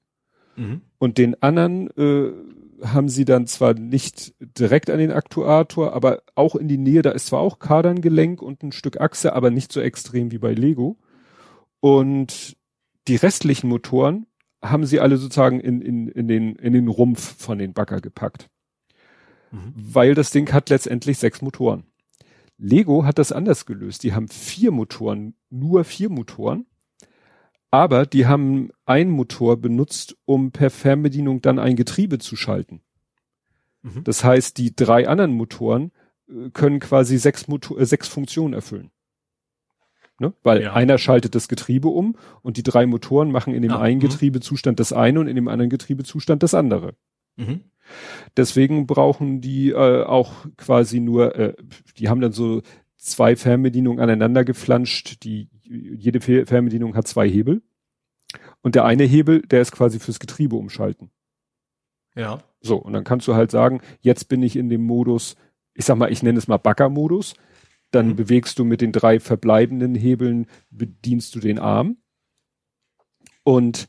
Mhm. 0.56 0.82
Und 0.98 1.18
den 1.18 1.40
anderen 1.42 1.88
äh, 1.96 2.32
haben 2.82 3.08
sie 3.08 3.24
dann 3.24 3.46
zwar 3.46 3.74
nicht 3.74 4.34
direkt 4.40 4.90
an 4.90 4.98
den 4.98 5.12
Aktuator, 5.12 5.92
aber 5.92 6.22
auch 6.34 6.56
in 6.56 6.68
die 6.68 6.78
Nähe, 6.78 7.02
da 7.02 7.10
ist 7.10 7.26
zwar 7.26 7.40
auch 7.40 7.58
Kaderngelenk 7.58 8.42
und 8.42 8.62
ein 8.62 8.72
Stück 8.72 9.00
Achse, 9.00 9.32
aber 9.32 9.50
nicht 9.50 9.72
so 9.72 9.80
extrem 9.80 10.30
wie 10.30 10.38
bei 10.38 10.52
Lego. 10.52 10.98
Und 11.80 12.56
die 13.08 13.16
restlichen 13.16 13.68
Motoren 13.68 14.26
haben 14.62 14.86
sie 14.86 15.00
alle 15.00 15.16
sozusagen 15.16 15.60
in, 15.60 15.80
in, 15.80 16.08
in, 16.08 16.28
den, 16.28 16.56
in 16.56 16.72
den 16.72 16.88
Rumpf 16.88 17.36
von 17.38 17.58
den 17.58 17.72
Bagger 17.72 18.00
gepackt. 18.00 18.48
Mhm. 19.52 19.72
Weil 19.74 20.14
das 20.14 20.30
Ding 20.30 20.52
hat 20.52 20.70
letztendlich 20.70 21.18
sechs 21.18 21.42
Motoren. 21.42 21.84
Lego 22.58 23.04
hat 23.04 23.18
das 23.18 23.32
anders 23.32 23.66
gelöst. 23.66 24.02
Die 24.02 24.14
haben 24.14 24.28
vier 24.28 24.70
Motoren, 24.70 25.34
nur 25.50 25.84
vier 25.84 26.08
Motoren 26.08 26.66
aber 27.76 28.06
die 28.06 28.24
haben 28.24 28.70
einen 28.86 29.10
Motor 29.10 29.58
benutzt, 29.58 30.16
um 30.24 30.50
per 30.50 30.70
Fernbedienung 30.70 31.42
dann 31.42 31.58
ein 31.58 31.76
Getriebe 31.76 32.18
zu 32.18 32.34
schalten. 32.34 32.80
Mhm. 33.82 34.02
Das 34.04 34.24
heißt, 34.24 34.56
die 34.56 34.74
drei 34.74 35.06
anderen 35.06 35.32
Motoren 35.32 35.92
äh, 36.26 36.48
können 36.54 36.80
quasi 36.80 37.18
sechs, 37.18 37.48
Motor, 37.48 37.78
äh, 37.78 37.84
sechs 37.84 38.08
Funktionen 38.08 38.54
erfüllen. 38.54 38.90
Ne? 40.18 40.32
Weil 40.42 40.62
ja. 40.62 40.72
einer 40.72 40.96
schaltet 40.96 41.34
das 41.34 41.48
Getriebe 41.48 41.88
um 41.88 42.16
und 42.40 42.56
die 42.56 42.62
drei 42.62 42.86
Motoren 42.86 43.30
machen 43.30 43.52
in 43.52 43.60
dem 43.60 43.72
ja. 43.72 43.78
einen 43.78 43.98
mhm. 43.98 44.08
Getriebezustand 44.08 44.80
das 44.80 44.94
eine 44.94 45.20
und 45.20 45.28
in 45.28 45.36
dem 45.36 45.48
anderen 45.48 45.68
Getriebezustand 45.68 46.42
das 46.42 46.54
andere. 46.54 46.94
Mhm. 47.36 47.60
Deswegen 48.38 48.86
brauchen 48.86 49.42
die 49.42 49.72
äh, 49.72 50.02
auch 50.02 50.46
quasi 50.56 51.00
nur, 51.00 51.36
äh, 51.36 51.54
die 51.98 52.08
haben 52.08 52.22
dann 52.22 52.32
so 52.32 52.62
zwei 52.96 53.36
Fernbedienungen 53.36 54.00
aneinander 54.00 54.46
geflanscht, 54.46 55.22
die 55.24 55.50
jede 55.68 56.20
Fernbedienung 56.20 56.94
hat 56.94 57.06
zwei 57.06 57.28
Hebel. 57.28 57.62
Und 58.62 58.74
der 58.74 58.84
eine 58.84 59.04
Hebel, 59.04 59.42
der 59.42 59.60
ist 59.60 59.72
quasi 59.72 59.98
fürs 59.98 60.18
Getriebe 60.18 60.56
umschalten. 60.56 61.10
Ja. 62.14 62.42
So, 62.60 62.76
und 62.76 62.92
dann 62.92 63.04
kannst 63.04 63.28
du 63.28 63.34
halt 63.34 63.50
sagen, 63.50 63.80
jetzt 64.00 64.28
bin 64.28 64.42
ich 64.42 64.56
in 64.56 64.68
dem 64.68 64.84
Modus, 64.84 65.36
ich 65.74 65.84
sag 65.84 65.96
mal, 65.96 66.10
ich 66.10 66.22
nenne 66.22 66.38
es 66.38 66.48
mal 66.48 66.56
Bagger-Modus. 66.56 67.34
Dann 67.92 68.08
mhm. 68.08 68.16
bewegst 68.16 68.58
du 68.58 68.64
mit 68.64 68.80
den 68.80 68.92
drei 68.92 69.20
verbleibenden 69.20 69.94
Hebeln, 69.94 70.46
bedienst 70.70 71.34
du 71.34 71.40
den 71.40 71.58
Arm. 71.58 71.98
Und 73.44 73.88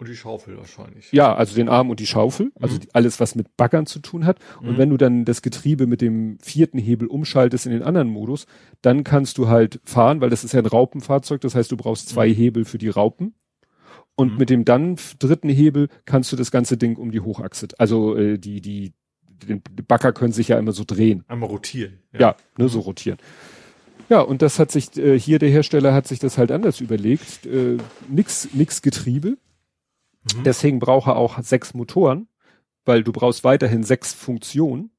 die 0.00 0.16
Schaufel 0.16 0.56
wahrscheinlich. 0.56 1.12
Ja, 1.12 1.32
also 1.34 1.54
den 1.54 1.68
Arm 1.68 1.88
und 1.90 2.00
die 2.00 2.06
Schaufel, 2.06 2.50
also 2.60 2.74
Mhm. 2.76 2.80
die, 2.80 2.88
alles, 2.94 3.20
was 3.20 3.34
mit 3.36 3.56
Baggern 3.56 3.86
zu 3.86 4.00
tun 4.00 4.26
hat. 4.26 4.38
Und 4.60 4.72
Mhm. 4.72 4.78
wenn 4.78 4.90
du 4.90 4.96
dann 4.96 5.24
das 5.24 5.42
Getriebe 5.42 5.86
mit 5.86 6.00
dem 6.00 6.38
vierten 6.42 6.78
Hebel 6.78 7.06
umschaltest 7.06 7.66
in 7.66 7.72
den 7.72 7.82
anderen 7.84 8.08
Modus, 8.08 8.46
dann 8.80 9.04
kannst 9.04 9.38
du 9.38 9.46
halt 9.48 9.80
fahren, 9.84 10.20
weil 10.20 10.30
das 10.30 10.42
ist 10.42 10.52
ja 10.54 10.58
ein 10.60 10.66
Raupenfahrzeug, 10.66 11.40
das 11.40 11.54
heißt, 11.54 11.70
du 11.70 11.76
brauchst 11.76 12.08
zwei 12.08 12.28
Hebel 12.32 12.64
für 12.64 12.78
die 12.78 12.88
Raupen. 12.88 13.34
Und 14.16 14.32
Mhm. 14.32 14.38
mit 14.38 14.50
dem 14.50 14.64
dann 14.64 14.96
dritten 15.20 15.48
Hebel 15.48 15.88
kannst 16.04 16.32
du 16.32 16.36
das 16.36 16.50
ganze 16.50 16.76
Ding 16.76 16.96
um 16.96 17.12
die 17.12 17.20
Hochachse, 17.20 17.68
also 17.78 18.16
äh, 18.16 18.38
die, 18.38 18.60
die, 18.60 18.92
den, 19.48 19.62
die 19.70 19.82
Bagger 19.82 20.12
können 20.12 20.32
sich 20.32 20.48
ja 20.48 20.58
immer 20.58 20.72
so 20.72 20.84
drehen. 20.86 21.24
Einmal 21.28 21.48
rotieren. 21.48 21.98
Ja, 22.18 22.36
ne, 22.58 22.68
so 22.68 22.80
rotieren. 22.80 23.18
Ja, 24.08 24.20
und 24.20 24.42
das 24.42 24.58
hat 24.58 24.70
sich, 24.70 24.96
äh, 24.98 25.18
hier 25.18 25.38
der 25.38 25.48
Hersteller 25.48 25.94
hat 25.94 26.06
sich 26.06 26.18
das 26.18 26.36
halt 26.38 26.50
anders 26.52 26.80
überlegt. 26.80 27.46
Äh, 27.46 27.78
nix, 28.08 28.48
nix 28.52 28.82
Getriebe. 28.82 29.38
Mhm. 30.24 30.44
Deswegen 30.44 30.78
braucht 30.78 31.08
er 31.08 31.16
auch 31.16 31.42
sechs 31.42 31.74
Motoren, 31.74 32.28
weil 32.84 33.02
du 33.04 33.12
brauchst 33.12 33.44
weiterhin 33.44 33.84
sechs 33.84 34.12
Funktionen. 34.12 34.90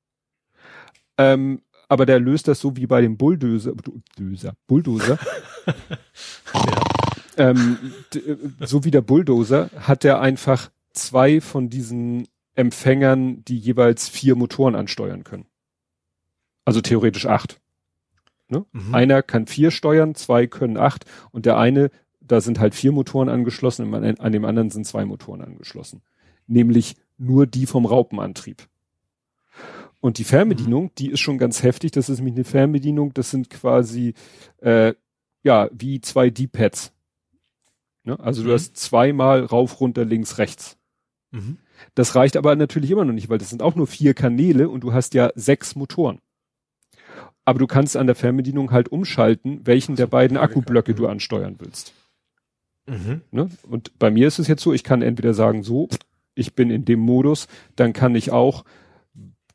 Ähm, 1.17 1.61
aber 1.89 2.05
der 2.05 2.19
löst 2.19 2.47
das 2.47 2.59
so 2.59 2.75
wie 2.75 2.87
bei 2.87 3.01
dem 3.01 3.17
Bulldozer, 3.17 3.73
Bulldozer, 3.75 4.55
Bulldozer. 4.67 5.19
ähm, 7.37 7.77
äh, 8.15 8.35
so 8.65 8.83
wie 8.83 8.91
der 8.91 9.01
Bulldozer 9.01 9.69
hat 9.77 10.03
er 10.05 10.19
einfach 10.19 10.71
zwei 10.93 11.41
von 11.41 11.69
diesen 11.69 12.27
Empfängern, 12.55 13.43
die 13.45 13.57
jeweils 13.57 14.09
vier 14.09 14.35
Motoren 14.35 14.75
ansteuern 14.75 15.23
können. 15.23 15.45
Also 16.65 16.81
theoretisch 16.81 17.25
acht. 17.25 17.59
Ne? 18.47 18.65
Mhm. 18.71 18.93
Einer 18.95 19.23
kann 19.23 19.47
vier 19.47 19.71
steuern, 19.71 20.15
zwei 20.15 20.47
können 20.47 20.77
acht 20.77 21.05
und 21.31 21.45
der 21.45 21.57
eine, 21.57 21.89
da 22.25 22.41
sind 22.41 22.59
halt 22.59 22.75
vier 22.75 22.91
Motoren 22.91 23.29
angeschlossen, 23.29 23.93
an, 23.93 24.03
an 24.17 24.31
dem 24.31 24.45
anderen 24.45 24.69
sind 24.69 24.85
zwei 24.85 25.05
Motoren 25.05 25.41
angeschlossen. 25.41 26.01
Nämlich 26.47 26.95
nur 27.17 27.47
die 27.47 27.65
vom 27.65 27.85
Raupenantrieb. 27.85 28.67
Und 29.99 30.17
die 30.17 30.23
Fernbedienung, 30.25 30.91
die 30.97 31.11
ist 31.11 31.21
schon 31.21 31.37
ganz 31.37 31.63
heftig. 31.63 31.91
Das 31.91 32.09
ist 32.09 32.17
nämlich 32.17 32.35
eine 32.35 32.43
Fernbedienung, 32.43 33.13
das 33.13 33.31
sind 33.31 33.49
quasi 33.49 34.13
äh, 34.61 34.93
ja 35.43 35.69
wie 35.71 36.01
zwei 36.01 36.29
D-Pads. 36.29 36.91
Ne? 38.03 38.19
Also 38.19 38.43
du 38.43 38.49
Mhm. 38.49 38.53
hast 38.53 38.75
zweimal 38.77 39.45
rauf, 39.45 39.79
runter, 39.79 40.03
links, 40.03 40.37
rechts. 40.37 40.77
Mhm. 41.31 41.57
Das 41.95 42.15
reicht 42.15 42.35
aber 42.37 42.55
natürlich 42.55 42.91
immer 42.91 43.05
noch 43.05 43.13
nicht, 43.13 43.29
weil 43.29 43.37
das 43.37 43.49
sind 43.49 43.61
auch 43.61 43.75
nur 43.75 43.87
vier 43.87 44.13
Kanäle 44.13 44.69
und 44.69 44.81
du 44.81 44.91
hast 44.93 45.13
ja 45.13 45.31
sechs 45.35 45.75
Motoren. 45.75 46.19
Aber 47.45 47.59
du 47.59 47.67
kannst 47.67 47.95
an 47.97 48.07
der 48.07 48.15
Fernbedienung 48.15 48.71
halt 48.71 48.89
umschalten, 48.89 49.61
welchen 49.65 49.95
der 49.95 50.07
beiden. 50.07 50.37
Akkublöcke 50.37 50.93
du 50.95 51.03
Mhm. 51.03 51.09
ansteuern 51.09 51.55
willst. 51.59 51.93
Mhm. 52.85 53.21
Ne? 53.31 53.49
Und 53.69 53.97
bei 53.99 54.11
mir 54.11 54.27
ist 54.27 54.39
es 54.39 54.47
jetzt 54.47 54.61
so, 54.63 54.73
ich 54.73 54.83
kann 54.83 55.01
entweder 55.01 55.33
sagen, 55.33 55.63
so, 55.63 55.87
ich 56.35 56.53
bin 56.53 56.69
in 56.69 56.85
dem 56.85 56.99
Modus, 56.99 57.47
dann 57.75 57.93
kann 57.93 58.15
ich 58.15 58.31
auch 58.31 58.65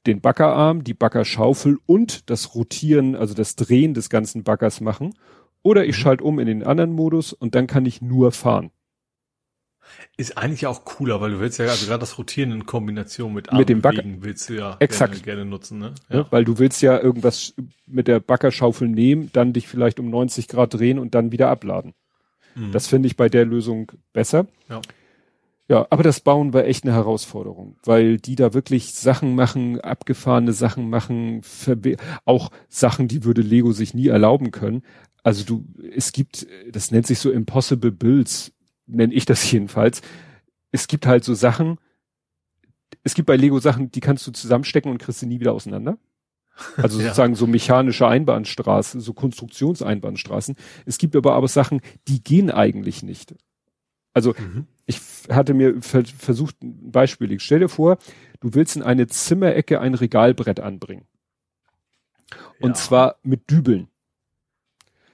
den 0.06 0.20
Baggerarm, 0.20 0.84
die 0.84 0.94
Baggerschaufel 0.94 1.78
und 1.86 2.30
das 2.30 2.55
Rotieren, 2.55 3.14
also 3.16 3.34
das 3.34 3.56
Drehen 3.56 3.94
des 3.94 4.09
ganzen 4.09 4.44
Baggers 4.44 4.80
machen. 4.80 5.14
Oder 5.62 5.84
ich 5.84 5.96
Mhm. 5.98 6.00
schalte 6.00 6.24
um 6.24 6.38
in 6.38 6.46
den 6.46 6.62
anderen 6.62 6.92
Modus 6.92 7.32
und 7.32 7.55
dann 7.55 7.66
kann 7.66 7.84
ich 7.84 8.00
nur 8.00 8.32
fahren. 8.32 8.70
Ist 10.16 10.36
eigentlich 10.36 10.66
auch 10.66 10.84
cooler, 10.84 11.20
weil 11.20 11.30
du 11.32 11.40
willst 11.40 11.59
ja, 11.59 11.66
also 11.66 11.86
gerade 11.86 12.00
das 12.00 12.18
Rotieren 12.18 12.52
in 12.52 12.66
Kombination 12.66 13.32
mit 13.32 13.52
Mit 13.52 13.68
dem 13.68 13.84
Armbewegen 13.84 14.22
willst 14.22 14.48
du 14.48 14.55
ja 14.55 14.76
Exakt. 14.80 15.14
Gerne, 15.14 15.24
gerne 15.24 15.44
nutzen, 15.50 15.78
ne? 15.78 15.94
Ne? 16.10 16.26
Weil 16.30 16.44
du 16.44 16.59
willst 16.59 16.82
ja 16.82 16.98
irgendwas 17.00 17.55
mit 17.86 18.06
der 18.06 18.20
Baggerschaufel 18.20 18.88
nehmen, 18.88 19.30
dann 19.32 19.52
dich 19.52 19.66
vielleicht 19.66 19.98
um 19.98 20.10
90 20.10 20.46
Grad 20.48 20.74
drehen 20.74 20.98
und 20.98 21.14
dann 21.14 21.32
wieder 21.32 21.48
abladen. 21.48 21.94
Mhm. 22.59 22.72
Das 22.72 22.86
finde 22.86 23.06
ich 23.06 23.16
bei 23.16 23.28
der 23.28 23.44
Lösung 23.44 23.93
besser. 24.12 24.47
Ja. 24.68 24.80
Ja, 25.70 25.86
aber 25.90 26.02
das 26.02 26.20
Bauen 26.20 26.55
war 26.55 26.64
echt 26.64 26.85
eine 26.85 26.94
Herausforderung, 26.94 27.76
weil 27.85 28.16
die 28.16 28.36
da 28.36 28.55
wirklich 28.55 28.94
Sachen 28.94 29.35
machen, 29.35 29.78
abgefahrene 29.78 30.55
Sachen 30.55 30.89
machen, 30.89 31.43
auch 32.24 32.51
Sachen, 32.70 33.06
die 33.06 33.22
würde 33.24 33.43
Lego 33.43 33.72
sich 33.72 33.93
nie 33.93 34.09
erlauben 34.09 34.51
können. 34.51 34.82
Also 35.22 35.44
du, 35.44 35.66
es 35.94 36.12
gibt, 36.12 36.47
das 36.72 36.90
nennt 36.90 37.06
sich 37.06 37.18
so 37.18 37.30
Impossible 37.30 37.93
Builds, 37.93 38.52
nenne 38.86 39.12
ich 39.12 39.26
das 39.26 39.51
jedenfalls. 39.52 40.01
Es 40.72 40.89
gibt 40.89 41.06
halt 41.06 41.22
so 41.22 41.35
Sachen, 41.35 41.76
es 43.05 43.12
gibt 43.12 43.26
bei 43.26 43.36
Lego 43.36 43.59
Sachen, 43.60 43.90
die 43.90 44.01
kannst 44.01 44.26
du 44.26 44.30
zusammenstecken 44.32 44.90
und 44.90 44.98
kriegst 44.98 45.20
sie 45.20 45.26
nie 45.26 45.40
wieder 45.40 45.52
auseinander. 45.52 45.98
Also 46.76 46.98
Ja. 46.98 47.06
sozusagen 47.06 47.35
so 47.35 47.47
mechanische 47.47 48.06
Einbahnstraßen, 48.06 49.01
so 49.01 49.12
Konstruktionseinbahnstraßen. 49.14 50.56
Es 50.86 50.98
gibt 50.98 51.14
aber 51.16 51.36
auch 51.36 51.48
Sachen, 51.48 51.80
die 52.09 52.22
gehen 52.22 52.51
eigentlich 52.51 53.02
nicht. 53.02 53.35
Also 54.14 54.35
Mhm. 54.39 54.66
ich 54.86 55.01
hatte 55.30 55.55
mir 55.55 55.80
ver 55.82 56.05
versucht, 56.05 56.62
ein 56.62 56.90
Beispiel. 56.90 57.30
Ich 57.32 57.43
stell 57.43 57.60
dir 57.60 57.68
vor, 57.68 57.98
du 58.40 58.55
willst 58.55 58.76
in 58.76 58.82
eine 58.82 59.06
Zimmerecke 59.06 59.80
ein 59.80 59.94
Regalbrett 59.94 60.60
anbringen. 60.60 61.06
Und 62.60 62.70
Ja. 62.70 62.74
zwar 62.74 63.16
mit 63.22 63.51
Dübeln. 63.51 63.89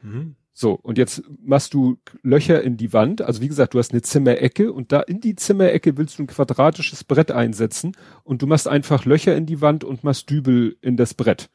Mhm. 0.02 0.36
So, 0.56 0.74
und 0.74 0.98
jetzt 0.98 1.24
machst 1.42 1.74
du 1.74 1.98
Löcher 2.22 2.62
in 2.62 2.76
die 2.76 2.92
Wand. 2.92 3.22
Also 3.22 3.42
wie 3.42 3.48
gesagt, 3.48 3.74
du 3.74 3.80
hast 3.80 3.90
eine 3.90 4.02
Zimmerecke 4.02 4.72
und 4.72 4.92
da 4.92 5.00
in 5.00 5.20
die 5.20 5.34
Zimmerecke 5.34 5.96
willst 5.96 6.18
du 6.18 6.22
ein 6.22 6.28
quadratisches 6.28 7.02
Brett 7.02 7.32
einsetzen 7.32 7.96
und 8.22 8.40
du 8.40 8.46
machst 8.46 8.68
einfach 8.68 9.04
Löcher 9.04 9.36
in 9.36 9.46
die 9.46 9.60
Wand 9.60 9.82
und 9.82 10.04
machst 10.04 10.30
Dübel 10.30 10.76
in 10.80 10.96
das 10.96 11.12
Brett. 11.12 11.50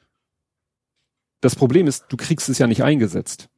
Das 1.40 1.56
Problem 1.56 1.88
ist, 1.88 2.08
du 2.10 2.18
kriegst 2.18 2.50
es 2.50 2.58
ja 2.58 2.68
nicht 2.68 2.84
eingesetzt. 2.84 3.50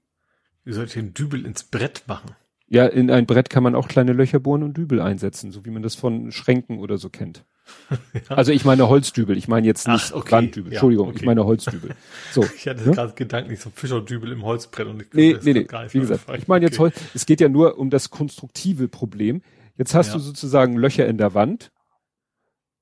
Wie 0.63 0.73
soll 0.73 0.85
ich 0.85 0.93
den 0.93 1.15
Dübel 1.15 1.43
ins 1.47 1.63
Brett 1.63 2.03
machen? 2.05 2.35
Ja, 2.67 2.85
in 2.85 3.09
ein 3.09 3.25
Brett 3.25 3.49
kann 3.49 3.63
man 3.63 3.73
auch 3.73 3.87
kleine 3.87 4.13
Löcher 4.13 4.39
bohren 4.39 4.61
und 4.61 4.77
Dübel 4.77 5.01
einsetzen, 5.01 5.51
so 5.51 5.65
wie 5.65 5.71
man 5.71 5.81
das 5.81 5.95
von 5.95 6.31
Schränken 6.31 6.77
oder 6.77 6.99
so 6.99 7.09
kennt. 7.09 7.45
Ja. 8.29 8.35
Also 8.35 8.51
ich 8.51 8.65
meine 8.65 8.87
Holzdübel, 8.89 9.37
ich 9.37 9.47
meine 9.47 9.67
jetzt 9.67 9.87
Ach, 9.87 9.93
nicht 9.93 10.13
okay. 10.13 10.31
Wanddübel. 10.31 10.71
Ja, 10.71 10.77
Entschuldigung, 10.77 11.09
okay. 11.09 11.17
ich 11.19 11.25
meine 11.25 11.45
Holzdübel. 11.45 11.91
So. 12.31 12.43
Ich 12.55 12.67
hatte 12.67 12.83
Ne? 12.87 12.95
gerade 12.95 13.13
gedanklich 13.13 13.59
so 13.59 13.69
Fischerdübel 13.69 14.31
im 14.31 14.43
Holzbrett 14.43 14.87
und 14.87 15.01
ich 15.01 15.13
Nee, 15.13 15.37
nee, 15.43 15.53
nee. 15.53 15.67
Wie 15.91 15.99
gesagt, 15.99 16.23
ich 16.37 16.47
meine 16.47 16.65
jetzt. 16.65 16.79
Holz, 16.79 16.95
es 17.13 17.25
geht 17.25 17.41
ja 17.41 17.49
nur 17.49 17.77
um 17.77 17.89
das 17.89 18.09
konstruktive 18.09 18.87
Problem. 18.87 19.41
Jetzt 19.77 19.93
hast 19.95 20.07
Ja. 20.07 20.13
du 20.13 20.19
sozusagen 20.19 20.75
Löcher 20.77 21.05
in 21.07 21.17
der 21.17 21.33
Wand 21.33 21.71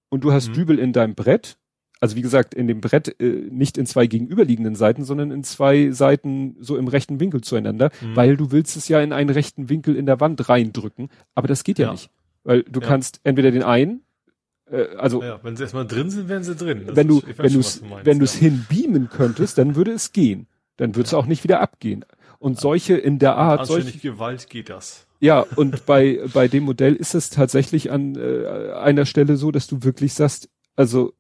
und 0.10 0.24
du 0.24 0.32
hast 0.32 0.50
Mhm. 0.50 0.54
Dübel 0.54 0.80
in 0.80 0.94
deinem 0.94 1.16
Brett. 1.16 1.58
Also 2.02 2.16
wie 2.16 2.22
gesagt, 2.22 2.54
in 2.54 2.68
dem 2.68 2.80
Brett 2.82 3.20
äh, 3.20 3.26
nicht 3.52 3.78
in 3.78 3.86
zwei 3.86 4.08
gegenüberliegenden 4.08 4.76
Seiten, 4.76 5.04
sondern 5.04 5.32
in 5.32 5.44
zwei 5.44 5.92
Seiten 5.92 6.56
so 6.60 6.78
im 6.78 6.88
rechten 6.88 7.20
Winkel 7.20 7.42
zueinander, 7.42 7.92
Mhm. 8.02 8.16
weil 8.16 8.38
du 8.38 8.52
willst 8.52 8.78
es 8.78 8.88
ja 8.88 9.02
in 9.02 9.12
einen 9.14 9.30
rechten 9.30 9.70
Winkel 9.70 9.96
in 9.96 10.06
der 10.06 10.20
Wand 10.20 10.48
reindrücken. 10.50 11.10
Aber 11.36 11.48
das 11.48 11.64
geht 11.64 11.78
ja, 11.80 11.88
Ja. 11.88 11.92
nicht. 11.92 12.10
Weil 12.44 12.64
du 12.64 12.80
Ja. 12.80 12.88
kannst 12.88 13.20
entweder 13.26 13.52
den 13.52 13.64
einen, 13.64 14.02
äh, 14.72 14.96
also 14.98 15.22
Ja, 15.24 15.40
wenn 15.44 15.56
sie 15.56 15.64
erstmal 15.64 15.86
drin 15.88 16.10
sind, 16.10 16.30
wären 16.30 16.44
sie 16.44 16.56
drin. 16.56 16.84
Das 16.88 16.96
wenn 16.96 17.08
du, 17.08 17.20
ist- 17.20 17.38
wenn 17.38 17.50
schon, 17.50 17.54
du 17.54 17.60
was 17.60 17.76
es, 17.76 17.82
meinst, 17.82 18.06
wenn 18.06 18.20
du 18.20 18.26
ja. 18.26 18.32
es 18.32 18.36
hinbeamen 18.36 19.10
könntest, 19.10 19.58
dann 19.58 19.76
würde 19.76 19.92
es 19.92 20.12
gehen. 20.12 20.48
Dann 20.78 20.96
würde 20.96 21.08
es 21.08 21.14
auch 21.14 21.26
nicht 21.26 21.44
wieder 21.44 21.60
abgehen. 21.62 22.06
Und 22.40 22.60
solche 22.60 22.96
in 22.96 23.20
der 23.20 23.36
Art, 23.36 23.68
solche, 23.68 23.98
Gewalt 23.98 24.50
geht 24.50 24.70
das. 24.70 25.06
ja, 25.20 25.42
und 25.58 25.86
bei, 25.86 26.22
bei 26.34 26.48
dem 26.48 26.64
Modell 26.64 26.96
ist 26.96 27.14
es 27.16 27.30
tatsächlich 27.30 27.92
an 27.92 28.16
äh, 28.16 28.72
einer 28.74 29.06
Stelle 29.06 29.36
so, 29.36 29.52
dass 29.52 29.68
du 29.68 29.84
wirklich 29.84 30.14
sagst, 30.14 30.50
also 30.78 31.12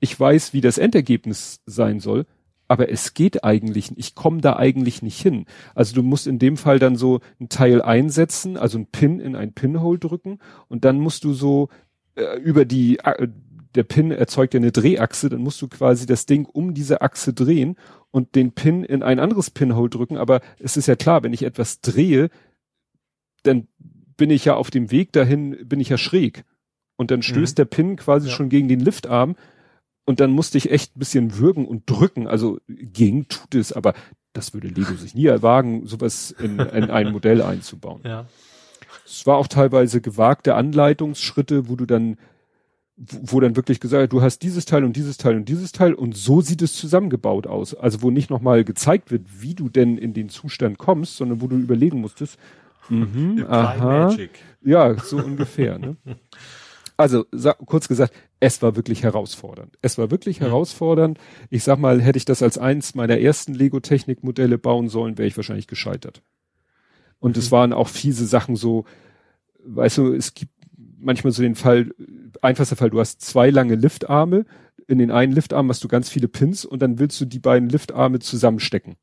ich 0.00 0.18
weiß, 0.18 0.52
wie 0.52 0.60
das 0.60 0.78
Endergebnis 0.78 1.60
sein 1.66 2.00
soll, 2.00 2.26
aber 2.68 2.90
es 2.90 3.14
geht 3.14 3.44
eigentlich, 3.44 3.92
ich 3.96 4.16
komme 4.16 4.40
da 4.40 4.56
eigentlich 4.56 5.00
nicht 5.02 5.22
hin. 5.22 5.46
Also 5.76 5.94
du 5.94 6.02
musst 6.02 6.26
in 6.26 6.40
dem 6.40 6.56
Fall 6.56 6.80
dann 6.80 6.96
so 6.96 7.20
ein 7.40 7.48
Teil 7.48 7.80
einsetzen, 7.80 8.56
also 8.56 8.76
ein 8.78 8.86
Pin 8.86 9.20
in 9.20 9.36
ein 9.36 9.52
Pinhole 9.52 10.00
drücken 10.00 10.40
und 10.66 10.84
dann 10.84 10.98
musst 10.98 11.22
du 11.22 11.32
so 11.32 11.68
äh, 12.16 12.38
über 12.38 12.64
die, 12.64 12.98
äh, 12.98 13.28
der 13.74 13.84
Pin 13.84 14.10
erzeugt 14.10 14.54
ja 14.54 14.58
eine 14.60 14.72
Drehachse, 14.72 15.28
dann 15.28 15.40
musst 15.40 15.60
du 15.62 15.68
quasi 15.68 16.06
das 16.06 16.26
Ding 16.26 16.46
um 16.46 16.74
diese 16.74 17.02
Achse 17.02 17.32
drehen 17.32 17.76
und 18.10 18.34
den 18.34 18.52
Pin 18.52 18.84
in 18.84 19.02
ein 19.02 19.20
anderes 19.20 19.50
Pinhole 19.50 19.90
drücken, 19.90 20.16
aber 20.16 20.40
es 20.58 20.76
ist 20.76 20.86
ja 20.88 20.96
klar, 20.96 21.22
wenn 21.22 21.32
ich 21.34 21.42
etwas 21.42 21.80
drehe, 21.80 22.30
dann 23.42 23.68
bin 24.16 24.30
ich 24.30 24.46
ja 24.46 24.54
auf 24.54 24.70
dem 24.70 24.90
Weg 24.90 25.12
dahin, 25.12 25.56
bin 25.68 25.78
ich 25.80 25.90
ja 25.90 25.98
schräg. 25.98 26.44
Und 26.96 27.10
dann 27.10 27.20
stößt 27.22 27.58
der 27.58 27.66
Pin 27.66 27.96
quasi 27.96 28.28
Ja. 28.28 28.34
schon 28.34 28.48
gegen 28.48 28.68
den 28.68 28.80
Liftarm 28.80 29.36
und 30.06 30.20
dann 30.20 30.30
musste 30.30 30.56
ich 30.56 30.70
echt 30.70 30.96
ein 30.96 30.98
bisschen 30.98 31.36
würgen 31.36 31.66
und 31.66 31.88
drücken. 31.90 32.26
Also 32.26 32.58
ging 32.66 33.28
tut 33.28 33.54
es, 33.54 33.72
aber 33.74 33.92
das 34.32 34.54
würde 34.54 34.68
Lego 34.68 34.94
sich 34.94 35.14
nie 35.14 35.26
erwagen, 35.26 35.86
sowas 35.86 36.30
in, 36.30 36.58
in 36.58 36.90
ein 36.90 37.12
Modell 37.12 37.42
einzubauen. 37.42 38.00
Ja. 38.04 38.26
Es 39.04 39.26
war 39.26 39.36
auch 39.36 39.48
teilweise 39.48 40.00
gewagte 40.00 40.54
Anleitungsschritte, 40.54 41.68
wo 41.68 41.76
du 41.76 41.86
dann, 41.86 42.16
wo 42.96 43.36
wo 43.36 43.40
dann 43.40 43.56
wirklich 43.56 43.80
gesagt, 43.80 44.00
wird, 44.00 44.12
du 44.12 44.22
hast 44.22 44.38
dieses 44.42 44.64
Teil 44.64 44.84
und 44.84 44.96
dieses 44.96 45.16
Teil 45.18 45.36
und 45.36 45.48
dieses 45.48 45.72
Teil 45.72 45.92
und 45.94 46.16
so 46.16 46.40
sieht 46.40 46.62
es 46.62 46.72
zusammengebaut 46.74 47.46
aus. 47.46 47.74
Also 47.74 48.02
wo 48.02 48.10
nicht 48.10 48.30
nochmal 48.30 48.64
gezeigt 48.64 49.10
wird, 49.10 49.26
wie 49.42 49.54
du 49.54 49.68
denn 49.68 49.98
in 49.98 50.14
den 50.14 50.28
Zustand 50.28 50.78
kommst, 50.78 51.16
sondern 51.16 51.40
wo 51.40 51.46
du 51.46 51.56
überlegen 51.56 52.00
musstest, 52.00 52.38
mhm, 52.88 53.44
aha, 53.48 54.06
Magic. 54.08 54.30
ja, 54.62 54.96
so 54.98 55.18
ungefähr. 55.18 55.78
Ne? 55.78 55.96
Also 56.98 57.26
kurz 57.66 57.88
gesagt, 57.88 58.14
es 58.40 58.62
war 58.62 58.74
wirklich 58.74 59.02
herausfordernd. 59.02 59.76
Es 59.82 59.98
war 59.98 60.10
wirklich 60.10 60.40
Mhm. 60.40 60.44
herausfordernd. 60.46 61.18
Ich 61.50 61.62
sag 61.62 61.78
mal, 61.78 62.00
hätte 62.00 62.16
ich 62.16 62.24
das 62.24 62.40
als 62.42 62.56
eins 62.56 62.94
meiner 62.94 63.18
ersten 63.18 63.52
Lego-Technik-Modelle 63.52 64.56
bauen 64.56 64.88
sollen, 64.88 65.18
wäre 65.18 65.28
ich 65.28 65.36
wahrscheinlich 65.36 65.66
gescheitert. 65.66 66.22
Und 67.26 67.36
es 67.36 67.50
Mhm. 67.50 67.56
waren 67.56 67.72
auch 67.72 67.88
fiese 67.88 68.24
Sachen 68.24 68.54
so, 68.54 68.84
weißt 69.64 69.98
du, 69.98 70.12
es 70.12 70.34
gibt 70.34 70.52
manchmal 70.96 71.32
so 71.32 71.42
den 71.42 71.56
Fall, 71.56 71.92
einfachster 72.40 72.76
Fall, 72.76 72.90
du 72.90 73.00
hast 73.00 73.20
zwei 73.20 73.50
lange 73.50 73.74
Liftarme, 73.74 74.46
in 74.86 74.98
den 74.98 75.10
einen 75.10 75.32
Liftarm 75.32 75.68
hast 75.68 75.82
du 75.82 75.88
ganz 75.88 76.08
viele 76.08 76.28
Pins 76.28 76.64
und 76.64 76.80
dann 76.82 77.00
willst 77.00 77.20
du 77.20 77.24
die 77.24 77.40
beiden 77.40 77.68
Liftarme 77.68 78.20
zusammenstecken. 78.20 78.94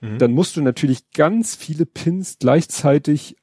Mhm. 0.00 0.16
Dann 0.16 0.32
musst 0.32 0.56
du 0.56 0.62
natürlich 0.62 1.10
ganz 1.10 1.54
viele 1.54 1.84
Pins 1.84 2.38
gleichzeitig 2.38 3.36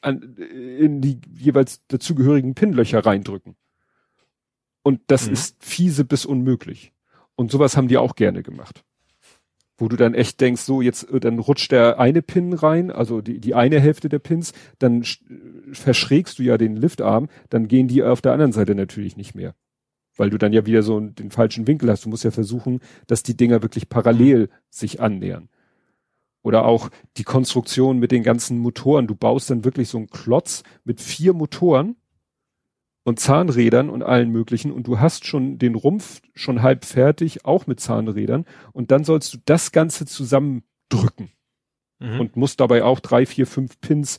an, 0.00 0.36
in 0.38 1.02
die 1.02 1.20
jeweils 1.34 1.86
dazugehörigen 1.88 2.54
Pinlöcher 2.54 3.04
reindrücken. 3.04 3.54
Und 4.82 5.02
das 5.08 5.26
mhm. 5.26 5.34
ist 5.34 5.62
fiese 5.62 6.06
bis 6.06 6.24
unmöglich. 6.24 6.94
Und 7.34 7.50
sowas 7.50 7.76
haben 7.76 7.88
die 7.88 7.98
auch 7.98 8.14
gerne 8.14 8.42
gemacht. 8.42 8.82
Wo 9.78 9.88
du 9.88 9.96
dann 9.96 10.14
echt 10.14 10.40
denkst, 10.40 10.62
so 10.62 10.82
jetzt, 10.82 11.04
äh, 11.10 11.20
dann 11.20 11.38
rutscht 11.38 11.72
der 11.72 11.98
eine 11.98 12.20
Pin 12.20 12.52
rein, 12.52 12.90
also 12.90 13.20
die, 13.20 13.40
die 13.40 13.54
eine 13.54 13.80
Hälfte 13.80 14.08
der 14.08 14.18
Pins, 14.18 14.52
dann 14.78 15.04
verschrägst 15.72 16.38
du 16.38 16.42
ja 16.42 16.58
den 16.58 16.76
Liftarm, 16.76 17.28
dann 17.48 17.68
gehen 17.68 17.88
die 17.88 18.02
auf 18.02 18.20
der 18.20 18.32
anderen 18.32 18.52
Seite 18.52 18.74
natürlich 18.74 19.16
nicht 19.16 19.34
mehr. 19.34 19.54
Weil 20.16 20.30
du 20.30 20.38
dann 20.38 20.52
ja 20.52 20.66
wieder 20.66 20.82
so 20.82 20.98
den 20.98 21.30
falschen 21.30 21.68
Winkel 21.68 21.88
hast. 21.88 22.04
Du 22.04 22.08
musst 22.08 22.24
ja 22.24 22.32
versuchen, 22.32 22.80
dass 23.06 23.22
die 23.22 23.36
Dinger 23.36 23.62
wirklich 23.62 23.88
parallel 23.88 24.48
sich 24.68 25.00
annähern. 25.00 25.48
Oder 26.42 26.64
auch 26.64 26.90
die 27.16 27.24
Konstruktion 27.24 27.98
mit 27.98 28.10
den 28.10 28.24
ganzen 28.24 28.58
Motoren. 28.58 29.06
Du 29.06 29.14
baust 29.14 29.48
dann 29.50 29.64
wirklich 29.64 29.88
so 29.88 29.98
einen 29.98 30.08
Klotz 30.08 30.64
mit 30.82 31.00
vier 31.00 31.34
Motoren 31.34 31.94
und 33.08 33.18
Zahnrädern 33.18 33.88
und 33.88 34.02
allen 34.02 34.30
möglichen 34.30 34.70
und 34.70 34.86
du 34.86 35.00
hast 35.00 35.24
schon 35.24 35.58
den 35.58 35.74
Rumpf 35.74 36.20
schon 36.34 36.60
halb 36.60 36.84
fertig, 36.84 37.46
auch 37.46 37.66
mit 37.66 37.80
Zahnrädern 37.80 38.44
und 38.72 38.90
dann 38.90 39.02
sollst 39.02 39.32
du 39.32 39.38
das 39.46 39.72
Ganze 39.72 40.04
zusammendrücken 40.04 41.30
mhm. 42.00 42.20
und 42.20 42.36
musst 42.36 42.60
dabei 42.60 42.84
auch 42.84 43.00
drei, 43.00 43.24
vier, 43.24 43.46
fünf 43.46 43.80
Pins 43.80 44.18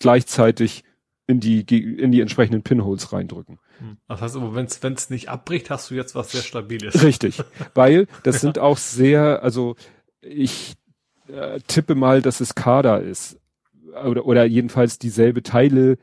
gleichzeitig 0.00 0.82
in 1.28 1.38
die, 1.38 1.60
in 1.60 2.10
die 2.10 2.20
entsprechenden 2.20 2.62
Pinholes 2.62 3.12
reindrücken. 3.12 3.60
Mhm. 3.80 3.98
Das 4.08 4.20
heißt 4.20 4.36
aber, 4.36 4.54
wenn 4.54 4.66
es 4.66 5.10
nicht 5.10 5.28
abbricht, 5.28 5.70
hast 5.70 5.92
du 5.92 5.94
jetzt 5.94 6.16
was 6.16 6.32
sehr 6.32 6.42
Stabiles. 6.42 7.04
Richtig, 7.04 7.40
weil 7.74 8.08
das 8.24 8.40
sind 8.40 8.58
auch 8.58 8.78
sehr, 8.78 9.44
also 9.44 9.76
ich 10.20 10.74
äh, 11.28 11.60
tippe 11.68 11.94
mal, 11.94 12.20
dass 12.20 12.40
es 12.40 12.56
Kader 12.56 13.00
ist 13.00 13.38
oder, 14.04 14.26
oder 14.26 14.44
jedenfalls 14.44 14.98
dieselbe 14.98 15.44
Teile 15.44 15.98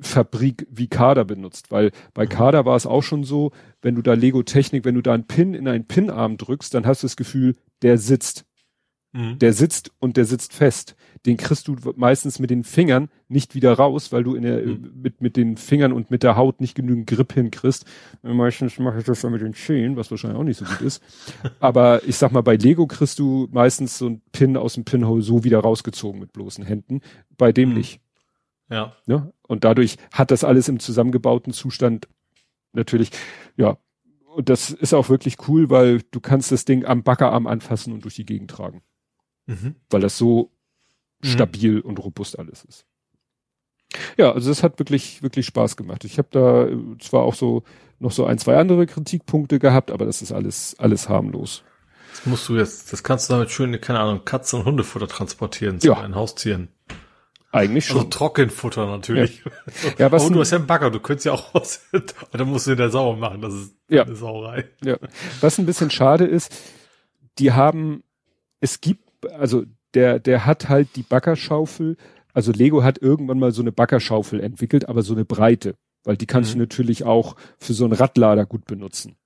Fabrik 0.00 0.66
wie 0.70 0.88
Kader 0.88 1.24
benutzt, 1.24 1.70
weil 1.70 1.92
bei. 2.14 2.26
Kader 2.26 2.64
war 2.64 2.76
es 2.76 2.86
auch 2.86 3.02
schon 3.02 3.24
so, 3.24 3.52
wenn 3.82 3.94
du 3.94 4.02
da 4.02 4.14
Lego 4.14 4.42
Technik, 4.42 4.84
wenn 4.84 4.94
du 4.94 5.02
da 5.02 5.14
einen 5.14 5.26
Pin 5.26 5.54
in 5.54 5.68
einen 5.68 5.86
Pinarm 5.86 6.36
drückst, 6.36 6.74
dann 6.74 6.86
hast 6.86 7.02
du 7.02 7.06
das 7.06 7.16
Gefühl, 7.16 7.54
der 7.82 7.98
sitzt. 7.98 8.44
Mhm. 9.12 9.38
Der 9.38 9.52
sitzt 9.52 9.92
und 9.98 10.16
der 10.16 10.26
sitzt 10.26 10.52
fest. 10.52 10.94
Den 11.24 11.38
kriegst 11.38 11.68
du 11.68 11.76
meistens 11.96 12.38
mit 12.38 12.50
den 12.50 12.64
Fingern 12.64 13.08
nicht 13.28 13.54
wieder 13.54 13.72
raus, 13.72 14.12
weil 14.12 14.22
du 14.22 14.34
in 14.34 14.42
der, 14.42 14.60
mhm. 14.60 14.90
mit, 15.02 15.22
mit 15.22 15.36
den 15.36 15.56
Fingern 15.56 15.92
und 15.92 16.10
mit 16.10 16.22
der 16.22 16.36
Haut 16.36 16.60
nicht 16.60 16.74
genügend 16.74 17.06
Grip 17.06 17.32
hinkriegst. 17.32 17.86
Meistens 18.22 18.78
mache 18.78 18.98
ich 18.98 19.04
das 19.04 19.22
dann 19.22 19.32
mit 19.32 19.40
den 19.40 19.54
Zehen, 19.54 19.96
was 19.96 20.10
wahrscheinlich 20.10 20.38
auch 20.38 20.44
nicht 20.44 20.58
so 20.58 20.66
gut 20.66 20.82
ist. 20.82 21.02
Aber 21.60 22.02
ich 22.06 22.16
sag 22.16 22.32
mal, 22.32 22.42
bei 22.42 22.56
Lego 22.56 22.86
kriegst 22.86 23.18
du 23.18 23.48
meistens 23.50 23.96
so 23.96 24.06
einen 24.06 24.22
Pin 24.32 24.56
aus 24.56 24.74
dem 24.74 24.84
Pinhole 24.84 25.22
so 25.22 25.44
wieder 25.44 25.60
rausgezogen 25.60 26.20
mit 26.20 26.32
bloßen 26.32 26.64
Händen. 26.64 27.00
Bei 27.38 27.52
dem 27.52 27.70
mhm. 27.70 27.76
nicht. 27.76 28.00
Ja. 28.68 28.96
Ne? 29.06 29.32
Und 29.42 29.64
dadurch 29.64 29.96
hat 30.12 30.30
das 30.30 30.44
alles 30.44 30.68
im 30.68 30.80
zusammengebauten 30.80 31.52
Zustand 31.52 32.08
natürlich, 32.72 33.10
ja. 33.56 33.78
Und 34.34 34.48
das 34.50 34.70
ist 34.70 34.92
auch 34.92 35.08
wirklich 35.08 35.48
cool, 35.48 35.70
weil 35.70 36.02
du 36.10 36.20
kannst 36.20 36.52
das 36.52 36.66
Ding 36.66 36.84
am 36.84 37.02
Backerarm 37.02 37.46
anfassen 37.46 37.92
und 37.92 38.04
durch 38.04 38.16
die 38.16 38.26
Gegend 38.26 38.50
tragen. 38.50 38.82
Mhm. 39.46 39.76
Weil 39.88 40.00
das 40.02 40.18
so 40.18 40.52
mhm. 41.22 41.28
stabil 41.28 41.80
und 41.80 41.98
robust 41.98 42.38
alles 42.38 42.64
ist. 42.64 42.86
Ja, 44.18 44.32
also 44.32 44.50
das 44.50 44.62
hat 44.62 44.78
wirklich, 44.78 45.22
wirklich 45.22 45.46
Spaß 45.46 45.76
gemacht. 45.76 46.04
Ich 46.04 46.18
habe 46.18 46.28
da 46.30 46.68
zwar 46.98 47.22
auch 47.22 47.34
so 47.34 47.62
noch 47.98 48.12
so 48.12 48.26
ein, 48.26 48.38
zwei 48.38 48.56
andere 48.56 48.86
Kritikpunkte 48.86 49.58
gehabt, 49.58 49.90
aber 49.90 50.04
das 50.04 50.20
ist 50.20 50.32
alles, 50.32 50.76
alles 50.78 51.08
harmlos. 51.08 51.62
Das 52.10 52.26
musst 52.26 52.48
du 52.48 52.56
jetzt, 52.56 52.92
das 52.92 53.02
kannst 53.02 53.28
du 53.28 53.34
damit 53.34 53.50
schön, 53.50 53.78
keine 53.80 54.00
Ahnung, 54.00 54.24
Katzen- 54.24 54.60
und 54.60 54.66
Hundefutter 54.66 55.08
transportieren 55.08 55.80
zu 55.80 55.88
ja. 55.88 55.94
deinen 55.94 56.14
Haustieren. 56.14 56.68
Eigentlich 57.52 57.84
also 57.84 58.00
schon. 58.00 58.06
Also 58.06 58.18
Trockenfutter 58.18 58.86
natürlich. 58.86 59.44
Ja, 59.44 60.06
ja 60.06 60.12
was 60.12 60.26
oh, 60.26 60.30
du 60.30 60.40
hast 60.40 60.50
ja 60.50 60.58
einen 60.58 60.66
Bagger, 60.66 60.90
du 60.90 61.00
könntest 61.00 61.26
ja 61.26 61.32
auch 61.32 61.54
aus, 61.54 61.80
da 62.32 62.44
musst 62.44 62.66
du 62.66 62.74
den 62.74 62.90
sauer 62.90 63.16
machen, 63.16 63.40
das 63.40 63.54
ist 63.54 63.74
ja. 63.88 64.02
eine 64.02 64.16
Sauerei. 64.16 64.64
Ja. 64.84 64.98
Was 65.40 65.58
ein 65.58 65.66
bisschen 65.66 65.90
schade 65.90 66.24
ist, 66.24 66.54
die 67.38 67.52
haben, 67.52 68.02
es 68.60 68.80
gibt, 68.80 69.32
also 69.32 69.64
der, 69.94 70.18
der 70.18 70.44
hat 70.44 70.68
halt 70.68 70.96
die 70.96 71.02
Baggerschaufel, 71.02 71.96
also 72.34 72.52
Lego 72.52 72.82
hat 72.82 72.98
irgendwann 72.98 73.38
mal 73.38 73.52
so 73.52 73.62
eine 73.62 73.72
Baggerschaufel 73.72 74.40
entwickelt, 74.40 74.88
aber 74.88 75.02
so 75.02 75.14
eine 75.14 75.24
breite, 75.24 75.76
weil 76.04 76.16
die 76.16 76.26
kannst 76.26 76.50
mhm. 76.50 76.58
du 76.58 76.62
natürlich 76.64 77.04
auch 77.04 77.36
für 77.58 77.72
so 77.72 77.84
einen 77.84 77.94
Radlader 77.94 78.44
gut 78.44 78.66
benutzen. 78.66 79.16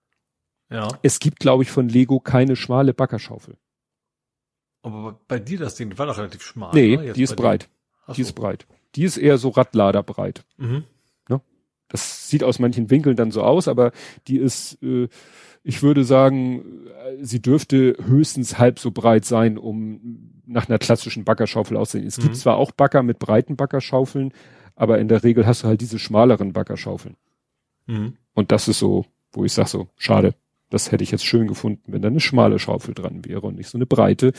Ja. 0.70 0.86
Es 1.02 1.18
gibt, 1.18 1.40
glaube 1.40 1.64
ich, 1.64 1.70
von 1.70 1.88
Lego 1.88 2.20
keine 2.20 2.54
schmale 2.54 2.94
Baggerschaufel. 2.94 3.56
Aber 4.82 5.18
bei 5.26 5.38
dir 5.38 5.58
das 5.58 5.74
Ding, 5.74 5.90
die 5.90 5.98
war 5.98 6.06
doch 6.06 6.16
relativ 6.16 6.42
schmal. 6.42 6.70
Nee, 6.72 7.12
die 7.12 7.22
ist 7.22 7.36
breit. 7.36 7.64
Dir? 7.64 7.68
Ach 8.10 8.14
die 8.14 8.22
so. 8.22 8.28
ist 8.28 8.34
breit. 8.34 8.66
Die 8.94 9.04
ist 9.04 9.16
eher 9.16 9.38
so 9.38 9.50
Radladerbreit. 9.50 10.44
Mhm. 10.58 10.84
Ne? 11.28 11.40
Das 11.88 12.28
sieht 12.28 12.44
aus 12.44 12.58
manchen 12.58 12.90
Winkeln 12.90 13.16
dann 13.16 13.30
so 13.30 13.42
aus, 13.42 13.68
aber 13.68 13.92
die 14.26 14.38
ist, 14.38 14.82
äh, 14.82 15.08
ich 15.62 15.82
würde 15.82 16.04
sagen, 16.04 16.86
äh, 16.86 17.24
sie 17.24 17.40
dürfte 17.40 17.96
höchstens 18.02 18.58
halb 18.58 18.78
so 18.78 18.90
breit 18.90 19.24
sein, 19.24 19.58
um 19.58 20.40
nach 20.46 20.68
einer 20.68 20.78
klassischen 20.78 21.24
Baggerschaufel 21.24 21.76
auszusehen. 21.76 22.06
Es 22.06 22.18
mhm. 22.18 22.22
gibt 22.22 22.36
zwar 22.36 22.56
auch 22.56 22.72
Bagger 22.72 23.02
mit 23.02 23.18
breiten 23.18 23.56
Baggerschaufeln, 23.56 24.32
aber 24.74 24.98
in 24.98 25.08
der 25.08 25.22
Regel 25.22 25.46
hast 25.46 25.62
du 25.62 25.68
halt 25.68 25.80
diese 25.80 25.98
schmaleren 25.98 26.52
Baggerschaufeln. 26.52 27.16
Mhm. 27.86 28.16
Und 28.34 28.52
das 28.52 28.66
ist 28.68 28.78
so, 28.78 29.06
wo 29.32 29.44
ich 29.44 29.52
sag 29.52 29.68
so, 29.68 29.88
schade. 29.96 30.34
Das 30.70 30.92
hätte 30.92 31.02
ich 31.02 31.10
jetzt 31.10 31.24
schön 31.24 31.48
gefunden, 31.48 31.92
wenn 31.92 32.00
da 32.00 32.08
eine 32.08 32.20
schmale 32.20 32.58
Schaufel 32.58 32.94
dran 32.94 33.24
wäre 33.24 33.40
und 33.42 33.56
nicht 33.56 33.68
so 33.68 33.76
eine 33.76 33.86
breite. 33.86 34.32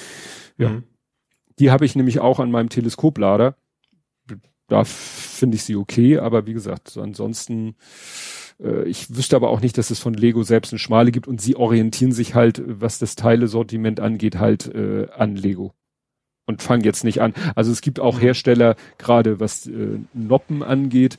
Ja. 0.57 0.69
Mhm. 0.69 0.83
Die 1.59 1.69
habe 1.69 1.85
ich 1.85 1.95
nämlich 1.95 2.19
auch 2.19 2.39
an 2.39 2.49
meinem 2.49 2.69
Teleskoplader. 2.69 3.55
Da 4.71 4.85
finde 4.85 5.57
ich 5.57 5.63
sie 5.63 5.75
okay, 5.75 6.17
aber 6.17 6.47
wie 6.47 6.53
gesagt, 6.53 6.87
so 6.87 7.01
ansonsten, 7.01 7.75
äh, 8.57 8.87
ich 8.87 9.13
wüsste 9.13 9.35
aber 9.35 9.49
auch 9.49 9.59
nicht, 9.59 9.77
dass 9.77 9.89
es 9.89 9.99
von 9.99 10.13
Lego 10.13 10.43
selbst 10.43 10.71
eine 10.71 10.79
Schmale 10.79 11.11
gibt 11.11 11.27
und 11.27 11.41
sie 11.41 11.57
orientieren 11.57 12.13
sich 12.13 12.35
halt, 12.35 12.63
was 12.65 12.97
das 12.97 13.17
Teilesortiment 13.17 13.99
angeht, 13.99 14.39
halt 14.39 14.73
äh, 14.73 15.09
an 15.09 15.35
Lego 15.35 15.73
und 16.45 16.61
fangen 16.61 16.85
jetzt 16.85 17.03
nicht 17.03 17.19
an. 17.19 17.33
Also 17.53 17.69
es 17.69 17.81
gibt 17.81 17.99
auch. 17.99 18.21
Hersteller, 18.21 18.77
gerade 18.97 19.41
was 19.41 19.67
äh, 19.67 19.99
Noppen 20.13 20.63
angeht, 20.63 21.17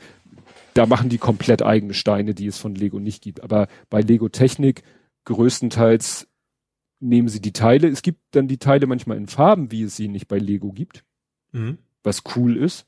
da 0.72 0.86
machen 0.86 1.10
die 1.10 1.18
komplett 1.18 1.60
eigene 1.60 1.92
Steine, 1.92 2.32
die 2.32 2.47
es 2.47 2.56
von 2.56 2.74
Lego 2.74 3.00
nicht 3.00 3.22
gibt. 3.22 3.42
Aber 3.42 3.68
bei 3.90 4.00
Lego 4.00 4.31
Technik 4.31 4.82
größtenteils 5.26 6.26
nehmen 7.00 7.28
sie 7.28 7.42
die 7.42 7.52
Teile. 7.52 7.89
Es 7.89 8.00
gibt 8.00 8.20
dann 8.31 8.48
die 8.48 8.56
Teile 8.56 8.86
manchmal 8.86 9.18
in 9.18 9.26
Farben, 9.26 9.70
wie 9.70 9.82
es 9.82 9.94
sie 9.94 10.08
nicht 10.08 10.26
bei 10.26 10.39
Lego 10.39 10.72
gibt. 10.72 11.05
Mhm. 11.52 11.76
Was 12.02 12.22
cool 12.34 12.56
ist, 12.56 12.86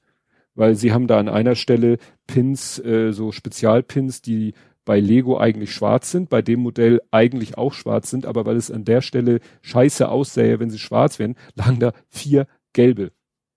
weil 0.55 0.74
sie 0.76 0.92
haben 0.92 1.07
da 1.07 1.18
an 1.18 1.28
einer 1.28 1.55
Stelle 1.55 1.99
Pins, 2.26 2.78
äh, 2.78 3.12
so 3.12 3.33
Spezialpins, 3.33 4.23
die 4.23 4.55
bei 4.84 5.00
Lego 5.00 5.39
eigentlich 5.39 5.73
schwarz 5.73 6.10
sind, 6.10 6.28
bei 6.28 6.42
dem 6.42 6.60
Modell 6.60 7.00
eigentlich 7.10 7.57
auch 7.57 7.73
schwarz 7.73 8.10
sind, 8.10 8.26
aber 8.26 8.44
weil 8.44 8.57
es 8.57 8.70
an 8.70 8.84
der 8.84 9.00
Stelle 9.00 9.41
scheiße 9.62 10.08
aussähe, 10.08 10.60
wenn 10.60 10.70
sie 10.70 10.78
schwarz 10.78 11.18
wären, 11.18 11.36
lagen 11.55 11.81
da 11.81 11.92
vier 12.08 12.47
gelbe 12.73 13.12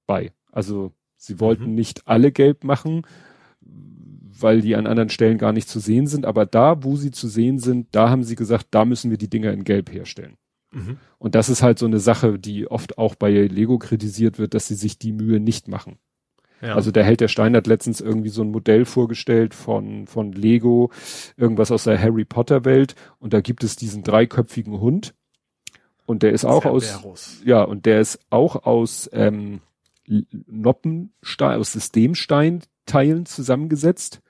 bei. 0.06 0.32
Also 0.51 0.93
sie 1.17 1.40
wollten 1.40 1.69
mhm. 1.72 1.76
nicht 1.76 2.08
alle 2.08 2.32
gelb 2.32 2.64
machen, 2.64 3.06
weil 3.59 4.61
die 4.61 4.76
an 4.76 4.88
anderen 4.88 5.09
Stellen 5.09 5.38
gar 5.38 5.51
nicht 5.51 5.67
zu 5.67 5.80
sehen 5.80 6.08
sind, 6.08 6.26
aber 6.26 6.45
da, 6.45 6.84
wo 6.84 6.95
sie 6.95 7.11
zu 7.11 7.27
sehen 7.27 7.59
sind, 7.59 7.88
da 7.92 8.09
haben 8.09 8.24
sie 8.24 8.35
gesagt, 8.35 8.67
da 8.72 8.85
müssen 8.85 9.11
wir 9.11 9.17
die 9.17 9.30
Dinger 9.30 9.51
in 9.51 9.64
gelb 9.64 9.92
herstellen. 9.92 10.38
Mhm. 10.72 10.98
Und 11.17 11.35
das 11.35 11.50
ist 11.50 11.64
halt 11.64 11.80
so 11.80 11.85
eine 11.85 12.00
Sache, 12.00 12.38
die 12.38 12.67
oft 12.67 12.98
auch 12.98 13.16
bei 13.16 13.32
Lego 13.32 13.80
kritisiert 13.80 14.38
wird, 14.38 14.53
dass 14.53 14.67
sie 14.67 14.76
sich 14.76 15.00
die 15.00 15.11
Mühe 15.11 15.40
nicht 15.40 15.67
machen. 15.67 15.98
Ja. 16.61 16.75
Also 16.75 16.91
der 16.91 17.03
Held 17.03 17.21
der 17.21 17.27
Steine 17.27 17.57
hat 17.57 17.67
letztens 17.67 18.01
irgendwie 18.01 18.29
so 18.29 18.41
ein 18.41 18.51
Modell 18.51 18.85
vorgestellt 18.85 19.53
von, 19.53 20.07
von 20.07 20.31
Lego, 20.31 20.91
irgendwas 21.35 21.71
aus 21.71 21.83
der 21.83 22.01
Harry 22.01 22.25
Potter 22.25 22.65
Welt. 22.65 22.95
Und 23.19 23.33
da 23.33 23.41
gibt 23.41 23.63
es 23.63 23.75
diesen 23.75 24.03
dreiköpfigen 24.03 24.79
Hund. 24.79 25.13
Und 26.05 26.23
der 26.23 26.31
ist 26.31 26.45
auch 26.45 26.65
aus, 26.65 27.41
ja, 27.43 27.63
und 27.63 27.85
der 27.85 27.99
ist 27.99 28.19
auch 28.29 28.65
aus 28.65 29.09
ähm, 29.11 29.59
Noppenstein, 30.07 31.59
aus 31.59 31.73
Systemsteinteilen 31.73 33.25
zusammengesetzt. 33.25 34.21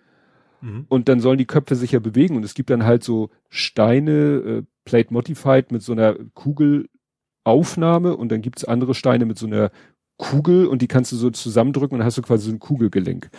Mhm. 0.62 0.86
Und 0.90 1.08
dann 1.08 1.20
sollen 1.20 1.38
die 1.38 1.46
Köpfe 1.46 1.76
sich 1.76 1.92
ja 1.92 2.00
bewegen. 2.00 2.36
Und 2.36 2.44
es 2.44 2.56
gibt 2.56 2.72
dann 2.72 2.84
halt 2.84 3.04
so 3.04 3.30
Steine, 3.50 4.12
äh, 4.12 4.64
Plate 4.86 5.14
Modified 5.14 5.72
mit 5.72 5.84
so 5.84 5.92
einer 5.92 6.16
Kugelaufnahme 6.34 8.18
und 8.18 8.32
dann 8.32 8.42
gibt's 8.42 8.66
andere 8.66 8.96
Steine 8.96 9.26
mit 9.26 9.38
so 9.38 9.46
einer 9.46 9.70
Kugel 10.18 10.68
und 10.68 10.82
die 10.82 10.88
kannst 10.88 11.12
du 11.12 11.16
so 11.16 11.30
zusammendrücken 11.30 11.96
und 11.96 12.00
dann 12.00 12.06
hast 12.06 12.18
du 12.18 12.22
quasi 12.22 12.46
so 12.46 12.52
ein 12.52 12.60
Kugelgelenk. 12.60 13.30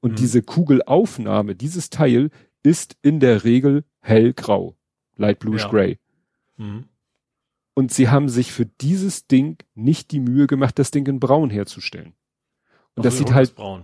Und 0.00 0.12
mhm. 0.12 0.16
diese 0.16 0.42
Kugelaufnahme, 0.42 1.54
dieses 1.54 1.90
Teil 1.90 2.30
ist 2.62 2.96
in 3.02 3.20
der 3.20 3.44
Regel 3.44 3.84
hellgrau. 4.00 4.76
Light 5.16 5.40
bluish 5.40 5.62
ja. 5.62 5.68
gray. 5.68 5.98
Mhm. 6.56 6.84
Und 7.74 7.92
sie 7.92 8.08
haben 8.08 8.28
sich 8.28 8.52
für 8.52 8.66
dieses 8.66 9.26
Ding 9.26 9.58
nicht 9.74 10.10
die 10.10 10.20
Mühe 10.20 10.46
gemacht, 10.46 10.78
das 10.78 10.90
Ding 10.90 11.06
in 11.06 11.20
braun 11.20 11.50
herzustellen. 11.50 12.14
Und 12.94 13.04
also 13.04 13.08
das 13.08 13.18
sieht 13.18 13.28
Hund 13.28 13.34
halt, 13.36 13.54
braun. 13.54 13.82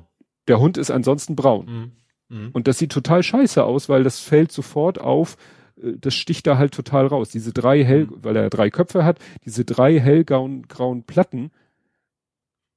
der 0.48 0.60
Hund 0.60 0.76
ist 0.78 0.90
ansonsten 0.90 1.36
braun. 1.36 1.66
Mhm. 1.66 1.92
Mhm. 2.28 2.50
Und 2.52 2.68
das 2.68 2.78
sieht 2.78 2.92
total 2.92 3.22
scheiße 3.22 3.62
aus, 3.62 3.88
weil 3.88 4.02
das 4.02 4.20
fällt 4.20 4.52
sofort 4.52 5.00
auf, 5.00 5.36
äh, 5.80 5.92
das 5.96 6.14
sticht 6.14 6.46
da 6.46 6.58
halt 6.58 6.72
total 6.72 7.06
raus. 7.06 7.30
Diese 7.30 7.52
drei 7.52 7.84
hell, 7.84 8.06
mhm. 8.06 8.18
weil 8.22 8.36
er 8.36 8.50
drei 8.50 8.70
Köpfe 8.70 9.04
hat, 9.04 9.18
diese 9.44 9.64
drei 9.64 10.00
hellgrauen 10.00 10.66
grauen 10.68 11.04
Platten, 11.04 11.50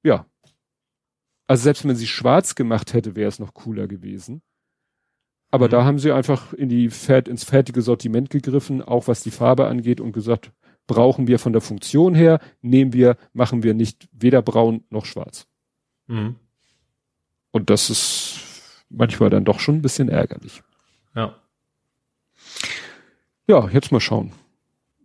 ja. 0.04 0.26
Also 1.48 1.64
selbst 1.64 1.88
wenn 1.88 1.96
sie 1.96 2.08
schwarz 2.08 2.56
gemacht 2.56 2.94
hätte, 2.94 3.16
wäre 3.16 3.30
es 3.30 3.40
noch 3.40 3.54
cooler 3.54 3.88
gewesen. 3.88 4.42
Aber 5.50 5.68
mhm. 5.68 5.72
da 5.72 5.86
haben 5.86 6.00
sie 6.00 6.12
einfach 6.12 6.54
in 6.54 6.70
die 6.70 6.86
ins 6.86 7.44
fertige 7.44 7.82
Sortiment 7.82 8.30
gegriffen, 8.30 8.82
auch 8.82 9.08
was 9.08 9.24
die 9.24 9.32
Farbe 9.32 9.68
angeht 9.68 10.02
und 10.02 10.12
gesagt, 10.12 10.52
brauchen 10.88 11.28
wir 11.28 11.40
von 11.40 11.54
der 11.54 11.62
Funktion 11.62 12.16
her, 12.16 12.40
nehmen 12.62 12.94
wir, 12.94 13.18
machen 13.34 13.64
wir 13.64 13.74
nicht 13.74 14.08
weder 14.12 14.42
braun 14.42 14.84
noch 14.90 15.06
schwarz. 15.06 15.48
Mhm. 16.08 16.36
Und 17.52 17.70
das 17.70 17.90
ist 17.90 18.40
manchmal 18.90 19.30
dann 19.30 19.46
doch 19.46 19.60
schon 19.60 19.76
ein 19.76 19.82
bisschen 19.82 20.10
ärgerlich. 20.10 20.64
Ja. 21.16 21.36
Ja, 23.48 23.70
jetzt 23.70 23.92
mal 23.92 24.00
schauen. 24.00 24.34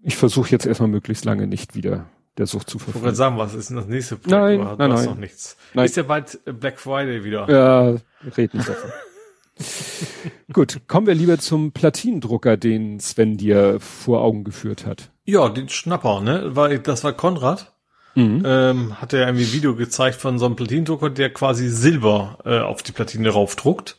Ich 0.02 0.16
versuche 0.16 0.50
jetzt 0.50 0.66
erstmal 0.66 0.88
möglichst 0.88 1.24
lange 1.24 1.46
nicht 1.46 1.76
wieder 1.76 2.08
der 2.38 2.46
Sucht 2.46 2.70
zu 2.70 2.78
verfolgen. 2.78 2.98
Ich 2.98 3.04
wollte 3.04 3.16
sagen, 3.16 3.38
was 3.38 3.54
ist 3.54 3.70
denn 3.70 3.76
das 3.76 3.86
nächste 3.86 4.16
Projekt? 4.16 4.62
Nein, 4.62 4.76
nein, 4.78 4.90
nein. 4.90 5.04
noch 5.04 5.16
nichts. 5.16 5.56
Nein. 5.74 5.84
Ist 5.84 5.96
ja 5.96 6.02
bald 6.02 6.40
Black 6.44 6.80
Friday 6.80 7.24
wieder. 7.24 7.48
Ja, 7.50 7.96
red 8.36 8.54
nicht 8.54 8.68
davon. 8.68 8.90
Gut, 10.52 10.80
kommen 10.88 11.06
wir 11.06 11.14
lieber 11.14 11.38
zum 11.38 11.72
Platinendrucker, 11.72 12.56
den 12.56 13.00
Sven 13.00 13.36
dir 13.36 13.78
vor 13.80 14.22
Augen 14.22 14.44
geführt 14.44 14.86
hat. 14.86 15.10
Ja, 15.24 15.48
den 15.48 15.68
Schnapper, 15.68 16.20
ne? 16.20 16.56
Weil 16.56 16.78
das 16.78 17.04
war 17.04 17.12
Konrad. 17.12 17.72
Mhm. 18.14 18.42
Ähm, 18.44 19.00
hat 19.00 19.12
er 19.12 19.26
irgendwie 19.26 19.44
ein 19.44 19.52
Video 19.52 19.74
gezeigt 19.74 20.16
von 20.16 20.38
so 20.38 20.46
einem 20.46 20.56
Platinendrucker, 20.56 21.10
der 21.10 21.32
quasi 21.32 21.68
Silber 21.68 22.38
äh, 22.44 22.58
auf 22.58 22.82
die 22.82 22.92
Platine 22.92 23.30
raufdruckt. 23.30 23.98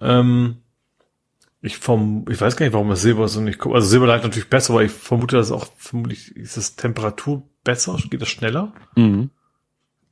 Ähm, 0.00 0.63
ich 1.64 1.78
vom, 1.78 2.26
ich 2.28 2.40
weiß 2.40 2.56
gar 2.56 2.66
nicht, 2.66 2.74
warum 2.74 2.90
das 2.90 3.02
Silber 3.02 3.22
und 3.22 3.48
ich 3.48 3.58
gucke, 3.58 3.74
also 3.74 3.88
Silber 3.88 4.06
leitet 4.06 4.24
natürlich 4.24 4.50
besser, 4.50 4.74
aber 4.74 4.84
ich 4.84 4.92
vermute, 4.92 5.36
dass 5.36 5.50
auch 5.50 5.66
vermutlich 5.76 6.36
ist 6.36 6.56
das 6.56 6.76
Temperatur 6.76 7.42
besser, 7.64 7.98
geht 8.10 8.20
das 8.22 8.28
schneller. 8.28 8.72
Mhm 8.96 9.30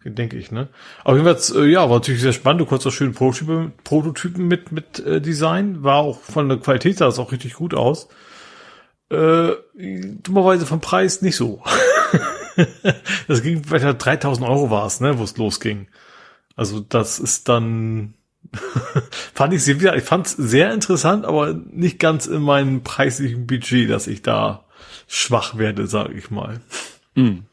denke 0.05 0.37
ich, 0.37 0.51
ne? 0.51 0.69
Auf 1.05 1.17
jeden 1.17 1.25
Fall, 1.25 1.63
äh, 1.63 1.71
ja, 1.71 1.89
war 1.89 1.99
natürlich 1.99 2.21
sehr 2.21 2.33
spannend. 2.33 2.61
Du 2.61 2.67
konntest 2.67 2.89
auch 2.89 2.93
schöne 2.93 3.13
Prototypen, 3.13 3.73
Prototypen 3.85 4.49
mit, 4.49 4.73
mit 4.73 4.99
äh, 5.01 5.21
Design. 5.21 5.83
War 5.83 5.99
auch 5.99 6.21
von 6.21 6.49
der 6.49 6.59
Qualität 6.59 6.99
sah 6.99 7.07
das 7.07 7.19
auch 7.19 7.33
richtig 7.33 7.55
gut 7.55 7.75
aus. 7.75 8.09
Äh, 9.11 9.53
dummerweise 9.75 10.67
vom 10.67 10.81
Preis 10.81 11.23
nicht 11.23 11.37
so. 11.37 11.63
das 13.29 13.43
ging, 13.43 13.71
weiter 13.71 13.95
3000 13.95 14.49
Euro 14.49 14.71
war 14.71 14.87
es, 14.87 15.01
ne, 15.01 15.19
wo 15.19 15.25
es 15.25 15.37
losging. 15.37 15.87
Also 16.57 16.81
das 16.81 17.19
ist 17.19 17.49
dann, 17.49 18.15
fand 19.35 19.55
ich 19.55 19.65
sehr, 19.65 19.95
ich 19.97 20.05
fand 20.05 20.27
es 20.27 20.33
sehr 20.33 20.73
interessant, 20.73 21.25
aber 21.25 21.55
nicht 21.55 21.99
ganz 21.99 22.27
in 22.27 22.43
meinem 22.43 22.83
preislichen 22.83 23.47
Budget, 23.47 23.91
dass 23.91 24.07
ich 24.07 24.23
da 24.23 24.65
schwach 25.07 25.59
werde, 25.59 25.87
sage 25.87 26.15
ich 26.15 26.31
mal. 26.31 26.61
Mhm. 27.15 27.45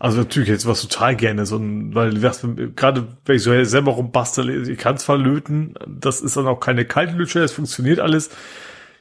Also 0.00 0.18
natürlich 0.18 0.48
jetzt 0.48 0.66
was 0.66 0.82
total 0.82 1.16
gerne, 1.16 1.44
so 1.44 1.56
ein, 1.56 1.92
weil 1.94 2.14
gerade 2.76 3.08
wenn 3.24 3.36
ich 3.36 3.42
so 3.42 3.64
selber 3.64 3.92
rumbastel, 3.92 4.68
ich 4.68 4.78
kann 4.78 4.96
zwar 4.96 5.18
löten, 5.18 5.74
das 5.88 6.20
ist 6.20 6.36
dann 6.36 6.46
auch 6.46 6.60
keine 6.60 6.84
kalte 6.84 7.14
Lötstelle, 7.14 7.44
das 7.44 7.52
funktioniert 7.52 7.98
alles. 7.98 8.30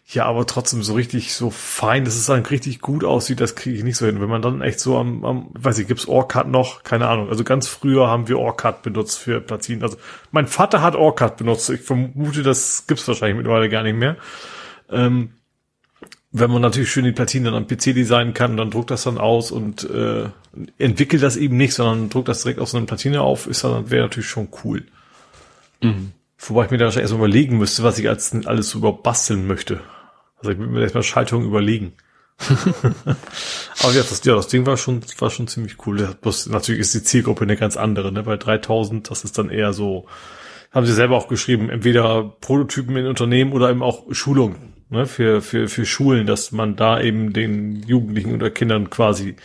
Ja, 0.10 0.24
aber 0.24 0.46
trotzdem 0.46 0.84
so 0.84 0.94
richtig 0.94 1.34
so 1.34 1.50
fein, 1.50 2.06
dass 2.06 2.16
es 2.16 2.28
dann 2.28 2.46
richtig 2.46 2.80
gut 2.80 3.04
aussieht, 3.04 3.42
das 3.42 3.56
kriege 3.56 3.76
ich 3.76 3.84
nicht 3.84 3.98
so 3.98 4.06
hin. 4.06 4.22
Wenn 4.22 4.30
man 4.30 4.42
dann 4.42 4.62
echt 4.62 4.80
so 4.80 4.98
am, 4.98 5.26
am 5.26 5.50
weiß 5.52 5.80
ich, 5.80 5.88
gibt's 5.88 6.08
Orcat 6.08 6.48
noch? 6.48 6.84
Keine 6.84 7.10
Ahnung. 7.10 7.28
Also 7.28 7.44
ganz 7.44 7.68
früher 7.68 8.08
haben 8.08 8.30
wir 8.30 8.40
Orcat 8.40 8.84
benutzt 8.84 9.20
für 9.20 9.42
Platinen. 9.42 9.84
Also 9.84 9.98
mein 10.32 10.48
Vater 10.48 10.82
hat 10.82 10.96
Orcat 10.96 11.36
benutzt. 11.36 11.70
Ich 11.70 11.82
vermute, 11.82 12.42
das 12.42 12.88
gibt's 12.88 13.06
wahrscheinlich 13.06 13.36
mittlerweile 13.36 13.68
gar 13.68 13.84
nicht 13.84 13.98
mehr. 13.98 14.16
Ähm, 14.90 15.32
wenn 16.32 16.52
man 16.52 16.62
natürlich 16.62 16.90
schön 16.90 17.04
die 17.04 17.12
Platinen 17.12 17.52
dann 17.52 17.56
am 17.56 17.68
PC 17.68 17.94
designen 17.94 18.34
kann, 18.34 18.56
dann 18.56 18.72
druckt 18.72 18.92
das 18.92 19.04
dann 19.04 19.18
aus 19.18 19.52
und 19.52 19.90
äh, 19.90 20.30
entwickelt 20.78 21.22
das 21.22 21.36
eben 21.36 21.58
nicht, 21.58 21.74
sondern 21.74 22.10
druckt 22.10 22.30
das 22.30 22.44
direkt 22.44 22.62
auf 22.62 22.70
so 22.70 22.78
eine 22.78 22.86
Platine 22.86 23.24
auf, 23.24 23.46
ist 23.46 23.66
dann 23.66 23.92
wäre 23.92 24.04
natürlich 24.04 24.30
schon 24.30 24.48
cool. 24.64 24.86
Mhm. 25.82 26.14
Wobei 26.40 26.66
ich 26.66 26.72
mir 26.72 26.78
da 26.78 26.86
wahrscheinlich 26.86 27.10
erstmal 27.10 27.28
überlegen 27.28 27.58
müsste, 27.58 27.84
was 27.84 28.00
ich 28.00 28.08
als 28.08 28.34
alles 28.46 28.70
so 28.70 28.80
überhaupt 28.80 29.04
basteln 29.04 29.48
möchte. 29.48 29.82
Also 30.38 30.52
ich 30.52 30.58
würde 30.58 30.72
mir 30.72 30.82
erstmal 30.82 31.04
Schaltungen 31.04 31.48
überlegen. 31.48 31.94
Aber 33.84 33.94
ja 33.94 34.04
das, 34.04 34.22
ja, 34.24 34.36
das 34.36 34.48
Ding 34.48 34.66
war 34.66 34.78
schon, 34.78 35.02
war 35.18 35.30
schon 35.30 35.48
ziemlich 35.48 35.86
cool. 35.86 36.16
Bloß, 36.22 36.48
natürlich 36.48 36.82
ist 36.82 36.94
die 36.94 37.04
Zielgruppe 37.04 37.44
eine 37.44 37.58
ganz 37.58 37.78
andere, 37.78 38.12
ne? 38.12 38.24
Bei 38.24 38.38
3000, 38.38 39.10
das 39.10 39.24
ist 39.24 39.38
dann 39.38 39.50
eher 39.50 39.74
so, 39.74 40.06
haben 40.72 40.86
sie 40.86 40.94
selber 40.94 41.18
auch 41.18 41.28
geschrieben, 41.28 41.70
entweder 41.70 42.36
Prototypen 42.42 42.96
in 42.96 43.08
Unternehmen 43.08 43.54
oder 43.54 43.72
eben 43.72 43.82
auch 43.82 44.06
Schulungen 44.12 44.74
ne, 44.90 45.06
für, 45.06 45.42
für, 45.42 45.68
für 45.68 45.86
Schulen, 45.86 46.28
dass 46.28 46.52
man 46.52 46.76
da 46.76 47.02
eben 47.02 47.34
den 47.34 47.84
Jugendlichen 47.84 48.34
oder 48.34 48.50
Kindern 48.50 48.90
quasi 48.90 49.36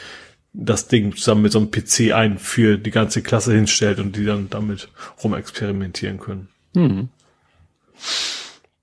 das 0.52 0.88
Ding 0.88 1.16
zusammen 1.16 1.42
mit 1.42 1.52
so 1.52 1.58
einem 1.58 1.70
PC 1.70 2.12
ein 2.12 2.38
für 2.38 2.76
die 2.76 2.90
ganze 2.90 3.22
Klasse 3.22 3.54
hinstellt 3.54 3.98
und 3.98 4.16
die 4.16 4.24
dann 4.24 4.50
damit 4.50 4.88
rumexperimentieren 5.22 6.18
können. 6.20 6.48
Hm. 6.74 7.08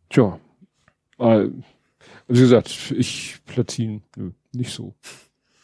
Tja. 0.09 0.39
Äh, 1.19 1.49
also 2.29 2.39
wie 2.39 2.45
gesagt, 2.45 2.93
ich 2.95 3.39
Platin, 3.45 4.03
nö, 4.15 4.31
nicht 4.53 4.71
so. 4.71 4.95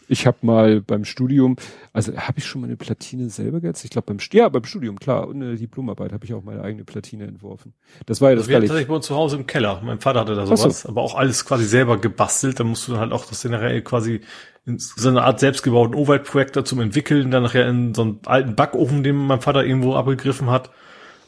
Ich 0.07 0.27
habe 0.27 0.37
mal 0.41 0.81
beim 0.81 1.03
Studium, 1.03 1.55
also 1.91 2.15
habe 2.15 2.37
ich 2.37 2.45
schon 2.45 2.61
meine 2.61 2.75
Platine 2.75 3.29
selber 3.29 3.59
gesetzt? 3.59 3.85
Ich 3.85 3.89
glaube 3.89 4.05
beim 4.07 4.19
ja 4.31 4.49
beim 4.49 4.63
Studium 4.63 4.99
klar 4.99 5.27
und 5.27 5.41
eine 5.41 5.55
Diplomarbeit 5.55 6.13
habe 6.13 6.25
ich 6.25 6.33
auch 6.33 6.43
meine 6.43 6.61
eigene 6.61 6.83
Platine 6.83 7.25
entworfen. 7.25 7.73
Das 8.05 8.21
war 8.21 8.29
ja 8.29 8.35
das. 8.35 8.43
Also 8.43 8.51
wir 8.51 8.59
tatsächlich 8.59 8.87
bei 8.87 8.93
uns 8.93 9.07
zu 9.07 9.15
Hause 9.15 9.37
im 9.37 9.47
Keller. 9.47 9.81
Mein 9.83 9.99
Vater 9.99 10.19
hatte 10.19 10.35
da 10.35 10.45
sowas, 10.45 10.81
so. 10.81 10.89
aber 10.89 11.01
auch 11.01 11.15
alles 11.15 11.45
quasi 11.45 11.65
selber 11.65 11.97
gebastelt. 11.97 12.59
Da 12.59 12.63
musst 12.63 12.87
du 12.87 12.91
dann 12.91 13.01
halt 13.01 13.13
auch 13.13 13.25
das 13.25 13.41
generell 13.41 13.81
quasi 13.81 14.21
in 14.67 14.77
so 14.77 15.09
eine 15.09 15.23
Art 15.23 15.39
selbstgebauten 15.39 15.95
Overhead-Projektor 15.95 16.65
zum 16.65 16.81
Entwickeln, 16.81 17.31
dann 17.31 17.43
nachher 17.43 17.67
in 17.67 17.95
so 17.95 18.01
einen 18.03 18.19
alten 18.25 18.55
Backofen, 18.55 19.03
den 19.03 19.15
mein 19.15 19.41
Vater 19.41 19.65
irgendwo 19.65 19.95
abgegriffen 19.95 20.49
hat 20.49 20.69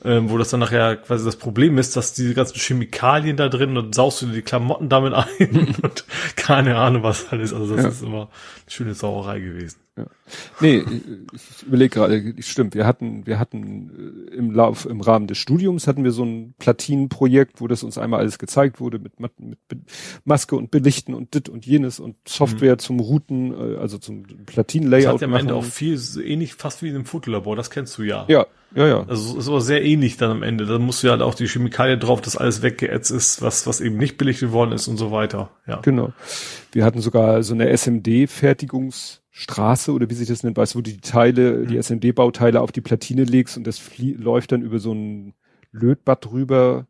ähm, 0.06 0.30
wo 0.30 0.38
das 0.38 0.50
dann 0.50 0.60
nachher 0.60 0.98
quasi 0.98 1.26
das 1.26 1.36
Problem 1.36 1.78
ist, 1.78 1.96
dass 1.96 2.14
diese 2.14 2.34
ganzen 2.34 2.58
Chemikalien 2.58 3.38
da 3.38 3.50
drin 3.50 3.78
und 3.78 3.96
saust 3.96 4.22
du 4.22 4.28
dir 4.28 4.34
die 4.34 4.42
Klamotten 4.42 4.90
damit 4.90 5.14
ein 5.40 5.76
und 5.82 6.06
keine 6.36 6.78
Ahnung 6.78 7.04
was 7.04 7.32
alles. 7.32 7.54
Also 7.54 7.76
das 7.76 7.84
ja. 7.84 7.90
ist 7.90 8.04
immer 8.04 8.22
eine 8.22 8.30
schöne 8.68 8.94
Sauerei 8.94 9.40
gewesen. 9.40 9.78
Ja. 9.98 10.06
Nee, 10.60 10.84
ich 11.34 11.64
überlege 11.66 11.90
gerade, 11.90 12.36
stimmt, 12.40 12.76
wir 12.76 12.86
hatten, 12.86 13.26
wir 13.26 13.40
hatten 13.40 14.28
äh, 14.32 14.36
im 14.36 14.52
Lauf, 14.52 14.86
im 14.86 15.02
Rahmen 15.02 15.26
des 15.26 15.40
Studiums 15.40 15.88
hatten 15.88 16.04
wir 16.04 16.12
so 16.12 16.24
ein 16.24 16.54
Platinenprojekt, 16.60 17.62
wo 17.62 17.68
das 17.68 17.82
uns 17.82 17.98
einmal 17.98 18.20
alles 18.20 18.38
gezeigt 18.38 18.80
wurde 18.80 19.00
mit, 19.00 19.20
mit 19.20 19.32
Maske 20.24 20.56
und 20.56 20.70
Belichten 20.70 21.16
und 21.16 21.34
dit 21.34 21.50
und 21.50 21.66
jenes 21.66 22.00
und 22.00 22.16
Software 22.28 22.74
mhm. 22.74 22.80
zum 22.80 23.00
Routen, 23.00 23.54
äh, 23.54 23.78
also 23.78 23.98
zum 23.98 24.24
Platinenlayout. 24.46 25.06
Das 25.06 25.14
hat 25.14 25.22
ja 25.22 25.28
am 25.28 25.34
Ende 25.34 25.56
auch 25.56 25.64
viel 25.64 26.00
ähnlich 26.24 26.54
fast 26.54 26.84
wie 26.84 26.90
in 26.90 26.96
einem 26.96 27.06
Fotolabor, 27.06 27.56
das 27.56 27.72
kennst 27.72 27.98
du 27.98 28.04
ja. 28.04 28.26
Ja, 28.28 28.46
ja, 28.76 28.88
ja. 28.88 29.06
Also 29.08 29.38
ist 29.38 29.48
aber 29.48 29.62
sehr 29.62 29.84
ähnlich 29.84 30.18
dann 30.18 30.32
am 30.32 30.44
Ende. 30.44 30.66
Da 30.66 30.78
musst 30.78 31.02
du 31.02 31.08
ja 31.08 31.12
halt 31.12 31.22
auch 31.22 31.36
die 31.36 31.48
Chemikalie 31.48 31.98
drauf, 31.98 32.22
dass 32.22 32.36
alles 32.36 32.62
weggeätzt 32.62 33.12
ist, 33.12 33.42
was, 33.42 33.66
was 33.66 33.80
eben 33.82 33.98
nicht 33.98 34.18
belichtet 34.18 34.52
worden 34.52 34.74
ist 34.74 34.88
und 34.88 34.98
so 34.98 35.12
weiter. 35.12 35.50
Ja. 35.66 35.80
Genau. 35.82 36.12
Wir 36.74 36.84
hatten 36.84 37.02
sogar 37.02 37.44
so 37.44 37.54
eine 37.54 37.70
SMD-Fertigungsstraße 37.76 39.92
oder 39.92 40.10
wie 40.10 40.16
sich 40.16 40.28
das 40.28 40.44
nennt, 40.44 40.58
weißt 40.58 40.74
du, 40.74 40.80
wo 40.80 40.82
du 40.82 40.92
die 40.92 41.02
Teile, 41.02 41.60
mhm. 41.60 41.68
die 41.68 41.78
SMD-Bauteile 41.78 42.62
auf 42.62 42.72
die 42.72 42.82
Platine 42.82 43.24
legst 43.24 43.58
und 43.58 43.66
das 43.66 43.82
läuft 43.98 44.52
dann 44.52 44.62
über 44.62 44.80
so 44.80 44.94
ein 44.94 45.34
Lötbad 45.72 46.26
drüber 46.26 46.88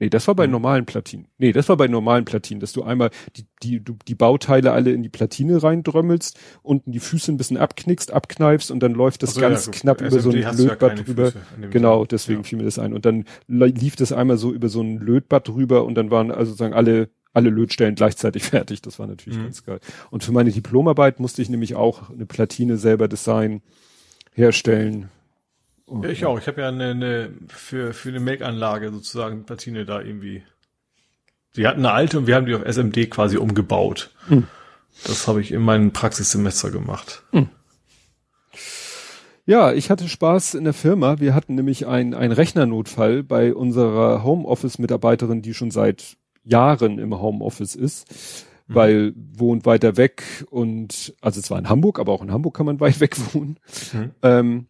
Nee, 0.00 0.10
das 0.10 0.26
war 0.26 0.34
bei 0.34 0.44
hm. 0.44 0.50
normalen 0.50 0.86
Platinen. 0.86 1.28
Nee, 1.38 1.52
das 1.52 1.68
war 1.68 1.76
bei 1.76 1.86
normalen 1.86 2.24
Platinen, 2.24 2.60
dass 2.60 2.72
du 2.72 2.82
einmal 2.82 3.10
die, 3.36 3.46
die, 3.62 3.82
du, 3.82 3.96
die 4.08 4.14
Bauteile 4.14 4.72
alle 4.72 4.90
in 4.90 5.02
die 5.02 5.08
Platine 5.08 5.62
reindrömmelst, 5.62 6.38
unten 6.62 6.90
die 6.90 6.98
Füße 6.98 7.30
ein 7.30 7.36
bisschen 7.36 7.56
abknickst, 7.56 8.12
abkneifst 8.12 8.70
und 8.70 8.80
dann 8.80 8.92
läuft 8.92 9.22
das 9.22 9.34
so, 9.34 9.40
ganz 9.40 9.66
ja, 9.66 9.72
knapp 9.72 10.00
SMD 10.00 10.12
über 10.12 10.20
so 10.20 10.30
ein 10.30 10.56
Lötbad 10.56 10.98
ja 10.98 11.04
drüber. 11.04 11.32
Genau, 11.70 12.04
deswegen 12.04 12.40
ja. 12.40 12.44
fiel 12.44 12.58
mir 12.58 12.64
das 12.64 12.78
ein. 12.78 12.92
Und 12.92 13.06
dann 13.06 13.24
lief 13.46 13.94
das 13.94 14.12
einmal 14.12 14.36
so 14.36 14.52
über 14.52 14.68
so 14.68 14.80
ein 14.82 14.98
Lötbad 14.98 15.46
drüber 15.46 15.84
und 15.84 15.94
dann 15.94 16.10
waren 16.10 16.30
also 16.30 16.50
sozusagen 16.50 16.74
alle 16.74 17.10
alle 17.32 17.50
Lötstellen 17.50 17.96
gleichzeitig 17.96 18.44
fertig. 18.44 18.80
Das 18.80 18.98
war 18.98 19.06
natürlich 19.06 19.38
mhm. 19.38 19.44
ganz 19.44 19.64
geil. 19.64 19.80
Und 20.10 20.24
für 20.24 20.32
meine 20.32 20.50
Diplomarbeit 20.50 21.20
musste 21.20 21.42
ich 21.42 21.50
nämlich 21.50 21.74
auch 21.74 22.10
eine 22.10 22.26
Platine 22.26 22.76
selber 22.78 23.08
design 23.08 23.60
herstellen 24.32 25.10
ja, 25.86 26.08
ich 26.08 26.24
auch. 26.24 26.38
Ich 26.38 26.46
habe 26.46 26.62
ja 26.62 26.68
eine, 26.68 26.90
eine 26.90 27.30
für, 27.48 27.92
für 27.92 28.08
eine 28.08 28.20
Make-Anlage 28.20 28.90
sozusagen 28.90 29.44
Platine 29.44 29.84
da 29.84 30.00
irgendwie. 30.00 30.42
Die 31.56 31.66
hatten 31.66 31.80
eine 31.80 31.92
alte 31.92 32.18
und 32.18 32.26
wir 32.26 32.34
haben 32.34 32.46
die 32.46 32.54
auf 32.54 32.64
SMD 32.64 33.10
quasi 33.10 33.36
umgebaut. 33.36 34.10
Hm. 34.26 34.48
Das 35.06 35.28
habe 35.28 35.40
ich 35.40 35.52
in 35.52 35.62
meinem 35.62 35.92
Praxissemester 35.92 36.70
gemacht. 36.70 37.22
Hm. 37.30 37.48
Ja, 39.46 39.72
ich 39.72 39.90
hatte 39.90 40.08
Spaß 40.08 40.54
in 40.54 40.64
der 40.64 40.72
Firma. 40.72 41.20
Wir 41.20 41.34
hatten 41.34 41.54
nämlich 41.54 41.86
einen 41.86 42.14
Rechnernotfall 42.14 43.22
bei 43.22 43.54
unserer 43.54 44.24
Homeoffice-Mitarbeiterin, 44.24 45.42
die 45.42 45.52
schon 45.52 45.70
seit 45.70 46.16
Jahren 46.44 46.98
im 46.98 47.20
Homeoffice 47.20 47.74
ist, 47.74 48.46
mhm. 48.68 48.74
weil 48.74 49.14
wohnt 49.16 49.66
weiter 49.66 49.96
weg 49.96 50.46
und 50.50 51.14
also 51.20 51.42
zwar 51.42 51.58
in 51.58 51.68
Hamburg, 51.68 51.98
aber 51.98 52.12
auch 52.12 52.22
in 52.22 52.32
Hamburg 52.32 52.56
kann 52.56 52.66
man 52.66 52.80
weit 52.80 53.00
weg 53.00 53.16
wohnen. 53.34 53.58
Mhm. 53.92 54.10
Ähm, 54.22 54.66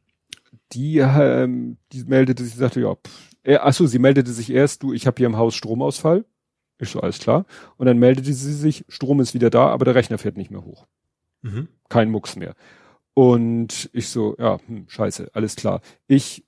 die, 0.75 0.99
ähm, 0.99 1.77
die 1.93 2.05
meldete 2.05 2.45
sich, 2.45 2.55
sagte, 2.55 2.81
ja, 2.81 2.95
pff, 2.95 3.35
äh, 3.45 3.57
achso, 3.57 3.87
sie 3.87 3.99
meldete 3.99 4.33
sich 4.33 4.51
erst, 4.51 4.83
du, 4.83 4.93
ich 4.93 5.07
habe 5.07 5.17
hier 5.19 5.27
im 5.27 5.37
Haus 5.37 5.55
Stromausfall. 5.55 6.25
Ich 6.79 6.89
so, 6.89 7.01
alles 7.01 7.19
klar. 7.19 7.47
Und 7.77 7.87
dann 7.87 7.99
meldete 7.99 8.33
sie 8.33 8.53
sich, 8.53 8.85
Strom 8.89 9.21
ist 9.21 9.35
wieder 9.35 9.51
da, 9.51 9.69
aber 9.69 9.85
der 9.85 9.95
Rechner 9.95 10.19
fährt 10.19 10.37
nicht 10.37 10.51
mehr 10.51 10.65
hoch. 10.65 10.87
Mhm. 11.43 11.69
Kein 11.89 12.11
Mucks 12.11 12.37
mehr. 12.37 12.55
Und 13.13 13.91
ich 13.93 14.09
so, 14.09 14.35
ja, 14.39 14.59
hm, 14.67 14.87
scheiße, 14.89 15.31
alles 15.35 15.57
klar. 15.57 15.83
Ich 16.09 16.45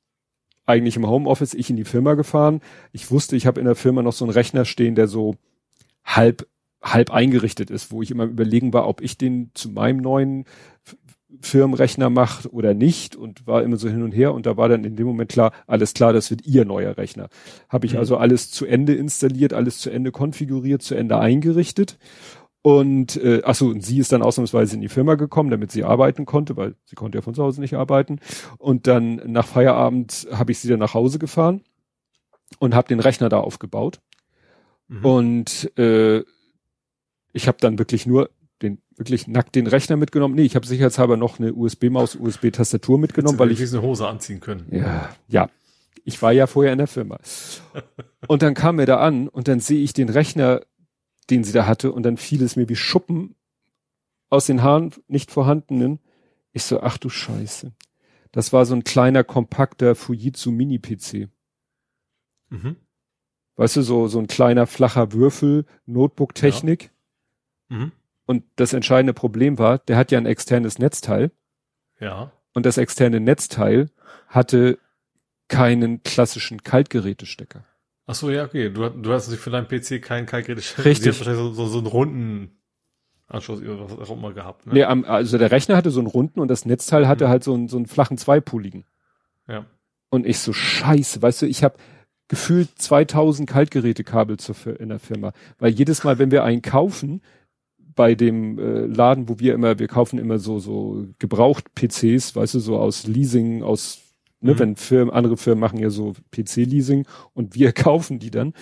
eigentlich 0.64 0.96
im 0.96 1.06
Homeoffice, 1.06 1.54
ich 1.54 1.70
in 1.70 1.76
die 1.76 1.84
Firma 1.84 2.14
gefahren. 2.14 2.60
Ich 2.92 3.10
wusste, 3.10 3.36
ich 3.36 3.46
habe 3.46 3.60
in 3.60 3.66
der 3.66 3.76
Firma 3.76 4.02
noch 4.02 4.12
so 4.12 4.24
einen 4.24 4.32
Rechner 4.32 4.64
stehen, 4.64 4.96
der 4.96 5.06
so 5.06 5.36
halb 6.04 6.48
halb 6.82 7.10
eingerichtet 7.10 7.70
ist, 7.70 7.90
wo 7.90 8.02
ich 8.02 8.10
immer 8.10 8.24
überlegen 8.24 8.72
war, 8.72 8.86
ob 8.88 9.00
ich 9.00 9.18
den 9.18 9.50
zu 9.54 9.70
meinem 9.70 9.98
neuen 9.98 10.44
Firmenrechner 11.40 12.10
macht 12.10 12.52
oder 12.52 12.74
nicht 12.74 13.16
und 13.16 13.46
war 13.46 13.62
immer 13.62 13.76
so 13.76 13.88
hin 13.88 14.02
und 14.02 14.12
her 14.12 14.34
und 14.34 14.46
da 14.46 14.56
war 14.56 14.68
dann 14.68 14.84
in 14.84 14.96
dem 14.96 15.06
Moment 15.06 15.30
klar, 15.30 15.52
alles 15.66 15.94
klar, 15.94 16.12
das 16.12 16.30
wird 16.30 16.46
ihr 16.46 16.64
neuer 16.64 16.96
Rechner. 16.96 17.28
Habe 17.68 17.86
ich 17.86 17.94
mhm. 17.94 17.98
also 17.98 18.16
alles 18.16 18.50
zu 18.50 18.66
Ende 18.66 18.94
installiert, 18.94 19.52
alles 19.52 19.78
zu 19.78 19.90
Ende 19.90 20.12
konfiguriert, 20.12 20.82
zu 20.82 20.94
Ende 20.94 21.18
eingerichtet 21.18 21.98
und 22.66 23.16
äh, 23.18 23.42
achso, 23.44 23.68
und 23.68 23.84
sie 23.84 23.98
ist 23.98 24.10
dann 24.10 24.22
ausnahmsweise 24.22 24.74
in 24.74 24.80
die 24.80 24.88
Firma 24.88 25.14
gekommen, 25.14 25.50
damit 25.50 25.70
sie 25.70 25.84
arbeiten 25.84 26.26
konnte, 26.26 26.56
weil 26.56 26.74
sie 26.84 26.96
konnte 26.96 27.16
ja 27.16 27.22
von 27.22 27.32
zu 27.32 27.44
Hause 27.44 27.60
nicht 27.60 27.74
arbeiten. 27.74 28.18
Und 28.58 28.88
dann 28.88 29.22
nach 29.24 29.46
Feierabend 29.46 30.26
habe 30.32 30.50
ich 30.50 30.58
sie 30.58 30.66
dann 30.66 30.80
nach 30.80 30.92
Hause 30.92 31.20
gefahren 31.20 31.60
und 32.58 32.74
habe 32.74 32.88
den 32.88 32.98
Rechner 32.98 33.28
da 33.28 33.38
aufgebaut. 33.38 34.00
Mhm. 34.88 35.04
Und 35.04 35.78
äh, 35.78 36.24
ich 37.32 37.46
habe 37.46 37.58
dann 37.60 37.78
wirklich 37.78 38.04
nur 38.04 38.30
wirklich 38.96 39.26
nackt 39.26 39.54
den 39.54 39.66
Rechner 39.66 39.96
mitgenommen. 39.96 40.34
Nee, 40.34 40.42
ich 40.42 40.56
habe 40.56 40.66
sicherheitshalber 40.66 41.16
noch 41.16 41.38
eine 41.38 41.52
USB-Maus, 41.52 42.16
USB-Tastatur 42.16 42.98
mitgenommen, 42.98 43.38
weil 43.38 43.50
ich 43.50 43.60
eine 43.60 43.82
Hose 43.82 44.08
anziehen 44.08 44.40
können. 44.40 44.66
Ja, 44.70 45.14
ja. 45.28 45.50
Ich 46.04 46.22
war 46.22 46.32
ja 46.32 46.46
vorher 46.46 46.72
in 46.72 46.78
der 46.78 46.86
Firma. 46.86 47.18
und 48.28 48.42
dann 48.42 48.54
kam 48.54 48.78
er 48.78 48.86
da 48.86 48.98
an 48.98 49.28
und 49.28 49.48
dann 49.48 49.60
sehe 49.60 49.82
ich 49.82 49.92
den 49.92 50.08
Rechner, 50.08 50.62
den 51.30 51.42
sie 51.42 51.52
da 51.52 51.66
hatte 51.66 51.92
und 51.92 52.04
dann 52.04 52.16
fiel 52.16 52.42
es 52.42 52.56
mir 52.56 52.68
wie 52.68 52.76
Schuppen 52.76 53.34
aus 54.28 54.46
den 54.46 54.62
Haaren 54.62 54.92
nicht 55.08 55.30
vorhandenen. 55.30 55.98
Ich 56.52 56.62
so, 56.62 56.80
ach 56.80 56.98
du 56.98 57.08
Scheiße. 57.08 57.72
Das 58.32 58.52
war 58.52 58.66
so 58.66 58.74
ein 58.74 58.84
kleiner, 58.84 59.24
kompakter 59.24 59.94
Fujitsu 59.94 60.52
Mini-PC. 60.52 61.28
Mhm. 62.50 62.76
Weißt 63.56 63.76
du, 63.76 63.82
so, 63.82 64.06
so 64.08 64.18
ein 64.18 64.26
kleiner, 64.26 64.66
flacher 64.66 65.12
Würfel, 65.12 65.64
Notebook-Technik. 65.86 66.90
Ja. 67.70 67.76
Mhm. 67.76 67.92
Und 68.26 68.44
das 68.56 68.72
entscheidende 68.72 69.14
Problem 69.14 69.58
war, 69.58 69.78
der 69.78 69.96
hat 69.96 70.10
ja 70.10 70.18
ein 70.18 70.26
externes 70.26 70.78
Netzteil. 70.78 71.30
Ja. 72.00 72.32
Und 72.52 72.66
das 72.66 72.76
externe 72.76 73.20
Netzteil 73.20 73.90
hatte 74.28 74.78
keinen 75.48 76.02
klassischen 76.02 76.62
Kaltgerätestecker. 76.62 77.64
Ach 78.06 78.14
so, 78.14 78.30
ja, 78.30 78.44
okay. 78.44 78.70
Du, 78.70 78.88
du 78.88 79.12
hast 79.12 79.32
für 79.34 79.50
deinen 79.50 79.68
PC 79.68 80.02
keinen 80.02 80.26
Kaltgerätestecker. 80.26 80.84
Richtig. 80.84 81.18
wahrscheinlich 81.18 81.42
so, 81.42 81.52
so, 81.52 81.66
so 81.66 81.78
einen 81.78 81.86
runden 81.86 82.56
Anschluss, 83.28 83.60
was 83.62 84.10
auch 84.10 84.16
immer 84.16 84.32
gehabt. 84.32 84.66
Ne? 84.66 84.74
Nee, 84.74 84.84
also 84.84 85.38
der 85.38 85.50
Rechner 85.50 85.76
hatte 85.76 85.90
so 85.90 86.00
einen 86.00 86.06
runden 86.06 86.40
und 86.40 86.48
das 86.48 86.64
Netzteil 86.64 87.08
hatte 87.08 87.26
mhm. 87.26 87.28
halt 87.30 87.44
so 87.44 87.54
einen, 87.54 87.68
so 87.68 87.76
einen 87.76 87.86
flachen 87.86 88.18
zweipoligen. 88.18 88.84
Ja. 89.48 89.66
Und 90.10 90.26
ich 90.26 90.38
so, 90.38 90.52
scheiße, 90.52 91.22
weißt 91.22 91.42
du, 91.42 91.46
ich 91.46 91.64
habe 91.64 91.76
gefühlt 92.28 92.70
2000 92.76 93.48
Kaltgerätekabel 93.48 94.36
zur, 94.36 94.56
in 94.80 94.88
der 94.88 95.00
Firma. 95.00 95.32
Weil 95.58 95.72
jedes 95.72 96.04
Mal, 96.04 96.18
wenn 96.18 96.30
wir 96.30 96.44
einen 96.44 96.62
kaufen, 96.62 97.22
bei 97.96 98.14
dem 98.14 98.58
äh, 98.58 98.86
Laden, 98.86 99.28
wo 99.28 99.40
wir 99.40 99.54
immer, 99.54 99.80
wir 99.80 99.88
kaufen 99.88 100.18
immer 100.18 100.38
so, 100.38 100.60
so 100.60 101.06
gebraucht 101.18 101.74
PCs, 101.74 102.36
weißt 102.36 102.54
du, 102.54 102.60
so 102.60 102.78
aus 102.78 103.06
Leasing, 103.06 103.62
aus, 103.62 103.98
ne, 104.40 104.52
mhm. 104.52 104.58
wenn 104.58 104.76
Firmen, 104.76 105.12
andere 105.12 105.36
Firmen 105.36 105.60
machen 105.60 105.80
ja 105.80 105.90
so 105.90 106.12
PC-Leasing 106.30 107.06
und 107.32 107.56
wir 107.56 107.72
kaufen 107.72 108.20
die 108.20 108.30
dann 108.30 108.52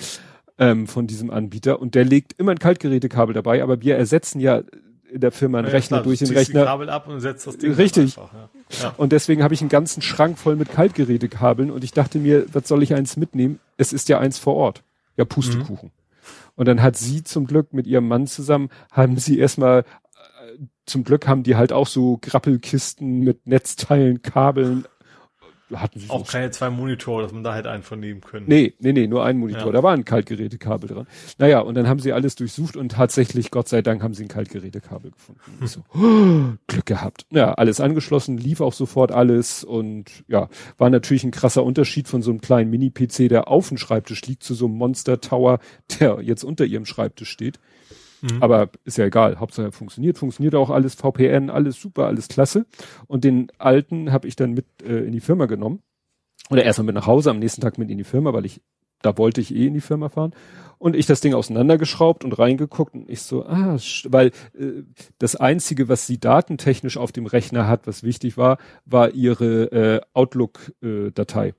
ähm, 0.56 0.86
von 0.86 1.06
diesem 1.06 1.30
Anbieter 1.30 1.82
und 1.82 1.94
der 1.96 2.04
legt 2.04 2.34
immer 2.38 2.52
ein 2.52 2.58
Kaltgerätekabel 2.58 3.34
dabei, 3.34 3.62
aber 3.62 3.82
wir 3.82 3.96
ersetzen 3.96 4.40
ja 4.40 4.62
in 5.10 5.20
der 5.20 5.32
Firma 5.32 5.58
einen 5.58 5.66
ja, 5.66 5.74
Rechner 5.74 5.98
klar, 5.98 6.02
durch 6.04 6.20
den 6.20 6.30
Rechner. 6.30 6.64
Kabel 6.64 6.88
ab 6.88 7.08
und 7.08 7.20
setzt 7.20 7.46
das 7.46 7.58
Ding 7.58 7.72
Richtig. 7.72 8.16
Einfach, 8.18 8.32
ja. 8.32 8.48
Ja. 8.82 8.94
Und 8.96 9.12
deswegen 9.12 9.42
habe 9.42 9.52
ich 9.52 9.60
einen 9.60 9.68
ganzen 9.68 10.00
Schrank 10.00 10.38
voll 10.38 10.56
mit 10.56 10.70
Kaltgerätekabeln 10.70 11.70
und 11.70 11.84
ich 11.84 11.92
dachte 11.92 12.18
mir, 12.18 12.46
was 12.52 12.66
soll 12.66 12.82
ich 12.82 12.94
eins 12.94 13.16
mitnehmen? 13.16 13.60
Es 13.76 13.92
ist 13.92 14.08
ja 14.08 14.18
eins 14.18 14.38
vor 14.38 14.54
Ort. 14.54 14.82
Ja, 15.16 15.24
Pustekuchen. 15.24 15.88
Mhm. 15.88 16.03
Und 16.56 16.68
dann 16.68 16.82
hat 16.82 16.96
sie 16.96 17.24
zum 17.24 17.46
Glück 17.46 17.72
mit 17.72 17.86
ihrem 17.86 18.08
Mann 18.08 18.26
zusammen, 18.26 18.70
haben 18.92 19.16
sie 19.16 19.38
erstmal, 19.38 19.80
äh, 19.80 20.58
zum 20.86 21.04
Glück 21.04 21.26
haben 21.26 21.42
die 21.42 21.56
halt 21.56 21.72
auch 21.72 21.86
so 21.86 22.18
Grappelkisten 22.20 23.20
mit 23.20 23.46
Netzteilen, 23.46 24.22
Kabeln, 24.22 24.84
hatten 25.72 25.98
sie 25.98 26.10
auch 26.10 26.26
keine 26.26 26.50
zwei 26.50 26.70
Monitore, 26.70 27.22
dass 27.22 27.32
man 27.32 27.42
da 27.42 27.54
halt 27.54 27.66
einen 27.66 27.82
von 27.82 27.98
nehmen 27.98 28.20
können. 28.20 28.46
Nee, 28.48 28.74
nee, 28.80 28.92
nee, 28.92 29.06
nur 29.06 29.24
ein 29.24 29.38
Monitor. 29.38 29.66
Ja. 29.66 29.72
Da 29.72 29.82
war 29.82 29.92
ein 29.92 30.04
Kaltgerätekabel 30.04 30.88
dran. 30.88 31.06
Naja, 31.38 31.60
und 31.60 31.74
dann 31.74 31.88
haben 31.88 32.00
sie 32.00 32.12
alles 32.12 32.34
durchsucht 32.34 32.76
und 32.76 32.92
tatsächlich, 32.92 33.50
Gott 33.50 33.68
sei 33.68 33.82
Dank, 33.82 34.02
haben 34.02 34.14
sie 34.14 34.24
ein 34.24 34.28
Kaltgerätekabel 34.28 35.10
gefunden. 35.10 35.40
Hm. 35.58 35.66
So, 35.74 35.80
oh, 35.94 36.56
Glück 36.66 36.86
gehabt. 36.86 37.26
Ja, 37.30 37.54
alles 37.54 37.80
angeschlossen, 37.80 38.36
lief 38.36 38.60
auch 38.60 38.74
sofort 38.74 39.10
alles 39.10 39.64
und 39.64 40.24
ja, 40.28 40.48
war 40.76 40.90
natürlich 40.90 41.24
ein 41.24 41.30
krasser 41.30 41.64
Unterschied 41.64 42.06
von 42.06 42.22
so 42.22 42.30
einem 42.30 42.40
kleinen 42.40 42.70
Mini-PC, 42.70 43.28
der 43.28 43.48
auf 43.48 43.68
dem 43.68 43.78
Schreibtisch 43.78 44.22
liegt, 44.22 44.42
zu 44.42 44.54
so 44.54 44.66
einem 44.66 44.76
Monster 44.76 45.20
Tower, 45.20 45.58
der 45.98 46.20
jetzt 46.20 46.44
unter 46.44 46.64
ihrem 46.64 46.84
Schreibtisch 46.84 47.30
steht. 47.30 47.58
Mhm. 48.24 48.42
Aber 48.42 48.70
ist 48.84 48.96
ja 48.96 49.04
egal, 49.04 49.38
Hauptsache 49.38 49.70
funktioniert, 49.70 50.16
funktioniert 50.16 50.54
auch 50.54 50.70
alles, 50.70 50.94
VPN, 50.94 51.50
alles 51.50 51.78
super, 51.78 52.06
alles 52.06 52.28
klasse. 52.28 52.64
Und 53.06 53.22
den 53.22 53.48
alten 53.58 54.12
habe 54.12 54.26
ich 54.26 54.34
dann 54.34 54.52
mit 54.52 54.64
äh, 54.82 55.00
in 55.00 55.12
die 55.12 55.20
Firma 55.20 55.44
genommen. 55.44 55.80
Oder 56.48 56.64
erstmal 56.64 56.86
mit 56.86 56.94
nach 56.94 57.06
Hause, 57.06 57.30
am 57.30 57.38
nächsten 57.38 57.60
Tag 57.60 57.76
mit 57.76 57.90
in 57.90 57.98
die 57.98 58.04
Firma, 58.04 58.32
weil 58.32 58.46
ich, 58.46 58.62
da 59.02 59.18
wollte 59.18 59.42
ich 59.42 59.54
eh 59.54 59.66
in 59.66 59.74
die 59.74 59.82
Firma 59.82 60.08
fahren. 60.08 60.34
Und 60.78 60.96
ich 60.96 61.04
das 61.04 61.20
Ding 61.20 61.34
auseinandergeschraubt 61.34 62.24
und 62.24 62.32
reingeguckt 62.32 62.94
und 62.94 63.10
ich 63.10 63.20
so, 63.20 63.44
ah, 63.44 63.76
weil 64.04 64.28
äh, 64.58 64.82
das 65.18 65.36
Einzige, 65.36 65.90
was 65.90 66.06
sie 66.06 66.18
datentechnisch 66.18 66.96
auf 66.96 67.12
dem 67.12 67.26
Rechner 67.26 67.68
hat, 67.68 67.86
was 67.86 68.02
wichtig 68.02 68.38
war, 68.38 68.56
war 68.86 69.10
ihre 69.10 69.64
äh, 69.72 70.00
Outlook-Datei. 70.14 71.48
Äh, 71.48 71.52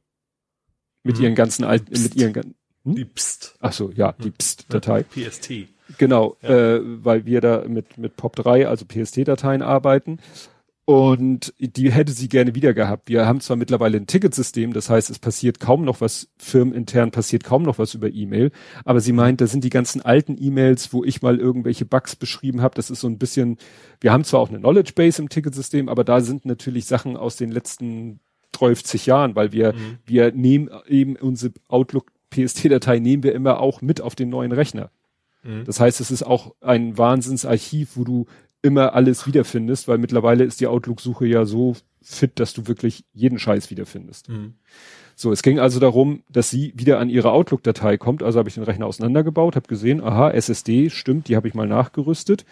mit 1.04 1.18
mhm. 1.18 1.24
ihren 1.24 1.36
ganzen 1.36 1.64
alten, 1.64 2.02
mit 2.02 2.16
ihren 2.16 2.56
hm? 2.86 2.96
Die 2.96 3.06
Pst. 3.06 3.56
Ach 3.60 3.74
so, 3.74 3.92
ja, 3.92 4.14
die 4.14 4.32
Pst-Datei. 4.32 5.04
PST. 5.04 5.75
Genau, 5.98 6.36
ja. 6.42 6.76
äh, 6.76 6.82
weil 6.84 7.26
wir 7.26 7.42
da 7.42 7.64
mit, 7.68 7.98
mit 7.98 8.16
POP3, 8.16 8.66
also 8.66 8.86
PST-Dateien 8.86 9.62
arbeiten. 9.62 10.20
Und 10.88 11.52
die 11.58 11.92
hätte 11.92 12.12
sie 12.12 12.30
gerne 12.30 12.54
wieder 12.54 12.76
gehabt. 12.76 13.10
Wir 13.10 13.26
haben 13.26 13.42
zwar 13.42 13.58
mittlerweile 13.58 13.98
ein 13.98 14.06
Ticketsystem, 14.06 14.72
das 14.72 14.88
heißt, 14.88 15.10
es 15.10 15.18
passiert 15.18 15.60
kaum 15.60 15.84
noch 15.84 16.00
was, 16.00 16.30
firmenintern 16.38 17.10
passiert 17.10 17.44
kaum 17.44 17.64
noch 17.64 17.80
was 17.80 17.96
über 17.96 18.14
E-Mail, 18.14 18.52
aber 18.84 19.00
sie 19.00 19.12
meint, 19.12 19.42
da 19.42 19.48
sind 19.48 19.64
die 19.64 19.72
ganzen 19.72 20.04
alten 20.04 20.38
E-Mails, 20.40 20.94
wo 20.94 21.04
ich 21.04 21.24
mal 21.24 21.40
irgendwelche 21.40 21.86
Bugs 21.86 22.16
beschrieben 22.16 22.62
habe. 22.62 22.76
Das 22.76 22.92
ist 22.92 23.02
so 23.02 23.08
ein 23.08 23.18
bisschen, 23.18 23.58
wir 24.00 24.12
haben 24.12 24.24
zwar 24.26 24.42
auch 24.42 24.50
eine 24.50 24.60
Knowledge 24.60 24.94
Base 24.94 25.20
im 25.20 25.30
Ticketsystem, 25.30 25.90
aber 25.90 26.04
da 26.04 26.22
sind 26.22 26.46
natürlich 26.46 26.86
Sachen 26.86 27.18
aus 27.18 27.36
den 27.36 27.52
letzten 27.52 28.20
30 28.52 29.08
Jahren, 29.08 29.36
weil 29.36 29.52
wir, 29.52 29.74
mhm. 29.74 29.98
wir 30.06 30.34
nehmen 30.34 30.70
eben 30.88 31.16
unsere 31.16 31.54
Outlook 31.68 32.12
PST-Datei 32.30 33.00
nehmen 33.00 33.24
wir 33.24 33.34
immer 33.34 33.60
auch 33.60 33.82
mit 33.82 34.02
auf 34.02 34.14
den 34.14 34.30
neuen 34.30 34.52
Rechner. 34.52 34.92
Mhm. 35.46 35.64
Das 35.66 35.80
heißt, 35.80 36.02
es 36.02 36.12
ist 36.12 36.24
auch 36.24 36.56
ein 36.62 36.98
Wahnsinnsarchiv, 36.98 37.92
wo 37.96 38.04
du 38.04 38.26
immer 38.62 38.94
alles 38.94 39.28
wiederfindest, 39.28 39.88
weil 39.88 40.00
mittlerweile 40.00 40.44
ist 40.44 40.60
die 40.60 40.68
Outlook-Suche 40.68 41.28
ja 41.28 41.46
so 41.46 41.76
fit, 42.02 42.40
dass 42.40 42.54
du 42.54 42.68
wirklich 42.68 43.06
jeden 43.14 43.38
Scheiß 43.38 43.70
wiederfindest. 43.70 44.30
Mhm. 44.30 44.56
So, 45.16 45.32
es 45.32 45.44
ging 45.44 45.60
also 45.60 45.80
darum, 45.80 46.24
dass 46.30 46.50
sie 46.50 46.74
wieder 46.76 47.00
an 47.00 47.10
ihre 47.10 47.32
Outlook-Datei 47.32 47.98
kommt. 47.98 48.22
Also 48.22 48.40
habe 48.40 48.50
ich 48.50 48.56
den 48.56 48.64
Rechner 48.64 48.88
auseinandergebaut, 48.88 49.56
habe 49.56 49.68
gesehen, 49.68 50.04
aha, 50.04 50.32
SSD, 50.32 50.90
stimmt, 50.90 51.30
die 51.30 51.36
habe 51.36 51.48
ich 51.48 51.54
mal 51.54 51.68
nachgerüstet. 51.68 52.46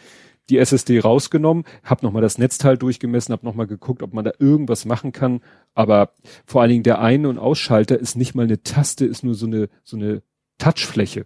Die 0.49 0.57
SSD 0.57 0.99
rausgenommen, 0.99 1.63
habe 1.83 2.05
nochmal 2.05 2.21
das 2.21 2.37
Netzteil 2.37 2.77
durchgemessen, 2.77 3.31
habe 3.31 3.45
nochmal 3.45 3.67
geguckt, 3.67 4.03
ob 4.03 4.13
man 4.13 4.25
da 4.25 4.31
irgendwas 4.39 4.85
machen 4.85 5.13
kann. 5.13 5.41
Aber 5.73 6.11
vor 6.45 6.61
allen 6.61 6.69
Dingen 6.69 6.83
der 6.83 6.99
Ein- 6.99 7.25
und 7.25 7.37
Ausschalter 7.37 7.97
ist 7.97 8.15
nicht 8.15 8.35
mal 8.35 8.43
eine 8.43 8.61
Taste, 8.61 9.05
ist 9.05 9.23
nur 9.23 9.35
so 9.35 9.45
eine, 9.45 9.69
so 9.83 9.97
eine 9.97 10.21
Touchfläche. 10.57 11.25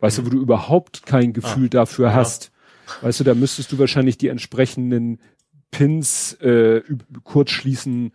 Weißt 0.00 0.18
mhm. 0.18 0.24
du, 0.24 0.26
wo 0.26 0.36
du 0.36 0.42
überhaupt 0.42 1.06
kein 1.06 1.32
Gefühl 1.32 1.66
ah, 1.66 1.70
dafür 1.70 2.08
ja. 2.08 2.14
hast. 2.14 2.50
Weißt 3.02 3.20
du, 3.20 3.24
da 3.24 3.34
müsstest 3.34 3.70
du 3.72 3.78
wahrscheinlich 3.78 4.18
die 4.18 4.28
entsprechenden 4.28 5.20
Pins 5.70 6.34
äh, 6.34 6.82
kurz 7.22 7.50
schließen, 7.50 8.12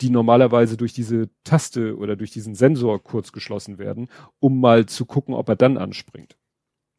die 0.00 0.10
normalerweise 0.10 0.76
durch 0.76 0.92
diese 0.92 1.28
Taste 1.44 1.96
oder 1.96 2.16
durch 2.16 2.30
diesen 2.30 2.54
Sensor 2.54 3.02
kurz 3.02 3.32
geschlossen 3.32 3.78
werden, 3.78 4.08
um 4.40 4.60
mal 4.60 4.86
zu 4.86 5.04
gucken, 5.04 5.34
ob 5.34 5.48
er 5.48 5.56
dann 5.56 5.76
anspringt. 5.76 6.36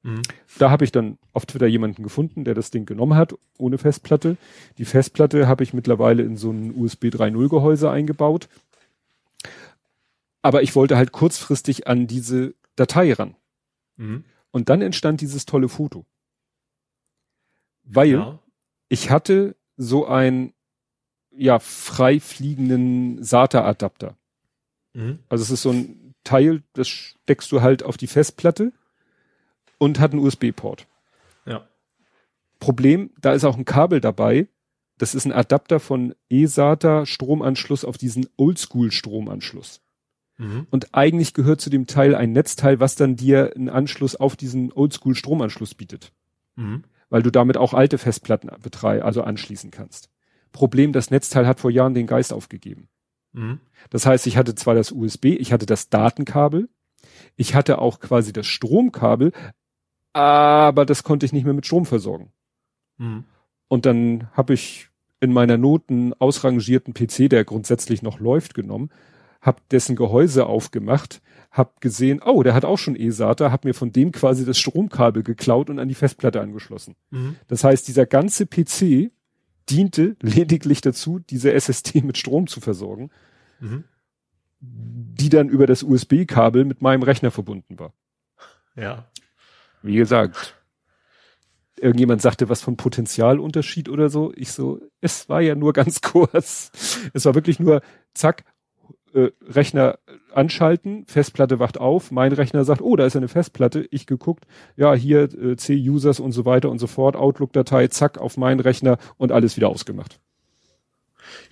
Mhm. 0.04 0.22
Da 0.60 0.70
habe 0.70 0.86
ich 0.86 0.92
dann 0.92 1.18
auf 1.34 1.46
Twitter 1.46 1.68
jemanden 1.68 2.04
gefunden, 2.04 2.44
der 2.46 2.54
das 2.54 2.72
Ding 2.72 2.86
genommen 2.86 3.16
hat, 3.16 3.36
ohne 3.58 3.78
Festplatte. 3.78 4.38
Die 4.78 4.86
Festplatte 4.86 5.48
habe 5.48 5.64
ich 5.64 5.74
mittlerweile 5.74 6.24
in 6.24 6.38
so 6.38 6.52
ein 6.52 6.74
USB 6.76 7.06
3.0 7.06 7.50
Gehäuse 7.50 7.90
eingebaut. 7.90 8.48
Aber 10.42 10.62
ich 10.62 10.76
wollte 10.76 10.96
halt 10.96 11.12
kurzfristig 11.12 11.88
an 11.88 12.06
diese 12.06 12.54
Datei 12.76 13.14
ran. 13.14 13.36
Mhm. 13.98 14.24
Und 14.52 14.70
dann 14.70 14.82
entstand 14.82 15.22
dieses 15.22 15.46
tolle 15.46 15.70
Foto. 15.70 16.06
Weil 17.84 18.10
ja. 18.10 18.40
ich 18.90 19.10
hatte 19.10 19.56
so 19.78 20.06
ein 20.06 20.54
ja, 21.32 21.60
frei 21.60 22.20
fliegenden 22.20 23.22
SATA-Adapter. 23.24 24.18
Mhm. 24.94 25.20
Also 25.30 25.44
es 25.44 25.52
ist 25.52 25.62
so 25.62 25.72
ein 25.72 26.16
Teil, 26.24 26.64
das 26.74 26.88
steckst 26.88 27.52
du 27.52 27.62
halt 27.62 27.84
auf 27.84 27.98
die 27.98 28.08
Festplatte 28.08 28.72
und 29.78 30.00
hat 30.00 30.14
einen 30.14 30.24
USB-Port. 30.24 30.88
Ja. 31.46 31.68
Problem, 32.60 33.12
da 33.20 33.34
ist 33.34 33.44
auch 33.44 33.58
ein 33.58 33.66
Kabel 33.66 34.02
dabei. 34.02 34.48
Das 34.98 35.14
ist 35.14 35.26
ein 35.26 35.34
Adapter 35.34 35.80
von 35.80 36.16
eSATA 36.30 37.06
Stromanschluss 37.06 37.84
auf 37.84 37.98
diesen 37.98 38.28
Oldschool 38.38 38.92
Stromanschluss. 38.92 39.82
Mhm. 40.38 40.68
Und 40.70 40.94
eigentlich 40.94 41.34
gehört 41.34 41.62
zu 41.62 41.70
dem 41.70 41.88
Teil 41.88 42.16
ein 42.16 42.32
Netzteil, 42.32 42.80
was 42.80 42.96
dann 42.96 43.16
dir 43.16 43.54
einen 43.56 43.70
Anschluss 43.70 44.16
auf 44.16 44.36
diesen 44.36 44.72
Oldschool 44.74 45.16
Stromanschluss 45.16 45.76
bietet. 45.76 46.12
Mhm. 46.56 46.84
Weil 47.10 47.22
du 47.22 47.32
damit 47.32 47.58
auch 47.58 47.74
alte 47.74 47.98
Festplatten 47.98 48.50
betrei 48.62 49.02
also 49.02 49.22
anschließen 49.22 49.72
kannst. 49.72 50.10
Problem, 50.52 50.94
das 50.94 51.12
Netzteil 51.12 51.48
hat 51.48 51.60
vor 51.60 51.72
Jahren 51.72 51.94
den 51.94 52.08
Geist 52.08 52.34
aufgegeben. 52.34 52.88
Mhm. 53.34 53.60
Das 53.90 54.06
heißt, 54.06 54.28
ich 54.28 54.38
hatte 54.38 54.56
zwar 54.56 54.76
das 54.76 54.92
USB, 54.92 55.26
ich 55.26 55.54
hatte 55.54 55.66
das 55.66 55.90
Datenkabel, 55.90 56.70
ich 57.36 57.56
hatte 57.56 57.80
auch 57.80 58.00
quasi 58.00 58.34
das 58.34 58.48
Stromkabel, 58.48 59.32
aber 60.14 60.86
das 60.86 61.04
konnte 61.04 61.26
ich 61.26 61.34
nicht 61.34 61.44
mehr 61.44 61.54
mit 61.54 61.66
Strom 61.66 61.86
versorgen. 61.86 62.32
Mhm. 62.98 63.26
Und 63.68 63.86
dann 63.86 64.30
habe 64.34 64.54
ich 64.54 64.90
in 65.20 65.34
meiner 65.34 65.58
Not 65.58 65.90
einen 65.90 66.14
ausrangierten 66.14 66.94
PC, 66.94 67.30
der 67.30 67.44
grundsätzlich 67.44 68.02
noch 68.02 68.20
läuft, 68.20 68.54
genommen, 68.54 68.90
habe 69.46 69.62
dessen 69.70 69.96
Gehäuse 69.96 70.48
aufgemacht, 70.48 71.22
habe 71.52 71.72
gesehen, 71.80 72.22
oh, 72.26 72.42
der 72.44 72.54
hat 72.54 72.66
auch 72.66 72.78
schon 72.78 72.96
eSATA, 72.96 73.52
habe 73.52 73.68
mir 73.68 73.74
von 73.74 73.92
dem 73.92 74.12
quasi 74.12 74.44
das 74.46 74.58
Stromkabel 74.58 75.24
geklaut 75.24 75.70
und 75.70 75.80
an 75.80 75.88
die 75.88 75.94
Festplatte 75.94 76.42
angeschlossen. 76.42 76.96
Mhm. 77.12 77.36
Das 77.48 77.64
heißt, 77.64 77.88
dieser 77.88 78.06
ganze 78.06 78.48
PC 78.48 79.12
diente 79.70 80.16
lediglich 80.22 80.82
dazu, 80.82 81.20
diese 81.20 81.54
SSD 81.54 82.02
mit 82.02 82.18
Strom 82.18 82.48
zu 82.48 82.60
versorgen, 82.60 83.12
Mhm. 83.60 83.86
die 84.60 85.30
dann 85.30 85.48
über 85.48 85.68
das 85.68 85.84
USB-Kabel 85.84 86.66
mit 86.66 86.82
meinem 86.82 87.04
Rechner 87.04 87.32
verbunden 87.32 87.80
war. 87.80 87.94
Ja. 88.76 89.06
Wie 89.82 89.96
gesagt, 89.96 90.56
irgendjemand 91.80 92.22
sagte 92.22 92.50
was 92.50 92.62
von 92.62 92.78
Potenzialunterschied 92.78 93.90
oder 93.90 94.10
so. 94.10 94.34
Ich 94.36 94.52
so, 94.52 94.82
es 95.02 95.30
war 95.30 95.42
ja 95.42 95.56
nur 95.56 95.72
ganz 95.82 96.02
kurz. 96.02 96.72
Es 97.14 97.26
war 97.26 97.36
wirklich 97.36 97.60
nur, 97.60 97.82
zack, 98.14 98.44
äh, 99.16 99.32
Rechner 99.48 99.98
anschalten, 100.34 101.06
Festplatte 101.08 101.60
wacht 101.60 101.80
auf, 101.80 102.12
mein 102.12 102.34
Rechner 102.34 102.66
sagt, 102.66 102.82
oh, 102.82 102.96
da 102.96 103.06
ist 103.06 103.16
eine 103.16 103.28
Festplatte. 103.28 103.88
Ich 103.90 104.06
geguckt, 104.06 104.46
ja, 104.76 104.94
hier 104.94 105.24
äh, 105.24 105.56
C-Users 105.56 106.20
und 106.20 106.34
so 106.34 106.46
weiter 106.46 106.70
und 106.70 106.80
so 106.80 106.88
fort, 106.88 107.16
Outlook-Datei, 107.16 107.88
zack, 107.88 108.18
auf 108.18 108.38
meinen 108.38 108.60
Rechner 108.60 108.98
und 109.18 109.32
alles 109.32 109.56
wieder 109.56 109.70
ausgemacht. 109.70 110.20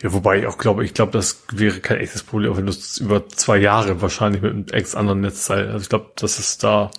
Ja, 0.01 0.13
wobei 0.13 0.39
ich 0.39 0.45
auch 0.45 0.57
glaube, 0.57 0.85
ich 0.85 0.93
glaube, 0.93 1.13
das 1.13 1.43
wäre 1.51 1.79
kein 1.79 1.97
echtes 1.97 2.23
Problem, 2.23 2.51
auch 2.51 2.57
wenn 2.57 2.65
du 2.65 2.71
es 2.71 2.97
über 2.99 3.27
zwei 3.27 3.57
Jahre 3.57 4.01
wahrscheinlich 4.01 4.41
mit 4.41 4.51
einem 4.51 4.65
ex 4.71 4.93
anderen 4.93 5.21
Netzteil. 5.21 5.67
Also 5.69 5.83
ich 5.83 5.89
glaube, 5.89 6.11
dass 6.15 6.37
es 6.37 6.57
da 6.57 6.91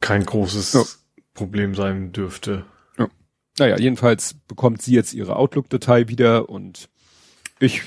kein 0.00 0.24
großes 0.24 0.72
Ja. 0.74 0.82
Problem 1.34 1.74
sein 1.74 2.12
dürfte. 2.12 2.64
Naja, 3.58 3.76
jedenfalls 3.76 4.34
bekommt 4.34 4.82
sie 4.82 4.94
jetzt 4.94 5.14
ihre 5.14 5.34
Outlook-Datei 5.34 6.08
wieder 6.08 6.48
und 6.48 6.88
ich 7.58 7.82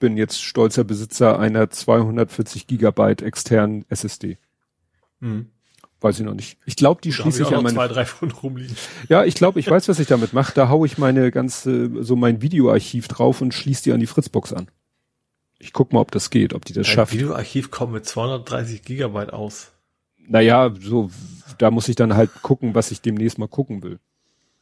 bin 0.00 0.16
jetzt 0.16 0.42
stolzer 0.42 0.82
Besitzer 0.82 1.38
einer 1.38 1.70
240 1.70 2.66
Gigabyte 2.66 3.22
externen 3.22 3.84
SSD. 3.88 4.38
Mhm. 5.20 5.50
Weiß 6.00 6.18
ich 6.18 6.24
noch 6.24 6.34
nicht. 6.34 6.58
Ich 6.64 6.76
glaube, 6.76 7.02
die 7.02 7.10
Da 7.10 7.16
schließe 7.16 7.42
ich 7.42 7.54
an 7.54 7.62
meine. 7.62 7.74
zwei, 7.74 7.86
drei 7.86 8.04
von 8.06 8.30
rumliegen. 8.30 8.74
Ja, 9.08 9.24
ich 9.24 9.34
glaube, 9.34 9.60
ich 9.60 9.70
weiß, 9.70 9.86
was 9.88 9.98
ich 9.98 10.08
damit 10.08 10.32
mache. 10.32 10.54
Da 10.54 10.70
hau 10.70 10.86
ich 10.86 10.96
meine 10.96 11.30
ganze, 11.30 12.02
so 12.02 12.16
mein 12.16 12.40
Videoarchiv 12.40 13.06
drauf 13.06 13.42
und 13.42 13.52
schließe 13.52 13.84
die 13.84 13.92
an 13.92 14.00
die 14.00 14.06
Fritzbox 14.06 14.54
an. 14.54 14.68
Ich 15.58 15.74
guck 15.74 15.92
mal, 15.92 16.00
ob 16.00 16.10
das 16.10 16.30
geht, 16.30 16.54
ob 16.54 16.64
die 16.64 16.72
das 16.72 16.86
Dein 16.86 16.94
schafft. 16.94 17.12
Videoarchiv 17.12 17.70
kommt 17.70 17.92
mit 17.92 18.06
230 18.06 18.82
Gigabyte 18.82 19.34
aus. 19.34 19.72
Naja, 20.26 20.74
so, 20.80 21.10
da 21.58 21.70
muss 21.70 21.88
ich 21.88 21.96
dann 21.96 22.14
halt 22.14 22.30
gucken, 22.40 22.74
was 22.74 22.90
ich 22.90 23.02
demnächst 23.02 23.36
mal 23.36 23.48
gucken 23.48 23.82
will. 23.82 23.98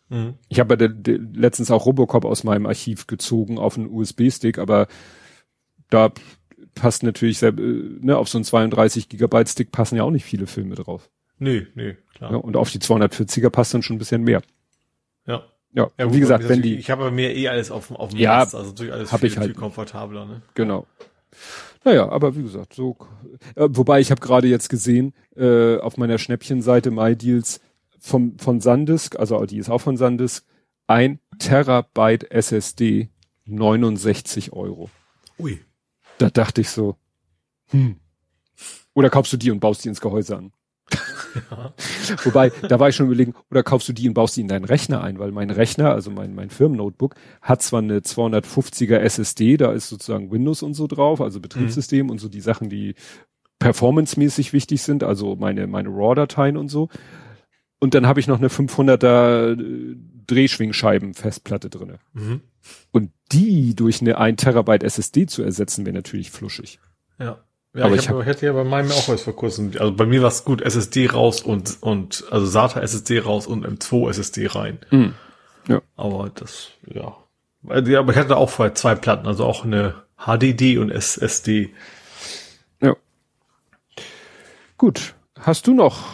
Mhm. 0.08 0.34
Ich 0.48 0.58
habe 0.58 0.74
letztens 0.74 1.70
auch 1.70 1.86
Robocop 1.86 2.24
aus 2.24 2.42
meinem 2.42 2.66
Archiv 2.66 3.06
gezogen 3.06 3.58
auf 3.58 3.76
einen 3.78 3.88
USB-Stick, 3.88 4.58
aber 4.58 4.88
da 5.90 6.12
passt 6.74 7.02
natürlich, 7.02 7.38
sehr, 7.38 7.50
äh, 7.50 7.52
ne, 8.00 8.16
auf 8.16 8.28
so 8.28 8.38
einen 8.38 8.44
32 8.44 9.08
Gigabyte 9.08 9.48
Stick 9.48 9.72
passen 9.72 9.96
ja 9.96 10.04
auch 10.04 10.10
nicht 10.10 10.24
viele 10.24 10.46
Filme 10.46 10.74
drauf. 10.74 11.10
Nee, 11.38 11.66
nee, 11.74 11.96
klar. 12.14 12.32
Ja, 12.32 12.36
und 12.38 12.56
auf 12.56 12.70
die 12.70 12.78
240er 12.80 13.50
passt 13.50 13.72
dann 13.74 13.82
schon 13.82 13.96
ein 13.96 13.98
bisschen 14.00 14.22
mehr. 14.22 14.42
Ja. 15.26 15.44
Ja, 15.74 15.90
Ja, 15.98 16.06
gut, 16.06 16.14
wie 16.14 16.20
gesagt, 16.20 16.48
wenn 16.48 16.62
die, 16.62 16.76
Ich 16.76 16.90
habe 16.90 17.10
mir 17.10 17.34
eh 17.36 17.48
alles 17.48 17.70
auf, 17.70 17.88
dem- 17.88 17.96
auf 17.96 18.10
dem 18.10 18.18
Ja, 18.18 18.38
Mast, 18.38 18.54
also 18.54 18.70
natürlich 18.70 18.92
alles 18.92 19.10
viel, 19.14 19.36
halt. 19.36 19.44
viel 19.46 19.54
komfortabler, 19.54 20.24
ne? 20.24 20.42
Genau. 20.54 20.86
Naja, 21.84 22.08
aber 22.08 22.34
wie 22.36 22.42
gesagt, 22.42 22.74
so. 22.74 22.96
Äh, 23.54 23.68
wobei 23.70 24.00
ich 24.00 24.10
habe 24.10 24.20
gerade 24.20 24.48
jetzt 24.48 24.68
gesehen, 24.70 25.12
äh, 25.36 25.76
auf 25.76 25.96
meiner 25.96 26.18
Schnäppchenseite 26.18 26.90
MyDeals 26.90 27.60
vom, 28.00 28.38
von 28.38 28.60
Sandisk, 28.60 29.18
also 29.18 29.44
die 29.44 29.58
ist 29.58 29.68
auch 29.70 29.80
von 29.80 29.96
Sandisk, 29.96 30.44
ein 30.86 31.20
Terabyte 31.38 32.30
SSD, 32.30 33.10
69 33.44 34.52
Euro. 34.54 34.90
Ui. 35.38 35.60
Da 36.18 36.30
dachte 36.30 36.60
ich 36.60 36.70
so, 36.70 36.96
hm. 37.70 37.96
Oder 38.94 39.10
kaufst 39.10 39.32
du 39.32 39.36
die 39.36 39.50
und 39.50 39.60
baust 39.60 39.84
die 39.84 39.88
ins 39.88 40.00
Gehäuse 40.00 40.36
an? 40.36 40.52
Ja. 41.50 41.72
Wobei, 42.24 42.50
da 42.68 42.80
war 42.80 42.88
ich 42.88 42.96
schon 42.96 43.06
überlegen, 43.06 43.34
oder 43.50 43.62
kaufst 43.62 43.88
du 43.88 43.92
die 43.92 44.08
und 44.08 44.14
baust 44.14 44.36
die 44.36 44.40
in 44.40 44.48
deinen 44.48 44.64
Rechner 44.64 45.02
ein, 45.02 45.18
weil 45.18 45.30
mein 45.30 45.50
Rechner, 45.50 45.92
also 45.92 46.10
mein, 46.10 46.34
mein 46.34 46.50
Firmennotebook, 46.50 47.14
hat 47.42 47.62
zwar 47.62 47.80
eine 47.80 48.00
250er 48.00 48.96
SSD, 48.96 49.58
da 49.58 49.72
ist 49.72 49.88
sozusagen 49.88 50.30
Windows 50.30 50.62
und 50.62 50.74
so 50.74 50.86
drauf, 50.86 51.20
also 51.20 51.40
Betriebssystem 51.40 52.10
und 52.10 52.18
so 52.18 52.28
die 52.28 52.40
Sachen, 52.40 52.70
die 52.70 52.94
performancemäßig 53.58 54.52
wichtig 54.52 54.82
sind, 54.82 55.04
also 55.04 55.36
meine, 55.36 55.66
meine 55.66 55.90
RAW-Dateien 55.90 56.56
und 56.56 56.68
so. 56.68 56.88
Und 57.80 57.94
dann 57.94 58.06
habe 58.06 58.18
ich 58.20 58.26
noch 58.26 58.38
eine 58.38 58.48
500er 58.48 59.52
äh, 59.52 59.96
Drehschwingscheiben-Festplatte 60.26 61.70
drinne. 61.70 61.98
Mhm. 62.12 62.40
Und 62.90 63.10
die 63.32 63.74
durch 63.74 64.00
eine 64.00 64.18
1 64.18 64.42
Terabyte 64.42 64.82
SSD 64.82 65.26
zu 65.26 65.42
ersetzen, 65.42 65.86
wäre 65.86 65.94
natürlich 65.94 66.30
fluschig. 66.30 66.80
Ja. 67.18 67.38
Ja, 67.74 67.84
Aber 67.84 67.94
ich, 67.94 68.02
ich 68.02 68.08
hab, 68.08 68.20
ich 68.20 68.26
hatte 68.26 68.46
ja 68.46 68.52
bei 68.52 68.64
meinem 68.64 68.90
auch 68.90 69.08
was 69.08 69.22
vor 69.22 69.36
kurzem. 69.36 69.72
Also 69.78 69.92
bei 69.94 70.06
mir 70.06 70.22
war 70.22 70.28
es 70.28 70.44
gut, 70.44 70.62
SSD 70.62 71.06
raus 71.08 71.42
und, 71.42 71.76
und, 71.82 72.24
also 72.30 72.46
SATA 72.46 72.80
SSD 72.80 73.20
raus 73.20 73.46
und 73.46 73.64
M2 73.66 74.08
SSD 74.10 74.46
rein. 74.48 74.78
Mhm. 74.90 75.14
Ja. 75.68 75.82
Aber 75.96 76.30
das, 76.34 76.70
ja. 76.86 77.14
Weil 77.62 77.82
die- 77.82 77.96
Aber 77.96 78.12
ich 78.12 78.18
hatte 78.18 78.36
auch 78.38 78.48
vorher 78.50 78.74
zwei 78.74 78.94
Platten, 78.94 79.26
also 79.26 79.44
auch 79.44 79.64
eine 79.64 79.94
HDD 80.16 80.78
und 80.78 80.90
SSD. 80.90 81.72
Ja. 82.80 82.96
Gut. 84.78 85.14
Hast 85.38 85.66
du 85.66 85.74
noch 85.74 86.04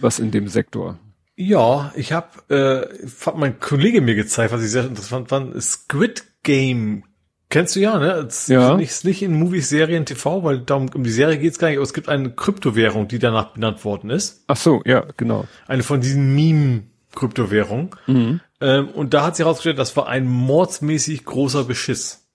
was 0.00 0.18
in 0.18 0.30
dem 0.30 0.48
Sektor? 0.48 0.98
Ja, 1.36 1.92
ich 1.94 2.12
habe, 2.12 2.28
äh, 2.48 3.06
hat 3.24 3.36
mein 3.36 3.60
Kollege 3.60 4.00
mir 4.00 4.14
gezeigt, 4.14 4.52
was 4.52 4.62
ich 4.62 4.70
sehr 4.70 4.84
interessant 4.84 5.28
fand, 5.28 5.62
Squid 5.62 6.24
Game. 6.42 7.04
Kennst 7.50 7.76
du 7.76 7.80
ja, 7.80 7.98
ne? 7.98 8.26
Es 8.28 8.48
Ja. 8.48 8.76
Ist 8.76 9.04
nicht, 9.04 9.22
in 9.22 9.38
Movies, 9.38 9.68
Serien, 9.68 10.04
TV, 10.04 10.42
weil 10.42 10.58
darum, 10.58 10.90
um 10.94 11.04
die 11.04 11.10
Serie 11.10 11.38
geht's 11.38 11.58
gar 11.58 11.68
nicht, 11.68 11.78
aber 11.78 11.84
es 11.84 11.94
gibt 11.94 12.08
eine 12.08 12.30
Kryptowährung, 12.30 13.08
die 13.08 13.18
danach 13.18 13.52
benannt 13.52 13.84
worden 13.84 14.10
ist. 14.10 14.44
Ach 14.48 14.56
so, 14.56 14.82
ja, 14.84 15.06
genau. 15.16 15.46
Eine 15.66 15.82
von 15.82 16.00
diesen 16.00 16.34
Meme-Kryptowährungen. 16.34 17.90
Mhm. 18.06 18.40
Ähm, 18.60 18.88
und 18.88 19.14
da 19.14 19.24
hat 19.24 19.36
sich 19.36 19.44
herausgestellt, 19.44 19.78
das 19.78 19.96
war 19.96 20.08
ein 20.08 20.26
mordsmäßig 20.26 21.24
großer 21.24 21.64
Beschiss. 21.64 22.26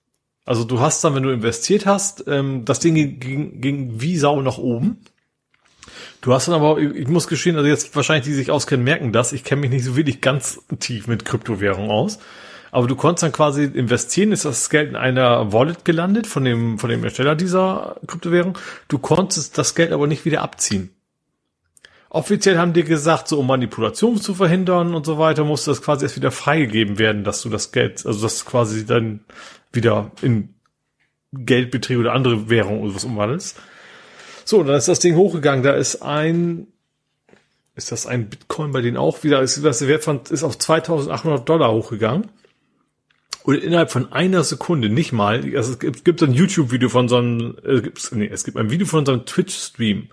Also 0.44 0.64
du 0.64 0.80
hast 0.80 1.04
dann, 1.04 1.14
wenn 1.14 1.22
du 1.22 1.30
investiert 1.30 1.86
hast, 1.86 2.24
ähm, 2.26 2.64
das 2.64 2.80
Ding 2.80 2.94
ging, 2.94 3.20
ging, 3.20 3.60
ging 3.60 4.00
wie 4.00 4.16
Sau 4.16 4.40
nach 4.42 4.58
oben. 4.58 4.98
Du 6.24 6.32
hast 6.32 6.48
dann 6.48 6.54
aber, 6.54 6.78
ich, 6.78 7.06
muss 7.06 7.28
gestehen, 7.28 7.56
also 7.56 7.68
jetzt 7.68 7.94
wahrscheinlich 7.94 8.24
die 8.24 8.32
sich 8.32 8.50
auskennen, 8.50 8.82
merken 8.82 9.12
das. 9.12 9.34
Ich 9.34 9.44
kenne 9.44 9.60
mich 9.60 9.68
nicht 9.68 9.84
so 9.84 9.94
wirklich 9.94 10.22
ganz 10.22 10.58
tief 10.80 11.06
mit 11.06 11.26
Kryptowährungen 11.26 11.90
aus. 11.90 12.18
Aber 12.70 12.86
du 12.86 12.96
konntest 12.96 13.24
dann 13.24 13.32
quasi 13.32 13.64
investieren, 13.64 14.32
ist 14.32 14.46
das 14.46 14.70
Geld 14.70 14.88
in 14.88 14.96
einer 14.96 15.52
Wallet 15.52 15.84
gelandet 15.84 16.26
von 16.26 16.42
dem, 16.42 16.78
von 16.78 16.88
dem 16.88 17.04
Ersteller 17.04 17.34
dieser 17.34 17.96
Kryptowährung. 18.06 18.56
Du 18.88 18.98
konntest 18.98 19.58
das 19.58 19.74
Geld 19.74 19.92
aber 19.92 20.06
nicht 20.06 20.24
wieder 20.24 20.40
abziehen. 20.40 20.94
Offiziell 22.08 22.56
haben 22.56 22.72
die 22.72 22.84
gesagt, 22.84 23.28
so 23.28 23.38
um 23.38 23.46
Manipulation 23.46 24.16
zu 24.16 24.34
verhindern 24.34 24.94
und 24.94 25.04
so 25.04 25.18
weiter, 25.18 25.44
musste 25.44 25.72
das 25.72 25.82
quasi 25.82 26.06
erst 26.06 26.16
wieder 26.16 26.30
freigegeben 26.30 26.98
werden, 26.98 27.24
dass 27.24 27.42
du 27.42 27.50
das 27.50 27.70
Geld, 27.70 28.06
also 28.06 28.22
das 28.22 28.46
quasi 28.46 28.86
dann 28.86 29.20
wieder 29.74 30.10
in 30.22 30.54
Geldbetriebe 31.34 32.00
oder 32.00 32.14
andere 32.14 32.48
Währung 32.48 32.80
oder 32.80 32.94
was 32.94 33.04
umwandelst. 33.04 33.60
So, 34.44 34.62
dann 34.62 34.76
ist 34.76 34.88
das 34.88 34.98
Ding 34.98 35.16
hochgegangen. 35.16 35.62
Da 35.62 35.72
ist 35.72 36.02
ein, 36.02 36.66
ist 37.74 37.92
das 37.92 38.06
ein 38.06 38.28
Bitcoin 38.28 38.72
bei 38.72 38.80
denen 38.80 38.96
auch 38.96 39.24
wieder, 39.24 39.42
ist 39.42 39.62
das 39.64 39.78
der 39.78 39.88
Wert 39.88 40.04
von, 40.04 40.20
ist 40.30 40.44
auf 40.44 40.58
2800 40.58 41.48
Dollar 41.48 41.72
hochgegangen. 41.72 42.30
Und 43.44 43.56
innerhalb 43.56 43.90
von 43.90 44.10
einer 44.10 44.42
Sekunde, 44.42 44.88
nicht 44.88 45.12
mal, 45.12 45.44
also 45.54 45.72
es 45.72 45.78
gibt, 45.78 46.04
gibt 46.04 46.22
ein 46.22 46.32
YouTube-Video 46.32 46.88
von 46.88 47.08
so 47.08 47.16
einem, 47.16 47.56
äh, 47.62 47.82
nee, 48.12 48.28
es 48.32 48.44
gibt 48.44 48.56
ein 48.56 48.70
Video 48.70 48.86
von 48.86 49.04
so 49.04 49.12
einem 49.12 49.26
Twitch-Stream. 49.26 50.08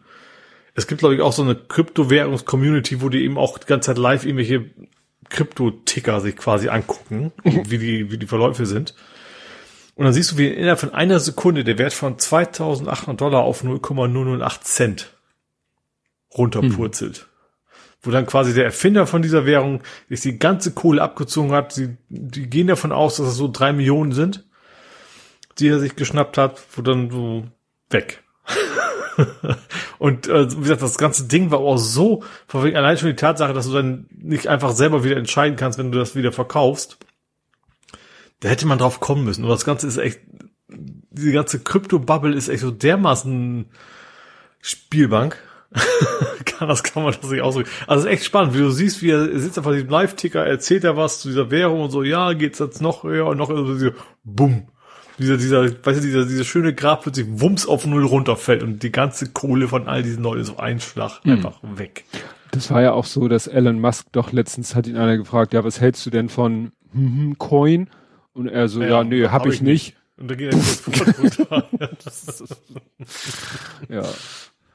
Es 0.74 0.88
gibt, 0.88 1.00
glaube 1.00 1.16
ich, 1.16 1.22
auch 1.22 1.32
so 1.32 1.42
eine 1.42 1.56
Kryptowährungs-Community, 1.56 3.02
wo 3.02 3.08
die 3.08 3.24
eben 3.24 3.38
auch 3.38 3.58
die 3.58 3.68
ganze 3.68 3.88
Zeit 3.88 3.98
live 3.98 4.26
irgendwelche 4.26 4.66
Krypto-Ticker 5.30 6.20
sich 6.20 6.36
quasi 6.36 6.68
angucken, 6.68 7.32
wie 7.44 7.78
die, 7.78 8.12
wie 8.12 8.18
die 8.18 8.28
Verläufe 8.28 8.66
sind. 8.66 8.96
Und 10.02 10.06
dann 10.06 10.14
siehst 10.16 10.32
du, 10.32 10.38
wie 10.40 10.48
innerhalb 10.48 10.80
von 10.80 10.96
einer 10.96 11.20
Sekunde 11.20 11.64
der 11.64 11.78
Wert 11.78 11.94
von 11.94 12.18
2800 12.18 13.22
Dollar 13.22 13.44
auf 13.44 13.64
0,008 13.64 14.66
Cent 14.66 15.14
runterpurzelt. 16.36 17.18
Hm. 17.18 17.26
Wo 18.02 18.10
dann 18.10 18.26
quasi 18.26 18.56
der 18.56 18.66
Erfinder 18.66 19.06
von 19.06 19.22
dieser 19.22 19.46
Währung 19.46 19.84
sich 20.10 20.22
die 20.22 20.40
ganze 20.40 20.72
Kohle 20.72 21.04
abgezogen 21.04 21.52
hat. 21.52 21.74
Sie, 21.74 21.98
die 22.10 22.50
gehen 22.50 22.66
davon 22.66 22.92
aus, 22.92 23.18
dass 23.18 23.28
es 23.28 23.36
so 23.36 23.48
drei 23.48 23.74
Millionen 23.74 24.12
sind, 24.12 24.44
die 25.60 25.68
er 25.68 25.78
sich 25.78 25.96
geschnappt 25.96 26.36
hat, 26.40 26.60
wo 26.76 26.82
dann 26.82 27.12
so 27.12 27.44
weg. 27.92 28.24
und 30.00 30.28
äh, 30.28 30.52
wie 30.52 30.62
gesagt, 30.62 30.82
das 30.82 30.98
ganze 30.98 31.28
Ding 31.28 31.52
war 31.52 31.60
auch 31.60 31.78
so, 31.78 32.24
allein 32.52 32.98
schon 32.98 33.10
die 33.10 33.16
Tatsache, 33.16 33.54
dass 33.54 33.68
du 33.68 33.74
dann 33.74 34.08
nicht 34.10 34.48
einfach 34.48 34.72
selber 34.72 35.04
wieder 35.04 35.18
entscheiden 35.18 35.58
kannst, 35.58 35.78
wenn 35.78 35.92
du 35.92 36.00
das 36.00 36.16
wieder 36.16 36.32
verkaufst. 36.32 36.98
Da 38.42 38.50
hätte 38.50 38.68
man 38.68 38.78
drauf 38.78 39.00
kommen 39.00 39.24
müssen. 39.24 39.44
Und 39.44 39.50
das 39.50 39.66
Ganze 39.66 39.88
ist 39.88 39.98
echt, 39.98 40.20
diese 40.68 41.32
ganze 41.32 41.60
Krypto-Bubble 41.60 42.36
ist 42.36 42.50
echt 42.50 42.62
so 42.62 42.72
dermaßen 42.72 43.68
Spielbank. 44.62 45.38
das 46.60 46.84
kann 46.84 47.04
man 47.04 47.14
das 47.14 47.32
nicht 47.32 47.42
ausdrücken. 47.42 47.70
Also 47.88 48.02
es 48.02 48.06
ist 48.06 48.18
echt 48.20 48.26
spannend, 48.26 48.54
wie 48.54 48.60
du 48.60 48.72
siehst, 48.72 49.02
wie 49.02 49.12
er 49.12 49.40
sitzt 49.40 49.58
einfach 49.58 49.72
diesem 49.72 49.90
Live-Ticker, 49.90 50.46
erzählt 50.46 50.84
er 50.84 50.98
was 50.98 51.22
zu 51.22 51.30
dieser 51.30 51.50
Währung 51.50 51.82
und 51.82 51.92
so, 51.92 52.04
ja, 52.04 52.34
geht's 52.34 52.60
jetzt 52.60 52.82
noch 52.82 53.04
höher 53.04 53.28
und 53.28 53.38
noch 53.38 53.50
höher, 53.50 53.60
und 53.60 53.80
so, 53.80 53.92
bumm 54.24 54.68
dieser, 55.22 55.38
dieser, 55.38 55.64
weißt 55.86 56.00
du, 56.00 56.02
dieser, 56.02 56.26
dieser 56.26 56.44
schöne 56.44 56.74
Grab 56.74 57.04
plötzlich 57.04 57.28
wumms 57.30 57.66
auf 57.66 57.86
Null 57.86 58.06
runterfällt 58.06 58.64
und 58.64 58.84
die 58.84 58.92
ganze 58.92 59.30
Kohle 59.30 59.68
von 59.68 59.88
all 59.88 60.04
diesen 60.04 60.24
Leuten 60.24 60.44
so 60.44 60.58
einschlag 60.58 61.24
mhm. 61.24 61.34
einfach 61.34 61.60
weg. 61.62 62.06
Das 62.52 62.70
war 62.72 62.82
ja 62.82 62.92
auch 62.92 63.06
so, 63.06 63.28
dass 63.28 63.48
Elon 63.48 63.80
Musk 63.80 64.08
doch 64.12 64.32
letztens 64.32 64.76
hat 64.76 64.88
ihn 64.88 64.98
einer 64.98 65.18
gefragt, 65.18 65.54
ja, 65.54 65.64
was 65.64 65.80
hältst 65.80 66.06
du 66.06 66.10
denn 66.10 66.28
von 66.28 66.72
hm, 66.92 67.38
Coin? 67.38 67.90
Und 68.34 68.48
er 68.48 68.68
so, 68.68 68.82
ja, 68.82 68.88
ja 68.88 69.04
nee, 69.04 69.24
hab, 69.24 69.32
hab 69.32 69.46
ich, 69.48 69.56
ich 69.56 69.62
nicht. 69.62 69.96
Und 70.18 70.30
da 70.30 70.36
geht 70.36 70.54
er 70.54 70.60
runter. 71.18 71.70
ja. 73.90 74.04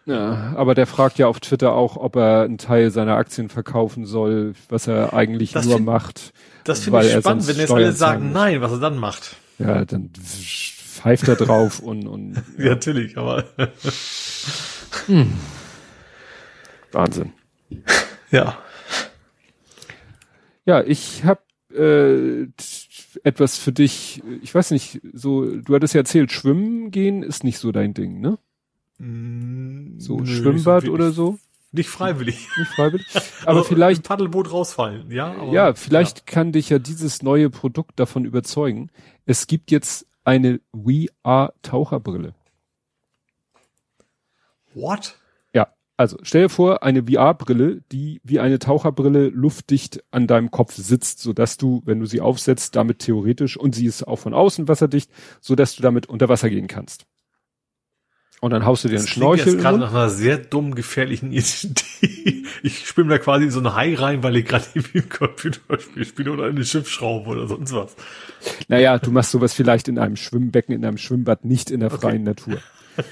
Ja, 0.06 0.54
aber 0.54 0.76
der 0.76 0.86
fragt 0.86 1.18
ja 1.18 1.26
auf 1.26 1.40
Twitter 1.40 1.72
auch, 1.72 1.96
ob 1.96 2.14
er 2.14 2.42
einen 2.42 2.58
Teil 2.58 2.92
seiner 2.92 3.16
Aktien 3.16 3.48
verkaufen 3.48 4.06
soll, 4.06 4.54
was 4.68 4.86
er 4.86 5.12
eigentlich 5.14 5.50
das 5.50 5.64
nur 5.64 5.76
find, 5.76 5.86
macht. 5.86 6.32
Das 6.62 6.84
finde 6.84 7.04
ich 7.04 7.12
spannend, 7.12 7.48
wenn 7.48 7.56
jetzt 7.56 7.72
alle 7.72 7.92
sagen 7.92 8.30
nein, 8.30 8.60
was 8.60 8.70
er 8.70 8.78
dann 8.78 8.98
macht. 8.98 9.34
Ja, 9.58 9.84
dann 9.84 10.10
pfeift 10.14 11.26
er 11.26 11.34
drauf 11.34 11.80
und, 11.80 12.06
und 12.06 12.34
ja. 12.34 12.42
ja 12.64 12.70
natürlich, 12.70 13.18
aber 13.18 13.44
hm. 15.06 15.32
Wahnsinn. 16.92 17.32
Ja. 18.30 18.58
Ja, 20.64 20.82
ich 20.82 21.24
habe 21.24 21.40
äh, 21.74 22.46
etwas 23.24 23.56
für 23.58 23.72
dich. 23.72 24.22
Ich 24.42 24.54
weiß 24.54 24.70
nicht, 24.70 25.00
so 25.12 25.44
du 25.44 25.74
hattest 25.74 25.94
ja 25.94 26.00
erzählt, 26.00 26.32
Schwimmen 26.32 26.90
gehen 26.90 27.22
ist 27.22 27.44
nicht 27.44 27.58
so 27.58 27.72
dein 27.72 27.94
Ding, 27.94 28.20
ne? 28.20 28.38
Mm, 28.98 29.98
so 29.98 30.18
Nö, 30.18 30.26
Schwimmbad 30.26 30.84
so 30.84 30.92
oder 30.92 31.10
so? 31.10 31.38
Nicht 31.72 31.88
freiwillig. 31.88 32.48
Nicht 32.56 32.70
freiwillig. 32.70 33.06
Aber 33.42 33.58
also 33.58 33.64
vielleicht. 33.64 34.02
Paddelboot 34.02 34.50
rausfallen, 34.50 35.10
ja. 35.10 35.32
Aber, 35.32 35.52
ja, 35.52 35.74
vielleicht 35.74 36.18
ja. 36.18 36.24
kann 36.26 36.52
dich 36.52 36.70
ja 36.70 36.78
dieses 36.78 37.22
neue 37.22 37.50
Produkt 37.50 38.00
davon 38.00 38.24
überzeugen. 38.24 38.90
Es 39.26 39.46
gibt 39.46 39.70
jetzt 39.70 40.06
eine 40.24 40.60
VR-Taucherbrille. 40.72 42.34
What? 44.74 45.18
Also 45.98 46.18
stell 46.22 46.42
dir 46.42 46.48
vor, 46.50 46.82
eine 46.82 47.04
VR-Brille, 47.04 47.82
die 47.90 48.20
wie 48.22 48.38
eine 48.38 48.58
Taucherbrille 48.58 49.28
luftdicht 49.28 50.04
an 50.10 50.26
deinem 50.26 50.50
Kopf 50.50 50.74
sitzt, 50.74 51.20
so 51.20 51.32
dass 51.32 51.56
du, 51.56 51.82
wenn 51.86 52.00
du 52.00 52.06
sie 52.06 52.20
aufsetzt, 52.20 52.76
damit 52.76 52.98
theoretisch, 52.98 53.56
und 53.56 53.74
sie 53.74 53.86
ist 53.86 54.06
auch 54.06 54.16
von 54.16 54.34
außen 54.34 54.68
wasserdicht, 54.68 55.10
so 55.40 55.54
dass 55.54 55.74
du 55.74 55.82
damit 55.82 56.06
unter 56.06 56.28
Wasser 56.28 56.50
gehen 56.50 56.66
kannst. 56.66 57.06
Und 58.42 58.50
dann 58.50 58.66
haust 58.66 58.84
du 58.84 58.88
dir 58.88 58.98
einen 58.98 59.08
Schnorchel. 59.08 59.54
Das 59.54 59.62
gerade 59.62 59.78
nach 59.78 59.92
einer 59.92 60.10
sehr 60.10 60.36
dummen, 60.36 60.74
gefährlichen 60.74 61.32
Idee. 61.32 62.44
Ich 62.62 62.86
spiele 62.86 63.08
da 63.08 63.18
quasi 63.18 63.44
in 63.44 63.50
so 63.50 63.60
ein 63.60 63.74
Hai 63.74 63.94
rein, 63.94 64.22
weil 64.22 64.36
ich 64.36 64.44
gerade 64.44 64.66
irgendwie 64.74 64.98
ein 64.98 65.08
Computerspiel 65.08 66.04
spiele 66.04 66.32
oder 66.32 66.44
eine 66.44 66.64
Schiffsschraube 66.64 67.30
oder 67.30 67.48
sonst 67.48 67.72
was. 67.72 67.96
Naja, 68.68 68.98
du 68.98 69.10
machst 69.10 69.30
sowas 69.30 69.54
vielleicht 69.54 69.88
in 69.88 69.98
einem 69.98 70.16
Schwimmbecken, 70.16 70.74
in 70.74 70.84
einem 70.84 70.98
Schwimmbad, 70.98 71.46
nicht 71.46 71.70
in 71.70 71.80
der 71.80 71.90
freien 71.90 72.28
okay. 72.28 72.48
Natur. 72.48 72.58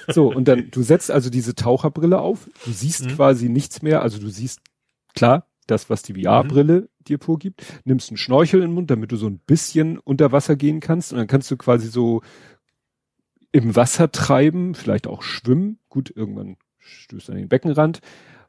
So, 0.09 0.33
und 0.33 0.47
dann, 0.47 0.71
du 0.71 0.83
setzt 0.83 1.11
also 1.11 1.31
diese 1.31 1.55
Taucherbrille 1.55 2.21
auf, 2.21 2.49
du 2.65 2.71
siehst 2.71 3.07
mhm. 3.07 3.11
quasi 3.11 3.49
nichts 3.49 3.83
mehr, 3.83 4.03
also 4.03 4.19
du 4.19 4.29
siehst, 4.29 4.61
klar, 5.15 5.47
das, 5.67 5.91
was 5.91 6.03
die 6.03 6.23
VR-Brille 6.23 6.83
mhm. 6.83 6.89
dir 7.07 7.19
vorgibt, 7.19 7.65
nimmst 7.85 8.11
einen 8.11 8.17
Schnorchel 8.17 8.61
in 8.61 8.69
den 8.69 8.75
Mund, 8.75 8.91
damit 8.91 9.13
du 9.13 9.17
so 9.17 9.27
ein 9.27 9.39
bisschen 9.39 9.99
unter 9.99 10.33
Wasser 10.33 10.57
gehen 10.57 10.81
kannst 10.81 11.13
und 11.13 11.19
dann 11.19 11.27
kannst 11.27 11.51
du 11.51 11.57
quasi 11.57 11.89
so 11.89 12.23
im 13.53 13.77
Wasser 13.77 14.11
treiben, 14.11 14.75
vielleicht 14.75 15.07
auch 15.07 15.23
schwimmen. 15.23 15.79
Gut, 15.89 16.13
irgendwann 16.15 16.57
stößt 16.79 17.31
an 17.31 17.37
den 17.37 17.49
Beckenrand. 17.49 18.01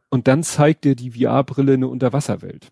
Und 0.09 0.27
dann 0.27 0.41
zeigt 0.43 0.83
dir 0.83 0.95
die 0.95 1.11
VR-Brille 1.11 1.73
eine 1.73 1.87
Unterwasserwelt. 1.87 2.71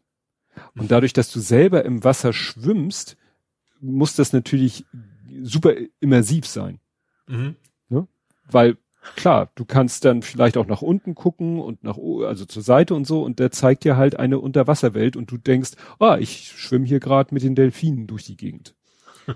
Und 0.75 0.91
dadurch, 0.91 1.13
dass 1.13 1.31
du 1.31 1.39
selber 1.39 1.85
im 1.85 2.03
Wasser 2.03 2.33
schwimmst, 2.33 3.17
muss 3.79 4.15
das 4.15 4.33
natürlich 4.33 4.85
super 5.41 5.73
immersiv 5.99 6.47
sein. 6.47 6.79
Mhm. 7.27 7.55
Weil 8.49 8.77
klar, 9.15 9.51
du 9.55 9.65
kannst 9.65 10.05
dann 10.05 10.21
vielleicht 10.21 10.57
auch 10.57 10.67
nach 10.67 10.81
unten 10.81 11.15
gucken 11.15 11.59
und 11.59 11.83
nach, 11.83 11.97
also 12.25 12.45
zur 12.45 12.63
Seite 12.63 12.95
und 12.95 13.05
so, 13.05 13.23
und 13.23 13.39
der 13.39 13.51
zeigt 13.51 13.83
dir 13.83 13.97
halt 13.97 14.17
eine 14.17 14.39
Unterwasserwelt 14.39 15.15
und 15.15 15.31
du 15.31 15.37
denkst, 15.37 15.71
ah, 15.99 16.17
ich 16.17 16.53
schwimme 16.55 16.85
hier 16.85 16.99
gerade 16.99 17.33
mit 17.33 17.43
den 17.43 17.55
Delfinen 17.55 18.07
durch 18.07 18.25
die 18.25 18.37
Gegend. 18.37 18.75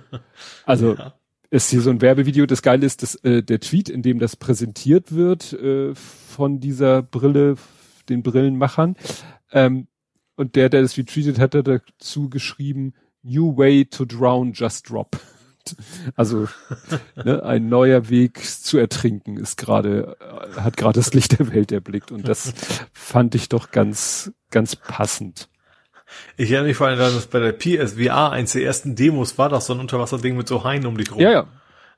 Also 0.65 0.95
ja 0.95 1.13
ist 1.49 1.69
hier 1.69 1.81
so 1.81 1.89
ein 1.89 2.01
Werbevideo. 2.01 2.45
Das 2.45 2.61
Geile 2.61 2.85
ist, 2.85 3.03
dass 3.03 3.15
äh, 3.23 3.41
der 3.41 3.59
Tweet, 3.59 3.89
in 3.89 4.01
dem 4.01 4.19
das 4.19 4.35
präsentiert 4.35 5.13
wird 5.13 5.53
äh, 5.53 5.95
von 5.95 6.59
dieser 6.59 7.01
Brille, 7.01 7.55
den 8.09 8.23
Brillenmachern. 8.23 8.95
Ähm, 9.51 9.87
und 10.35 10.55
der, 10.55 10.69
der 10.69 10.81
das 10.81 10.97
retweetet, 10.97 11.39
hat 11.39 11.55
er 11.55 11.63
dazu 11.63 12.29
geschrieben, 12.29 12.93
New 13.23 13.57
way 13.57 13.85
to 13.85 14.05
drown, 14.05 14.53
just 14.53 14.89
drop. 14.89 15.19
Also 16.15 16.47
ne, 17.23 17.43
ein 17.43 17.69
neuer 17.69 18.09
Weg 18.09 18.43
zu 18.43 18.77
ertrinken 18.77 19.37
ist 19.37 19.57
gerade, 19.57 20.17
äh, 20.19 20.61
hat 20.61 20.77
gerade 20.77 20.99
das 20.99 21.13
Licht 21.13 21.39
der 21.39 21.51
Welt 21.53 21.71
erblickt. 21.71 22.11
Und 22.11 22.27
das 22.27 22.53
fand 22.93 23.35
ich 23.35 23.49
doch 23.49 23.71
ganz, 23.71 24.31
ganz 24.51 24.75
passend. 24.75 25.49
Ich 26.37 26.51
erinnere 26.51 26.69
mich 26.69 26.77
vor 26.77 26.87
allem, 26.87 26.99
dass 26.99 27.27
bei 27.27 27.39
der 27.39 27.51
PSVR 27.51 28.31
eins 28.31 28.53
der 28.53 28.63
ersten 28.63 28.95
Demos 28.95 29.37
war, 29.37 29.49
das 29.49 29.65
so 29.65 29.73
ein 29.73 29.79
Unterwasserding 29.79 30.37
mit 30.37 30.47
so 30.47 30.63
Haien 30.63 30.85
um 30.85 30.97
dich 30.97 31.11
rum. 31.11 31.19
Ja, 31.19 31.31
ja. 31.31 31.47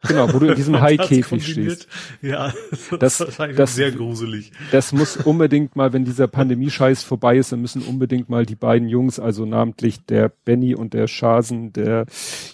Genau, 0.07 0.33
wo 0.33 0.39
du 0.39 0.47
in 0.47 0.55
diesem 0.55 0.79
Haikäfig 0.81 1.45
stehst. 1.45 1.87
Ja, 2.21 2.53
das, 2.99 3.17
das, 3.17 3.21
ist 3.21 3.39
das, 3.57 3.75
sehr 3.75 3.91
gruselig. 3.91 4.51
Das 4.71 4.93
muss 4.93 5.17
unbedingt 5.17 5.75
mal, 5.75 5.91
wenn 5.91 6.05
dieser 6.05 6.27
Pandemie-Scheiß 6.27 7.03
vorbei 7.03 7.37
ist, 7.37 7.51
dann 7.51 7.61
müssen 7.61 7.81
unbedingt 7.81 8.29
mal 8.29 8.45
die 8.45 8.55
beiden 8.55 8.87
Jungs, 8.87 9.19
also 9.19 9.45
namentlich 9.45 10.05
der 10.05 10.31
Benny 10.45 10.73
und 10.73 10.93
der 10.93 11.07
Schasen, 11.07 11.73
der 11.73 12.05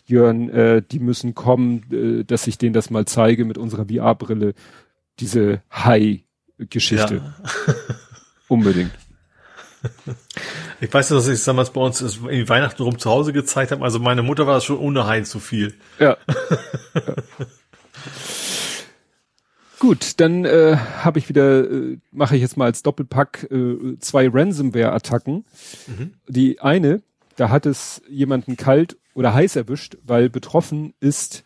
Jörn, 0.08 0.50
äh, 0.50 0.82
die 0.82 1.00
müssen 1.00 1.36
kommen, 1.36 1.84
äh, 1.92 2.24
dass 2.24 2.48
ich 2.48 2.58
denen 2.58 2.74
das 2.74 2.90
mal 2.90 3.06
zeige 3.06 3.46
mit 3.46 3.58
unserer 3.58 3.86
VR-Brille. 3.86 4.54
Diese 5.20 5.62
Hai-Geschichte. 5.72 7.16
Ja. 7.16 7.74
unbedingt. 8.48 8.92
Ich 10.82 10.94
weiß, 10.94 11.10
dass 11.10 11.28
ich 11.28 11.44
damals 11.44 11.70
bei 11.72 11.82
uns 11.82 12.02
in 12.02 12.50
Weihnachten 12.50 12.84
rum 12.84 13.00
zu 13.00 13.10
Hause 13.10 13.32
gezeigt 13.34 13.72
habe. 13.72 13.84
Also 13.84 14.00
meine 14.00 14.24
Mutter 14.24 14.46
war 14.46 14.56
das 14.56 14.66
schon 14.66 14.78
ohne 14.78 15.08
Hein 15.08 15.26
zu 15.26 15.40
viel. 15.40 15.74
Ja. 16.00 16.18
ja. 16.28 16.36
Gut, 19.80 20.20
dann 20.20 20.46
äh, 20.46 20.78
habe 20.78 21.20
ich 21.20 21.30
wieder, 21.30 21.70
äh, 21.70 21.98
mache 22.12 22.36
ich 22.36 22.42
jetzt 22.42 22.58
mal 22.58 22.66
als 22.66 22.82
Doppelpack 22.82 23.48
äh, 23.52 24.00
zwei 24.00 24.30
Ransomware-Attacken. 24.30 25.46
Mhm. 25.88 26.14
Die 26.28 26.62
eine, 26.62 27.02
da 27.36 27.50
hat 27.50 27.66
es 27.66 28.02
jemanden 28.10 28.58
kalt 28.58 28.98
oder 29.14 29.34
heiß 29.34 29.56
erwischt, 29.56 29.98
weil 30.04 30.30
betroffen 30.30 30.94
ist, 31.00 31.44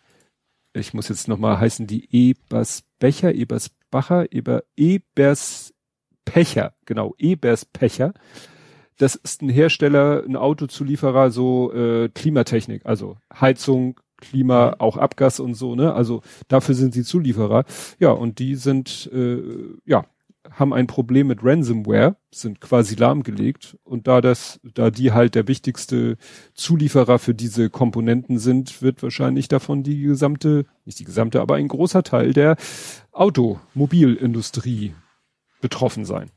ich 0.73 0.93
muss 0.93 1.09
jetzt 1.09 1.27
nochmal 1.27 1.59
heißen, 1.59 1.87
die 1.87 2.07
Ebersbecher, 2.15 3.33
Ebersbacher, 3.33 4.31
Eber, 4.31 4.63
Ebers 4.77 5.73
Pecher, 6.31 6.73
genau, 6.85 7.15
Ebers 7.17 7.65
Pecher. 7.65 8.13
Das 8.97 9.15
ist 9.15 9.41
ein 9.41 9.49
Hersteller, 9.49 10.23
ein 10.25 10.35
Autozulieferer, 10.35 11.31
so 11.31 11.71
äh, 11.73 12.09
Klimatechnik, 12.09 12.85
also 12.85 13.17
Heizung, 13.39 13.99
Klima, 14.17 14.71
mhm. 14.71 14.75
auch 14.79 14.97
Abgas 14.97 15.39
und 15.39 15.53
so, 15.55 15.75
ne? 15.75 15.93
Also 15.93 16.21
dafür 16.47 16.75
sind 16.75 16.93
sie 16.93 17.03
Zulieferer. 17.03 17.65
Ja, 17.99 18.11
und 18.11 18.39
die 18.39 18.55
sind, 18.55 19.09
äh, 19.13 19.41
ja, 19.85 20.05
haben 20.49 20.73
ein 20.73 20.87
Problem 20.87 21.27
mit 21.27 21.43
Ransomware, 21.43 22.15
sind 22.31 22.59
quasi 22.61 22.95
lahmgelegt. 22.95 23.77
Und 23.83 24.07
da 24.07 24.21
das, 24.21 24.59
da 24.63 24.89
die 24.89 25.11
halt 25.11 25.35
der 25.35 25.47
wichtigste 25.47 26.17
Zulieferer 26.53 27.19
für 27.19 27.33
diese 27.33 27.69
Komponenten 27.69 28.39
sind, 28.39 28.81
wird 28.81 29.03
wahrscheinlich 29.03 29.47
davon 29.47 29.83
die 29.83 30.01
gesamte, 30.01 30.65
nicht 30.85 30.99
die 30.99 31.05
gesamte, 31.05 31.41
aber 31.41 31.55
ein 31.55 31.67
großer 31.67 32.03
Teil 32.03 32.33
der 32.33 32.55
Automobilindustrie 33.11 34.93
betroffen 35.61 36.05
sein. 36.05 36.31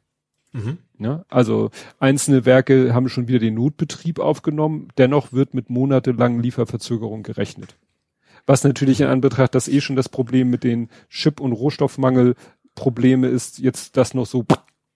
Mhm. 0.52 0.78
Ja, 0.98 1.24
also 1.28 1.70
einzelne 1.98 2.44
Werke 2.44 2.94
haben 2.94 3.08
schon 3.08 3.26
wieder 3.26 3.38
den 3.38 3.54
Notbetrieb 3.54 4.18
aufgenommen, 4.18 4.88
dennoch 4.98 5.32
wird 5.32 5.54
mit 5.54 5.70
monatelangen 5.70 6.42
Lieferverzögerungen 6.42 7.22
gerechnet. 7.22 7.76
Was 8.46 8.64
natürlich 8.64 9.00
in 9.00 9.06
Anbetracht, 9.06 9.54
dass 9.54 9.68
eh 9.68 9.80
schon 9.80 9.96
das 9.96 10.08
Problem 10.08 10.50
mit 10.50 10.64
den 10.64 10.90
Chip- 11.08 11.40
und 11.40 11.52
Rohstoffmangel 11.52 12.34
Probleme 12.74 13.28
ist, 13.28 13.58
jetzt 13.58 13.96
das 13.96 14.14
noch 14.14 14.26
so 14.26 14.44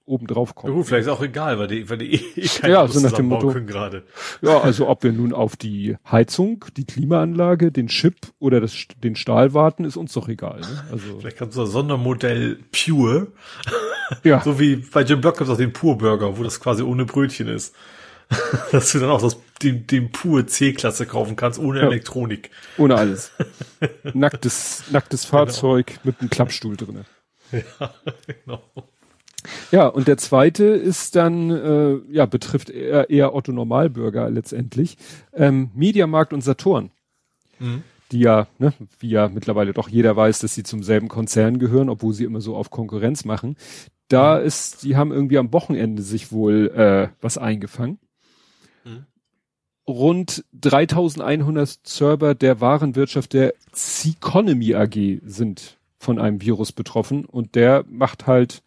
oben 0.07 0.27
drauf 0.27 0.55
kommt. 0.55 0.71
Ja, 0.73 0.77
gut, 0.77 0.87
vielleicht 0.87 1.07
ist 1.07 1.13
auch 1.13 1.23
egal, 1.23 1.59
weil 1.59 1.67
die, 1.67 1.91
weil 1.91 1.99
die 1.99 2.15
eh 2.15 2.47
keine 2.49 2.73
Ja, 2.73 2.89
so 2.89 3.01
nach 3.01 3.13
dem 3.13 3.27
Motto. 3.27 3.53
können 3.53 3.67
gerade. 3.67 4.05
Ja, 4.41 4.61
also 4.61 4.89
ob 4.89 5.03
wir 5.03 5.13
nun 5.13 5.33
auf 5.33 5.57
die 5.57 5.97
Heizung, 6.11 6.65
die 6.77 6.85
Klimaanlage, 6.87 7.73
den 7.73 7.89
Chip 7.89 8.17
oder 8.39 8.61
das, 8.61 8.75
den 9.03 9.17
Stahl 9.17 9.53
warten, 9.53 9.85
ist 9.85 9.97
uns 9.97 10.13
doch 10.13 10.29
egal. 10.29 10.61
Ne? 10.61 10.85
Also 10.91 11.19
Vielleicht 11.21 11.37
kannst 11.37 11.57
du 11.57 11.63
das 11.63 11.71
Sondermodell 11.73 12.59
Pure, 12.73 13.29
ja, 14.25 14.41
so 14.45 14.59
wie 14.61 14.77
bei 14.77 15.03
Jim 15.03 15.21
Block 15.21 15.37
gibt 15.39 15.49
es 15.49 15.55
auch 15.55 15.59
den 15.59 15.73
Pure 15.73 15.97
Burger, 15.97 16.39
wo 16.39 16.43
das 16.43 16.61
quasi 16.61 16.83
ohne 16.83 17.05
Brötchen 17.05 17.49
ist. 17.49 17.75
Dass 18.73 18.91
du 18.93 18.99
dann 18.99 19.11
auch 19.11 19.23
das, 19.23 19.37
den, 19.63 19.87
den 19.87 20.11
Pure 20.11 20.47
C-Klasse 20.47 21.07
kaufen 21.07 21.37
kannst, 21.37 21.59
ohne 21.61 21.81
Ja. 21.81 21.87
Elektronik. 21.87 22.51
ohne 22.77 22.97
alles. 22.97 23.31
nacktes, 24.15 24.83
nacktes 24.91 25.25
Fahrzeug 25.25 26.01
mit 26.03 26.21
einem 26.21 26.31
Klappstuhl 26.31 26.77
drinne. 26.77 27.05
Ja, 27.53 27.95
genau. 28.27 28.63
Ja, 29.71 29.87
und 29.87 30.09
der 30.09 30.17
zweite 30.17 30.65
ist 30.65 31.17
dann, 31.17 31.51
äh, 31.51 31.97
ja, 32.11 32.27
betrifft 32.27 32.71
eher, 32.71 33.11
eher 33.11 33.35
Otto 33.35 33.53
Normalbürger 33.53 34.31
letztendlich. 34.31 34.97
Ähm, 35.33 35.71
Mediamarkt 35.75 36.33
und 36.33 36.43
Saturn, 36.43 36.91
Mhm. 37.59 37.83
die 38.13 38.21
ja, 38.21 38.47
ne, 38.59 38.73
wie 38.99 39.09
ja 39.11 39.29
mittlerweile 39.29 39.73
doch 39.73 39.89
jeder 39.89 40.17
weiß, 40.17 40.41
dass 40.41 40.55
sie 40.55 40.63
zum 40.63 40.83
selben 40.83 41.09
Konzern 41.09 41.59
gehören, 41.59 41.89
obwohl 41.89 42.13
sie 42.13 42.25
immer 42.25 42.41
so 42.41 42.55
auf 42.57 42.71
Konkurrenz 42.71 43.25
machen. 43.25 43.57
Da 44.09 44.39
ist, 44.39 44.83
die 44.85 44.97
haben 44.97 45.11
irgendwie 45.13 45.39
am 45.39 45.53
Wochenende 45.53 46.03
sich 46.03 46.31
wohl 46.31 46.69
äh, 46.69 47.09
was 47.21 47.39
eingefangen. 47.39 47.99
Mhm. 48.85 49.07
Rund 49.89 50.45
3100 50.53 51.79
Server 51.85 52.35
der 52.35 52.61
Warenwirtschaft 52.61 53.33
der 53.33 53.55
Seconomy 53.73 54.75
AG 54.75 55.21
sind 55.25 55.79
von 55.99 56.19
einem 56.19 56.41
Virus 56.41 56.73
betroffen 56.73 57.25
und 57.25 57.55
der 57.55 57.85
macht 57.89 58.27
halt 58.27 58.63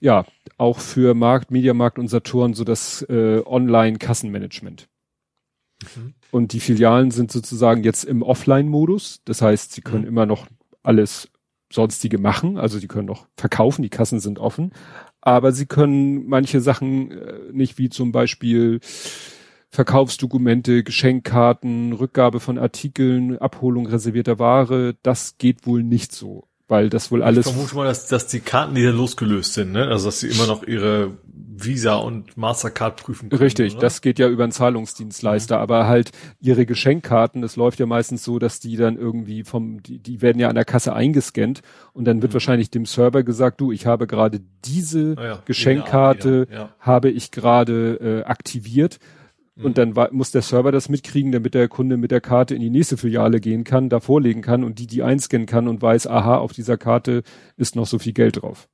ja 0.00 0.24
auch 0.58 0.78
für 0.80 1.14
Markt, 1.14 1.50
Mediamarkt 1.50 1.98
und 1.98 2.08
Saturn 2.08 2.54
so 2.54 2.64
das 2.64 3.02
äh, 3.08 3.42
Online-Kassenmanagement. 3.44 4.88
Mhm. 5.82 6.14
Und 6.30 6.52
die 6.52 6.60
Filialen 6.60 7.10
sind 7.10 7.30
sozusagen 7.30 7.84
jetzt 7.84 8.04
im 8.04 8.22
Offline-Modus. 8.22 9.22
Das 9.24 9.42
heißt, 9.42 9.72
sie 9.72 9.82
können 9.82 10.02
Mhm. 10.02 10.08
immer 10.08 10.26
noch 10.26 10.46
alles 10.82 11.28
sonstige 11.72 12.18
machen. 12.18 12.56
Also 12.58 12.78
sie 12.78 12.88
können 12.88 13.06
noch 13.06 13.26
verkaufen, 13.36 13.82
die 13.82 13.90
Kassen 13.90 14.20
sind 14.20 14.38
offen. 14.38 14.72
Aber 15.20 15.52
sie 15.52 15.66
können 15.66 16.26
manche 16.28 16.60
Sachen 16.60 17.10
äh, 17.10 17.40
nicht, 17.52 17.78
wie 17.78 17.88
zum 17.88 18.12
Beispiel 18.12 18.80
Verkaufsdokumente, 19.70 20.84
Geschenkkarten, 20.84 21.92
Rückgabe 21.92 22.40
von 22.40 22.56
Artikeln, 22.56 23.36
Abholung 23.38 23.86
reservierter 23.86 24.38
Ware. 24.38 24.96
Das 25.02 25.36
geht 25.38 25.66
wohl 25.66 25.82
nicht 25.82 26.12
so, 26.12 26.44
weil 26.68 26.90
das 26.90 27.10
wohl 27.10 27.22
alles 27.22 27.46
Ich 27.46 27.52
vermute 27.52 27.76
mal, 27.76 27.84
dass, 27.86 28.06
dass 28.08 28.26
die 28.26 28.40
Karten 28.40 28.74
wieder 28.74 28.92
losgelöst 28.92 29.54
sind, 29.54 29.72
ne? 29.72 29.86
Also 29.88 30.06
dass 30.06 30.20
sie 30.20 30.28
immer 30.28 30.46
noch 30.46 30.62
ihre 30.66 31.12
Visa 31.58 31.94
und 31.94 32.36
Mastercard 32.36 33.02
prüfen 33.02 33.30
können. 33.30 33.40
Richtig, 33.40 33.72
oder? 33.74 33.80
das 33.80 34.02
geht 34.02 34.18
ja 34.18 34.28
über 34.28 34.42
einen 34.42 34.52
Zahlungsdienstleister, 34.52 35.58
aber 35.58 35.86
halt 35.86 36.10
ihre 36.38 36.66
Geschenkkarten, 36.66 37.40
das 37.40 37.56
läuft 37.56 37.78
ja 37.80 37.86
meistens 37.86 38.24
so, 38.24 38.38
dass 38.38 38.60
die 38.60 38.76
dann 38.76 38.96
irgendwie 38.98 39.42
vom, 39.42 39.82
die, 39.82 39.98
die 39.98 40.20
werden 40.20 40.38
ja 40.38 40.48
an 40.48 40.54
der 40.54 40.66
Kasse 40.66 40.92
eingescannt 40.92 41.62
und 41.94 42.04
dann 42.04 42.20
wird 42.20 42.32
Mhm. 42.32 42.34
wahrscheinlich 42.34 42.70
dem 42.70 42.84
Server 42.84 43.22
gesagt, 43.22 43.60
du, 43.60 43.72
ich 43.72 43.86
habe 43.86 44.06
gerade 44.06 44.40
diese 44.64 45.14
Ah 45.16 45.24
ja, 45.24 45.42
Geschenkkarte, 45.46 46.42
wieder, 46.48 46.52
ja. 46.54 46.68
habe 46.80 47.10
ich 47.10 47.30
gerade 47.30 48.22
äh, 48.24 48.24
aktiviert. 48.24 48.98
Und 49.58 49.78
dann 49.78 49.96
wa- 49.96 50.10
muss 50.12 50.32
der 50.32 50.42
Server 50.42 50.70
das 50.70 50.90
mitkriegen, 50.90 51.32
damit 51.32 51.54
der 51.54 51.66
Kunde 51.68 51.96
mit 51.96 52.10
der 52.10 52.20
Karte 52.20 52.54
in 52.54 52.60
die 52.60 52.68
nächste 52.68 52.98
Filiale 52.98 53.40
gehen 53.40 53.64
kann, 53.64 53.88
da 53.88 54.00
vorlegen 54.00 54.42
kann 54.42 54.62
und 54.64 54.78
die 54.78 54.86
die 54.86 55.02
einscannen 55.02 55.46
kann 55.46 55.66
und 55.66 55.80
weiß, 55.80 56.06
aha, 56.08 56.36
auf 56.36 56.52
dieser 56.52 56.76
Karte 56.76 57.22
ist 57.56 57.74
noch 57.74 57.86
so 57.86 57.98
viel 57.98 58.12
Geld 58.12 58.42
drauf. 58.42 58.68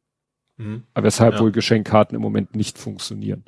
Mhm. 0.57 0.83
Aber 0.93 1.07
weshalb 1.07 1.35
Ja. 1.35 1.41
wohl 1.41 1.53
Geschenkkarten 1.53 2.17
im 2.17 2.21
Moment 2.23 2.57
nicht 2.57 2.79
funktionieren. 2.79 3.45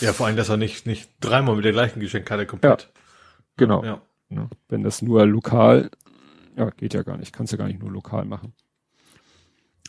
Ja, 0.00 0.12
vor 0.12 0.26
allem, 0.26 0.36
dass 0.36 0.50
er 0.50 0.56
nicht, 0.56 0.86
nicht 0.86 1.10
dreimal 1.20 1.56
mit 1.56 1.64
der 1.64 1.72
gleichen 1.72 1.98
Geschenkkarte 1.98 2.46
komplett. 2.46 2.90
Genau. 3.56 3.84
Ja. 3.84 4.00
Wenn 4.68 4.82
das 4.84 5.02
nur 5.02 5.26
lokal, 5.26 5.90
ja, 6.56 6.70
geht 6.70 6.94
ja 6.94 7.02
gar 7.02 7.18
nicht, 7.18 7.32
kannst 7.32 7.52
ja 7.52 7.58
gar 7.58 7.66
nicht 7.66 7.80
nur 7.82 7.90
lokal 7.90 8.24
machen. 8.24 8.52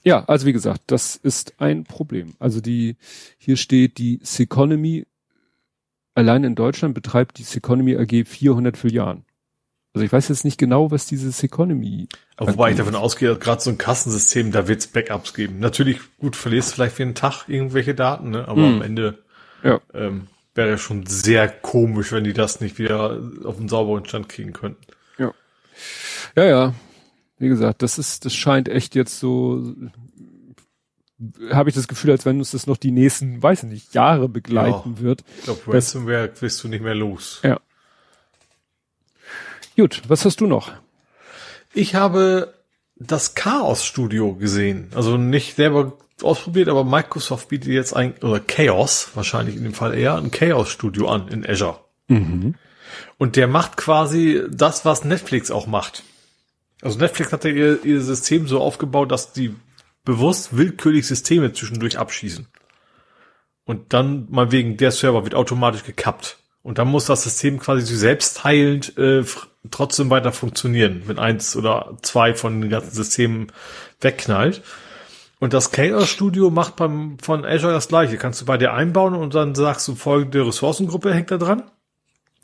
Ja, 0.03 0.25
also 0.25 0.45
wie 0.47 0.53
gesagt, 0.53 0.81
das 0.87 1.15
ist 1.15 1.53
ein 1.61 1.85
Problem. 1.85 2.33
Also 2.39 2.59
die, 2.59 2.97
hier 3.37 3.55
steht 3.57 3.97
die 3.99 4.19
Seconomy, 4.23 5.05
allein 6.15 6.43
in 6.43 6.55
Deutschland 6.55 6.93
betreibt 6.95 7.37
die 7.37 7.43
Seconomy 7.43 7.95
AG 7.97 8.25
400 8.27 8.77
Filialen. 8.77 9.25
Also 9.93 10.05
ich 10.05 10.11
weiß 10.11 10.29
jetzt 10.29 10.43
nicht 10.43 10.57
genau, 10.57 10.89
was 10.89 11.05
diese 11.05 11.31
Seconomy, 11.31 12.07
wobei 12.39 12.71
ich 12.71 12.77
davon 12.77 12.95
ausgehe, 12.95 13.35
gerade 13.37 13.61
so 13.61 13.69
ein 13.69 13.77
Kassensystem, 13.77 14.51
da 14.51 14.67
wird's 14.67 14.87
Backups 14.87 15.35
geben. 15.35 15.59
Natürlich, 15.59 15.99
gut, 16.17 16.35
verlierst 16.35 16.73
vielleicht 16.73 16.95
für 16.95 17.03
einen 17.03 17.13
Tag 17.13 17.45
irgendwelche 17.47 17.93
Daten, 17.93 18.31
ne? 18.31 18.47
aber 18.47 18.61
Mhm. 18.61 18.75
am 18.75 18.81
Ende 18.81 19.19
Ja. 19.63 19.79
ähm, 19.93 20.27
wäre 20.55 20.69
ja 20.71 20.77
schon 20.79 21.05
sehr 21.05 21.47
komisch, 21.47 22.11
wenn 22.11 22.23
die 22.23 22.33
das 22.33 22.59
nicht 22.59 22.79
wieder 22.79 23.21
auf 23.43 23.59
einen 23.59 23.69
sauberen 23.69 24.05
Stand 24.05 24.29
kriegen 24.29 24.53
könnten. 24.53 24.81
ja, 26.35 26.43
ja, 26.45 26.73
wie 27.37 27.49
gesagt, 27.49 27.81
das 27.83 27.99
ist, 27.99 28.25
das 28.25 28.33
scheint 28.33 28.69
echt 28.69 28.95
jetzt 28.95 29.19
so, 29.19 29.75
habe 31.51 31.69
ich 31.69 31.75
das 31.75 31.87
Gefühl, 31.87 32.11
als 32.11 32.25
wenn 32.25 32.39
uns 32.39 32.51
das 32.51 32.67
noch 32.67 32.77
die 32.77 32.91
nächsten, 32.91 33.41
weiß 33.41 33.63
ich 33.63 33.69
nicht, 33.69 33.93
Jahre 33.93 34.29
begleiten 34.29 34.99
wird. 34.99 35.23
Ich 35.37 35.43
glaube, 35.45 35.61
Ransomware 35.67 36.31
wirst 36.39 36.63
du 36.63 36.67
nicht 36.67 36.83
mehr 36.83 36.95
los. 36.95 37.39
Ja. 37.43 37.59
Gut, 39.75 40.01
was 40.07 40.25
hast 40.25 40.41
du 40.41 40.47
noch? 40.47 40.71
Ich 41.73 41.95
habe 41.95 42.53
das 42.95 43.35
Chaos 43.35 43.83
Studio 43.83 44.35
gesehen. 44.35 44.89
Also 44.93 45.17
nicht 45.17 45.55
selber 45.55 45.97
ausprobiert, 46.21 46.69
aber 46.69 46.83
Microsoft 46.83 47.49
bietet 47.49 47.69
jetzt 47.69 47.95
ein, 47.95 48.13
oder 48.21 48.39
Chaos, 48.39 49.09
wahrscheinlich 49.15 49.55
in 49.55 49.63
dem 49.63 49.73
Fall 49.73 49.93
eher, 49.93 50.15
ein 50.15 50.31
Chaos 50.31 50.69
Studio 50.69 51.09
an 51.09 51.27
in 51.27 51.47
Azure. 51.47 51.79
Mhm. 52.07 52.55
Und 53.17 53.35
der 53.35 53.47
macht 53.47 53.77
quasi 53.77 54.43
das, 54.49 54.85
was 54.85 55.03
Netflix 55.03 55.49
auch 55.49 55.67
macht. 55.67 56.03
Also 56.81 56.99
Netflix 56.99 57.31
hat 57.31 57.45
ja 57.45 57.51
ihr, 57.51 57.83
ihr 57.83 58.01
System 58.01 58.47
so 58.47 58.59
aufgebaut, 58.59 59.11
dass 59.11 59.33
die 59.33 59.55
bewusst 60.03 60.57
willkürlich 60.57 61.07
Systeme 61.07 61.53
zwischendurch 61.53 61.97
abschießen. 61.97 62.47
Und 63.65 63.93
dann 63.93 64.27
mal 64.29 64.51
wegen 64.51 64.77
der 64.77 64.91
Server 64.91 65.23
wird 65.23 65.35
automatisch 65.35 65.83
gekappt. 65.83 66.37
Und 66.61 66.77
dann 66.77 66.87
muss 66.87 67.05
das 67.05 67.23
System 67.23 67.59
quasi 67.59 67.85
sich 67.85 67.97
selbst 67.97 68.43
heilend 68.43 68.97
äh, 68.97 69.23
trotzdem 69.71 70.09
weiter 70.09 70.31
funktionieren, 70.31 71.03
wenn 71.05 71.19
eins 71.19 71.55
oder 71.55 71.97
zwei 72.01 72.33
von 72.33 72.61
den 72.61 72.69
ganzen 72.69 72.91
Systemen 72.91 73.51
wegknallt. 74.01 74.61
Und 75.39 75.53
das 75.53 75.71
Chaos 75.71 76.09
Studio 76.09 76.49
macht 76.49 76.77
beim, 76.77 77.17
von 77.19 77.45
Azure 77.45 77.73
das 77.73 77.89
gleiche. 77.89 78.17
Kannst 78.17 78.39
du 78.41 78.45
bei 78.45 78.57
dir 78.57 78.73
einbauen 78.73 79.13
und 79.13 79.35
dann 79.35 79.55
sagst 79.55 79.87
du, 79.87 79.95
folgende 79.95 80.47
Ressourcengruppe 80.47 81.13
hängt 81.13 81.31
da 81.31 81.37
dran. 81.37 81.63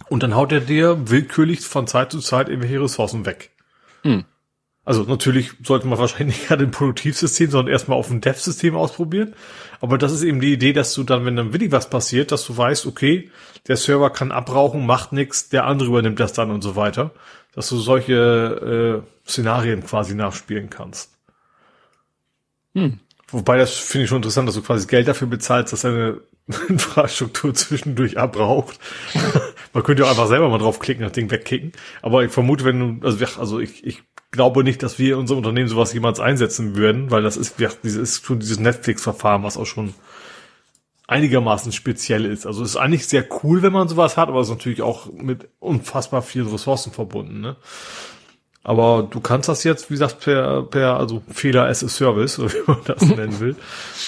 Und 0.10 0.24
dann 0.24 0.36
haut 0.36 0.52
er 0.52 0.62
dir 0.62 1.10
willkürlich 1.10 1.62
von 1.62 1.88
Zeit 1.88 2.12
zu 2.12 2.20
Zeit 2.20 2.50
irgendwelche 2.50 2.82
Ressourcen 2.82 3.26
weg. 3.26 3.52
Hm. 4.04 4.26
Also 4.90 5.04
natürlich 5.04 5.52
sollte 5.64 5.86
man 5.86 6.00
wahrscheinlich 6.00 6.38
nicht 6.38 6.48
gerade 6.48 6.64
im 6.64 6.72
Produktivsystem, 6.72 7.52
sondern 7.52 7.72
erstmal 7.72 8.00
auf 8.00 8.08
dem 8.08 8.22
Dev-System 8.22 8.76
ausprobieren. 8.76 9.36
Aber 9.82 10.00
das 10.00 10.12
ist 10.12 10.24
eben 10.24 10.42
die 10.42 10.52
Idee, 10.52 10.74
dass 10.74 10.96
du 10.96 11.04
dann, 11.04 11.26
wenn 11.26 11.36
dann 11.36 11.54
wirklich 11.54 11.72
was 11.72 11.92
passiert, 11.92 12.32
dass 12.32 12.44
du 12.48 12.58
weißt, 12.58 12.88
okay, 12.88 13.30
der 13.68 13.78
Server 13.78 14.10
kann 14.10 14.32
abrauchen, 14.32 14.88
macht 14.88 15.14
nichts, 15.14 15.50
der 15.50 15.68
andere 15.68 15.90
übernimmt 15.90 16.20
das 16.20 16.34
dann 16.34 16.50
und 16.50 16.64
so 16.64 16.76
weiter. 16.76 17.12
Dass 17.54 17.70
du 17.70 17.78
solche 17.78 19.04
äh, 19.06 19.30
Szenarien 19.30 19.86
quasi 19.86 20.16
nachspielen 20.16 20.72
kannst. 20.72 21.12
Hm. 22.74 23.00
Wobei 23.28 23.60
das 23.60 23.76
finde 23.76 24.06
ich 24.06 24.10
schon 24.10 24.18
interessant, 24.18 24.48
dass 24.48 24.56
du 24.56 24.64
quasi 24.64 24.88
Geld 24.88 25.08
dafür 25.08 25.28
bezahlst, 25.28 25.72
dass 25.72 25.82
deine 25.82 26.22
Infrastruktur 26.68 27.54
zwischendurch 27.54 28.18
abraucht. 28.18 28.80
Man 29.74 29.84
könnte 29.84 30.04
ja 30.04 30.10
einfach 30.10 30.28
selber 30.28 30.50
mal 30.50 30.58
draufklicken, 30.58 31.04
das 31.04 31.12
Ding 31.12 31.30
wegkicken. 31.30 31.74
Aber 32.02 32.24
ich 32.24 32.32
vermute, 32.32 32.66
wenn 32.66 33.02
du, 33.02 33.06
also, 33.06 33.24
also 33.40 33.60
ich, 33.60 33.86
ich 33.86 34.02
glaube 34.32 34.64
nicht, 34.64 34.84
dass 34.84 35.00
wir 35.00 35.14
in 35.14 35.20
unserem 35.20 35.40
Unternehmen 35.40 35.70
sowas 35.70 35.94
jemals 35.94 36.20
einsetzen 36.20 36.76
würden, 36.76 37.12
weil 37.12 37.24
das 37.24 37.38
ist, 37.38 37.56
dieses 37.84 38.02
ist 38.02 38.26
schon 38.26 38.40
dieses 38.40 38.60
Netflix-Verfahren, 38.60 39.44
was 39.44 39.58
auch 39.58 39.66
schon 39.66 39.94
einigermaßen 41.08 41.72
speziell 41.72 42.26
ist. 42.26 42.46
Also 42.46 42.64
es 42.64 42.72
ist 42.72 42.78
eigentlich 42.78 43.08
sehr 43.08 43.26
cool, 43.44 43.64
wenn 43.64 43.74
man 43.74 43.88
sowas 43.88 44.16
hat, 44.16 44.30
aber 44.30 44.42
es 44.42 44.48
ist 44.48 44.54
natürlich 44.56 44.84
auch 44.84 45.12
mit 45.12 45.50
unfassbar 45.60 46.22
vielen 46.22 46.48
Ressourcen 46.48 46.92
verbunden. 46.92 47.42
Ne? 47.42 47.56
Aber 48.64 49.08
du 49.10 49.20
kannst 49.20 49.50
das 49.50 49.64
jetzt, 49.64 49.90
wie 49.90 49.96
gesagt, 49.96 50.20
per, 50.20 50.62
per 50.64 50.98
also 50.98 51.24
Fehler 51.32 51.66
as 51.66 51.84
a 51.84 51.88
Service, 51.88 52.38
oder 52.40 52.54
wie 52.54 52.64
man 52.68 52.82
das 52.86 53.02
nennen 53.02 53.40
will, 53.40 53.56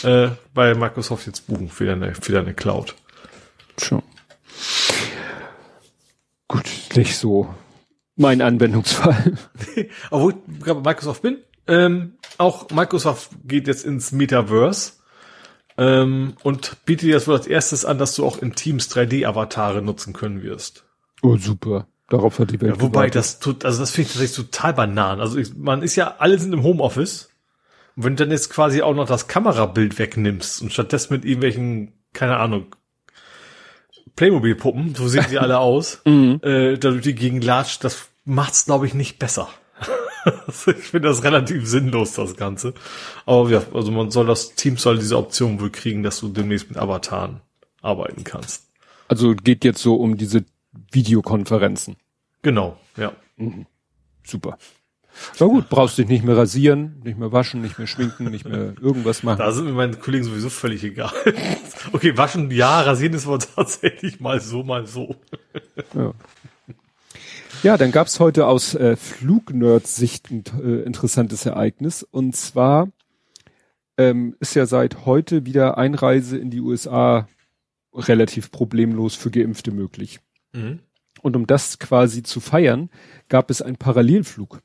äh, 0.04 0.30
bei 0.54 0.76
Microsoft 0.76 1.26
jetzt 1.26 1.48
buchen 1.48 1.70
für 1.70 1.86
deine, 1.86 2.14
für 2.14 2.34
deine 2.34 2.54
Cloud. 2.54 2.94
Schon. 3.82 4.00
Gut, 4.00 4.06
nicht 6.96 7.18
so 7.18 7.54
mein 8.16 8.42
Anwendungsfall. 8.42 9.38
Obwohl 10.12 10.34
ich 10.34 10.64
gerade 10.64 10.82
bei 10.82 10.92
Microsoft 10.92 11.22
bin, 11.22 11.38
ähm, 11.68 12.14
auch 12.38 12.70
Microsoft 12.70 13.32
geht 13.46 13.68
jetzt 13.68 13.86
ins 13.86 14.12
Metaverse. 14.12 14.94
Ähm, 15.78 16.34
und 16.44 16.86
bietet 16.86 17.08
dir 17.08 17.16
das 17.16 17.28
wohl 17.28 17.36
als 17.36 17.48
erstes 17.48 17.86
an, 17.86 17.98
dass 17.98 18.16
du 18.16 18.26
auch 18.26 18.38
in 18.40 18.54
Teams 18.54 18.92
3D-Avatare 18.92 19.82
nutzen 19.82 20.14
können 20.14 20.44
wirst. 20.44 20.86
Oh, 21.22 21.38
super. 21.38 21.88
Darauf 22.10 22.40
hat 22.40 22.52
die 22.52 22.60
Welt 22.60 22.76
ja, 22.76 22.82
Wobei 22.82 23.10
das 23.10 23.40
tut, 23.40 23.64
also 23.64 23.80
das 23.80 23.92
finde 23.92 24.08
ich 24.08 24.14
tatsächlich 24.14 24.48
total 24.48 24.74
banan. 24.74 25.22
Also 25.22 25.38
ich, 25.38 25.56
man 25.56 25.82
ist 25.82 25.96
ja, 25.96 26.16
alle 26.20 26.38
sind 26.38 26.54
im 26.54 26.64
Homeoffice. 26.64 27.30
Und 27.96 28.04
wenn 28.04 28.16
du 28.16 28.26
dann 28.26 28.32
jetzt 28.32 28.50
quasi 28.50 28.82
auch 28.82 28.94
noch 28.94 29.08
das 29.08 29.28
Kamerabild 29.28 29.98
wegnimmst 29.98 30.62
und 30.62 30.74
stattdessen 30.74 31.14
mit 31.14 31.24
irgendwelchen, 31.24 31.94
keine 32.14 32.38
Ahnung, 32.38 32.76
Playmobil-Puppen, 34.16 34.96
so 34.96 35.08
sehen 35.08 35.26
sie 35.30 35.40
alle 35.40 35.60
aus, 35.60 36.02
mhm. 36.06 36.40
äh, 36.44 36.78
da 36.78 36.92
du 36.92 37.00
die 37.00 37.16
gegen 37.16 37.42
latscht, 37.42 37.84
das 37.84 38.10
macht's, 38.26 38.66
glaube 38.66 38.88
ich, 38.88 38.94
nicht 38.94 39.20
besser. 39.20 39.50
ich 40.48 40.64
finde 40.64 41.08
das 41.08 41.24
relativ 41.24 41.68
sinnlos, 41.68 42.14
das 42.14 42.36
Ganze. 42.36 42.74
Aber 43.26 43.50
ja, 43.50 43.64
also 43.74 43.92
man 43.92 44.12
soll 44.12 44.28
das 44.28 44.54
Team 44.54 44.78
soll 44.78 45.00
diese 45.00 45.18
Option 45.18 45.60
wohl 45.60 45.72
kriegen, 45.72 46.04
dass 46.04 46.20
du 46.20 46.30
demnächst 46.30 46.70
mit 46.70 46.78
Avataren 46.78 47.42
arbeiten 47.82 48.24
kannst. 48.24 48.68
Also 49.08 49.34
geht 49.36 49.64
jetzt 49.66 49.82
so 49.82 49.96
um 49.96 50.18
diese 50.18 50.46
Videokonferenzen. 50.92 51.96
Genau, 52.44 52.78
ja. 52.98 53.14
Mhm. 53.38 53.66
Super. 54.24 54.58
Na 55.40 55.46
gut, 55.46 55.70
brauchst 55.70 55.98
dich 55.98 56.08
nicht 56.08 56.24
mehr 56.24 56.38
rasieren, 56.38 57.02
nicht 57.04 57.18
mehr 57.18 57.32
waschen, 57.32 57.62
nicht 57.62 57.78
mehr 57.78 57.88
schminken, 57.88 58.26
nicht 58.26 58.48
mehr 58.48 58.74
irgendwas 58.82 59.24
machen. 59.24 59.40
Da 59.40 59.52
sind 59.52 59.66
mir 59.66 59.74
meine 59.74 59.96
Kollegen 59.96 60.24
sowieso 60.24 60.50
völlig 60.50 60.84
egal. 60.84 61.12
okay, 61.92 62.18
waschen, 62.18 62.50
ja, 62.52 62.82
rasieren 62.82 63.14
ist 63.14 63.28
aber 63.28 63.40
tatsächlich 63.40 64.20
mal 64.20 64.40
so, 64.40 64.64
mal 64.64 64.88
so. 64.88 65.16
ja. 65.94 66.14
Ja, 67.64 67.78
dann 67.78 67.92
gab's 67.92 68.20
heute 68.20 68.48
aus 68.48 68.74
äh, 68.74 68.96
Flugnerds-Sicht 68.96 70.32
ein 70.32 70.44
äh, 70.64 70.82
interessantes 70.82 71.46
Ereignis. 71.46 72.02
Und 72.02 72.36
zwar 72.36 72.88
ähm, 73.98 74.36
ist 74.40 74.56
ja 74.56 74.66
seit 74.66 75.06
heute 75.06 75.46
wieder 75.46 75.78
Einreise 75.78 76.40
in 76.40 76.50
die 76.50 76.60
USA 76.60 77.28
relativ 77.94 78.50
problemlos 78.50 79.16
für 79.16 79.30
Geimpfte 79.30 79.72
möglich. 79.72 80.22
Mhm. 80.54 80.80
Und 81.22 81.36
um 81.36 81.46
das 81.46 81.78
quasi 81.78 82.24
zu 82.24 82.40
feiern, 82.40 82.90
gab 83.30 83.52
es 83.52 83.62
einen 83.62 83.78
Parallelflug. 83.78 84.62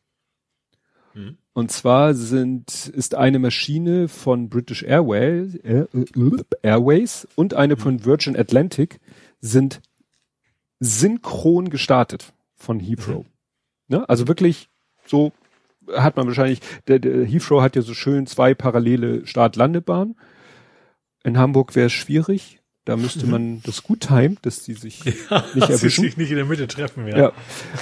Mhm. 1.16 1.38
Und 1.54 1.72
zwar 1.72 2.14
sind, 2.14 2.88
ist 2.88 3.14
eine 3.14 3.38
Maschine 3.38 4.08
von 4.08 4.50
British 4.50 4.82
Airways, 4.82 5.54
äh, 5.56 5.86
äh, 5.92 6.44
Airways 6.62 7.26
und 7.34 7.54
eine 7.54 7.76
mhm. 7.76 7.80
von 7.80 8.04
Virgin 8.04 8.36
Atlantic 8.36 9.00
sind 9.40 9.80
synchron 10.78 11.70
gestartet 11.70 12.34
von 12.54 12.78
Heathrow. 12.78 13.24
Mhm. 13.24 13.30
Ne? 13.88 14.08
Also 14.08 14.28
wirklich 14.28 14.68
so 15.06 15.32
hat 15.94 16.16
man 16.16 16.26
wahrscheinlich, 16.26 16.60
der, 16.88 16.98
der 16.98 17.24
Heathrow 17.24 17.62
hat 17.62 17.76
ja 17.76 17.82
so 17.82 17.94
schön 17.94 18.26
zwei 18.26 18.54
parallele 18.54 19.26
Start-Landebahnen. 19.26 20.16
In 21.24 21.38
Hamburg 21.38 21.74
wäre 21.74 21.86
es 21.86 21.92
schwierig. 21.92 22.55
Da 22.86 22.96
müsste 22.96 23.26
man 23.26 23.62
das 23.64 23.82
gut 23.82 24.02
timen, 24.02 24.38
dass 24.42 24.62
die 24.62 24.74
sich 24.74 25.04
ja, 25.30 25.44
nicht 25.54 25.68
erwischen. 25.68 26.04
sich 26.04 26.16
nicht 26.16 26.30
in 26.30 26.36
der 26.36 26.44
Mitte 26.44 26.68
treffen, 26.68 27.08
ja. 27.08 27.18
ja. 27.18 27.32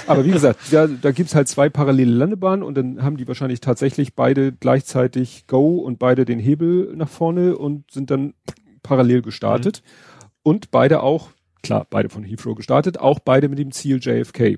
Aber 0.07 0.25
wie 0.25 0.31
gesagt, 0.31 0.59
da, 0.71 0.87
da 0.87 1.11
gibt's 1.11 1.35
halt 1.35 1.47
zwei 1.47 1.69
parallele 1.69 2.11
Landebahnen 2.11 2.63
und 2.63 2.75
dann 2.75 3.03
haben 3.03 3.15
die 3.15 3.27
wahrscheinlich 3.27 3.61
tatsächlich 3.61 4.15
beide 4.15 4.51
gleichzeitig 4.51 5.45
Go 5.45 5.77
und 5.77 5.99
beide 5.99 6.25
den 6.25 6.39
Hebel 6.39 6.91
nach 6.95 7.07
vorne 7.07 7.55
und 7.55 7.91
sind 7.91 8.09
dann 8.09 8.33
parallel 8.81 9.21
gestartet. 9.21 9.83
Mhm. 9.85 10.29
Und 10.41 10.71
beide 10.71 11.03
auch, 11.03 11.29
klar, 11.61 11.85
beide 11.87 12.09
von 12.09 12.23
Heathrow 12.23 12.55
gestartet, 12.55 12.99
auch 12.99 13.19
beide 13.19 13.47
mit 13.47 13.59
dem 13.59 13.71
Ziel 13.71 13.99
JFK. 14.01 14.57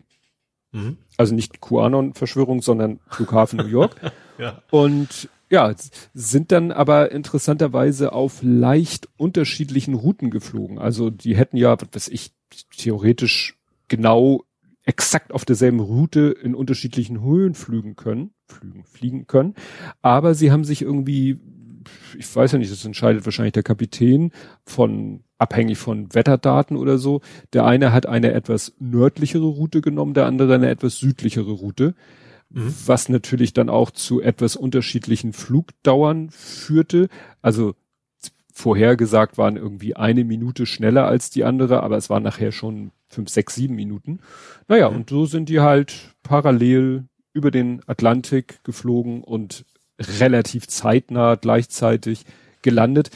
Mhm. 0.71 0.95
Also 1.17 1.35
nicht 1.35 1.59
QAnon-Verschwörung, 1.59 2.61
sondern 2.61 3.01
Flughafen 3.09 3.57
New 3.57 3.67
York. 3.67 3.97
ja. 4.37 4.61
Und 4.71 5.27
ja, 5.49 5.73
sind 6.13 6.51
dann 6.51 6.71
aber 6.71 7.11
interessanterweise 7.11 8.11
auf 8.11 8.39
leicht 8.41 9.07
unterschiedlichen 9.17 9.93
Routen 9.93 10.29
geflogen. 10.29 10.77
Also 10.77 11.09
die 11.09 11.35
hätten 11.35 11.57
ja, 11.57 11.79
was 11.79 11.87
weiß 11.93 12.07
ich, 12.09 12.33
theoretisch 12.77 13.57
genau 13.87 14.43
exakt 14.83 15.33
auf 15.33 15.45
derselben 15.45 15.79
Route 15.79 16.35
in 16.41 16.55
unterschiedlichen 16.55 17.21
Höhen 17.21 17.53
flügen 17.53 17.95
können, 17.95 18.31
flügen, 18.45 18.83
fliegen 18.85 19.27
können. 19.27 19.53
Aber 20.01 20.33
sie 20.33 20.51
haben 20.51 20.63
sich 20.63 20.81
irgendwie, 20.81 21.39
ich 22.17 22.33
weiß 22.33 22.53
ja 22.53 22.57
nicht, 22.57 22.71
das 22.71 22.85
entscheidet 22.85 23.25
wahrscheinlich 23.25 23.53
der 23.53 23.63
Kapitän 23.63 24.31
von, 24.65 25.23
abhängig 25.37 25.77
von 25.77 26.13
Wetterdaten 26.13 26.77
oder 26.77 26.97
so. 26.97 27.21
Der 27.51 27.65
eine 27.65 27.91
hat 27.91 28.05
eine 28.05 28.31
etwas 28.31 28.75
nördlichere 28.79 29.45
Route 29.45 29.81
genommen, 29.81 30.13
der 30.13 30.25
andere 30.25 30.55
eine 30.55 30.69
etwas 30.69 30.97
südlichere 30.99 31.51
Route 31.51 31.93
mhm. 32.49 32.73
was 32.85 33.09
natürlich 33.09 33.53
dann 33.53 33.69
auch 33.69 33.91
zu 33.91 34.21
etwas 34.21 34.55
unterschiedlichen 34.55 35.33
Flugdauern 35.33 36.29
führte. 36.29 37.09
Also 37.41 37.75
vorhergesagt 38.53 39.37
waren 39.37 39.57
irgendwie 39.57 39.95
eine 39.95 40.23
Minute 40.23 40.65
schneller 40.65 41.05
als 41.05 41.29
die 41.29 41.43
andere, 41.43 41.83
aber 41.83 41.97
es 41.97 42.09
waren 42.09 42.23
nachher 42.23 42.51
schon 42.51 42.91
fünf, 43.07 43.29
sechs, 43.29 43.55
sieben 43.55 43.75
Minuten. 43.75 44.19
Naja, 44.67 44.89
mhm. 44.89 44.97
und 44.97 45.09
so 45.09 45.25
sind 45.25 45.49
die 45.49 45.59
halt 45.59 46.15
parallel 46.23 47.05
über 47.33 47.51
den 47.51 47.81
Atlantik 47.87 48.63
geflogen 48.63 49.23
und 49.23 49.65
relativ 50.19 50.67
zeitnah 50.67 51.35
gleichzeitig 51.35 52.25
gelandet. 52.61 53.11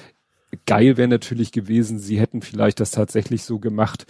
Geil 0.65 0.97
wäre 0.97 1.07
natürlich 1.07 1.51
gewesen, 1.51 1.97
sie 1.97 2.19
hätten 2.19 2.41
vielleicht 2.41 2.79
das 2.79 2.91
tatsächlich 2.91 3.43
so 3.43 3.59
gemacht, 3.59 4.05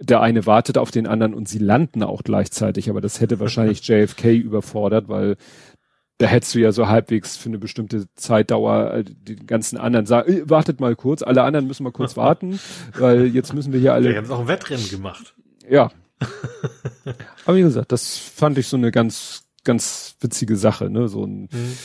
der 0.00 0.20
eine 0.20 0.46
wartet 0.46 0.78
auf 0.78 0.90
den 0.90 1.06
anderen 1.06 1.34
und 1.34 1.48
sie 1.48 1.58
landen 1.58 2.02
auch 2.02 2.22
gleichzeitig, 2.22 2.88
aber 2.88 3.00
das 3.00 3.20
hätte 3.20 3.40
wahrscheinlich 3.40 3.80
JFK 3.86 4.34
überfordert, 4.34 5.08
weil 5.08 5.36
da 6.18 6.26
hättest 6.26 6.54
du 6.54 6.58
ja 6.58 6.72
so 6.72 6.88
halbwegs 6.88 7.36
für 7.36 7.48
eine 7.48 7.58
bestimmte 7.58 8.06
Zeitdauer 8.14 8.92
äh, 8.92 9.04
den 9.04 9.46
ganzen 9.46 9.78
anderen 9.78 10.06
sagen, 10.06 10.32
äh, 10.32 10.50
wartet 10.50 10.80
mal 10.80 10.96
kurz, 10.96 11.22
alle 11.22 11.42
anderen 11.42 11.66
müssen 11.66 11.84
mal 11.84 11.92
kurz 11.92 12.16
warten, 12.16 12.58
weil 12.98 13.26
jetzt 13.26 13.54
müssen 13.54 13.72
wir 13.72 13.80
hier 13.80 13.94
alle. 13.94 14.10
Wir 14.10 14.16
haben 14.16 14.30
auch 14.30 14.40
ein 14.40 14.48
Wettrennen 14.48 14.88
gemacht. 14.88 15.34
Ja. 15.68 15.90
aber 17.44 17.56
wie 17.56 17.62
gesagt, 17.62 17.92
das 17.92 18.16
fand 18.16 18.58
ich 18.58 18.66
so 18.66 18.76
eine 18.76 18.90
ganz, 18.90 19.44
ganz 19.62 20.16
witzige 20.20 20.56
Sache, 20.56 20.90
ne, 20.90 21.08
so 21.08 21.24
ein, 21.24 21.42
mhm. 21.42 21.76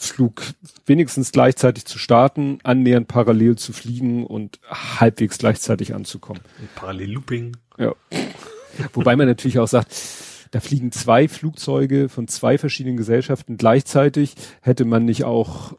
Flug 0.00 0.42
wenigstens 0.86 1.32
gleichzeitig 1.32 1.84
zu 1.84 1.98
starten, 1.98 2.60
annähernd 2.62 3.08
parallel 3.08 3.56
zu 3.56 3.72
fliegen 3.72 4.24
und 4.24 4.60
halbwegs 4.70 5.38
gleichzeitig 5.38 5.92
anzukommen. 5.92 6.40
Parallel-Looping. 6.76 7.56
Ja. 7.78 7.94
Wobei 8.92 9.16
man 9.16 9.26
natürlich 9.26 9.58
auch 9.58 9.66
sagt, 9.66 9.92
da 10.52 10.60
fliegen 10.60 10.92
zwei 10.92 11.26
Flugzeuge 11.26 12.08
von 12.08 12.28
zwei 12.28 12.58
verschiedenen 12.58 12.96
Gesellschaften 12.96 13.56
gleichzeitig. 13.56 14.36
Hätte 14.62 14.84
man 14.84 15.04
nicht 15.04 15.24
auch, 15.24 15.72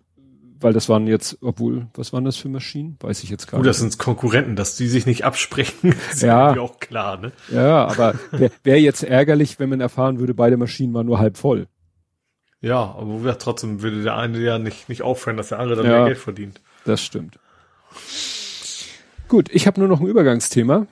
weil 0.60 0.74
das 0.74 0.90
waren 0.90 1.08
jetzt, 1.08 1.38
obwohl, 1.40 1.88
was 1.94 2.12
waren 2.12 2.26
das 2.26 2.36
für 2.36 2.50
Maschinen? 2.50 2.98
Weiß 3.00 3.24
ich 3.24 3.30
jetzt 3.30 3.48
gar 3.48 3.58
oh, 3.58 3.64
nicht. 3.64 3.70
das 3.70 3.80
sind 3.80 3.98
Konkurrenten, 3.98 4.58
dass 4.58 4.76
die 4.76 4.90
sich 4.90 5.06
nicht 5.06 5.24
absprechen, 5.24 5.96
ist 6.12 6.24
ja 6.24 6.60
auch 6.60 6.82
klar, 6.82 7.18
ne? 7.18 7.32
Ja, 7.54 7.88
aber 7.88 8.16
wäre 8.32 8.52
wär 8.64 8.82
jetzt 8.82 9.04
ärgerlich, 9.04 9.60
wenn 9.60 9.70
man 9.70 9.80
erfahren 9.80 10.20
würde, 10.20 10.34
beide 10.34 10.58
Maschinen 10.58 10.94
waren 10.94 11.06
nur 11.06 11.20
halb 11.20 11.38
voll. 11.38 11.68
Ja, 12.62 12.96
aber 12.98 13.20
ja, 13.26 13.36
trotzdem 13.36 13.82
würde 13.82 14.04
der 14.04 14.16
eine 14.16 14.40
ja 14.40 14.60
nicht, 14.60 14.90
nicht 14.90 15.02
aufhören, 15.02 15.38
dass 15.38 15.50
der 15.50 15.60
andere 15.60 15.82
dann 15.82 15.92
ja, 15.92 15.98
mehr 16.00 16.08
Geld 16.08 16.18
verdient. 16.18 16.60
Das 16.86 17.04
stimmt. 17.04 17.40
Gut, 19.28 19.50
ich 19.52 19.68
habe 19.68 19.80
nur 19.80 19.88
noch 19.88 20.02
ein 20.02 20.08
Übergangsthema. 20.08 20.88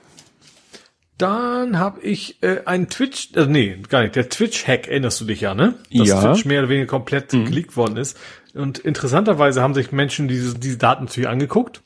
Dann 1.18 1.80
habe 1.80 2.02
ich 2.02 2.42
äh, 2.44 2.62
einen 2.66 2.90
Twitch, 2.90 3.32
äh, 3.36 3.48
nee, 3.48 3.82
gar 3.90 4.04
nicht, 4.04 4.16
der 4.16 4.30
Twitch-Hack, 4.30 4.88
erinnerst 4.88 5.20
du 5.20 5.26
dich 5.26 5.42
ja, 5.42 5.56
ne? 5.56 5.74
Dass 5.92 6.08
ja. 6.08 6.22
Twitch 6.22 6.46
mehr 6.46 6.60
oder 6.60 6.70
weniger 6.70 6.88
komplett 6.88 7.34
mhm. 7.34 7.46
geleakt 7.46 7.76
worden 7.76 7.98
ist. 7.98 8.18
Und 8.54 8.78
interessanterweise 8.80 9.62
haben 9.62 9.74
sich 9.74 9.92
Menschen 9.92 10.28
diese, 10.28 10.58
diese 10.58 10.78
Daten 10.78 11.06
natürlich 11.06 11.28
angeguckt 11.28 11.82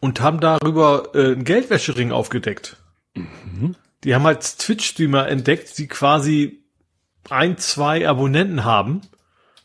und 0.00 0.20
haben 0.20 0.40
darüber 0.40 1.10
äh, 1.14 1.32
einen 1.32 1.44
Geldwäschering 1.44 2.12
aufgedeckt. 2.12 2.76
Mhm. 3.14 3.74
Die 4.04 4.14
haben 4.14 4.24
halt 4.24 4.42
Twitch-Streamer 4.42 5.26
entdeckt, 5.28 5.78
die 5.78 5.88
quasi 5.88 6.62
ein, 7.28 7.58
zwei 7.58 8.08
Abonnenten 8.08 8.64
haben, 8.64 9.02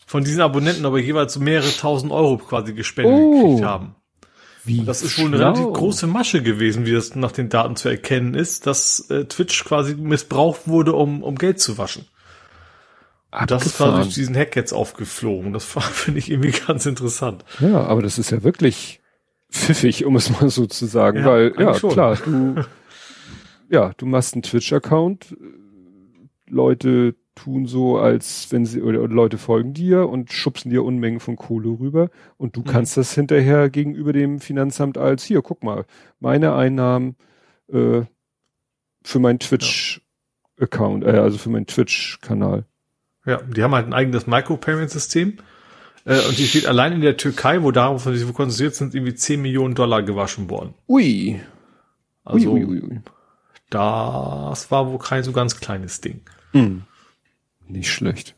von 0.05 0.23
diesen 0.23 0.41
Abonnenten 0.41 0.85
aber 0.85 0.99
jeweils 0.99 1.39
mehrere 1.39 1.71
tausend 1.71 2.11
Euro 2.11 2.37
quasi 2.37 2.73
gespendet 2.73 3.15
oh, 3.15 3.41
gekriegt 3.41 3.65
haben. 3.65 3.95
Wie 4.65 4.85
das 4.85 5.01
ist 5.01 5.17
wohl 5.19 5.25
eine 5.25 5.39
relativ 5.39 5.65
große 5.73 6.07
Masche 6.07 6.41
gewesen, 6.41 6.85
wie 6.85 6.93
das 6.93 7.15
nach 7.15 7.33
den 7.33 7.49
Daten 7.49 7.75
zu 7.75 7.89
erkennen 7.89 8.33
ist, 8.33 8.65
dass 8.65 9.09
äh, 9.09 9.25
Twitch 9.25 9.65
quasi 9.65 9.95
missbraucht 9.95 10.67
wurde, 10.67 10.93
um, 10.93 11.21
um 11.21 11.35
Geld 11.35 11.59
zu 11.59 11.77
waschen. 11.77 12.05
Und 13.31 13.51
das 13.51 13.65
ist 13.65 13.77
quasi 13.77 14.03
durch 14.03 14.13
diesen 14.13 14.35
Hack 14.35 14.55
jetzt 14.55 14.71
aufgeflogen. 14.71 15.51
Das 15.51 15.65
finde 15.91 16.19
ich 16.19 16.31
irgendwie 16.31 16.51
ganz 16.51 16.85
interessant. 16.85 17.43
Ja, 17.59 17.81
aber 17.83 18.01
das 18.01 18.17
ist 18.17 18.31
ja 18.31 18.43
wirklich 18.43 19.01
pfiffig, 19.51 20.05
um 20.05 20.15
es 20.15 20.29
mal 20.29 20.49
so 20.49 20.65
zu 20.65 20.85
sagen, 20.85 21.19
ja, 21.19 21.25
weil, 21.25 21.53
ja, 21.57 21.73
schon. 21.73 21.91
klar, 21.91 22.17
du, 22.23 22.55
ja, 23.69 23.91
du 23.97 24.05
machst 24.05 24.33
einen 24.33 24.43
Twitch-Account, 24.43 25.35
Leute 26.47 27.15
tun 27.35 27.65
so, 27.65 27.97
als 27.97 28.51
wenn 28.51 28.65
sie, 28.65 28.81
oder, 28.81 29.01
oder, 29.01 29.13
Leute 29.13 29.37
folgen 29.37 29.73
dir 29.73 30.07
und 30.07 30.31
schubsen 30.31 30.69
dir 30.69 30.83
Unmengen 30.83 31.19
von 31.19 31.35
Kohle 31.35 31.79
rüber 31.79 32.09
und 32.37 32.55
du 32.55 32.61
mhm. 32.61 32.65
kannst 32.65 32.97
das 32.97 33.13
hinterher 33.13 33.69
gegenüber 33.69 34.13
dem 34.13 34.39
Finanzamt 34.39 34.97
als, 34.97 35.23
hier, 35.23 35.41
guck 35.41 35.63
mal, 35.63 35.85
meine 36.19 36.53
Einnahmen 36.53 37.15
äh, 37.71 38.01
für 39.03 39.19
meinen 39.19 39.39
Twitch-Account, 39.39 41.03
äh, 41.03 41.17
also 41.17 41.37
für 41.37 41.49
meinen 41.49 41.67
Twitch-Kanal. 41.67 42.65
Ja, 43.25 43.41
die 43.41 43.63
haben 43.63 43.73
halt 43.73 43.87
ein 43.87 43.93
eigenes 43.93 44.27
Micropayment-System. 44.27 45.37
Äh, 46.05 46.27
und 46.27 46.37
die 46.37 46.45
steht 46.45 46.67
allein 46.67 46.93
in 46.93 47.01
der 47.01 47.17
Türkei, 47.17 47.63
wo 47.63 47.71
darauf 47.71 48.03
sie 48.03 48.33
konzentriert 48.33 48.75
sind, 48.75 48.93
irgendwie 48.93 49.15
10 49.15 49.41
Millionen 49.41 49.75
Dollar 49.75 50.03
gewaschen 50.03 50.49
worden. 50.49 50.73
Ui. 50.87 51.39
Also 52.25 52.51
ui, 52.51 52.65
ui, 52.65 52.81
ui. 52.81 53.01
das 53.69 54.71
war 54.71 54.89
wohl 54.89 54.99
kein 54.99 55.23
so 55.23 55.31
ganz 55.31 55.59
kleines 55.59 56.01
Ding. 56.01 56.21
Hm. 56.51 56.83
Nicht 57.67 57.91
schlecht. 57.91 58.35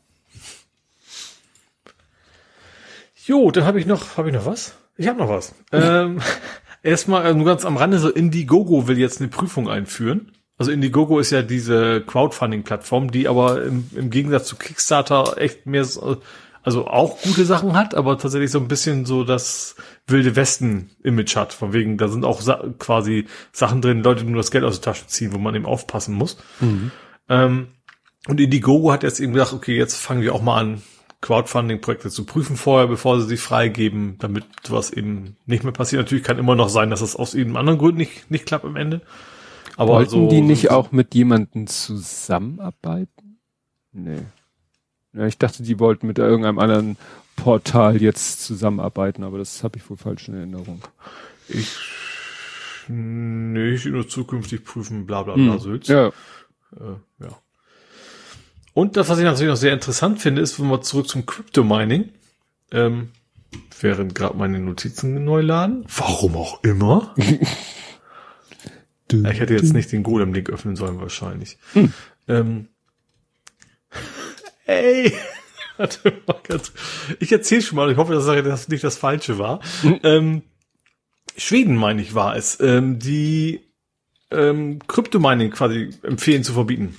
Jo, 3.24 3.50
dann 3.50 3.64
habe 3.64 3.80
ich 3.80 3.86
noch, 3.86 4.16
habe 4.16 4.28
ich 4.28 4.34
noch 4.34 4.46
was? 4.46 4.76
Ich 4.96 5.08
habe 5.08 5.18
noch 5.18 5.28
was. 5.28 5.54
ähm, 5.72 6.20
erstmal 6.82 7.26
äh, 7.26 7.34
nur 7.34 7.44
ganz 7.44 7.64
am 7.64 7.76
Rande 7.76 7.98
so 7.98 8.08
Indiegogo 8.08 8.86
will 8.86 8.98
jetzt 8.98 9.20
eine 9.20 9.28
Prüfung 9.28 9.68
einführen. 9.68 10.32
Also 10.58 10.70
Indiegogo 10.70 11.18
ist 11.18 11.32
ja 11.32 11.42
diese 11.42 12.00
Crowdfunding-Plattform, 12.02 13.10
die 13.10 13.28
aber 13.28 13.62
im, 13.64 13.90
im 13.94 14.10
Gegensatz 14.10 14.46
zu 14.46 14.56
Kickstarter 14.56 15.36
echt 15.38 15.66
mehr, 15.66 15.84
so, 15.84 16.22
also 16.62 16.86
auch 16.86 17.20
gute 17.20 17.44
Sachen 17.44 17.74
hat, 17.74 17.94
aber 17.94 18.16
tatsächlich 18.16 18.50
so 18.50 18.58
ein 18.58 18.68
bisschen 18.68 19.04
so 19.04 19.22
das 19.22 19.76
wilde 20.06 20.34
Westen-Image 20.34 21.36
hat. 21.36 21.52
Von 21.52 21.72
wegen, 21.72 21.98
da 21.98 22.08
sind 22.08 22.24
auch 22.24 22.40
sa 22.40 22.64
quasi 22.78 23.26
Sachen 23.52 23.82
drin, 23.82 24.02
Leute 24.02 24.24
die 24.24 24.30
nur 24.30 24.40
das 24.40 24.50
Geld 24.50 24.64
aus 24.64 24.80
der 24.80 24.92
Tasche 24.92 25.06
ziehen, 25.08 25.32
wo 25.34 25.38
man 25.38 25.54
eben 25.54 25.66
aufpassen 25.66 26.14
muss. 26.14 26.38
Mhm. 26.60 26.90
Ähm, 27.28 27.68
und 28.26 28.40
Indiegogo 28.40 28.92
hat 28.92 29.02
jetzt 29.02 29.20
eben 29.20 29.32
gesagt, 29.32 29.52
okay, 29.52 29.76
jetzt 29.76 29.96
fangen 29.96 30.22
wir 30.22 30.34
auch 30.34 30.42
mal 30.42 30.58
an, 30.58 30.82
Crowdfunding-Projekte 31.20 32.10
zu 32.10 32.24
prüfen 32.24 32.56
vorher, 32.56 32.86
bevor 32.86 33.20
sie 33.20 33.26
sie 33.26 33.36
freigeben, 33.36 34.16
damit 34.18 34.44
sowas 34.64 34.90
eben 34.90 35.36
nicht 35.46 35.64
mehr 35.64 35.72
passiert. 35.72 36.02
Natürlich 36.02 36.24
kann 36.24 36.38
immer 36.38 36.54
noch 36.54 36.68
sein, 36.68 36.90
dass 36.90 37.00
das 37.00 37.16
aus 37.16 37.34
irgendeinem 37.34 37.60
anderen 37.60 37.78
Grund 37.78 37.96
nicht, 37.96 38.30
nicht 38.30 38.46
klappt 38.46 38.64
am 38.64 38.76
Ende. 38.76 39.00
Aber 39.76 39.94
Wollten 39.94 40.10
so, 40.10 40.28
die 40.28 40.40
nicht 40.40 40.70
auch 40.70 40.92
mit 40.92 41.14
jemandem 41.14 41.66
zusammenarbeiten? 41.66 43.38
Nee. 43.92 44.22
Ja, 45.12 45.26
ich 45.26 45.38
dachte, 45.38 45.62
die 45.62 45.78
wollten 45.78 46.06
mit 46.06 46.18
irgendeinem 46.18 46.58
anderen 46.58 46.96
Portal 47.36 48.00
jetzt 48.00 48.44
zusammenarbeiten, 48.44 49.24
aber 49.24 49.38
das 49.38 49.64
habe 49.64 49.78
ich 49.78 49.88
wohl 49.88 49.96
falsch 49.96 50.28
in 50.28 50.34
Erinnerung. 50.34 50.82
Ich 51.48 51.76
nee, 52.88 53.70
ich 53.70 53.84
nur 53.86 54.08
zukünftig 54.08 54.64
prüfen, 54.64 55.06
bla 55.06 55.22
bla 55.22 55.34
bla, 55.34 55.54
hm. 55.54 55.58
Sülz. 55.58 55.88
Ja. 55.88 56.08
Äh, 56.08 56.96
ja. 57.20 57.28
Und 58.76 58.98
das, 58.98 59.08
was 59.08 59.16
ich 59.16 59.24
natürlich 59.24 59.48
noch 59.48 59.56
sehr 59.56 59.72
interessant 59.72 60.20
finde, 60.20 60.42
ist, 60.42 60.60
wenn 60.60 60.68
wir 60.68 60.82
zurück 60.82 61.08
zum 61.08 61.24
Crypto-Mining, 61.24 62.10
ähm, 62.72 63.08
während 63.80 64.14
gerade 64.14 64.36
meine 64.36 64.58
Notizen 64.58 65.24
neu 65.24 65.40
laden, 65.40 65.86
warum 65.96 66.36
auch 66.36 66.62
immer. 66.62 67.14
ich 69.10 69.40
hätte 69.40 69.54
jetzt 69.54 69.72
nicht 69.72 69.90
den 69.92 70.02
Golem-Link 70.02 70.50
öffnen 70.50 70.76
sollen, 70.76 71.00
wahrscheinlich. 71.00 71.56
Hm. 71.72 71.94
Ähm, 72.28 72.68
ey! 74.66 75.14
Ich 77.18 77.32
erzähle 77.32 77.62
schon 77.62 77.76
mal, 77.76 77.90
ich 77.90 77.96
hoffe, 77.96 78.12
dass 78.12 78.26
das 78.26 78.68
nicht 78.68 78.84
das 78.84 78.98
Falsche 78.98 79.38
war. 79.38 79.60
Hm. 79.80 80.00
Ähm, 80.02 80.42
Schweden, 81.34 81.76
meine 81.76 82.02
ich, 82.02 82.14
war 82.14 82.36
es, 82.36 82.60
ähm, 82.60 82.98
die 82.98 83.60
ähm, 84.30 84.80
Crypto-Mining 84.86 85.50
quasi 85.50 85.90
empfehlen 86.02 86.44
zu 86.44 86.52
verbieten. 86.52 86.94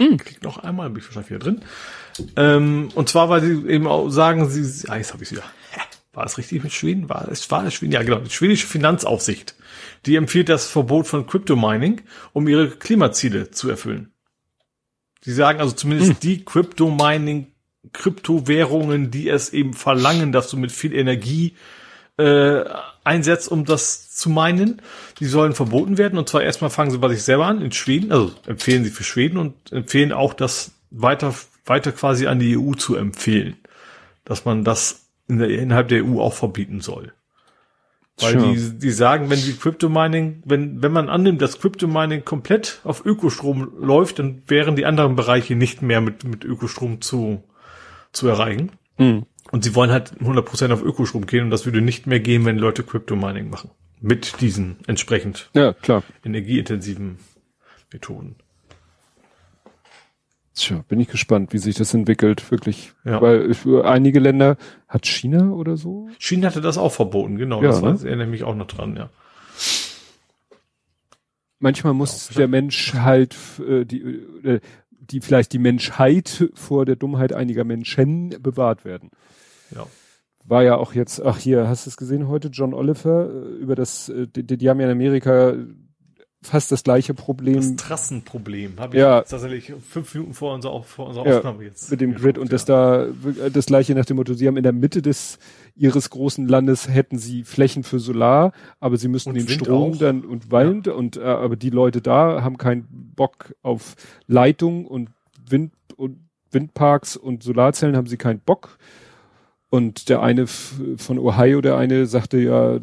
Mhm. 0.00 0.16
Klick 0.16 0.42
noch 0.42 0.58
einmal, 0.58 0.90
bin 0.90 1.00
ich 1.00 1.06
wahrscheinlich 1.06 1.30
wieder 1.30 1.38
drin. 1.38 1.62
Ähm, 2.36 2.88
und 2.94 3.08
zwar, 3.08 3.28
weil 3.28 3.42
sie 3.42 3.68
eben 3.68 3.86
auch 3.86 4.08
sagen, 4.08 4.48
sie, 4.48 4.88
ah, 4.88 4.96
jetzt 4.96 5.12
habe 5.12 5.22
ich 5.22 5.30
wieder. 5.30 5.44
War 6.12 6.26
es 6.26 6.38
richtig 6.38 6.64
mit 6.64 6.72
Schweden? 6.72 7.08
War 7.08 7.28
es, 7.30 7.48
war 7.50 7.64
es 7.64 7.74
Schweden? 7.74 7.92
Ja, 7.92 8.02
genau. 8.02 8.18
Die 8.18 8.30
schwedische 8.30 8.66
Finanzaufsicht. 8.66 9.54
Die 10.06 10.16
empfiehlt 10.16 10.48
das 10.48 10.66
Verbot 10.66 11.06
von 11.06 11.26
Crypto-Mining, 11.26 12.02
um 12.32 12.48
ihre 12.48 12.70
Klimaziele 12.70 13.50
zu 13.50 13.70
erfüllen. 13.70 14.12
Sie 15.22 15.32
sagen 15.32 15.60
also 15.60 15.74
zumindest 15.74 16.14
mhm. 16.14 16.20
die 16.20 16.44
Crypto-Mining, 16.44 17.52
Kryptowährungen, 17.92 19.10
die 19.10 19.28
es 19.28 19.52
eben 19.52 19.74
verlangen, 19.74 20.32
dass 20.32 20.50
du 20.50 20.56
mit 20.56 20.72
viel 20.72 20.94
Energie 20.94 21.54
äh, 22.16 22.64
einsetzt, 23.04 23.50
um 23.50 23.64
das 23.64 24.14
zu 24.14 24.30
meinen. 24.30 24.82
Die 25.18 25.26
sollen 25.26 25.54
verboten 25.54 25.98
werden. 25.98 26.18
Und 26.18 26.28
zwar 26.28 26.42
erstmal 26.42 26.70
fangen 26.70 26.90
sie 26.90 26.98
bei 26.98 27.08
sich 27.08 27.22
selber 27.22 27.46
an, 27.46 27.62
in 27.62 27.72
Schweden, 27.72 28.12
also 28.12 28.32
empfehlen 28.46 28.84
sie 28.84 28.90
für 28.90 29.04
Schweden 29.04 29.38
und 29.38 29.72
empfehlen 29.72 30.12
auch, 30.12 30.34
das 30.34 30.72
weiter, 30.90 31.34
weiter 31.66 31.92
quasi 31.92 32.26
an 32.26 32.38
die 32.38 32.56
EU 32.56 32.74
zu 32.74 32.96
empfehlen. 32.96 33.56
Dass 34.24 34.44
man 34.44 34.64
das 34.64 35.06
in 35.28 35.38
der, 35.38 35.48
innerhalb 35.48 35.88
der 35.88 36.04
EU 36.04 36.20
auch 36.20 36.34
verbieten 36.34 36.80
soll. 36.80 37.12
Weil 38.18 38.38
sure. 38.38 38.52
die, 38.52 38.78
die 38.78 38.90
sagen, 38.90 39.30
wenn 39.30 39.40
die 39.40 39.56
Crypto-Mining, 39.56 40.42
wenn, 40.44 40.82
wenn 40.82 40.92
man 40.92 41.08
annimmt, 41.08 41.40
dass 41.40 41.58
Crypto-Mining 41.58 42.24
komplett 42.24 42.80
auf 42.84 43.04
Ökostrom 43.06 43.72
läuft, 43.80 44.18
dann 44.18 44.42
wären 44.46 44.76
die 44.76 44.84
anderen 44.84 45.16
Bereiche 45.16 45.56
nicht 45.56 45.80
mehr 45.80 46.00
mit, 46.00 46.24
mit 46.24 46.44
Ökostrom 46.44 47.00
zu, 47.00 47.42
zu 48.12 48.28
erreichen. 48.28 48.72
Mhm. 48.98 49.24
Und 49.52 49.64
sie 49.64 49.74
wollen 49.74 49.90
halt 49.90 50.12
100% 50.20 50.72
auf 50.72 50.82
Ökostrom 50.82 51.26
gehen 51.26 51.44
und 51.44 51.50
das 51.50 51.66
würde 51.66 51.80
nicht 51.80 52.06
mehr 52.06 52.20
gehen, 52.20 52.44
wenn 52.44 52.56
Leute 52.56 52.82
Crypto-Mining 52.82 53.50
machen. 53.50 53.70
Mit 54.00 54.40
diesen 54.40 54.76
entsprechend 54.86 55.50
ja, 55.54 55.72
klar. 55.72 56.02
energieintensiven 56.24 57.18
Methoden. 57.92 58.36
Tja, 60.54 60.84
bin 60.88 61.00
ich 61.00 61.08
gespannt, 61.08 61.52
wie 61.52 61.58
sich 61.58 61.74
das 61.76 61.94
entwickelt, 61.94 62.50
wirklich. 62.50 62.92
Ja. 63.04 63.20
Weil 63.20 63.54
für 63.54 63.88
einige 63.88 64.20
Länder 64.20 64.56
hat 64.88 65.06
China 65.06 65.52
oder 65.52 65.76
so. 65.76 66.08
China 66.18 66.48
hatte 66.48 66.60
das 66.60 66.76
auch 66.76 66.92
verboten, 66.92 67.36
genau. 67.36 67.62
Ja, 67.62 67.68
das 67.68 68.02
ne? 68.02 68.08
erinnere 68.08 68.26
mich 68.26 68.44
auch 68.44 68.54
noch 68.54 68.66
dran, 68.66 68.96
ja. 68.96 69.10
Manchmal 71.58 71.92
muss 71.92 72.28
der 72.28 72.48
Mensch 72.48 72.94
halt 72.94 73.36
äh, 73.66 73.84
die, 73.84 74.00
äh, 74.44 74.60
die 74.90 75.20
vielleicht 75.20 75.52
die 75.52 75.58
Menschheit 75.58 76.50
vor 76.54 76.86
der 76.86 76.96
Dummheit 76.96 77.32
einiger 77.32 77.64
Menschen 77.64 78.30
bewahrt 78.42 78.84
werden. 78.84 79.10
Ja. 79.74 79.86
War 80.46 80.62
ja 80.62 80.76
auch 80.76 80.94
jetzt, 80.94 81.22
ach 81.22 81.38
hier, 81.38 81.68
hast 81.68 81.86
du 81.86 81.90
es 81.90 81.96
gesehen 81.96 82.28
heute, 82.28 82.48
John 82.48 82.74
Oliver, 82.74 83.28
äh, 83.28 83.62
über 83.62 83.74
das, 83.74 84.08
äh, 84.08 84.26
die, 84.26 84.56
die 84.56 84.68
haben 84.68 84.80
ja 84.80 84.86
in 84.86 84.92
Amerika 84.92 85.54
fast 86.42 86.72
das 86.72 86.82
gleiche 86.82 87.12
Problem. 87.12 87.56
Das 87.56 87.76
Trassenproblem 87.76 88.80
habe 88.80 88.96
ich 88.96 89.00
ja. 89.00 89.20
tatsächlich 89.20 89.74
fünf 89.86 90.14
Minuten 90.14 90.32
vor 90.32 90.54
unserer, 90.54 90.82
vor 90.82 91.08
unserer 91.08 91.28
ja, 91.28 91.38
Aufnahme 91.38 91.64
jetzt. 91.64 91.90
Mit 91.90 92.00
dem 92.00 92.14
Grid 92.14 92.38
und 92.38 92.46
ja. 92.46 92.52
das 92.52 92.64
da, 92.64 93.08
das 93.52 93.66
gleiche 93.66 93.94
nach 93.94 94.06
dem 94.06 94.16
Motto, 94.16 94.32
sie 94.32 94.46
haben 94.46 94.56
in 94.56 94.62
der 94.62 94.72
Mitte 94.72 95.02
des, 95.02 95.38
ihres 95.74 96.08
großen 96.08 96.48
Landes 96.48 96.88
hätten 96.88 97.18
sie 97.18 97.44
Flächen 97.44 97.82
für 97.82 97.98
Solar, 97.98 98.52
aber 98.78 98.96
sie 98.96 99.08
müssen 99.08 99.30
und 99.30 99.34
den 99.34 99.48
Wind 99.48 99.60
Strom 99.60 99.92
auch. 99.92 99.98
dann 99.98 100.24
und 100.24 100.50
Wind 100.50 100.86
ja. 100.86 100.94
und, 100.94 101.18
äh, 101.18 101.22
aber 101.22 101.56
die 101.56 101.70
Leute 101.70 102.00
da 102.00 102.42
haben 102.42 102.56
keinen 102.56 102.86
Bock 102.90 103.54
auf 103.62 103.96
Leitung 104.26 104.86
und 104.86 105.10
Wind 105.46 105.72
und 105.96 106.18
Windparks 106.52 107.16
und 107.16 107.42
Solarzellen 107.42 107.96
haben 107.96 108.06
sie 108.06 108.16
keinen 108.16 108.40
Bock 108.40 108.78
und 109.70 110.08
der 110.08 110.20
eine 110.20 110.48
von 110.48 111.18
Ohio, 111.18 111.60
der 111.60 111.76
eine 111.76 112.06
sagte 112.06 112.38
ja 112.38 112.80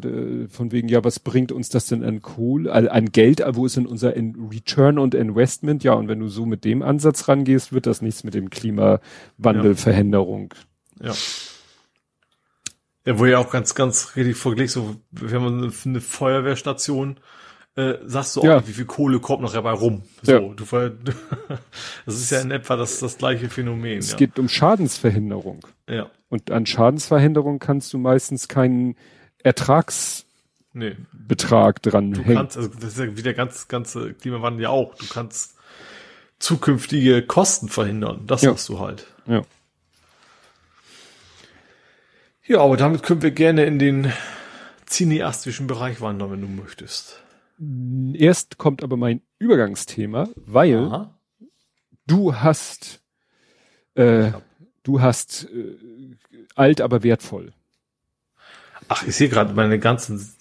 von 0.48 0.72
wegen, 0.72 0.88
ja, 0.88 1.04
was 1.04 1.20
bringt 1.20 1.52
uns 1.52 1.68
das 1.68 1.86
denn 1.86 2.02
an 2.02 2.22
Kohle, 2.22 2.72
an 2.72 3.12
Geld, 3.12 3.42
wo 3.46 3.66
ist 3.66 3.76
denn 3.76 3.86
unser 3.86 4.14
Return 4.16 4.98
und 4.98 5.14
Investment? 5.14 5.84
Ja, 5.84 5.92
und 5.92 6.08
wenn 6.08 6.18
du 6.18 6.28
so 6.28 6.46
mit 6.46 6.64
dem 6.64 6.82
Ansatz 6.82 7.28
rangehst, 7.28 7.74
wird 7.74 7.84
das 7.84 8.00
nichts 8.00 8.24
mit 8.24 8.32
dem 8.32 8.48
Klimawandelverhinderung. 8.48 10.54
Ja. 11.02 11.12
Ja, 13.04 13.18
wo 13.18 13.26
ja 13.26 13.38
auch 13.38 13.50
ganz, 13.50 13.74
ganz 13.74 14.16
richtig 14.16 14.36
vorgelegt, 14.36 14.70
so, 14.70 14.96
wenn 15.10 15.42
man 15.42 15.62
eine, 15.62 15.72
eine 15.84 16.00
Feuerwehrstation, 16.00 17.20
äh, 17.76 17.94
sagst 18.04 18.36
du 18.36 18.40
auch, 18.40 18.44
ja. 18.44 18.66
wie 18.66 18.72
viel 18.72 18.86
Kohle 18.86 19.20
kommt 19.20 19.42
noch 19.42 19.52
dabei 19.52 19.72
rum. 19.72 20.04
So, 20.22 20.32
ja. 20.32 20.40
du, 20.40 20.64
das 22.06 22.14
ist 22.14 22.30
ja 22.30 22.40
in 22.40 22.50
etwa 22.50 22.76
das, 22.76 22.98
das 22.98 23.18
gleiche 23.18 23.50
Phänomen. 23.50 23.98
Es 23.98 24.12
ja. 24.12 24.16
geht 24.16 24.38
um 24.38 24.48
Schadensverhinderung. 24.48 25.66
Ja. 25.88 26.10
Und 26.28 26.50
an 26.50 26.66
Schadensverhinderung 26.66 27.58
kannst 27.58 27.92
du 27.92 27.98
meistens 27.98 28.48
keinen 28.48 28.96
Ertragsbetrag 29.42 30.24
nee. 30.74 31.90
dran 31.90 32.12
du 32.12 32.22
hängen. 32.22 32.36
Kannst, 32.36 32.56
also 32.56 32.68
das 32.68 32.84
ist 32.84 32.98
ja 32.98 33.16
wie 33.16 33.22
der 33.22 33.34
ganze, 33.34 33.66
ganze 33.68 34.14
Klimawandel 34.14 34.64
ja 34.64 34.68
auch. 34.70 34.94
Du 34.94 35.06
kannst 35.06 35.56
zukünftige 36.38 37.22
Kosten 37.22 37.68
verhindern. 37.68 38.26
Das 38.26 38.42
ja. 38.42 38.50
machst 38.50 38.68
du 38.68 38.78
halt. 38.78 39.06
Ja. 39.26 39.42
Ja, 42.46 42.60
aber 42.60 42.76
damit 42.78 43.02
können 43.02 43.22
wir 43.22 43.30
gerne 43.30 43.64
in 43.66 43.78
den 43.78 44.12
cineastischen 44.86 45.66
Bereich 45.66 46.00
wandern, 46.00 46.30
wenn 46.30 46.40
du 46.40 46.48
möchtest. 46.48 47.22
Erst 48.14 48.56
kommt 48.56 48.82
aber 48.82 48.96
mein 48.96 49.20
Übergangsthema, 49.38 50.28
weil 50.36 50.78
Aha. 50.78 51.18
du 52.06 52.36
hast 52.36 53.02
äh, 53.96 54.30
du 54.88 55.00
hast 55.02 55.46
äh, 55.54 55.76
alt, 56.54 56.80
aber 56.80 57.02
wertvoll. 57.02 57.52
Ach, 58.88 59.06
ich 59.06 59.14
sehe 59.14 59.28
gerade 59.28 59.52
meine 59.52 59.78
ganzen 59.78 60.32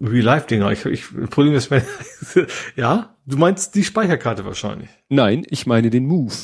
Real-Life-Dinger. 0.00 0.70
Ich, 0.70 0.84
ich, 0.86 1.04
Problem 1.30 1.54
ist, 1.54 1.70
mein, 1.70 1.82
ja, 2.76 3.14
du 3.26 3.36
meinst 3.36 3.74
die 3.74 3.82
Speicherkarte 3.82 4.44
wahrscheinlich. 4.44 4.90
Nein, 5.08 5.44
ich 5.50 5.66
meine 5.66 5.90
den 5.90 6.06
Move. 6.06 6.34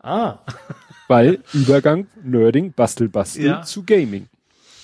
Ah. 0.00 0.40
Weil 1.08 1.40
Übergang, 1.52 2.06
Nerding, 2.22 2.72
Bastel, 2.72 3.08
Bastel 3.08 3.44
ja. 3.44 3.62
zu 3.62 3.84
Gaming. 3.84 4.28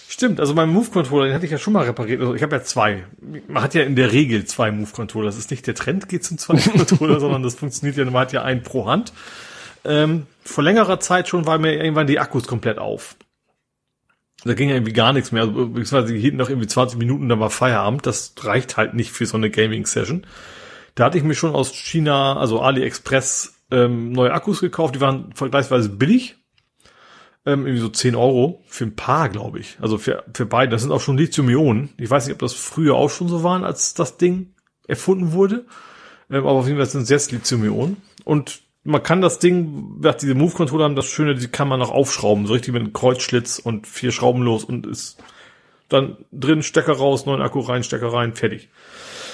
Stimmt, 0.09 0.41
also 0.41 0.55
mein 0.55 0.71
Move-Controller, 0.71 1.27
den 1.27 1.35
hatte 1.35 1.45
ich 1.45 1.53
ja 1.53 1.59
schon 1.59 1.75
mal 1.75 1.85
repariert. 1.85 2.21
Also 2.21 2.35
ich 2.35 2.43
habe 2.43 2.57
ja 2.57 2.63
zwei. 2.63 3.05
Man 3.47 3.63
hat 3.63 3.75
ja 3.75 3.83
in 3.83 3.95
der 3.95 4.13
Regel 4.13 4.47
zwei 4.47 4.71
Move-Controller. 4.71 5.27
Das 5.27 5.37
ist 5.37 5.51
nicht 5.51 5.67
der 5.67 5.75
Trend, 5.75 6.09
geht 6.09 6.25
zum 6.25 6.39
zweiten 6.39 6.73
Controller, 6.79 7.21
sondern 7.21 7.43
das 7.43 7.55
funktioniert 7.55 7.99
ja, 7.99 8.05
man 8.07 8.23
hat 8.23 8.33
ja 8.33 8.43
einen 8.43 8.63
pro 8.63 8.87
Hand. 8.87 9.13
Ähm, 9.85 10.27
vor 10.49 10.65
längerer 10.65 10.99
Zeit 11.01 11.29
schon 11.29 11.47
war 11.47 11.59
mir 11.59 11.75
irgendwann 11.75 12.07
die 12.07 12.19
Akkus 12.19 12.47
komplett 12.47 12.79
auf. 12.79 13.17
Da 14.45 14.55
ging 14.55 14.69
ja 14.69 14.77
irgendwie 14.77 14.93
gar 14.93 15.13
nichts 15.13 15.33
mehr. 15.33 15.43
Also, 15.43 15.69
beziehungsweise 15.69 16.15
hielten 16.15 16.37
noch 16.37 16.49
irgendwie 16.49 16.69
20 16.69 16.99
Minuten, 16.99 17.29
dann 17.29 17.41
war 17.41 17.51
Feierabend. 17.51 18.07
Das 18.07 18.35
reicht 18.41 18.77
halt 18.77 18.95
nicht 18.95 19.11
für 19.11 19.27
so 19.27 19.37
eine 19.37 19.51
Gaming-Session. 19.51 20.27
Da 20.95 21.05
hatte 21.05 21.19
ich 21.19 21.25
mir 21.25 21.35
schon 21.35 21.55
aus 21.55 21.73
China, 21.75 22.37
also 22.37 22.61
AliExpress, 22.61 23.65
ähm, 23.71 24.13
neue 24.13 24.33
Akkus 24.33 24.61
gekauft. 24.61 24.95
Die 24.95 25.01
waren 25.01 25.33
vergleichsweise 25.35 25.89
billig. 25.89 26.37
Ähm, 27.47 27.67
irgendwie 27.67 27.81
so 27.81 27.89
10 27.89 28.15
Euro 28.15 28.63
für 28.67 28.85
ein 28.85 28.97
paar, 28.97 29.29
glaube 29.29 29.59
ich. 29.59 29.77
Also 29.81 29.99
für, 29.99 30.25
für 30.35 30.47
beide. 30.47 30.71
Das 30.71 30.83
sind 30.83 30.93
auch 30.93 31.01
schon 31.01 31.19
Lithium-Ionen. 31.19 31.91
Ich 31.99 32.11
weiß 32.11 32.27
nicht, 32.27 32.35
ob 32.35 32.41
das 32.41 32.55
früher 32.55 32.95
auch 32.95 33.11
schon 33.11 33.29
so 33.29 33.43
waren, 33.43 33.65
als 33.65 33.95
das 33.95 34.17
Ding 34.19 34.55
erfunden 34.87 35.33
wurde. 35.33 35.67
Ähm, 36.31 36.47
aber 36.47 36.53
auf 36.53 36.67
jeden 36.67 36.79
Fall 36.79 36.87
sind 36.87 37.03
es 37.03 37.11
jetzt 37.11 37.33
Lithium-Ionen. 37.33 37.97
Und 38.25 38.63
man 38.89 39.03
kann 39.03 39.21
das 39.21 39.39
Ding, 39.39 40.01
diese 40.21 40.35
Move-Controller 40.35 40.85
haben 40.85 40.97
das 40.97 41.07
Schöne, 41.07 41.35
die 41.35 41.49
kann 41.49 41.69
man 41.69 41.79
noch 41.79 41.91
aufschrauben, 41.91 42.47
so 42.47 42.55
richtig 42.55 42.73
mit 42.73 42.83
einem 42.83 42.95
Kreuzschlitz 42.95 43.59
und 43.59 43.87
vier 43.87 44.13
Schrauben 44.13 44.43
los 44.43 44.65
und 44.65 44.87
ist 44.87 45.19
dann 45.91 46.17
drin, 46.33 46.63
Stecker 46.63 46.95
raus, 46.95 47.27
neuen 47.27 47.43
Akku 47.43 47.61
rein, 47.61 47.85
Stecker 47.85 48.13
rein, 48.13 48.35
fertig. 48.35 48.71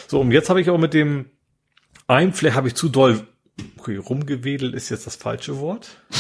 So, 0.08 0.20
und 0.20 0.33
jetzt 0.33 0.50
habe 0.50 0.60
ich 0.60 0.70
auch 0.70 0.78
mit 0.78 0.92
dem 0.92 1.26
ein, 2.08 2.33
vielleicht 2.33 2.57
habe 2.57 2.66
ich 2.66 2.74
zu 2.74 2.89
doll, 2.89 3.26
okay, 3.78 3.97
rumgewedelt 3.97 4.74
ist 4.74 4.91
jetzt 4.91 5.07
das 5.07 5.16
falsche 5.16 5.58
Wort. 5.60 5.89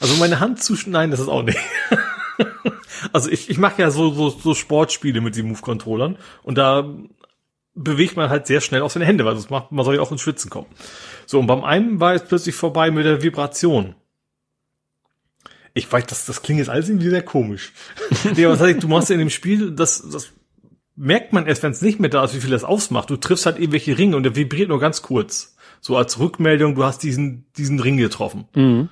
Also 0.00 0.16
meine 0.16 0.40
Hand 0.40 0.62
zu, 0.62 0.74
nein, 0.86 1.12
das 1.12 1.20
ist 1.20 1.28
auch 1.28 1.44
nicht. 1.44 1.58
Also 3.12 3.30
ich, 3.30 3.48
ich 3.48 3.58
mache 3.58 3.80
ja 3.80 3.90
so, 3.90 4.10
so, 4.12 4.30
so 4.30 4.54
Sportspiele 4.54 5.20
mit 5.20 5.36
den 5.36 5.48
Move-Controllern 5.48 6.16
und 6.42 6.58
da 6.58 6.88
bewegt 7.74 8.16
man 8.16 8.30
halt 8.30 8.46
sehr 8.46 8.60
schnell 8.60 8.82
auch 8.82 8.90
seine 8.90 9.06
Hände, 9.06 9.24
weil 9.24 9.34
das 9.34 9.50
macht, 9.50 9.72
man 9.72 9.84
soll 9.84 9.96
ja 9.96 10.00
auch 10.00 10.12
ins 10.12 10.20
Schwitzen 10.20 10.50
kommen. 10.50 10.66
So, 11.26 11.40
und 11.40 11.46
beim 11.46 11.64
einen 11.64 12.00
war 12.00 12.14
es 12.14 12.24
plötzlich 12.24 12.54
vorbei 12.54 12.90
mit 12.90 13.04
der 13.04 13.22
Vibration. 13.22 13.94
Ich 15.72 15.90
weiß, 15.90 16.06
das, 16.06 16.24
das 16.24 16.42
klingt 16.42 16.60
jetzt 16.60 16.68
alles 16.68 16.88
irgendwie 16.88 17.10
sehr 17.10 17.22
komisch. 17.22 17.72
nee, 18.36 18.44
aber 18.44 18.56
das 18.56 18.62
heißt, 18.62 18.82
du 18.82 18.88
machst 18.88 19.08
ja 19.08 19.14
in 19.14 19.18
dem 19.18 19.30
Spiel, 19.30 19.72
das, 19.72 20.08
das 20.08 20.32
merkt 20.94 21.32
man 21.32 21.46
erst, 21.46 21.64
wenn 21.64 21.72
es 21.72 21.82
nicht 21.82 21.98
mehr 21.98 22.10
da 22.10 22.24
ist, 22.24 22.34
wie 22.34 22.40
viel 22.40 22.50
das 22.50 22.62
ausmacht. 22.62 23.10
Du 23.10 23.16
triffst 23.16 23.46
halt 23.46 23.58
irgendwelche 23.58 23.98
Ringe 23.98 24.16
und 24.16 24.22
der 24.22 24.36
vibriert 24.36 24.68
nur 24.68 24.78
ganz 24.78 25.02
kurz. 25.02 25.56
So 25.80 25.96
als 25.96 26.20
Rückmeldung, 26.20 26.76
du 26.76 26.84
hast 26.84 27.02
diesen, 27.02 27.46
diesen 27.56 27.80
Ring 27.80 27.96
getroffen. 27.96 28.46
Mhm. 28.54 28.88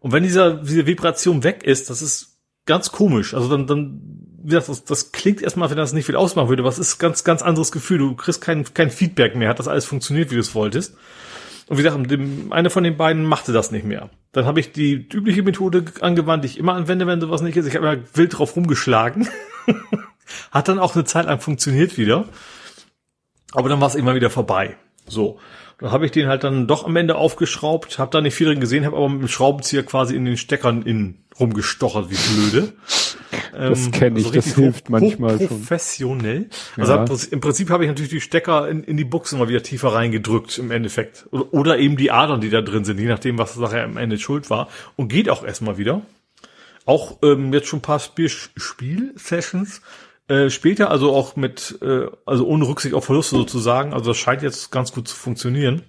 Und 0.00 0.12
wenn 0.12 0.22
dieser, 0.22 0.54
diese 0.54 0.86
Vibration 0.86 1.44
weg 1.44 1.62
ist, 1.62 1.90
das 1.90 2.00
ist 2.00 2.38
ganz 2.64 2.90
komisch. 2.90 3.34
Also 3.34 3.48
dann, 3.48 3.66
dann, 3.66 4.17
das, 4.40 4.84
das 4.84 5.12
klingt 5.12 5.42
erstmal, 5.42 5.68
wenn 5.70 5.76
das 5.76 5.92
nicht 5.92 6.06
viel 6.06 6.16
ausmachen 6.16 6.48
würde, 6.48 6.64
was 6.64 6.78
ist 6.78 6.98
ganz, 6.98 7.24
ganz 7.24 7.42
anderes 7.42 7.72
Gefühl. 7.72 7.98
Du 7.98 8.14
kriegst 8.14 8.40
kein, 8.40 8.64
kein 8.72 8.90
Feedback 8.90 9.34
mehr, 9.34 9.48
hat 9.48 9.58
das 9.58 9.68
alles 9.68 9.84
funktioniert, 9.84 10.30
wie 10.30 10.34
du 10.34 10.40
es 10.40 10.54
wolltest. 10.54 10.96
Und 11.68 11.76
wie 11.76 11.82
gesagt, 11.82 12.10
dem, 12.10 12.52
eine 12.52 12.70
von 12.70 12.84
den 12.84 12.96
beiden 12.96 13.24
machte 13.24 13.52
das 13.52 13.70
nicht 13.70 13.84
mehr. 13.84 14.08
Dann 14.32 14.46
habe 14.46 14.60
ich 14.60 14.72
die 14.72 15.06
übliche 15.12 15.42
Methode 15.42 15.84
angewandt, 16.00 16.44
die 16.44 16.48
ich 16.48 16.58
immer 16.58 16.74
anwende, 16.74 17.06
wenn 17.06 17.20
sowas 17.20 17.42
nicht 17.42 17.56
ist. 17.56 17.66
Ich 17.66 17.74
habe 17.74 17.84
mal 17.84 18.02
wild 18.14 18.38
drauf 18.38 18.56
rumgeschlagen. 18.56 19.28
Hat 20.50 20.68
dann 20.68 20.78
auch 20.78 20.94
eine 20.94 21.04
Zeit 21.04 21.26
lang 21.26 21.40
funktioniert 21.40 21.98
wieder. 21.98 22.26
Aber 23.52 23.68
dann 23.68 23.80
war 23.80 23.88
es 23.88 23.94
immer 23.94 24.14
wieder 24.14 24.30
vorbei. 24.30 24.76
So. 25.06 25.38
Dann 25.78 25.92
habe 25.92 26.06
ich 26.06 26.12
den 26.12 26.26
halt 26.26 26.42
dann 26.42 26.66
doch 26.66 26.84
am 26.84 26.96
Ende 26.96 27.16
aufgeschraubt, 27.16 27.98
habe 27.98 28.10
da 28.10 28.20
nicht 28.20 28.34
viel 28.34 28.48
drin 28.48 28.60
gesehen, 28.60 28.84
habe 28.84 28.96
aber 28.96 29.08
mit 29.08 29.22
dem 29.22 29.28
Schraubenzieher 29.28 29.84
quasi 29.84 30.16
in 30.16 30.24
den 30.24 30.36
Steckern 30.36 30.82
innen 30.82 31.24
rumgestochert, 31.38 32.10
wie 32.10 32.16
blöde. 32.16 32.72
Das 33.58 33.86
ähm, 33.86 33.90
kenne 33.90 34.20
ich, 34.20 34.26
also 34.26 34.36
das 34.36 34.54
hilft 34.54 34.88
manchmal 34.88 35.36
schon. 35.38 35.48
Professionell. 35.48 36.48
Also 36.76 36.92
ja. 36.94 37.04
im 37.32 37.40
Prinzip 37.40 37.70
habe 37.70 37.84
ich 37.84 37.88
natürlich 37.88 38.10
die 38.10 38.20
Stecker 38.20 38.68
in, 38.68 38.84
in 38.84 38.96
die 38.96 39.04
Buchse 39.04 39.36
mal 39.36 39.48
wieder 39.48 39.64
tiefer 39.64 39.92
reingedrückt 39.92 40.58
im 40.58 40.70
Endeffekt. 40.70 41.26
Oder, 41.32 41.52
oder 41.52 41.78
eben 41.78 41.96
die 41.96 42.12
Adern, 42.12 42.40
die 42.40 42.50
da 42.50 42.60
drin 42.62 42.84
sind, 42.84 43.00
je 43.00 43.06
nachdem, 43.06 43.36
was 43.36 43.56
nachher 43.56 43.82
am 43.82 43.96
Ende 43.96 44.16
schuld 44.18 44.48
war. 44.48 44.68
Und 44.94 45.08
geht 45.08 45.28
auch 45.28 45.44
erstmal 45.44 45.76
wieder. 45.76 46.02
Auch 46.84 47.18
ähm, 47.22 47.52
jetzt 47.52 47.66
schon 47.66 47.80
ein 47.80 47.82
paar 47.82 47.98
Spiel 47.98 48.28
Spiel-Sessions 48.28 49.82
äh, 50.28 50.50
später, 50.50 50.90
also 50.90 51.12
auch 51.12 51.34
mit, 51.34 51.78
äh, 51.82 52.06
also 52.26 52.46
ohne 52.46 52.68
Rücksicht 52.68 52.94
auf 52.94 53.06
Verluste 53.06 53.34
sozusagen. 53.34 53.92
Also 53.92 54.10
das 54.10 54.18
scheint 54.18 54.42
jetzt 54.42 54.70
ganz 54.70 54.92
gut 54.92 55.08
zu 55.08 55.16
funktionieren. 55.16 55.82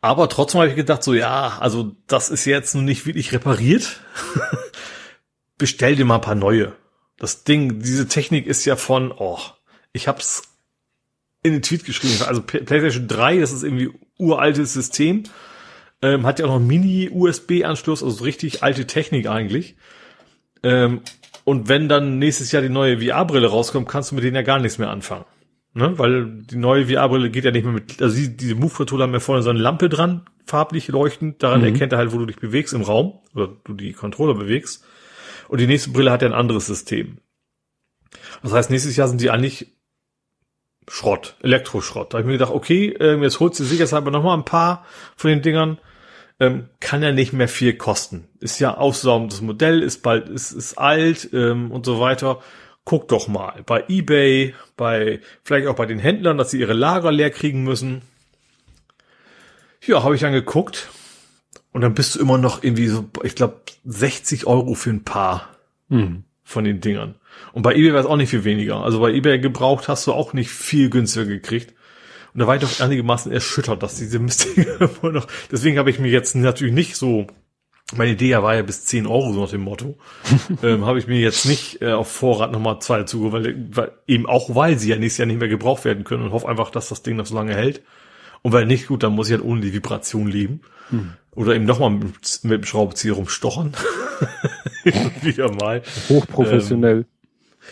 Aber 0.00 0.28
trotzdem 0.28 0.60
habe 0.60 0.70
ich 0.70 0.76
gedacht, 0.76 1.02
so 1.02 1.12
ja, 1.12 1.58
also 1.58 1.96
das 2.06 2.30
ist 2.30 2.44
jetzt 2.44 2.74
noch 2.74 2.82
nicht 2.82 3.04
wirklich 3.04 3.32
repariert. 3.32 4.00
Bestell 5.58 5.96
dir 5.96 6.04
mal 6.04 6.16
ein 6.16 6.20
paar 6.20 6.34
neue. 6.34 6.72
Das 7.18 7.44
Ding, 7.44 7.80
diese 7.80 8.06
Technik 8.08 8.46
ist 8.46 8.64
ja 8.64 8.76
von, 8.76 9.12
oh, 9.12 9.40
ich 9.92 10.06
hab's 10.08 10.42
in 11.42 11.52
den 11.52 11.62
Tweet 11.62 11.84
geschrieben. 11.84 12.22
Also 12.26 12.42
PlayStation 12.42 13.08
3, 13.08 13.38
das 13.38 13.52
ist 13.52 13.64
irgendwie 13.64 13.90
uraltes 14.18 14.72
System. 14.72 15.24
Ähm, 16.00 16.24
hat 16.26 16.38
ja 16.38 16.46
auch 16.46 16.60
noch 16.60 16.66
Mini-USB-Anschluss, 16.66 18.04
also 18.04 18.22
richtig 18.22 18.62
alte 18.62 18.86
Technik 18.86 19.28
eigentlich. 19.28 19.76
Ähm, 20.62 21.00
und 21.44 21.68
wenn 21.68 21.88
dann 21.88 22.18
nächstes 22.18 22.52
Jahr 22.52 22.62
die 22.62 22.68
neue 22.68 23.00
VR-Brille 23.00 23.48
rauskommt, 23.48 23.88
kannst 23.88 24.10
du 24.10 24.14
mit 24.14 24.22
denen 24.22 24.36
ja 24.36 24.42
gar 24.42 24.60
nichts 24.60 24.78
mehr 24.78 24.90
anfangen. 24.90 25.24
Ne? 25.74 25.98
Weil 25.98 26.26
die 26.42 26.56
neue 26.56 26.86
VR-Brille 26.86 27.30
geht 27.30 27.44
ja 27.44 27.50
nicht 27.50 27.64
mehr 27.64 27.72
mit, 27.72 28.00
also 28.02 28.14
die, 28.16 28.36
diese 28.36 28.54
Move-Controller 28.54 29.04
haben 29.04 29.12
ja 29.12 29.20
vorne 29.20 29.42
so 29.42 29.50
eine 29.50 29.58
Lampe 29.58 29.88
dran, 29.88 30.22
farblich 30.44 30.88
leuchtend, 30.88 31.42
daran 31.42 31.60
mhm. 31.60 31.66
erkennt 31.66 31.92
er 31.92 31.98
halt, 31.98 32.12
wo 32.12 32.18
du 32.18 32.26
dich 32.26 32.36
bewegst 32.36 32.74
im 32.74 32.82
Raum, 32.82 33.18
oder 33.34 33.56
du 33.64 33.74
die 33.74 33.92
Controller 33.92 34.34
bewegst. 34.34 34.84
Und 35.48 35.60
die 35.60 35.66
nächste 35.66 35.90
Brille 35.90 36.10
hat 36.10 36.22
ja 36.22 36.28
ein 36.28 36.34
anderes 36.34 36.66
System. 36.66 37.18
Das 38.42 38.52
heißt, 38.52 38.70
nächstes 38.70 38.96
Jahr 38.96 39.08
sind 39.08 39.20
die 39.20 39.30
eigentlich 39.30 39.74
Schrott, 40.88 41.36
Elektroschrott. 41.42 42.12
Da 42.12 42.18
habe 42.18 42.22
ich 42.22 42.26
mir 42.26 42.38
gedacht, 42.38 42.52
okay, 42.52 42.88
ähm, 43.00 43.22
jetzt 43.22 43.40
holst 43.40 43.60
du 43.60 43.64
sicherheitshalber 43.64 44.10
noch 44.10 44.22
mal 44.22 44.34
ein 44.34 44.44
paar 44.44 44.86
von 45.16 45.30
den 45.30 45.42
Dingern 45.42 45.78
ähm, 46.40 46.68
kann 46.80 47.02
ja 47.02 47.12
nicht 47.12 47.32
mehr 47.32 47.48
viel 47.48 47.74
kosten. 47.74 48.28
Ist 48.40 48.60
ja 48.60 48.76
aussaugendes 48.76 49.40
Modell, 49.40 49.82
ist 49.82 50.02
bald, 50.02 50.28
ist, 50.28 50.52
ist 50.52 50.78
alt 50.78 51.30
ähm, 51.32 51.70
und 51.70 51.84
so 51.84 52.00
weiter. 52.00 52.40
Guck 52.84 53.08
doch 53.08 53.28
mal 53.28 53.62
bei 53.66 53.84
eBay, 53.88 54.54
bei 54.76 55.20
vielleicht 55.42 55.66
auch 55.66 55.74
bei 55.74 55.86
den 55.86 55.98
Händlern, 55.98 56.38
dass 56.38 56.50
sie 56.50 56.60
ihre 56.60 56.72
Lager 56.72 57.12
leer 57.12 57.30
kriegen 57.30 57.64
müssen. 57.64 58.02
Ja, 59.84 60.02
habe 60.02 60.14
ich 60.14 60.20
dann 60.20 60.32
geguckt 60.32 60.88
und 61.78 61.82
dann 61.82 61.94
bist 61.94 62.16
du 62.16 62.18
immer 62.18 62.38
noch 62.38 62.64
irgendwie 62.64 62.88
so, 62.88 63.08
ich 63.22 63.36
glaube, 63.36 63.60
60 63.84 64.48
Euro 64.48 64.74
für 64.74 64.90
ein 64.90 65.04
Paar 65.04 65.50
mhm. 65.88 66.24
von 66.42 66.64
den 66.64 66.80
Dingern. 66.80 67.14
Und 67.52 67.62
bei 67.62 67.76
eBay 67.76 67.92
war 67.92 68.00
es 68.00 68.06
auch 68.06 68.16
nicht 68.16 68.30
viel 68.30 68.42
weniger. 68.42 68.82
Also 68.82 68.98
bei 68.98 69.12
eBay 69.12 69.38
gebraucht 69.38 69.86
hast 69.86 70.04
du 70.08 70.12
auch 70.12 70.32
nicht 70.32 70.50
viel 70.50 70.90
günstiger 70.90 71.26
gekriegt. 71.26 71.74
Und 72.34 72.40
da 72.40 72.48
war 72.48 72.56
ich 72.56 72.62
doch 72.62 72.80
einigermaßen 72.80 73.30
erschüttert, 73.30 73.80
dass 73.80 73.94
diese 73.94 74.18
Mistdinger 74.18 74.90
immer 75.02 75.12
noch, 75.12 75.28
deswegen 75.52 75.78
habe 75.78 75.90
ich 75.90 76.00
mir 76.00 76.10
jetzt 76.10 76.34
natürlich 76.34 76.74
nicht 76.74 76.96
so, 76.96 77.28
meine 77.94 78.10
Idee 78.10 78.34
war 78.38 78.56
ja 78.56 78.62
bis 78.62 78.84
10 78.86 79.06
Euro, 79.06 79.32
so 79.32 79.42
nach 79.42 79.50
dem 79.50 79.60
Motto, 79.60 79.96
ähm, 80.64 80.84
habe 80.84 80.98
ich 80.98 81.06
mir 81.06 81.20
jetzt 81.20 81.46
nicht 81.46 81.80
äh, 81.80 81.92
auf 81.92 82.10
Vorrat 82.10 82.50
nochmal 82.50 82.80
zwei 82.80 82.98
dazu, 82.98 83.30
weil, 83.30 83.54
weil, 83.70 83.92
eben 84.08 84.26
auch 84.26 84.52
weil 84.52 84.80
sie 84.80 84.90
ja 84.90 84.96
nächstes 84.96 85.18
Jahr 85.18 85.26
nicht 85.26 85.38
mehr 85.38 85.48
gebraucht 85.48 85.84
werden 85.84 86.02
können 86.02 86.24
und 86.24 86.32
hoffe 86.32 86.48
einfach, 86.48 86.70
dass 86.70 86.88
das 86.88 87.04
Ding 87.04 87.14
noch 87.14 87.26
so 87.26 87.36
lange 87.36 87.54
hält. 87.54 87.82
Und 88.42 88.50
weil 88.50 88.66
nicht 88.66 88.88
gut, 88.88 89.04
dann 89.04 89.12
muss 89.12 89.28
ich 89.28 89.34
halt 89.34 89.44
ohne 89.44 89.60
die 89.60 89.72
Vibration 89.72 90.26
leben. 90.26 90.62
Hm. 90.90 91.12
Oder 91.38 91.54
eben 91.54 91.66
nochmal 91.66 91.90
mit, 91.90 92.40
mit 92.42 92.62
dem 92.62 92.64
Schraubenzieher 92.64 93.12
rumstochern. 93.12 93.72
Wieder 95.22 95.52
mal. 95.52 95.82
Hochprofessionell. 96.08 96.98
Ähm, 96.98 97.04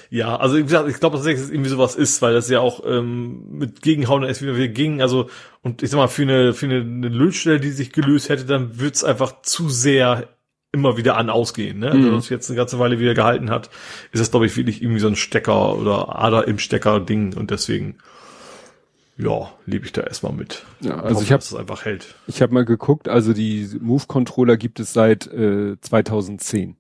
ja, 0.09 0.37
also 0.37 0.57
wie 0.57 0.63
gesagt, 0.63 0.89
ich 0.89 1.01
glaube, 1.01 1.17
dass 1.17 1.27
es 1.27 1.51
irgendwie 1.51 1.71
sowas 1.71 1.97
ist, 1.97 2.23
weil 2.23 2.33
das 2.33 2.49
ja 2.49 2.61
auch 2.61 2.85
ähm, 2.87 3.43
mit 3.51 3.83
Gegenhauen 3.83 4.23
erst 4.23 4.41
wieder, 4.41 4.55
wieder 4.55 4.69
ging. 4.69 5.03
Also 5.03 5.29
und 5.63 5.83
ich 5.83 5.91
sag 5.91 5.97
mal 5.99 6.07
für 6.07 6.23
eine 6.23 6.53
für 6.53 6.67
eine, 6.67 6.77
eine 6.77 7.09
Lötstelle, 7.09 7.59
die 7.59 7.71
sich 7.71 7.93
gelöst 7.93 8.29
hätte, 8.29 8.45
dann 8.45 8.79
wird's 8.79 9.03
einfach 9.03 9.43
zu 9.43 9.69
sehr 9.69 10.29
immer 10.71 10.97
wieder 10.97 11.17
an 11.17 11.29
ausgehen. 11.29 11.81
Ne? 11.81 11.87
Also, 11.87 11.99
mhm. 11.99 12.05
Also 12.05 12.17
das 12.19 12.29
jetzt 12.29 12.49
eine 12.49 12.57
ganze 12.57 12.79
Weile 12.79 13.01
wieder 13.01 13.15
gehalten 13.15 13.51
hat, 13.51 13.71
ist 14.13 14.21
das 14.21 14.31
glaube 14.31 14.47
ich 14.47 14.57
wirklich 14.57 14.81
irgendwie 14.81 15.01
so 15.01 15.09
ein 15.09 15.17
Stecker 15.17 15.77
oder 15.77 16.15
Ader 16.15 16.47
im 16.47 16.61
Stecker 16.61 17.01
Ding 17.01 17.35
und 17.37 17.51
deswegen 17.51 17.99
ja, 19.19 19.53
lebe 19.65 19.87
ich 19.87 19.93
da 19.93 20.03
erstmal 20.03 20.33
mit. 20.33 20.65
Ja, 20.81 20.97
also 21.01 21.17
hoffe, 21.17 21.25
ich 21.25 21.33
habe 21.33 21.43
es 21.43 21.55
einfach 21.55 21.85
hält. 21.85 22.15
Ich 22.27 22.43
habe 22.43 22.53
mal 22.53 22.65
geguckt, 22.65 23.09
also 23.09 23.33
die 23.33 23.69
Move 23.81 24.05
Controller 24.07 24.57
gibt 24.57 24.79
es 24.79 24.93
seit 24.93 25.27
äh, 25.27 25.81
2010. 25.81 26.77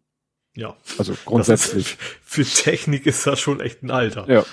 Ja. 0.54 0.76
Also 0.98 1.14
grundsätzlich. 1.24 1.96
Für 2.22 2.44
Technik 2.44 3.06
ist 3.06 3.26
das 3.26 3.40
schon 3.40 3.60
echt 3.60 3.82
ein 3.82 3.90
Alter. 3.90 4.28
Ja. 4.28 4.44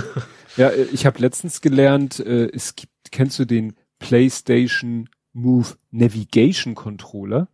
ja, 0.56 0.72
ich 0.92 1.06
habe 1.06 1.18
letztens 1.20 1.60
gelernt, 1.60 2.20
äh, 2.20 2.50
es 2.52 2.76
gibt, 2.76 2.92
kennst 3.10 3.38
du 3.38 3.44
den 3.44 3.74
PlayStation 3.98 5.08
Move 5.32 5.76
Navigation 5.90 6.74
Controller? 6.74 7.48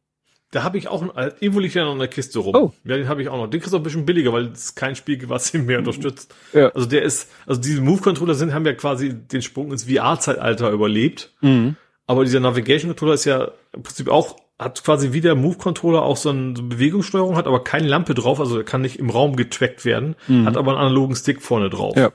Da 0.50 0.64
habe 0.64 0.78
ich 0.78 0.88
auch 0.88 1.02
ein, 1.02 1.32
irgendwo 1.38 1.60
liegt 1.60 1.74
ja 1.74 1.84
noch 1.84 1.92
in 1.92 2.00
der 2.00 2.08
Kiste 2.08 2.40
rum. 2.40 2.54
Oh. 2.54 2.72
Ja, 2.84 2.96
den 2.96 3.08
habe 3.08 3.22
ich 3.22 3.28
auch 3.28 3.36
noch. 3.36 3.46
Den 3.46 3.60
kriegst 3.60 3.72
du 3.72 3.76
auch 3.76 3.80
ein 3.80 3.84
bisschen 3.84 4.04
billiger, 4.04 4.32
weil 4.32 4.46
es 4.46 4.74
kein 4.74 4.96
Spiel 4.96 5.16
gibt, 5.16 5.30
was 5.30 5.54
ihn 5.54 5.66
mehr 5.66 5.78
unterstützt. 5.78 6.34
Ja. 6.52 6.70
Also 6.70 6.88
der 6.88 7.02
ist, 7.02 7.30
also 7.46 7.60
diese 7.60 7.80
Move-Controller 7.80 8.34
sind, 8.34 8.52
haben 8.52 8.66
ja 8.66 8.72
quasi 8.72 9.14
den 9.14 9.42
Sprung 9.42 9.70
ins 9.70 9.84
VR-Zeitalter 9.84 10.70
überlebt. 10.70 11.32
Mhm. 11.40 11.76
Aber 12.06 12.24
dieser 12.24 12.40
Navigation-Controller 12.40 13.14
ist 13.14 13.24
ja 13.26 13.52
im 13.72 13.84
Prinzip 13.84 14.08
auch 14.08 14.36
hat 14.60 14.84
quasi 14.84 15.12
wie 15.12 15.22
der 15.22 15.34
Move-Controller 15.34 16.02
auch 16.02 16.18
so 16.18 16.28
eine 16.28 16.52
Bewegungssteuerung, 16.52 17.36
hat 17.36 17.46
aber 17.46 17.64
keine 17.64 17.88
Lampe 17.88 18.12
drauf, 18.12 18.40
also 18.40 18.58
er 18.58 18.64
kann 18.64 18.82
nicht 18.82 18.98
im 18.98 19.08
Raum 19.08 19.34
getrackt 19.34 19.86
werden, 19.86 20.16
mhm. 20.28 20.44
hat 20.44 20.58
aber 20.58 20.72
einen 20.72 20.80
analogen 20.80 21.16
Stick 21.16 21.40
vorne 21.40 21.70
drauf. 21.70 21.96
Ja. 21.96 22.12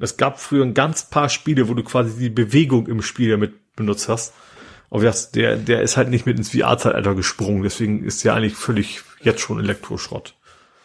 Es 0.00 0.16
gab 0.16 0.40
früher 0.40 0.64
ein 0.64 0.74
ganz 0.74 1.08
paar 1.08 1.28
Spiele, 1.28 1.68
wo 1.68 1.74
du 1.74 1.84
quasi 1.84 2.18
die 2.18 2.30
Bewegung 2.30 2.88
im 2.88 3.00
Spiel 3.00 3.30
damit 3.30 3.76
benutzt 3.76 4.08
hast. 4.08 4.34
Aber 4.90 5.04
das, 5.04 5.30
der, 5.30 5.56
der 5.56 5.82
ist 5.82 5.96
halt 5.96 6.08
nicht 6.08 6.26
mit 6.26 6.38
ins 6.38 6.50
VR-Zeitalter 6.50 7.14
gesprungen, 7.14 7.62
deswegen 7.62 8.04
ist 8.04 8.24
der 8.24 8.34
eigentlich 8.34 8.54
völlig 8.54 9.02
jetzt 9.22 9.40
schon 9.40 9.58
Elektroschrott. 9.58 10.34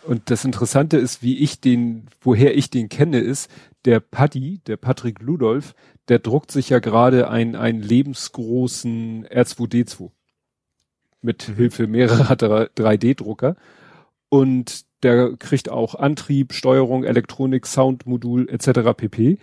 Und 0.03 0.29
das 0.29 0.43
Interessante 0.43 0.97
ist, 0.97 1.23
wie 1.23 1.37
ich 1.37 1.61
den, 1.61 2.07
woher 2.21 2.57
ich 2.57 2.69
den 2.69 2.89
kenne, 2.89 3.19
ist, 3.19 3.49
der 3.85 3.99
Paddy, 3.99 4.59
der 4.67 4.77
Patrick 4.77 5.21
Ludolf, 5.21 5.75
der 6.09 6.19
druckt 6.19 6.51
sich 6.51 6.69
ja 6.69 6.79
gerade 6.79 7.29
einen, 7.29 7.55
einen 7.55 7.81
lebensgroßen 7.81 9.25
R2D2 9.27 10.11
mit 11.21 11.47
mhm. 11.47 11.55
Hilfe 11.55 11.87
mehrerer 11.87 12.33
3D-Drucker. 12.33 13.55
Und 14.29 14.85
der 15.03 15.35
kriegt 15.37 15.69
auch 15.69 15.95
Antrieb, 15.95 16.53
Steuerung, 16.53 17.03
Elektronik, 17.03 17.65
Soundmodul 17.65 18.49
etc. 18.49 18.93
pp. 18.95 19.37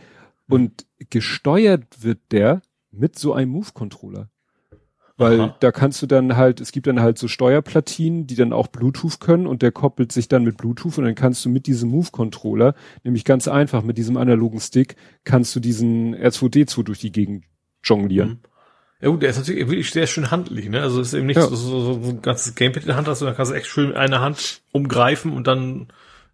Und 0.49 0.87
gesteuert 1.11 1.85
wird 2.03 2.19
der 2.33 2.61
mit 2.91 3.19
so 3.19 3.33
einem 3.33 3.53
Move-Controller. 3.53 4.29
Weil 5.21 5.39
Aha. 5.39 5.57
da 5.61 5.71
kannst 5.71 6.01
du 6.01 6.07
dann 6.07 6.39
halt, 6.39 6.63
es 6.63 6.73
gibt 6.73 6.87
dann 6.87 7.01
halt 7.01 7.19
so 7.19 7.29
Steuerplatinen, 7.29 8.27
die 8.27 8.37
dann 8.37 8.55
auch 8.55 8.69
Bluetooth 8.69 9.21
können 9.21 9.47
und 9.47 9.61
der 9.61 9.71
koppelt 9.71 10.13
sich 10.13 10.29
dann 10.29 10.45
mit 10.45 10.57
Bluetooth 10.57 10.97
und 10.97 11.05
dann 11.05 11.15
kannst 11.15 11.45
du 11.45 11.51
mit 11.51 11.67
diesem 11.67 11.91
Move-Controller, 11.91 12.75
nämlich 13.05 13.27
ganz 13.27 13.47
einfach 13.47 13.83
mit 13.83 13.99
diesem 13.99 14.17
analogen 14.17 14.61
Stick, 14.61 14.97
kannst 15.25 15.55
du 15.55 15.61
diesen 15.61 16.17
R2D2 16.17 16.85
durch 16.85 17.01
die 17.01 17.13
Gegend 17.13 17.45
jonglieren. 17.85 18.29
Mhm. 18.29 18.39
Ja 19.03 19.09
gut, 19.11 19.21
der 19.21 19.29
ist 19.29 19.37
natürlich 19.37 19.61
wirklich 19.69 19.91
sehr 19.91 20.07
schön 20.07 20.31
handlich, 20.31 20.71
ne? 20.71 20.81
Also 20.81 21.03
ist 21.03 21.13
eben 21.13 21.27
nicht 21.27 21.37
ja. 21.37 21.47
so, 21.47 21.55
so, 21.55 22.01
so, 22.03 22.09
ein 22.09 22.23
ganzes 22.23 22.55
Gamepad 22.55 22.85
in 22.85 22.87
der 22.87 22.97
Hand 22.97 23.07
hast, 23.07 23.19
sondern 23.19 23.37
kannst 23.37 23.53
du 23.53 23.57
echt 23.57 23.67
schön 23.67 23.95
eine 23.95 24.21
Hand 24.21 24.63
umgreifen 24.73 25.35
und 25.35 25.47
dann 25.47 25.89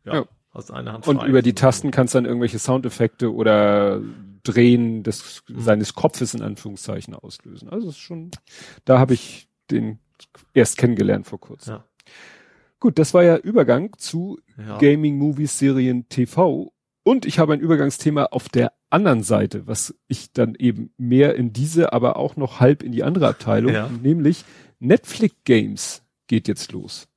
ja, 0.05 0.15
ja. 0.15 0.25
hast 0.55 0.71
eine 0.71 0.93
Hand 0.93 1.09
Und 1.09 1.25
über 1.25 1.43
die 1.43 1.55
Tasten 1.55 1.91
kannst 1.91 2.15
du 2.15 2.19
dann 2.19 2.25
irgendwelche 2.25 2.61
Soundeffekte 2.61 3.35
oder 3.35 4.01
Drehen 4.47 5.03
des 5.03 5.43
mhm. 5.49 5.61
seines 5.61 5.95
Kopfes 5.95 6.35
in 6.35 6.43
Anführungszeichen 6.43 7.15
auslösen. 7.15 7.69
Also 7.69 7.91
ist 7.91 7.99
schon, 7.99 8.31
da 8.85 8.99
habe 8.99 9.15
ich 9.15 9.49
den 9.71 9.99
erst 10.55 10.79
kennengelernt 10.79 11.27
vor 11.27 11.41
kurzem. 11.41 11.75
Ja. 11.75 11.85
Gut, 12.79 12.99
das 12.99 13.15
war 13.15 13.25
ja 13.25 13.37
Übergang 13.37 13.97
zu 13.99 14.39
ja. 14.59 14.79
Gaming, 14.79 15.19
Movies, 15.19 15.59
Serien, 15.59 16.09
TV. 16.09 16.73
Und 17.03 17.25
ich 17.25 17.39
habe 17.39 17.55
ein 17.55 17.61
Übergangsthema 17.61 18.25
auf 18.27 18.49
der 18.49 18.73
anderen 18.91 19.23
Seite, 19.23 19.67
was 19.67 19.95
ich 20.09 20.33
dann 20.33 20.55
eben 20.55 20.93
mehr 20.97 21.35
in 21.35 21.53
diese, 21.53 21.93
aber 21.93 22.17
auch 22.17 22.37
noch 22.37 22.61
halb 22.61 22.83
in 22.83 22.93
die 22.93 23.03
andere 23.03 23.29
Abteilung, 23.29 23.73
ja. 23.73 23.89
nämlich 24.03 24.45
Netflix 24.79 25.35
Games 25.45 26.03
geht 26.27 26.49
jetzt 26.49 26.73
los. 26.73 27.09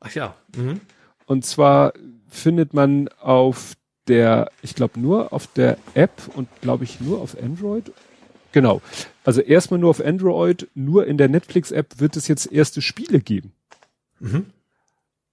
Ach 0.00 0.14
ja. 0.14 0.34
Mhm. 0.56 0.80
Und 1.26 1.44
zwar 1.44 1.92
findet 2.28 2.74
man 2.74 3.08
auf 3.08 3.74
der, 4.10 4.50
ich 4.60 4.74
glaube 4.74 4.98
nur 5.00 5.32
auf 5.32 5.46
der 5.46 5.78
App 5.94 6.10
und 6.34 6.48
glaube 6.60 6.84
ich 6.84 7.00
nur 7.00 7.20
auf 7.20 7.36
Android. 7.40 7.92
Genau. 8.52 8.82
Also 9.24 9.40
erstmal 9.40 9.78
nur 9.78 9.90
auf 9.90 10.04
Android, 10.04 10.68
nur 10.74 11.06
in 11.06 11.16
der 11.16 11.28
Netflix-App 11.28 12.00
wird 12.00 12.16
es 12.16 12.26
jetzt 12.26 12.50
erste 12.50 12.82
Spiele 12.82 13.20
geben. 13.20 13.52
Mhm. 14.18 14.46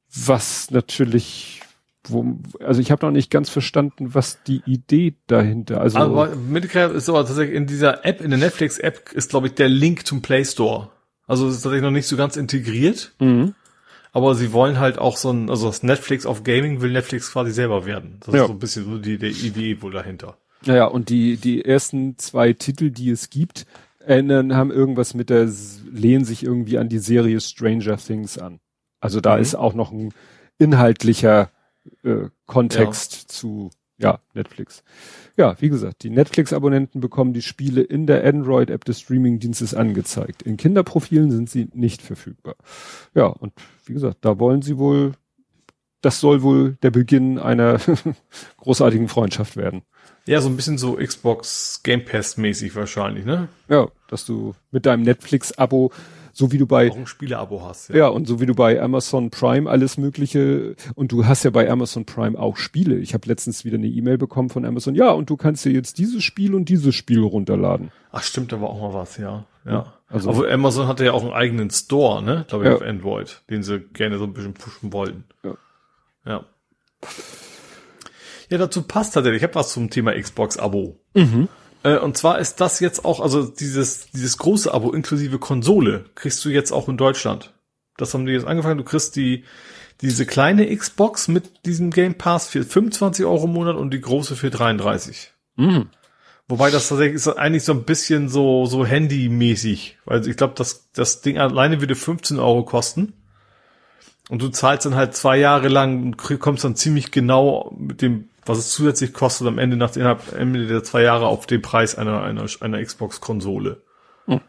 Was 0.09 0.71
natürlich 0.71 1.61
wo, 2.09 2.37
also 2.63 2.79
ich 2.79 2.89
habe 2.89 3.05
noch 3.05 3.11
nicht 3.11 3.29
ganz 3.29 3.49
verstanden, 3.49 4.13
was 4.13 4.41
die 4.43 4.61
Idee 4.65 5.15
dahinter. 5.27 5.81
Also 5.81 5.97
aber 5.97 6.35
Midcap 6.35 6.93
ist 6.93 7.09
aber 7.09 7.25
tatsächlich 7.25 7.55
in 7.55 7.67
dieser 7.67 8.05
App, 8.05 8.21
in 8.21 8.29
der 8.29 8.39
Netflix-App 8.39 9.11
ist 9.11 9.31
glaube 9.31 9.47
ich 9.47 9.55
der 9.55 9.67
Link 9.67 10.07
zum 10.07 10.21
Play 10.21 10.45
Store. 10.45 10.89
Also 11.25 11.49
ist 11.49 11.55
tatsächlich 11.55 11.81
noch 11.81 11.91
nicht 11.91 12.07
so 12.07 12.15
ganz 12.15 12.37
integriert. 12.37 13.13
Mhm. 13.19 13.55
Aber 14.11 14.35
sie 14.35 14.53
wollen 14.53 14.79
halt 14.79 14.97
auch 14.97 15.17
so 15.17 15.31
ein, 15.31 15.49
also 15.49 15.67
das 15.67 15.83
Netflix 15.83 16.25
auf 16.25 16.43
Gaming 16.43 16.81
will 16.81 16.91
Netflix 16.91 17.31
quasi 17.31 17.51
selber 17.51 17.85
werden. 17.85 18.17
Das 18.25 18.33
ja. 18.33 18.41
ist 18.41 18.47
so 18.47 18.53
ein 18.53 18.59
bisschen 18.59 18.85
so 18.85 18.97
die, 18.97 19.17
die 19.17 19.47
Idee 19.47 19.81
wohl 19.81 19.91
dahinter. 19.91 20.37
Naja, 20.65 20.85
und 20.85 21.09
die, 21.09 21.37
die 21.37 21.63
ersten 21.63 22.17
zwei 22.17 22.53
Titel, 22.53 22.89
die 22.89 23.11
es 23.11 23.29
gibt, 23.29 23.65
ändern, 23.99 24.55
haben 24.55 24.71
irgendwas 24.71 25.13
mit 25.13 25.29
der, 25.29 25.49
lehnen 25.91 26.25
sich 26.25 26.43
irgendwie 26.43 26.77
an 26.77 26.89
die 26.89 26.99
Serie 26.99 27.39
Stranger 27.39 27.97
Things 27.97 28.37
an. 28.37 28.59
Also 28.99 29.21
da 29.21 29.35
mhm. 29.35 29.41
ist 29.41 29.55
auch 29.55 29.73
noch 29.73 29.91
ein 29.91 30.13
inhaltlicher 30.57 31.51
äh, 32.03 32.29
Kontext 32.45 33.13
ja. 33.13 33.27
zu 33.27 33.69
ja, 33.97 34.19
Netflix. 34.33 34.83
Ja, 35.37 35.55
wie 35.59 35.69
gesagt, 35.69 36.01
die 36.01 36.09
Netflix-Abonnenten 36.09 36.99
bekommen 36.99 37.31
die 37.31 37.43
Spiele 37.43 37.81
in 37.81 38.07
der 38.07 38.25
Android-App 38.25 38.83
des 38.85 39.01
Streaming-Dienstes 39.01 39.75
angezeigt. 39.75 40.41
In 40.41 40.57
Kinderprofilen 40.57 41.29
sind 41.29 41.47
sie 41.47 41.69
nicht 41.73 42.01
verfügbar. 42.01 42.55
Ja, 43.13 43.27
und 43.27 43.53
wie 43.85 43.93
gesagt, 43.93 44.17
da 44.21 44.39
wollen 44.39 44.63
sie 44.63 44.79
wohl, 44.79 45.11
das 46.01 46.19
soll 46.19 46.41
wohl 46.41 46.77
der 46.81 46.89
Beginn 46.89 47.37
einer 47.37 47.79
großartigen 48.57 49.09
Freundschaft 49.09 49.55
werden. 49.57 49.83
Ja, 50.25 50.41
so 50.41 50.49
ein 50.49 50.55
bisschen 50.55 50.79
so 50.79 50.95
Xbox 50.95 51.81
Game 51.83 52.03
Pass 52.03 52.37
mäßig 52.37 52.75
wahrscheinlich, 52.75 53.23
ne? 53.23 53.47
Ja, 53.69 53.89
dass 54.09 54.25
du 54.25 54.55
mit 54.71 54.87
deinem 54.87 55.03
Netflix-Abo 55.03 55.91
so 56.37 56.51
wie 56.51 56.59
du 56.59 56.67
bei 56.67 56.91
auch 56.91 56.95
ein 56.95 57.07
Spieleabo 57.07 57.63
hast. 57.63 57.89
Ja. 57.89 57.95
ja, 57.95 58.07
und 58.09 58.27
so 58.27 58.39
wie 58.39 58.45
du 58.45 58.53
bei 58.53 58.79
Amazon 58.79 59.31
Prime 59.31 59.67
alles 59.67 59.97
mögliche 59.97 60.75
und 60.93 61.11
du 61.11 61.25
hast 61.25 61.43
ja 61.43 61.49
bei 61.49 61.67
Amazon 61.67 62.05
Prime 62.05 62.37
auch 62.37 62.57
Spiele. 62.57 62.97
Ich 62.97 63.15
habe 63.15 63.27
letztens 63.27 63.65
wieder 63.65 63.77
eine 63.77 63.87
E-Mail 63.87 64.19
bekommen 64.19 64.49
von 64.49 64.63
Amazon. 64.63 64.93
Ja, 64.93 65.09
und 65.09 65.31
du 65.31 65.35
kannst 65.35 65.65
dir 65.65 65.71
jetzt 65.71 65.97
dieses 65.97 66.23
Spiel 66.23 66.53
und 66.53 66.69
dieses 66.69 66.93
Spiel 66.93 67.21
runterladen. 67.21 67.91
Ach 68.11 68.21
stimmt, 68.21 68.51
da 68.51 68.61
war 68.61 68.69
auch 68.69 68.79
mal 68.79 68.93
was, 68.93 69.17
ja. 69.17 69.45
Ja. 69.65 69.93
Also 70.07 70.29
Aber 70.29 70.49
Amazon 70.49 70.87
hatte 70.87 71.05
ja 71.05 71.13
auch 71.13 71.23
einen 71.23 71.33
eigenen 71.33 71.71
Store, 71.71 72.21
ne, 72.21 72.45
glaube 72.47 72.65
ich, 72.65 72.69
ja. 72.69 72.75
auf 72.75 72.83
Android, 72.83 73.41
den 73.49 73.63
sie 73.63 73.79
gerne 73.79 74.19
so 74.19 74.25
ein 74.25 74.33
bisschen 74.33 74.53
pushen 74.53 74.93
wollten. 74.93 75.23
Ja. 75.43 75.55
Ja. 76.25 76.45
Ja, 78.49 78.57
dazu 78.59 78.83
passt 78.83 79.15
tatsächlich. 79.15 79.41
Ich 79.41 79.43
habe 79.43 79.55
was 79.55 79.73
zum 79.73 79.89
Thema 79.89 80.13
Xbox-Abo. 80.13 80.99
Mhm. 81.15 81.49
Äh, 81.87 81.99
und 81.99 82.17
zwar 82.17 82.39
ist 82.39 82.59
das 82.59 82.79
jetzt 82.79 83.05
auch, 83.05 83.21
also 83.21 83.45
dieses, 83.45 84.11
dieses 84.11 84.37
große 84.37 84.73
Abo 84.73 84.91
inklusive 84.91 85.39
Konsole 85.39 86.05
kriegst 86.15 86.43
du 86.43 86.49
jetzt 86.49 86.71
auch 86.71 86.89
in 86.89 86.97
Deutschland. 86.97 87.53
Das 87.95 88.13
haben 88.13 88.25
die 88.25 88.33
jetzt 88.33 88.45
angefangen. 88.45 88.77
Du 88.77 88.83
kriegst 88.83 89.15
die, 89.15 89.45
diese 90.01 90.25
kleine 90.25 90.75
Xbox 90.75 91.29
mit 91.29 91.65
diesem 91.65 91.89
Game 91.91 92.15
Pass 92.15 92.47
für 92.47 92.63
25 92.63 93.25
Euro 93.25 93.45
im 93.45 93.53
Monat 93.53 93.77
und 93.77 93.91
die 93.91 94.01
große 94.01 94.35
für 94.35 94.49
33. 94.49 95.31
Mhm. 95.55 95.89
Wobei 96.49 96.71
das 96.71 96.89
tatsächlich 96.89 97.15
ist 97.15 97.27
eigentlich 97.27 97.63
so 97.63 97.73
ein 97.73 97.83
bisschen 97.83 98.29
so, 98.29 98.65
so 98.65 98.85
Handy-mäßig. 98.85 99.97
Weil 100.05 100.27
ich 100.27 100.37
glaube, 100.37 100.53
das, 100.55 100.91
das 100.91 101.21
Ding 101.21 101.37
alleine 101.37 101.81
würde 101.81 101.95
15 101.95 102.39
Euro 102.39 102.63
kosten. 102.63 103.13
Und 104.29 104.41
du 104.41 104.49
zahlst 104.49 104.85
dann 104.85 104.95
halt 104.95 105.15
zwei 105.15 105.37
Jahre 105.37 105.69
lang 105.69 106.03
und 106.03 106.39
kommst 106.39 106.63
dann 106.63 106.75
ziemlich 106.75 107.11
genau 107.11 107.73
mit 107.77 108.01
dem 108.01 108.29
was 108.47 108.57
es 108.57 108.71
zusätzlich 108.71 109.13
kostet 109.13 109.47
am 109.47 109.57
Ende 109.57 109.77
nach 109.77 109.95
innerhalb 109.95 110.33
Ende 110.33 110.67
der 110.67 110.83
zwei 110.83 111.01
Jahre 111.01 111.27
auf 111.27 111.47
den 111.47 111.61
Preis 111.61 111.95
einer 111.95 112.21
einer, 112.23 112.45
einer 112.59 112.83
Xbox-Konsole. 112.83 113.81
Hm. 114.25 114.41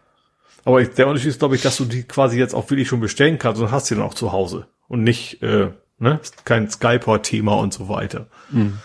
Aber 0.65 0.85
der 0.85 1.09
Unterschied 1.09 1.31
ist, 1.31 1.39
glaube 1.39 1.57
ich, 1.57 1.63
dass 1.63 1.77
du 1.77 1.85
die 1.85 2.05
quasi 2.05 2.39
jetzt 2.39 2.55
auch 2.55 2.69
wirklich 2.71 2.89
schon 2.89 3.01
bestellen 3.01 3.39
kannst 3.39 3.61
und 3.61 3.71
hast 3.71 3.87
sie 3.87 3.95
dann 3.95 4.05
auch 4.05 4.15
zu 4.15 4.33
Hause 4.33 4.67
und 4.89 5.03
nicht 5.03 5.43
äh, 5.43 5.71
ne 5.99 6.21
kein 6.45 6.71
Skyport-Thema 6.71 7.55
und 7.55 7.73
so 7.73 7.89
weiter. 7.89 8.27
Hm. 8.51 8.79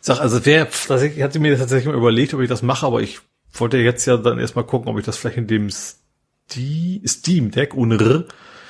Sag, 0.00 0.20
also 0.20 0.46
wer, 0.46 0.68
ich 0.68 1.22
hatte 1.22 1.40
mir 1.40 1.58
tatsächlich 1.58 1.86
mal 1.86 1.96
überlegt, 1.96 2.32
ob 2.32 2.40
ich 2.40 2.48
das 2.48 2.62
mache, 2.62 2.86
aber 2.86 3.00
ich 3.00 3.20
wollte 3.54 3.78
jetzt 3.78 4.06
ja 4.06 4.16
dann 4.16 4.38
erstmal 4.38 4.64
gucken, 4.64 4.88
ob 4.88 4.98
ich 4.98 5.04
das 5.04 5.16
vielleicht 5.16 5.38
in 5.38 5.48
dem 5.48 5.68
Steam 5.70 7.50
Deck 7.50 7.74
ohne 7.74 7.98
R, 7.98 8.24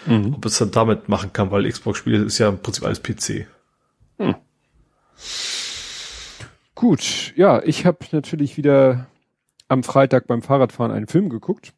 mhm. 0.07 0.35
ob 0.35 0.47
es 0.47 0.57
dann 0.57 0.71
damit 0.71 1.11
machen 1.11 1.35
kann, 1.35 1.51
weil 1.51 1.71
Xbox-Spiele 1.71 2.25
ist 2.25 2.39
ja 2.39 2.49
im 2.49 2.61
Prinzip 2.61 2.85
alles 2.85 3.03
PC. 3.03 3.47
Gut, 6.75 7.33
ja, 7.37 7.63
ich 7.63 7.87
habe 7.87 7.99
natürlich 8.13 8.57
wieder 8.57 9.07
am 9.69 9.83
Freitag 9.83 10.27
beim 10.27 10.43
Fahrradfahren 10.43 10.93
einen 10.93 11.07
Film 11.07 11.31
geguckt. 11.31 11.73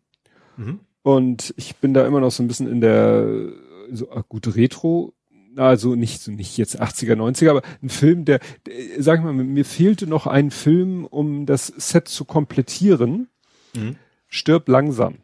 Mhm. 0.57 0.81
Und 1.03 1.55
ich 1.57 1.77
bin 1.77 1.95
da 1.95 2.07
immer 2.07 2.21
noch 2.21 2.31
so 2.31 2.43
ein 2.43 2.49
bisschen 2.49 2.69
in 2.69 2.81
der 2.81 3.53
so 3.91 4.11
ah, 4.11 4.25
gut 4.29 4.55
Retro, 4.57 5.15
also 5.57 5.95
nicht 5.95 6.21
so 6.21 6.31
nicht 6.31 6.57
jetzt 6.59 6.81
80er, 6.81 7.15
90er, 7.15 7.51
aber 7.51 7.63
ein 7.83 7.89
Film, 7.89 8.25
der, 8.25 8.41
der 8.67 9.03
sag 9.03 9.19
ich 9.19 9.25
mal, 9.25 9.33
mir 9.33 9.65
fehlte 9.65 10.07
noch 10.07 10.27
ein 10.27 10.51
Film, 10.51 11.05
um 11.05 11.47
das 11.47 11.69
Set 11.69 12.09
zu 12.09 12.25
komplettieren. 12.25 13.29
Mhm. 13.75 13.97
Stirb 14.27 14.69
langsam. 14.69 15.19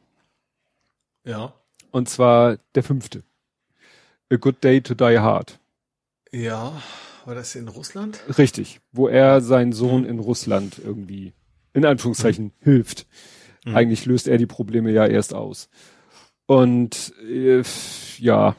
Ja. 1.25 1.53
Und 1.91 2.09
zwar 2.09 2.59
der 2.75 2.83
fünfte. 2.83 3.23
A 4.31 4.37
Good 4.37 4.65
Day 4.65 4.81
to 4.81 4.95
Die 4.95 5.19
Hard. 5.19 5.59
Ja. 6.33 6.81
War 7.27 7.35
das 7.35 7.55
in 7.55 7.69
Russland? 7.69 8.21
Richtig, 8.39 8.81
wo 8.93 9.09
er 9.09 9.41
seinen 9.41 9.73
Sohn 9.73 10.03
mhm. 10.03 10.09
in 10.09 10.19
Russland 10.19 10.81
irgendwie, 10.83 11.33
in 11.73 11.85
Anführungszeichen, 11.85 12.47
mhm. 12.47 12.53
hilft. 12.61 13.07
Mhm. 13.65 13.77
Eigentlich 13.77 14.05
löst 14.07 14.29
er 14.29 14.39
die 14.39 14.47
Probleme 14.47 14.93
ja 14.93 15.07
erst 15.07 15.33
aus. 15.33 15.69
Und 16.47 17.15
äh, 17.27 17.63
ja, 18.19 18.55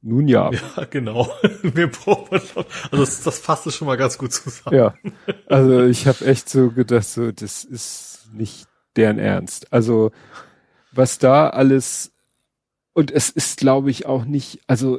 nun 0.00 0.28
ja. 0.28 0.50
Ja, 0.76 0.84
genau. 0.84 1.30
Wir 1.62 1.88
brauchen 1.88 2.32
also 2.32 2.64
das, 2.90 3.22
das 3.22 3.38
fasst 3.38 3.70
schon 3.72 3.86
mal 3.86 3.96
ganz 3.96 4.16
gut 4.16 4.32
zusammen. 4.32 4.76
Ja, 4.76 4.94
also 5.46 5.84
ich 5.84 6.06
habe 6.06 6.24
echt 6.24 6.48
so 6.48 6.70
gedacht, 6.70 7.04
so 7.04 7.30
das 7.32 7.64
ist 7.64 8.30
nicht 8.32 8.66
deren 8.96 9.18
Ernst. 9.18 9.72
Also 9.72 10.10
was 10.92 11.18
da 11.18 11.50
alles 11.50 12.12
und 12.92 13.10
es 13.10 13.30
ist, 13.30 13.58
glaube 13.58 13.90
ich, 13.90 14.06
auch 14.06 14.24
nicht, 14.24 14.60
also 14.66 14.98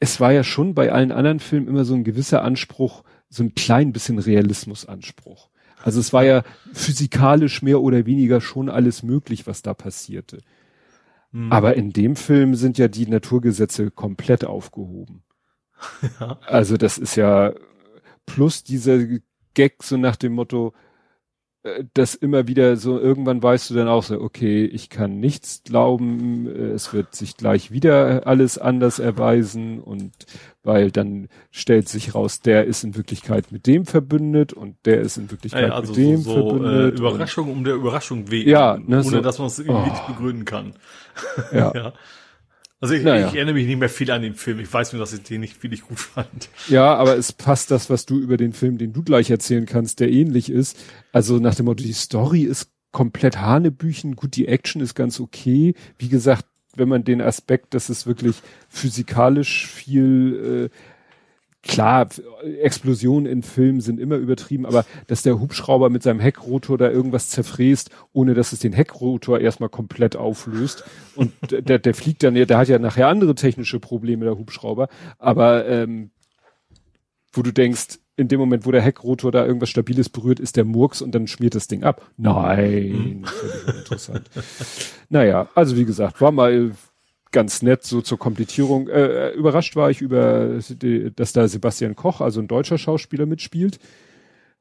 es 0.00 0.18
war 0.18 0.32
ja 0.32 0.42
schon 0.42 0.74
bei 0.74 0.90
allen 0.90 1.12
anderen 1.12 1.40
Filmen 1.40 1.68
immer 1.68 1.84
so 1.84 1.94
ein 1.94 2.04
gewisser 2.04 2.42
Anspruch, 2.42 3.04
so 3.28 3.44
ein 3.44 3.54
klein 3.54 3.92
bisschen 3.92 4.18
Realismusanspruch. 4.18 5.50
Also 5.82 6.00
es 6.00 6.12
war 6.12 6.24
ja 6.24 6.42
physikalisch 6.72 7.62
mehr 7.62 7.80
oder 7.80 8.06
weniger 8.06 8.40
schon 8.40 8.68
alles 8.68 9.02
möglich, 9.02 9.46
was 9.46 9.62
da 9.62 9.74
passierte. 9.74 10.38
Mhm. 11.32 11.52
Aber 11.52 11.76
in 11.76 11.92
dem 11.92 12.16
Film 12.16 12.54
sind 12.54 12.78
ja 12.78 12.88
die 12.88 13.06
Naturgesetze 13.06 13.90
komplett 13.90 14.44
aufgehoben. 14.44 15.22
Ja. 16.20 16.38
Also 16.46 16.76
das 16.76 16.98
ist 16.98 17.16
ja 17.16 17.54
plus 18.26 18.62
dieser 18.62 18.98
Gag 19.54 19.82
so 19.82 19.96
nach 19.96 20.16
dem 20.16 20.34
Motto, 20.34 20.74
das 21.92 22.14
immer 22.14 22.48
wieder 22.48 22.76
so, 22.76 22.98
irgendwann 22.98 23.42
weißt 23.42 23.68
du 23.68 23.74
dann 23.74 23.88
auch 23.88 24.02
so, 24.02 24.18
okay, 24.20 24.64
ich 24.64 24.88
kann 24.88 25.20
nichts 25.20 25.62
glauben, 25.62 26.46
äh, 26.46 26.70
es 26.70 26.94
wird 26.94 27.14
sich 27.14 27.36
gleich 27.36 27.70
wieder 27.70 28.26
alles 28.26 28.56
anders 28.56 28.98
erweisen 28.98 29.80
und 29.80 30.12
weil 30.62 30.90
dann 30.90 31.28
stellt 31.50 31.88
sich 31.88 32.14
raus, 32.14 32.40
der 32.40 32.64
ist 32.64 32.82
in 32.82 32.96
Wirklichkeit 32.96 33.52
mit 33.52 33.66
dem 33.66 33.84
verbündet 33.84 34.54
und 34.54 34.76
der 34.86 35.00
ist 35.02 35.18
in 35.18 35.30
Wirklichkeit 35.30 35.68
ja, 35.68 35.74
also 35.74 35.92
mit 35.92 35.98
dem 35.98 36.22
so, 36.22 36.32
verbündet. 36.32 36.94
Äh, 36.94 36.98
Überraschung 36.98 37.50
um 37.50 37.64
der 37.64 37.74
Überraschung 37.74 38.30
wegen, 38.30 38.48
ja, 38.48 38.78
ne, 38.78 39.00
ohne 39.00 39.02
so, 39.02 39.20
dass 39.20 39.38
man 39.38 39.48
es 39.48 39.58
irgendwie 39.58 39.90
oh. 39.90 39.92
nicht 39.92 40.06
begründen 40.06 40.44
kann. 40.46 40.74
Ja. 41.52 41.72
ja. 41.74 41.92
Also 42.80 42.94
ich, 42.94 43.02
naja. 43.02 43.28
ich, 43.28 43.34
erinnere 43.34 43.54
mich 43.54 43.66
nicht 43.66 43.78
mehr 43.78 43.90
viel 43.90 44.10
an 44.10 44.22
den 44.22 44.34
Film. 44.34 44.58
Ich 44.58 44.72
weiß 44.72 44.94
nur, 44.94 45.00
dass 45.00 45.12
ich 45.12 45.22
den 45.22 45.42
nicht 45.42 45.56
viel 45.56 45.76
gut 45.78 46.00
fand. 46.00 46.48
Ja, 46.68 46.94
aber 46.94 47.16
es 47.16 47.32
passt 47.32 47.70
das, 47.70 47.90
was 47.90 48.06
du 48.06 48.18
über 48.18 48.38
den 48.38 48.54
Film, 48.54 48.78
den 48.78 48.94
du 48.94 49.02
gleich 49.02 49.30
erzählen 49.30 49.66
kannst, 49.66 50.00
der 50.00 50.10
ähnlich 50.10 50.50
ist. 50.50 50.78
Also 51.12 51.38
nach 51.38 51.54
dem 51.54 51.66
Motto, 51.66 51.84
die 51.84 51.92
Story 51.92 52.42
ist 52.42 52.70
komplett 52.90 53.38
Hanebüchen. 53.38 54.16
Gut, 54.16 54.34
die 54.34 54.48
Action 54.48 54.80
ist 54.80 54.94
ganz 54.94 55.20
okay. 55.20 55.74
Wie 55.98 56.08
gesagt, 56.08 56.46
wenn 56.74 56.88
man 56.88 57.04
den 57.04 57.20
Aspekt, 57.20 57.74
dass 57.74 57.90
es 57.90 58.06
wirklich 58.06 58.36
physikalisch 58.68 59.66
viel 59.66 60.70
äh, 60.72 60.76
klar, 61.62 62.08
Explosionen 62.62 63.30
in 63.30 63.42
Filmen 63.42 63.80
sind 63.80 64.00
immer 64.00 64.16
übertrieben, 64.16 64.66
aber 64.66 64.84
dass 65.06 65.22
der 65.22 65.40
Hubschrauber 65.40 65.90
mit 65.90 66.02
seinem 66.02 66.20
Heckrotor 66.20 66.78
da 66.78 66.90
irgendwas 66.90 67.28
zerfräst, 67.28 67.90
ohne 68.12 68.34
dass 68.34 68.52
es 68.52 68.60
den 68.60 68.72
Heckrotor 68.72 69.40
erstmal 69.40 69.68
komplett 69.68 70.16
auflöst. 70.16 70.84
Und 71.16 71.32
der, 71.50 71.78
der 71.78 71.94
fliegt 71.94 72.22
dann 72.22 72.36
ja, 72.36 72.44
der 72.44 72.58
hat 72.58 72.68
ja 72.68 72.78
nachher 72.78 73.08
andere 73.08 73.34
technische 73.34 73.80
Probleme, 73.80 74.24
der 74.24 74.38
Hubschrauber. 74.38 74.88
Aber 75.18 75.66
ähm, 75.66 76.10
wo 77.32 77.42
du 77.42 77.52
denkst, 77.52 77.98
in 78.16 78.28
dem 78.28 78.40
Moment, 78.40 78.66
wo 78.66 78.70
der 78.70 78.82
Heckrotor 78.82 79.32
da 79.32 79.46
irgendwas 79.46 79.70
Stabiles 79.70 80.10
berührt, 80.10 80.40
ist 80.40 80.56
der 80.56 80.64
Murks 80.64 81.00
und 81.00 81.14
dann 81.14 81.26
schmiert 81.26 81.54
das 81.54 81.68
Ding 81.68 81.84
ab. 81.84 82.10
Nein, 82.18 83.24
völlig 83.24 83.78
interessant. 83.78 84.30
naja, 85.08 85.48
also 85.54 85.76
wie 85.76 85.86
gesagt, 85.86 86.20
war 86.20 86.30
mal 86.30 86.72
ganz 87.32 87.62
nett 87.62 87.84
so 87.84 88.00
zur 88.00 88.18
Komplettierung. 88.18 88.88
Äh, 88.88 89.30
äh, 89.30 89.34
überrascht 89.34 89.76
war 89.76 89.90
ich 89.90 90.00
über, 90.00 90.60
dass 91.16 91.32
da 91.32 91.48
Sebastian 91.48 91.96
Koch, 91.96 92.20
also 92.20 92.40
ein 92.40 92.48
deutscher 92.48 92.78
Schauspieler, 92.78 93.26
mitspielt, 93.26 93.78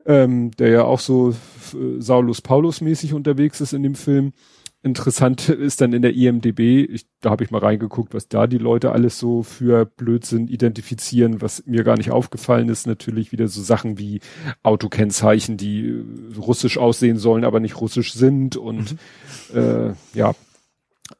ähm, 0.05 0.51
der 0.51 0.69
ja 0.69 0.83
auch 0.83 0.99
so 0.99 1.31
äh, 1.31 1.99
Saulus 1.99 2.41
Paulus 2.41 2.81
mäßig 2.81 3.13
unterwegs 3.13 3.61
ist 3.61 3.73
in 3.73 3.83
dem 3.83 3.95
Film. 3.95 4.33
Interessant 4.81 5.49
ist 5.49 5.81
dann 5.81 5.93
in 5.93 6.01
der 6.01 6.13
IMDB, 6.13 6.85
ich, 6.89 7.05
da 7.19 7.31
habe 7.31 7.43
ich 7.43 7.51
mal 7.51 7.59
reingeguckt, 7.59 8.13
was 8.13 8.29
da 8.29 8.47
die 8.47 8.57
Leute 8.57 8.91
alles 8.91 9.19
so 9.19 9.43
für 9.43 9.85
Blödsinn 9.85 10.47
identifizieren, 10.47 11.41
was 11.41 11.65
mir 11.65 11.83
gar 11.83 11.97
nicht 11.97 12.11
aufgefallen 12.11 12.69
ist, 12.69 12.87
natürlich 12.87 13.31
wieder 13.31 13.47
so 13.47 13.61
Sachen 13.61 13.97
wie 13.97 14.21
Autokennzeichen, 14.63 15.57
die 15.57 15.87
äh, 15.87 16.03
russisch 16.37 16.77
aussehen 16.77 17.17
sollen, 17.17 17.43
aber 17.43 17.59
nicht 17.59 17.81
russisch 17.81 18.13
sind 18.13 18.55
und 18.55 18.95
mhm. 19.53 19.59
äh, 19.59 19.93
ja, 20.13 20.33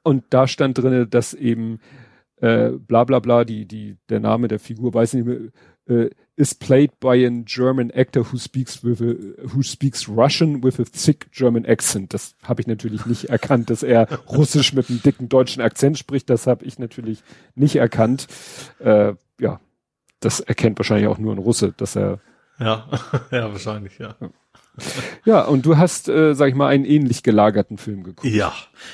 und 0.04 0.26
da 0.30 0.48
stand 0.48 0.78
drinne, 0.78 1.08
dass 1.08 1.34
eben 1.34 1.80
äh, 2.38 2.70
bla 2.72 3.04
bla 3.04 3.20
bla, 3.20 3.44
die, 3.44 3.66
die, 3.66 3.98
der 4.10 4.20
Name 4.20 4.48
der 4.48 4.60
Figur, 4.60 4.94
weiß 4.94 5.14
nicht 5.14 5.26
mehr, 5.26 5.38
äh, 5.88 6.10
is 6.36 6.56
played 6.56 7.00
by 7.00 7.26
a 7.26 7.30
German 7.44 7.92
actor 7.92 8.24
who 8.24 8.38
speaks 8.38 8.82
with 8.84 9.02
a, 9.02 9.16
who 9.54 9.62
speaks 9.62 10.08
Russian 10.08 10.64
with 10.64 10.80
a 10.80 10.86
thick 10.86 11.30
German 11.32 11.66
accent. 11.66 12.14
Das 12.14 12.36
habe 12.44 12.62
ich 12.62 12.68
natürlich 12.68 13.06
nicht 13.06 13.26
erkannt, 13.26 13.70
dass 13.70 13.84
er 13.84 14.08
Russisch 14.30 14.74
mit 14.74 14.90
einem 14.90 15.02
dicken 15.02 15.28
deutschen 15.28 15.62
Akzent 15.62 15.98
spricht. 15.98 16.30
Das 16.30 16.48
habe 16.48 16.64
ich 16.64 16.80
natürlich 16.80 17.24
nicht 17.56 17.76
erkannt. 17.76 18.28
Äh, 18.80 19.16
ja, 19.40 19.60
das 20.22 20.40
erkennt 20.40 20.80
wahrscheinlich 20.80 21.08
auch 21.08 21.18
nur 21.18 21.34
ein 21.34 21.40
Russe, 21.40 21.74
dass 21.76 21.98
er. 21.98 22.20
Ja, 22.60 22.88
ja, 23.32 23.52
wahrscheinlich, 23.52 23.98
ja. 24.00 24.16
Ja, 24.22 24.30
und 25.48 25.66
du 25.66 25.78
hast, 25.78 26.10
äh, 26.10 26.34
sag 26.34 26.50
ich 26.50 26.56
mal, 26.56 26.68
einen 26.68 26.86
ähnlich 26.86 27.24
gelagerten 27.24 27.78
Film 27.78 28.04
geguckt. 28.04 28.32
Ja. 28.32 28.54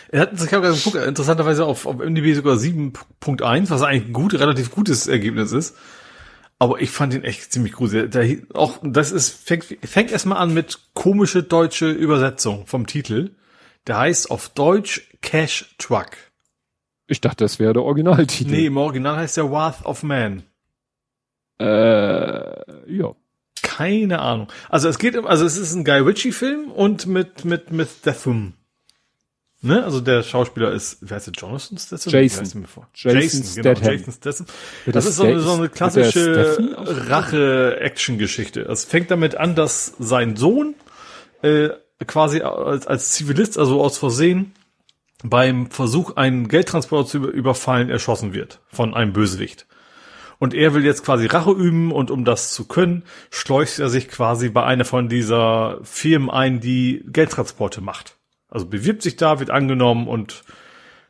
Er 0.10 0.22
hat, 0.22 0.34
ich 0.34 0.54
habe 0.54 0.74
geguckt, 0.74 0.96
interessanterweise 0.96 1.66
auf, 1.66 1.86
auf 1.86 1.98
MDB 1.98 2.34
sogar 2.34 2.56
7.1, 2.56 3.70
was 3.70 3.82
eigentlich 3.82 4.10
ein 4.10 4.14
gut, 4.14 4.34
relativ 4.34 4.72
gutes 4.72 5.08
Ergebnis 5.08 5.52
ist. 5.52 5.76
Aber 6.58 6.82
ich 6.82 6.90
fand 6.90 7.14
ihn 7.14 7.24
echt 7.24 7.52
ziemlich 7.52 7.74
gruselig. 7.74 8.12
Da, 8.12 8.22
auch, 8.58 8.80
das 8.82 9.12
ist, 9.12 9.30
fängt, 9.30 9.66
fängt 9.84 10.12
erstmal 10.12 10.38
an 10.38 10.54
mit 10.54 10.80
komische 10.94 11.44
deutsche 11.44 11.92
Übersetzung 11.92 12.66
vom 12.66 12.88
Titel. 12.88 13.32
Der 13.88 14.00
heißt 14.00 14.32
auf 14.32 14.50
Deutsch 14.50 15.10
Cash 15.22 15.76
Truck. 15.78 16.12
Ich 17.08 17.22
dachte, 17.22 17.44
das 17.44 17.60
wäre 17.60 17.74
der 17.74 17.84
Originaltitel. 17.84 18.52
Nee, 18.52 18.66
im 18.68 18.78
Original 18.78 19.18
heißt 19.18 19.38
der 19.38 19.52
Wrath 19.52 19.86
of 19.86 20.04
Man. 20.04 20.44
Äh, 21.60 22.92
ja 22.92 23.16
keine 23.66 24.20
Ahnung. 24.20 24.48
Also 24.70 24.88
es 24.88 24.98
geht, 25.00 25.18
also 25.18 25.46
es 25.46 25.58
ist 25.58 25.74
ein 25.74 25.84
Guy 25.84 26.00
Ritchie 26.00 26.32
Film 26.32 26.72
und 26.72 27.06
mit 27.08 27.44
mit 27.46 27.72
mit 27.72 27.90
Statham. 27.90 28.54
Ne? 29.62 29.84
Also 29.84 30.00
der 30.00 30.22
Schauspieler 30.22 30.72
ist, 30.72 30.98
wer 31.02 31.16
heißt 31.16 31.28
der, 31.28 31.34
Jonathan 31.34 31.78
Statham? 31.80 32.14
Jason. 32.14 32.68
Jason, 32.94 33.22
Jason, 33.22 33.64
genau, 33.64 33.80
Jason 33.80 34.14
Statham. 34.14 34.46
Das, 34.86 34.94
das 34.94 35.06
ist 35.08 35.16
so 35.16 35.24
eine, 35.24 35.40
so 35.40 35.54
eine 35.54 35.70
klassische 35.70 36.58
Rache-Action-Geschichte. 37.10 38.62
Es 38.62 38.84
fängt 38.86 39.10
damit 39.10 39.36
an, 39.36 39.56
dass 39.56 39.94
sein 39.98 40.36
Sohn 40.36 40.76
äh, 41.42 41.70
quasi 42.06 42.42
als, 42.42 42.86
als 42.86 43.12
Zivilist, 43.14 43.58
also 43.58 43.82
aus 43.82 43.98
Versehen, 43.98 44.54
beim 45.24 45.72
Versuch, 45.72 46.16
einen 46.16 46.48
Geldtransporter 46.48 47.10
zu 47.10 47.18
überfallen, 47.32 47.90
erschossen 47.90 48.34
wird 48.34 48.60
von 48.68 48.94
einem 48.94 49.14
Bösewicht. 49.14 49.66
Und 50.38 50.54
er 50.54 50.74
will 50.74 50.86
jetzt 50.86 51.06
quasi 51.06 51.28
Rache 51.28 51.52
üben 51.52 51.92
und 51.92 52.12
um 52.12 52.26
das 52.26 52.54
zu 52.54 52.68
können, 52.68 53.04
schleust 53.30 53.80
er 53.80 53.90
sich 53.90 54.10
quasi 54.10 54.50
bei 54.50 54.64
einer 54.64 54.86
von 54.86 55.08
dieser 55.08 55.80
Firmen 55.84 56.30
ein, 56.30 56.60
die 56.60 57.04
Geldtransporte 57.08 57.82
macht. 57.82 58.16
Also 58.50 58.66
bewirbt 58.66 59.02
sich 59.02 59.16
da, 59.16 59.40
wird 59.40 59.50
angenommen 59.50 60.08
und 60.08 60.44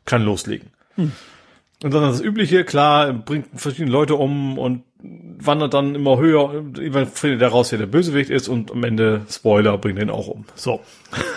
kann 0.04 0.22
loslegen. 0.22 0.70
Hm. 0.94 1.12
Und 1.82 1.92
dann 1.92 2.02
das 2.02 2.20
Übliche, 2.20 2.64
klar, 2.64 3.12
bringt 3.12 3.48
verschiedene 3.54 3.90
Leute 3.90 4.14
um 4.14 4.58
und 4.58 4.82
wandert 4.98 5.74
dann 5.74 5.94
immer 5.94 6.18
höher. 6.18 6.54
Irgendwann 6.54 7.06
findet 7.06 7.42
er 7.42 7.48
raus, 7.48 7.70
wer 7.70 7.78
der 7.78 7.86
Bösewicht 7.86 8.30
ist 8.30 8.48
und 8.48 8.72
am 8.72 8.82
Ende, 8.82 9.26
Spoiler, 9.28 9.76
bringt 9.76 10.00
ihn 10.00 10.10
auch 10.10 10.28
um. 10.28 10.46
So. 10.54 10.80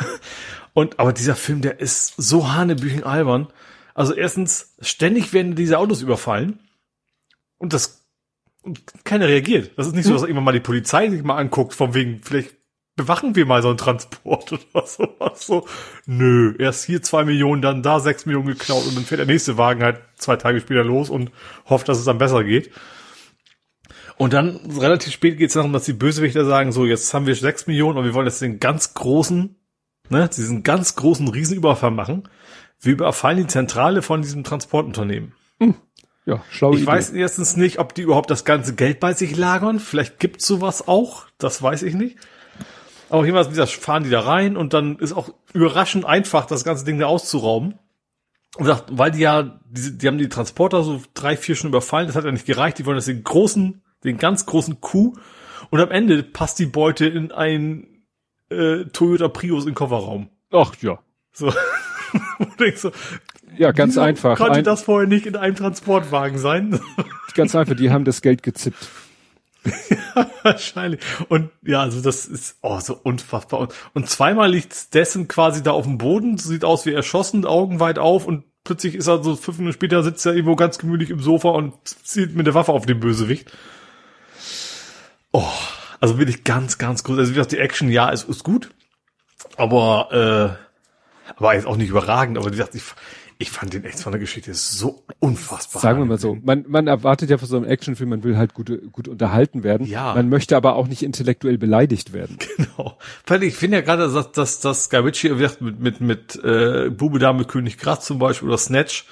und, 0.73 0.99
aber 0.99 1.11
dieser 1.11 1.35
Film, 1.35 1.61
der 1.61 1.81
ist 1.81 2.13
so 2.17 2.53
hanebüchen 2.53 3.03
albern. 3.03 3.47
Also 3.93 4.13
erstens, 4.13 4.75
ständig 4.79 5.33
werden 5.33 5.55
diese 5.55 5.77
Autos 5.77 6.01
überfallen. 6.01 6.59
Und 7.59 7.73
das, 7.73 8.05
und 8.63 8.81
keiner 9.05 9.27
reagiert. 9.27 9.71
Das 9.77 9.85
ist 9.85 9.93
nicht 9.93 10.05
so, 10.05 10.13
dass 10.13 10.23
irgendwann 10.23 10.45
mal 10.45 10.51
die 10.53 10.59
Polizei 10.59 11.09
sich 11.09 11.23
mal 11.23 11.37
anguckt, 11.37 11.73
von 11.73 11.93
wegen, 11.93 12.21
vielleicht 12.23 12.55
bewachen 12.95 13.35
wir 13.35 13.45
mal 13.45 13.61
so 13.61 13.69
einen 13.69 13.77
Transport 13.77 14.51
oder 14.73 14.85
sowas. 14.85 15.45
So, 15.45 15.65
nö, 16.05 16.55
erst 16.59 16.85
hier 16.85 17.01
zwei 17.01 17.23
Millionen, 17.23 17.61
dann 17.61 17.83
da 17.83 17.99
sechs 17.99 18.25
Millionen 18.25 18.47
geklaut 18.47 18.85
und 18.87 18.95
dann 18.95 19.05
fährt 19.05 19.19
der 19.19 19.27
nächste 19.27 19.57
Wagen 19.57 19.83
halt 19.83 20.01
zwei 20.17 20.35
Tage 20.35 20.59
später 20.59 20.83
los 20.83 21.09
und 21.09 21.31
hofft, 21.69 21.87
dass 21.87 21.99
es 21.99 22.05
dann 22.05 22.17
besser 22.17 22.43
geht. 22.43 22.71
Und 24.17 24.33
dann 24.33 24.57
relativ 24.77 25.13
spät 25.13 25.37
geht 25.37 25.47
es 25.47 25.53
darum, 25.53 25.71
dass 25.71 25.85
die 25.85 25.93
Bösewichter 25.93 26.43
sagen, 26.43 26.73
so, 26.73 26.85
jetzt 26.85 27.13
haben 27.13 27.25
wir 27.25 27.35
sechs 27.35 27.67
Millionen 27.67 27.97
und 27.97 28.03
wir 28.03 28.13
wollen 28.13 28.27
jetzt 28.27 28.41
den 28.41 28.59
ganz 28.59 28.93
großen, 28.93 29.55
ne, 30.09 30.27
diesen 30.27 30.63
ganz 30.63 30.95
großen 30.95 31.29
Riesenüberfall 31.29 31.91
machen. 31.91 32.27
Wir 32.81 32.93
überfallen 32.93 33.37
die 33.37 33.47
Zentrale 33.47 34.01
von 34.01 34.21
diesem 34.21 34.43
Transportunternehmen. 34.43 35.31
Hm. 35.61 35.75
Ja, 36.29 36.43
schlau. 36.51 36.73
Ich 36.73 36.81
Idee. 36.81 36.87
weiß 36.87 37.09
erstens 37.09 37.57
nicht, 37.57 37.79
ob 37.79 37.95
die 37.95 38.03
überhaupt 38.03 38.29
das 38.29 38.45
ganze 38.45 38.75
Geld 38.75 38.99
bei 38.99 39.13
sich 39.13 39.35
lagern. 39.35 39.79
Vielleicht 39.79 40.19
gibt's 40.19 40.45
sowas 40.45 40.87
auch. 40.87 41.25
Das 41.39 41.59
weiß 41.63 41.81
ich 41.81 41.95
nicht. 41.95 42.17
Aber 43.09 43.25
jedenfalls, 43.25 43.47
wie 43.47 43.53
gesagt, 43.53 43.71
fahren 43.71 44.03
die 44.03 44.11
da 44.11 44.19
rein 44.19 44.55
und 44.55 44.75
dann 44.75 44.97
ist 44.99 45.13
auch 45.13 45.33
überraschend 45.53 46.05
einfach, 46.05 46.45
das 46.45 46.63
ganze 46.63 46.85
Ding 46.85 46.99
da 46.99 47.07
auszurauben. 47.07 47.79
Und 48.57 48.65
gesagt, 48.65 48.91
weil 48.91 49.09
die 49.09 49.21
ja, 49.21 49.59
die, 49.67 49.97
die 49.97 50.07
haben 50.07 50.19
die 50.19 50.29
Transporter 50.29 50.83
so 50.83 51.01
drei, 51.15 51.35
vier 51.35 51.55
schon 51.55 51.71
überfallen, 51.71 52.05
das 52.05 52.15
hat 52.15 52.25
ja 52.25 52.31
nicht 52.31 52.45
gereicht, 52.45 52.77
die 52.77 52.85
wollen 52.85 52.97
das 52.97 53.05
den 53.05 53.23
großen, 53.23 53.81
den 54.03 54.19
ganz 54.19 54.45
großen 54.45 54.81
Kuh. 54.81 55.15
Und 55.71 55.79
am 55.79 55.89
Ende 55.89 56.21
passt 56.21 56.59
die 56.59 56.67
Beute 56.67 57.07
in 57.07 57.31
ein 57.31 58.03
äh, 58.51 58.85
Toyota 58.85 59.29
Prius 59.29 59.65
in 59.65 59.73
Kofferraum. 59.73 60.29
Ach 60.51 60.75
ja. 60.79 60.99
So. 61.31 61.51
so, 62.75 62.91
ja, 63.57 63.71
ganz 63.71 63.97
einfach. 63.97 64.37
Konnte 64.37 64.59
ein, 64.59 64.63
das 64.63 64.83
vorher 64.83 65.07
nicht 65.07 65.25
in 65.25 65.35
einem 65.35 65.55
Transportwagen 65.55 66.37
sein? 66.37 66.79
ganz 67.35 67.55
einfach, 67.55 67.75
die 67.75 67.91
haben 67.91 68.05
das 68.05 68.21
Geld 68.21 68.43
gezippt. 68.43 68.89
ja, 69.89 70.29
wahrscheinlich. 70.43 71.01
Und 71.27 71.49
ja, 71.61 71.81
also 71.81 72.01
das 72.01 72.25
ist 72.25 72.57
oh, 72.61 72.79
so 72.79 72.95
unfassbar. 72.95 73.59
Und, 73.59 73.73
und 73.93 74.09
zweimal 74.09 74.51
liegt 74.51 74.93
dessen 74.93 75.27
quasi 75.27 75.63
da 75.63 75.71
auf 75.71 75.85
dem 75.85 75.97
Boden, 75.97 76.37
sieht 76.37 76.63
aus 76.63 76.85
wie 76.85 76.93
erschossen, 76.93 77.45
Augen 77.45 77.79
weit 77.79 77.99
auf 77.99 78.25
und 78.25 78.45
plötzlich 78.63 78.95
ist 78.95 79.07
er 79.07 79.23
so 79.23 79.35
fünf 79.35 79.57
Minuten 79.57 79.73
später 79.73 80.03
sitzt 80.03 80.25
er 80.25 80.33
irgendwo 80.33 80.55
ganz 80.55 80.77
gemütlich 80.77 81.09
im 81.09 81.19
Sofa 81.19 81.49
und 81.49 81.73
zieht 81.85 82.35
mit 82.35 82.47
der 82.47 82.53
Waffe 82.53 82.71
auf 82.71 82.85
den 82.85 82.99
Bösewicht. 82.99 83.51
Oh, 85.31 85.43
also 85.99 86.17
wirklich 86.17 86.43
ganz, 86.43 86.77
ganz 86.77 87.03
gut. 87.03 87.19
Also 87.19 87.31
wie 87.31 87.35
gesagt, 87.35 87.51
die 87.51 87.57
Action, 87.57 87.89
ja, 87.89 88.09
ist, 88.09 88.27
ist 88.29 88.43
gut. 88.43 88.69
Aber, 89.57 90.57
äh, 90.57 90.68
aber 91.35 91.53
jetzt 91.53 91.65
auch 91.65 91.77
nicht 91.77 91.89
überragend. 91.89 92.37
Aber 92.37 92.47
wie 92.47 92.51
gesagt, 92.51 92.75
ich, 92.75 92.83
ich 93.37 93.51
fand 93.51 93.73
den 93.73 93.83
echt 93.85 93.99
von 93.99 94.11
der 94.11 94.19
Geschichte 94.19 94.53
so 94.53 95.03
unfassbar. 95.19 95.81
Sagen 95.81 95.99
wir 95.99 96.05
mal 96.05 96.17
so, 96.17 96.37
man, 96.41 96.65
man 96.67 96.87
erwartet 96.87 97.29
ja 97.29 97.37
von 97.37 97.47
so 97.47 97.55
einem 97.55 97.65
Actionfilm, 97.65 98.09
man 98.09 98.23
will 98.23 98.37
halt 98.37 98.53
gut, 98.53 98.71
gut 98.91 99.07
unterhalten 99.07 99.63
werden. 99.63 99.87
Ja. 99.87 100.13
Man 100.13 100.29
möchte 100.29 100.57
aber 100.57 100.75
auch 100.75 100.87
nicht 100.87 101.03
intellektuell 101.03 101.57
beleidigt 101.57 102.13
werden. 102.13 102.37
Genau. 102.59 102.97
Ich 103.41 103.55
finde 103.55 103.77
ja 103.77 103.81
gerade, 103.81 104.11
dass, 104.11 104.31
dass, 104.31 104.59
dass 104.59 104.89
Guy 104.89 104.99
Ritchie 104.99 105.29
mit, 105.59 105.79
mit, 105.79 106.01
mit 106.01 106.43
äh, 106.43 106.89
Bube 106.89 107.19
Dame 107.19 107.45
König 107.45 107.77
Gras 107.77 108.01
zum 108.05 108.19
Beispiel 108.19 108.47
oder 108.49 108.57
Snatch 108.57 109.05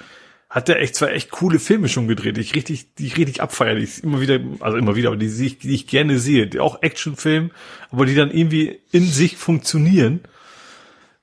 hat 0.50 0.68
der 0.68 0.80
echt 0.80 0.94
zwei 0.94 1.08
echt 1.08 1.30
coole 1.30 1.58
Filme 1.58 1.88
schon 1.88 2.08
gedreht, 2.08 2.36
die 2.36 2.40
ich 2.40 2.54
richtig, 2.54 2.94
die 2.94 3.06
ich 3.06 3.16
richtig 3.16 3.42
abfeiere, 3.42 3.76
die 3.76 3.84
ich 3.84 4.02
immer 4.02 4.20
wieder, 4.20 4.40
also 4.60 4.78
immer 4.78 4.96
wieder, 4.96 5.08
aber 5.08 5.18
die, 5.18 5.28
die, 5.28 5.46
ich, 5.46 5.58
die 5.58 5.74
ich 5.74 5.86
gerne 5.86 6.18
sehe, 6.18 6.46
die 6.46 6.60
auch 6.60 6.82
Actionfilm, 6.82 7.50
aber 7.90 8.06
die 8.06 8.14
dann 8.14 8.30
irgendwie 8.30 8.80
in 8.90 9.04
sich 9.04 9.36
funktionieren. 9.36 10.20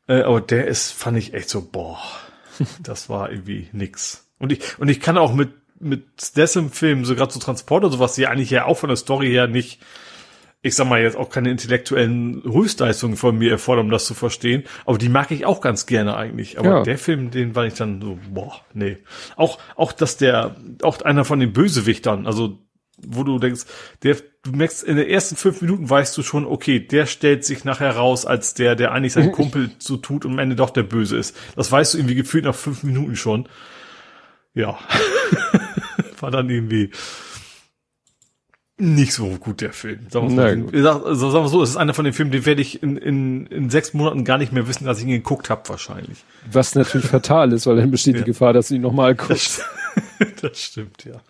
Äh, 0.07 0.21
aber 0.21 0.41
der 0.41 0.67
ist, 0.67 0.91
fand 0.91 1.17
ich 1.17 1.33
echt 1.33 1.49
so, 1.49 1.67
boah, 1.69 1.99
das 2.81 3.09
war 3.09 3.31
irgendwie 3.31 3.69
nix. 3.71 4.27
Und 4.39 4.51
ich, 4.51 4.77
und 4.79 4.89
ich 4.89 4.99
kann 4.99 5.17
auch 5.17 5.33
mit, 5.33 5.49
mit 5.79 6.37
dessen 6.37 6.69
Film, 6.71 7.05
so 7.05 7.15
gerade 7.15 7.33
so 7.33 7.39
Transport 7.39 7.83
oder 7.83 7.93
sowas, 7.93 8.15
die 8.15 8.27
eigentlich 8.27 8.49
ja 8.49 8.65
auch 8.65 8.77
von 8.77 8.89
der 8.89 8.97
Story 8.97 9.29
her 9.29 9.47
nicht, 9.47 9.81
ich 10.61 10.75
sag 10.75 10.87
mal 10.87 11.01
jetzt 11.01 11.15
auch 11.15 11.29
keine 11.29 11.51
intellektuellen 11.51 12.41
Höchstleistungen 12.43 13.17
von 13.17 13.37
mir 13.37 13.51
erfordern, 13.51 13.85
um 13.85 13.91
das 13.91 14.05
zu 14.05 14.13
verstehen. 14.15 14.63
Aber 14.85 14.97
die 14.97 15.09
mag 15.09 15.29
ich 15.31 15.45
auch 15.45 15.61
ganz 15.61 15.85
gerne 15.85 16.17
eigentlich. 16.17 16.57
Aber 16.57 16.69
Ja. 16.69 16.83
der 16.83 16.97
Film, 16.97 17.29
den 17.29 17.55
war 17.55 17.65
ich 17.65 17.75
dann 17.75 18.01
so, 18.01 18.17
boah, 18.31 18.61
nee. 18.73 18.97
Auch, 19.35 19.59
auch, 19.75 19.91
dass 19.91 20.17
der, 20.17 20.55
auch 20.81 21.01
einer 21.01 21.23
von 21.23 21.39
den 21.39 21.53
Bösewichtern, 21.53 22.25
also, 22.25 22.57
wo 23.07 23.23
du 23.23 23.39
denkst, 23.39 23.63
der, 24.03 24.17
du 24.43 24.51
merkst, 24.51 24.83
in 24.83 24.97
den 24.97 25.07
ersten 25.07 25.35
fünf 25.35 25.61
Minuten 25.61 25.89
weißt 25.89 26.17
du 26.17 26.23
schon, 26.23 26.45
okay, 26.45 26.79
der 26.79 27.05
stellt 27.05 27.43
sich 27.45 27.63
nachher 27.63 27.95
raus 27.95 28.25
als 28.25 28.53
der, 28.53 28.75
der 28.75 28.91
eigentlich 28.91 29.13
seinen 29.13 29.31
Kumpel 29.33 29.71
so 29.79 29.97
tut 29.97 30.25
und 30.25 30.33
am 30.33 30.39
Ende 30.39 30.55
doch 30.55 30.69
der 30.69 30.83
Böse 30.83 31.17
ist. 31.17 31.35
Das 31.55 31.71
weißt 31.71 31.93
du 31.93 31.97
irgendwie 31.99 32.15
gefühlt 32.15 32.45
nach 32.45 32.55
fünf 32.55 32.83
Minuten 32.83 33.15
schon. 33.15 33.47
Ja. 34.53 34.77
war 36.19 36.31
dann 36.31 36.49
irgendwie 36.49 36.91
nicht 38.77 39.13
so 39.13 39.29
gut, 39.37 39.61
der 39.61 39.71
Film. 39.71 40.07
Sagen 40.09 40.35
wir 40.37 40.63
so. 40.69 40.83
Sag- 40.83 41.05
also 41.05 41.31
sagen 41.31 41.45
wir 41.45 41.49
so, 41.49 41.63
es 41.63 41.69
ist 41.69 41.75
einer 41.77 41.93
von 41.93 42.03
den 42.03 42.13
Filmen, 42.13 42.31
den 42.31 42.45
werde 42.45 42.61
ich 42.61 42.83
in, 42.83 42.97
in, 42.97 43.45
in 43.47 43.69
sechs 43.69 43.93
Monaten 43.93 44.25
gar 44.25 44.37
nicht 44.37 44.51
mehr 44.51 44.67
wissen, 44.67 44.83
dass 44.85 44.97
ich 44.99 45.05
ihn 45.05 45.11
geguckt 45.11 45.49
habe, 45.49 45.67
wahrscheinlich. 45.69 46.25
Was 46.51 46.75
natürlich 46.75 47.07
fatal 47.07 47.53
ist, 47.53 47.67
weil 47.67 47.77
dann 47.77 47.89
besteht 47.91 48.15
Ja. 48.15 48.21
die 48.21 48.25
Gefahr, 48.25 48.51
dass 48.51 48.67
du 48.67 48.75
ihn 48.75 48.81
nochmal 48.81 49.15
guckst. 49.15 49.61
Das, 50.19 50.27
das 50.41 50.61
stimmt, 50.61 51.05
ja. 51.05 51.21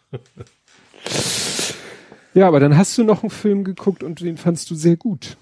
Ja, 2.36 2.48
aber 2.48 2.60
dann 2.60 2.78
hast 2.78 2.98
du 2.98 3.04
noch 3.04 3.24
einen 3.24 3.30
Film 3.30 3.64
geguckt 3.64 4.04
und 4.04 4.20
den 4.20 4.38
fandst 4.38 4.70
du 4.70 4.76
sehr 4.76 4.98
gut. 4.98 5.38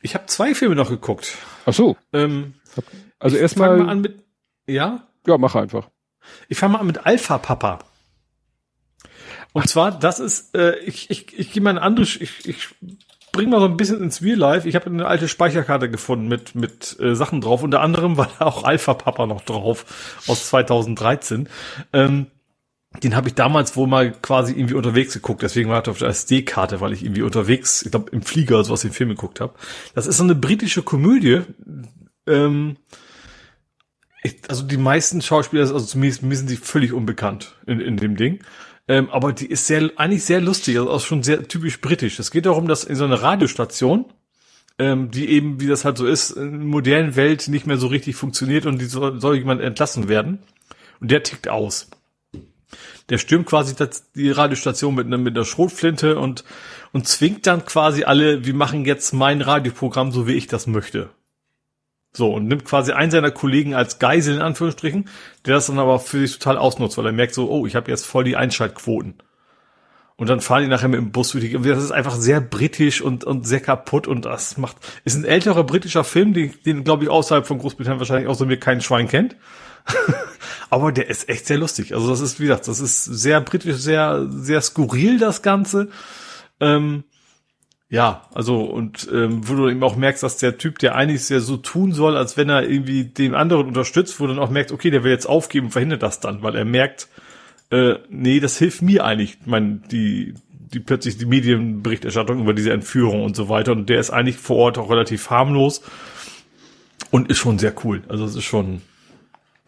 Ich 0.00 0.14
habe 0.14 0.26
zwei 0.26 0.54
Filme 0.54 0.74
noch 0.74 0.88
geguckt. 0.88 1.36
Ach 1.66 1.74
so. 1.74 1.96
Ähm, 2.12 2.54
Also 3.18 3.36
fang 3.36 3.38
mal 3.38 3.42
erstmal, 3.42 3.88
an 3.88 4.00
mit, 4.00 4.24
ja, 4.66 5.06
ja, 5.26 5.38
mach 5.38 5.54
einfach. 5.54 5.90
ich 6.48 6.58
fange 6.58 6.72
mal 6.72 6.78
an 6.80 6.86
mit 6.86 7.06
Alpha 7.06 7.38
Papa. 7.38 7.80
Und 9.52 9.68
zwar, 9.68 9.92
das 9.92 10.18
ist, 10.18 10.56
äh, 10.56 10.76
ich, 10.78 11.10
ich, 11.10 11.38
ich 11.38 11.52
gehe 11.52 11.62
mal 11.62 11.70
eine 11.70 11.82
andere, 11.82 12.04
ich, 12.04 12.48
ich 12.48 12.68
bring 13.32 13.50
mal 13.50 13.60
so 13.60 13.66
ein 13.66 13.76
bisschen 13.76 14.02
ins 14.02 14.22
Real 14.22 14.38
Life. 14.38 14.66
Ich 14.68 14.74
habe 14.74 14.86
eine 14.86 15.06
alte 15.06 15.28
Speicherkarte 15.28 15.90
gefunden 15.90 16.28
mit, 16.28 16.54
mit 16.54 16.98
äh, 16.98 17.14
Sachen 17.14 17.40
drauf. 17.42 17.62
Unter 17.62 17.80
anderem 17.80 18.16
war 18.16 18.30
da 18.38 18.46
auch 18.46 18.64
Alpha 18.64 18.94
Papa 18.94 19.26
noch 19.26 19.42
drauf 19.42 20.22
aus 20.26 20.48
2013. 20.48 21.48
Ähm, 21.92 22.26
den 23.02 23.16
habe 23.16 23.28
ich 23.28 23.34
damals 23.34 23.76
wohl 23.76 23.86
mal 23.86 24.12
quasi 24.12 24.52
irgendwie 24.52 24.74
unterwegs 24.74 25.14
geguckt. 25.14 25.42
Deswegen 25.42 25.70
war 25.70 25.82
er 25.82 25.90
auf 25.90 25.98
der 25.98 26.08
SD-Karte, 26.08 26.80
weil 26.80 26.92
ich 26.92 27.04
irgendwie 27.04 27.22
unterwegs, 27.22 27.82
ich 27.82 27.90
glaube 27.90 28.10
im 28.10 28.22
Flieger 28.22 28.56
oder 28.56 28.64
sowas 28.64 28.82
den 28.82 28.92
Film 28.92 29.10
geguckt 29.10 29.40
habe. 29.40 29.54
Das 29.94 30.06
ist 30.06 30.18
so 30.18 30.24
eine 30.24 30.34
britische 30.34 30.82
Komödie. 30.82 31.42
Ähm, 32.26 32.76
ich, 34.22 34.36
also 34.48 34.62
die 34.62 34.76
meisten 34.76 35.22
Schauspieler, 35.22 35.62
also 35.62 35.80
zumindest 35.80 36.22
mir 36.22 36.36
sind 36.36 36.50
die 36.50 36.56
völlig 36.56 36.92
unbekannt 36.92 37.56
in, 37.66 37.80
in 37.80 37.96
dem 37.96 38.16
Ding. 38.16 38.40
Ähm, 38.88 39.10
aber 39.10 39.32
die 39.32 39.46
ist 39.46 39.66
sehr, 39.66 39.90
eigentlich 39.96 40.24
sehr 40.24 40.40
lustig, 40.40 40.78
also 40.78 40.90
auch 40.90 41.00
schon 41.00 41.22
sehr 41.22 41.46
typisch 41.48 41.80
britisch. 41.80 42.18
Es 42.18 42.30
geht 42.30 42.46
darum, 42.46 42.68
dass 42.68 42.84
in 42.84 42.96
so 42.96 43.04
einer 43.04 43.22
Radiostation, 43.22 44.06
ähm, 44.78 45.10
die 45.10 45.28
eben, 45.28 45.60
wie 45.60 45.66
das 45.66 45.84
halt 45.84 45.98
so 45.98 46.06
ist, 46.06 46.30
in 46.30 46.50
der 46.50 46.60
modernen 46.60 47.16
Welt 47.16 47.48
nicht 47.48 47.66
mehr 47.66 47.76
so 47.78 47.86
richtig 47.86 48.16
funktioniert 48.16 48.66
und 48.66 48.80
die 48.80 48.86
soll, 48.86 49.20
soll 49.20 49.36
jemand 49.36 49.60
entlassen 49.60 50.08
werden. 50.08 50.40
Und 51.00 51.10
der 51.10 51.22
tickt 51.22 51.48
aus. 51.48 51.90
Der 53.08 53.18
stürmt 53.18 53.46
quasi 53.46 53.74
das, 53.74 54.12
die 54.12 54.30
Radiostation 54.30 54.94
mit 54.94 55.06
einer, 55.06 55.18
mit 55.18 55.36
einer 55.36 55.44
Schrotflinte 55.44 56.18
und, 56.18 56.44
und 56.92 57.08
zwingt 57.08 57.46
dann 57.46 57.64
quasi 57.64 58.04
alle, 58.04 58.44
wir 58.44 58.54
machen 58.54 58.84
jetzt 58.84 59.12
mein 59.12 59.40
Radioprogramm, 59.40 60.12
so 60.12 60.26
wie 60.26 60.34
ich 60.34 60.46
das 60.46 60.66
möchte. 60.66 61.10
So, 62.14 62.34
und 62.34 62.46
nimmt 62.46 62.66
quasi 62.66 62.92
einen 62.92 63.10
seiner 63.10 63.30
Kollegen 63.30 63.74
als 63.74 63.98
Geisel 63.98 64.34
in 64.34 64.42
Anführungsstrichen, 64.42 65.08
der 65.46 65.54
das 65.54 65.66
dann 65.66 65.78
aber 65.78 65.98
für 65.98 66.18
sich 66.18 66.38
total 66.38 66.58
ausnutzt, 66.58 66.98
weil 66.98 67.06
er 67.06 67.12
merkt 67.12 67.34
so, 67.34 67.50
oh, 67.50 67.66
ich 67.66 67.74
habe 67.74 67.90
jetzt 67.90 68.04
voll 68.04 68.24
die 68.24 68.36
Einschaltquoten. 68.36 69.14
Und 70.16 70.28
dann 70.28 70.40
fahren 70.40 70.62
die 70.62 70.68
nachher 70.68 70.88
mit 70.88 71.00
dem 71.00 71.10
Bus 71.10 71.32
für 71.32 71.40
die. 71.40 71.52
Das 71.52 71.82
ist 71.82 71.90
einfach 71.90 72.14
sehr 72.14 72.40
britisch 72.40 73.00
und, 73.00 73.24
und 73.24 73.46
sehr 73.46 73.60
kaputt 73.60 74.06
und 74.06 74.26
das 74.26 74.58
macht, 74.58 74.76
ist 75.04 75.16
ein 75.16 75.24
älterer 75.24 75.64
britischer 75.64 76.04
Film, 76.04 76.34
den, 76.34 76.52
den 76.66 76.84
glaube 76.84 77.04
ich 77.04 77.10
außerhalb 77.10 77.46
von 77.46 77.58
Großbritannien 77.58 77.98
wahrscheinlich 77.98 78.28
außer 78.28 78.44
mir 78.44 78.58
kein 78.58 78.82
Schwein 78.82 79.08
kennt. 79.08 79.36
Aber 80.70 80.92
der 80.92 81.08
ist 81.08 81.28
echt 81.28 81.46
sehr 81.46 81.58
lustig. 81.58 81.94
Also 81.94 82.08
das 82.08 82.20
ist, 82.20 82.40
wie 82.40 82.44
gesagt, 82.44 82.68
das 82.68 82.80
ist 82.80 83.04
sehr 83.04 83.40
britisch, 83.40 83.76
sehr, 83.76 84.26
sehr 84.30 84.60
skurril, 84.60 85.18
das 85.18 85.42
Ganze. 85.42 85.88
Ähm, 86.60 87.04
ja, 87.90 88.26
also 88.32 88.62
und 88.62 89.06
ähm, 89.12 89.46
wo 89.46 89.54
du 89.54 89.68
eben 89.68 89.82
auch 89.82 89.96
merkst, 89.96 90.22
dass 90.22 90.38
der 90.38 90.56
Typ, 90.56 90.78
der 90.78 90.94
eigentlich 90.94 91.24
sehr 91.24 91.40
so 91.40 91.58
tun 91.58 91.92
soll, 91.92 92.16
als 92.16 92.38
wenn 92.38 92.48
er 92.48 92.66
irgendwie 92.66 93.04
den 93.04 93.34
anderen 93.34 93.66
unterstützt, 93.66 94.18
wo 94.18 94.26
du 94.26 94.34
dann 94.34 94.42
auch 94.42 94.48
merkst, 94.48 94.72
okay, 94.72 94.90
der 94.90 95.04
will 95.04 95.12
jetzt 95.12 95.26
aufgeben 95.26 95.70
verhindert 95.70 96.02
das 96.02 96.18
dann, 96.18 96.42
weil 96.42 96.56
er 96.56 96.64
merkt, 96.64 97.08
äh, 97.70 97.96
nee, 98.08 98.40
das 98.40 98.56
hilft 98.56 98.80
mir 98.80 99.04
eigentlich, 99.04 99.38
ich 99.40 99.46
mein, 99.46 99.82
die, 99.90 100.32
die 100.72 100.80
plötzlich 100.80 101.18
die 101.18 101.26
Medienberichterstattung 101.26 102.40
über 102.40 102.54
diese 102.54 102.72
Entführung 102.72 103.24
und 103.24 103.36
so 103.36 103.48
weiter. 103.48 103.72
Und 103.72 103.88
der 103.88 104.00
ist 104.00 104.10
eigentlich 104.10 104.36
vor 104.38 104.56
Ort 104.56 104.78
auch 104.78 104.90
relativ 104.90 105.28
harmlos 105.30 105.82
und 107.10 107.30
ist 107.30 107.38
schon 107.38 107.58
sehr 107.58 107.74
cool. 107.84 108.02
Also 108.08 108.24
es 108.24 108.34
ist 108.34 108.44
schon, 108.44 108.80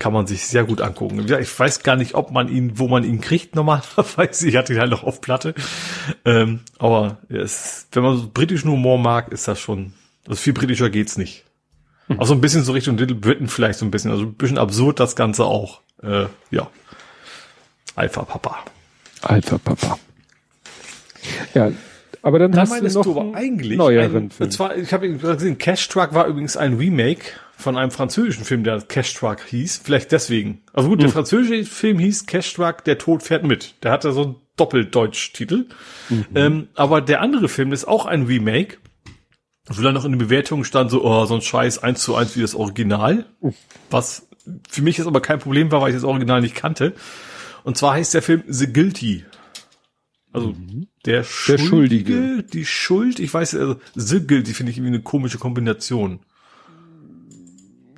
kann 0.05 0.13
man 0.13 0.27
sich 0.27 0.47
sehr 0.47 0.65
gut 0.65 0.83
angucken. 0.83 1.27
Ja, 1.29 1.39
ich 1.39 1.59
weiß 1.59 1.83
gar 1.83 1.97
nicht, 1.97 2.15
ob 2.15 2.31
man 2.31 2.49
ihn, 2.49 2.79
wo 2.79 2.89
man 2.89 3.05
ihn 3.05 3.23
kriegt 3.23 3.55
normalerweise. 3.55 4.47
Ich 4.49 4.55
hatte 4.55 4.75
ihn 4.75 4.79
halt 4.79 4.91
noch 4.91 5.03
auf 5.03 5.23
Platte. 5.23 5.55
Ähm, 6.27 6.61
aber 6.79 7.17
es, 7.31 7.87
wenn 7.93 8.03
man 8.03 8.19
so 8.19 8.31
britischen 8.31 8.71
Humor 8.71 8.99
mag, 8.99 9.33
ist 9.33 9.49
das 9.49 9.59
schon, 9.59 9.95
also 10.27 10.37
viel 10.37 10.53
britischer 10.53 10.91
geht's 10.91 11.17
nicht. 11.17 11.45
Auch 12.19 12.27
so 12.27 12.35
ein 12.35 12.43
bisschen 12.43 12.65
so 12.65 12.73
Richtung 12.73 12.99
Little 12.99 13.17
Britain 13.17 13.49
vielleicht 13.49 13.79
so 13.79 13.87
ein 13.87 13.91
bisschen, 13.91 14.11
also 14.11 14.25
ein 14.25 14.35
bisschen 14.35 14.59
absurd 14.59 15.01
das 15.01 15.17
Ganze 15.17 15.47
auch. 15.47 15.81
Äh, 16.03 16.27
ja. 16.51 16.69
Alpha 17.95 18.25
Papa. 18.25 18.59
Alpha 19.23 19.57
Papa. 19.57 19.99
Ja, 21.55 21.73
aber 22.21 22.41
dann, 22.41 22.55
hast 22.55 22.79
du 22.79 22.89
noch 22.89 23.07
aber 23.07 23.21
einen 23.23 23.35
eigentlich 23.37 23.79
neueren 23.79 24.25
ein, 24.25 24.31
Film. 24.31 24.49
Und 24.49 24.51
zwar, 24.51 24.77
ich 24.77 24.93
habe 24.93 25.11
gesehen, 25.11 25.57
Cash 25.57 25.89
Truck 25.89 26.13
war 26.13 26.27
übrigens 26.27 26.59
ein 26.59 26.75
Remake 26.75 27.25
von 27.57 27.77
einem 27.77 27.91
französischen 27.91 28.45
Film, 28.45 28.65
der 28.65 28.81
Cash 28.83 29.15
Truck 29.15 29.41
hieß. 29.43 29.81
Vielleicht 29.83 30.13
deswegen. 30.13 30.63
Also 30.73 30.89
gut, 30.89 31.03
der 31.03 31.09
französische 31.09 31.65
Film 31.65 31.99
hieß 31.99 32.27
Cash 32.27 32.55
Truck, 32.55 32.85
der 32.85 32.99
Tod 32.99 33.23
fährt 33.23 33.45
mit. 33.45 33.75
Der 33.83 33.93
hatte 33.93 34.13
so 34.13 34.23
einen 34.23 34.37
Doppeldeutsch-Titel. 34.57 35.67
Ähm, 36.35 36.69
aber 36.75 37.01
der 37.01 37.21
andere 37.21 37.49
Film 37.49 37.73
ist 37.73 37.87
auch 37.87 38.07
ein 38.07 38.25
Remake. 38.25 38.79
Wo 39.67 39.81
dann 39.83 39.95
noch 39.95 40.05
in 40.05 40.13
den 40.13 40.19
Bewertungen 40.19 40.65
stand 40.65 40.91
so, 40.91 41.03
oh, 41.05 41.25
so 41.25 41.35
ein 41.35 41.41
Scheiß 41.41 41.79
eins 41.79 42.03
zu 42.03 42.15
eins 42.15 42.37
wie 42.37 42.43
das 42.43 42.55
Original. 42.55 43.25
Was 43.91 44.29
für 44.69 44.83
mich 44.83 44.99
jetzt 44.99 45.07
aber 45.07 45.21
kein 45.21 45.39
Problem 45.39 45.73
war, 45.73 45.81
weil 45.81 45.91
ich 45.91 45.97
das 45.97 46.05
Original 46.05 46.43
nicht 46.43 46.55
kannte. 46.55 46.93
Und 47.63 47.79
zwar 47.79 47.95
heißt 47.95 48.13
der 48.13 48.21
Film 48.21 48.43
The 48.47 48.73
Guilty. 48.73 49.25
Also 50.33 50.55
der, 51.07 51.23
Schuldige, 51.23 51.67
Schuldige. 51.67 52.43
die 52.43 52.67
Schuld, 52.67 53.21
ich 53.21 53.33
weiß, 53.33 53.55
also 53.55 53.77
The 53.95 54.27
Guilty 54.27 54.53
finde 54.53 54.73
ich 54.73 54.79
irgendwie 54.79 54.95
eine 54.95 55.03
komische 55.03 55.39
Kombination. 55.39 56.21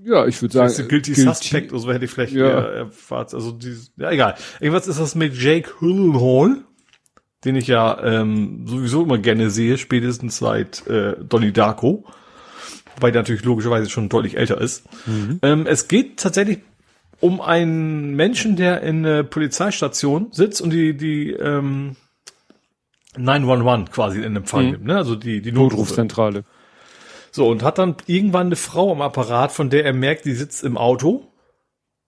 Ja, 0.06 0.26
ich 0.26 0.40
würde 0.40 0.52
sagen, 0.54 0.70
The 0.72 0.84
Guilty, 0.88 1.14
Suspect 1.14 1.72
oder 1.72 1.80
so 1.80 1.92
hätte 1.92 2.04
ich 2.04 2.10
vielleicht 2.10 2.32
Ja. 2.32 2.60
erwartet. 2.60 3.34
Also 3.34 3.52
die, 3.52 3.76
ja 3.96 4.10
egal. 4.10 4.34
Irgendwas 4.60 4.86
ist 4.86 5.00
das 5.00 5.14
mit 5.14 5.34
Jake 5.34 5.70
Gyllenhaal, 5.80 6.58
den 7.44 7.56
ich 7.56 7.66
ja 7.66 8.02
ähm, 8.02 8.66
sowieso 8.66 9.02
immer 9.02 9.18
gerne 9.18 9.50
sehe, 9.50 9.78
spätestens 9.78 10.38
seit 10.38 10.86
äh, 10.86 11.16
Donnie 11.22 11.52
Darko. 11.52 12.04
Wobei 12.94 13.10
der 13.10 13.22
natürlich 13.22 13.44
logischerweise 13.44 13.90
schon 13.90 14.08
deutlich 14.08 14.36
älter 14.38 14.58
ist. 14.60 14.84
Ähm, 15.42 15.66
es 15.66 15.86
geht 15.88 16.18
tatsächlich 16.18 16.60
um 17.20 17.40
einen 17.40 18.14
Menschen, 18.14 18.56
der 18.56 18.82
in 18.82 19.02
der 19.02 19.22
Polizeistation 19.22 20.28
sitzt 20.32 20.62
und 20.62 20.70
die, 20.70 20.96
die 20.96 21.32
ähm, 21.32 21.96
911 23.18 23.90
quasi 23.90 24.22
in 24.22 24.36
Empfang 24.36 24.64
Mhm. 24.66 24.70
nimmt, 24.72 24.84
ne? 24.84 24.96
Also 24.96 25.14
die, 25.16 25.40
die. 25.40 25.52
Notrufzentrale. 25.52 26.44
So, 27.36 27.48
und 27.48 27.62
hat 27.62 27.78
dann 27.78 27.96
irgendwann 28.06 28.46
eine 28.46 28.56
Frau 28.56 28.90
am 28.90 29.02
Apparat, 29.02 29.52
von 29.52 29.70
der 29.70 29.84
er 29.84 29.92
merkt, 29.92 30.24
die 30.24 30.32
sitzt 30.34 30.64
im 30.64 30.76
Auto 30.78 31.28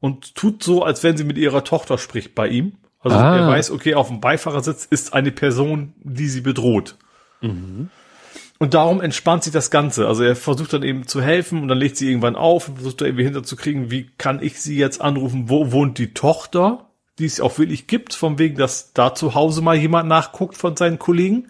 und 0.01 0.35
tut 0.35 0.63
so, 0.63 0.83
als 0.83 1.05
wenn 1.05 1.17
sie 1.17 1.25
mit 1.25 1.37
ihrer 1.39 1.65
Tochter 1.65 1.99
spricht 1.99 2.35
bei 2.35 2.49
ihm. 2.49 2.73
Also 3.01 3.17
Ah. 3.17 3.37
er 3.37 3.47
weiß, 3.47 3.71
okay, 3.71 3.95
auf 3.95 4.09
dem 4.09 4.21
Beifahrersitz 4.21 4.87
ist 4.87 5.13
eine 5.13 5.31
Person, 5.31 5.93
die 6.03 6.29
sie 6.29 6.41
bedroht. 6.41 6.97
und 7.41 8.75
darum 8.75 9.01
entspannt 9.01 9.45
sich 9.45 9.53
das 9.53 9.71
Ganze. 9.71 10.09
Also 10.09 10.25
er 10.25 10.35
versucht 10.35 10.73
dann 10.73 10.83
eben 10.83 11.07
zu 11.07 11.21
helfen 11.23 11.63
und 11.63 11.69
dann 11.69 11.79
legt 11.79 11.97
sie 11.97 12.09
irgendwann 12.09 12.35
auf 12.35 12.69
und 12.69 12.75
versucht 12.77 13.01
da 13.01 13.05
irgendwie 13.05 13.25
hinterzukriegen, 13.25 13.91
wie 13.93 14.11
kann 14.19 14.43
ich 14.43 14.61
sie 14.61 14.77
jetzt 14.77 15.01
anrufen, 15.01 15.49
wo 15.49 15.71
wohnt 15.71 15.99
die 15.99 16.15
Tochter, 16.15 16.87
die 17.21 17.27
es 17.27 17.41
auch 17.41 17.59
wirklich 17.59 17.87
gibt, 17.87 18.15
von 18.15 18.39
wegen, 18.39 18.57
dass 18.57 18.93
da 18.95 19.15
zu 19.15 19.35
Hause 19.35 19.61
mal 19.63 19.77
jemand 19.77 20.09
nachguckt 20.09 20.57
von 20.57 20.75
seinen 20.77 20.99
Kollegen. 20.99 21.49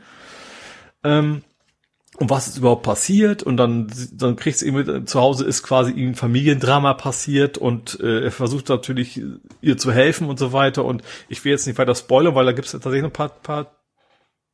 Ähm, 1.04 1.42
und 2.18 2.30
was 2.30 2.48
ist 2.48 2.58
überhaupt 2.58 2.82
passiert 2.82 3.44
und 3.44 3.56
dann 3.56 3.92
dann 4.12 4.34
kriegt 4.34 4.58
sie 4.58 4.66
eben 4.66 5.06
zu 5.06 5.20
Hause 5.20 5.44
ist 5.44 5.62
quasi 5.62 5.92
ihm 5.92 6.14
Familiendrama 6.14 6.94
passiert 6.94 7.58
und 7.58 8.00
äh, 8.00 8.24
er 8.24 8.32
versucht 8.32 8.68
natürlich 8.68 9.22
ihr 9.60 9.78
zu 9.78 9.92
helfen 9.92 10.28
und 10.28 10.38
so 10.38 10.52
weiter 10.52 10.84
und 10.84 11.02
ich 11.28 11.44
will 11.44 11.52
jetzt 11.52 11.66
nicht 11.66 11.78
weiter 11.78 11.94
spoilern, 11.94 12.34
weil 12.34 12.46
da 12.46 12.52
gibt 12.52 12.66
es 12.66 12.72
tatsächlich 12.72 13.04
ein 13.04 13.12
paar, 13.12 13.28
paar 13.28 13.78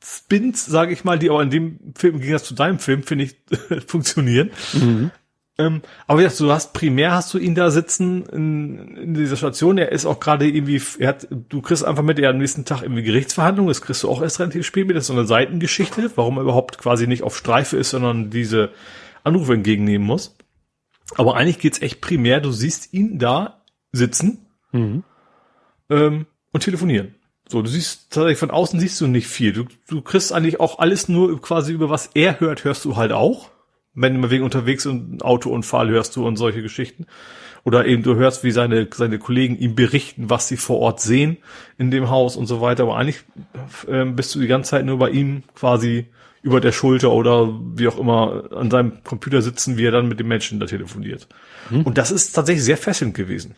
Spins, 0.05 0.67
sage 0.67 0.93
ich 0.93 1.05
mal, 1.05 1.18
die 1.18 1.31
aber 1.31 1.43
in 1.43 1.51
dem 1.51 1.94
Film, 1.97 2.17
im 2.17 2.20
Gegensatz 2.20 2.47
zu 2.47 2.55
deinem 2.55 2.78
Film, 2.78 3.02
finde 3.02 3.25
ich, 3.25 3.36
funktionieren. 3.86 4.51
Mhm. 4.75 5.10
Ähm, 5.57 5.83
aber 6.07 6.18
wie 6.18 6.24
gesagt, 6.24 6.41
du 6.41 6.50
hast 6.50 6.73
primär 6.73 7.12
hast 7.12 7.33
du 7.33 7.39
ihn 7.39 7.55
da 7.55 7.70
sitzen 7.70 8.26
in, 8.26 8.97
in 8.97 9.15
dieser 9.15 9.36
Station. 9.36 9.78
Er 9.78 9.92
ist 9.92 10.05
auch 10.05 10.18
gerade 10.18 10.49
irgendwie, 10.49 10.83
er 10.99 11.08
hat, 11.08 11.28
du 11.31 11.62
kriegst 11.62 11.84
einfach 11.84 12.02
mit, 12.02 12.18
er 12.18 12.31
am 12.31 12.39
nächsten 12.39 12.65
Tag 12.65 12.83
irgendwie 12.83 13.05
Gerichtsverhandlungen. 13.05 13.68
Das 13.68 13.81
kriegst 13.81 14.02
du 14.02 14.10
auch 14.10 14.20
erst 14.20 14.41
relativ 14.41 14.66
spät 14.66 14.86
mit. 14.86 14.97
Das 14.97 15.05
ist 15.05 15.08
so 15.08 15.12
eine 15.12 15.26
Seitengeschichte, 15.26 16.10
warum 16.16 16.39
er 16.39 16.42
überhaupt 16.42 16.78
quasi 16.78 17.07
nicht 17.07 17.23
auf 17.23 17.36
Streife 17.36 17.76
ist, 17.76 17.91
sondern 17.91 18.31
diese 18.31 18.70
Anrufe 19.23 19.55
entgegennehmen 19.55 20.07
muss. 20.07 20.36
Aber 21.15 21.36
eigentlich 21.36 21.60
geht's 21.60 21.83
echt 21.83 22.00
primär. 22.00 22.41
Du 22.41 22.50
siehst 22.50 22.92
ihn 22.92 23.20
da 23.20 23.62
sitzen 23.92 24.47
mhm. 24.73 25.05
ähm, 25.89 26.26
und 26.52 26.65
telefonieren. 26.65 27.15
So, 27.49 27.62
du 27.62 27.68
siehst 27.68 28.10
tatsächlich 28.10 28.39
von 28.39 28.50
außen 28.50 28.81
siehst 28.81 29.00
du 29.00 29.07
nicht 29.07 29.28
viel. 29.28 29.52
Du, 29.52 29.66
du 29.86 30.00
kriegst 30.00 30.33
eigentlich 30.33 30.58
auch 30.58 30.78
alles 30.78 31.08
nur 31.08 31.41
quasi 31.41 31.73
über 31.73 31.91
was 31.91 32.10
er 32.15 32.41
hört, 32.41 32.65
hörst 32.65 32.84
du 32.84 32.97
halt 32.97 33.12
auch. 33.12 33.50
Wenn 33.94 34.20
du 34.20 34.31
wegen 34.31 34.44
unterwegs 34.44 34.86
und 34.86 35.14
ein 35.14 35.23
Autounfall 35.23 35.89
hörst 35.90 36.16
du 36.16 36.26
und 36.26 36.36
solche 36.36 36.62
Geschichten. 36.62 37.06
Oder 37.64 37.86
eben 37.86 38.02
du 38.02 38.16
hörst, 38.16 38.44
wie 38.44 38.50
seine, 38.50 38.89
seine 38.92 39.18
Kollegen 39.18 39.56
ihm 39.56 39.74
berichten, 39.74 40.28
was 40.28 40.48
sie 40.48 40.58
vor 40.58 40.81
Ort 40.81 41.00
sehen 41.00 41.39
in 41.78 41.90
dem 41.90 42.10
Haus 42.10 42.36
und 42.36 42.47
so 42.47 42.60
weiter. 42.60 42.82
Aber 42.82 42.97
eigentlich 42.97 43.24
äh, 43.89 44.05
bist 44.05 44.34
du 44.34 44.40
die 44.40 44.48
ganze 44.48 44.73
Zeit 44.73 44.84
nur 44.84 44.98
bei 44.98 45.10
ihm 45.10 45.44
quasi 45.55 46.08
über 46.42 46.60
der 46.60 46.73
Schulter 46.73 47.10
oder 47.10 47.48
wie 47.74 47.89
auch 47.89 47.98
immer 47.98 48.50
an 48.52 48.70
seinem 48.70 49.02
Computer 49.02 49.40
sitzen, 49.40 49.78
wie 49.78 49.86
er 49.86 49.92
dann 49.92 50.08
mit 50.08 50.20
dem 50.20 50.28
Menschen 50.28 50.60
da 50.60 50.66
telefoniert. 50.66 51.26
Hm. 51.70 51.82
Und 51.82 51.97
das 51.97 52.10
ist 52.10 52.32
tatsächlich 52.32 52.64
sehr 52.64 52.76
fesselnd 52.76 53.14
gewesen. 53.14 53.55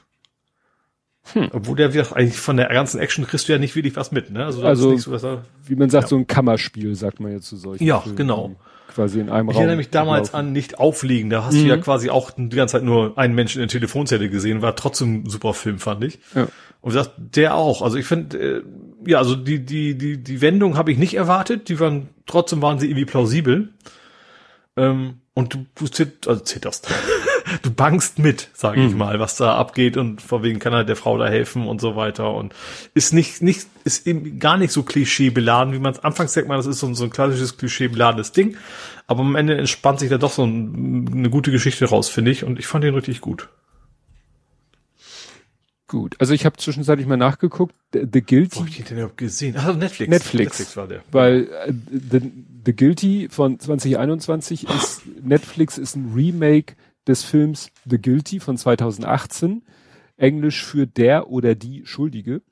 Hm. 1.32 1.48
Obwohl 1.52 1.74
der 1.74 1.92
wird 1.92 2.14
eigentlich 2.14 2.38
von 2.38 2.56
der 2.56 2.68
ganzen 2.68 3.00
Action 3.00 3.26
kriegst 3.26 3.48
du 3.48 3.52
ja 3.52 3.58
nicht 3.58 3.74
wirklich 3.74 3.96
was 3.96 4.12
mit, 4.12 4.30
ne? 4.30 4.44
Also, 4.44 4.62
also 4.62 4.96
so, 4.96 5.40
wie 5.66 5.74
man 5.74 5.90
sagt, 5.90 6.04
ja. 6.04 6.08
so 6.08 6.16
ein 6.16 6.28
Kammerspiel, 6.28 6.94
sagt 6.94 7.18
man 7.18 7.32
jetzt 7.32 7.48
zu 7.48 7.56
solchen. 7.56 7.82
Ja, 7.84 8.00
Filmen, 8.00 8.16
genau. 8.16 8.56
Quasi 8.96 9.20
in 9.20 9.28
einem 9.28 9.50
ich 9.50 9.50
Raum. 9.50 9.50
Ich 9.50 9.56
erinnere 9.58 9.76
mich 9.76 9.90
damals 9.90 10.32
laufen. 10.32 10.46
an 10.46 10.52
nicht 10.52 10.78
aufliegen. 10.78 11.28
Da 11.28 11.44
hast 11.44 11.54
mhm. 11.54 11.64
du 11.64 11.66
ja 11.66 11.76
quasi 11.76 12.08
auch 12.08 12.30
die 12.34 12.48
ganze 12.48 12.72
Zeit 12.72 12.82
nur 12.82 13.18
einen 13.18 13.34
Menschen 13.34 13.60
in 13.60 13.68
der 13.68 13.72
Telefonzelle 13.72 14.30
gesehen. 14.30 14.62
War 14.62 14.74
trotzdem 14.74 15.22
ein 15.22 15.28
super 15.28 15.52
Film, 15.52 15.78
fand 15.78 16.02
ich. 16.02 16.18
Ja. 16.34 16.48
Und 16.80 16.94
das, 16.94 17.10
der 17.18 17.56
auch. 17.56 17.82
Also 17.82 17.98
ich 17.98 18.06
finde, 18.06 18.38
äh, 18.38 18.62
ja, 19.06 19.18
also 19.18 19.36
die, 19.36 19.64
die, 19.66 19.98
die, 19.98 20.16
die 20.16 20.40
Wendung 20.40 20.78
habe 20.78 20.92
ich 20.92 20.96
nicht 20.96 21.12
erwartet. 21.12 21.68
Die 21.68 21.78
waren, 21.78 22.08
trotzdem 22.24 22.62
waren 22.62 22.78
sie 22.78 22.86
irgendwie 22.86 23.04
plausibel. 23.04 23.68
Ähm, 24.78 25.18
und 25.34 25.52
du, 25.52 25.66
du 25.74 25.88
zitt, 25.88 26.26
also 26.26 26.42
zitterst. 26.42 26.88
du 27.62 27.70
bangst 27.70 28.18
mit, 28.18 28.50
sage 28.52 28.82
ich 28.84 28.92
mhm. 28.92 28.98
mal, 28.98 29.20
was 29.20 29.36
da 29.36 29.56
abgeht 29.56 29.96
und 29.96 30.22
vor 30.22 30.42
wegen 30.42 30.58
kann 30.58 30.72
er 30.72 30.84
der 30.84 30.96
Frau 30.96 31.18
da 31.18 31.28
helfen 31.28 31.66
und 31.66 31.80
so 31.80 31.96
weiter 31.96 32.34
und 32.34 32.54
ist 32.94 33.12
nicht, 33.12 33.42
nicht, 33.42 33.66
ist 33.84 34.06
eben 34.06 34.38
gar 34.38 34.56
nicht 34.56 34.72
so 34.72 34.82
klischeebeladen, 34.82 35.72
wie 35.72 35.78
man 35.78 35.92
es 35.92 36.00
anfangs 36.00 36.32
denkt 36.32 36.48
man, 36.48 36.56
das 36.56 36.66
ist 36.66 36.80
so, 36.80 36.92
so 36.94 37.04
ein 37.04 37.10
klassisches 37.10 37.56
klischeebeladenes 37.56 38.32
Ding. 38.32 38.56
Aber 39.06 39.20
am 39.20 39.36
Ende 39.36 39.56
entspannt 39.56 40.00
sich 40.00 40.10
da 40.10 40.18
doch 40.18 40.32
so 40.32 40.44
ein, 40.44 41.08
eine 41.12 41.30
gute 41.30 41.52
Geschichte 41.52 41.84
raus, 41.84 42.08
finde 42.08 42.32
ich. 42.32 42.42
Und 42.42 42.58
ich 42.58 42.66
fand 42.66 42.82
den 42.82 42.94
richtig 42.94 43.20
gut. 43.20 43.48
Gut, 45.88 46.16
also 46.18 46.34
ich 46.34 46.44
habe 46.44 46.56
zwischenzeitlich 46.56 47.06
mal 47.06 47.16
nachgeguckt. 47.16 47.72
The 47.92 48.20
Guilty. 48.20 48.56
Wo 48.56 48.60
hab 48.62 48.68
ich 48.68 48.82
den 48.82 48.96
denn 48.96 49.10
gesehen? 49.16 49.56
Also 49.56 49.74
Netflix. 49.74 50.10
Netflix. 50.10 50.58
Netflix 50.58 50.76
war 50.76 50.88
der. 50.88 51.02
Weil 51.12 51.48
äh, 51.64 51.72
The, 51.92 52.32
The 52.64 52.72
Guilty 52.74 53.28
von 53.30 53.60
2021 53.60 54.68
ist 54.68 55.02
Netflix 55.22 55.78
ist 55.78 55.94
ein 55.94 56.12
Remake 56.12 56.74
des 57.06 57.22
Films 57.22 57.70
The 57.84 58.00
Guilty 58.00 58.40
von 58.40 58.56
2018. 58.56 59.62
Englisch 60.16 60.64
für 60.64 60.86
der 60.86 61.30
oder 61.30 61.54
die 61.54 61.84
Schuldige. 61.84 62.42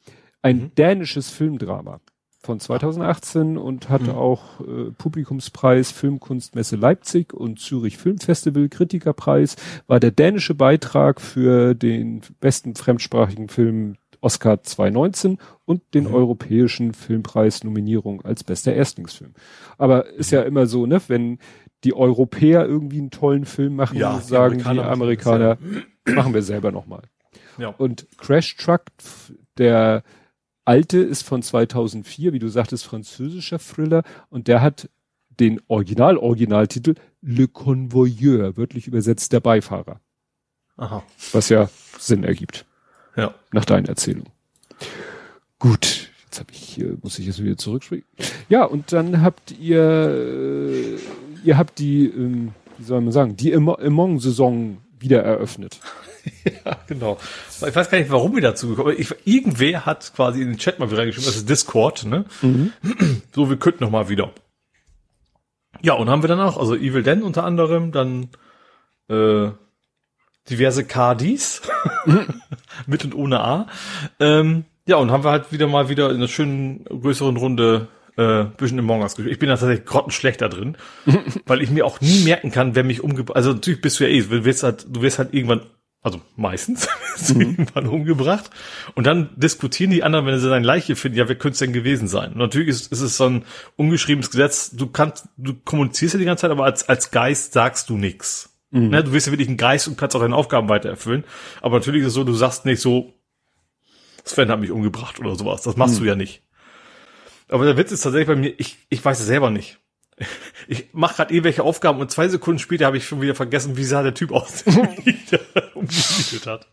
Ein 0.43 0.57
mhm. 0.57 0.75
dänisches 0.75 1.31
Filmdrama 1.31 2.01
von 2.45 2.61
2018 2.61 3.57
und 3.57 3.89
hatte 3.89 4.13
mhm. 4.13 4.19
auch 4.19 4.61
äh, 4.61 4.91
Publikumspreis 4.99 5.91
Filmkunstmesse 5.91 6.77
Leipzig 6.77 7.33
und 7.33 7.59
Zürich 7.59 7.97
Filmfestival 7.97 8.69
Kritikerpreis 8.69 9.57
war 9.87 9.99
der 9.99 10.11
dänische 10.11 10.55
Beitrag 10.55 11.21
für 11.21 11.75
den 11.75 12.21
besten 12.41 12.75
fremdsprachigen 12.75 13.49
Film 13.49 13.97
Oscar 14.21 14.63
2019 14.63 15.39
und 15.67 15.83
den 15.93 16.05
mhm. 16.05 16.15
europäischen 16.15 16.95
Filmpreis 16.95 17.63
Nominierung 17.63 18.23
als 18.23 18.43
bester 18.43 18.73
Erstlingsfilm. 18.73 19.35
Aber 19.77 20.07
ist 20.07 20.31
ja 20.31 20.43
immer 20.43 20.67
so, 20.67 20.87
ne, 20.87 21.01
wenn 21.09 21.39
die 21.85 21.95
Europäer 21.95 22.67
irgendwie 22.67 22.99
einen 22.99 23.11
tollen 23.11 23.45
Film 23.45 23.77
machen, 23.77 23.99
ja, 23.99 24.21
sagen 24.21 24.59
die 24.59 24.65
Amerikaner, 24.65 24.83
die 24.83 24.89
Amerikaner 24.89 25.59
machen 26.07 26.35
wir 26.35 26.43
selber 26.43 26.73
nochmal. 26.73 27.03
Ja. 27.59 27.69
Und 27.69 28.07
Crash 28.19 28.57
Truck, 28.57 28.83
der 29.59 30.03
alte 30.65 30.99
ist 30.99 31.23
von 31.23 31.43
2004, 31.43 32.33
wie 32.33 32.39
du 32.39 32.49
sagtest, 32.49 32.85
französischer 32.85 33.59
Thriller 33.59 34.03
und 34.31 34.49
der 34.49 34.63
hat 34.63 34.89
den 35.41 35.61
Original-Originaltitel 35.69 36.95
Le 37.21 37.49
Convoyeur, 37.49 38.57
wörtlich 38.57 38.87
übersetzt 38.87 39.33
der 39.33 39.41
Beifahrer. 39.41 40.01
Aha. 40.77 41.03
Was 41.33 41.49
ja 41.49 41.69
Sinn 41.99 42.25
ergibt. 42.25 42.67
Ja. 43.17 43.35
Nach 43.53 43.65
deiner 43.65 43.89
Erzählung. 43.89 44.27
Gut, 45.59 46.11
jetzt 46.25 46.41
habe 46.41 46.53
ich 46.53 46.59
hier, 46.59 46.97
muss 47.03 47.19
ich 47.19 47.27
jetzt 47.27 47.43
wieder 47.43 47.57
zurückspringen. 47.57 48.05
Ja, 48.49 48.65
und 48.65 48.93
dann 48.93 49.23
habt 49.23 49.53
ihr, 49.53 49.81
äh, 49.81 50.99
ihr 51.45 51.59
habt 51.59 51.79
die, 51.79 52.07
ähm, 52.07 52.53
wie 52.79 52.85
soll 52.85 53.01
man 53.01 53.13
sagen, 53.13 53.37
die 53.37 53.55
Among-Saison 53.55 54.79
wieder 54.99 55.23
eröffnet. 55.23 55.81
ja, 56.65 56.77
genau. 56.87 57.19
Ich 57.67 57.77
weiß 57.77 57.91
gar 57.91 57.99
nicht, 57.99 58.11
warum 58.11 58.35
wir 58.35 58.43
dazu 58.43 58.69
gekommen 58.69 58.97
sind. 58.97 59.17
Irgendwer 59.25 59.87
hat 59.87 60.13
quasi 60.15 60.43
in 60.43 60.49
den 60.49 60.59
Chat 60.59 60.79
mal 60.79 60.91
wieder 60.91 61.01
reingeschrieben, 61.01 61.27
das 61.27 61.37
ist 61.37 61.49
Discord, 61.49 62.07
ne? 62.07 62.25
Mhm. 62.43 62.73
So, 63.35 63.51
wir 63.51 63.59
könnten 63.59 63.85
noch 63.85 63.91
mal 63.91 64.09
wieder. 64.09 64.33
Ja, 65.83 65.95
und 65.95 66.09
haben 66.09 66.23
wir 66.23 66.29
dann 66.29 66.41
auch, 66.41 66.57
also 66.57 66.75
Evil 66.75 67.03
Den 67.03 67.23
unter 67.23 67.45
anderem, 67.45 67.93
dann 67.93 68.29
äh, 69.09 69.51
diverse 70.49 70.85
KDs 70.85 71.63
mit 72.87 73.05
und 73.05 73.15
ohne 73.15 73.41
A. 73.41 73.67
Ähm, 74.19 74.65
ja, 74.87 74.97
und 74.97 75.11
haben 75.11 75.25
wir 75.25 75.31
halt 75.31 75.53
wieder 75.53 75.67
mal 75.67 75.89
wieder 75.89 76.11
in 76.11 76.17
einer 76.17 76.29
schönen 76.29 76.85
größeren 76.85 77.37
Runde 77.37 77.89
äh, 78.17 78.45
bisschen 78.57 78.79
im 78.79 78.85
Mongas 78.85 79.17
gespielt. 79.17 79.33
Ich 79.33 79.39
bin 79.39 79.49
da 79.49 79.57
tatsächlich 79.57 79.87
grottenschlecht 79.87 80.41
da 80.41 80.49
drin, 80.49 80.77
weil 81.47 81.63
ich 81.63 81.71
mir 81.71 81.85
auch 81.87 82.01
nie 82.01 82.23
merken 82.25 82.51
kann, 82.51 82.75
wer 82.75 82.85
mich 82.85 83.03
umgebracht. 83.03 83.37
Also 83.37 83.53
natürlich 83.53 83.81
bist 83.81 84.01
du 84.01 84.05
ja 84.05 84.11
eh, 84.11 84.23
du 84.23 84.45
wirst 84.45 84.63
halt, 84.63 84.87
du 84.89 85.03
wirst 85.03 85.19
halt 85.19 85.35
irgendwann 85.35 85.63
also 86.05 86.21
meistens, 86.37 86.87
mhm. 87.35 87.41
irgendwann 87.41 87.87
umgebracht. 87.87 88.51
Und 88.95 89.07
dann 89.07 89.31
diskutieren 89.37 89.91
die 89.91 90.03
anderen, 90.03 90.27
wenn 90.27 90.39
sie 90.39 90.49
seine 90.49 90.67
Leiche 90.67 90.97
finden, 90.97 91.17
ja, 91.17 91.29
wer 91.29 91.35
könnte 91.35 91.55
es 91.55 91.61
denn 91.61 91.73
gewesen 91.73 92.09
sein? 92.09 92.33
Und 92.33 92.39
natürlich 92.39 92.69
ist, 92.69 92.93
ist 92.93 93.01
es 93.01 93.17
so 93.17 93.25
ein 93.25 93.45
ungeschriebenes 93.77 94.31
Gesetz, 94.31 94.71
du 94.73 94.87
kannst, 94.87 95.27
du 95.39 95.55
kommunizierst 95.55 96.13
ja 96.15 96.19
die 96.19 96.27
ganze 96.27 96.43
Zeit, 96.43 96.51
aber 96.51 96.65
als, 96.65 96.87
als 96.91 97.11
Geist 97.11 97.55
sagst 97.55 97.89
du 97.89 97.97
nichts. 97.97 98.55
Mhm. 98.71 98.89
Ne, 98.89 99.03
du 99.03 99.13
wirst 99.13 99.27
ja 99.27 99.33
wirklich 99.33 99.49
ein 99.49 99.57
Geist 99.57 99.89
und 99.89 99.97
kannst 99.97 100.15
auch 100.15 100.21
deine 100.21 100.37
Aufgaben 100.37 100.69
weiter 100.69 100.91
erfüllen. 100.91 101.25
Aber 101.63 101.79
natürlich 101.79 102.03
ist 102.03 102.09
es 102.09 102.15
so, 102.15 102.25
du 102.25 102.35
sagst 102.35 102.67
nicht 102.67 102.83
so, 102.83 103.15
Sven 104.25 104.51
hat 104.51 104.61
mich 104.61 104.73
umgebracht 104.73 105.19
oder 105.21 105.37
sowas. 105.37 105.63
Das 105.63 105.77
machst 105.77 105.95
mhm. 105.97 106.01
du 106.01 106.05
ja 106.07 106.17
nicht. 106.17 106.43
Aber 107.49 107.65
der 107.65 107.77
Witz 107.77 107.93
ist 107.93 108.03
tatsächlich 108.03 108.29
bei 108.29 108.37
mir, 108.37 108.55
ich, 108.59 108.79
ich 108.89 109.05
weiß 109.05 109.21
es 109.21 109.27
selber 109.27 109.51
nicht 109.51 109.79
ich 110.69 110.89
mache 110.93 111.17
gerade 111.17 111.35
irgendwelche 111.35 111.63
Aufgaben 111.63 112.01
und 112.01 112.11
zwei 112.11 112.29
Sekunden 112.29 112.59
später 112.59 112.87
habe 112.87 112.97
ich 112.97 113.07
schon 113.07 113.21
wieder 113.21 113.35
vergessen, 113.35 113.77
wie 113.77 113.85
sah 113.85 114.03
der 114.03 114.15
Typ 114.15 114.33
aus, 114.33 114.65
der 115.31 115.41
umgenietet 115.75 116.47
hat. 116.47 116.69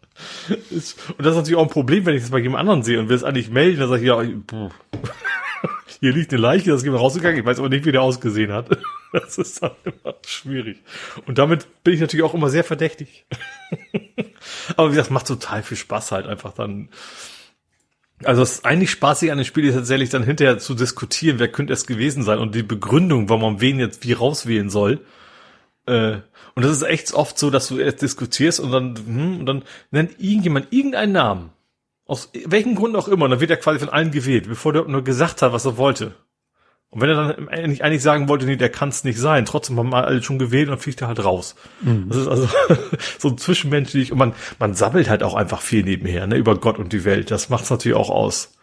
Und 0.50 0.59
das 0.69 0.95
ist 0.95 0.98
natürlich 1.17 1.56
auch 1.56 1.64
ein 1.64 1.69
Problem, 1.69 2.06
wenn 2.06 2.16
ich 2.16 2.22
das 2.22 2.32
bei 2.32 2.40
jemand 2.40 2.61
anderen 2.61 2.83
sehe 2.83 3.00
und 3.00 3.09
will 3.09 3.16
es 3.16 3.24
eigentlich 3.24 3.50
melden, 3.50 3.80
dann 3.80 3.90
sage 3.90 4.01
ich, 4.01 4.08
ja, 4.08 4.22
hier 6.00 6.14
liegt 6.14 6.32
eine 6.32 6.41
Leiche, 6.41 6.69
das 6.69 6.82
ist 6.82 6.85
jemand 6.85 7.01
rausgegangen, 7.01 7.40
ich 7.40 7.45
weiß 7.45 7.59
aber 7.59 7.69
nicht, 7.69 7.85
wie 7.85 7.91
der 7.91 8.01
ausgesehen 8.01 8.51
hat. 8.51 8.69
Das 9.14 9.38
ist 9.38 9.61
dann 9.61 9.72
immer 9.83 10.16
schwierig. 10.25 10.77
Und 11.25 11.38
damit 11.38 11.83
bin 11.83 11.93
ich 11.93 12.00
natürlich 12.00 12.24
auch 12.24 12.33
immer 12.33 12.50
sehr 12.50 12.64
verdächtig. 12.64 13.25
aber 14.77 14.88
wie 14.88 14.95
gesagt, 14.95 15.11
macht 15.11 15.27
total 15.27 15.64
viel 15.64 15.75
Spaß 15.75 16.14
halt 16.14 16.27
einfach 16.27 16.53
dann 16.53 16.88
also 18.24 18.41
ist 18.41 18.66
eigentlich 18.66 18.91
spaßig 18.91 19.32
an 19.32 19.38
dem 19.38 19.45
Spiel 19.45 19.66
ist 19.66 19.75
tatsächlich 19.75 20.09
dann 20.09 20.24
hinterher 20.24 20.59
zu 20.59 20.74
diskutieren, 20.74 21.40
wer 21.40 21.48
könnte 21.48 21.74
es 21.74 21.85
gewesen 21.85 22.24
sein 22.24 22.40
und 22.40 22.56
die 22.56 22.64
Begründung, 22.64 23.30
warum 23.30 23.41
man 23.41 23.61
wen 23.61 23.80
jetzt 23.80 24.06
wie 24.06 24.14
rauswählen 24.14 24.69
soll. 24.69 25.01
Äh, 25.85 26.17
und 26.56 26.66
das 26.66 26.72
ist 26.72 26.83
echt 26.83 27.14
oft 27.14 27.38
so, 27.40 27.50
dass 27.50 27.67
du 27.67 27.77
erst 27.80 28.01
diskutierst 28.01 28.59
und 28.59 28.72
dann, 28.72 28.95
hm, 28.95 29.40
und 29.40 29.45
dann 29.45 29.64
nennt 29.91 30.19
irgendjemand 30.19 30.67
irgendeinen 30.72 31.14
Namen. 31.14 31.50
Aus 32.06 32.30
welchem 32.45 32.75
Grund 32.75 32.95
auch 32.95 33.08
immer. 33.08 33.25
Und 33.25 33.32
dann 33.32 33.40
wird 33.40 33.51
er 33.51 33.58
quasi 33.58 33.80
von 33.80 33.90
allen 33.90 34.11
gewählt, 34.11 34.48
bevor 34.48 34.74
der 34.74 34.85
nur 34.85 35.03
gesagt 35.03 35.41
hat, 35.41 35.53
was 35.53 35.66
er 35.66 35.77
wollte. 35.77 36.14
Und 36.91 36.99
wenn 36.99 37.09
er 37.09 37.15
dann 37.15 37.47
eigentlich, 37.47 37.83
eigentlich 37.85 38.03
sagen 38.03 38.27
wollte, 38.27 38.45
nee, 38.45 38.57
der 38.57 38.69
kann 38.69 38.89
es 38.89 39.05
nicht 39.05 39.17
sein, 39.17 39.45
trotzdem 39.45 39.79
haben 39.79 39.91
wir 39.91 40.05
alle 40.05 40.21
schon 40.21 40.39
gewählt 40.39 40.67
und 40.67 40.73
dann 40.75 40.79
fliegt 40.79 41.01
er 41.01 41.07
halt 41.07 41.23
raus. 41.23 41.55
Mhm. 41.81 42.09
Das 42.09 42.17
ist 42.17 42.27
also 42.27 42.49
so 43.17 43.31
zwischenmenschlich 43.31 44.11
und 44.11 44.17
man, 44.17 44.33
man 44.59 44.73
sammelt 44.73 45.09
halt 45.09 45.23
auch 45.23 45.33
einfach 45.33 45.61
viel 45.61 45.83
nebenher, 45.83 46.27
ne, 46.27 46.35
über 46.35 46.57
Gott 46.57 46.77
und 46.77 46.91
die 46.91 47.05
Welt. 47.05 47.31
Das 47.31 47.49
macht's 47.49 47.69
natürlich 47.69 47.97
auch 47.97 48.09
aus. 48.09 48.57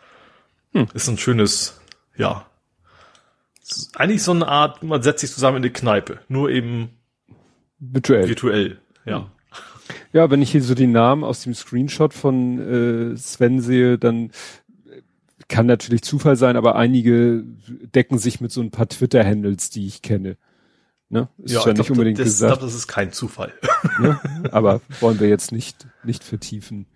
Hm. 0.74 0.86
Ist 0.92 1.08
ein 1.08 1.16
schönes, 1.16 1.80
ja. 2.16 2.44
Eigentlich 3.96 4.22
so 4.22 4.32
eine 4.32 4.46
Art, 4.46 4.82
man 4.82 5.02
setzt 5.02 5.20
sich 5.20 5.32
zusammen 5.32 5.56
in 5.56 5.62
eine 5.62 5.72
Kneipe, 5.72 6.20
nur 6.28 6.50
eben 6.50 6.90
virtuell. 7.78 8.28
Virtuell, 8.28 8.78
ja. 9.06 9.20
Hm. 9.20 9.26
Ja, 10.12 10.30
wenn 10.30 10.42
ich 10.42 10.50
hier 10.50 10.62
so 10.62 10.74
die 10.74 10.86
Namen 10.86 11.24
aus 11.24 11.42
dem 11.42 11.54
Screenshot 11.54 12.12
von 12.12 13.14
äh, 13.14 13.16
Sven 13.16 13.62
sehe, 13.62 13.96
dann 13.96 14.32
kann 15.48 15.66
natürlich 15.66 16.02
Zufall 16.02 16.36
sein, 16.36 16.56
aber 16.56 16.76
einige 16.76 17.42
decken 17.94 18.18
sich 18.18 18.40
mit 18.40 18.52
so 18.52 18.60
ein 18.60 18.70
paar 18.70 18.88
Twitter-Handles, 18.88 19.70
die 19.70 19.86
ich 19.86 20.02
kenne. 20.02 20.36
Ne? 21.10 21.28
Ist 21.38 21.54
ja, 21.54 21.60
ja 21.60 21.68
nicht 21.68 21.76
glaub, 21.76 21.90
unbedingt 21.90 22.18
das, 22.18 22.26
gesagt. 22.26 22.52
Ich 22.52 22.58
glaube, 22.58 22.70
das 22.70 22.74
ist 22.78 22.86
kein 22.86 23.12
Zufall. 23.12 23.52
Ne? 24.00 24.20
Aber 24.52 24.80
wollen 25.00 25.18
wir 25.18 25.28
jetzt 25.28 25.50
nicht, 25.50 25.86
nicht 26.04 26.22
vertiefen. 26.22 26.86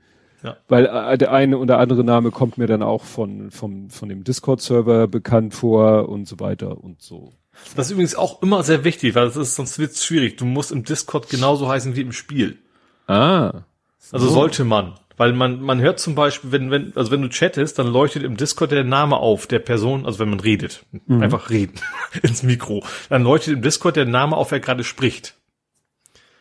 Ja. 0.43 0.57
Weil 0.69 0.87
äh, 0.87 1.17
der 1.17 1.33
eine 1.33 1.59
oder 1.59 1.79
andere 1.79 2.05
Name 2.05 2.31
kommt 2.31 2.59
mir 2.59 2.67
dann 2.67 2.83
auch 2.83 3.05
von, 3.05 3.51
von, 3.51 3.91
von 3.91 4.09
dem 4.09 4.25
Discord-Server 4.25 5.09
bekannt 5.09 5.55
vor 5.55 6.09
und 6.09 6.29
so 6.29 6.41
weiter 6.41 6.83
und 6.83 7.01
so. 7.01 7.33
Das 7.77 7.87
ist 7.87 7.93
übrigens 7.93 8.15
auch 8.15 8.43
immer 8.43 8.63
sehr 8.63 8.85
wichtig, 8.85 9.15
weil 9.15 9.27
das 9.27 9.37
ist, 9.37 9.55
sonst 9.55 9.79
wird 9.79 9.93
es 9.93 10.05
schwierig. 10.05 10.37
Du 10.37 10.45
musst 10.45 10.73
im 10.73 10.85
Discord 10.85 11.29
genauso 11.29 11.69
heißen 11.69 11.97
wie 11.97 12.01
im 12.01 12.13
Spiel. 12.13 12.59
Ah. 13.07 13.63
So. 13.99 14.17
Also 14.17 14.29
sollte 14.29 14.65
man. 14.65 14.95
Weil 15.17 15.33
man, 15.33 15.61
man 15.61 15.81
hört 15.81 16.01
zum 16.01 16.15
Beispiel, 16.15 16.53
wenn, 16.53 16.71
wenn, 16.71 16.93
also 16.97 17.11
wenn 17.11 17.23
du 17.23 17.29
chattest, 17.29 17.79
dann 17.79 17.87
leuchtet 17.87 18.23
im 18.23 18.37
Discord 18.37 18.73
der 18.73 18.85
Name 18.85 19.17
auf 19.17 19.47
der 19.47 19.59
Person, 19.59 20.07
also 20.07 20.19
wenn 20.19 20.31
man 20.31 20.41
redet, 20.41 20.85
mhm. 21.07 21.23
einfach 21.23 21.51
reden 21.51 21.81
ins 22.23 22.43
Mikro, 22.43 22.85
dann 23.09 23.23
leuchtet 23.23 23.55
im 23.55 23.63
Discord 23.63 23.97
der 23.97 24.07
Name 24.07 24.37
auf, 24.37 24.51
wer 24.51 24.61
gerade 24.61 24.85
spricht. 24.85 25.35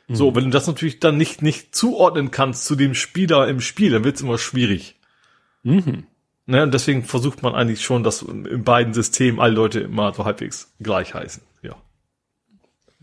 Mhm. 0.07 0.15
So, 0.15 0.35
wenn 0.35 0.45
du 0.45 0.49
das 0.51 0.67
natürlich 0.67 0.99
dann 0.99 1.17
nicht, 1.17 1.41
nicht 1.41 1.75
zuordnen 1.75 2.31
kannst 2.31 2.65
zu 2.65 2.75
dem 2.75 2.93
Spieler 2.93 3.47
im 3.47 3.61
Spiel, 3.61 3.91
dann 3.91 4.03
wird's 4.03 4.21
immer 4.21 4.37
schwierig. 4.37 4.95
Mhm. 5.63 6.05
Ne, 6.47 6.63
und 6.63 6.73
deswegen 6.73 7.03
versucht 7.03 7.43
man 7.43 7.53
eigentlich 7.53 7.81
schon, 7.81 8.03
dass 8.03 8.23
in 8.23 8.63
beiden 8.63 8.93
Systemen 8.93 9.39
alle 9.39 9.53
Leute 9.53 9.79
immer 9.79 10.13
so 10.13 10.25
halbwegs 10.25 10.73
gleich 10.79 11.13
heißen. 11.13 11.43
Ja. 11.61 11.75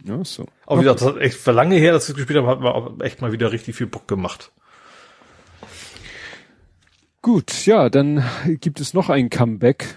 Ja, 0.05 0.25
so. 0.25 0.47
Aber 0.67 0.81
wie 0.81 0.85
gesagt, 0.85 1.01
das 1.01 1.09
hat 1.09 1.17
echt, 1.19 1.37
für 1.37 1.53
lange 1.53 1.77
her, 1.77 1.93
dass 1.93 2.09
wir 2.09 2.15
gespielt 2.15 2.39
haben, 2.39 2.47
hat 2.47 2.61
man 2.61 3.01
echt 3.01 3.23
mal 3.23 3.33
wieder 3.33 3.53
richtig 3.53 3.77
viel 3.77 3.87
Bock 3.87 4.09
gemacht. 4.09 4.53
Gut, 7.23 7.67
ja, 7.67 7.91
dann 7.91 8.25
gibt 8.61 8.81
es 8.81 8.95
noch 8.95 9.09
ein 9.09 9.31
Comeback. 9.31 9.97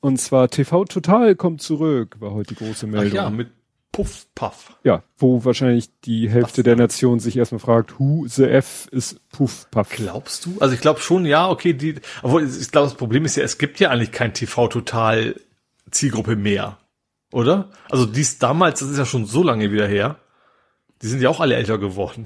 Und 0.00 0.20
zwar 0.20 0.48
TV 0.48 0.84
Total 0.84 1.34
kommt 1.34 1.60
zurück, 1.60 2.16
war 2.20 2.32
heute 2.32 2.54
die 2.54 2.64
große 2.64 2.86
Meldung. 2.86 3.18
Ach 3.18 3.24
ja, 3.24 3.30
mit 3.30 3.50
Puff 3.92 4.26
Puff. 4.34 4.76
Ja, 4.84 5.02
wo 5.16 5.44
wahrscheinlich 5.44 5.90
die 6.04 6.30
Hälfte 6.30 6.58
Was? 6.58 6.64
der 6.64 6.76
Nation 6.76 7.18
sich 7.20 7.36
erstmal 7.36 7.58
fragt, 7.58 7.98
who 7.98 8.26
the 8.28 8.44
F 8.44 8.86
ist 8.92 9.20
Puff 9.30 9.68
Puff. 9.70 9.88
Glaubst 9.90 10.46
du? 10.46 10.56
Also 10.60 10.74
ich 10.74 10.80
glaube 10.80 11.00
schon, 11.00 11.26
ja, 11.26 11.48
okay, 11.48 11.72
die, 11.72 11.96
obwohl 12.22 12.46
ich 12.46 12.70
glaube, 12.70 12.86
das 12.86 12.96
Problem 12.96 13.24
ist 13.24 13.36
ja, 13.36 13.42
es 13.42 13.58
gibt 13.58 13.80
ja 13.80 13.90
eigentlich 13.90 14.12
kein 14.12 14.34
TV 14.34 14.68
Total 14.68 15.34
Zielgruppe 15.90 16.36
mehr. 16.36 16.78
Oder? 17.32 17.70
Also 17.90 18.06
dies 18.06 18.38
damals, 18.38 18.80
das 18.80 18.90
ist 18.90 18.98
ja 18.98 19.04
schon 19.04 19.26
so 19.26 19.42
lange 19.42 19.72
wieder 19.72 19.86
her. 19.86 20.20
Die 21.00 21.06
sind 21.06 21.22
ja 21.22 21.28
auch 21.28 21.40
alle 21.40 21.54
älter 21.54 21.78
geworden. 21.78 22.24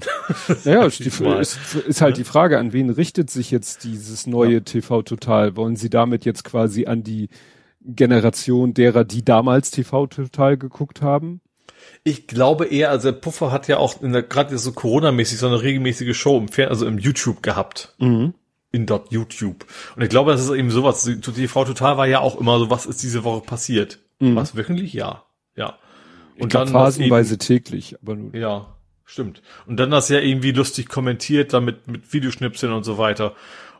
Naja, 0.65 0.85
ist, 0.87 1.01
ist 1.01 2.01
halt 2.01 2.17
die 2.17 2.23
Frage, 2.23 2.57
an 2.57 2.73
wen 2.73 2.89
richtet 2.89 3.29
sich 3.29 3.51
jetzt 3.51 3.83
dieses 3.83 4.25
neue 4.25 4.55
ja. 4.55 4.59
TV 4.61 5.03
Total? 5.03 5.55
Wollen 5.55 5.75
sie 5.75 5.89
damit 5.89 6.25
jetzt 6.25 6.43
quasi 6.43 6.87
an 6.87 7.03
die 7.03 7.29
Generation 7.81 8.73
derer, 8.73 9.03
die 9.03 9.23
damals 9.23 9.71
TV 9.71 10.07
Total 10.07 10.57
geguckt 10.57 11.01
haben? 11.01 11.41
Ich 12.03 12.27
glaube 12.27 12.65
eher, 12.65 12.89
also 12.89 13.13
Puffer 13.13 13.51
hat 13.51 13.67
ja 13.67 13.77
auch 13.77 14.01
in 14.01 14.13
der, 14.13 14.23
gerade 14.23 14.57
so 14.57 14.71
Corona-mäßig 14.71 15.37
so 15.37 15.47
eine 15.47 15.61
regelmäßige 15.61 16.17
Show 16.17 16.37
im 16.37 16.47
Fernsehen, 16.47 16.69
also 16.69 16.87
im 16.87 16.97
YouTube 16.97 17.43
gehabt. 17.43 17.95
Mhm. 17.99 18.33
In 18.71 18.87
dort 18.87 19.11
YouTube. 19.11 19.65
Und 19.95 20.01
ich 20.01 20.09
glaube, 20.09 20.31
das 20.31 20.43
ist 20.43 20.49
eben 20.49 20.71
sowas, 20.71 21.03
TV 21.03 21.65
Total 21.65 21.97
war 21.97 22.07
ja 22.07 22.21
auch 22.21 22.39
immer 22.39 22.57
so, 22.57 22.69
was 22.71 22.87
ist 22.87 23.03
diese 23.03 23.23
Woche 23.23 23.41
passiert? 23.41 23.99
Mhm. 24.19 24.35
Was 24.35 24.55
wöchentlich? 24.55 24.93
Ja. 24.93 25.23
Ja. 25.55 25.77
Und 26.39 26.53
dann 26.53 26.67
phasenweise 26.67 27.35
eben, 27.35 27.39
täglich, 27.39 27.95
aber 28.01 28.15
nur. 28.15 28.35
Ja, 28.35 28.75
stimmt. 29.05 29.41
Und 29.65 29.79
dann 29.79 29.91
das 29.91 30.09
ja 30.09 30.19
irgendwie 30.19 30.51
lustig 30.51 30.89
kommentiert, 30.89 31.53
damit 31.53 31.87
mit 31.87 32.13
Videoschnipseln 32.13 32.73
und 32.73 32.83
so 32.83 32.97
weiter. 32.97 33.33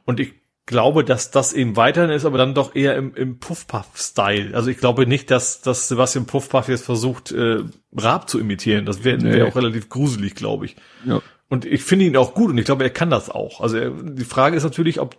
Und 0.06 0.19
ich 0.19 0.33
glaube, 0.65 1.03
dass 1.03 1.32
das 1.32 1.53
eben 1.53 1.75
weiterhin 1.75 2.09
ist, 2.09 2.25
aber 2.25 2.38
dann 2.38 2.53
doch 2.53 2.75
eher 2.75 2.95
im, 2.95 3.14
im 3.15 3.40
Puffpuff-Style. 3.40 4.56
Also 4.56 4.69
ich 4.69 4.77
glaube 4.77 5.06
nicht, 5.06 5.30
dass, 5.30 5.61
dass 5.61 5.88
Sebastian 5.90 6.25
Puffpuff 6.25 6.69
jetzt 6.69 6.85
versucht, 6.85 7.32
äh, 7.32 7.64
Raab 7.95 8.30
zu 8.30 8.40
imitieren. 8.40 8.85
Das 8.85 9.03
wäre 9.03 9.17
nee. 9.17 9.33
wär 9.33 9.48
auch 9.48 9.56
relativ 9.56 9.90
gruselig, 9.90 10.35
glaube 10.35 10.65
ich. 10.65 10.75
Ja. 11.06 11.22
Und 11.49 11.65
ich 11.65 11.83
finde 11.83 12.06
ihn 12.06 12.17
auch 12.17 12.33
gut 12.33 12.49
und 12.49 12.57
ich 12.57 12.65
glaube, 12.65 12.83
er 12.83 12.90
kann 12.90 13.09
das 13.09 13.30
auch. 13.30 13.61
Also 13.61 13.77
er, 13.77 13.91
die 13.91 14.23
Frage 14.23 14.56
ist 14.56 14.64
natürlich, 14.64 14.99
ob 14.99 15.17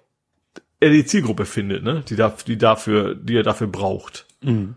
er 0.81 0.91
die 0.91 1.05
Zielgruppe 1.05 1.45
findet, 1.45 1.83
ne? 1.83 2.03
Die, 2.09 2.17
da, 2.17 2.35
die 2.47 2.59
dafür, 2.59 3.15
die 3.15 3.37
er 3.37 3.43
dafür 3.43 3.67
braucht. 3.67 4.27
Mhm. 4.43 4.77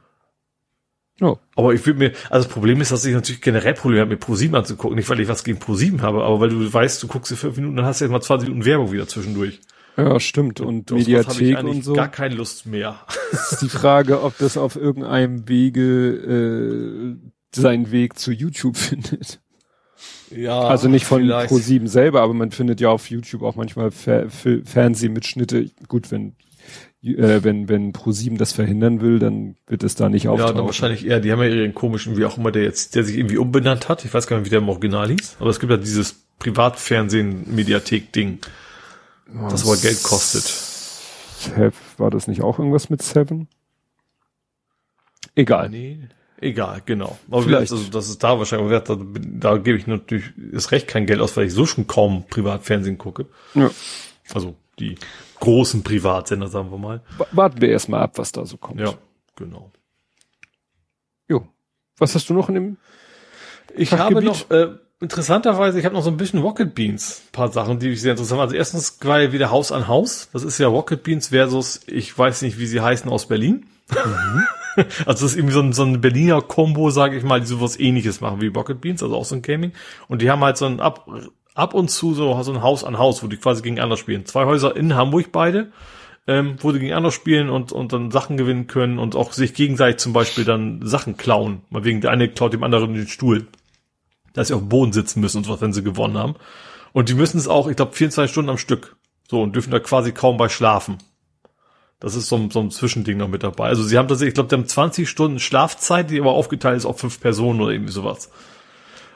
Oh. 1.20 1.38
Aber 1.56 1.74
ich 1.74 1.86
würde 1.86 2.00
mir, 2.00 2.12
also 2.30 2.46
das 2.46 2.54
Problem 2.54 2.80
ist, 2.80 2.92
dass 2.92 3.06
ich 3.06 3.14
natürlich 3.14 3.42
generell 3.42 3.74
Probleme 3.74 4.02
habe, 4.02 4.12
mir 4.12 4.18
ProSieben 4.18 4.56
anzugucken. 4.56 4.96
Nicht, 4.98 5.10
weil 5.10 5.20
ich 5.20 5.28
was 5.28 5.44
gegen 5.44 5.60
ProSieben 5.60 6.02
habe, 6.02 6.24
aber 6.24 6.40
weil 6.40 6.50
du 6.50 6.72
weißt, 6.72 7.02
du 7.02 7.08
guckst 7.08 7.32
dir 7.32 7.38
fünf 7.38 7.56
Minuten, 7.58 7.76
dann 7.78 7.86
hast 7.86 8.02
du 8.02 8.06
jetzt 8.06 8.12
mal 8.12 8.22
20 8.22 8.50
Minuten 8.50 8.66
Werbung 8.66 8.92
wieder 8.92 9.08
zwischendurch. 9.08 9.60
Ja, 9.98 10.20
stimmt. 10.20 10.62
Und 10.62 10.92
das 10.92 11.00
Mediathek 11.00 11.64
und 11.64 11.84
so. 11.84 11.94
Gar 11.94 12.10
keine 12.10 12.36
Lust 12.36 12.68
mehr. 12.68 13.00
Ist 13.32 13.62
die 13.62 13.70
Frage, 13.70 14.22
ob 14.22 14.38
das 14.38 14.56
auf 14.56 14.76
irgendeinem 14.76 15.50
Wege 15.50 17.18
äh, 17.18 17.30
seinen 17.56 17.92
Weg 17.92 18.20
zu 18.20 18.32
YouTube 18.32 18.78
findet. 18.78 19.40
Ja. 20.30 20.60
Also 20.60 20.88
nicht 20.88 21.06
von 21.06 21.24
Pro7 21.24 21.88
selber, 21.88 22.22
aber 22.22 22.36
man 22.36 22.52
findet 22.52 22.80
ja 22.80 22.90
auf 22.90 23.10
YouTube 23.10 23.42
auch 23.42 23.56
manchmal 23.56 23.90
Fer 23.90 24.30
Fernsehmitschnitte. 24.30 25.72
Gut, 25.88 26.12
wenn 26.12 26.36
äh, 27.04 27.44
wenn, 27.44 27.70
wenn 27.70 27.94
Pro7 27.94 28.38
das 28.38 28.54
verhindern 28.54 29.02
will, 29.02 29.20
dann 29.20 29.56
wird 29.68 29.84
es 29.84 29.96
da 29.96 30.10
nicht 30.10 30.28
auftauchen. 30.28 30.52
Ja, 30.52 30.58
dann 30.58 30.66
wahrscheinlich 30.66 31.06
eher. 31.06 31.20
Die 31.20 31.32
haben 31.32 31.42
ja 31.42 31.50
ihren 31.50 31.74
komischen, 31.74 32.18
wie 32.18 32.26
auch 32.26 32.38
immer 32.38 32.52
der 32.52 32.64
jetzt, 32.64 32.96
der 32.96 33.04
sich 33.04 33.18
irgendwie 33.18 33.38
umbenannt 33.38 33.90
hat. 33.90 34.06
Ich 34.06 34.14
weiß 34.14 34.28
gar 34.28 34.38
nicht, 34.38 34.46
wie 34.46 34.50
der 34.50 34.60
im 34.60 34.70
Original 34.70 35.10
hieß. 35.10 35.38
Aber 35.40 35.50
es 35.50 35.60
gibt 35.60 35.72
ja 35.72 35.78
dieses 35.78 36.24
Privatfernsehen-Mediathek-Ding, 36.40 38.40
das 39.50 39.66
aber 39.66 39.78
Geld 39.78 40.04
kostet. 40.04 40.54
War 41.98 42.12
das 42.12 42.28
nicht 42.28 42.42
auch 42.42 42.60
irgendwas 42.60 42.90
mit 42.90 43.02
Seven? 43.02 43.48
Egal. 45.36 45.70
Nee. 45.70 46.00
Egal, 46.40 46.82
genau. 46.86 47.18
Aber 47.32 47.44
Vielleicht. 47.44 47.72
also 47.72 47.90
das 47.90 48.10
ist 48.10 48.24
da 48.24 48.38
wahrscheinlich, 48.38 48.84
da, 48.84 48.96
da 48.96 49.58
gebe 49.58 49.78
ich 49.78 49.88
natürlich 49.88 50.26
ist 50.52 50.72
recht 50.72 50.88
kein 50.88 51.08
Geld 51.08 51.20
aus, 51.20 51.36
weil 51.36 51.48
ich 51.48 51.54
so 51.54 51.66
schon 51.66 51.88
kaum 51.88 52.26
Privatfernsehen 52.28 53.00
gucke. 53.00 53.26
Ja. 53.56 53.72
Also 54.34 54.56
die 54.78 54.98
großen 55.40 55.84
Privatsender, 55.84 56.48
sagen 56.48 56.72
wir 56.72 56.78
mal. 56.78 57.02
Warten 57.32 57.62
wir 57.62 57.70
erstmal 57.70 58.02
ab, 58.02 58.18
was 58.18 58.32
da 58.32 58.46
so 58.46 58.58
kommt. 58.58 58.80
Ja, 58.80 58.94
genau. 59.36 59.72
Jo. 61.28 61.48
Was 61.98 62.16
hast 62.16 62.30
du 62.30 62.34
noch 62.34 62.50
in 62.50 62.56
dem 62.56 62.78
Ich 63.76 63.92
habe 63.94 64.22
noch, 64.22 64.50
äh, 64.50 64.70
interessanterweise, 65.00 65.80
ich 65.80 65.86
habe 65.86 65.96
noch 65.96 66.04
so 66.04 66.10
ein 66.10 66.18
bisschen 66.18 66.42
Rocket 66.42 66.74
Beans, 66.74 67.22
ein 67.28 67.32
paar 67.32 67.52
Sachen, 67.52 67.80
die 67.80 67.90
ich 67.90 68.02
sehr 68.02 68.12
interessant 68.12 68.42
Also 68.42 68.56
erstens 68.56 69.00
ja 69.04 69.32
wieder 69.32 69.52
Haus 69.52 69.72
an 69.72 69.88
Haus. 69.88 70.30
Das 70.34 70.44
ist 70.44 70.58
ja 70.58 70.68
Rocket 70.68 71.04
Beans 71.04 71.30
versus, 71.30 71.82
ich 71.88 72.18
weiß 72.18 72.42
nicht, 72.42 72.58
wie 72.60 72.68
sie 72.68 72.82
heißen, 72.82 73.10
aus 73.10 73.28
Berlin. 73.28 73.68
Mhm. 73.90 74.44
Also 75.08 75.26
das 75.26 75.32
ist 75.32 75.38
irgendwie 75.38 75.56
so 75.56 75.62
ein, 75.62 75.74
so 75.74 75.84
ein 75.84 76.02
Berliner 76.02 76.40
Combo, 76.40 76.92
sage 76.92 77.18
ich 77.18 77.24
mal, 77.24 77.40
die 77.42 77.48
sowas 77.48 77.80
ähnliches 77.80 78.22
machen 78.22 78.42
wie 78.42 78.48
Rocket 78.48 78.80
Beans, 78.80 79.02
also 79.02 79.16
auch 79.16 79.26
so 79.26 79.34
ein 79.34 79.42
Gaming. 79.42 79.72
Und 80.08 80.22
die 80.22 80.30
haben 80.30 80.44
halt 80.44 80.58
so 80.58 80.68
ein 80.68 80.80
ab, 80.80 81.08
ab 81.58 81.74
und 81.74 81.90
zu 81.90 82.14
so, 82.14 82.42
so 82.44 82.54
ein 82.54 82.62
Haus 82.62 82.84
an 82.84 82.98
Haus, 82.98 83.24
wo 83.24 83.28
die 83.28 83.38
quasi 83.38 83.62
gegeneinander 83.62 83.98
spielen. 83.98 84.26
Zwei 84.26 84.46
Häuser 84.46 84.76
in 84.76 84.96
Hamburg 84.96 85.32
beide, 85.32 85.72
ähm, 86.28 86.58
wo 86.60 86.72
die 86.72 86.80
gegeneinander 86.80 87.12
spielen 87.12 87.50
und, 87.50 87.72
und 87.72 87.94
dann 87.94 88.12
Sachen 88.12 88.38
gewinnen 88.38 88.68
können 88.68 89.00
und 89.00 89.16
auch 89.16 89.34
sich 89.34 89.54
gegenseitig 89.54 89.98
zum 89.98 90.14
Beispiel 90.14 90.46
dann 90.46 90.86
Sachen 90.86 91.18
klauen. 91.18 91.62
Mal 91.70 91.84
wegen 91.84 92.02
der 92.02 92.12
eine 92.12 92.30
klaut 92.30 92.54
dem 92.54 92.64
anderen 92.64 92.94
den 92.94 93.08
Stuhl. 93.08 93.48
Dass 94.34 94.50
sie 94.50 94.54
auf 94.54 94.62
dem 94.62 94.70
Boden 94.70 94.94
sitzen 94.94 95.20
müssen 95.20 95.38
und 95.38 95.46
so, 95.46 95.60
wenn 95.60 95.74
sie 95.74 95.84
gewonnen 95.84 96.18
haben. 96.18 96.36
Und 96.94 97.10
die 97.10 97.16
müssen 97.16 97.38
es 97.38 97.48
auch, 97.48 97.68
ich 97.68 97.76
glaube, 97.76 97.94
24 97.94 98.32
Stunden 98.32 98.52
am 98.52 98.58
Stück. 98.60 98.96
So, 99.30 99.42
und 99.42 99.56
dürfen 99.56 99.72
da 99.72 99.80
quasi 99.80 100.12
kaum 100.12 100.38
bei 100.38 100.50
schlafen. 100.50 101.00
Das 102.00 102.14
ist 102.14 102.30
so 102.30 102.36
ein, 102.36 102.52
so 102.52 102.60
ein 102.60 102.70
Zwischending 102.70 103.18
noch 103.18 103.28
mit 103.28 103.42
dabei. 103.42 103.70
Also 103.70 103.82
sie 103.84 103.98
haben 103.98 104.08
tatsächlich, 104.08 104.30
ich 104.30 104.36
glaube, 104.36 104.50
die 104.50 104.56
haben 104.56 104.68
20 104.68 105.10
Stunden 105.10 105.40
Schlafzeit, 105.40 106.12
die 106.12 106.20
aber 106.20 106.32
aufgeteilt 106.32 106.78
ist 106.78 106.86
auf 106.86 107.00
fünf 107.00 107.20
Personen 107.20 107.60
oder 107.60 107.72
irgendwie 107.72 107.92
sowas. 107.92 108.30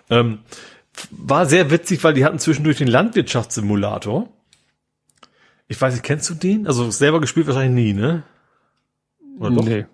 Ähm, 0.10 0.40
war 1.12 1.46
sehr 1.46 1.72
witzig, 1.72 2.04
weil 2.04 2.14
die 2.14 2.26
hatten 2.26 2.40
zwischendurch 2.40 2.78
den 2.78 2.88
Landwirtschaftssimulator. 2.88 4.30
Ich 5.68 5.80
weiß 5.80 5.94
nicht, 5.94 6.04
kennst 6.04 6.30
du 6.30 6.34
den? 6.34 6.68
Also 6.68 6.92
selber 6.92 7.22
gespielt 7.22 7.48
wahrscheinlich 7.48 7.86
nie, 7.86 7.94
ne? 7.94 8.24
Oder 9.40 9.52
doch? 9.52 9.66
Nee. 9.66 9.86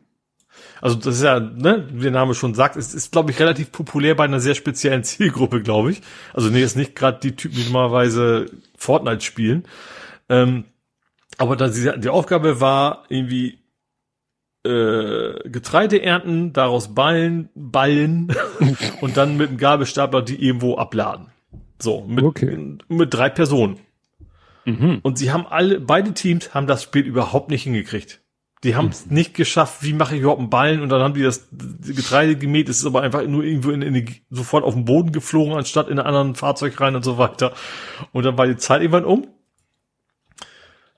Also 0.81 0.95
das 0.95 1.17
ist 1.17 1.23
ja, 1.23 1.39
ne, 1.39 1.87
wie 1.91 2.03
der 2.03 2.11
Name 2.11 2.33
schon 2.33 2.53
sagt, 2.53 2.75
es 2.75 2.93
ist, 2.93 3.11
glaube 3.11 3.31
ich, 3.31 3.39
relativ 3.39 3.71
populär 3.71 4.15
bei 4.15 4.23
einer 4.23 4.39
sehr 4.39 4.55
speziellen 4.55 5.03
Zielgruppe, 5.03 5.61
glaube 5.61 5.91
ich. 5.91 6.01
Also 6.33 6.49
nee, 6.49 6.61
ist 6.61 6.75
nicht 6.75 6.95
gerade 6.95 7.19
die 7.21 7.35
Typen, 7.35 7.55
die 7.55 7.65
normalerweise 7.65 8.47
Fortnite 8.77 9.21
spielen. 9.21 9.65
Ähm, 10.29 10.65
aber 11.37 11.55
da 11.55 11.67
die, 11.67 11.91
die 11.99 12.09
Aufgabe 12.09 12.59
war 12.59 13.03
irgendwie 13.09 13.59
äh, 14.67 15.49
Getreide 15.49 16.01
ernten, 16.01 16.53
daraus 16.53 16.93
ballen, 16.93 17.49
ballen 17.55 18.33
und 19.01 19.17
dann 19.17 19.37
mit 19.37 19.49
einem 19.49 19.57
Gabelstapler 19.57 20.21
die 20.21 20.43
irgendwo 20.43 20.77
abladen. 20.77 21.27
So, 21.79 22.03
mit, 22.07 22.23
Okay. 22.23 22.77
mit 22.87 23.13
drei 23.13 23.29
Personen. 23.29 23.79
Mhm. 24.65 24.99
Und 25.01 25.17
sie 25.17 25.31
haben 25.31 25.47
alle, 25.47 25.79
beide 25.79 26.13
Teams 26.13 26.53
haben 26.53 26.67
das 26.67 26.83
Spiel 26.83 27.05
überhaupt 27.05 27.49
nicht 27.49 27.63
hingekriegt. 27.63 28.21
Die 28.63 28.75
haben 28.75 28.87
es 28.87 29.05
nicht 29.05 29.35
geschafft, 29.35 29.83
wie 29.83 29.93
mache 29.93 30.15
ich 30.15 30.21
überhaupt 30.21 30.39
einen 30.39 30.49
Ballen 30.49 30.81
und 30.81 30.89
dann 30.89 31.01
haben 31.01 31.13
die 31.13 31.21
das 31.21 31.47
Getreide 31.51 32.35
gemäht, 32.35 32.67
es 32.69 32.79
ist 32.79 32.85
aber 32.87 33.03
einfach 33.03 33.25
nur 33.25 33.43
irgendwo 33.43 33.69
in, 33.69 33.83
in 33.83 33.93
die, 33.93 34.23
sofort 34.31 34.63
auf 34.63 34.73
den 34.73 34.83
Boden 34.85 35.11
geflogen, 35.11 35.53
anstatt 35.53 35.89
in 35.89 35.99
ein 35.99 36.05
anderen 36.05 36.33
Fahrzeug 36.33 36.79
rein 36.81 36.95
und 36.95 37.03
so 37.03 37.19
weiter. 37.19 37.53
Und 38.13 38.25
dann 38.25 38.37
war 38.37 38.47
die 38.47 38.57
Zeit 38.57 38.81
irgendwann 38.81 39.05
um. 39.05 39.27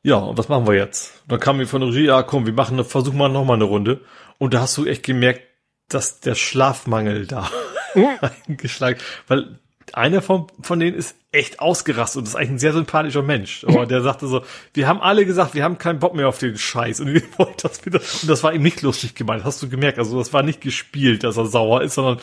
Ja, 0.03 0.15
und 0.15 0.37
was 0.37 0.47
machen 0.49 0.65
wir 0.67 0.75
jetzt? 0.75 1.21
Und 1.23 1.33
dann 1.33 1.39
kam 1.39 1.57
mir 1.57 1.67
von 1.67 1.81
der 1.81 1.89
Regie, 1.89 2.05
ja 2.05 2.23
komm, 2.23 2.45
wir 2.45 2.53
machen, 2.53 2.75
eine- 2.75 2.85
versuchen 2.85 3.17
mal 3.17 3.29
noch 3.29 3.43
mal 3.45 3.55
eine 3.55 3.65
Runde. 3.65 4.01
Und 4.37 4.53
da 4.53 4.61
hast 4.61 4.77
du 4.77 4.85
echt 4.85 5.03
gemerkt, 5.03 5.41
dass 5.89 6.19
der 6.21 6.35
Schlafmangel 6.35 7.25
da 7.27 7.49
eingeschlagen, 8.47 8.99
weil 9.27 9.59
einer 9.93 10.21
von, 10.21 10.47
von 10.61 10.79
denen 10.79 10.95
ist 10.95 11.15
echt 11.31 11.59
ausgerastet 11.59 12.19
und 12.19 12.27
ist 12.27 12.35
eigentlich 12.35 12.49
ein 12.51 12.59
sehr 12.59 12.73
sympathischer 12.73 13.23
Mensch. 13.23 13.65
Aber 13.67 13.85
der 13.87 14.01
sagte 14.03 14.27
so, 14.27 14.43
wir 14.73 14.87
haben 14.87 15.01
alle 15.01 15.25
gesagt, 15.25 15.55
wir 15.55 15.63
haben 15.63 15.79
keinen 15.79 15.99
Bock 15.99 16.13
mehr 16.13 16.27
auf 16.27 16.37
den 16.37 16.57
Scheiß. 16.57 16.99
Und 16.99 17.21
das 17.63 17.85
wieder, 17.85 17.99
und 17.99 18.29
das 18.29 18.43
war 18.43 18.53
ihm 18.53 18.61
nicht 18.61 18.81
lustig 18.83 19.15
gemeint, 19.15 19.43
hast 19.43 19.61
du 19.63 19.67
gemerkt. 19.69 19.97
Also 19.97 20.17
das 20.19 20.31
war 20.31 20.43
nicht 20.43 20.61
gespielt, 20.61 21.23
dass 21.23 21.37
er 21.37 21.47
sauer 21.47 21.81
ist, 21.81 21.95
sondern 21.95 22.19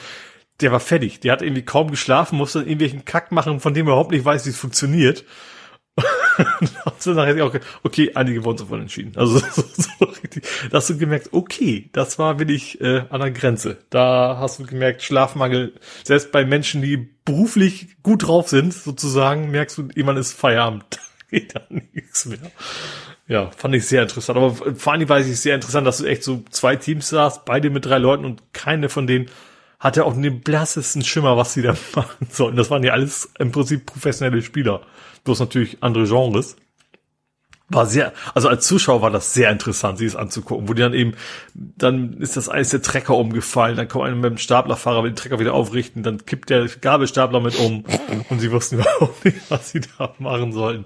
der 0.61 0.71
war 0.73 0.81
fertig. 0.81 1.21
Der 1.21 1.33
hat 1.33 1.43
irgendwie 1.43 1.63
kaum 1.65 1.91
geschlafen, 1.91 2.37
musste 2.39 2.61
dann 2.61 2.69
irgendwelchen 2.69 3.05
Kack 3.05 3.33
machen, 3.33 3.59
von 3.61 3.75
dem 3.75 3.87
er 3.87 3.93
überhaupt 3.93 4.13
nicht 4.13 4.25
weiß, 4.25 4.47
wie 4.47 4.51
es 4.51 4.59
funktioniert. 4.59 5.25
Nachher 7.07 7.45
auch, 7.45 7.55
okay, 7.83 8.11
einige 8.15 8.45
wurden 8.45 8.59
davon 8.59 8.81
entschieden. 8.83 9.13
Also 9.17 9.39
so, 9.53 9.63
so 9.77 10.05
richtig, 10.05 10.45
da 10.71 10.79
hast 10.79 10.91
du 10.91 10.99
gemerkt, 10.99 11.29
okay, 11.33 11.89
das 11.93 12.19
war 12.19 12.39
wirklich 12.39 12.81
äh, 12.81 13.05
an 13.11 13.21
der 13.21 13.31
Grenze. 13.31 13.79
Da 13.91 14.39
hast 14.39 14.59
du 14.59 14.65
gemerkt, 14.65 15.03
Schlafmangel, 15.03 15.75
selbst 16.05 16.33
bei 16.33 16.45
Menschen, 16.45 16.83
die 16.83 16.97
beruflich 17.25 17.97
gut 18.03 18.27
drauf 18.27 18.49
sind, 18.49 18.73
sozusagen, 18.73 19.51
merkst 19.51 19.79
du, 19.79 19.89
jemand 19.95 20.19
ist 20.19 20.33
Feierabend. 20.33 20.85
Geht 21.31 21.55
da 21.55 21.63
nichts 21.69 22.27
mehr. 22.27 22.39
Ja, 23.29 23.51
fand 23.57 23.75
ich 23.75 23.87
sehr 23.87 24.03
interessant. 24.03 24.37
Aber 24.37 24.55
vor 24.55 24.93
allem 24.93 25.09
weiß 25.09 25.27
ich 25.27 25.41
sehr 25.41 25.57
interessant, 25.57 25.87
dass 25.87 25.99
du 25.99 26.05
echt 26.05 26.23
so 26.23 26.45
zwei 26.51 26.77
Teams 26.77 27.09
saßt, 27.09 27.45
beide 27.45 27.71
mit 27.71 27.85
drei 27.85 27.99
Leuten 27.99 28.25
und 28.25 28.53
keine 28.53 28.89
von 28.89 29.07
denen 29.07 29.29
hatte 29.79 30.05
auch 30.05 30.15
den 30.15 30.41
blassesten 30.41 31.05
Schimmer, 31.05 31.37
was 31.37 31.53
sie 31.53 31.63
da 31.63 31.75
machen 31.95 32.29
sollten. 32.31 32.57
Das 32.57 32.71
waren 32.71 32.83
ja 32.83 32.93
alles 32.93 33.31
im 33.39 33.53
Prinzip 33.53 33.87
professionelle 33.87 34.43
Spieler. 34.43 34.83
Bloß 35.27 35.41
natürlich 35.41 35.83
andere 35.83 36.07
Genres. 36.07 36.57
War 37.69 37.85
sehr, 37.85 38.13
also 38.33 38.49
als 38.49 38.65
Zuschauer 38.65 39.03
war 39.03 39.11
das 39.11 39.35
sehr 39.35 39.51
interessant, 39.51 39.99
sich 39.99 40.13
das 40.13 40.21
anzugucken, 40.21 40.69
wo 40.69 40.73
die 40.73 40.83
dann 40.83 40.95
eben, 40.95 41.15
dann 41.53 42.13
ist 42.21 42.37
das 42.37 42.49
eines 42.49 42.69
der 42.69 42.81
Trecker 42.81 43.17
umgefallen, 43.17 43.77
dann 43.77 43.89
kommt 43.89 44.05
einer 44.05 44.15
mit 44.15 44.25
dem 44.25 44.39
Staplerfahrer, 44.39 45.03
will 45.03 45.11
den 45.11 45.17
Trecker 45.17 45.41
wieder 45.41 45.53
aufrichten, 45.53 46.05
dann 46.05 46.25
kippt 46.25 46.49
der 46.49 46.69
Gabelstapler 46.69 47.41
mit 47.41 47.59
um 47.59 47.85
und 48.31 48.39
sie 48.39 48.53
wussten 48.53 48.77
überhaupt 48.79 49.25
nicht, 49.25 49.39
was 49.49 49.73
sie 49.73 49.81
da 49.81 50.15
machen 50.21 50.53
sollten. 50.53 50.85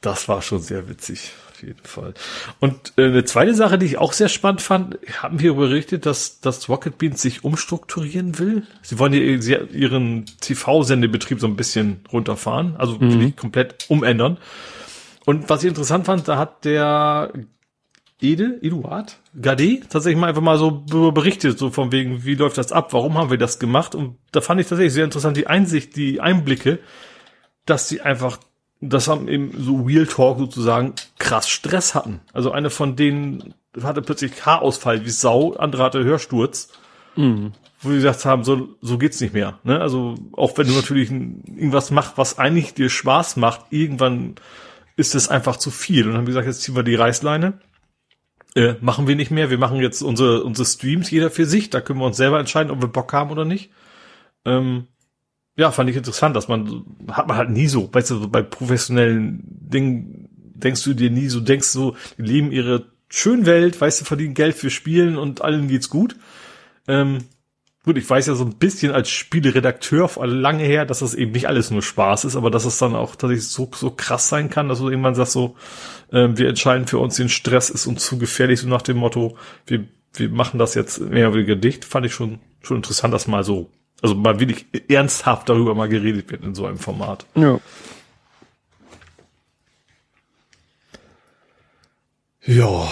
Das 0.00 0.28
war 0.28 0.42
schon 0.42 0.60
sehr 0.60 0.88
witzig, 0.88 1.32
auf 1.62 1.68
jeden 1.68 1.84
Fall. 1.84 2.14
Und 2.60 2.92
äh, 2.96 3.04
eine 3.04 3.24
zweite 3.24 3.54
Sache, 3.54 3.78
die 3.78 3.86
ich 3.86 3.98
auch 3.98 4.12
sehr 4.12 4.28
spannend 4.28 4.60
fand, 4.62 4.98
haben 5.22 5.40
wir 5.40 5.54
berichtet, 5.54 6.06
dass, 6.06 6.40
dass 6.40 6.68
Rocket 6.68 6.98
Beans 6.98 7.22
sich 7.22 7.44
umstrukturieren 7.44 8.38
will. 8.38 8.64
Sie 8.82 8.98
wollen 8.98 9.12
sie- 9.40 9.54
ihren 9.72 10.26
TV-Sendebetrieb 10.40 11.40
so 11.40 11.46
ein 11.46 11.56
bisschen 11.56 12.00
runterfahren, 12.12 12.76
also 12.76 13.00
wirklich 13.00 13.36
komplett 13.36 13.86
umändern. 13.88 14.38
Und 15.24 15.48
was 15.48 15.62
ich 15.62 15.68
interessant 15.68 16.06
fand, 16.06 16.26
da 16.26 16.36
hat 16.36 16.64
der 16.64 17.32
Ede, 18.20 18.58
Eduard, 18.62 19.18
Gade, 19.40 19.80
tatsächlich 19.88 20.20
mal 20.20 20.28
einfach 20.28 20.42
mal 20.42 20.58
so 20.58 20.70
berichtet, 21.12 21.58
so 21.58 21.70
von 21.70 21.90
wegen, 21.92 22.24
wie 22.24 22.34
läuft 22.34 22.58
das 22.58 22.72
ab, 22.72 22.92
warum 22.92 23.18
haben 23.18 23.30
wir 23.30 23.38
das 23.38 23.58
gemacht? 23.58 23.94
Und 23.94 24.16
da 24.32 24.40
fand 24.40 24.60
ich 24.60 24.66
tatsächlich 24.68 24.92
sehr 24.92 25.04
interessant 25.04 25.36
die 25.36 25.46
Einsicht, 25.48 25.96
die 25.96 26.20
Einblicke, 26.20 26.78
dass 27.66 27.88
sie 27.88 28.00
einfach, 28.00 28.38
das 28.90 29.08
haben 29.08 29.28
eben 29.28 29.52
so 29.58 29.82
Real 29.82 30.06
Talk 30.06 30.38
sozusagen, 30.38 30.94
krass 31.18 31.48
Stress 31.48 31.94
hatten. 31.94 32.20
Also 32.32 32.50
eine 32.50 32.70
von 32.70 32.96
denen 32.96 33.54
hatte 33.82 34.02
plötzlich 34.02 34.44
Haarausfall 34.44 35.04
wie 35.04 35.10
Sau, 35.10 35.54
andere 35.54 35.82
hatte 35.82 36.04
Hörsturz 36.04 36.68
wo 37.82 37.88
sie 37.90 37.96
gesagt 37.96 38.24
haben, 38.24 38.44
so, 38.44 38.76
so 38.80 38.96
geht's 38.96 39.20
nicht 39.20 39.34
mehr. 39.34 39.58
Ne? 39.64 39.80
Also 39.80 40.14
auch 40.32 40.56
wenn 40.56 40.68
du 40.68 40.74
natürlich 40.74 41.10
irgendwas 41.10 41.90
machst, 41.90 42.12
was 42.16 42.38
eigentlich 42.38 42.74
dir 42.74 42.88
Spaß 42.88 43.36
macht, 43.36 43.66
irgendwann 43.70 44.36
ist 44.96 45.14
es 45.14 45.28
einfach 45.28 45.56
zu 45.56 45.70
viel. 45.70 46.04
Und 46.04 46.10
dann 46.10 46.18
haben 46.18 46.26
gesagt, 46.26 46.46
jetzt 46.46 46.62
ziehen 46.62 46.76
wir 46.76 46.84
die 46.84 46.94
Reißleine. 46.94 47.54
Äh, 48.54 48.74
machen 48.80 49.08
wir 49.08 49.16
nicht 49.16 49.30
mehr. 49.30 49.50
Wir 49.50 49.58
machen 49.58 49.78
jetzt 49.78 50.02
unsere, 50.02 50.44
unsere 50.44 50.66
Streams 50.66 51.10
jeder 51.10 51.30
für 51.30 51.46
sich. 51.46 51.70
Da 51.70 51.80
können 51.80 51.98
wir 51.98 52.06
uns 52.06 52.16
selber 52.16 52.38
entscheiden, 52.38 52.70
ob 52.70 52.80
wir 52.80 52.88
Bock 52.88 53.12
haben 53.12 53.30
oder 53.30 53.44
nicht. 53.44 53.70
Ähm, 54.44 54.86
ja, 55.56 55.70
fand 55.70 55.90
ich 55.90 55.96
interessant, 55.96 56.34
dass 56.34 56.48
man, 56.48 56.84
hat 57.10 57.28
man 57.28 57.36
halt 57.36 57.50
nie 57.50 57.66
so, 57.66 57.92
weißt 57.92 58.10
du, 58.10 58.28
bei 58.28 58.42
professionellen 58.42 59.42
Dingen 59.44 60.28
denkst 60.54 60.82
du 60.84 60.94
dir 60.94 61.10
nie 61.10 61.28
so, 61.28 61.40
denkst 61.40 61.68
so, 61.68 61.96
die 62.16 62.22
leben 62.22 62.52
ihre 62.52 62.86
schönen 63.08 63.44
Welt, 63.44 63.80
weißt 63.80 64.00
du, 64.00 64.04
verdienen 64.04 64.34
Geld 64.34 64.54
für 64.54 64.70
Spielen 64.70 65.18
und 65.18 65.42
allen 65.42 65.68
geht's 65.68 65.90
gut. 65.90 66.16
Ähm, 66.88 67.18
gut, 67.84 67.98
ich 67.98 68.08
weiß 68.08 68.26
ja 68.26 68.34
so 68.34 68.44
ein 68.44 68.56
bisschen 68.56 68.92
als 68.92 69.10
Spieleredakteur 69.10 70.08
vor 70.08 70.26
lange 70.26 70.64
her, 70.64 70.86
dass 70.86 71.00
das 71.00 71.14
eben 71.14 71.32
nicht 71.32 71.48
alles 71.48 71.70
nur 71.70 71.82
Spaß 71.82 72.24
ist, 72.24 72.36
aber 72.36 72.50
dass 72.50 72.64
es 72.64 72.78
dann 72.78 72.94
auch 72.94 73.16
tatsächlich 73.16 73.48
so, 73.48 73.70
so 73.74 73.90
krass 73.90 74.30
sein 74.30 74.48
kann, 74.48 74.68
dass 74.68 74.78
du 74.78 74.88
irgendwann 74.88 75.14
sagst 75.14 75.32
so, 75.32 75.56
ähm, 76.10 76.38
wir 76.38 76.48
entscheiden 76.48 76.86
für 76.86 76.98
uns 76.98 77.16
den 77.16 77.28
Stress 77.28 77.68
ist 77.68 77.86
uns 77.86 78.06
zu 78.06 78.18
gefährlich, 78.18 78.60
so 78.60 78.68
nach 78.68 78.82
dem 78.82 78.96
Motto, 78.96 79.36
wir, 79.66 79.84
wir 80.14 80.30
machen 80.30 80.58
das 80.58 80.74
jetzt 80.74 81.00
mehr 81.00 81.28
oder 81.28 81.36
weniger 81.36 81.56
dicht, 81.56 81.84
fand 81.84 82.06
ich 82.06 82.14
schon, 82.14 82.38
schon 82.62 82.78
interessant, 82.78 83.12
dass 83.12 83.26
mal 83.26 83.44
so, 83.44 83.70
also 84.02 84.14
mal 84.14 84.38
wirklich 84.40 84.66
ernsthaft 84.88 85.48
darüber 85.48 85.74
mal 85.74 85.88
geredet 85.88 86.30
wird 86.30 86.42
in 86.44 86.54
so 86.54 86.66
einem 86.66 86.78
Format. 86.78 87.24
Ja. 87.34 87.58
Ja, 92.44 92.88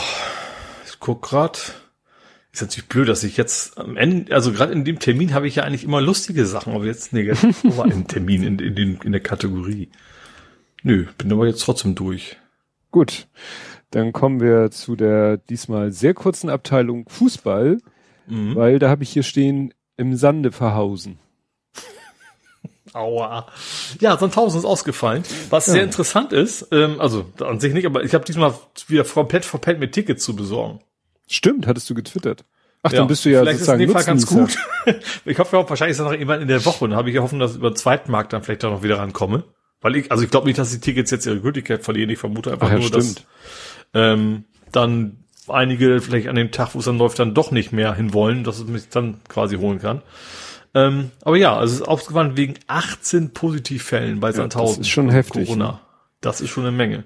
ich 0.86 0.98
guck 1.00 1.22
grad. 1.22 1.74
Ist 2.52 2.62
natürlich 2.62 2.88
blöd, 2.88 3.08
dass 3.08 3.22
ich 3.22 3.36
jetzt 3.36 3.78
am 3.78 3.96
Ende, 3.96 4.34
also 4.34 4.52
gerade 4.52 4.72
in 4.72 4.84
dem 4.84 4.98
Termin 4.98 5.34
habe 5.34 5.46
ich 5.46 5.56
ja 5.56 5.62
eigentlich 5.64 5.84
immer 5.84 6.00
lustige 6.00 6.46
Sachen, 6.46 6.74
aber 6.74 6.84
jetzt 6.84 7.12
negativ 7.12 7.62
war 7.76 7.90
im 7.90 8.08
Termin 8.08 8.42
in, 8.42 8.58
in, 8.58 8.74
den, 8.74 8.96
in 9.02 9.12
der 9.12 9.20
Kategorie. 9.20 9.88
Nö, 10.82 11.06
bin 11.18 11.32
aber 11.32 11.46
jetzt 11.46 11.62
trotzdem 11.62 11.94
durch. 11.94 12.36
Gut. 12.90 13.28
Dann 13.92 14.12
kommen 14.12 14.40
wir 14.40 14.70
zu 14.70 14.96
der 14.96 15.36
diesmal 15.36 15.92
sehr 15.92 16.14
kurzen 16.14 16.50
Abteilung 16.50 17.08
Fußball, 17.08 17.78
Mhm. 18.26 18.54
weil 18.54 18.78
da 18.78 18.88
habe 18.88 19.02
ich 19.02 19.10
hier 19.10 19.24
stehen 19.24 19.74
im 20.00 20.16
Sande 20.16 20.50
verhausen. 20.50 21.18
Aua. 22.92 23.46
Ja, 24.00 24.16
Sandhausen 24.18 24.58
ist 24.58 24.64
ausgefallen. 24.64 25.22
Was 25.48 25.66
sehr 25.66 25.84
interessant 25.84 26.32
ist, 26.32 26.66
ähm, 26.72 27.00
also 27.00 27.26
an 27.40 27.60
sich 27.60 27.72
nicht, 27.72 27.86
aber 27.86 28.02
ich 28.02 28.14
habe 28.14 28.24
diesmal 28.24 28.54
wieder 28.88 29.04
komplett 29.04 29.44
verpennt, 29.44 29.78
mir 29.78 29.90
Tickets 29.90 30.24
zu 30.24 30.34
besorgen. 30.34 30.80
Stimmt, 31.28 31.68
hattest 31.68 31.88
du 31.88 31.94
getwittert. 31.94 32.44
Ach, 32.82 32.90
dann 32.90 33.06
bist 33.06 33.24
du 33.24 33.30
ja 33.30 33.40
vielleicht 33.40 33.58
sozusagen 33.58 33.80
ist 33.80 33.88
in 33.88 33.88
dem 33.90 33.94
Fall 33.94 34.04
ganz 34.04 34.26
gut. 34.26 34.56
ich 35.24 35.38
hoffe 35.38 35.58
auch, 35.58 35.68
wahrscheinlich 35.68 35.92
ist 35.92 36.00
das 36.00 36.06
noch 36.06 36.14
irgendwann 36.14 36.40
in 36.40 36.48
der 36.48 36.64
Woche 36.64 36.84
und 36.84 36.90
dann 36.90 36.98
habe 36.98 37.10
ich 37.10 37.18
hoffen, 37.18 37.38
dass 37.38 37.52
ich 37.52 37.58
über 37.58 37.70
den 37.70 37.76
Zweitmarkt 37.76 38.32
dann 38.32 38.42
vielleicht 38.42 38.64
auch 38.64 38.70
noch 38.70 38.82
wieder 38.82 38.98
rankomme. 38.98 39.44
Weil 39.82 39.96
ich, 39.96 40.10
also 40.10 40.24
ich 40.24 40.30
glaube 40.30 40.46
nicht, 40.46 40.58
dass 40.58 40.70
die 40.70 40.80
Tickets 40.80 41.10
jetzt 41.10 41.26
ihre 41.26 41.40
Gültigkeit 41.40 41.84
verlieren. 41.84 42.10
Ich 42.10 42.18
vermute 42.18 42.52
einfach 42.52 42.68
Ach 42.68 42.72
ja, 42.72 42.78
nur, 42.78 42.90
dass 42.90 43.12
stimmt. 43.12 43.26
ähm, 43.94 44.44
dann 44.72 45.19
einige 45.50 46.00
vielleicht 46.00 46.28
an 46.28 46.36
dem 46.36 46.50
Tag, 46.50 46.74
wo 46.74 46.78
es 46.78 46.84
dann 46.84 46.98
läuft, 46.98 47.18
dann 47.18 47.34
doch 47.34 47.50
nicht 47.50 47.72
mehr 47.72 47.94
hinwollen, 47.94 48.44
dass 48.44 48.58
es 48.58 48.66
mich 48.66 48.88
dann 48.88 49.20
quasi 49.28 49.56
holen 49.56 49.80
kann. 49.80 50.02
Ähm, 50.74 51.10
aber 51.22 51.36
ja, 51.36 51.56
also 51.56 51.74
es 51.74 51.80
ist 51.80 51.88
aufgefallen 51.88 52.36
wegen 52.36 52.54
18 52.68 53.30
Positivfällen 53.30 54.20
bei 54.20 54.32
Sandhausen. 54.32 54.76
das 54.76 54.86
ist 54.86 54.92
schon 54.92 55.10
heftig, 55.10 55.46
Corona. 55.46 55.80
Das 56.20 56.40
ist 56.40 56.50
schon 56.50 56.64
eine 56.64 56.76
Menge. 56.76 57.04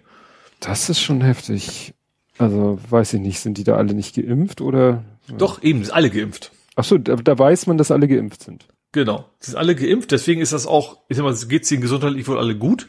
Das 0.61 0.89
ist 0.89 1.01
schon 1.01 1.23
heftig. 1.23 1.95
Also, 2.39 2.79
weiß 2.91 3.15
ich 3.15 3.21
nicht, 3.21 3.41
sind 3.41 3.59
die 3.59 3.65
da 3.65 3.77
alle 3.77 3.95
nicht 3.95 4.17
geimpft 4.17 4.61
oder? 4.61 5.05
Doch, 5.29 5.63
eben, 5.63 5.85
sind 5.85 5.95
alle 5.95 6.11
geimpft. 6.11 6.53
Ach 6.77 6.85
so, 6.85 6.99
da, 6.99 7.17
da 7.17 7.39
weiß 7.39 7.67
man, 7.67 7.79
dass 7.79 7.91
alle 7.91 8.09
geimpft 8.09 8.43
sind. 8.43 8.67
Genau. 8.93 9.25
Sie 9.39 9.53
sind 9.53 9.59
alle 9.59 9.75
geimpft, 9.75 10.11
deswegen 10.11 10.41
ist 10.41 10.53
das 10.53 10.67
auch, 10.67 10.99
ich 11.09 11.17
sag 11.17 11.23
mal, 11.25 11.33
es 11.33 11.49
geht 11.49 11.71
ihnen 11.71 11.81
gesundheitlich 11.81 12.27
wohl 12.29 12.39
alle 12.39 12.57
gut. 12.57 12.89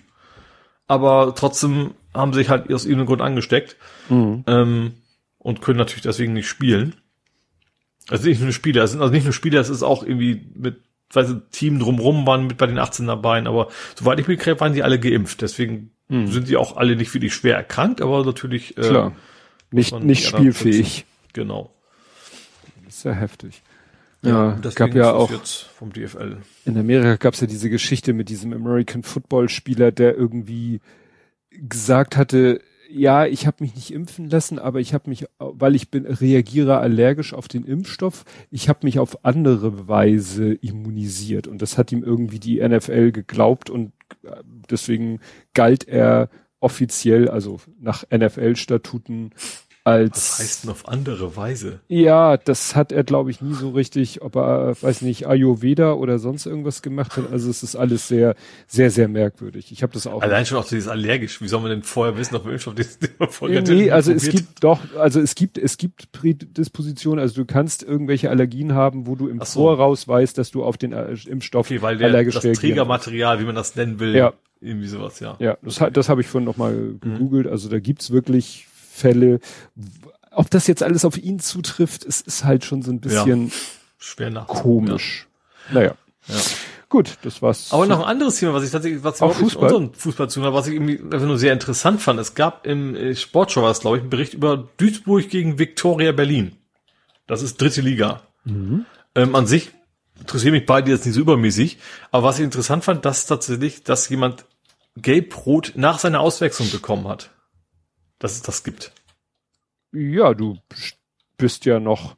Aber 0.88 1.34
trotzdem 1.36 1.92
haben 2.14 2.34
sie 2.34 2.40
sich 2.40 2.50
halt 2.50 2.72
aus 2.72 2.86
irgendeinem 2.86 3.08
Grund 3.08 3.22
angesteckt. 3.22 3.76
Ähm, 4.10 4.94
und 5.46 5.62
können 5.62 5.78
natürlich 5.78 6.02
deswegen 6.02 6.34
nicht 6.34 6.48
spielen. 6.48 6.96
Also 8.10 8.28
nicht 8.28 8.42
nur 8.42 8.52
Spieler, 8.52 8.84
es 8.84 8.92
sind 8.92 9.02
also 9.02 9.14
nicht 9.14 9.26
nur 9.26 9.34
Spieler, 9.34 9.62
es 9.62 9.70
ist 9.70 9.84
auch 9.84 10.02
irgendwie 10.02 10.50
mit, 10.56 10.78
weiß 11.14 11.30
ich, 11.30 11.38
Team 11.52 11.78
drumrum 11.78 12.26
waren 12.26 12.48
mit 12.48 12.58
bei 12.58 12.66
den 12.66 12.80
18 12.80 13.06
dabei, 13.06 13.46
aber 13.46 13.68
soweit 13.94 14.20
ich 14.20 14.28
mich 14.28 14.44
waren 14.60 14.74
die 14.74 14.82
alle 14.82 15.00
geimpft. 15.00 15.44
Deswegen 15.44 15.92
sind 16.10 16.48
die 16.48 16.58
auch 16.58 16.78
alle 16.78 16.96
nicht 16.96 17.14
wirklich 17.14 17.36
schwer 17.36 17.56
erkrankt, 17.58 18.02
aber 18.02 18.26
natürlich, 18.26 18.76
äh, 18.80 18.82
Klar. 18.82 19.16
Nicht, 19.70 19.92
man 19.92 20.04
nicht 20.04 20.34
anderen 20.34 20.52
spielfähig. 20.52 21.06
genau. 21.34 21.72
Das 22.84 22.98
ist 22.98 23.04
ja 23.04 23.12
heftig. 23.12 23.62
Ja, 24.24 24.54
deswegen 24.64 24.76
gab 24.76 24.96
ja 24.96 25.14
auch, 25.14 25.30
jetzt 25.30 25.70
vom 25.78 25.94
DFL. 25.94 26.38
in 26.66 26.78
Amerika 26.78 27.18
gab 27.18 27.36
es 27.36 27.42
ja 27.42 27.46
diese 27.48 27.70
Geschichte 27.70 28.14
mit 28.14 28.30
diesem 28.30 28.52
American 28.52 29.04
Football 29.04 29.50
Spieler, 29.50 29.92
der 29.92 30.16
irgendwie 30.16 30.82
gesagt 31.52 32.18
hatte, 32.18 32.62
ja, 32.90 33.26
ich 33.26 33.48
habe 33.48 33.58
mich 33.64 33.76
nicht 33.76 33.92
impfen 33.92 34.30
lassen, 34.30 34.60
aber 34.60 34.80
ich 34.80 34.94
habe 34.94 35.10
mich, 35.10 35.26
weil 35.40 35.76
ich 35.76 35.90
bin 35.92 36.06
reagiere 36.06 36.80
allergisch 36.80 37.34
auf 37.34 37.48
den 37.48 37.66
Impfstoff, 37.66 38.26
ich 38.52 38.70
habe 38.70 38.80
mich 38.84 39.00
auf 39.00 39.26
andere 39.26 39.88
Weise 39.88 40.54
immunisiert 40.54 41.48
und 41.48 41.62
das 41.62 41.78
hat 41.78 41.92
ihm 41.92 42.04
irgendwie 42.04 42.40
die 42.40 42.66
NFL 42.68 43.12
geglaubt 43.12 43.70
und 43.70 43.92
äh, 44.24 44.44
deswegen 44.70 45.20
galt 45.54 45.88
er 45.88 46.30
offiziell, 46.60 47.30
also 47.30 47.60
nach 47.80 48.06
NFL-Statuten 48.10 49.32
als. 49.86 50.18
Was 50.18 50.40
heißt 50.40 50.64
denn 50.64 50.72
auf 50.72 50.88
andere 50.88 51.38
Weise? 51.38 51.80
Ja, 51.88 52.38
das 52.38 52.76
hat 52.76 52.92
er, 52.92 53.04
glaube 53.04 53.30
ich, 53.30 53.40
nie 53.40 53.54
so 53.54 53.70
richtig, 53.70 54.22
ob 54.22 54.36
er, 54.36 54.76
weiß 54.82 55.02
nicht, 55.02 55.28
Ayurveda 55.28 55.94
oder 55.94 56.18
sonst 56.20 56.46
irgendwas 56.48 56.82
gemacht 56.82 57.16
hat. 57.16 57.32
Also 57.32 57.50
es 57.50 57.64
ist 57.64 57.76
alles 57.76 58.08
sehr, 58.08 58.36
sehr, 58.68 58.90
sehr 58.90 59.08
merkwürdig. 59.08 59.72
Ich 59.72 59.84
habe 59.84 59.94
das 59.94 60.08
auch. 60.08 60.22
Allein 60.22 60.46
schon 60.46 60.58
auch 60.58 60.68
dieses 60.68 60.88
allergisch. 60.88 61.40
Wie 61.40 61.48
soll 61.48 61.62
man 61.62 61.70
denn 61.70 61.84
vorher 61.84 62.18
wissen, 62.18 62.36
ob 62.36 62.46
man 62.46 62.54
Impfstoff 62.54 62.76
das 62.76 63.00
nee, 63.42 63.62
nee, 63.62 63.92
also 63.92 64.12
es 64.12 64.28
gibt 64.28 64.64
doch, 64.64 64.80
also 64.98 65.22
es 65.22 65.36
gibt, 65.36 65.58
es 65.58 65.78
gibt 65.78 66.12
Prädispositionen. 66.12 67.20
Also 67.20 67.36
du 67.36 67.46
kannst 67.46 67.84
irgendwelche 67.84 68.32
Allergien 68.32 68.74
haben, 68.74 69.06
wo 69.06 69.16
du 69.16 69.28
im 69.28 69.40
so. 69.42 69.62
Voraus 69.62 70.08
weißt, 70.08 70.38
dass 70.38 70.50
du 70.50 70.64
auf 70.64 70.78
den 70.78 70.94
äh, 70.94 71.16
Impfstoff 71.28 71.68
okay, 71.68 71.82
weil 71.84 71.98
der, 71.98 72.08
allergisch 72.08 72.40
das 72.40 72.58
Trägermaterial, 72.58 73.40
wie 73.40 73.46
man 73.46 73.56
das 73.56 73.76
nennen 73.76 74.00
will, 74.00 74.16
ja. 74.16 74.34
irgendwie 74.62 74.88
sowas, 74.88 75.20
ja. 75.20 75.36
Ja, 75.40 75.58
das, 75.62 75.80
das 75.94 76.10
habe 76.10 76.22
ich 76.22 76.28
vorhin 76.28 76.46
nochmal 76.46 76.74
mhm. 76.74 77.00
gegoogelt. 77.02 77.46
Also 77.46 77.70
da 77.70 77.80
gibt's 77.80 78.10
wirklich 78.10 78.68
Fälle. 78.96 79.40
Ob 80.32 80.50
das 80.50 80.68
jetzt 80.68 80.84
alles 80.84 81.06
auf 81.06 81.18
ihn 81.18 81.40
zutrifft, 81.40 82.06
es 82.06 82.22
ist 82.22 82.44
halt 82.46 82.66
schon 82.66 82.82
so 82.82 82.92
ein 82.92 83.00
bisschen 83.00 83.48
ja, 83.48 83.54
schwer 83.98 84.32
komisch. 84.48 85.28
Ja. 85.70 85.74
Naja. 85.74 85.96
Ja. 86.28 86.36
Gut, 86.90 87.18
das 87.24 87.42
war's. 87.42 87.72
Aber 87.72 87.88
noch 87.88 88.00
ein 88.00 88.06
anderes 88.06 88.38
Thema, 88.38 88.54
was 88.54 88.64
ich 88.64 88.72
tatsächlich, 88.72 89.04
was 89.04 89.22
auch 89.22 89.34
Fußball? 89.34 89.64
unseren 89.64 89.94
Fußball 89.94 90.30
zu 90.30 90.42
was 90.42 90.68
ich 90.68 90.76
irgendwie 90.76 91.00
einfach 91.00 91.28
nur 91.28 91.38
sehr 91.38 91.52
interessant 91.52 92.02
fand. 92.02 92.20
Es 92.20 92.36
gab 92.36 92.66
im 92.66 92.96
äh, 92.96 93.16
Sportshow 93.16 93.64
war 93.64 93.72
es, 93.72 93.82
glaube 93.82 93.98
ich, 93.98 94.02
einen 94.02 94.10
Bericht 94.10 94.34
über 94.34 94.70
Duisburg 94.78 95.30
gegen 95.30 95.60
Viktoria 95.60 96.12
Berlin. 96.12 96.56
Das 97.28 97.42
ist 97.42 97.60
dritte 97.60 97.82
Liga. 97.82 98.22
Mhm. 98.46 98.86
Ähm, 99.16 99.36
an 99.36 99.48
sich 99.48 99.72
interessiert 100.20 100.54
mich 100.54 100.66
beide 100.66 100.92
jetzt 100.92 101.06
nicht 101.06 101.16
so 101.16 101.22
übermäßig, 101.22 101.80
aber 102.12 102.28
was 102.28 102.40
ich 102.40 102.46
interessant 102.46 102.84
fand, 102.84 103.04
dass 103.04 103.26
tatsächlich, 103.26 103.84
dass 103.84 104.08
jemand 104.10 104.46
gelb-rot 104.96 105.74
nach 105.76 106.00
seiner 106.00 106.22
Auswechslung 106.22 106.72
bekommen 106.72 107.08
hat 107.08 107.32
dass 108.20 108.34
es 108.34 108.42
das 108.42 108.64
gibt. 108.64 108.92
Ja, 109.92 110.34
du 110.34 110.58
bist 111.38 111.66
ja 111.66 111.80
noch 111.80 112.16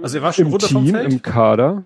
also 0.00 0.18
er 0.18 0.22
war 0.22 0.32
schon 0.32 0.46
im 0.46 0.52
runter 0.52 0.68
Team, 0.68 0.76
vom 0.78 0.88
Feld. 0.88 1.12
im 1.12 1.22
Kader. 1.22 1.84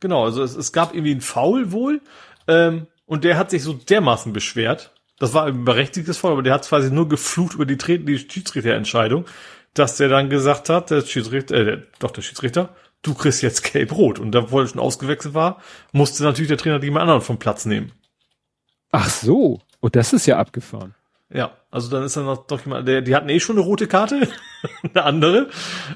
Genau, 0.00 0.24
also 0.24 0.42
es, 0.42 0.56
es 0.56 0.72
gab 0.72 0.92
irgendwie 0.94 1.12
einen 1.12 1.20
Foul 1.20 1.72
wohl 1.72 2.00
ähm, 2.48 2.86
und 3.06 3.24
der 3.24 3.38
hat 3.38 3.50
sich 3.50 3.62
so 3.62 3.74
dermaßen 3.74 4.32
beschwert. 4.32 4.92
Das 5.18 5.32
war 5.34 5.46
ein 5.46 5.64
berechtigtes 5.64 6.18
Foul, 6.18 6.32
aber 6.32 6.42
der 6.42 6.54
hat 6.54 6.66
quasi 6.66 6.90
nur 6.90 7.08
geflucht 7.08 7.54
über 7.54 7.64
die, 7.64 7.76
die 7.76 8.18
Schiedsrichterentscheidung, 8.18 9.26
dass 9.72 9.96
der 9.96 10.08
dann 10.08 10.30
gesagt 10.30 10.68
hat, 10.68 10.90
der 10.90 11.02
Schiedsrichter, 11.02 11.54
äh, 11.54 11.82
doch 12.00 12.10
der 12.10 12.22
Schiedsrichter, 12.22 12.74
du 13.02 13.14
kriegst 13.14 13.42
jetzt 13.42 13.72
gelb-rot. 13.72 14.18
Und 14.18 14.32
da, 14.32 14.50
wo 14.50 14.60
er 14.60 14.66
schon 14.66 14.80
ausgewechselt 14.80 15.34
war, 15.34 15.60
musste 15.92 16.24
natürlich 16.24 16.48
der 16.48 16.58
Trainer 16.58 16.80
die 16.80 16.86
jemand 16.86 17.02
anderen 17.02 17.20
vom 17.20 17.38
Platz 17.38 17.64
nehmen. 17.64 17.92
Ach 18.90 19.08
so, 19.08 19.60
und 19.80 19.96
das 19.96 20.12
ist 20.12 20.26
ja 20.26 20.38
abgefahren. 20.38 20.94
Ja, 21.32 21.56
also 21.74 21.90
dann 21.90 22.04
ist 22.04 22.16
dann 22.16 22.26
noch 22.26 22.46
doch 22.46 22.64
jemand, 22.64 22.86
der, 22.86 23.02
die 23.02 23.16
hatten 23.16 23.28
eh 23.28 23.40
schon 23.40 23.56
eine 23.56 23.64
rote 23.64 23.88
Karte, 23.88 24.28
eine 24.94 25.02
andere, 25.02 25.48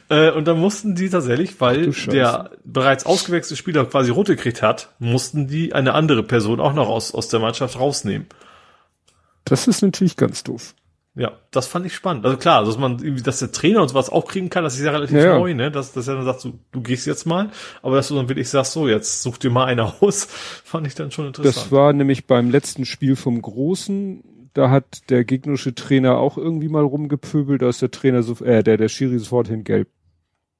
äh, 0.08 0.32
und 0.32 0.48
dann 0.48 0.58
mussten 0.58 0.96
die 0.96 1.08
tatsächlich, 1.08 1.60
weil 1.60 1.92
der 1.92 2.50
bereits 2.64 3.06
ausgewechselte 3.06 3.56
Spieler 3.56 3.84
quasi 3.84 4.10
rote 4.10 4.34
gekriegt 4.34 4.60
hat, 4.60 4.88
mussten 4.98 5.46
die 5.46 5.74
eine 5.74 5.94
andere 5.94 6.24
Person 6.24 6.58
auch 6.58 6.72
noch 6.72 6.88
aus, 6.88 7.14
aus 7.14 7.28
der 7.28 7.38
Mannschaft 7.38 7.78
rausnehmen. 7.78 8.26
Das 9.44 9.68
ist 9.68 9.80
natürlich 9.82 10.16
ganz 10.16 10.42
doof. 10.42 10.74
Ja, 11.14 11.32
das 11.52 11.68
fand 11.68 11.86
ich 11.86 11.94
spannend. 11.94 12.24
Also 12.24 12.38
klar, 12.38 12.64
dass 12.64 12.76
man 12.76 12.98
irgendwie, 12.98 13.22
dass 13.22 13.38
der 13.38 13.52
Trainer 13.52 13.80
und 13.80 13.88
sowas 13.88 14.10
auch 14.10 14.26
kriegen 14.26 14.50
kann, 14.50 14.64
das 14.64 14.74
ist 14.74 14.84
ja 14.84 14.90
relativ 14.90 15.16
ja, 15.16 15.38
neu, 15.38 15.54
ne? 15.54 15.70
Dass, 15.70 15.92
dass 15.92 16.08
er 16.08 16.16
dann 16.16 16.24
sagt, 16.24 16.42
du, 16.42 16.58
du 16.72 16.80
gehst 16.80 17.06
jetzt 17.06 17.24
mal, 17.24 17.50
aber 17.82 17.94
dass 17.94 18.08
du 18.08 18.16
dann 18.16 18.28
wirklich 18.28 18.48
sagst, 18.48 18.72
so, 18.72 18.88
jetzt 18.88 19.22
such 19.22 19.38
dir 19.38 19.50
mal 19.50 19.66
einer 19.66 19.94
aus, 20.00 20.26
fand 20.64 20.88
ich 20.88 20.96
dann 20.96 21.12
schon 21.12 21.28
interessant. 21.28 21.56
Das 21.56 21.70
war 21.70 21.92
nämlich 21.92 22.26
beim 22.26 22.50
letzten 22.50 22.84
Spiel 22.84 23.14
vom 23.14 23.40
Großen, 23.40 24.24
da 24.54 24.70
hat 24.70 25.10
der 25.10 25.24
gegnerische 25.24 25.74
Trainer 25.74 26.18
auch 26.18 26.38
irgendwie 26.38 26.68
mal 26.68 26.82
rumgepöbelt, 26.82 27.62
da 27.62 27.68
ist 27.68 27.82
der 27.82 27.90
Trainer 27.90 28.22
so, 28.22 28.44
äh, 28.44 28.62
der, 28.62 28.76
der 28.76 28.88
Schiri 28.88 29.18
sofort 29.18 29.48
hin 29.48 29.64
gelb. 29.64 29.88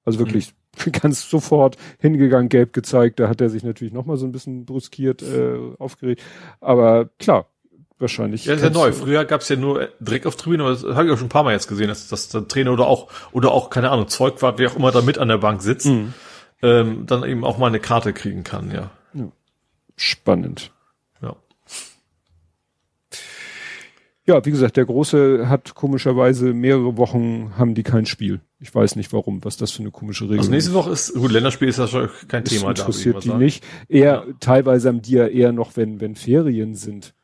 Also 0.04 0.18
wirklich 0.18 0.54
mhm. 0.86 0.92
ganz 1.02 1.28
sofort 1.28 1.76
hingegangen, 1.98 2.48
gelb 2.48 2.72
gezeigt, 2.72 3.20
da 3.20 3.28
hat 3.28 3.40
er 3.40 3.50
sich 3.50 3.62
natürlich 3.62 3.92
nochmal 3.92 4.16
so 4.16 4.26
ein 4.26 4.32
bisschen 4.32 4.64
bruskiert, 4.64 5.22
äh, 5.22 5.58
aufgeregt. 5.78 6.22
Aber 6.60 7.10
klar, 7.18 7.46
wahrscheinlich. 7.98 8.44
Ja, 8.44 8.54
ist 8.54 8.62
ja 8.62 8.70
neu. 8.70 8.92
Früher 8.92 9.24
gab's 9.24 9.48
ja 9.48 9.56
nur 9.56 9.88
Dreck 10.00 10.26
auf 10.26 10.36
Tribüne, 10.36 10.62
aber 10.62 10.72
das 10.72 10.84
habe 10.84 11.06
ich 11.06 11.12
auch 11.12 11.18
schon 11.18 11.26
ein 11.26 11.30
paar 11.30 11.44
Mal 11.44 11.52
jetzt 11.52 11.68
gesehen, 11.68 11.88
dass, 11.88 12.08
dass 12.08 12.28
der 12.28 12.48
Trainer 12.48 12.72
oder 12.72 12.86
auch, 12.86 13.08
oder 13.32 13.52
auch, 13.52 13.70
keine 13.70 13.90
Ahnung, 13.90 14.08
Zeugwart, 14.08 14.58
wer 14.58 14.70
auch 14.70 14.76
immer 14.76 14.92
da 14.92 15.02
mit 15.02 15.18
an 15.18 15.28
der 15.28 15.38
Bank 15.38 15.62
sitzt, 15.62 15.86
mhm. 15.86 16.14
ähm, 16.62 17.06
dann 17.06 17.24
eben 17.24 17.44
auch 17.44 17.58
mal 17.58 17.66
eine 17.66 17.80
Karte 17.80 18.12
kriegen 18.12 18.44
kann, 18.44 18.70
ja. 18.70 18.90
ja. 19.14 19.28
Spannend. 19.96 20.70
Ja, 24.28 24.44
wie 24.44 24.50
gesagt, 24.50 24.76
der 24.76 24.84
Große 24.84 25.48
hat 25.48 25.74
komischerweise 25.74 26.52
mehrere 26.52 26.98
Wochen 26.98 27.54
haben 27.56 27.74
die 27.74 27.82
kein 27.82 28.04
Spiel. 28.04 28.42
Ich 28.60 28.74
weiß 28.74 28.96
nicht 28.96 29.10
warum, 29.14 29.42
was 29.42 29.56
das 29.56 29.70
für 29.70 29.80
eine 29.80 29.90
komische 29.90 30.24
Regel 30.24 30.34
ist. 30.34 30.40
Also 30.40 30.50
nächste 30.50 30.74
Woche 30.74 30.90
ist, 30.90 31.14
gut, 31.14 31.32
Länderspiel 31.32 31.68
ist 31.68 31.78
ja 31.78 31.86
schon 31.86 32.10
kein 32.28 32.44
das 32.44 32.52
Thema. 32.52 32.74
Das 32.74 32.80
interessiert 32.80 33.24
die 33.24 33.28
sagen. 33.28 33.38
nicht. 33.38 33.64
Eher, 33.88 34.26
ja. 34.28 34.34
teilweise 34.38 34.88
haben 34.88 35.00
die 35.00 35.12
ja 35.12 35.26
eher 35.26 35.52
noch, 35.52 35.78
wenn, 35.78 36.02
wenn 36.02 36.14
Ferien 36.14 36.74
sind. 36.74 37.14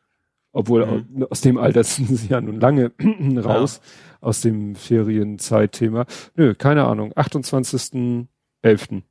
Obwohl, 0.52 0.86
mhm. 0.86 1.24
aus 1.24 1.42
dem 1.42 1.58
Alter 1.58 1.84
sind 1.84 2.06
sie 2.06 2.28
ja 2.28 2.40
nun 2.40 2.58
lange 2.58 2.92
raus, 3.44 3.82
ja. 3.82 4.26
aus 4.26 4.40
dem 4.40 4.74
Ferienzeitthema. 4.74 6.06
Nö, 6.36 6.54
keine 6.54 6.86
Ahnung. 6.86 7.12
28.11. 7.12 9.02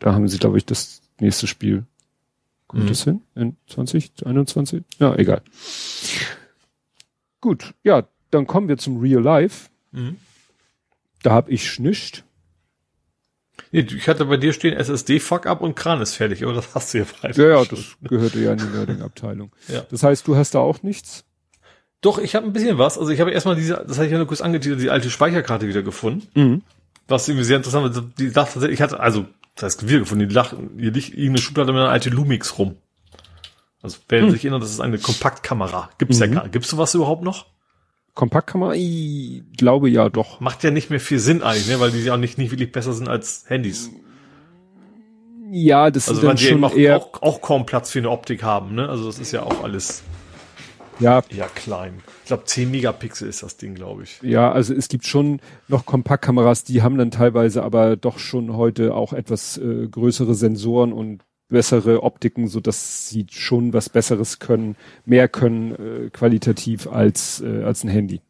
Da 0.00 0.12
haben 0.12 0.26
sie, 0.26 0.38
glaube 0.38 0.58
ich, 0.58 0.66
das 0.66 1.02
nächste 1.20 1.46
Spiel. 1.46 1.84
Kommt 2.72 2.84
mhm. 2.84 2.88
das 2.88 3.04
hin? 3.04 3.20
In 3.36 3.56
2021? 3.68 4.82
Ja, 4.98 5.14
egal. 5.14 5.42
Gut, 7.42 7.74
ja, 7.82 8.08
dann 8.30 8.46
kommen 8.46 8.68
wir 8.68 8.78
zum 8.78 9.00
Real 9.00 9.20
Life. 9.20 9.68
Mhm. 9.90 10.16
Da 11.22 11.32
hab 11.32 11.50
ich 11.50 11.70
schnischt. 11.70 12.22
Nee, 13.72 13.80
ich 13.80 14.08
hatte 14.08 14.24
bei 14.24 14.36
dir 14.36 14.52
stehen 14.52 14.74
SSD 14.74 15.18
Fuck 15.18 15.46
up 15.46 15.60
und 15.60 15.74
Kran 15.74 16.00
ist 16.00 16.14
fertig, 16.14 16.42
aber 16.44 16.54
das 16.54 16.74
hast 16.74 16.94
du 16.94 16.98
ja 16.98 17.04
falsch. 17.04 17.36
Ja, 17.36 17.48
ja, 17.48 17.64
das 17.64 17.96
gehörte 18.00 18.38
ja 18.40 18.52
in 18.52 18.58
die 18.58 18.64
Nerding-Abteilung. 18.64 19.50
ja. 19.68 19.84
Das 19.90 20.02
heißt, 20.04 20.26
du 20.26 20.36
hast 20.36 20.54
da 20.54 20.60
auch 20.60 20.82
nichts? 20.82 21.24
Doch, 22.00 22.18
ich 22.18 22.34
habe 22.36 22.46
ein 22.46 22.52
bisschen 22.52 22.78
was. 22.78 22.96
Also 22.96 23.10
ich 23.10 23.20
habe 23.20 23.32
erstmal 23.32 23.56
diese, 23.56 23.84
das 23.86 23.96
hatte 23.96 24.06
ich 24.06 24.12
ja 24.12 24.18
nur 24.18 24.26
kurz 24.28 24.40
angetitelt, 24.40 24.80
die 24.80 24.90
alte 24.90 25.10
Speicherkarte 25.10 25.66
wieder 25.66 25.82
gefunden. 25.82 26.28
Mhm. 26.34 26.62
Was 27.08 27.28
irgendwie 27.28 27.44
sehr 27.44 27.56
interessant 27.56 27.94
war. 27.94 28.04
Die 28.18 28.30
dachte, 28.30 28.70
ich 28.70 28.80
hatte, 28.80 29.00
also, 29.00 29.26
das 29.56 29.64
heißt 29.64 29.88
wieder 29.88 29.98
gefunden, 29.98 30.28
die 30.28 30.34
lacht, 30.34 30.56
hier 30.78 30.92
liegt 30.92 31.10
irgendeine 31.10 31.38
Schublade 31.38 31.72
mit 31.72 31.80
einer 31.80 31.90
alte 31.90 32.10
Lumix 32.10 32.58
rum. 32.58 32.76
Also 33.82 33.98
wer 34.08 34.22
hm. 34.22 34.30
sich 34.30 34.44
erinnert, 34.44 34.62
das 34.62 34.70
ist 34.70 34.80
eine 34.80 34.98
Kompaktkamera. 34.98 35.90
Gibt's 35.98 36.18
mhm. 36.18 36.24
ja 36.24 36.40
gar. 36.40 36.48
Gibt's 36.48 36.70
sowas 36.70 36.94
überhaupt 36.94 37.22
noch? 37.22 37.46
Kompaktkamera? 38.14 38.74
Ich 38.74 39.42
glaube 39.56 39.90
ja 39.90 40.08
doch. 40.08 40.40
Macht 40.40 40.62
ja 40.64 40.70
nicht 40.70 40.90
mehr 40.90 41.00
viel 41.00 41.18
Sinn 41.18 41.42
eigentlich, 41.42 41.68
ne? 41.68 41.80
weil 41.80 41.90
die 41.90 42.00
ja 42.00 42.14
auch 42.14 42.18
nicht, 42.18 42.38
nicht 42.38 42.50
wirklich 42.50 42.70
besser 42.70 42.92
sind 42.92 43.08
als 43.08 43.44
Handys. 43.48 43.90
Ja, 45.50 45.90
das 45.90 46.08
also, 46.08 46.20
ist 46.20 46.26
dann 46.26 46.38
schon 46.38 46.64
auch, 46.64 46.74
eher 46.74 46.96
auch, 46.96 47.22
auch 47.22 47.42
kaum 47.42 47.66
Platz 47.66 47.90
für 47.90 47.98
eine 47.98 48.10
Optik 48.10 48.42
haben, 48.42 48.74
ne? 48.74 48.88
Also 48.88 49.04
das 49.04 49.18
ist 49.18 49.32
ja 49.32 49.42
auch 49.42 49.62
alles 49.62 50.02
ja. 50.98 51.22
Ja, 51.30 51.46
klein. 51.46 52.02
Ich 52.22 52.28
glaube, 52.28 52.44
10 52.44 52.70
Megapixel 52.70 53.28
ist 53.28 53.42
das 53.42 53.56
Ding, 53.56 53.74
glaube 53.74 54.04
ich. 54.04 54.20
Ja, 54.22 54.52
also 54.52 54.72
es 54.72 54.88
gibt 54.88 55.04
schon 55.04 55.40
noch 55.68 55.84
Kompaktkameras, 55.84 56.64
die 56.64 56.82
haben 56.82 56.96
dann 56.96 57.10
teilweise 57.10 57.62
aber 57.62 57.96
doch 57.96 58.18
schon 58.18 58.56
heute 58.56 58.94
auch 58.94 59.12
etwas 59.12 59.58
äh, 59.58 59.88
größere 59.88 60.34
Sensoren 60.34 60.92
und 60.92 61.22
bessere 61.52 62.02
Optiken, 62.02 62.48
so 62.48 62.60
dass 62.60 63.08
sie 63.08 63.26
schon 63.30 63.72
was 63.72 63.88
Besseres 63.88 64.40
können, 64.40 64.76
mehr 65.04 65.28
können 65.28 65.72
äh, 66.06 66.10
qualitativ 66.10 66.88
als 66.88 67.40
äh, 67.40 67.62
als 67.62 67.84
ein 67.84 67.88
Handy. 67.88 68.20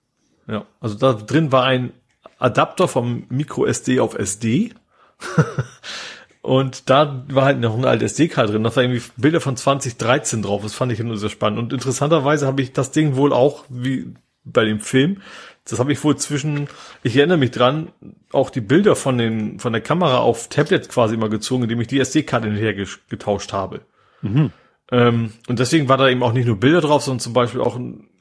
Ja, 0.46 0.66
also 0.80 0.96
da 0.96 1.14
drin 1.14 1.52
war 1.52 1.64
ein 1.64 1.92
Adapter 2.38 2.88
vom 2.88 3.24
Micro 3.30 3.64
SD 3.64 4.00
auf 4.00 4.14
SD. 4.14 4.74
und 6.42 6.90
da 6.90 7.24
war 7.28 7.44
halt 7.44 7.60
noch 7.60 7.76
eine 7.76 7.88
alte 7.88 8.04
SD-Karte 8.04 8.52
drin. 8.52 8.64
Da 8.64 8.74
war 8.74 8.82
irgendwie 8.82 9.02
Bilder 9.16 9.40
von 9.40 9.56
2013 9.56 10.42
drauf. 10.42 10.62
Das 10.62 10.74
fand 10.74 10.90
ich 10.90 10.98
nur 10.98 11.16
sehr 11.16 11.30
spannend. 11.30 11.60
Und 11.60 11.72
interessanterweise 11.72 12.46
habe 12.46 12.60
ich 12.60 12.72
das 12.72 12.90
Ding 12.90 13.14
wohl 13.14 13.32
auch, 13.32 13.64
wie 13.68 14.12
bei 14.44 14.64
dem 14.64 14.80
Film, 14.80 15.22
das 15.64 15.78
habe 15.78 15.92
ich 15.92 16.02
wohl 16.02 16.16
zwischen, 16.16 16.68
ich 17.04 17.16
erinnere 17.16 17.38
mich 17.38 17.52
dran, 17.52 17.92
auch 18.32 18.50
die 18.50 18.60
Bilder 18.60 18.96
von 18.96 19.18
den 19.18 19.58
von 19.58 19.72
der 19.72 19.82
Kamera 19.82 20.18
auf 20.18 20.48
Tablet 20.48 20.88
quasi 20.88 21.14
immer 21.14 21.28
gezogen, 21.28 21.64
indem 21.64 21.80
ich 21.80 21.88
die 21.88 22.00
SD-Karte 22.00 22.48
hinterher 22.48 22.86
getauscht 23.08 23.52
habe. 23.52 23.82
Mhm. 24.22 24.50
Ähm, 24.90 25.32
und 25.48 25.58
deswegen 25.58 25.88
war 25.88 25.96
da 25.96 26.08
eben 26.08 26.22
auch 26.22 26.32
nicht 26.32 26.46
nur 26.46 26.60
Bilder 26.60 26.80
drauf, 26.80 27.02
sondern 27.02 27.20
zum 27.20 27.32
Beispiel 27.32 27.60
auch 27.60 27.78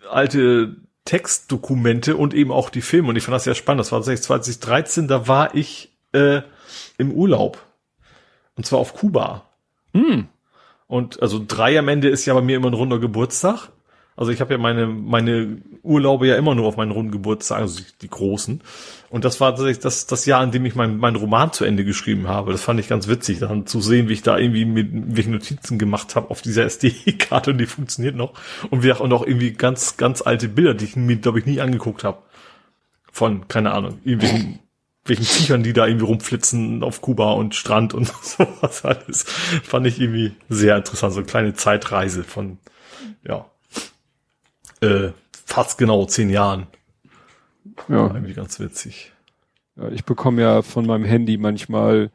alte 0.10 0.76
Textdokumente 1.06 2.16
und 2.16 2.34
eben 2.34 2.52
auch 2.52 2.70
die 2.70 2.82
Filme. 2.82 3.10
Und 3.10 3.16
ich 3.16 3.24
fand 3.24 3.36
das 3.36 3.44
sehr 3.44 3.56
spannend. 3.56 3.82
Das 3.82 3.92
war 3.92 4.00
tatsächlich 4.00 4.24
2013, 4.24 5.08
da 5.08 5.28
war 5.28 5.56
ich 5.56 5.92
äh, 6.14 6.42
im 6.98 7.12
Urlaub. 7.12 7.64
Und 8.56 8.66
zwar 8.66 8.80
auf 8.80 8.94
Kuba. 8.94 9.46
Mhm. 9.94 10.28
Und 10.88 11.22
also 11.22 11.44
drei 11.46 11.80
am 11.80 11.88
Ende 11.88 12.10
ist 12.10 12.26
ja 12.26 12.34
bei 12.34 12.42
mir 12.42 12.58
immer 12.58 12.70
ein 12.70 12.74
runder 12.74 13.00
Geburtstag. 13.00 13.70
Also 14.16 14.32
ich 14.32 14.42
habe 14.42 14.54
ja 14.54 14.58
meine, 14.58 14.88
meine 14.88 15.62
Urlaube 15.84 16.28
ja 16.28 16.36
immer 16.36 16.54
nur 16.54 16.68
auf 16.68 16.78
meinen 16.78 16.92
runden 16.92 17.12
Geburtstag, 17.12 17.60
also 17.60 17.82
die 18.02 18.10
großen. 18.10 18.62
Und 19.12 19.26
das 19.26 19.42
war 19.42 19.52
tatsächlich 19.52 19.80
das, 19.80 20.06
das 20.06 20.26
Jahr, 20.26 20.42
in 20.42 20.52
dem 20.52 20.66
ich 20.66 20.74
meinen 20.74 20.98
mein 20.98 21.18
Roman 21.18 21.52
zu 21.52 21.66
Ende 21.66 21.84
geschrieben 21.84 22.30
habe. 22.30 22.54
Das 22.54 22.62
fand 22.62 22.80
ich 22.80 22.88
ganz 22.88 23.10
witzig, 23.10 23.40
dann 23.40 23.68
zu 23.68 23.82
sehen, 23.82 24.08
wie 24.08 24.14
ich 24.14 24.22
da 24.22 24.38
irgendwie 24.38 24.64
mit 24.64 24.88
welche 24.94 25.30
Notizen 25.30 25.78
gemacht 25.78 26.16
habe 26.16 26.32
auf 26.32 26.42
dieser 26.42 26.64
SD-Karte 26.64 27.52
und 27.52 27.58
die 27.58 27.66
funktioniert 27.66 28.16
noch. 28.16 28.34
Und 28.70 28.84
wir 28.84 29.02
auch 29.02 29.26
irgendwie 29.26 29.52
ganz, 29.52 29.98
ganz 29.98 30.22
alte 30.22 30.48
Bilder, 30.48 30.76
die 30.76 30.86
ich 30.86 30.96
mir, 30.96 31.18
glaube 31.18 31.40
ich, 31.40 31.46
nie 31.46 31.60
angeguckt 31.60 32.06
habe. 32.06 32.20
Von, 33.12 33.50
keine 33.50 33.74
Ahnung, 33.74 34.00
irgendwelchen 34.06 34.60
welchen 35.04 35.26
Viechern, 35.26 35.64
die 35.64 35.74
da 35.74 35.88
irgendwie 35.88 36.06
rumflitzen 36.06 36.82
auf 36.82 37.02
Kuba 37.02 37.34
und 37.34 37.54
Strand 37.54 37.94
und 37.94 38.08
sowas 38.22 38.86
alles. 38.86 39.24
Fand 39.24 39.88
ich 39.88 40.00
irgendwie 40.00 40.36
sehr 40.48 40.78
interessant. 40.78 41.14
So 41.14 41.20
eine 41.20 41.28
kleine 41.28 41.54
Zeitreise 41.54 42.24
von, 42.24 42.60
ja, 43.28 43.46
äh, 44.80 45.12
fast 45.46 45.78
genau 45.78 46.06
zehn 46.06 46.30
Jahren. 46.30 46.68
Ja. 47.88 47.96
War 48.10 48.16
irgendwie 48.16 48.34
ganz 48.34 48.60
witzig. 48.60 49.14
ja. 49.76 49.90
Ich 49.90 50.04
bekomme 50.06 50.42
ja 50.42 50.62
von 50.62 50.86
meinem 50.86 51.06
Handy 51.06 51.38
manchmal 51.38 52.10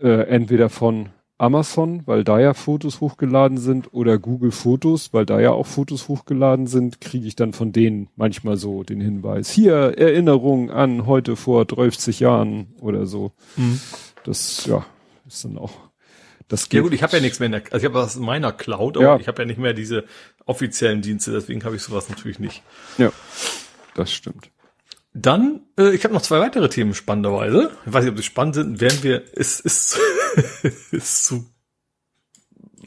äh, 0.00 0.26
entweder 0.28 0.68
von 0.70 1.10
Amazon, 1.36 2.02
weil 2.06 2.22
da 2.24 2.38
ja 2.38 2.54
Fotos 2.54 3.00
hochgeladen 3.00 3.58
sind, 3.58 3.92
oder 3.92 4.18
Google 4.18 4.52
Fotos, 4.52 5.12
weil 5.12 5.26
da 5.26 5.40
ja 5.40 5.50
auch 5.50 5.66
Fotos 5.66 6.06
hochgeladen 6.08 6.66
sind, 6.68 7.00
kriege 7.00 7.26
ich 7.26 7.34
dann 7.36 7.52
von 7.52 7.72
denen 7.72 8.08
manchmal 8.16 8.56
so 8.56 8.84
den 8.84 9.00
Hinweis. 9.00 9.50
Hier 9.50 9.74
Erinnerung 9.98 10.70
an 10.70 11.06
heute 11.06 11.34
vor 11.36 11.64
30 11.64 12.20
Jahren 12.20 12.68
oder 12.80 13.06
so. 13.06 13.32
Mhm. 13.56 13.80
Das 14.24 14.64
ja 14.66 14.86
ist 15.26 15.44
dann 15.44 15.58
auch. 15.58 15.72
Das 16.48 16.68
Ja 16.70 16.82
gut, 16.82 16.92
ich 16.92 17.02
habe 17.02 17.16
ja 17.16 17.22
nichts 17.22 17.40
mehr 17.40 17.46
in 17.46 17.52
der, 17.52 17.62
also 17.64 17.78
ich 17.78 17.84
habe 17.84 17.94
was 17.94 18.16
in 18.16 18.22
meiner 18.24 18.52
Cloud, 18.52 18.96
aber 18.96 19.04
Ja. 19.06 19.16
ich 19.18 19.26
habe 19.26 19.42
ja 19.42 19.46
nicht 19.46 19.58
mehr 19.58 19.72
diese 19.74 20.04
offiziellen 20.46 21.02
Dienste, 21.02 21.32
deswegen 21.32 21.64
habe 21.64 21.74
ich 21.76 21.82
sowas 21.82 22.08
natürlich 22.08 22.38
nicht. 22.38 22.62
Ja, 22.98 23.10
das 23.94 24.12
stimmt. 24.12 24.50
Dann, 25.14 25.60
äh, 25.78 25.94
ich 25.94 26.04
habe 26.04 26.12
noch 26.12 26.22
zwei 26.22 26.40
weitere 26.40 26.68
Themen 26.68 26.92
spannenderweise. 26.92 27.70
Ich 27.86 27.92
weiß 27.92 28.02
nicht, 28.04 28.10
ob 28.10 28.16
die 28.16 28.22
spannend 28.24 28.56
sind, 28.56 28.80
werden 28.80 29.02
wir, 29.02 29.22
ist, 29.34 29.60
ist, 29.60 29.98
ist 30.90 31.26
zu, 31.26 31.46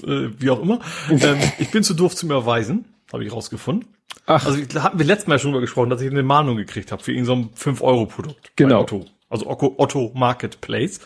äh, 0.04 0.30
wie 0.38 0.50
auch 0.50 0.62
immer. 0.62 0.82
ähm, 1.10 1.40
ich 1.58 1.72
bin 1.72 1.84
zu 1.84 1.94
doof 1.94 2.16
zum 2.16 2.30
Überweisen, 2.30 2.86
habe 3.14 3.24
ich 3.24 3.32
rausgefunden. 3.32 3.88
Ach, 4.26 4.46
Also 4.46 4.60
da 4.66 4.84
hatten 4.84 5.00
wir 5.00 5.06
letztes 5.06 5.28
Mal 5.28 5.40
schon 5.40 5.52
drüber 5.52 5.62
gesprochen, 5.62 5.90
dass 5.90 6.02
ich 6.02 6.12
eine 6.12 6.22
Mahnung 6.24 6.58
gekriegt 6.58 6.92
habe 6.92 7.02
für 7.02 7.14
irgendein 7.14 7.50
so 7.56 7.72
ein 7.72 7.76
5-Euro-Produkt. 7.76 8.52
Genau. 8.58 8.82
Otto. 8.82 9.06
Also 9.30 9.48
Otto, 9.50 10.12
Marketplace. 10.14 11.00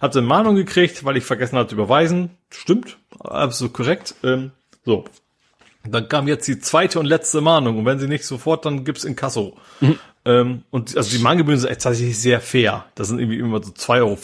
Hab 0.00 0.16
eine 0.16 0.26
Mahnung 0.26 0.56
gekriegt, 0.56 1.04
weil 1.04 1.16
ich 1.16 1.24
vergessen 1.24 1.58
hatte 1.58 1.68
zu 1.70 1.74
überweisen. 1.76 2.30
Stimmt, 2.50 2.98
absolut 3.18 3.74
korrekt. 3.74 4.14
Ähm, 4.22 4.52
so. 4.84 5.04
Dann 5.86 6.08
kam 6.08 6.26
jetzt 6.26 6.48
die 6.48 6.58
zweite 6.58 6.98
und 6.98 7.06
letzte 7.06 7.42
Mahnung. 7.42 7.78
Und 7.78 7.84
wenn 7.84 7.98
sie 7.98 8.08
nicht 8.08 8.24
sofort, 8.24 8.64
dann 8.64 8.84
gibt's 8.84 9.04
in 9.04 9.16
Kasso. 9.16 9.56
Ähm, 10.24 10.62
und 10.70 10.96
also 10.96 11.16
die 11.16 11.22
Mahngebühren 11.22 11.60
sind 11.60 11.70
tatsächlich 11.70 12.18
sehr 12.18 12.40
fair. 12.40 12.86
Das 12.94 13.08
sind 13.08 13.18
irgendwie 13.18 13.38
immer 13.38 13.62
so 13.62 13.70
2,50 13.70 13.98
Euro. 14.00 14.18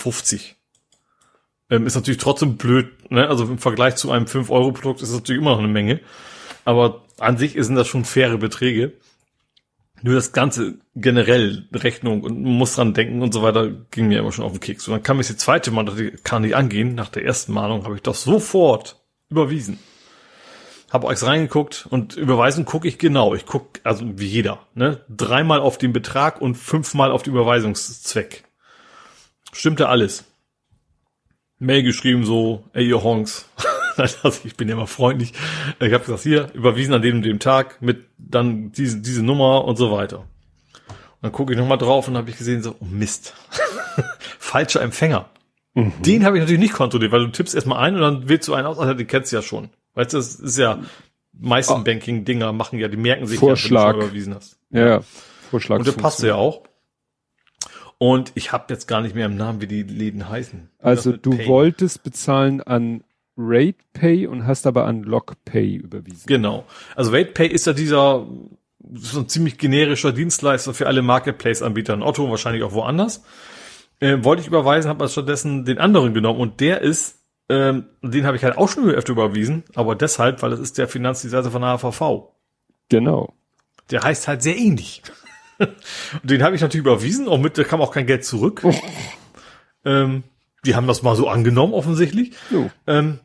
Ähm, 1.71 1.87
ist 1.87 1.95
natürlich 1.95 2.19
trotzdem 2.19 2.57
blöd, 2.57 3.11
ne? 3.11 3.29
Also 3.29 3.45
im 3.45 3.59
Vergleich 3.59 3.97
zu 3.97 4.11
einem 4.11 4.27
5-Euro-Produkt 4.27 5.03
ist 5.03 5.11
es 5.11 5.15
natürlich 5.15 5.41
immer 5.41 5.53
noch 5.53 5.59
eine 5.59 5.69
Menge. 5.69 6.01
Aber 6.65 7.03
an 7.19 7.37
sich 7.37 7.55
sind 7.59 7.77
das 7.77 7.89
schon 7.89 8.05
faire 8.05 8.39
Beträge. 8.39 8.95
Nur 10.03 10.15
das 10.15 10.33
Ganze 10.33 10.79
generell, 10.95 11.69
Rechnung 11.73 12.23
und 12.23 12.43
muss 12.43 12.77
dran 12.77 12.95
denken 12.95 13.21
und 13.21 13.35
so 13.35 13.43
weiter, 13.43 13.71
ging 13.91 14.09
mir 14.09 14.21
immer 14.21 14.33
schon 14.33 14.47
auf 14.47 14.53
den 14.53 14.61
Keks. 14.61 14.89
Und 14.89 14.95
dann 14.95 15.03
kam 15.03 15.19
jetzt 15.19 15.29
die 15.29 15.37
zweite 15.37 15.71
Mahnung, 15.71 15.97
die 15.97 16.13
kann 16.25 16.43
nicht 16.43 16.57
angehen. 16.57 16.95
Nach 16.95 17.11
der 17.11 17.25
ersten 17.25 17.53
Mahnung 17.53 17.85
habe 17.85 17.97
ich 17.97 18.03
das 18.03 18.23
sofort 18.23 18.97
überwiesen. 19.29 19.79
Habe 20.91 21.07
euch 21.07 21.23
reingeguckt 21.23 21.87
und 21.89 22.17
überweisen 22.17 22.65
gucke 22.65 22.89
ich 22.89 22.99
genau. 22.99 23.35
Ich 23.35 23.47
gucke, 23.47 23.81
also 23.85 24.05
wie 24.19 24.27
jeder, 24.27 24.67
ne? 24.75 25.05
Dreimal 25.09 25.61
auf 25.61 25.79
den 25.79 25.93
Betrag 25.93 26.41
und 26.41 26.57
fünfmal 26.57 27.13
auf 27.13 27.23
den 27.23 27.33
Überweisungszweck. 27.33 28.45
Stimmte 29.53 29.89
alles. 29.89 30.25
Mail 31.61 31.85
geschrieben 31.85 32.25
so, 32.25 32.65
ey 32.73 32.89
ihr 32.89 33.03
Honks. 33.05 33.49
also 33.97 34.33
ich 34.45 34.57
bin 34.57 34.69
ja 34.69 34.75
immer 34.75 34.89
freundlich. 34.89 35.33
Ich 35.79 35.93
habe 35.93 36.05
gesagt, 36.05 36.23
hier, 36.23 36.51
überwiesen 36.55 36.95
an 36.95 37.03
dem 37.03 37.17
und 37.17 37.23
dem 37.23 37.39
Tag 37.39 37.81
mit 37.81 38.07
dann 38.19 38.73
diese, 38.73 39.01
diese 39.01 39.23
Nummer 39.23 39.65
und 39.65 39.77
so 39.77 39.93
weiter. 39.93 40.19
Und 40.19 41.23
dann 41.23 41.33
gucke 41.33 41.53
ich 41.53 41.59
nochmal 41.59 41.79
drauf 41.79 42.09
und 42.09 42.17
habe 42.17 42.31
ich 42.31 42.39
gesehen, 42.39 42.63
so, 42.63 42.75
oh 42.81 42.85
Mist. 42.85 43.35
Falscher 44.39 44.83
Empfänger. 44.83 45.29
Den 45.75 46.25
habe 46.25 46.37
ich 46.37 46.41
natürlich 46.41 46.61
nicht 46.61 46.73
kontrolliert, 46.73 47.13
weil 47.13 47.27
du 47.27 47.31
tippst 47.31 47.55
erstmal 47.55 47.79
ein 47.79 47.95
und 47.95 48.01
dann 48.01 48.29
wählst 48.29 48.49
du 48.49 48.55
einen 48.55 48.67
aus, 48.67 48.79
also 48.79 48.93
den 48.95 49.07
kennst 49.07 49.31
du 49.31 49.37
ja 49.37 49.43
schon. 49.43 49.71
Weißt 49.95 50.13
du, 50.13 50.19
das 50.19 50.35
ist 50.37 50.59
ja, 50.59 50.81
meisten 51.33 51.73
Ah. 51.75 51.79
Banking-Dinger 51.79 52.53
machen 52.53 52.79
ja, 52.79 52.89
die 52.89 52.97
merken 52.97 53.27
sich 53.27 53.39
Vorschlag. 53.39 53.81
ja, 53.81 53.93
wenn 53.95 54.01
du 54.01 54.07
überwiesen 54.07 54.35
hast. 54.35 54.59
ja, 54.71 54.87
ja. 54.87 55.01
Vorschlag. 55.51 55.79
Und 55.79 55.87
der 55.87 55.93
passte 55.93 56.29
ja 56.29 56.35
auch. 56.37 56.63
Und 57.99 58.33
ich 58.35 58.53
habe 58.53 58.67
jetzt 58.73 58.87
gar 58.87 59.01
nicht 59.03 59.15
mehr 59.15 59.27
im 59.27 59.37
Namen, 59.37 59.61
wie 59.61 59.67
die 59.67 59.83
Läden 59.83 60.29
heißen. 60.29 60.71
Also 60.79 61.13
du 61.13 61.31
Pay. 61.31 61.47
wolltest 61.49 62.03
bezahlen 62.03 62.63
an 62.63 63.05
RatePay 63.37 64.27
und 64.27 64.47
hast 64.47 64.67
aber 64.67 64.87
an 64.87 65.03
LogPay 65.03 65.75
überwiesen. 65.77 66.27
Genau. 66.27 66.65
Also 66.97 67.13
WaitPay 67.13 67.47
ist 67.49 67.67
ja 67.67 67.73
dieser 67.73 68.27
so 68.95 69.21
ein 69.21 69.29
ziemlich 69.29 69.59
generischer 69.59 70.13
Dienstleister 70.13 70.73
für 70.73 70.87
alle 70.87 71.03
Marketplace-Anbieter 71.03 71.95
in 71.95 72.03
Otto, 72.03 72.29
wahrscheinlich 72.31 72.63
auch 72.63 72.73
woanders. 72.73 73.23
Äh, 74.01 74.25
wollte 74.25 74.41
ich 74.43 74.49
überweisen, 74.49 74.89
habe 74.89 75.05
aber 75.05 75.11
stattdessen 75.11 75.65
den 75.67 75.79
anderen 75.79 76.15
genommen 76.15 76.41
und 76.41 76.61
der 76.61 76.81
ist, 76.81 77.20
ähm, 77.51 77.87
den 78.01 78.25
habe 78.27 78.37
ich 78.37 78.45
halt 78.45 78.57
auch 78.57 78.69
schon 78.69 78.89
öfter 78.89 79.11
überwiesen, 79.11 79.65
aber 79.75 79.97
deshalb, 79.97 80.41
weil 80.41 80.51
das 80.51 80.61
ist 80.61 80.79
der 80.79 80.87
Finanzdienstleister 80.87 81.51
von 81.51 81.63
der 81.63 81.79
HVV. 81.79 82.33
Genau. 82.89 83.35
Der 83.91 84.03
heißt 84.03 84.29
halt 84.29 84.41
sehr 84.41 84.57
ähnlich. 84.57 85.03
und 85.59 85.71
den 86.31 86.45
habe 86.45 86.55
ich 86.55 86.63
natürlich 86.63 86.87
überwiesen, 86.87 87.29
auch 87.29 87.39
mit, 87.39 87.59
da 87.59 87.65
kam 87.65 87.81
auch 87.81 87.93
kein 87.93 88.07
Geld 88.07 88.25
zurück. 88.25 88.63
ähm, 89.85 90.23
die 90.65 90.77
haben 90.77 90.87
das 90.87 91.03
mal 91.03 91.17
so 91.17 91.29
angenommen, 91.29 91.75
offensichtlich. 91.75 92.33
Ähm, 92.87 93.19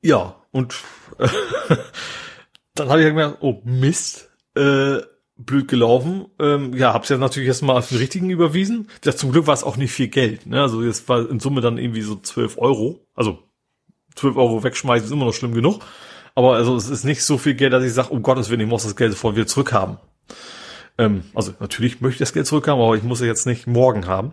ja, 0.00 0.34
und 0.50 0.74
äh, 1.18 1.28
dann 2.74 2.88
habe 2.88 2.98
ich 2.98 3.04
halt 3.04 3.14
gemerkt, 3.14 3.38
oh 3.42 3.60
Mist, 3.64 4.28
äh, 4.56 4.98
blöd 5.44 5.68
gelaufen. 5.68 6.26
Ähm, 6.38 6.74
ja, 6.74 6.92
hab's 6.92 7.08
ja 7.08 7.18
natürlich 7.18 7.48
erstmal 7.48 7.76
auf 7.76 7.88
den 7.88 7.98
richtigen 7.98 8.30
überwiesen. 8.30 8.88
Ja, 9.04 9.14
zum 9.14 9.32
Glück 9.32 9.46
war 9.46 9.54
es 9.54 9.64
auch 9.64 9.76
nicht 9.76 9.92
viel 9.92 10.08
Geld. 10.08 10.46
Ne? 10.46 10.60
Also 10.60 10.82
jetzt 10.82 11.08
war 11.08 11.28
in 11.28 11.40
Summe 11.40 11.60
dann 11.60 11.78
irgendwie 11.78 12.02
so 12.02 12.16
12 12.16 12.58
Euro. 12.58 13.06
Also 13.14 13.38
12 14.16 14.36
Euro 14.36 14.62
wegschmeißen 14.62 15.06
ist 15.06 15.12
immer 15.12 15.26
noch 15.26 15.34
schlimm 15.34 15.54
genug. 15.54 15.80
Aber 16.34 16.54
also 16.54 16.76
es 16.76 16.88
ist 16.88 17.04
nicht 17.04 17.22
so 17.22 17.38
viel 17.38 17.54
Geld, 17.54 17.72
dass 17.72 17.84
ich 17.84 17.92
sage, 17.92 18.08
um 18.08 18.22
Gottes 18.22 18.50
Willen, 18.50 18.60
ich 18.60 18.66
muss 18.66 18.84
das 18.84 18.96
Geld 18.96 19.12
sofort 19.12 19.36
wieder 19.36 19.46
zurückhaben. 19.46 19.98
Ähm, 20.98 21.24
also 21.34 21.52
natürlich 21.60 22.00
möchte 22.00 22.16
ich 22.16 22.20
das 22.20 22.32
Geld 22.32 22.46
zurückhaben, 22.46 22.82
aber 22.82 22.96
ich 22.96 23.02
muss 23.02 23.20
es 23.20 23.26
jetzt 23.26 23.46
nicht 23.46 23.66
morgen 23.66 24.06
haben. 24.06 24.32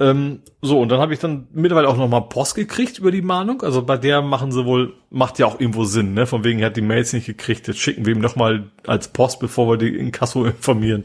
Ähm, 0.00 0.40
so, 0.62 0.80
und 0.80 0.88
dann 0.88 0.98
habe 0.98 1.12
ich 1.12 1.20
dann 1.20 1.46
mittlerweile 1.52 1.86
auch 1.86 1.96
nochmal 1.98 2.22
Post 2.22 2.54
gekriegt 2.54 2.98
über 2.98 3.10
die 3.10 3.20
Mahnung. 3.20 3.60
Also 3.62 3.82
bei 3.82 3.98
der 3.98 4.22
machen 4.22 4.50
sie 4.50 4.64
wohl, 4.64 4.94
macht 5.10 5.38
ja 5.38 5.44
auch 5.44 5.60
irgendwo 5.60 5.84
Sinn, 5.84 6.14
ne? 6.14 6.26
Von 6.26 6.42
wegen, 6.42 6.58
er 6.60 6.66
hat 6.66 6.76
die 6.78 6.80
Mails 6.80 7.12
nicht 7.12 7.26
gekriegt, 7.26 7.68
jetzt 7.68 7.80
schicken 7.80 8.06
wir 8.06 8.14
ihm 8.14 8.20
nochmal 8.20 8.70
als 8.86 9.08
Post, 9.08 9.40
bevor 9.40 9.68
wir 9.68 9.76
die 9.76 9.94
in 9.94 10.10
Kasso 10.10 10.44
informieren. 10.46 11.04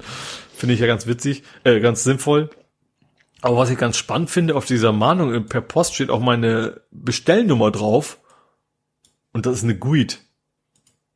Finde 0.56 0.74
ich 0.74 0.80
ja 0.80 0.88
ganz 0.88 1.08
witzig, 1.08 1.44
äh, 1.66 1.82
ganz 1.82 2.06
sinnvoll. 2.06 2.50
Aber 3.42 3.58
was 3.58 3.70
ich 3.70 3.78
ganz 3.78 3.98
spannend 3.98 4.30
finde, 4.30 4.56
auf 4.56 4.66
dieser 4.66 4.94
Mahnung 4.94 5.34
äh, 5.34 5.42
per 5.42 5.62
Post 5.62 5.96
steht 5.96 6.10
auch 6.10 6.22
meine 6.22 6.82
Bestellnummer 6.92 7.72
drauf. 7.72 8.20
Und 9.34 9.46
das 9.46 9.58
ist 9.58 9.64
eine 9.66 9.78
GUID. 9.78 10.22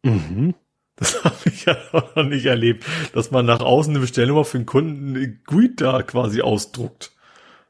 Mhm. 0.03 0.53
Das 0.97 1.23
habe 1.23 1.37
ich 1.45 1.63
ja 1.63 1.77
noch 1.93 2.23
nicht 2.25 2.45
erlebt, 2.45 2.83
dass 3.13 3.31
man 3.31 3.45
nach 3.45 3.61
außen 3.61 3.93
eine 3.93 4.01
Bestellnummer 4.01 4.43
für 4.43 4.57
einen 4.57 4.65
Kunden 4.65 5.15
eine 5.15 5.29
GUID 5.29 5.79
da 5.79 6.03
quasi 6.03 6.41
ausdruckt. 6.41 7.13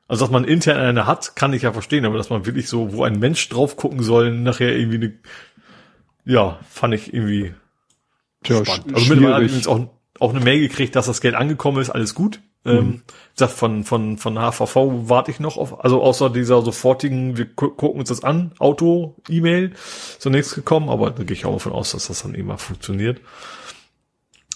Also, 0.09 0.25
dass 0.25 0.31
man 0.31 0.43
intern 0.43 0.77
eine 0.77 1.05
hat, 1.05 1.35
kann 1.35 1.53
ich 1.53 1.61
ja 1.61 1.71
verstehen, 1.71 2.03
aber 2.03 2.17
dass 2.17 2.31
man 2.31 2.45
wirklich 2.47 2.67
so, 2.67 2.93
wo 2.93 3.03
ein 3.03 3.19
Mensch 3.19 3.47
drauf 3.47 3.77
gucken 3.77 4.01
soll, 4.01 4.31
nachher 4.31 4.75
irgendwie 4.75 4.97
eine, 4.97 5.13
ja, 6.25 6.59
fand 6.67 6.95
ich 6.95 7.13
irgendwie 7.13 7.53
Tja, 8.43 8.65
spannend. 8.65 8.95
Also 8.95 9.07
mittlerweile 9.07 9.35
habe 9.35 9.45
ich 9.45 9.51
schwierig. 9.51 9.67
übrigens 9.67 9.89
auch, 10.19 10.25
auch 10.25 10.29
eine 10.31 10.43
Mail 10.43 10.59
gekriegt, 10.59 10.95
dass 10.95 11.05
das 11.05 11.21
Geld 11.21 11.35
angekommen 11.35 11.79
ist, 11.79 11.91
alles 11.91 12.15
gut. 12.15 12.41
Ähm, 12.65 13.03
sagt 13.35 13.53
von, 13.53 13.85
von, 13.85 14.17
von 14.17 14.37
HVV 14.37 14.75
warte 15.09 15.31
ich 15.31 15.39
noch 15.39 15.55
auf, 15.57 15.81
also 15.81 16.01
außer 16.01 16.29
dieser 16.29 16.61
sofortigen, 16.61 17.37
wir 17.37 17.45
gu 17.45 17.69
gucken 17.69 18.01
uns 18.01 18.09
das 18.09 18.23
an, 18.23 18.51
Auto-E-Mail, 18.59 19.71
so 20.17 20.29
nichts 20.29 20.55
gekommen, 20.55 20.89
aber 20.89 21.11
da 21.11 21.23
gehe 21.23 21.37
ich 21.37 21.45
auch 21.45 21.53
davon 21.53 21.71
aus, 21.71 21.91
dass 21.91 22.07
das 22.07 22.23
dann 22.23 22.33
immer 22.33 22.57
funktioniert. 22.57 23.21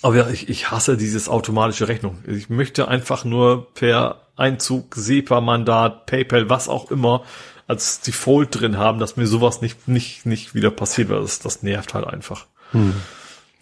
Aber 0.03 0.17
ja, 0.17 0.29
ich, 0.29 0.49
ich 0.49 0.69
hasse 0.69 0.97
dieses 0.97 1.29
automatische 1.29 1.87
Rechnung. 1.87 2.17
Ich 2.27 2.49
möchte 2.49 2.89
einfach 2.89 3.23
nur 3.23 3.73
per 3.73 4.21
Einzug, 4.35 4.95
SEPA-Mandat, 4.95 6.05
PayPal, 6.07 6.49
was 6.49 6.67
auch 6.67 6.91
immer, 6.91 7.23
als 7.67 8.01
Default 8.01 8.59
drin 8.59 8.77
haben, 8.77 8.99
dass 8.99 9.15
mir 9.15 9.27
sowas 9.27 9.61
nicht, 9.61 9.87
nicht, 9.87 10.25
nicht 10.25 10.53
wieder 10.53 10.71
passiert, 10.71 11.09
weil 11.09 11.21
das, 11.21 11.39
das 11.39 11.63
nervt 11.63 11.93
halt 11.93 12.05
einfach. 12.05 12.47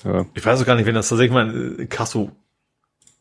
Ja. 0.04 0.26
Ich 0.34 0.44
weiß 0.44 0.62
auch 0.62 0.66
gar 0.66 0.76
nicht, 0.76 0.88
wenn 0.88 0.96
das 0.96 1.10
tatsächlich 1.10 1.34
mal 1.34 1.54
in 1.78 1.90
Kasso, 1.90 2.32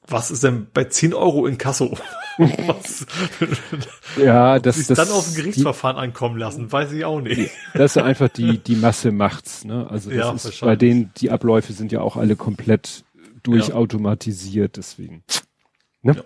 was 0.08 0.30
ist 0.30 0.42
denn 0.42 0.68
bei 0.72 0.84
10 0.84 1.14
Euro 1.14 1.46
in 1.46 1.58
Kasso? 1.58 1.96
Was, 2.38 3.06
Ja, 4.16 4.58
das, 4.58 4.86
das, 4.86 4.96
dann 4.96 5.10
aus 5.10 5.26
dem 5.26 5.34
die, 5.34 5.42
Gerichtsverfahren 5.42 5.98
ankommen 5.98 6.38
lassen, 6.38 6.72
weiß 6.72 6.92
ich 6.92 7.04
auch 7.04 7.20
nicht. 7.20 7.50
das 7.74 7.96
ist 7.96 8.02
einfach 8.02 8.30
die, 8.30 8.58
die 8.58 8.76
Masse 8.76 9.12
macht's, 9.12 9.64
ne? 9.64 9.86
Also 9.90 10.10
das 10.10 10.18
Ja, 10.18 10.32
ist, 10.32 10.60
bei 10.62 10.74
denen, 10.74 11.12
die 11.18 11.30
Abläufe 11.30 11.74
sind 11.74 11.92
ja 11.92 12.00
auch 12.00 12.16
alle 12.16 12.36
komplett 12.36 13.04
durchautomatisiert, 13.42 14.76
deswegen. 14.76 15.24
Ne? 16.02 16.16
Ja. 16.16 16.22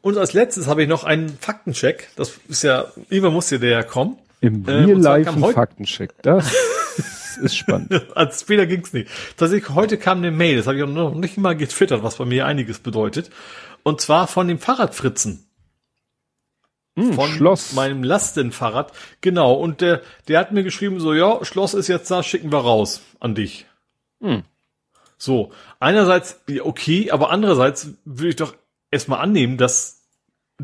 Und 0.00 0.16
als 0.16 0.32
letztes 0.32 0.66
habe 0.68 0.82
ich 0.82 0.88
noch 0.88 1.04
einen 1.04 1.28
Faktencheck. 1.28 2.08
Das 2.16 2.38
ist 2.48 2.62
ja, 2.62 2.86
irgendwann 3.10 3.34
muss 3.34 3.50
ja 3.50 3.58
der 3.58 3.70
ja 3.70 3.82
kommen. 3.82 4.18
Im 4.40 4.64
Ähm, 4.68 4.84
Real 4.84 5.00
Life 5.00 5.30
ein 5.30 5.52
Faktencheck. 5.52 6.14
Das 6.22 6.52
ist 7.42 7.56
spannend. 7.56 8.06
Als 8.16 8.40
später 8.42 8.66
ging's 8.66 8.92
nicht. 8.92 9.10
Tatsächlich, 9.36 9.70
heute 9.74 9.98
kam 9.98 10.18
eine 10.18 10.30
Mail, 10.30 10.56
das 10.56 10.66
habe 10.66 10.76
ich 10.76 10.82
auch 10.84 10.88
noch 10.88 11.14
nicht 11.14 11.36
mal 11.38 11.56
getwittert, 11.56 12.02
was 12.02 12.16
bei 12.16 12.24
mir 12.24 12.46
einiges 12.46 12.78
bedeutet. 12.78 13.30
Und 13.82 14.00
zwar 14.00 14.28
von 14.28 14.46
dem 14.48 14.58
Fahrradfritzen. 14.58 15.44
Hm, 16.96 17.12
Von 17.12 17.30
Schloss. 17.30 17.72
meinem 17.74 18.02
Lastenfahrrad. 18.02 18.92
Genau. 19.20 19.54
Und 19.54 19.80
der, 19.80 20.02
der 20.26 20.40
hat 20.40 20.52
mir 20.52 20.64
geschrieben, 20.64 20.98
so, 20.98 21.14
ja, 21.14 21.44
Schloss 21.44 21.74
ist 21.74 21.86
jetzt 21.88 22.10
da, 22.10 22.22
schicken 22.24 22.50
wir 22.50 22.58
raus 22.58 23.02
an 23.20 23.34
dich. 23.36 23.66
Hm. 24.20 24.42
So. 25.18 25.52
Einerseits, 25.80 26.40
okay, 26.62 27.10
aber 27.10 27.30
andererseits 27.30 27.90
würde 28.04 28.28
ich 28.28 28.36
doch 28.36 28.54
erstmal 28.90 29.20
annehmen, 29.20 29.58
dass 29.58 30.06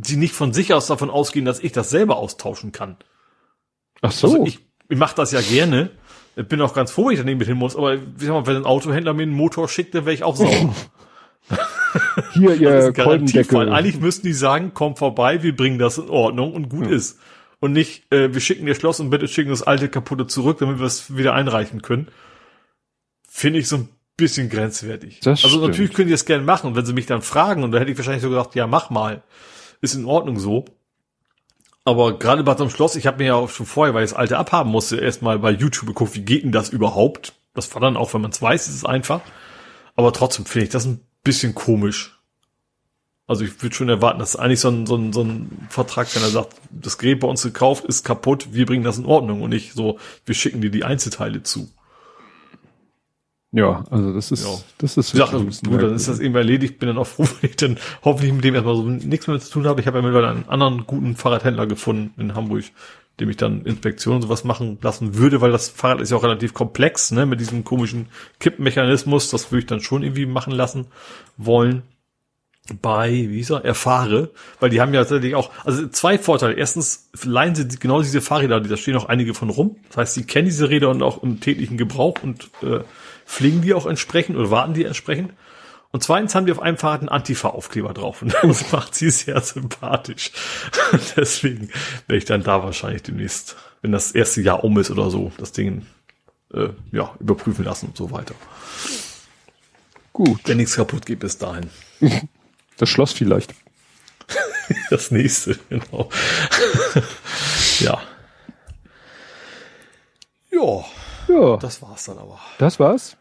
sie 0.00 0.16
nicht 0.16 0.34
von 0.34 0.52
sich 0.52 0.72
aus 0.72 0.86
davon 0.86 1.10
ausgehen, 1.10 1.44
dass 1.44 1.60
ich 1.60 1.72
das 1.72 1.90
selber 1.90 2.16
austauschen 2.16 2.72
kann. 2.72 2.96
Ach 4.00 4.12
so. 4.12 4.28
Also 4.28 4.46
ich, 4.46 4.60
ich 4.88 4.98
mache 4.98 5.16
das 5.16 5.32
ja 5.32 5.40
gerne. 5.40 5.90
Ich 6.36 6.46
bin 6.46 6.60
auch 6.60 6.74
ganz 6.74 6.90
froh, 6.90 7.06
wenn 7.06 7.12
ich 7.12 7.20
daneben 7.20 7.38
mit 7.38 7.48
hin 7.48 7.56
muss, 7.56 7.76
aber 7.76 7.94
ich 7.94 8.00
sag 8.18 8.30
mal, 8.30 8.46
wenn 8.46 8.56
ein 8.56 8.64
Autohändler 8.64 9.14
mir 9.14 9.22
einen 9.22 9.32
Motor 9.32 9.68
schickt, 9.68 9.94
dann 9.94 10.04
wäre 10.04 10.14
ich 10.14 10.24
auch 10.24 10.36
sauer. 10.36 10.74
Hier, 12.32 12.54
ihr. 12.54 12.92
Kolbendeckel. 12.92 13.68
Eigentlich 13.70 14.00
müssten 14.00 14.26
die 14.26 14.32
sagen, 14.32 14.72
komm 14.74 14.96
vorbei, 14.96 15.42
wir 15.42 15.54
bringen 15.54 15.78
das 15.78 15.98
in 15.98 16.08
Ordnung 16.08 16.52
und 16.52 16.68
gut 16.68 16.88
ist. 16.88 17.20
Und 17.60 17.72
nicht, 17.72 18.12
äh, 18.12 18.34
wir 18.34 18.40
schicken 18.40 18.66
dir 18.66 18.74
Schloss 18.74 18.98
und 18.98 19.10
bitte 19.10 19.28
schicken 19.28 19.50
das 19.50 19.62
alte 19.62 19.88
kaputte 19.88 20.26
zurück, 20.26 20.58
damit 20.58 20.80
wir 20.80 20.86
es 20.86 21.16
wieder 21.16 21.34
einreichen 21.34 21.82
können. 21.82 22.08
Finde 23.28 23.60
ich 23.60 23.68
so 23.68 23.76
ein 23.76 23.88
bisschen 24.16 24.48
grenzwertig. 24.48 25.20
Das 25.20 25.44
also 25.44 25.48
stimmt. 25.48 25.68
natürlich 25.68 25.92
können 25.92 26.08
die 26.08 26.14
das 26.14 26.24
gerne 26.24 26.44
machen 26.44 26.68
und 26.68 26.76
wenn 26.76 26.86
sie 26.86 26.92
mich 26.92 27.06
dann 27.06 27.22
fragen, 27.22 27.64
und 27.64 27.72
da 27.72 27.78
hätte 27.78 27.90
ich 27.90 27.98
wahrscheinlich 27.98 28.22
so 28.22 28.28
gesagt, 28.28 28.54
ja, 28.54 28.66
mach 28.66 28.90
mal. 28.90 29.22
Ist 29.80 29.94
in 29.94 30.06
Ordnung 30.06 30.38
so. 30.38 30.64
Aber 31.84 32.18
gerade 32.18 32.42
bei 32.42 32.56
so 32.56 32.64
einem 32.64 32.70
Schloss, 32.70 32.96
ich 32.96 33.06
habe 33.06 33.18
mir 33.18 33.26
ja 33.26 33.34
auch 33.34 33.50
schon 33.50 33.66
vorher, 33.66 33.92
weil 33.92 34.04
ich 34.04 34.10
das 34.10 34.18
alte 34.18 34.38
abhaben 34.38 34.70
musste, 34.70 34.96
erstmal 34.96 35.38
bei 35.38 35.50
YouTube 35.50 35.88
geguckt, 35.88 36.14
wie 36.14 36.22
geht 36.22 36.44
denn 36.44 36.52
das 36.52 36.70
überhaupt? 36.70 37.34
Das 37.52 37.72
war 37.74 37.80
dann 37.80 37.96
auch, 37.96 38.14
wenn 38.14 38.22
man 38.22 38.30
es 38.30 38.40
weiß, 38.40 38.68
ist 38.68 38.74
es 38.74 38.84
einfach. 38.84 39.20
Aber 39.94 40.12
trotzdem 40.12 40.46
finde 40.46 40.64
ich 40.64 40.72
das 40.72 40.86
ein 40.86 41.00
bisschen 41.22 41.54
komisch. 41.54 42.18
Also 43.26 43.44
ich 43.44 43.62
würde 43.62 43.74
schon 43.74 43.88
erwarten, 43.88 44.18
dass 44.18 44.36
eigentlich 44.36 44.60
so 44.60 44.68
ein, 44.68 44.86
so 44.86 44.96
ein, 44.96 45.12
so 45.12 45.22
ein 45.22 45.66
Vertrag, 45.70 46.14
wenn 46.14 46.22
er 46.22 46.28
sagt, 46.28 46.56
das 46.70 46.98
Gerät 46.98 47.20
bei 47.20 47.28
uns 47.28 47.42
gekauft 47.42 47.84
ist 47.84 48.04
kaputt, 48.04 48.48
wir 48.52 48.66
bringen 48.66 48.84
das 48.84 48.98
in 48.98 49.06
Ordnung 49.06 49.40
und 49.42 49.50
nicht 49.50 49.72
so, 49.72 49.98
wir 50.26 50.34
schicken 50.34 50.60
dir 50.60 50.70
die 50.70 50.84
Einzelteile 50.84 51.42
zu. 51.42 51.70
Ja, 53.56 53.84
also 53.88 54.12
das 54.12 54.32
ist, 54.32 54.44
Ja. 54.44 54.50
das 54.78 54.96
ist 54.96 55.14
Ich 55.14 55.20
bisschen 55.30 55.70
gut, 55.70 55.80
dann 55.80 55.94
ist 55.94 56.08
das 56.08 56.18
eben 56.18 56.34
erledigt, 56.34 56.80
bin 56.80 56.88
dann 56.88 56.98
auch 56.98 57.06
froh, 57.06 57.22
wenn 57.40 57.50
ich 57.50 57.56
dann 57.56 57.78
hoffentlich 58.04 58.32
mit 58.32 58.42
dem 58.42 58.54
erstmal 58.56 58.74
so 58.74 58.82
nichts 58.82 59.28
mehr 59.28 59.38
zu 59.38 59.48
tun 59.52 59.66
habe. 59.68 59.80
Ich 59.80 59.86
habe 59.86 59.98
ja 59.98 60.02
mittlerweile 60.02 60.30
einen 60.32 60.48
anderen 60.48 60.86
guten 60.88 61.14
Fahrradhändler 61.14 61.68
gefunden 61.68 62.20
in 62.20 62.34
Hamburg, 62.34 62.64
dem 63.20 63.30
ich 63.30 63.36
dann 63.36 63.62
Inspektionen 63.64 64.16
und 64.16 64.22
sowas 64.22 64.42
machen 64.42 64.78
lassen 64.82 65.14
würde, 65.16 65.40
weil 65.40 65.52
das 65.52 65.68
Fahrrad 65.68 66.00
ist 66.00 66.10
ja 66.10 66.16
auch 66.16 66.24
relativ 66.24 66.52
komplex, 66.52 67.12
ne, 67.12 67.26
mit 67.26 67.38
diesem 67.38 67.62
komischen 67.62 68.06
Kippmechanismus, 68.40 69.30
das 69.30 69.52
würde 69.52 69.60
ich 69.60 69.66
dann 69.66 69.80
schon 69.80 70.02
irgendwie 70.02 70.26
machen 70.26 70.52
lassen 70.52 70.86
wollen. 71.36 71.82
Bei, 72.82 73.10
wie 73.12 73.36
hieß 73.36 73.50
er, 73.50 73.64
Erfahre, 73.64 74.30
weil 74.58 74.70
die 74.70 74.80
haben 74.80 74.92
ja 74.94 75.00
tatsächlich 75.02 75.34
auch, 75.36 75.50
also 75.64 75.86
zwei 75.88 76.18
Vorteile. 76.18 76.54
Erstens 76.54 77.10
leihen 77.22 77.54
sie 77.54 77.68
die- 77.68 77.78
genau 77.78 78.00
diese 78.00 78.22
Fahrräder, 78.22 78.58
da 78.60 78.76
stehen 78.78 78.96
auch 78.96 79.04
einige 79.04 79.34
von 79.34 79.50
rum. 79.50 79.76
Das 79.88 79.98
heißt, 79.98 80.14
sie 80.14 80.24
kennen 80.24 80.46
diese 80.46 80.70
Räder 80.70 80.88
und 80.88 81.02
auch 81.02 81.22
im 81.22 81.40
täglichen 81.40 81.76
Gebrauch 81.76 82.14
und 82.22 82.48
äh, 82.62 82.80
pflegen 83.26 83.62
die 83.62 83.74
auch 83.74 83.86
entsprechend 83.86 84.36
oder 84.36 84.50
warten 84.50 84.74
die 84.74 84.84
entsprechend. 84.84 85.32
Und 85.90 86.02
zweitens 86.02 86.34
haben 86.34 86.46
die 86.46 86.52
auf 86.52 86.60
einem 86.60 86.76
Fahrrad 86.76 87.02
einen 87.02 87.08
Antifa-Aufkleber 87.08 87.94
drauf 87.94 88.20
und 88.22 88.34
das 88.42 88.72
macht 88.72 88.94
sie 88.94 89.10
sehr 89.10 89.40
sympathisch. 89.40 90.32
Deswegen 91.16 91.68
werde 92.08 92.18
ich 92.18 92.24
dann 92.24 92.42
da 92.42 92.64
wahrscheinlich 92.64 93.04
demnächst, 93.04 93.56
wenn 93.80 93.92
das 93.92 94.10
erste 94.12 94.40
Jahr 94.40 94.64
um 94.64 94.76
ist 94.78 94.90
oder 94.90 95.10
so, 95.10 95.30
das 95.38 95.52
Ding 95.52 95.86
äh, 96.52 96.70
ja 96.90 97.14
überprüfen 97.20 97.64
lassen 97.64 97.86
und 97.86 97.96
so 97.96 98.10
weiter. 98.10 98.34
Gut, 100.12 100.40
Wenn 100.44 100.58
nichts 100.58 100.76
kaputt 100.76 101.06
geht 101.06 101.18
bis 101.20 101.38
dahin. 101.38 101.70
das 102.76 102.88
Schloss 102.88 103.12
vielleicht. 103.12 103.54
Das 104.88 105.10
nächste, 105.10 105.58
genau. 105.68 106.08
ja. 107.80 108.00
Ja, 110.50 110.84
Ja, 111.28 111.56
das 111.56 111.82
war's 111.82 112.04
dann 112.04 112.18
aber. 112.18 112.38
das 112.58 112.80
war's. 112.80 113.16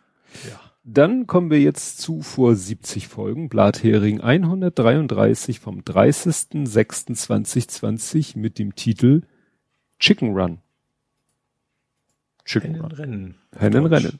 Ja. 0.49 0.59
Dann 0.85 1.27
kommen 1.27 1.49
wir 1.49 1.61
jetzt 1.61 2.01
zu 2.01 2.21
vor 2.21 2.55
70 2.55 3.07
Folgen. 3.07 3.47
Blathering 3.47 4.19
133 4.19 5.61
vom 5.61 5.79
30.06.2020 5.79 8.37
mit 8.37 8.59
dem 8.59 8.75
Titel 8.75 9.21
Chicken 9.99 10.33
Run. 10.33 10.59
Chicken 12.43 12.81
Run. 12.81 12.91
Rennen. 12.91 13.35
Rennen, 13.53 13.85
Rennen. 13.85 14.19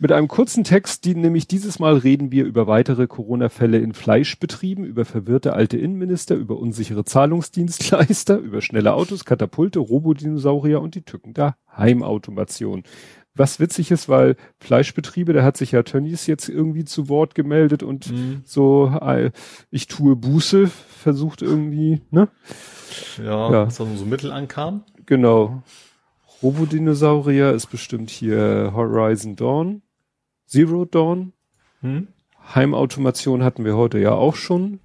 Mit 0.00 0.12
einem 0.12 0.28
kurzen 0.28 0.62
Text, 0.62 1.04
die 1.04 1.16
nämlich 1.16 1.48
dieses 1.48 1.80
Mal 1.80 1.96
reden 1.96 2.30
wir 2.30 2.44
über 2.44 2.68
weitere 2.68 3.08
Corona-Fälle 3.08 3.78
in 3.78 3.94
Fleischbetrieben, 3.94 4.84
über 4.84 5.04
verwirrte 5.04 5.54
alte 5.54 5.76
Innenminister, 5.76 6.36
über 6.36 6.56
unsichere 6.56 7.04
Zahlungsdienstleister, 7.04 8.36
über 8.38 8.62
schnelle 8.62 8.94
Autos, 8.94 9.24
Katapulte, 9.24 9.80
Robodinosaurier 9.80 10.80
und 10.80 10.94
die 10.94 11.02
Tücken 11.02 11.34
der 11.34 11.56
Heimautomation. 11.76 12.84
Was 13.34 13.58
witzig 13.58 13.90
ist, 13.90 14.08
weil 14.08 14.36
Fleischbetriebe, 14.60 15.32
da 15.32 15.42
hat 15.42 15.56
sich 15.56 15.72
ja 15.72 15.82
Tönnies 15.82 16.28
jetzt 16.28 16.48
irgendwie 16.48 16.84
zu 16.84 17.08
Wort 17.08 17.34
gemeldet 17.34 17.82
und 17.82 18.12
Mhm. 18.12 18.42
so, 18.44 18.86
äh, 19.00 19.32
ich 19.70 19.88
tue 19.88 20.14
Buße, 20.14 20.68
versucht 20.68 21.42
irgendwie, 21.42 22.02
ne? 22.12 22.28
Ja, 23.18 23.50
Ja. 23.52 23.66
was 23.66 23.76
dann 23.78 23.96
so 23.96 24.06
Mittel 24.06 24.30
ankam. 24.30 24.84
Genau. 25.06 25.62
Robodinosaurier 26.40 27.52
ist 27.52 27.66
bestimmt 27.66 28.10
hier 28.10 28.72
Horizon 28.76 29.34
Dawn. 29.34 29.82
Zero 30.48 30.84
Dawn. 30.84 31.32
Hm? 31.82 32.08
Heimautomation 32.54 33.42
hatten 33.44 33.64
wir 33.64 33.76
heute 33.76 33.98
ja 33.98 34.12
auch 34.12 34.34
schon. 34.34 34.80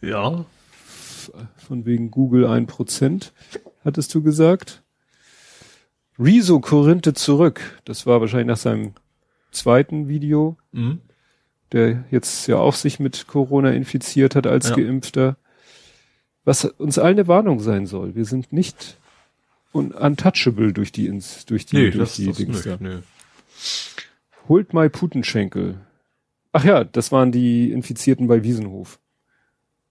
Ja. 0.00 0.44
Von 1.56 1.86
wegen 1.86 2.10
Google 2.10 2.46
1%, 2.46 3.30
hattest 3.84 4.12
du 4.14 4.22
gesagt. 4.22 4.82
Rezo 6.18 6.60
Korinthe 6.60 7.14
zurück. 7.14 7.80
Das 7.84 8.06
war 8.06 8.20
wahrscheinlich 8.20 8.48
nach 8.48 8.56
seinem 8.56 8.92
zweiten 9.52 10.08
Video, 10.08 10.56
Mhm. 10.72 11.00
der 11.70 12.04
jetzt 12.10 12.46
ja 12.48 12.56
auch 12.56 12.74
sich 12.74 12.98
mit 13.00 13.26
Corona 13.28 13.70
infiziert 13.70 14.34
hat 14.34 14.46
als 14.46 14.70
Ja. 14.70 14.76
Geimpfter. 14.76 15.36
Was 16.44 16.64
uns 16.64 16.98
allen 16.98 17.18
eine 17.18 17.28
Warnung 17.28 17.60
sein 17.60 17.86
soll. 17.86 18.16
Wir 18.16 18.24
sind 18.24 18.52
nicht 18.52 18.98
un 19.72 19.92
untouchable 19.92 20.72
durch 20.72 20.90
die, 20.90 21.06
ins, 21.06 21.46
durch 21.46 21.64
die, 21.66 21.76
Nee, 21.76 21.90
durch 21.92 22.16
die 22.16 22.32
Dings 22.32 22.64
nicht, 22.66 22.80
nee. 22.80 22.98
Holt 24.48 24.74
mal 24.74 24.90
Putenschenkel. 24.90 25.80
Ach 26.52 26.64
ja, 26.64 26.84
das 26.84 27.12
waren 27.12 27.32
die 27.32 27.72
Infizierten 27.72 28.26
bei 28.26 28.42
Wiesenhof. 28.42 28.98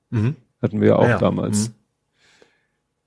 Mhm. 0.10 0.36
Hatten 0.62 0.80
wir 0.80 0.90
ja 0.90 0.96
auch 0.98 1.08
ja, 1.08 1.18
damals. 1.18 1.70
mhm. 1.70 1.74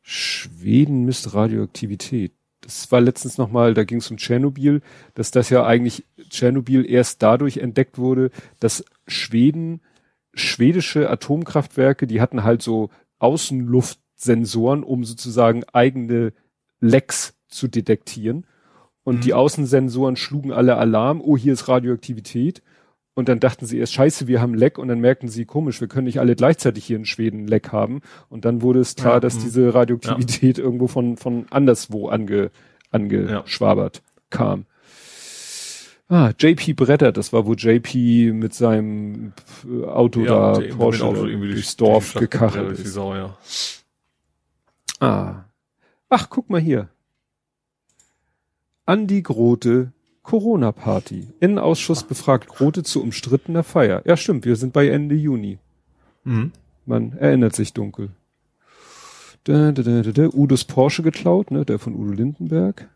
Schweden 0.03 1.05
misst 1.05 1.35
Radioaktivität. 1.35 2.33
Das 2.61 2.91
war 2.91 3.01
letztens 3.01 3.39
nochmal, 3.39 3.75
da 3.75 3.85
ging 3.85 3.99
es 3.99 4.11
um 4.11 4.17
Tschernobyl, 4.17 4.81
dass 5.15 5.31
das 5.31 5.51
ja 5.51 5.67
eigentlich 5.67 6.05
Tschernobyl 6.31 6.89
erst 6.91 7.23
dadurch 7.23 7.59
entdeckt 7.59 7.99
wurde, 7.99 8.31
dass 8.59 8.85
Schweden, 9.07 9.81
schwedische 10.33 11.09
Atomkraftwerke, 11.11 12.07
die 12.07 12.21
hatten 12.21 12.43
halt 12.43 12.63
so 12.63 12.91
Außenluftsensoren, 13.19 14.83
um 14.83 15.05
sozusagen 15.05 15.65
eigene 15.73 16.33
Lecks 16.81 17.35
zu 17.49 17.69
detektieren. 17.69 18.47
Und 19.05 19.17
Mhm. 19.17 19.21
die 19.21 19.35
Außensensoren 19.35 20.17
schlugen 20.17 20.51
alle 20.53 20.77
Alarm, 20.77 21.21
oh, 21.23 21.37
hier 21.37 21.53
ist 21.53 21.69
Radioaktivität. 21.69 22.63
Und 23.17 23.29
dann 23.29 23.39
dachten 23.39 23.65
sie 23.65 23.79
erst, 23.79 23.93
scheiße, 23.93 24.27
wir 24.27 24.41
haben 24.41 24.55
Leck. 24.55 24.77
Und 24.79 24.89
dann 24.89 24.99
merkten 24.99 25.29
sie, 25.29 25.45
komisch, 25.45 25.81
wir 25.81 25.87
können 25.89 26.07
nicht 26.07 26.19
alle 26.19 26.35
gleichzeitig 26.35 26.85
hier 26.85 26.97
in 26.97 27.05
Schweden 27.05 27.47
Leck 27.47 27.71
haben. 27.71 28.01
Und 28.29 28.45
dann 28.45 28.61
wurde 28.63 28.81
es 28.81 28.97
klar, 28.97 29.15
Ja, 29.15 29.21
dass 29.21 29.37
mh. 29.37 29.43
diese 29.45 29.73
Radioaktivität 29.75 30.59
irgendwo 30.59 30.89
von, 30.89 31.17
von 31.17 31.47
anderswo 31.51 32.09
ange, 32.09 32.51
angeschwabert 32.91 34.03
kam. 34.31 34.67
Ah, 36.09 36.33
JP 36.39 36.75
Bretter, 36.75 37.13
das 37.13 37.33
war, 37.33 37.47
wo 37.47 37.55
JP 37.55 38.33
mit 38.33 38.53
seinem 38.53 39.33
äh, 39.65 39.85
Auto 39.87 40.25
da, 40.25 40.53
der 40.55 40.69
eben 40.69 40.77
Porsche, 40.79 41.05
Auto 41.05 41.15
da 41.23 41.23
durch- 41.23 41.53
durchs 41.55 41.77
Dorf 41.77 42.13
durch 42.13 42.23
gekachelt 42.31 42.79
ist. 42.79 42.93
Sau, 42.93 43.15
ja. 43.15 43.37
Ah. 45.01 45.45
Ach, 46.09 46.29
guck 46.31 46.51
mal 46.51 46.61
hier. 46.61 46.89
Andi 48.87 49.23
Grote, 49.23 49.93
Corona-Party. 50.23 51.29
Innenausschuss 51.41 52.03
befragt 52.05 52.49
Grote 52.49 52.83
zu 52.83 53.03
umstrittener 53.03 53.63
Feier. 53.63 54.03
Ja, 54.05 54.17
stimmt, 54.17 54.45
wir 54.45 54.57
sind 54.57 54.73
bei 54.73 54.89
Ende 54.89 55.15
Juni. 55.15 55.59
Mhm. 56.25 56.53
man 56.87 57.13
erinnert 57.13 57.55
sich 57.55 57.75
dunkel. 57.75 58.11
Da, 59.45 59.73
da, 59.73 59.83
da, 59.83 60.03
da, 60.03 60.11
da. 60.13 60.29
Udos 60.29 60.65
Porsche 60.65 61.03
geklaut, 61.03 61.51
ne, 61.51 61.67
der 61.67 61.79
von 61.79 61.95
Udo 61.95 62.13
Lindenberg, 62.13 62.89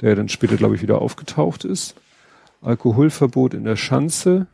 der 0.00 0.16
dann 0.16 0.30
später, 0.30 0.56
glaube 0.56 0.74
ich, 0.74 0.82
wieder 0.82 1.02
aufgetaucht 1.02 1.64
ist. 1.64 1.94
Alkoholverbot 2.62 3.52
in 3.52 3.64
der 3.64 3.76
Schanze. 3.76 4.46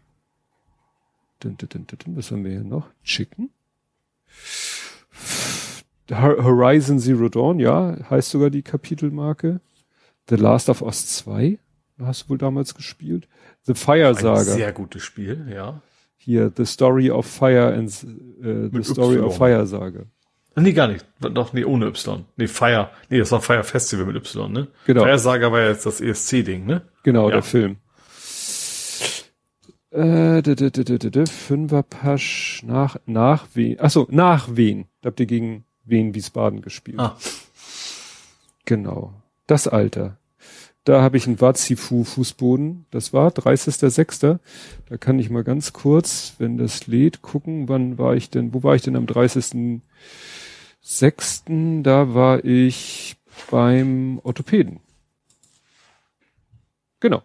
Dun, 1.38 1.56
dun, 1.56 1.68
dun, 1.68 1.86
dun, 1.86 2.16
was 2.16 2.32
haben 2.32 2.44
wir 2.44 2.50
hier 2.50 2.64
noch? 2.64 2.88
Chicken. 3.04 3.50
Horizon 6.10 6.98
Zero 6.98 7.28
Dawn, 7.28 7.60
ja, 7.60 7.96
heißt 8.10 8.30
sogar 8.30 8.50
die 8.50 8.62
Kapitelmarke. 8.62 9.60
The 10.28 10.36
Last 10.36 10.68
of 10.68 10.82
Us 10.82 11.06
2, 11.18 11.58
hast 12.00 12.24
du 12.24 12.28
wohl 12.30 12.38
damals 12.38 12.74
gespielt. 12.74 13.28
The 13.64 13.74
Fire 13.74 14.14
Saga. 14.14 14.38
Ein 14.38 14.44
sehr 14.44 14.72
gutes 14.72 15.02
Spiel, 15.02 15.46
ja. 15.52 15.82
Hier, 16.16 16.52
The 16.54 16.66
Story 16.66 17.10
of 17.10 17.26
Fire 17.26 17.72
and 17.72 17.88
äh, 18.42 18.68
The 18.72 18.84
Story 18.84 19.16
y. 19.16 19.24
of 19.24 19.36
Fire 19.36 19.66
Saga. 19.66 20.04
Nee, 20.56 20.72
gar 20.72 20.88
nicht. 20.88 21.06
Doch, 21.20 21.52
nee, 21.52 21.64
ohne 21.64 21.86
Y. 21.86 22.24
Nee, 22.36 22.48
Fire. 22.48 22.90
Nee, 23.08 23.18
das 23.18 23.32
war 23.32 23.40
Fire 23.40 23.64
Festival 23.64 24.04
mit 24.04 24.16
Y, 24.16 24.52
ne? 24.52 24.68
Genau. 24.86 25.04
Fire 25.04 25.18
Saga 25.18 25.50
war 25.52 25.68
jetzt 25.68 25.86
das 25.86 26.00
ESC-Ding, 26.00 26.66
ne? 26.66 26.82
Genau, 27.02 27.28
ja. 27.28 27.36
der 27.36 27.42
Film. 27.42 27.76
Äh, 29.92 30.40
-d 30.40 30.54
-d 30.54 31.10
-d 31.10 31.28
Fünferpasch 31.28 32.62
nach, 32.64 32.96
nach 33.06 33.46
Wien. 33.54 33.80
Achso, 33.80 34.06
nach 34.10 34.54
Wien. 34.54 34.86
Da 35.00 35.08
habt 35.08 35.20
ihr 35.20 35.26
gegen 35.26 35.64
Wien 35.84 36.14
Wiesbaden 36.14 36.60
gespielt. 36.60 37.00
Ah. 37.00 37.16
Genau. 38.66 39.19
Das 39.50 39.66
Alter. 39.66 40.16
Da 40.84 41.02
habe 41.02 41.16
ich 41.16 41.26
einen 41.26 41.40
Wazifu 41.40 42.04
Fußboden. 42.04 42.86
Das 42.92 43.12
war 43.12 43.30
30.06. 43.30 44.38
Da 44.88 44.96
kann 44.96 45.18
ich 45.18 45.28
mal 45.28 45.42
ganz 45.42 45.72
kurz, 45.72 46.34
wenn 46.38 46.56
das 46.56 46.86
lädt, 46.86 47.20
gucken, 47.20 47.68
wann 47.68 47.98
war 47.98 48.14
ich 48.14 48.30
denn, 48.30 48.54
wo 48.54 48.62
war 48.62 48.76
ich 48.76 48.82
denn 48.82 48.94
am 48.94 49.06
30.06.? 49.06 51.82
Da 51.82 52.14
war 52.14 52.44
ich 52.44 53.16
beim 53.50 54.20
Orthopäden. 54.22 54.78
Genau. 57.00 57.24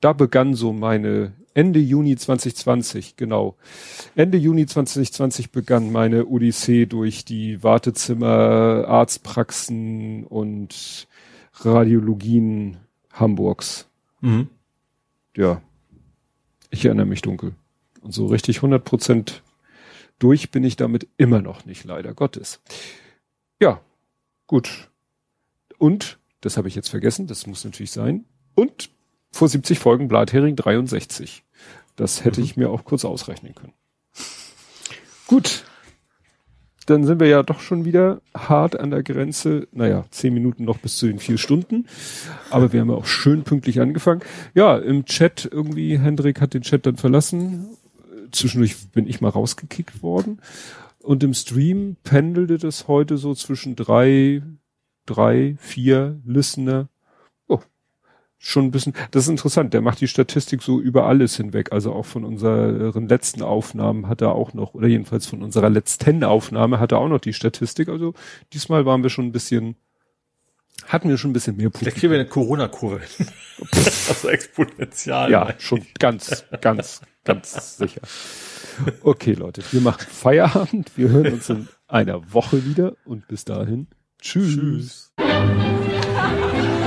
Da 0.00 0.12
begann 0.12 0.54
so 0.54 0.72
meine 0.72 1.34
Ende 1.54 1.78
Juni 1.78 2.16
2020, 2.16 3.16
genau. 3.16 3.56
Ende 4.16 4.38
Juni 4.38 4.66
2020 4.66 5.52
begann 5.52 5.92
meine 5.92 6.26
Odyssee 6.26 6.86
durch 6.86 7.24
die 7.24 7.62
Wartezimmer, 7.62 8.86
Arztpraxen 8.88 10.24
und 10.24 11.06
Radiologien 11.60 12.78
Hamburgs. 13.12 13.88
Mhm. 14.20 14.48
Ja. 15.36 15.62
Ich 16.70 16.84
erinnere 16.84 17.06
mich 17.06 17.22
dunkel. 17.22 17.54
Und 18.02 18.12
so 18.12 18.26
richtig 18.26 18.56
100 18.58 18.84
Prozent 18.84 19.42
durch 20.18 20.50
bin 20.50 20.64
ich 20.64 20.76
damit 20.76 21.08
immer 21.16 21.40
noch 21.40 21.64
nicht, 21.64 21.84
leider 21.84 22.14
Gottes. 22.14 22.60
Ja, 23.60 23.80
gut. 24.46 24.90
Und, 25.78 26.18
das 26.40 26.56
habe 26.56 26.68
ich 26.68 26.74
jetzt 26.74 26.88
vergessen, 26.88 27.26
das 27.26 27.46
muss 27.46 27.64
natürlich 27.64 27.92
sein. 27.92 28.24
Und 28.54 28.90
vor 29.30 29.48
70 29.48 29.78
Folgen 29.78 30.08
Blathering 30.08 30.56
63. 30.56 31.44
Das 31.96 32.24
hätte 32.24 32.40
mhm. 32.40 32.46
ich 32.46 32.56
mir 32.56 32.70
auch 32.70 32.84
kurz 32.84 33.04
ausrechnen 33.04 33.54
können. 33.54 33.72
Gut. 35.26 35.64
Dann 36.88 37.04
sind 37.04 37.20
wir 37.20 37.26
ja 37.28 37.42
doch 37.42 37.60
schon 37.60 37.84
wieder 37.84 38.22
hart 38.34 38.80
an 38.80 38.90
der 38.90 39.02
Grenze. 39.02 39.68
Naja, 39.72 40.06
zehn 40.10 40.32
Minuten 40.32 40.64
noch 40.64 40.78
bis 40.78 40.96
zu 40.96 41.06
den 41.06 41.18
vier 41.18 41.36
Stunden. 41.36 41.86
Aber 42.48 42.72
wir 42.72 42.80
haben 42.80 42.88
ja 42.88 42.96
auch 42.96 43.04
schön 43.04 43.42
pünktlich 43.42 43.82
angefangen. 43.82 44.22
Ja, 44.54 44.78
im 44.78 45.04
Chat 45.04 45.46
irgendwie, 45.52 45.98
Hendrik 45.98 46.40
hat 46.40 46.54
den 46.54 46.62
Chat 46.62 46.86
dann 46.86 46.96
verlassen. 46.96 47.66
Zwischendurch 48.32 48.88
bin 48.88 49.06
ich 49.06 49.20
mal 49.20 49.28
rausgekickt 49.28 50.02
worden. 50.02 50.40
Und 51.00 51.22
im 51.22 51.34
Stream 51.34 51.96
pendelte 52.04 52.56
das 52.56 52.88
heute 52.88 53.18
so 53.18 53.34
zwischen 53.34 53.76
drei, 53.76 54.40
drei, 55.04 55.56
vier 55.58 56.18
Listener 56.24 56.88
schon 58.38 58.66
ein 58.66 58.70
bisschen, 58.70 58.94
das 59.10 59.24
ist 59.24 59.28
interessant, 59.28 59.74
der 59.74 59.80
macht 59.80 60.00
die 60.00 60.08
Statistik 60.08 60.62
so 60.62 60.80
über 60.80 61.06
alles 61.06 61.36
hinweg, 61.36 61.72
also 61.72 61.92
auch 61.92 62.06
von 62.06 62.24
unseren 62.24 63.08
letzten 63.08 63.42
Aufnahmen 63.42 64.08
hat 64.08 64.20
er 64.20 64.32
auch 64.32 64.54
noch, 64.54 64.74
oder 64.74 64.86
jedenfalls 64.86 65.26
von 65.26 65.42
unserer 65.42 65.70
letzten 65.70 66.22
Aufnahme 66.24 66.78
hat 66.78 66.92
er 66.92 66.98
auch 66.98 67.08
noch 67.08 67.20
die 67.20 67.32
Statistik, 67.32 67.88
also 67.88 68.14
diesmal 68.52 68.86
waren 68.86 69.02
wir 69.02 69.10
schon 69.10 69.26
ein 69.26 69.32
bisschen, 69.32 69.74
hatten 70.86 71.08
wir 71.08 71.18
schon 71.18 71.30
ein 71.30 71.34
bisschen 71.34 71.56
mehr 71.56 71.66
Publikum. 71.70 71.80
Vielleicht 71.80 71.96
kriegen 71.98 72.12
wir 72.12 72.20
eine 72.20 72.28
Corona-Kurve 72.28 73.00
also 74.08 74.28
exponentiell. 74.28 75.30
Ja, 75.30 75.52
schon 75.58 75.84
ganz, 75.98 76.44
ganz, 76.60 77.00
ganz 77.24 77.76
sicher. 77.76 78.02
Okay, 79.02 79.32
Leute, 79.32 79.62
wir 79.72 79.80
machen 79.80 80.06
Feierabend, 80.08 80.96
wir 80.96 81.08
hören 81.08 81.32
uns 81.32 81.50
in 81.50 81.68
einer 81.88 82.32
Woche 82.32 82.64
wieder 82.64 82.94
und 83.04 83.26
bis 83.26 83.44
dahin, 83.44 83.88
tschüss. 84.20 85.10
tschüss. 85.16 86.77